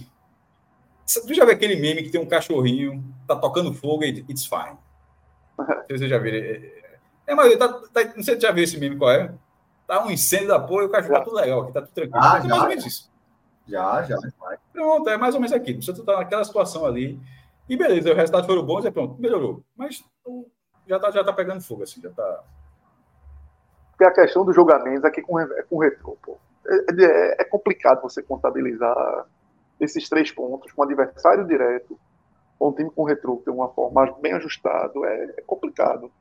Tu 1.27 1.33
já 1.33 1.47
viu 1.47 1.55
aquele 1.55 1.77
meme 1.77 2.03
que 2.03 2.11
tem 2.11 2.21
um 2.21 2.27
cachorrinho, 2.27 3.03
tá 3.27 3.35
tocando 3.35 3.73
fogo 3.73 4.05
e 4.05 4.25
it's 4.29 4.45
fine. 4.47 4.77
Você 5.89 6.07
já 6.07 6.19
viu? 6.19 6.35
É, 6.35 6.61
é, 7.27 7.35
mas 7.35 7.57
tá, 7.57 7.69
tá, 7.69 8.05
não 8.15 8.23
sei 8.23 8.35
se 8.35 8.43
já 8.43 8.53
viu 8.53 8.65
esse 8.65 8.79
meme 8.79 8.99
qual 8.99 9.13
é. 9.13 9.33
Tá 9.91 10.05
um 10.05 10.11
incêndio 10.13 10.47
da 10.47 10.61
porra 10.61 10.85
e 10.85 10.87
o 10.87 10.89
cachorro 10.89 11.15
tá 11.15 11.25
tudo 11.25 11.35
legal 11.35 11.63
aqui, 11.63 11.73
tá 11.73 11.83
tudo 11.83 11.93
tranquilo. 11.93 12.25
Ah, 12.25 12.39
é 12.39 12.47
mais 12.47 12.63
ou 12.63 12.69
menos 12.69 12.87
isso. 12.87 13.11
Já, 13.67 14.05
já. 14.05 14.17
Pronto, 14.73 15.11
é 15.11 15.17
mais 15.17 15.35
ou 15.35 15.41
menos 15.41 15.53
aquilo. 15.53 15.83
Você 15.83 15.93
tá 16.05 16.17
naquela 16.17 16.45
situação 16.45 16.87
ali. 16.87 17.19
E 17.69 17.77
beleza, 17.77 18.13
o 18.13 18.15
resultado 18.15 18.47
foram 18.47 18.65
bons, 18.65 18.85
é 18.85 18.93
pronto, 18.93 19.21
melhorou. 19.21 19.65
Mas 19.77 20.01
já 20.87 21.01
tá, 21.01 21.11
já 21.11 21.25
tá 21.25 21.33
pegando 21.33 21.61
fogo, 21.61 21.83
assim, 21.83 22.01
já 22.01 22.09
tá. 22.09 22.45
Porque 23.91 24.05
a 24.05 24.13
questão 24.13 24.45
dos 24.45 24.55
julgamentos 24.55 25.05
aqui 25.05 25.23
com, 25.23 25.35
com 25.69 25.79
retrô, 25.79 26.17
pô. 26.23 26.39
É, 26.69 27.03
é, 27.03 27.43
é, 27.43 27.45
complicado 27.47 28.01
você 28.01 28.23
contabilizar 28.23 29.27
esses 29.81 30.09
três 30.09 30.31
pontos 30.31 30.71
com 30.71 30.85
adversário 30.85 31.45
direto, 31.45 31.99
com 32.57 32.69
um 32.69 32.73
time 32.73 32.93
com 32.93 33.03
retrô 33.03 33.39
que 33.39 33.47
tem 33.47 33.53
uma 33.53 33.71
forma 33.71 34.17
bem 34.21 34.35
ajustado, 34.35 35.05
é, 35.05 35.35
é 35.39 35.43
complicado. 35.45 36.13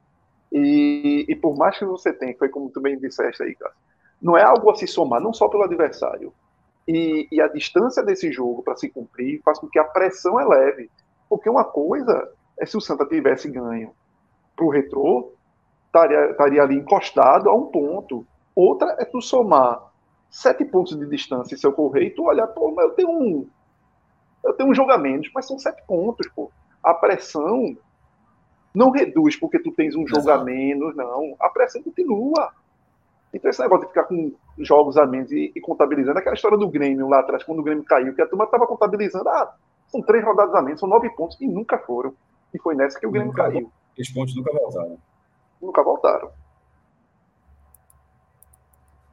E, 0.51 1.25
e 1.27 1.35
por 1.35 1.55
mais 1.55 1.77
que 1.77 1.85
você 1.85 2.11
tenha, 2.11 2.35
foi 2.37 2.49
como 2.49 2.69
tu 2.69 2.81
bem 2.81 2.97
disseste 2.97 3.43
aí, 3.43 3.55
cara, 3.55 3.73
não 4.21 4.37
é 4.37 4.43
algo 4.43 4.69
a 4.69 4.75
se 4.75 4.87
somar, 4.87 5.21
não 5.21 5.33
só 5.33 5.47
pelo 5.47 5.63
adversário. 5.63 6.33
E, 6.87 7.27
e 7.31 7.39
a 7.39 7.47
distância 7.47 8.03
desse 8.03 8.31
jogo 8.31 8.63
para 8.63 8.75
se 8.75 8.89
cumprir 8.89 9.41
faz 9.43 9.59
com 9.59 9.67
que 9.67 9.77
a 9.77 9.83
pressão 9.83 10.39
eleve. 10.39 10.89
Porque 11.29 11.49
uma 11.49 11.63
coisa 11.63 12.31
é 12.59 12.65
se 12.65 12.75
o 12.75 12.81
Santa 12.81 13.05
tivesse 13.05 13.49
ganho 13.49 13.91
para 14.55 14.65
o 14.65 14.69
retrô, 14.69 15.33
estaria, 15.85 16.31
estaria 16.31 16.63
ali 16.63 16.75
encostado 16.75 17.49
a 17.49 17.53
um 17.53 17.67
ponto. 17.67 18.25
Outra 18.55 18.95
é 18.99 19.05
tu 19.05 19.21
somar 19.21 19.89
sete 20.29 20.65
pontos 20.65 20.97
de 20.97 21.05
distância 21.05 21.55
e 21.55 21.57
seu 21.57 21.71
correio 21.71 22.07
e 22.07 22.15
tu 22.15 22.23
olhar, 22.23 22.47
pô, 22.47 22.71
mas 22.71 22.85
eu 22.85 22.91
tenho 22.91 23.09
um. 23.09 23.47
Eu 24.43 24.53
tenho 24.53 24.69
um 24.69 24.75
jogamento, 24.75 25.29
mas 25.33 25.45
são 25.45 25.59
sete 25.59 25.83
pontos, 25.85 26.27
pô. 26.29 26.51
A 26.83 26.93
pressão 26.93 27.77
não 28.73 28.91
reduz 28.91 29.35
porque 29.35 29.59
tu 29.59 29.71
tens 29.71 29.95
um 29.95 30.05
jogo 30.07 30.29
a 30.29 30.43
menos, 30.43 30.95
não. 30.95 31.35
A 31.39 31.49
pressão 31.49 31.81
continua. 31.81 32.51
Então 33.33 33.49
esse 33.49 33.61
negócio 33.61 33.85
de 33.85 33.89
ficar 33.89 34.05
com 34.05 34.33
jogos 34.57 34.97
a 34.97 35.05
menos 35.05 35.31
e, 35.31 35.51
e, 35.55 35.61
contabilizando, 35.61 36.17
aquela 36.17 36.35
história 36.35 36.57
do 36.57 36.69
Grêmio 36.69 37.07
lá 37.07 37.19
atrás, 37.19 37.43
quando 37.43 37.59
o 37.59 37.63
Grêmio 37.63 37.83
caiu, 37.83 38.13
que 38.13 38.21
a 38.21 38.27
turma 38.27 38.45
estava 38.45 38.65
contabilizando, 38.65 39.29
ah, 39.29 39.55
são 39.87 40.01
três 40.01 40.23
rodadas 40.23 40.55
a 40.55 40.61
menos, 40.61 40.79
são 40.79 40.89
nove 40.89 41.09
pontos, 41.11 41.39
e 41.39 41.47
nunca 41.47 41.77
foram. 41.77 42.13
E 42.53 42.59
foi 42.59 42.75
nessa 42.75 42.99
que 42.99 43.05
o 43.05 43.11
Grêmio 43.11 43.29
nunca, 43.29 43.43
caiu. 43.43 43.71
Os 43.97 44.09
pontos 44.09 44.35
nunca 44.35 44.51
voltaram. 44.51 44.97
Nunca 45.61 45.83
voltaram. 45.83 46.31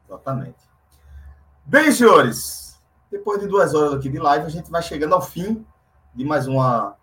Exatamente. 0.06 0.66
Bem, 1.64 1.90
senhores, 1.90 2.80
depois 3.10 3.40
de 3.40 3.46
duas 3.46 3.74
horas 3.74 3.94
aqui 3.94 4.08
de 4.08 4.18
live, 4.18 4.46
a 4.46 4.50
gente 4.50 4.70
vai 4.70 4.82
chegando 4.82 5.14
ao 5.14 5.20
fim 5.20 5.66
de 6.14 6.24
mais 6.24 6.46
uma, 6.46 6.96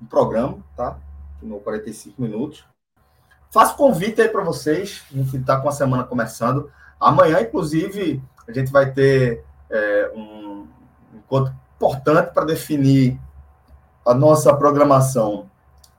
um 0.00 0.06
programa, 0.06 0.58
tá? 0.76 0.98
No 1.42 1.60
45 1.60 2.20
minutos. 2.20 2.64
Faço 3.50 3.76
convite 3.76 4.22
aí 4.22 4.28
para 4.28 4.42
vocês. 4.42 5.02
A 5.12 5.16
gente 5.16 5.36
está 5.36 5.60
com 5.60 5.68
a 5.68 5.72
semana 5.72 6.04
começando. 6.04 6.70
Amanhã, 6.98 7.40
inclusive, 7.40 8.22
a 8.46 8.52
gente 8.52 8.72
vai 8.72 8.92
ter 8.92 9.44
é, 9.68 10.12
um 10.14 10.66
encontro 11.14 11.54
importante 11.76 12.32
para 12.32 12.44
definir 12.44 13.20
a 14.06 14.14
nossa 14.14 14.54
programação 14.54 15.50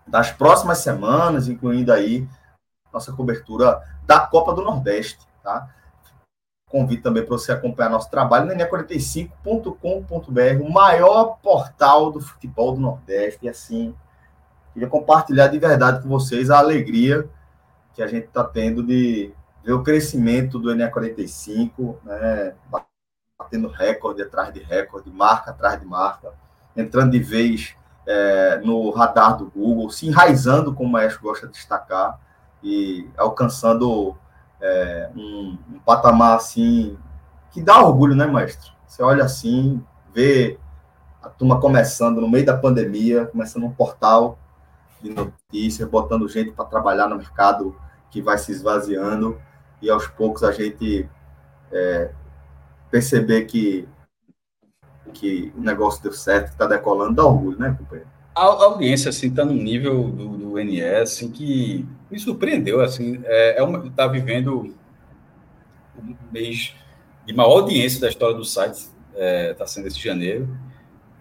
das 0.08 0.32
próximas 0.32 0.80
semanas, 0.80 1.48
incluindo 1.48 1.92
aí 1.92 2.28
nossa 2.92 3.12
cobertura 3.12 3.82
da 4.06 4.20
Copa 4.20 4.54
do 4.54 4.62
Nordeste, 4.62 5.20
tá? 5.42 5.70
Convido 6.70 7.04
também 7.04 7.24
para 7.24 7.38
você 7.38 7.52
acompanhar 7.52 7.90
nosso 7.90 8.10
trabalho 8.10 8.46
na 8.46 8.56
NE45.com.br, 8.56 10.62
o 10.62 10.72
maior 10.72 11.38
portal 11.42 12.12
do 12.12 12.20
futebol 12.20 12.74
do 12.74 12.82
Nordeste. 12.82 13.46
E 13.46 13.50
assim, 13.50 13.96
queria 14.74 14.90
compartilhar 14.90 15.48
de 15.48 15.60
verdade 15.60 16.02
com 16.02 16.10
vocês 16.10 16.50
a 16.50 16.58
alegria 16.58 17.30
que 17.94 18.02
a 18.02 18.08
gente 18.08 18.26
está 18.26 18.44
tendo 18.44 18.84
de 18.84 19.32
ver 19.64 19.74
o 19.74 19.84
crescimento 19.84 20.60
do 20.60 20.76
NE45, 20.76 21.96
né? 22.04 22.54
batendo 23.38 23.68
recorde 23.68 24.22
atrás 24.22 24.54
de 24.54 24.60
recorde, 24.60 25.12
marca 25.12 25.52
atrás 25.52 25.80
de 25.80 25.86
marca, 25.86 26.34
entrando 26.76 27.12
de 27.12 27.20
vez 27.20 27.76
é, 28.06 28.58
no 28.58 28.90
radar 28.90 29.38
do 29.38 29.50
Google, 29.50 29.90
se 29.90 30.08
enraizando, 30.08 30.74
como 30.74 30.90
o 30.90 30.92
Maestro 30.92 31.22
gosta 31.22 31.48
de 31.48 31.54
destacar, 31.54 32.20
e 32.62 33.08
alcançando 33.18 34.18
é, 34.60 35.10
um, 35.16 35.58
um, 35.74 35.80
patamar 35.86 36.38
assim 36.38 36.98
que 37.52 37.62
dá 37.62 37.82
orgulho, 37.82 38.16
né, 38.16 38.26
Maestro? 38.26 38.72
Você 38.88 39.04
olha 39.04 39.24
assim, 39.24 39.84
vê 40.14 40.58
a 41.22 41.30
turma 41.30 41.60
começando 41.60 42.20
no 42.20 42.30
meio 42.30 42.46
da 42.46 42.58
pandemia, 42.58 43.26
começando 43.28 43.66
um 43.66 43.72
portal 43.72 44.40
de 45.04 45.10
notícias, 45.10 45.88
botando 45.90 46.28
gente 46.30 46.52
para 46.52 46.66
trabalhar 46.66 47.08
no 47.08 47.18
mercado 47.18 47.76
que 48.10 48.22
vai 48.22 48.38
se 48.38 48.52
esvaziando, 48.52 49.40
e 49.82 49.90
aos 49.90 50.08
poucos 50.08 50.44
a 50.44 50.52
gente 50.52 51.10
é, 51.72 52.12
perceber 52.90 53.46
que 53.46 53.88
que 55.14 55.54
o 55.56 55.62
negócio 55.62 56.02
deu 56.02 56.12
certo, 56.12 56.46
que 56.48 56.54
está 56.54 56.66
decolando, 56.66 57.14
dá 57.14 57.26
orgulho, 57.26 57.60
né, 57.60 57.76
companheiro? 57.78 58.10
A, 58.34 58.46
audiência, 58.46 59.10
assim, 59.10 59.28
está 59.28 59.46
no 59.46 59.54
nível 59.54 60.10
do, 60.10 60.38
do 60.38 60.54
assim, 61.02 61.30
que 61.30 61.86
me 62.10 62.18
surpreendeu, 62.18 62.82
assim, 62.82 63.22
é, 63.26 63.60
é 63.60 63.64
uma, 63.64 63.88
tá 63.92 64.08
vivendo 64.08 64.74
um 66.02 66.16
mês 66.32 66.74
de 67.28 67.34
maior 67.34 67.60
audiência 67.60 68.02
da 68.02 68.10
história 68.10 68.36
do 68.36 68.44
site, 68.44 68.78
está 68.78 68.92
é, 69.16 69.54
tá 69.54 69.68
sendo 69.68 69.88
esse 69.88 70.00
janeiro, 70.00 70.50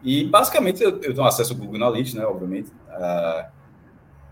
e, 0.03 0.25
basicamente, 0.25 0.83
eu, 0.83 0.91
eu 1.03 1.15
tenho 1.15 1.27
acesso 1.27 1.53
ao 1.53 1.59
Google 1.59 1.77
Analytics, 1.77 2.15
né, 2.15 2.25
obviamente, 2.25 2.73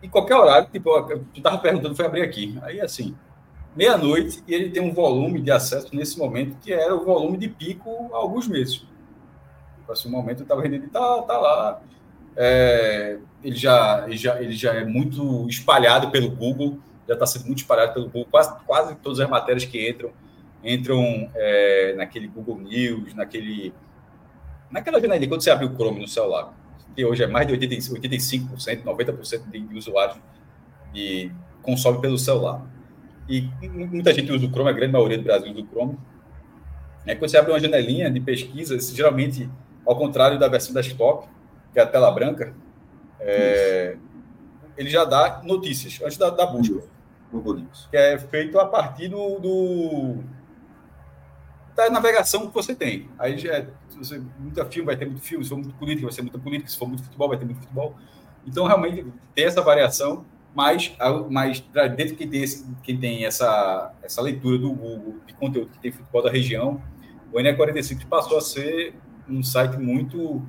e 0.02 0.08
qualquer 0.08 0.36
horário, 0.36 0.68
tipo, 0.70 0.90
tu 1.02 1.24
estava 1.36 1.58
perguntando, 1.58 1.94
foi 1.94 2.06
abrir 2.06 2.22
aqui, 2.22 2.58
aí, 2.62 2.80
assim, 2.80 3.14
meia-noite, 3.76 4.42
e 4.46 4.54
ele 4.54 4.70
tem 4.70 4.82
um 4.82 4.92
volume 4.92 5.40
de 5.40 5.50
acesso 5.50 5.94
nesse 5.94 6.18
momento 6.18 6.56
que 6.60 6.72
era 6.72 6.94
o 6.94 7.04
volume 7.04 7.36
de 7.36 7.48
pico 7.48 8.10
há 8.12 8.16
alguns 8.16 8.48
meses. 8.48 8.84
Assim, 9.88 10.08
um 10.08 10.12
momento 10.12 10.40
eu 10.40 10.42
estava 10.44 10.62
rendendo, 10.62 10.88
tá, 10.88 11.22
tá 11.22 11.38
lá. 11.38 11.82
É, 12.36 13.18
ele, 13.42 13.56
já, 13.56 14.04
ele, 14.06 14.16
já, 14.16 14.40
ele 14.40 14.52
já 14.52 14.72
é 14.72 14.84
muito 14.84 15.48
espalhado 15.48 16.10
pelo 16.10 16.30
Google, 16.30 16.78
já 17.08 17.14
está 17.14 17.26
sendo 17.26 17.46
muito 17.46 17.58
espalhado 17.58 17.92
pelo 17.92 18.06
Google. 18.06 18.28
Quase, 18.30 18.56
quase 18.64 18.94
todas 18.96 19.18
as 19.18 19.28
matérias 19.28 19.64
que 19.64 19.88
entram, 19.90 20.12
entram 20.62 21.28
é, 21.34 21.94
naquele 21.96 22.28
Google 22.28 22.58
News, 22.58 23.14
naquele. 23.14 23.74
Naquela 24.70 25.00
janelinha, 25.00 25.28
quando 25.28 25.42
você 25.42 25.50
abre 25.50 25.66
o 25.66 25.74
Chrome 25.74 26.00
no 26.00 26.06
celular, 26.06 26.54
que 26.94 27.04
hoje 27.04 27.22
é 27.22 27.26
mais 27.26 27.46
de 27.46 27.54
85%, 27.54 28.82
90% 28.84 29.50
de 29.50 29.78
usuários 29.78 30.18
de 30.92 31.30
consome 31.62 32.00
pelo 32.00 32.18
celular. 32.18 32.66
E 33.28 33.48
muita 33.62 34.12
gente 34.12 34.32
usa 34.32 34.46
o 34.46 34.50
Chrome, 34.50 34.70
a 34.70 34.72
grande 34.72 34.92
maioria 34.92 35.18
do 35.18 35.24
Brasil 35.24 35.52
usa 35.52 35.60
o 35.60 35.66
Chrome. 35.66 35.98
É, 37.06 37.14
quando 37.14 37.30
você 37.30 37.38
abre 37.38 37.52
uma 37.52 37.60
janelinha 37.60 38.10
de 38.10 38.20
pesquisa, 38.20 38.78
geralmente 38.94 39.48
ao 39.86 39.96
contrário 39.96 40.38
da 40.38 40.48
versão 40.48 40.74
desktop, 40.74 41.28
que 41.72 41.78
é 41.78 41.82
a 41.82 41.86
tela 41.86 42.10
branca, 42.10 42.54
é, 43.20 43.96
ele 44.76 44.90
já 44.90 45.04
dá 45.04 45.42
notícias 45.44 46.00
antes 46.02 46.16
da, 46.16 46.30
da 46.30 46.46
busca. 46.46 46.82
Google 47.32 47.54
News. 47.54 47.86
Que 47.90 47.96
é 47.96 48.18
feito 48.18 48.58
a 48.58 48.66
partir 48.66 49.08
do, 49.08 49.38
do, 49.38 50.16
da 51.84 51.90
navegação 51.90 52.46
que 52.46 52.54
você 52.54 52.74
tem. 52.74 53.08
Aí 53.18 53.38
já 53.38 53.54
é, 53.54 53.66
se 53.88 53.98
você 53.98 54.22
muito 54.38 54.64
filme, 54.66 54.86
vai 54.86 54.96
ter 54.96 55.06
muito 55.06 55.22
filme, 55.22 55.44
se 55.44 55.50
for 55.50 55.56
muito 55.56 55.74
política, 55.74 56.06
vai 56.06 56.12
ser 56.12 56.22
muita 56.22 56.38
política, 56.38 56.70
se 56.70 56.78
for 56.78 56.86
muito 56.86 57.02
futebol, 57.02 57.28
vai 57.28 57.38
ter 57.38 57.44
muito 57.44 57.60
futebol. 57.60 57.94
Então, 58.46 58.66
realmente, 58.66 59.06
tem 59.34 59.44
essa 59.44 59.60
variação, 59.62 60.24
mas, 60.54 60.94
mas 61.30 61.60
dentro 61.96 62.16
que 62.16 62.26
tem, 62.26 62.42
esse, 62.42 62.66
que 62.82 62.96
tem 62.96 63.24
essa, 63.24 63.92
essa 64.02 64.20
leitura 64.20 64.58
do 64.58 64.72
Google 64.72 65.16
de 65.26 65.34
conteúdo 65.34 65.70
que 65.70 65.78
tem 65.78 65.92
futebol 65.92 66.22
da 66.22 66.30
região, 66.30 66.82
o 67.32 67.38
NE45 67.38 68.06
passou 68.06 68.38
a 68.38 68.40
ser 68.40 68.94
um 69.28 69.42
site 69.42 69.76
muito 69.76 70.42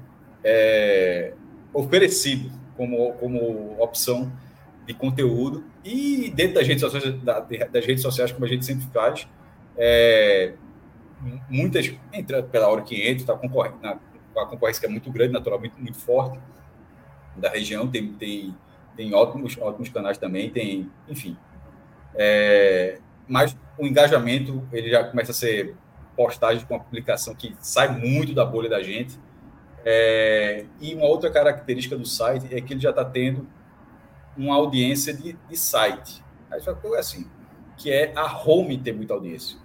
é, 0.43 1.33
oferecido 1.73 2.51
como, 2.75 3.13
como 3.13 3.75
opção 3.79 4.31
de 4.87 4.93
conteúdo 4.93 5.63
e 5.85 6.31
dentro 6.35 6.55
das 6.55 6.67
redes 6.67 6.81
sociais, 6.81 7.15
das 7.71 7.85
redes 7.85 8.01
sociais 8.01 8.31
como 8.31 8.45
a 8.45 8.47
gente 8.47 8.65
sempre 8.65 8.87
faz, 8.91 9.27
é, 9.77 10.53
muitas 11.49 11.93
entra 12.11 12.43
pela 12.43 12.67
hora 12.67 12.81
que 12.81 12.95
entra, 13.01 13.21
está 13.21 13.35
concorrendo, 13.35 13.77
na, 13.81 13.99
a 14.37 14.45
concorrência 14.45 14.79
que 14.79 14.85
é 14.85 14.89
muito 14.89 15.11
grande, 15.11 15.33
naturalmente 15.33 15.75
muito 15.79 15.97
forte 15.97 16.39
da 17.35 17.49
região, 17.49 17.87
tem, 17.87 18.13
tem, 18.13 18.55
tem 18.95 19.13
ótimos, 19.13 19.57
ótimos 19.57 19.89
canais 19.89 20.17
também, 20.17 20.49
tem, 20.49 20.89
enfim. 21.07 21.37
É, 22.15 22.99
mas 23.27 23.55
o 23.77 23.85
engajamento 23.85 24.67
ele 24.71 24.89
já 24.89 25.03
começa 25.03 25.31
a 25.31 25.35
ser 25.35 25.75
postagem 26.15 26.65
com 26.65 26.73
uma 26.73 26.83
publicação 26.83 27.33
que 27.33 27.55
sai 27.59 27.87
muito 27.97 28.33
da 28.33 28.45
bolha 28.45 28.69
da 28.69 28.83
gente. 28.83 29.17
É, 29.83 30.65
e 30.79 30.93
uma 30.93 31.05
outra 31.05 31.31
característica 31.31 31.95
do 31.95 32.05
site 32.05 32.53
é 32.53 32.61
que 32.61 32.73
ele 32.73 32.81
já 32.81 32.91
está 32.91 33.03
tendo 33.03 33.47
uma 34.37 34.55
audiência 34.55 35.13
de, 35.13 35.33
de 35.33 35.57
site. 35.57 36.23
Aí 36.51 36.61
assim, 36.97 37.25
que 37.77 37.91
é 37.91 38.11
a 38.15 38.25
home 38.25 38.77
ter 38.77 38.93
muita 38.93 39.13
audiência. 39.13 39.57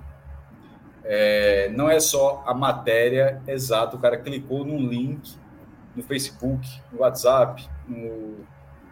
É, 1.09 1.71
não 1.71 1.89
é 1.89 2.01
só 2.01 2.43
a 2.47 2.53
matéria 2.53 3.41
exata, 3.47 3.97
o 3.97 3.99
cara 3.99 4.17
clicou 4.17 4.65
num 4.65 4.79
link 4.79 5.35
no 5.95 6.03
Facebook, 6.03 6.69
no 6.93 7.01
WhatsApp, 7.01 7.67
no, 7.89 8.45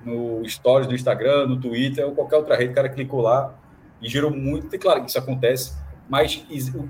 no 0.05 0.49
Stories 0.49 0.87
do 0.87 0.95
Instagram, 0.95 1.47
no 1.47 1.61
Twitter, 1.61 2.07
ou 2.07 2.15
qualquer 2.15 2.37
outra 2.37 2.57
rede, 2.57 2.73
o 2.73 2.75
cara 2.75 2.89
clicou 2.89 3.21
lá 3.21 3.53
e 4.01 4.09
gerou 4.09 4.31
muito. 4.31 4.75
E 4.75 4.79
claro 4.79 5.03
que 5.03 5.11
isso 5.11 5.19
acontece 5.19 5.75
mas 6.09 6.45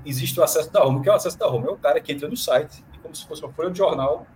existe 0.05 0.39
o 0.39 0.43
acesso 0.43 0.71
da 0.71 0.83
home. 0.83 0.99
O 0.99 1.01
que 1.01 1.09
é 1.09 1.11
o 1.11 1.15
acesso 1.15 1.37
da 1.37 1.47
home? 1.47 1.67
É 1.67 1.71
o 1.71 1.77
cara 1.77 1.99
que 1.99 2.11
entra 2.11 2.27
no 2.27 2.35
site 2.35 2.83
e, 2.93 2.97
como 2.99 3.15
se 3.15 3.25
fosse 3.25 3.41
uma 3.43 3.51
folha 3.53 3.71
de 3.71 3.77
jornal, 3.77 4.27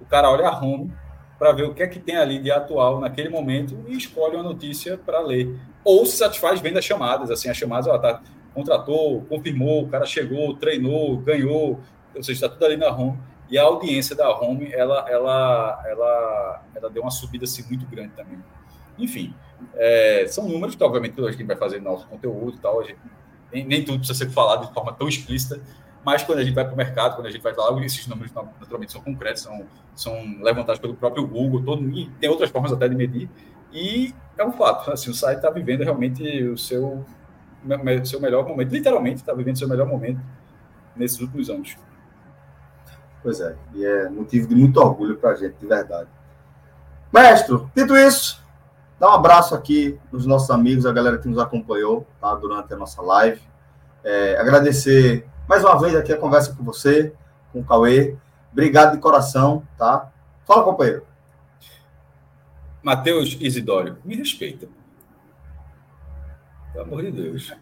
o 0.00 0.04
cara 0.04 0.30
olha 0.30 0.48
a 0.48 0.58
home 0.58 0.92
para 1.38 1.52
ver 1.52 1.64
o 1.64 1.74
que 1.74 1.82
é 1.82 1.88
que 1.88 1.98
tem 1.98 2.16
ali 2.16 2.38
de 2.38 2.50
atual 2.50 3.00
naquele 3.00 3.28
momento 3.28 3.76
e 3.88 3.96
escolhe 3.96 4.36
uma 4.36 4.44
notícia 4.44 4.96
para 4.96 5.20
ler. 5.20 5.58
Ou 5.84 6.06
se 6.06 6.16
satisfaz 6.16 6.60
vendo 6.60 6.78
as 6.78 6.84
chamadas, 6.84 7.30
assim, 7.30 7.48
as 7.48 7.56
chamadas, 7.56 7.88
ó, 7.88 7.98
tá, 7.98 8.22
contratou, 8.54 9.22
confirmou, 9.22 9.84
o 9.84 9.88
cara 9.88 10.06
chegou, 10.06 10.54
treinou, 10.56 11.16
ganhou, 11.18 11.80
ou 12.14 12.22
seja, 12.22 12.46
está 12.46 12.48
tudo 12.48 12.66
ali 12.66 12.76
na 12.76 12.88
home. 12.88 13.18
E 13.50 13.58
a 13.58 13.64
audiência 13.64 14.16
da 14.16 14.30
home, 14.30 14.72
ela, 14.72 15.04
ela, 15.08 15.82
ela, 15.86 16.64
ela 16.74 16.90
deu 16.90 17.02
uma 17.02 17.10
subida 17.10 17.44
assim, 17.44 17.62
muito 17.68 17.86
grande 17.86 18.12
também. 18.14 18.38
Enfim, 18.98 19.34
é, 19.74 20.26
são 20.28 20.48
números 20.48 20.74
que, 20.74 20.82
obviamente, 20.82 21.20
a 21.20 21.30
gente 21.30 21.44
vai 21.44 21.56
fazer 21.56 21.80
nosso 21.80 22.06
conteúdo 22.06 22.56
e 22.56 22.60
tal, 22.60 22.82
gente 22.84 22.98
nem, 23.52 23.64
nem 23.64 23.84
tudo 23.84 23.98
precisa 23.98 24.18
ser 24.18 24.30
falado 24.30 24.66
de 24.66 24.72
forma 24.72 24.92
tão 24.92 25.06
explícita, 25.06 25.60
mas 26.04 26.22
quando 26.24 26.38
a 26.38 26.44
gente 26.44 26.54
vai 26.54 26.64
para 26.64 26.72
o 26.72 26.76
mercado, 26.76 27.16
quando 27.16 27.26
a 27.26 27.30
gente 27.30 27.42
vai 27.42 27.54
falar, 27.54 27.80
esses 27.84 28.06
números 28.06 28.32
naturalmente 28.32 28.90
são 28.90 29.00
concretos, 29.00 29.42
são, 29.42 29.66
são 29.94 30.14
levantados 30.40 30.80
pelo 30.80 30.94
próprio 30.94 31.26
Google, 31.26 31.62
todo, 31.62 31.88
e 31.90 32.10
tem 32.18 32.28
outras 32.28 32.50
formas 32.50 32.72
até 32.72 32.88
de 32.88 32.96
medir, 32.96 33.28
e 33.72 34.14
é 34.36 34.44
um 34.44 34.52
fato, 34.52 34.90
assim, 34.90 35.10
o 35.10 35.14
site 35.14 35.36
está 35.36 35.50
vivendo 35.50 35.82
realmente 35.82 36.42
o 36.44 36.56
seu, 36.56 37.04
seu 38.04 38.20
melhor 38.20 38.46
momento, 38.46 38.70
literalmente 38.70 39.16
está 39.16 39.32
vivendo 39.32 39.56
o 39.56 39.58
seu 39.58 39.68
melhor 39.68 39.86
momento 39.86 40.20
nesses 40.96 41.20
últimos 41.20 41.48
anos. 41.50 41.76
Pois 43.22 43.40
é, 43.40 43.56
e 43.74 43.84
é 43.84 44.08
motivo 44.08 44.48
de 44.48 44.54
muito 44.54 44.80
orgulho 44.80 45.16
para 45.16 45.30
a 45.30 45.34
gente, 45.34 45.54
de 45.54 45.66
verdade. 45.66 46.08
Mestre, 47.12 47.56
dito 47.74 47.96
isso, 47.96 48.42
Dá 49.02 49.10
um 49.10 49.14
abraço 49.14 49.52
aqui 49.52 49.98
nos 50.12 50.24
nossos 50.26 50.48
amigos, 50.48 50.86
a 50.86 50.92
galera 50.92 51.18
que 51.18 51.26
nos 51.26 51.40
acompanhou 51.40 52.06
tá, 52.20 52.36
durante 52.36 52.72
a 52.72 52.76
nossa 52.76 53.02
live. 53.02 53.40
É, 54.04 54.38
agradecer 54.38 55.26
mais 55.48 55.64
uma 55.64 55.76
vez 55.76 55.96
aqui 55.96 56.12
a 56.12 56.16
conversa 56.16 56.54
com 56.54 56.62
você, 56.62 57.12
com 57.52 57.58
o 57.58 57.64
Cauê. 57.64 58.16
Obrigado 58.52 58.92
de 58.92 58.98
coração, 58.98 59.66
tá? 59.76 60.08
Fala, 60.46 60.62
companheiro. 60.62 61.04
Matheus 62.80 63.36
Isidório, 63.40 63.98
me 64.04 64.14
respeita. 64.14 64.68
Pelo 66.72 66.84
amor 66.84 67.02
de 67.02 67.10
Deus. 67.10 67.52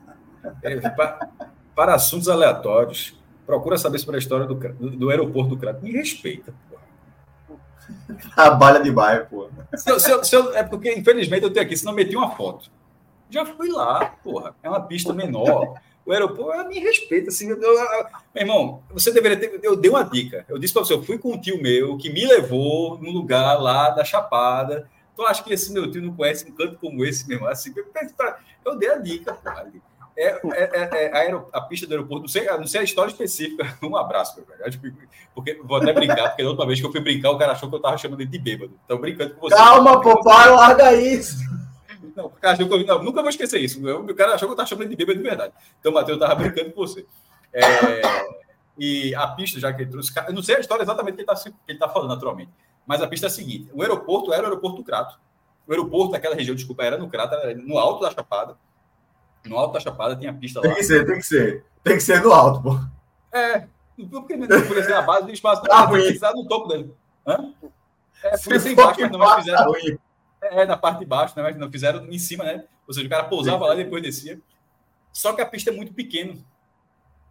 É, 0.63 0.77
para, 0.91 1.29
para 1.75 1.95
assuntos 1.95 2.29
aleatórios, 2.29 3.19
procura 3.47 3.77
saber 3.77 3.99
sobre 3.99 4.17
a 4.17 4.19
história 4.19 4.47
do, 4.47 4.55
do, 4.55 4.91
do 4.91 5.11
aeroporto 5.11 5.51
do 5.51 5.59
Crato. 5.59 5.83
Me 5.83 5.93
respeita, 5.93 6.55
porra. 6.69 6.83
Trabalha 8.35 8.83
de 8.83 8.91
bairro, 8.91 9.27
pô. 9.27 9.51
Se 9.75 9.91
eu, 9.91 10.01
se 10.01 10.11
eu, 10.11 10.25
se 10.25 10.37
eu, 10.37 10.55
é 10.55 10.63
porque, 10.63 10.93
infelizmente, 10.93 11.43
eu 11.43 11.51
tenho 11.51 11.67
aqui, 11.67 11.77
senão 11.77 11.93
meti 11.93 12.17
uma 12.17 12.31
foto. 12.31 12.71
Já 13.29 13.45
fui 13.47 13.69
lá, 13.71 14.15
porra. 14.23 14.55
É 14.63 14.69
uma 14.69 14.83
pista 14.83 15.13
menor. 15.13 15.75
O 16.05 16.13
aeroporto, 16.13 16.69
me 16.69 16.79
respeita. 16.79 17.29
Assim, 17.29 17.49
eu, 17.51 17.61
eu, 17.61 17.75
meu 18.35 18.43
irmão, 18.43 18.83
você 18.91 19.13
deveria 19.13 19.39
ter. 19.39 19.61
Eu 19.63 19.77
dei 19.77 19.91
uma 19.91 20.03
dica. 20.03 20.45
Eu 20.49 20.59
disse 20.59 20.73
para 20.73 20.85
você, 20.85 20.95
eu 20.95 21.03
fui 21.03 21.19
com 21.19 21.33
um 21.33 21.41
tio 21.41 21.61
meu 21.63 21.97
que 21.97 22.11
me 22.11 22.27
levou 22.27 22.99
num 22.99 23.13
lugar 23.13 23.61
lá 23.61 23.91
da 23.91 24.05
Chapada. 24.05 24.89
Tu 25.21 25.27
acha 25.27 25.45
que 25.45 25.53
esse 25.53 25.71
meu 25.71 25.91
tio 25.91 26.01
não 26.01 26.15
conhece 26.15 26.51
um 26.51 26.55
canto 26.55 26.79
como 26.79 27.05
esse, 27.05 27.29
meu 27.29 27.37
irmão? 27.37 27.51
Assim, 27.51 27.75
eu 28.65 28.79
dei 28.79 28.89
a 28.89 28.97
dica, 28.97 29.35
porra. 29.35 29.71
É, 30.17 30.29
é, 30.29 30.41
é, 30.55 31.05
é 31.05 31.13
a, 31.13 31.19
aero, 31.19 31.47
a, 31.53 31.61
pista 31.61 31.87
do 31.87 31.93
aeroporto, 31.93 32.23
não 32.23 32.29
sei, 32.29 32.47
não 32.47 32.67
sei 32.67 32.81
a 32.81 32.85
história 32.85 33.11
específica. 33.11 33.77
Um 33.85 33.97
abraço, 33.97 34.37
meu 34.37 34.47
velho. 34.47 35.05
Porque 35.35 35.61
vou 35.63 35.77
até 35.77 35.93
brincar, 35.93 36.31
porque 36.31 36.43
da 36.43 36.49
última 36.49 36.67
vez 36.67 36.81
que 36.81 36.87
eu 36.87 36.91
fui 36.91 37.03
brincar, 37.03 37.33
o 37.33 37.39
cara 37.39 37.53
achou 37.53 37.69
que 37.69 37.75
eu 37.75 37.83
tava 37.83 37.99
chamando 37.99 38.23
ele 38.23 38.31
de 38.31 38.39
bêbado. 38.39 38.73
Então 38.83 38.99
brincando 38.99 39.35
com 39.35 39.43
você. 39.43 39.55
Calma, 39.55 40.01
papai, 40.01 40.49
larga 40.49 40.95
isso. 40.95 41.37
Não, 42.17 42.25
o 42.25 42.31
cara 42.31 42.55
achou 42.55 42.67
que 42.67 42.75
eu, 42.75 42.87
não, 42.87 43.03
nunca 43.03 43.21
vou 43.21 43.29
esquecer 43.29 43.61
isso. 43.61 43.79
O 43.87 44.15
cara 44.15 44.37
achou 44.37 44.49
que 44.49 44.53
eu 44.53 44.57
tava 44.57 44.69
chamando 44.69 44.87
ele 44.87 44.97
de 44.97 45.05
bêbado 45.05 45.23
de 45.23 45.29
verdade. 45.29 45.53
Então, 45.79 45.93
Matheus, 45.93 46.19
eu 46.19 46.27
tava 46.27 46.35
brincando 46.35 46.73
com 46.73 46.81
você. 46.81 47.05
É, 47.53 48.01
e 48.79 49.15
a 49.15 49.27
pista, 49.27 49.61
já 49.61 49.71
que 49.71 49.83
ele 49.83 49.91
trouxe. 49.91 50.13
Eu 50.27 50.33
não 50.33 50.43
sei 50.43 50.57
a 50.57 50.61
história 50.61 50.83
exatamente 50.83 51.17
que 51.17 51.21
ele, 51.21 51.27
tá, 51.27 51.35
que 51.35 51.53
ele 51.69 51.79
tá 51.79 51.91
falando, 51.91 52.09
naturalmente. 52.09 52.51
Mas 52.87 53.03
a 53.03 53.07
pista 53.07 53.27
é 53.27 53.29
a 53.29 53.31
seguinte: 53.31 53.71
o 53.73 53.83
aeroporto 53.83 54.33
era 54.33 54.43
o 54.43 54.47
aeroporto 54.47 54.79
do 54.79 54.85
Crato. 54.85 55.19
O 55.67 55.73
aeroporto 55.73 56.13
daquela 56.13 56.35
região, 56.35 56.55
desculpa, 56.55 56.83
era 56.83 56.99
no 56.99 57.09
Crato, 57.09 57.35
era 57.35 57.55
no 57.55 57.79
alto 57.79 58.03
da 58.03 58.11
Chapada. 58.11 58.57
No 59.45 59.57
alto 59.57 59.73
da 59.73 59.81
Chapada 59.81 60.17
tinha 60.17 60.33
pista 60.35 60.61
lá. 60.61 60.67
Tem 60.67 60.75
que 60.75 60.85
ser, 60.85 61.07
tem 61.07 61.17
que 61.17 61.23
ser. 61.23 61.65
Tem 61.83 61.97
que 61.97 62.03
ser 62.03 62.23
no 62.23 62.33
alto, 62.33 62.63
pô. 62.63 62.79
É, 63.33 63.67
porque 64.11 64.37
não 64.37 64.47
podia 64.47 64.85
ser 64.85 64.91
na 64.91 65.03
base 65.03 65.27
do 65.27 65.33
espaço. 65.33 65.63
Tá 65.63 65.85
ruim. 65.85 66.19
no 66.35 66.49
topo 66.49 66.69
dele. 66.69 66.95
Hã? 67.27 67.53
É, 68.23 68.37
podia 68.39 68.61
ser 68.61 68.73
embaixo, 68.73 69.01
mas 69.01 69.11
não 69.11 69.37
fizeram. 69.37 69.73
Tá 69.73 69.79
é, 70.43 70.67
na 70.67 70.77
parte 70.77 71.01
de 71.01 71.07
baixo, 71.07 71.35
né? 71.37 71.43
Mas 71.43 71.57
não 71.57 71.71
fizeram 71.71 72.07
em 72.07 72.19
cima, 72.19 72.45
né? 72.45 72.65
Ou 72.87 72.95
seja, 72.95 73.07
o 73.07 73.11
cara 73.11 73.25
pousava 73.25 73.67
lá 73.67 73.75
e 73.75 73.85
depois 73.85 74.03
descia. 74.03 74.41
Só 75.13 75.33
que 75.33 75.43
a 75.43 75.47
pista 75.47 75.71
é 75.71 75.73
muito 75.73 75.93
pequena. 75.93 76.35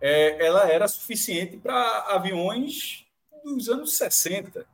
É, 0.02 0.46
ela 0.46 0.70
era 0.70 0.88
suficiente 0.88 1.58
para 1.58 2.06
aviões 2.10 3.06
dos 3.44 3.68
anos 3.68 3.98
60, 3.98 4.66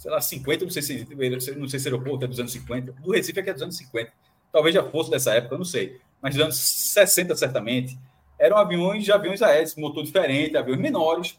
sei 0.00 0.10
lá, 0.10 0.18
50, 0.18 0.64
não 0.64 0.70
sei 0.70 0.82
se, 0.82 1.54
não 1.54 1.68
sei 1.68 1.78
se 1.78 1.88
aeroporto 1.88 2.24
é 2.24 2.28
dos 2.28 2.40
anos 2.40 2.52
50. 2.52 2.92
Do 2.92 3.12
Recife 3.12 3.38
é 3.38 3.42
que 3.42 3.50
é 3.50 3.52
dos 3.52 3.62
anos 3.62 3.76
50. 3.76 4.10
Talvez 4.50 4.74
já 4.74 4.82
fosse 4.82 5.10
dessa 5.10 5.34
época, 5.34 5.54
eu 5.54 5.58
não 5.58 5.64
sei 5.64 6.00
mas 6.22 6.34
nos 6.34 6.44
anos 6.44 6.56
60, 6.56 7.34
certamente, 7.36 7.98
eram 8.38 8.56
aviões 8.56 9.04
de 9.04 9.12
aviões 9.12 9.42
aéreos, 9.42 9.74
motor 9.74 10.04
diferente, 10.04 10.56
aviões 10.56 10.80
menores. 10.80 11.38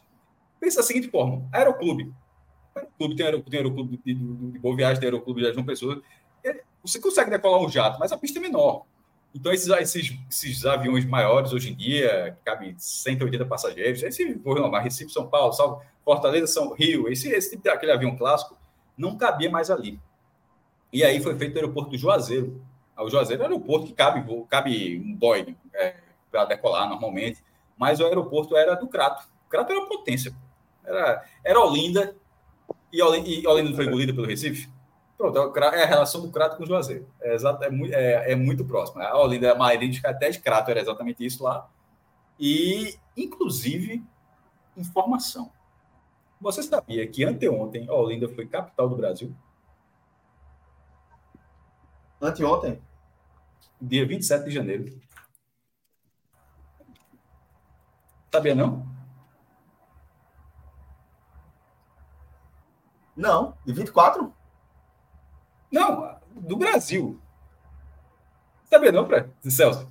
Pensa 0.60 0.78
da 0.78 0.82
seguinte 0.82 1.08
forma: 1.08 1.48
aeroclube. 1.52 2.12
Aeroclube 2.74 3.16
tem 3.16 3.26
aeroclube, 3.26 3.50
tem 3.50 3.58
aeroclube 3.58 4.00
de, 4.04 4.14
de, 4.14 4.50
de 4.52 4.58
Boa 4.58 4.76
Viagem, 4.76 5.00
tem 5.00 5.08
aeroclube 5.08 5.42
de 5.42 5.52
João 5.52 5.66
Pessoa. 5.66 6.02
Você 6.82 7.00
consegue 7.00 7.30
decolar 7.30 7.60
um 7.60 7.68
jato, 7.68 7.98
mas 8.00 8.10
a 8.12 8.18
pista 8.18 8.38
é 8.38 8.42
menor. 8.42 8.86
Então, 9.34 9.52
esses, 9.52 9.68
esses, 9.68 10.18
esses 10.28 10.66
aviões 10.66 11.04
maiores 11.04 11.52
hoje 11.52 11.72
em 11.72 11.74
dia, 11.74 12.36
que 12.36 12.44
cabem 12.44 12.74
180 12.76 13.46
passageiros, 13.46 14.02
esse 14.02 14.34
voo 14.34 14.54
normal, 14.54 14.82
Recife, 14.82 15.10
São 15.10 15.26
Paulo, 15.26 15.52
Salvo, 15.52 15.82
Fortaleza, 16.04 16.46
São 16.46 16.74
Rio, 16.74 17.08
esse, 17.08 17.30
esse 17.30 17.50
tipo 17.50 17.68
aquele 17.70 17.92
avião 17.92 18.16
clássico, 18.16 18.58
não 18.96 19.16
cabia 19.16 19.50
mais 19.50 19.70
ali. 19.70 19.98
E 20.92 21.02
aí 21.02 21.20
foi 21.22 21.34
feito 21.38 21.54
o 21.54 21.58
aeroporto 21.58 21.90
do 21.90 21.98
Juazeiro, 21.98 22.62
o 22.98 23.08
Juazeiro 23.08 23.42
é 23.42 23.46
um 23.46 23.50
aeroporto 23.50 23.86
que 23.86 23.94
cabe, 23.94 24.24
cabe 24.48 24.98
um 24.98 25.14
Boeing 25.14 25.56
é, 25.74 25.94
para 26.30 26.44
decolar 26.44 26.88
normalmente, 26.88 27.42
mas 27.76 28.00
o 28.00 28.04
aeroporto 28.04 28.56
era 28.56 28.74
do 28.74 28.86
Crato. 28.86 29.26
O 29.46 29.50
Crato 29.50 29.72
era 29.72 29.86
potência. 29.86 30.34
Era, 30.84 31.24
era 31.42 31.60
Olinda 31.60 32.14
e 32.92 33.02
Olinda, 33.02 33.28
e 33.28 33.46
Olinda 33.46 33.74
foi 33.74 33.86
engolida 33.86 34.12
pelo 34.12 34.26
Recife. 34.26 34.68
Pronto, 35.22 35.56
é 35.56 35.84
a 35.84 35.86
relação 35.86 36.20
do 36.20 36.32
Crato 36.32 36.56
com 36.56 36.64
o 36.64 36.66
Juazeiro. 36.66 37.06
É, 37.20 37.32
exato, 37.32 37.62
é, 37.62 37.70
muito, 37.70 37.94
é, 37.94 38.32
é 38.32 38.34
muito 38.34 38.64
próximo. 38.64 39.00
A 39.00 39.16
Olinda, 39.16 39.52
a 39.52 39.54
maioria 39.54 39.88
de 39.88 40.04
até 40.04 40.28
de 40.28 40.40
Crato 40.40 40.68
era 40.68 40.80
exatamente 40.80 41.24
isso 41.24 41.44
lá. 41.44 41.70
E, 42.40 42.98
inclusive, 43.16 44.04
informação. 44.76 45.52
Você 46.40 46.60
sabia 46.60 47.06
que 47.06 47.22
anteontem 47.22 47.88
a 47.88 47.94
Olinda 47.94 48.28
foi 48.28 48.48
capital 48.48 48.88
do 48.88 48.96
Brasil? 48.96 49.32
Anteontem? 52.20 52.82
dia 53.80 54.04
27 54.04 54.46
de 54.46 54.50
janeiro. 54.50 55.00
Sabia 58.32 58.56
não? 58.56 58.84
Não, 63.16 63.56
de 63.64 63.72
24? 63.72 64.41
Não, 65.72 66.14
do 66.36 66.56
Brasil. 66.56 67.18
Sabia 68.64 68.92
não, 68.92 69.06
Fred? 69.06 69.30
Celso? 69.48 69.90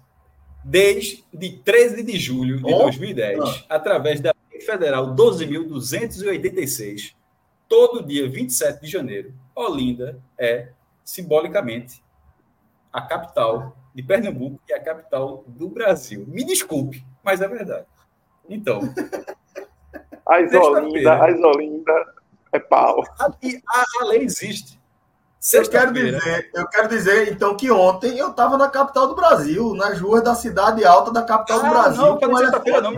Desde 0.64 1.24
13 1.64 2.04
de 2.04 2.20
julho 2.20 2.58
de 2.58 2.72
oh, 2.72 2.84
2010, 2.84 3.40
ah. 3.40 3.66
através 3.68 4.22
da 4.22 4.32
Lei 4.52 4.62
Federal 4.62 5.16
12.286, 5.16 7.16
todo 7.68 8.06
dia 8.06 8.30
27 8.30 8.82
de 8.82 8.88
janeiro, 8.88 9.34
Olinda 9.56 10.22
é, 10.38 10.70
simbolicamente, 11.04 12.04
a 12.94 13.02
capital 13.02 13.76
de 13.96 14.04
Pernambuco, 14.04 14.62
é 14.70 14.76
a 14.76 14.84
capital 14.84 15.44
do 15.48 15.68
Brasil. 15.68 16.26
Me 16.28 16.44
desculpe, 16.44 17.04
mas 17.24 17.42
é 17.42 17.48
verdade. 17.48 17.88
Então. 18.48 18.82
a 20.28 20.42
Isolinda, 20.42 21.24
a 21.24 21.32
Isolinda 21.32 22.14
é 22.52 22.60
pau. 22.60 23.04
A, 23.20 23.26
a, 23.26 23.86
a 24.02 24.06
lei 24.06 24.24
existe. 24.24 24.81
Eu 25.54 25.70
quero, 25.70 25.92
dizer, 25.92 26.52
eu 26.54 26.68
quero 26.68 26.88
dizer, 26.88 27.32
então, 27.32 27.58
que 27.58 27.72
ontem 27.72 28.16
eu 28.16 28.30
estava 28.30 28.60
na 28.60 28.70
capital 28.70 29.08
do 29.08 29.16
Brasil, 29.16 29.74
nas 29.74 30.00
ruas 30.00 30.24
da 30.24 30.36
cidade 30.36 30.86
alta 30.86 31.12
da 31.12 31.24
capital 31.24 31.60
ah, 31.60 31.64
do 31.64 31.70
Brasil. 31.70 32.02
Não, 32.04 32.20
foi 32.20 32.38
sexta-feira, 32.38 32.82
não. 32.82 32.94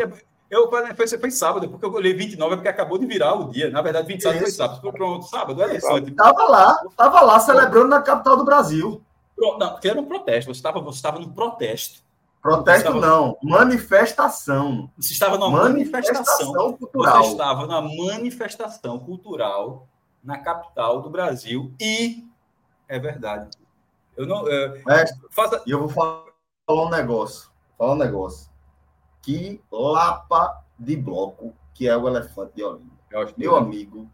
Eu, 0.52 0.70
foi, 0.70 1.08
foi 1.08 1.32
sábado, 1.32 1.70
porque 1.70 1.86
eu 1.86 1.94
olhei 1.94 2.14
29, 2.14 2.58
porque 2.58 2.68
acabou 2.68 2.98
de 2.98 3.06
virar 3.06 3.34
o 3.34 3.50
dia. 3.50 3.72
Na 3.72 3.82
verdade, 3.82 4.08
27 4.08 4.36
Isso. 4.36 4.44
foi 4.44 4.52
sábado. 4.52 4.92
Pronto, 4.92 5.26
sábado 5.26 5.64
é 5.64 5.78
isso. 5.78 5.98
Estava 5.98 6.44
lá, 6.44 6.80
estava 6.90 7.22
lá 7.22 7.40
celebrando 7.40 7.88
na 7.88 8.02
capital 8.02 8.38
do 8.38 8.44
Brasil. 8.44 9.02
Não, 9.38 9.58
porque 9.58 9.88
era 9.88 10.00
um 10.00 10.06
protesto. 10.06 10.54
Você 10.54 10.60
estava 10.60 10.80
você 10.80 11.12
no 11.12 11.34
protesto. 11.34 12.02
Protesto 12.42 12.90
estava... 12.90 13.00
não, 13.00 13.38
manifestação. 13.42 14.92
Você 14.98 15.14
estava 15.14 15.38
numa 15.38 15.50
manifestação, 15.50 16.52
manifestação 16.52 16.74
cultural. 16.74 17.24
Você 17.24 17.32
estava 17.32 17.66
numa 17.66 17.82
manifestação 17.82 19.00
cultural 19.00 19.88
na 20.24 20.38
capital 20.38 21.02
do 21.02 21.10
Brasil 21.10 21.74
e 21.82 22.24
é 22.94 23.00
verdade. 23.00 23.50
Eu 24.16 24.28
não. 24.28 24.48
É, 24.48 24.84
Mestre, 24.86 25.20
faça... 25.32 25.62
eu 25.66 25.80
vou 25.80 25.90
falar 25.90 26.26
um 26.70 26.90
negócio. 26.90 27.50
Falar 27.76 27.94
um 27.94 27.98
negócio. 27.98 28.52
Que 29.22 29.60
lapa 29.72 30.64
de 30.78 30.96
bloco 30.96 31.56
que 31.74 31.88
é 31.88 31.98
o 31.98 32.08
elefante 32.08 32.54
de 32.56 32.64
Olinda. 32.64 32.94
Meu 33.36 33.56
amigo. 33.56 34.08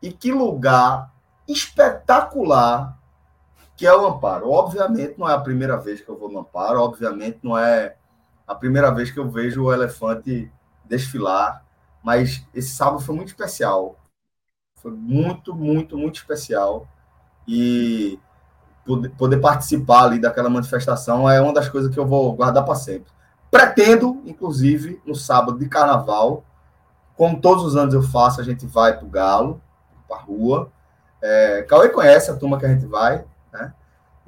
E 0.00 0.10
que 0.10 0.32
lugar 0.32 1.12
espetacular 1.46 2.98
que 3.76 3.86
é 3.86 3.94
o 3.94 4.06
Amparo. 4.06 4.50
Obviamente 4.50 5.18
não 5.18 5.28
é 5.28 5.34
a 5.34 5.40
primeira 5.40 5.76
vez 5.76 6.00
que 6.00 6.08
eu 6.08 6.18
vou 6.18 6.30
no 6.30 6.38
Amparo, 6.38 6.80
obviamente 6.80 7.40
não 7.42 7.58
é 7.58 7.96
a 8.46 8.54
primeira 8.54 8.90
vez 8.90 9.10
que 9.10 9.18
eu 9.18 9.28
vejo 9.30 9.64
o 9.64 9.72
elefante 9.72 10.50
desfilar, 10.86 11.62
mas 12.02 12.46
esse 12.54 12.70
sábado 12.70 13.02
foi 13.02 13.14
muito 13.14 13.28
especial. 13.28 13.98
Foi 14.76 14.92
muito, 14.92 15.54
muito, 15.54 15.98
muito 15.98 16.16
especial. 16.16 16.88
E 17.46 18.18
poder, 19.16 19.38
participar 19.38 20.04
ali 20.04 20.20
daquela 20.20 20.48
manifestação 20.48 21.28
é 21.28 21.40
uma 21.40 21.52
das 21.52 21.68
coisas 21.68 21.92
que 21.92 21.98
eu 21.98 22.06
vou 22.06 22.32
guardar 22.34 22.64
para 22.64 22.74
sempre. 22.74 23.10
Pretendo, 23.50 24.22
inclusive, 24.24 25.00
no 25.04 25.14
sábado 25.14 25.58
de 25.58 25.68
carnaval, 25.68 26.44
como 27.16 27.40
todos 27.40 27.64
os 27.64 27.76
anos 27.76 27.94
eu 27.94 28.02
faço, 28.02 28.40
a 28.40 28.44
gente 28.44 28.66
vai 28.66 28.96
para 28.96 29.06
o 29.06 29.10
Galo, 29.10 29.60
para 30.08 30.18
a 30.18 30.20
rua. 30.20 30.70
É, 31.22 31.62
Cauê 31.62 31.88
conhece 31.88 32.30
a 32.30 32.36
turma 32.36 32.58
que 32.58 32.66
a 32.66 32.68
gente 32.68 32.86
vai, 32.86 33.24
né? 33.52 33.72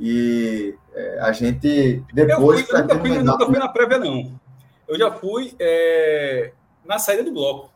E 0.00 0.74
é, 0.94 1.20
a 1.20 1.32
gente 1.32 2.04
depois. 2.12 2.60
Eu, 2.60 2.66
fui, 2.66 2.76
eu 2.76 2.82
nunca, 2.82 2.98
fui, 2.98 3.18
nunca 3.22 3.46
fui 3.46 3.58
na 3.58 3.68
prévia, 3.68 3.98
não. 3.98 4.40
Eu 4.86 4.98
já 4.98 5.10
fui 5.10 5.54
é, 5.58 6.52
na 6.84 6.98
saída 6.98 7.22
do 7.22 7.32
bloco. 7.32 7.70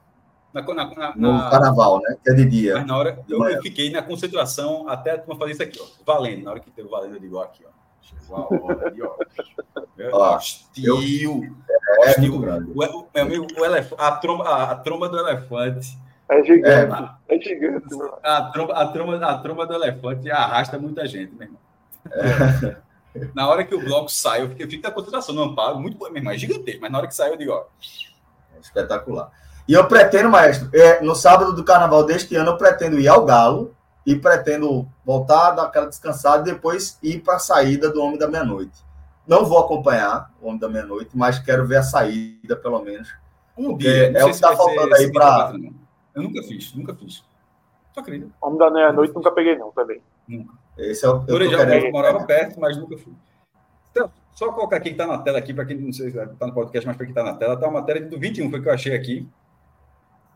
Na, 0.53 0.63
na, 0.63 0.95
na, 0.95 1.17
no 1.17 1.51
carnaval, 1.51 2.01
né? 2.01 2.17
Que 2.23 2.31
é 2.31 2.35
de 2.35 2.45
dia. 2.45 2.75
Mas 2.75 2.87
na 2.87 2.97
hora 2.97 3.25
eu, 3.29 3.43
eu 3.49 3.63
fiquei 3.63 3.91
na 3.91 4.03
concentração 4.03 4.89
até 4.89 5.13
a 5.13 5.19
turma 5.19 5.39
fazer 5.39 5.53
isso 5.53 5.63
aqui, 5.63 5.81
ó. 5.81 5.87
Valendo. 6.05 6.45
Na 6.45 6.51
hora 6.51 6.61
que 6.61 6.71
teve 6.71 6.89
valendo, 6.89 7.15
eu 7.15 7.21
digo, 7.21 7.37
ó, 7.37 7.43
aqui, 7.43 7.65
ó. 7.67 7.71
Chegou 8.03 8.37
a 8.37 8.65
hora 8.65 8.87
ali, 8.87 9.03
ó. 9.03 9.15
ó 10.13 10.37
hostil. 10.37 11.57
É, 11.79 12.11
hostil. 12.11 12.35
O, 12.35 12.39
o, 12.39 13.09
meu 13.15 13.23
amigo, 13.23 13.47
o 13.59 13.65
elef... 13.65 13.95
a, 13.97 14.13
tromba, 14.13 14.45
a, 14.45 14.71
a 14.73 14.77
tromba 14.77 15.09
do 15.09 15.19
elefante 15.19 15.97
é 16.29 16.45
gigante. 16.45 17.15
É, 17.29 17.35
é 17.35 17.41
gigante, 17.41 17.95
mano. 17.95 18.19
A 18.23 18.43
tromba, 18.51 18.75
a, 18.75 18.87
tromba, 18.89 19.27
a 19.27 19.39
tromba 19.39 19.67
do 19.67 19.75
elefante 19.75 20.31
arrasta 20.31 20.79
muita 20.79 21.07
gente, 21.07 21.35
meu 21.35 21.43
irmão. 21.43 21.61
É. 22.11 22.77
Na 23.35 23.47
hora 23.47 23.63
que 23.63 23.75
o 23.75 23.85
bloco 23.85 24.09
sai, 24.09 24.41
eu 24.41 24.49
fiquei, 24.49 24.67
fico 24.67 24.83
na 24.83 24.91
concentração 24.91 25.35
no 25.35 25.43
amparo, 25.43 25.79
muito 25.79 25.99
bom, 25.99 26.07
meu 26.07 26.17
irmão, 26.17 26.33
é 26.33 26.39
gigantesco, 26.39 26.81
mas 26.81 26.91
na 26.91 26.97
hora 26.97 27.07
que 27.07 27.15
sai, 27.15 27.31
eu 27.31 27.37
digo, 27.37 27.53
ó. 27.53 27.67
É 28.57 28.59
espetacular. 28.59 29.31
E 29.69 29.75
eu 29.75 29.87
pretendo, 29.87 30.29
maestro, 30.29 30.69
é, 30.75 31.01
no 31.01 31.15
sábado 31.15 31.53
do 31.53 31.65
carnaval 31.65 32.05
deste 32.05 32.35
ano, 32.35 32.51
eu 32.51 32.57
pretendo 32.57 32.99
ir 32.99 33.09
ao 33.09 33.25
Galo 33.25 33.75
e 34.05 34.17
pretendo 34.17 34.89
voltar, 35.05 35.53
dar 35.53 35.65
aquela 35.65 35.87
descansada 35.87 36.49
e 36.49 36.53
depois 36.53 36.99
ir 37.03 37.21
para 37.21 37.37
a 37.37 37.39
saída 37.39 37.91
do 37.91 38.03
Homem 38.03 38.19
da 38.19 38.29
Meia-Noite. 38.29 38.85
Não 39.27 39.45
vou 39.45 39.59
acompanhar 39.59 40.33
o 40.41 40.49
Homem 40.49 40.59
da 40.59 40.69
Meia-Noite, 40.69 41.11
mas 41.15 41.39
quero 41.39 41.67
ver 41.67 41.77
a 41.77 41.83
saída, 41.83 42.57
pelo 42.57 42.83
menos. 42.83 43.15
Um 43.57 43.77
dia, 43.77 44.13
é 44.13 44.25
o 44.25 44.29
que 44.29 44.35
está 44.35 44.57
faltando 44.57 44.95
aí 44.95 45.13
para. 45.13 45.53
Eu 46.15 46.23
nunca 46.23 46.43
fiz, 46.43 46.75
nunca 46.75 46.95
fiz. 46.95 47.25
Só 47.93 48.01
acredito. 48.01 48.33
Homem 48.41 48.59
da 48.59 48.71
Meia-Noite 48.71 49.15
nunca 49.15 49.31
peguei, 49.31 49.57
não, 49.57 49.71
também. 49.71 50.01
Nunca. 50.27 50.55
Esse 50.77 51.05
é 51.05 51.09
o 51.09 51.23
eu, 51.29 51.39
eu, 51.39 51.53
eu 51.53 51.93
morava 51.93 52.25
perto, 52.25 52.59
mas 52.59 52.77
nunca 52.77 52.97
fui. 52.97 53.13
Então, 53.91 54.11
só 54.33 54.51
colocar 54.53 54.81
quem 54.81 54.93
está 54.93 55.07
na 55.07 55.19
tela 55.19 55.39
aqui, 55.39 55.53
para 55.53 55.67
quem 55.67 55.77
não 55.77 55.93
sei 55.93 56.11
se 56.11 56.19
está 56.19 56.47
no 56.47 56.55
podcast, 56.55 56.87
mas 56.87 56.97
para 56.97 57.07
quem 57.07 57.13
está 57.13 57.23
na 57.23 57.35
tela, 57.35 57.55
está 57.55 57.69
uma 57.69 57.81
matéria 57.81 58.03
do 58.03 58.19
21, 58.19 58.51
foi 58.51 58.63
que 58.63 58.69
eu 58.69 58.73
achei 58.73 58.95
aqui. 58.95 59.29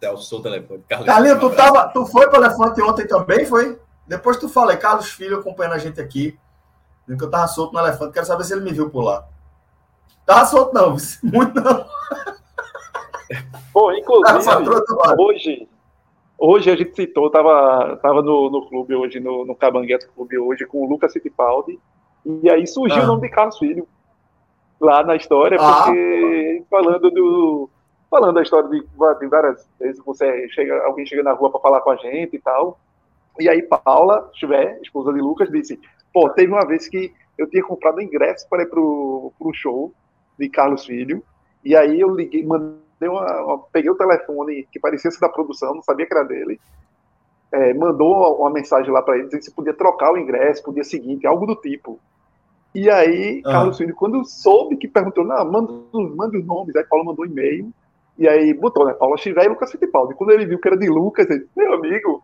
Celso, 0.00 0.36
o 0.36 0.42
telefone. 0.42 0.84
Carlos 0.88 1.06
Carlinhos, 1.06 1.40
tu, 1.40 1.50
tava, 1.50 1.88
tu 1.88 2.06
foi 2.06 2.28
para 2.28 2.40
o 2.40 2.44
Elefante 2.44 2.82
ontem 2.82 3.06
também, 3.06 3.46
foi? 3.46 3.78
Depois 4.06 4.36
tu 4.36 4.48
falei, 4.48 4.76
Carlos 4.76 5.10
Filho 5.10 5.38
acompanhando 5.38 5.74
a 5.74 5.78
gente 5.78 6.00
aqui. 6.00 6.38
Que 7.06 7.22
eu 7.22 7.30
tava 7.30 7.46
solto 7.46 7.72
no 7.72 7.78
elefante, 7.78 8.12
quero 8.12 8.26
saber 8.26 8.42
se 8.42 8.52
ele 8.52 8.62
me 8.62 8.72
viu 8.72 8.90
por 8.90 9.02
lá. 9.02 9.24
Tava 10.24 10.44
solto, 10.46 10.74
não, 10.74 10.96
muito 11.22 11.60
não. 11.60 11.86
Bom, 13.72 13.92
inclusive, 13.92 14.50
hoje, 15.16 15.68
hoje 16.36 16.70
a 16.70 16.76
gente 16.76 16.96
citou, 16.96 17.30
tava, 17.30 17.96
tava 18.02 18.22
no, 18.22 18.50
no 18.50 18.68
clube 18.68 18.94
hoje, 18.96 19.20
no, 19.20 19.44
no 19.44 19.54
Cabangueto 19.54 20.08
Clube 20.12 20.36
hoje, 20.36 20.66
com 20.66 20.84
o 20.84 20.88
Lucas 20.88 21.12
Fittipaldi, 21.12 21.78
e 22.24 22.50
aí 22.50 22.66
surgiu 22.66 23.02
ah. 23.02 23.04
o 23.04 23.06
nome 23.06 23.22
de 23.22 23.28
Carlos 23.28 23.56
Filho 23.56 23.86
lá 24.80 25.04
na 25.04 25.14
história, 25.14 25.58
ah. 25.60 25.84
porque 25.84 26.64
falando 26.68 27.10
do. 27.10 27.70
Falando 28.16 28.36
da 28.36 28.42
história 28.42 28.70
de, 28.70 28.82
várias 29.28 29.68
vezes 29.78 30.02
você 30.02 30.48
chega, 30.48 30.82
alguém 30.86 31.04
chega 31.04 31.22
na 31.22 31.34
rua 31.34 31.50
para 31.50 31.60
falar 31.60 31.82
com 31.82 31.90
a 31.90 31.96
gente 31.96 32.36
e 32.36 32.38
tal. 32.38 32.80
E 33.38 33.46
aí 33.46 33.60
Paula, 33.60 34.30
Chuvé, 34.32 34.78
esposa 34.80 35.12
de 35.12 35.20
Lucas, 35.20 35.50
disse: 35.50 35.78
Pô, 36.14 36.30
teve 36.30 36.50
uma 36.50 36.66
vez 36.66 36.88
que 36.88 37.12
eu 37.36 37.46
tinha 37.46 37.62
comprado 37.62 38.00
ingresso 38.00 38.48
para 38.48 38.62
ir 38.62 38.70
pro, 38.70 39.34
pro 39.38 39.52
show 39.52 39.92
de 40.38 40.48
Carlos 40.48 40.86
Filho. 40.86 41.22
E 41.62 41.76
aí 41.76 42.00
eu 42.00 42.08
liguei, 42.08 42.42
mandei 42.42 43.06
uma, 43.06 43.42
uma, 43.42 43.58
peguei 43.70 43.90
o 43.90 43.94
telefone 43.94 44.66
que 44.72 44.80
parecia 44.80 45.10
ser 45.10 45.20
da 45.20 45.28
produção, 45.28 45.74
não 45.74 45.82
sabia 45.82 46.06
que 46.06 46.14
era 46.14 46.24
dele. 46.24 46.58
É, 47.52 47.74
mandou 47.74 48.40
uma 48.40 48.50
mensagem 48.50 48.90
lá 48.90 49.02
para 49.02 49.16
ele 49.16 49.26
dizendo 49.26 49.42
se 49.42 49.52
podia 49.52 49.74
trocar 49.74 50.14
o 50.14 50.16
ingresso 50.16 50.62
pro 50.62 50.72
dia 50.72 50.84
seguinte, 50.84 51.26
algo 51.26 51.44
do 51.44 51.56
tipo. 51.56 52.00
E 52.74 52.88
aí, 52.88 53.42
ah. 53.44 53.52
Carlos 53.52 53.76
Filho, 53.76 53.94
quando 53.94 54.24
soube 54.24 54.78
que 54.78 54.88
perguntou, 54.88 55.22
não, 55.22 55.52
manda, 55.52 55.70
manda 55.92 56.38
os 56.38 56.46
nomes, 56.46 56.74
aí 56.74 56.84
Paulo 56.84 57.04
mandou 57.04 57.26
um 57.26 57.28
e-mail, 57.28 57.70
e 58.18 58.28
aí 58.28 58.54
botou, 58.54 58.86
né, 58.86 58.94
Paulo 58.94 59.16
Chivé 59.18 59.44
e 59.44 59.48
Lucas 59.48 59.70
Fittipaldi. 59.70 60.14
Quando 60.14 60.30
ele 60.30 60.46
viu 60.46 60.58
que 60.58 60.68
era 60.68 60.76
de 60.76 60.88
Lucas, 60.88 61.28
ele, 61.28 61.46
meu 61.56 61.74
amigo, 61.74 62.22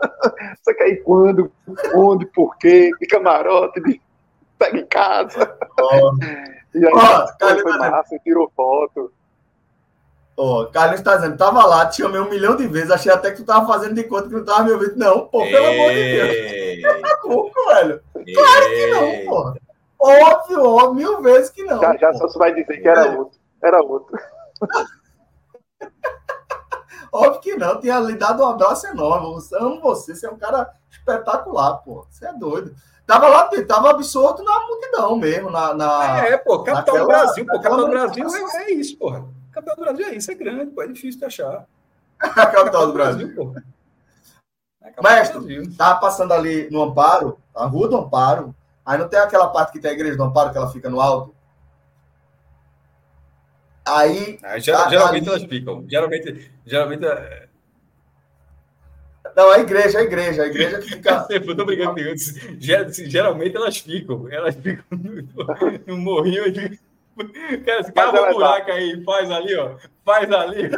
você 0.62 0.74
quer 0.74 0.88
ir 0.88 1.02
quando, 1.02 1.50
onde, 1.94 2.26
por 2.26 2.56
quê, 2.58 2.90
de 3.00 3.06
camarote, 3.06 3.80
de 3.80 4.00
pega 4.58 4.78
em 4.78 4.86
casa. 4.86 5.56
Oh. 5.80 6.12
E 6.74 6.86
aí, 6.86 6.92
oh, 6.94 7.60
foi 7.62 7.78
massa, 7.78 8.18
tirou 8.22 8.52
foto. 8.54 9.10
Ó, 10.36 10.62
oh, 10.62 10.66
Carlos 10.66 11.00
tá 11.00 11.16
dizendo, 11.16 11.38
tava 11.38 11.64
lá, 11.64 11.86
te 11.86 12.02
chamei 12.02 12.20
um 12.20 12.28
milhão 12.28 12.54
de 12.56 12.66
vezes, 12.66 12.90
achei 12.90 13.10
até 13.10 13.30
que 13.30 13.38
tu 13.38 13.44
tava 13.44 13.66
fazendo 13.66 13.94
de 13.94 14.04
conta 14.04 14.28
que 14.28 14.34
não 14.34 14.44
tava 14.44 14.64
me 14.64 14.72
ouvindo. 14.72 14.96
Não, 14.96 15.26
pô, 15.26 15.40
pelo 15.40 15.66
amor 15.66 15.90
de 15.90 16.12
Deus. 16.12 17.00
Tá 17.00 17.18
louco, 17.24 17.54
velho. 17.68 18.02
Claro 18.12 18.66
que 18.68 18.86
não, 18.86 19.26
pô. 19.26 19.54
Óbvio, 19.98 20.62
óbvio, 20.62 20.94
mil 20.94 21.22
vezes 21.22 21.50
que 21.50 21.64
não. 21.64 21.80
Já, 21.80 21.96
já 21.96 22.12
só 22.12 22.28
você 22.28 22.38
vai 22.38 22.54
dizer 22.54 22.80
que 22.80 22.86
era 22.86 23.18
outro. 23.18 23.38
Era 23.62 23.82
outro. 23.82 24.16
óbvio 27.12 27.40
que 27.40 27.56
não, 27.56 27.80
tinha 27.80 27.98
lhe 28.00 28.16
dado 28.16 28.42
um 28.42 28.46
abraço 28.46 28.86
enorme. 28.86 29.26
Eu 29.52 29.58
amo 29.58 29.80
você, 29.80 30.14
você 30.14 30.26
é 30.26 30.30
um 30.30 30.38
cara 30.38 30.70
espetacular, 30.90 31.78
pô. 31.78 32.06
Você 32.10 32.26
é 32.26 32.32
doido. 32.32 32.74
Tava 33.06 33.26
lá, 33.28 33.50
tava 33.66 33.90
absorto 33.90 34.42
na 34.42 34.66
multidão 34.66 35.16
mesmo, 35.16 35.50
na. 35.50 35.74
na 35.74 36.18
é, 36.26 36.36
pô, 36.36 36.62
capital 36.62 36.94
naquela, 36.94 37.00
do 37.00 37.06
Brasil, 37.06 37.46
pô, 37.46 37.52
capital 37.52 37.76
do 37.76 37.88
Brasil 37.88 38.26
é, 38.26 38.62
é, 38.62 38.70
isso, 38.72 38.98
porra. 38.98 39.24
Capital 39.50 39.76
do 39.76 39.82
Brasil 39.82 40.06
é 40.06 40.14
isso, 40.14 40.30
é 40.30 40.34
grande, 40.34 40.70
pô, 40.72 40.82
é 40.82 40.88
difícil 40.88 41.18
de 41.18 41.24
achar. 41.24 41.64
a 42.20 42.46
capital 42.46 42.86
do 42.86 42.92
Brasil, 42.92 43.34
pô. 43.34 43.54
É 44.82 45.02
Mestre, 45.02 45.70
tava 45.76 46.00
passando 46.00 46.32
ali 46.32 46.68
no 46.70 46.82
Amparo, 46.82 47.38
a 47.54 47.64
Rua 47.64 47.88
do 47.88 47.96
Amparo, 47.96 48.54
Aí 48.88 48.96
não 48.96 49.06
tem 49.06 49.18
aquela 49.18 49.48
parte 49.48 49.72
que 49.72 49.80
tem 49.80 49.90
a 49.90 49.94
igreja 49.94 50.16
do 50.16 50.22
Amparo, 50.22 50.50
que 50.50 50.56
ela 50.56 50.72
fica 50.72 50.88
no 50.88 50.98
alto? 50.98 51.34
Aí. 53.88 54.38
Ah, 54.42 54.58
geralmente 54.58 54.96
ali... 54.98 55.28
elas 55.28 55.42
ficam. 55.44 55.84
Geralmente. 55.88 56.50
geralmente 56.66 57.04
é... 57.06 57.48
Não, 59.36 59.50
a 59.50 59.58
igreja, 59.58 59.98
a 59.98 60.02
igreja, 60.02 60.42
a 60.42 60.46
igreja 60.46 60.78
que 60.80 60.88
fica. 60.90 61.26
Eu 61.30 61.56
tô 61.56 61.64
brincando 61.64 61.94
com 61.94 62.60
Geralmente 63.08 63.56
elas 63.56 63.78
ficam. 63.78 64.28
Elas 64.30 64.54
ficam 64.56 64.84
no, 64.98 65.86
no 65.86 65.96
morrinho. 65.96 66.44
Cara, 67.64 67.82
se 67.82 67.92
cava 67.92 68.30
um 68.30 68.32
buraco 68.32 68.70
aí, 68.70 69.02
faz 69.04 69.30
ali, 69.30 69.56
ó. 69.56 69.76
Faz 70.04 70.30
ali. 70.30 70.70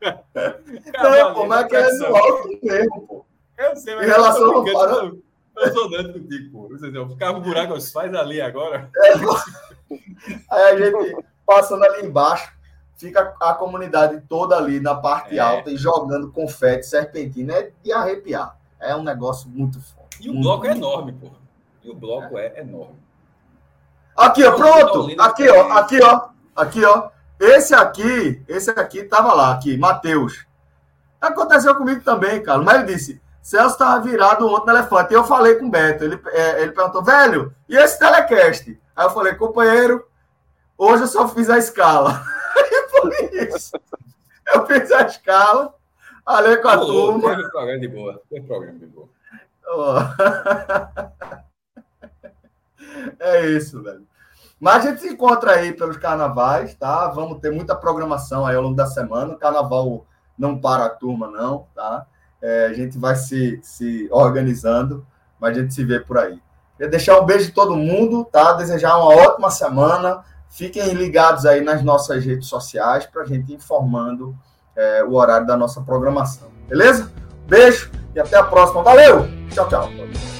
Não, 0.00 1.34
pô, 1.34 1.46
mas 1.46 1.72
é 1.72 1.98
no 1.98 2.16
alto 2.16 2.58
mesmo, 2.62 3.06
pô. 3.06 3.26
Eu 3.58 3.76
sei, 3.76 3.94
mas 3.94 4.06
em 4.06 4.10
relação 4.10 4.54
ao 4.54 4.60
Amparo. 4.60 5.22
Eu 5.56 5.72
sou 5.72 5.90
dando 5.90 6.12
contigo, 6.12 6.68
pô. 6.68 7.08
Ficava 7.08 7.38
um 7.38 7.42
buraco, 7.42 7.80
faz 7.80 8.14
ali 8.14 8.40
agora. 8.40 8.90
É, 8.94 9.12
aí 10.50 10.62
a 10.64 10.76
gente, 10.76 11.16
passando 11.46 11.84
ali 11.84 12.04
embaixo, 12.04 12.52
fica 12.96 13.34
a 13.40 13.54
comunidade 13.54 14.20
toda 14.28 14.56
ali 14.56 14.80
na 14.80 14.94
parte 14.94 15.38
é. 15.38 15.40
alta 15.40 15.70
e 15.70 15.76
jogando 15.76 16.32
confete, 16.32 16.86
serpentina. 16.86 17.54
É 17.54 17.72
de 17.82 17.92
arrepiar. 17.92 18.58
É 18.80 18.94
um 18.94 19.02
negócio 19.02 19.48
muito 19.48 19.80
forte. 19.80 20.26
E 20.26 20.30
o 20.30 20.40
bloco 20.40 20.66
é 20.66 20.72
enorme, 20.72 21.12
pô. 21.12 21.30
E 21.82 21.90
o 21.90 21.94
bloco 21.94 22.36
é, 22.36 22.46
é 22.56 22.60
enorme. 22.60 22.96
Aqui, 24.16 24.44
ó, 24.44 24.52
pronto. 24.52 25.20
Aqui, 25.20 25.48
ó, 25.48 25.72
aqui, 25.72 26.02
ó. 26.02 26.28
Aqui, 26.54 26.84
ó. 26.84 27.10
Esse 27.38 27.74
aqui, 27.74 28.42
esse 28.48 28.70
aqui 28.70 29.04
tava 29.04 29.34
lá, 29.34 29.52
aqui, 29.52 29.76
Matheus. 29.76 30.46
Aconteceu 31.20 31.74
comigo 31.74 32.02
também, 32.02 32.42
cara. 32.42 32.62
Mas 32.62 32.76
ele 32.76 32.94
disse: 32.94 33.20
Celso 33.46 33.74
estava 33.74 34.00
virado 34.00 34.48
ontem 34.48 34.72
no 34.72 34.78
elefante. 34.78 35.12
E 35.12 35.16
eu 35.16 35.22
falei 35.22 35.54
com 35.54 35.66
o 35.66 35.70
Beto. 35.70 36.02
Ele, 36.02 36.20
é, 36.32 36.62
ele 36.62 36.72
perguntou, 36.72 37.00
velho, 37.00 37.54
e 37.68 37.76
esse 37.76 37.96
telecast? 37.96 38.76
Aí 38.96 39.06
eu 39.06 39.10
falei, 39.10 39.34
companheiro, 39.34 40.04
hoje 40.76 41.04
eu 41.04 41.08
só 41.08 41.28
fiz 41.28 41.50
a 41.50 41.58
escala. 41.58 42.22
E 42.58 42.88
foi 42.88 43.46
isso. 43.48 43.72
Eu 44.54 44.66
fiz 44.66 44.90
a 44.90 45.02
escala, 45.02 45.74
falei 46.24 46.56
com 46.56 46.68
a 46.68 46.78
turma. 46.78 47.36
Teve 47.36 47.50
programa 47.50 47.78
de 47.78 47.88
boa. 47.88 48.22
Teve 48.30 48.46
programa 48.46 48.78
de 48.78 48.86
boa. 48.86 49.08
Oh. 49.68 49.96
é 53.20 53.46
isso, 53.46 53.82
velho. 53.82 54.06
Mas 54.58 54.86
a 54.86 54.90
gente 54.90 55.02
se 55.02 55.08
encontra 55.08 55.52
aí 55.52 55.72
pelos 55.72 55.98
carnavais, 55.98 56.74
tá? 56.74 57.08
Vamos 57.08 57.40
ter 57.40 57.50
muita 57.52 57.74
programação 57.74 58.46
aí 58.46 58.56
ao 58.56 58.62
longo 58.62 58.76
da 58.76 58.86
semana. 58.86 59.34
O 59.34 59.38
carnaval 59.38 60.06
não 60.38 60.58
para 60.58 60.86
a 60.86 60.90
turma, 60.90 61.28
não, 61.28 61.66
tá? 61.74 62.06
É, 62.40 62.66
a 62.66 62.72
gente 62.72 62.98
vai 62.98 63.16
se, 63.16 63.58
se 63.62 64.08
organizando, 64.10 65.06
mas 65.38 65.56
a 65.56 65.60
gente 65.60 65.74
se 65.74 65.84
vê 65.84 66.00
por 66.00 66.18
aí. 66.18 66.40
Queria 66.76 66.90
deixar 66.90 67.20
um 67.20 67.26
beijo 67.26 67.46
de 67.46 67.52
todo 67.52 67.76
mundo, 67.76 68.24
tá? 68.24 68.52
Desejar 68.54 68.96
uma 68.96 69.14
ótima 69.14 69.50
semana. 69.50 70.24
Fiquem 70.56 70.94
ligados 70.94 71.44
aí 71.44 71.60
nas 71.60 71.82
nossas 71.82 72.24
redes 72.24 72.48
sociais 72.48 73.04
para 73.04 73.22
a 73.22 73.26
gente 73.26 73.52
informando 73.52 74.34
é, 74.74 75.04
o 75.04 75.12
horário 75.12 75.46
da 75.46 75.54
nossa 75.54 75.82
programação. 75.82 76.48
Beleza? 76.66 77.12
Beijo 77.46 77.90
e 78.14 78.20
até 78.20 78.38
a 78.38 78.42
próxima. 78.42 78.82
Valeu! 78.82 79.28
Tchau, 79.50 79.68
tchau. 79.68 80.35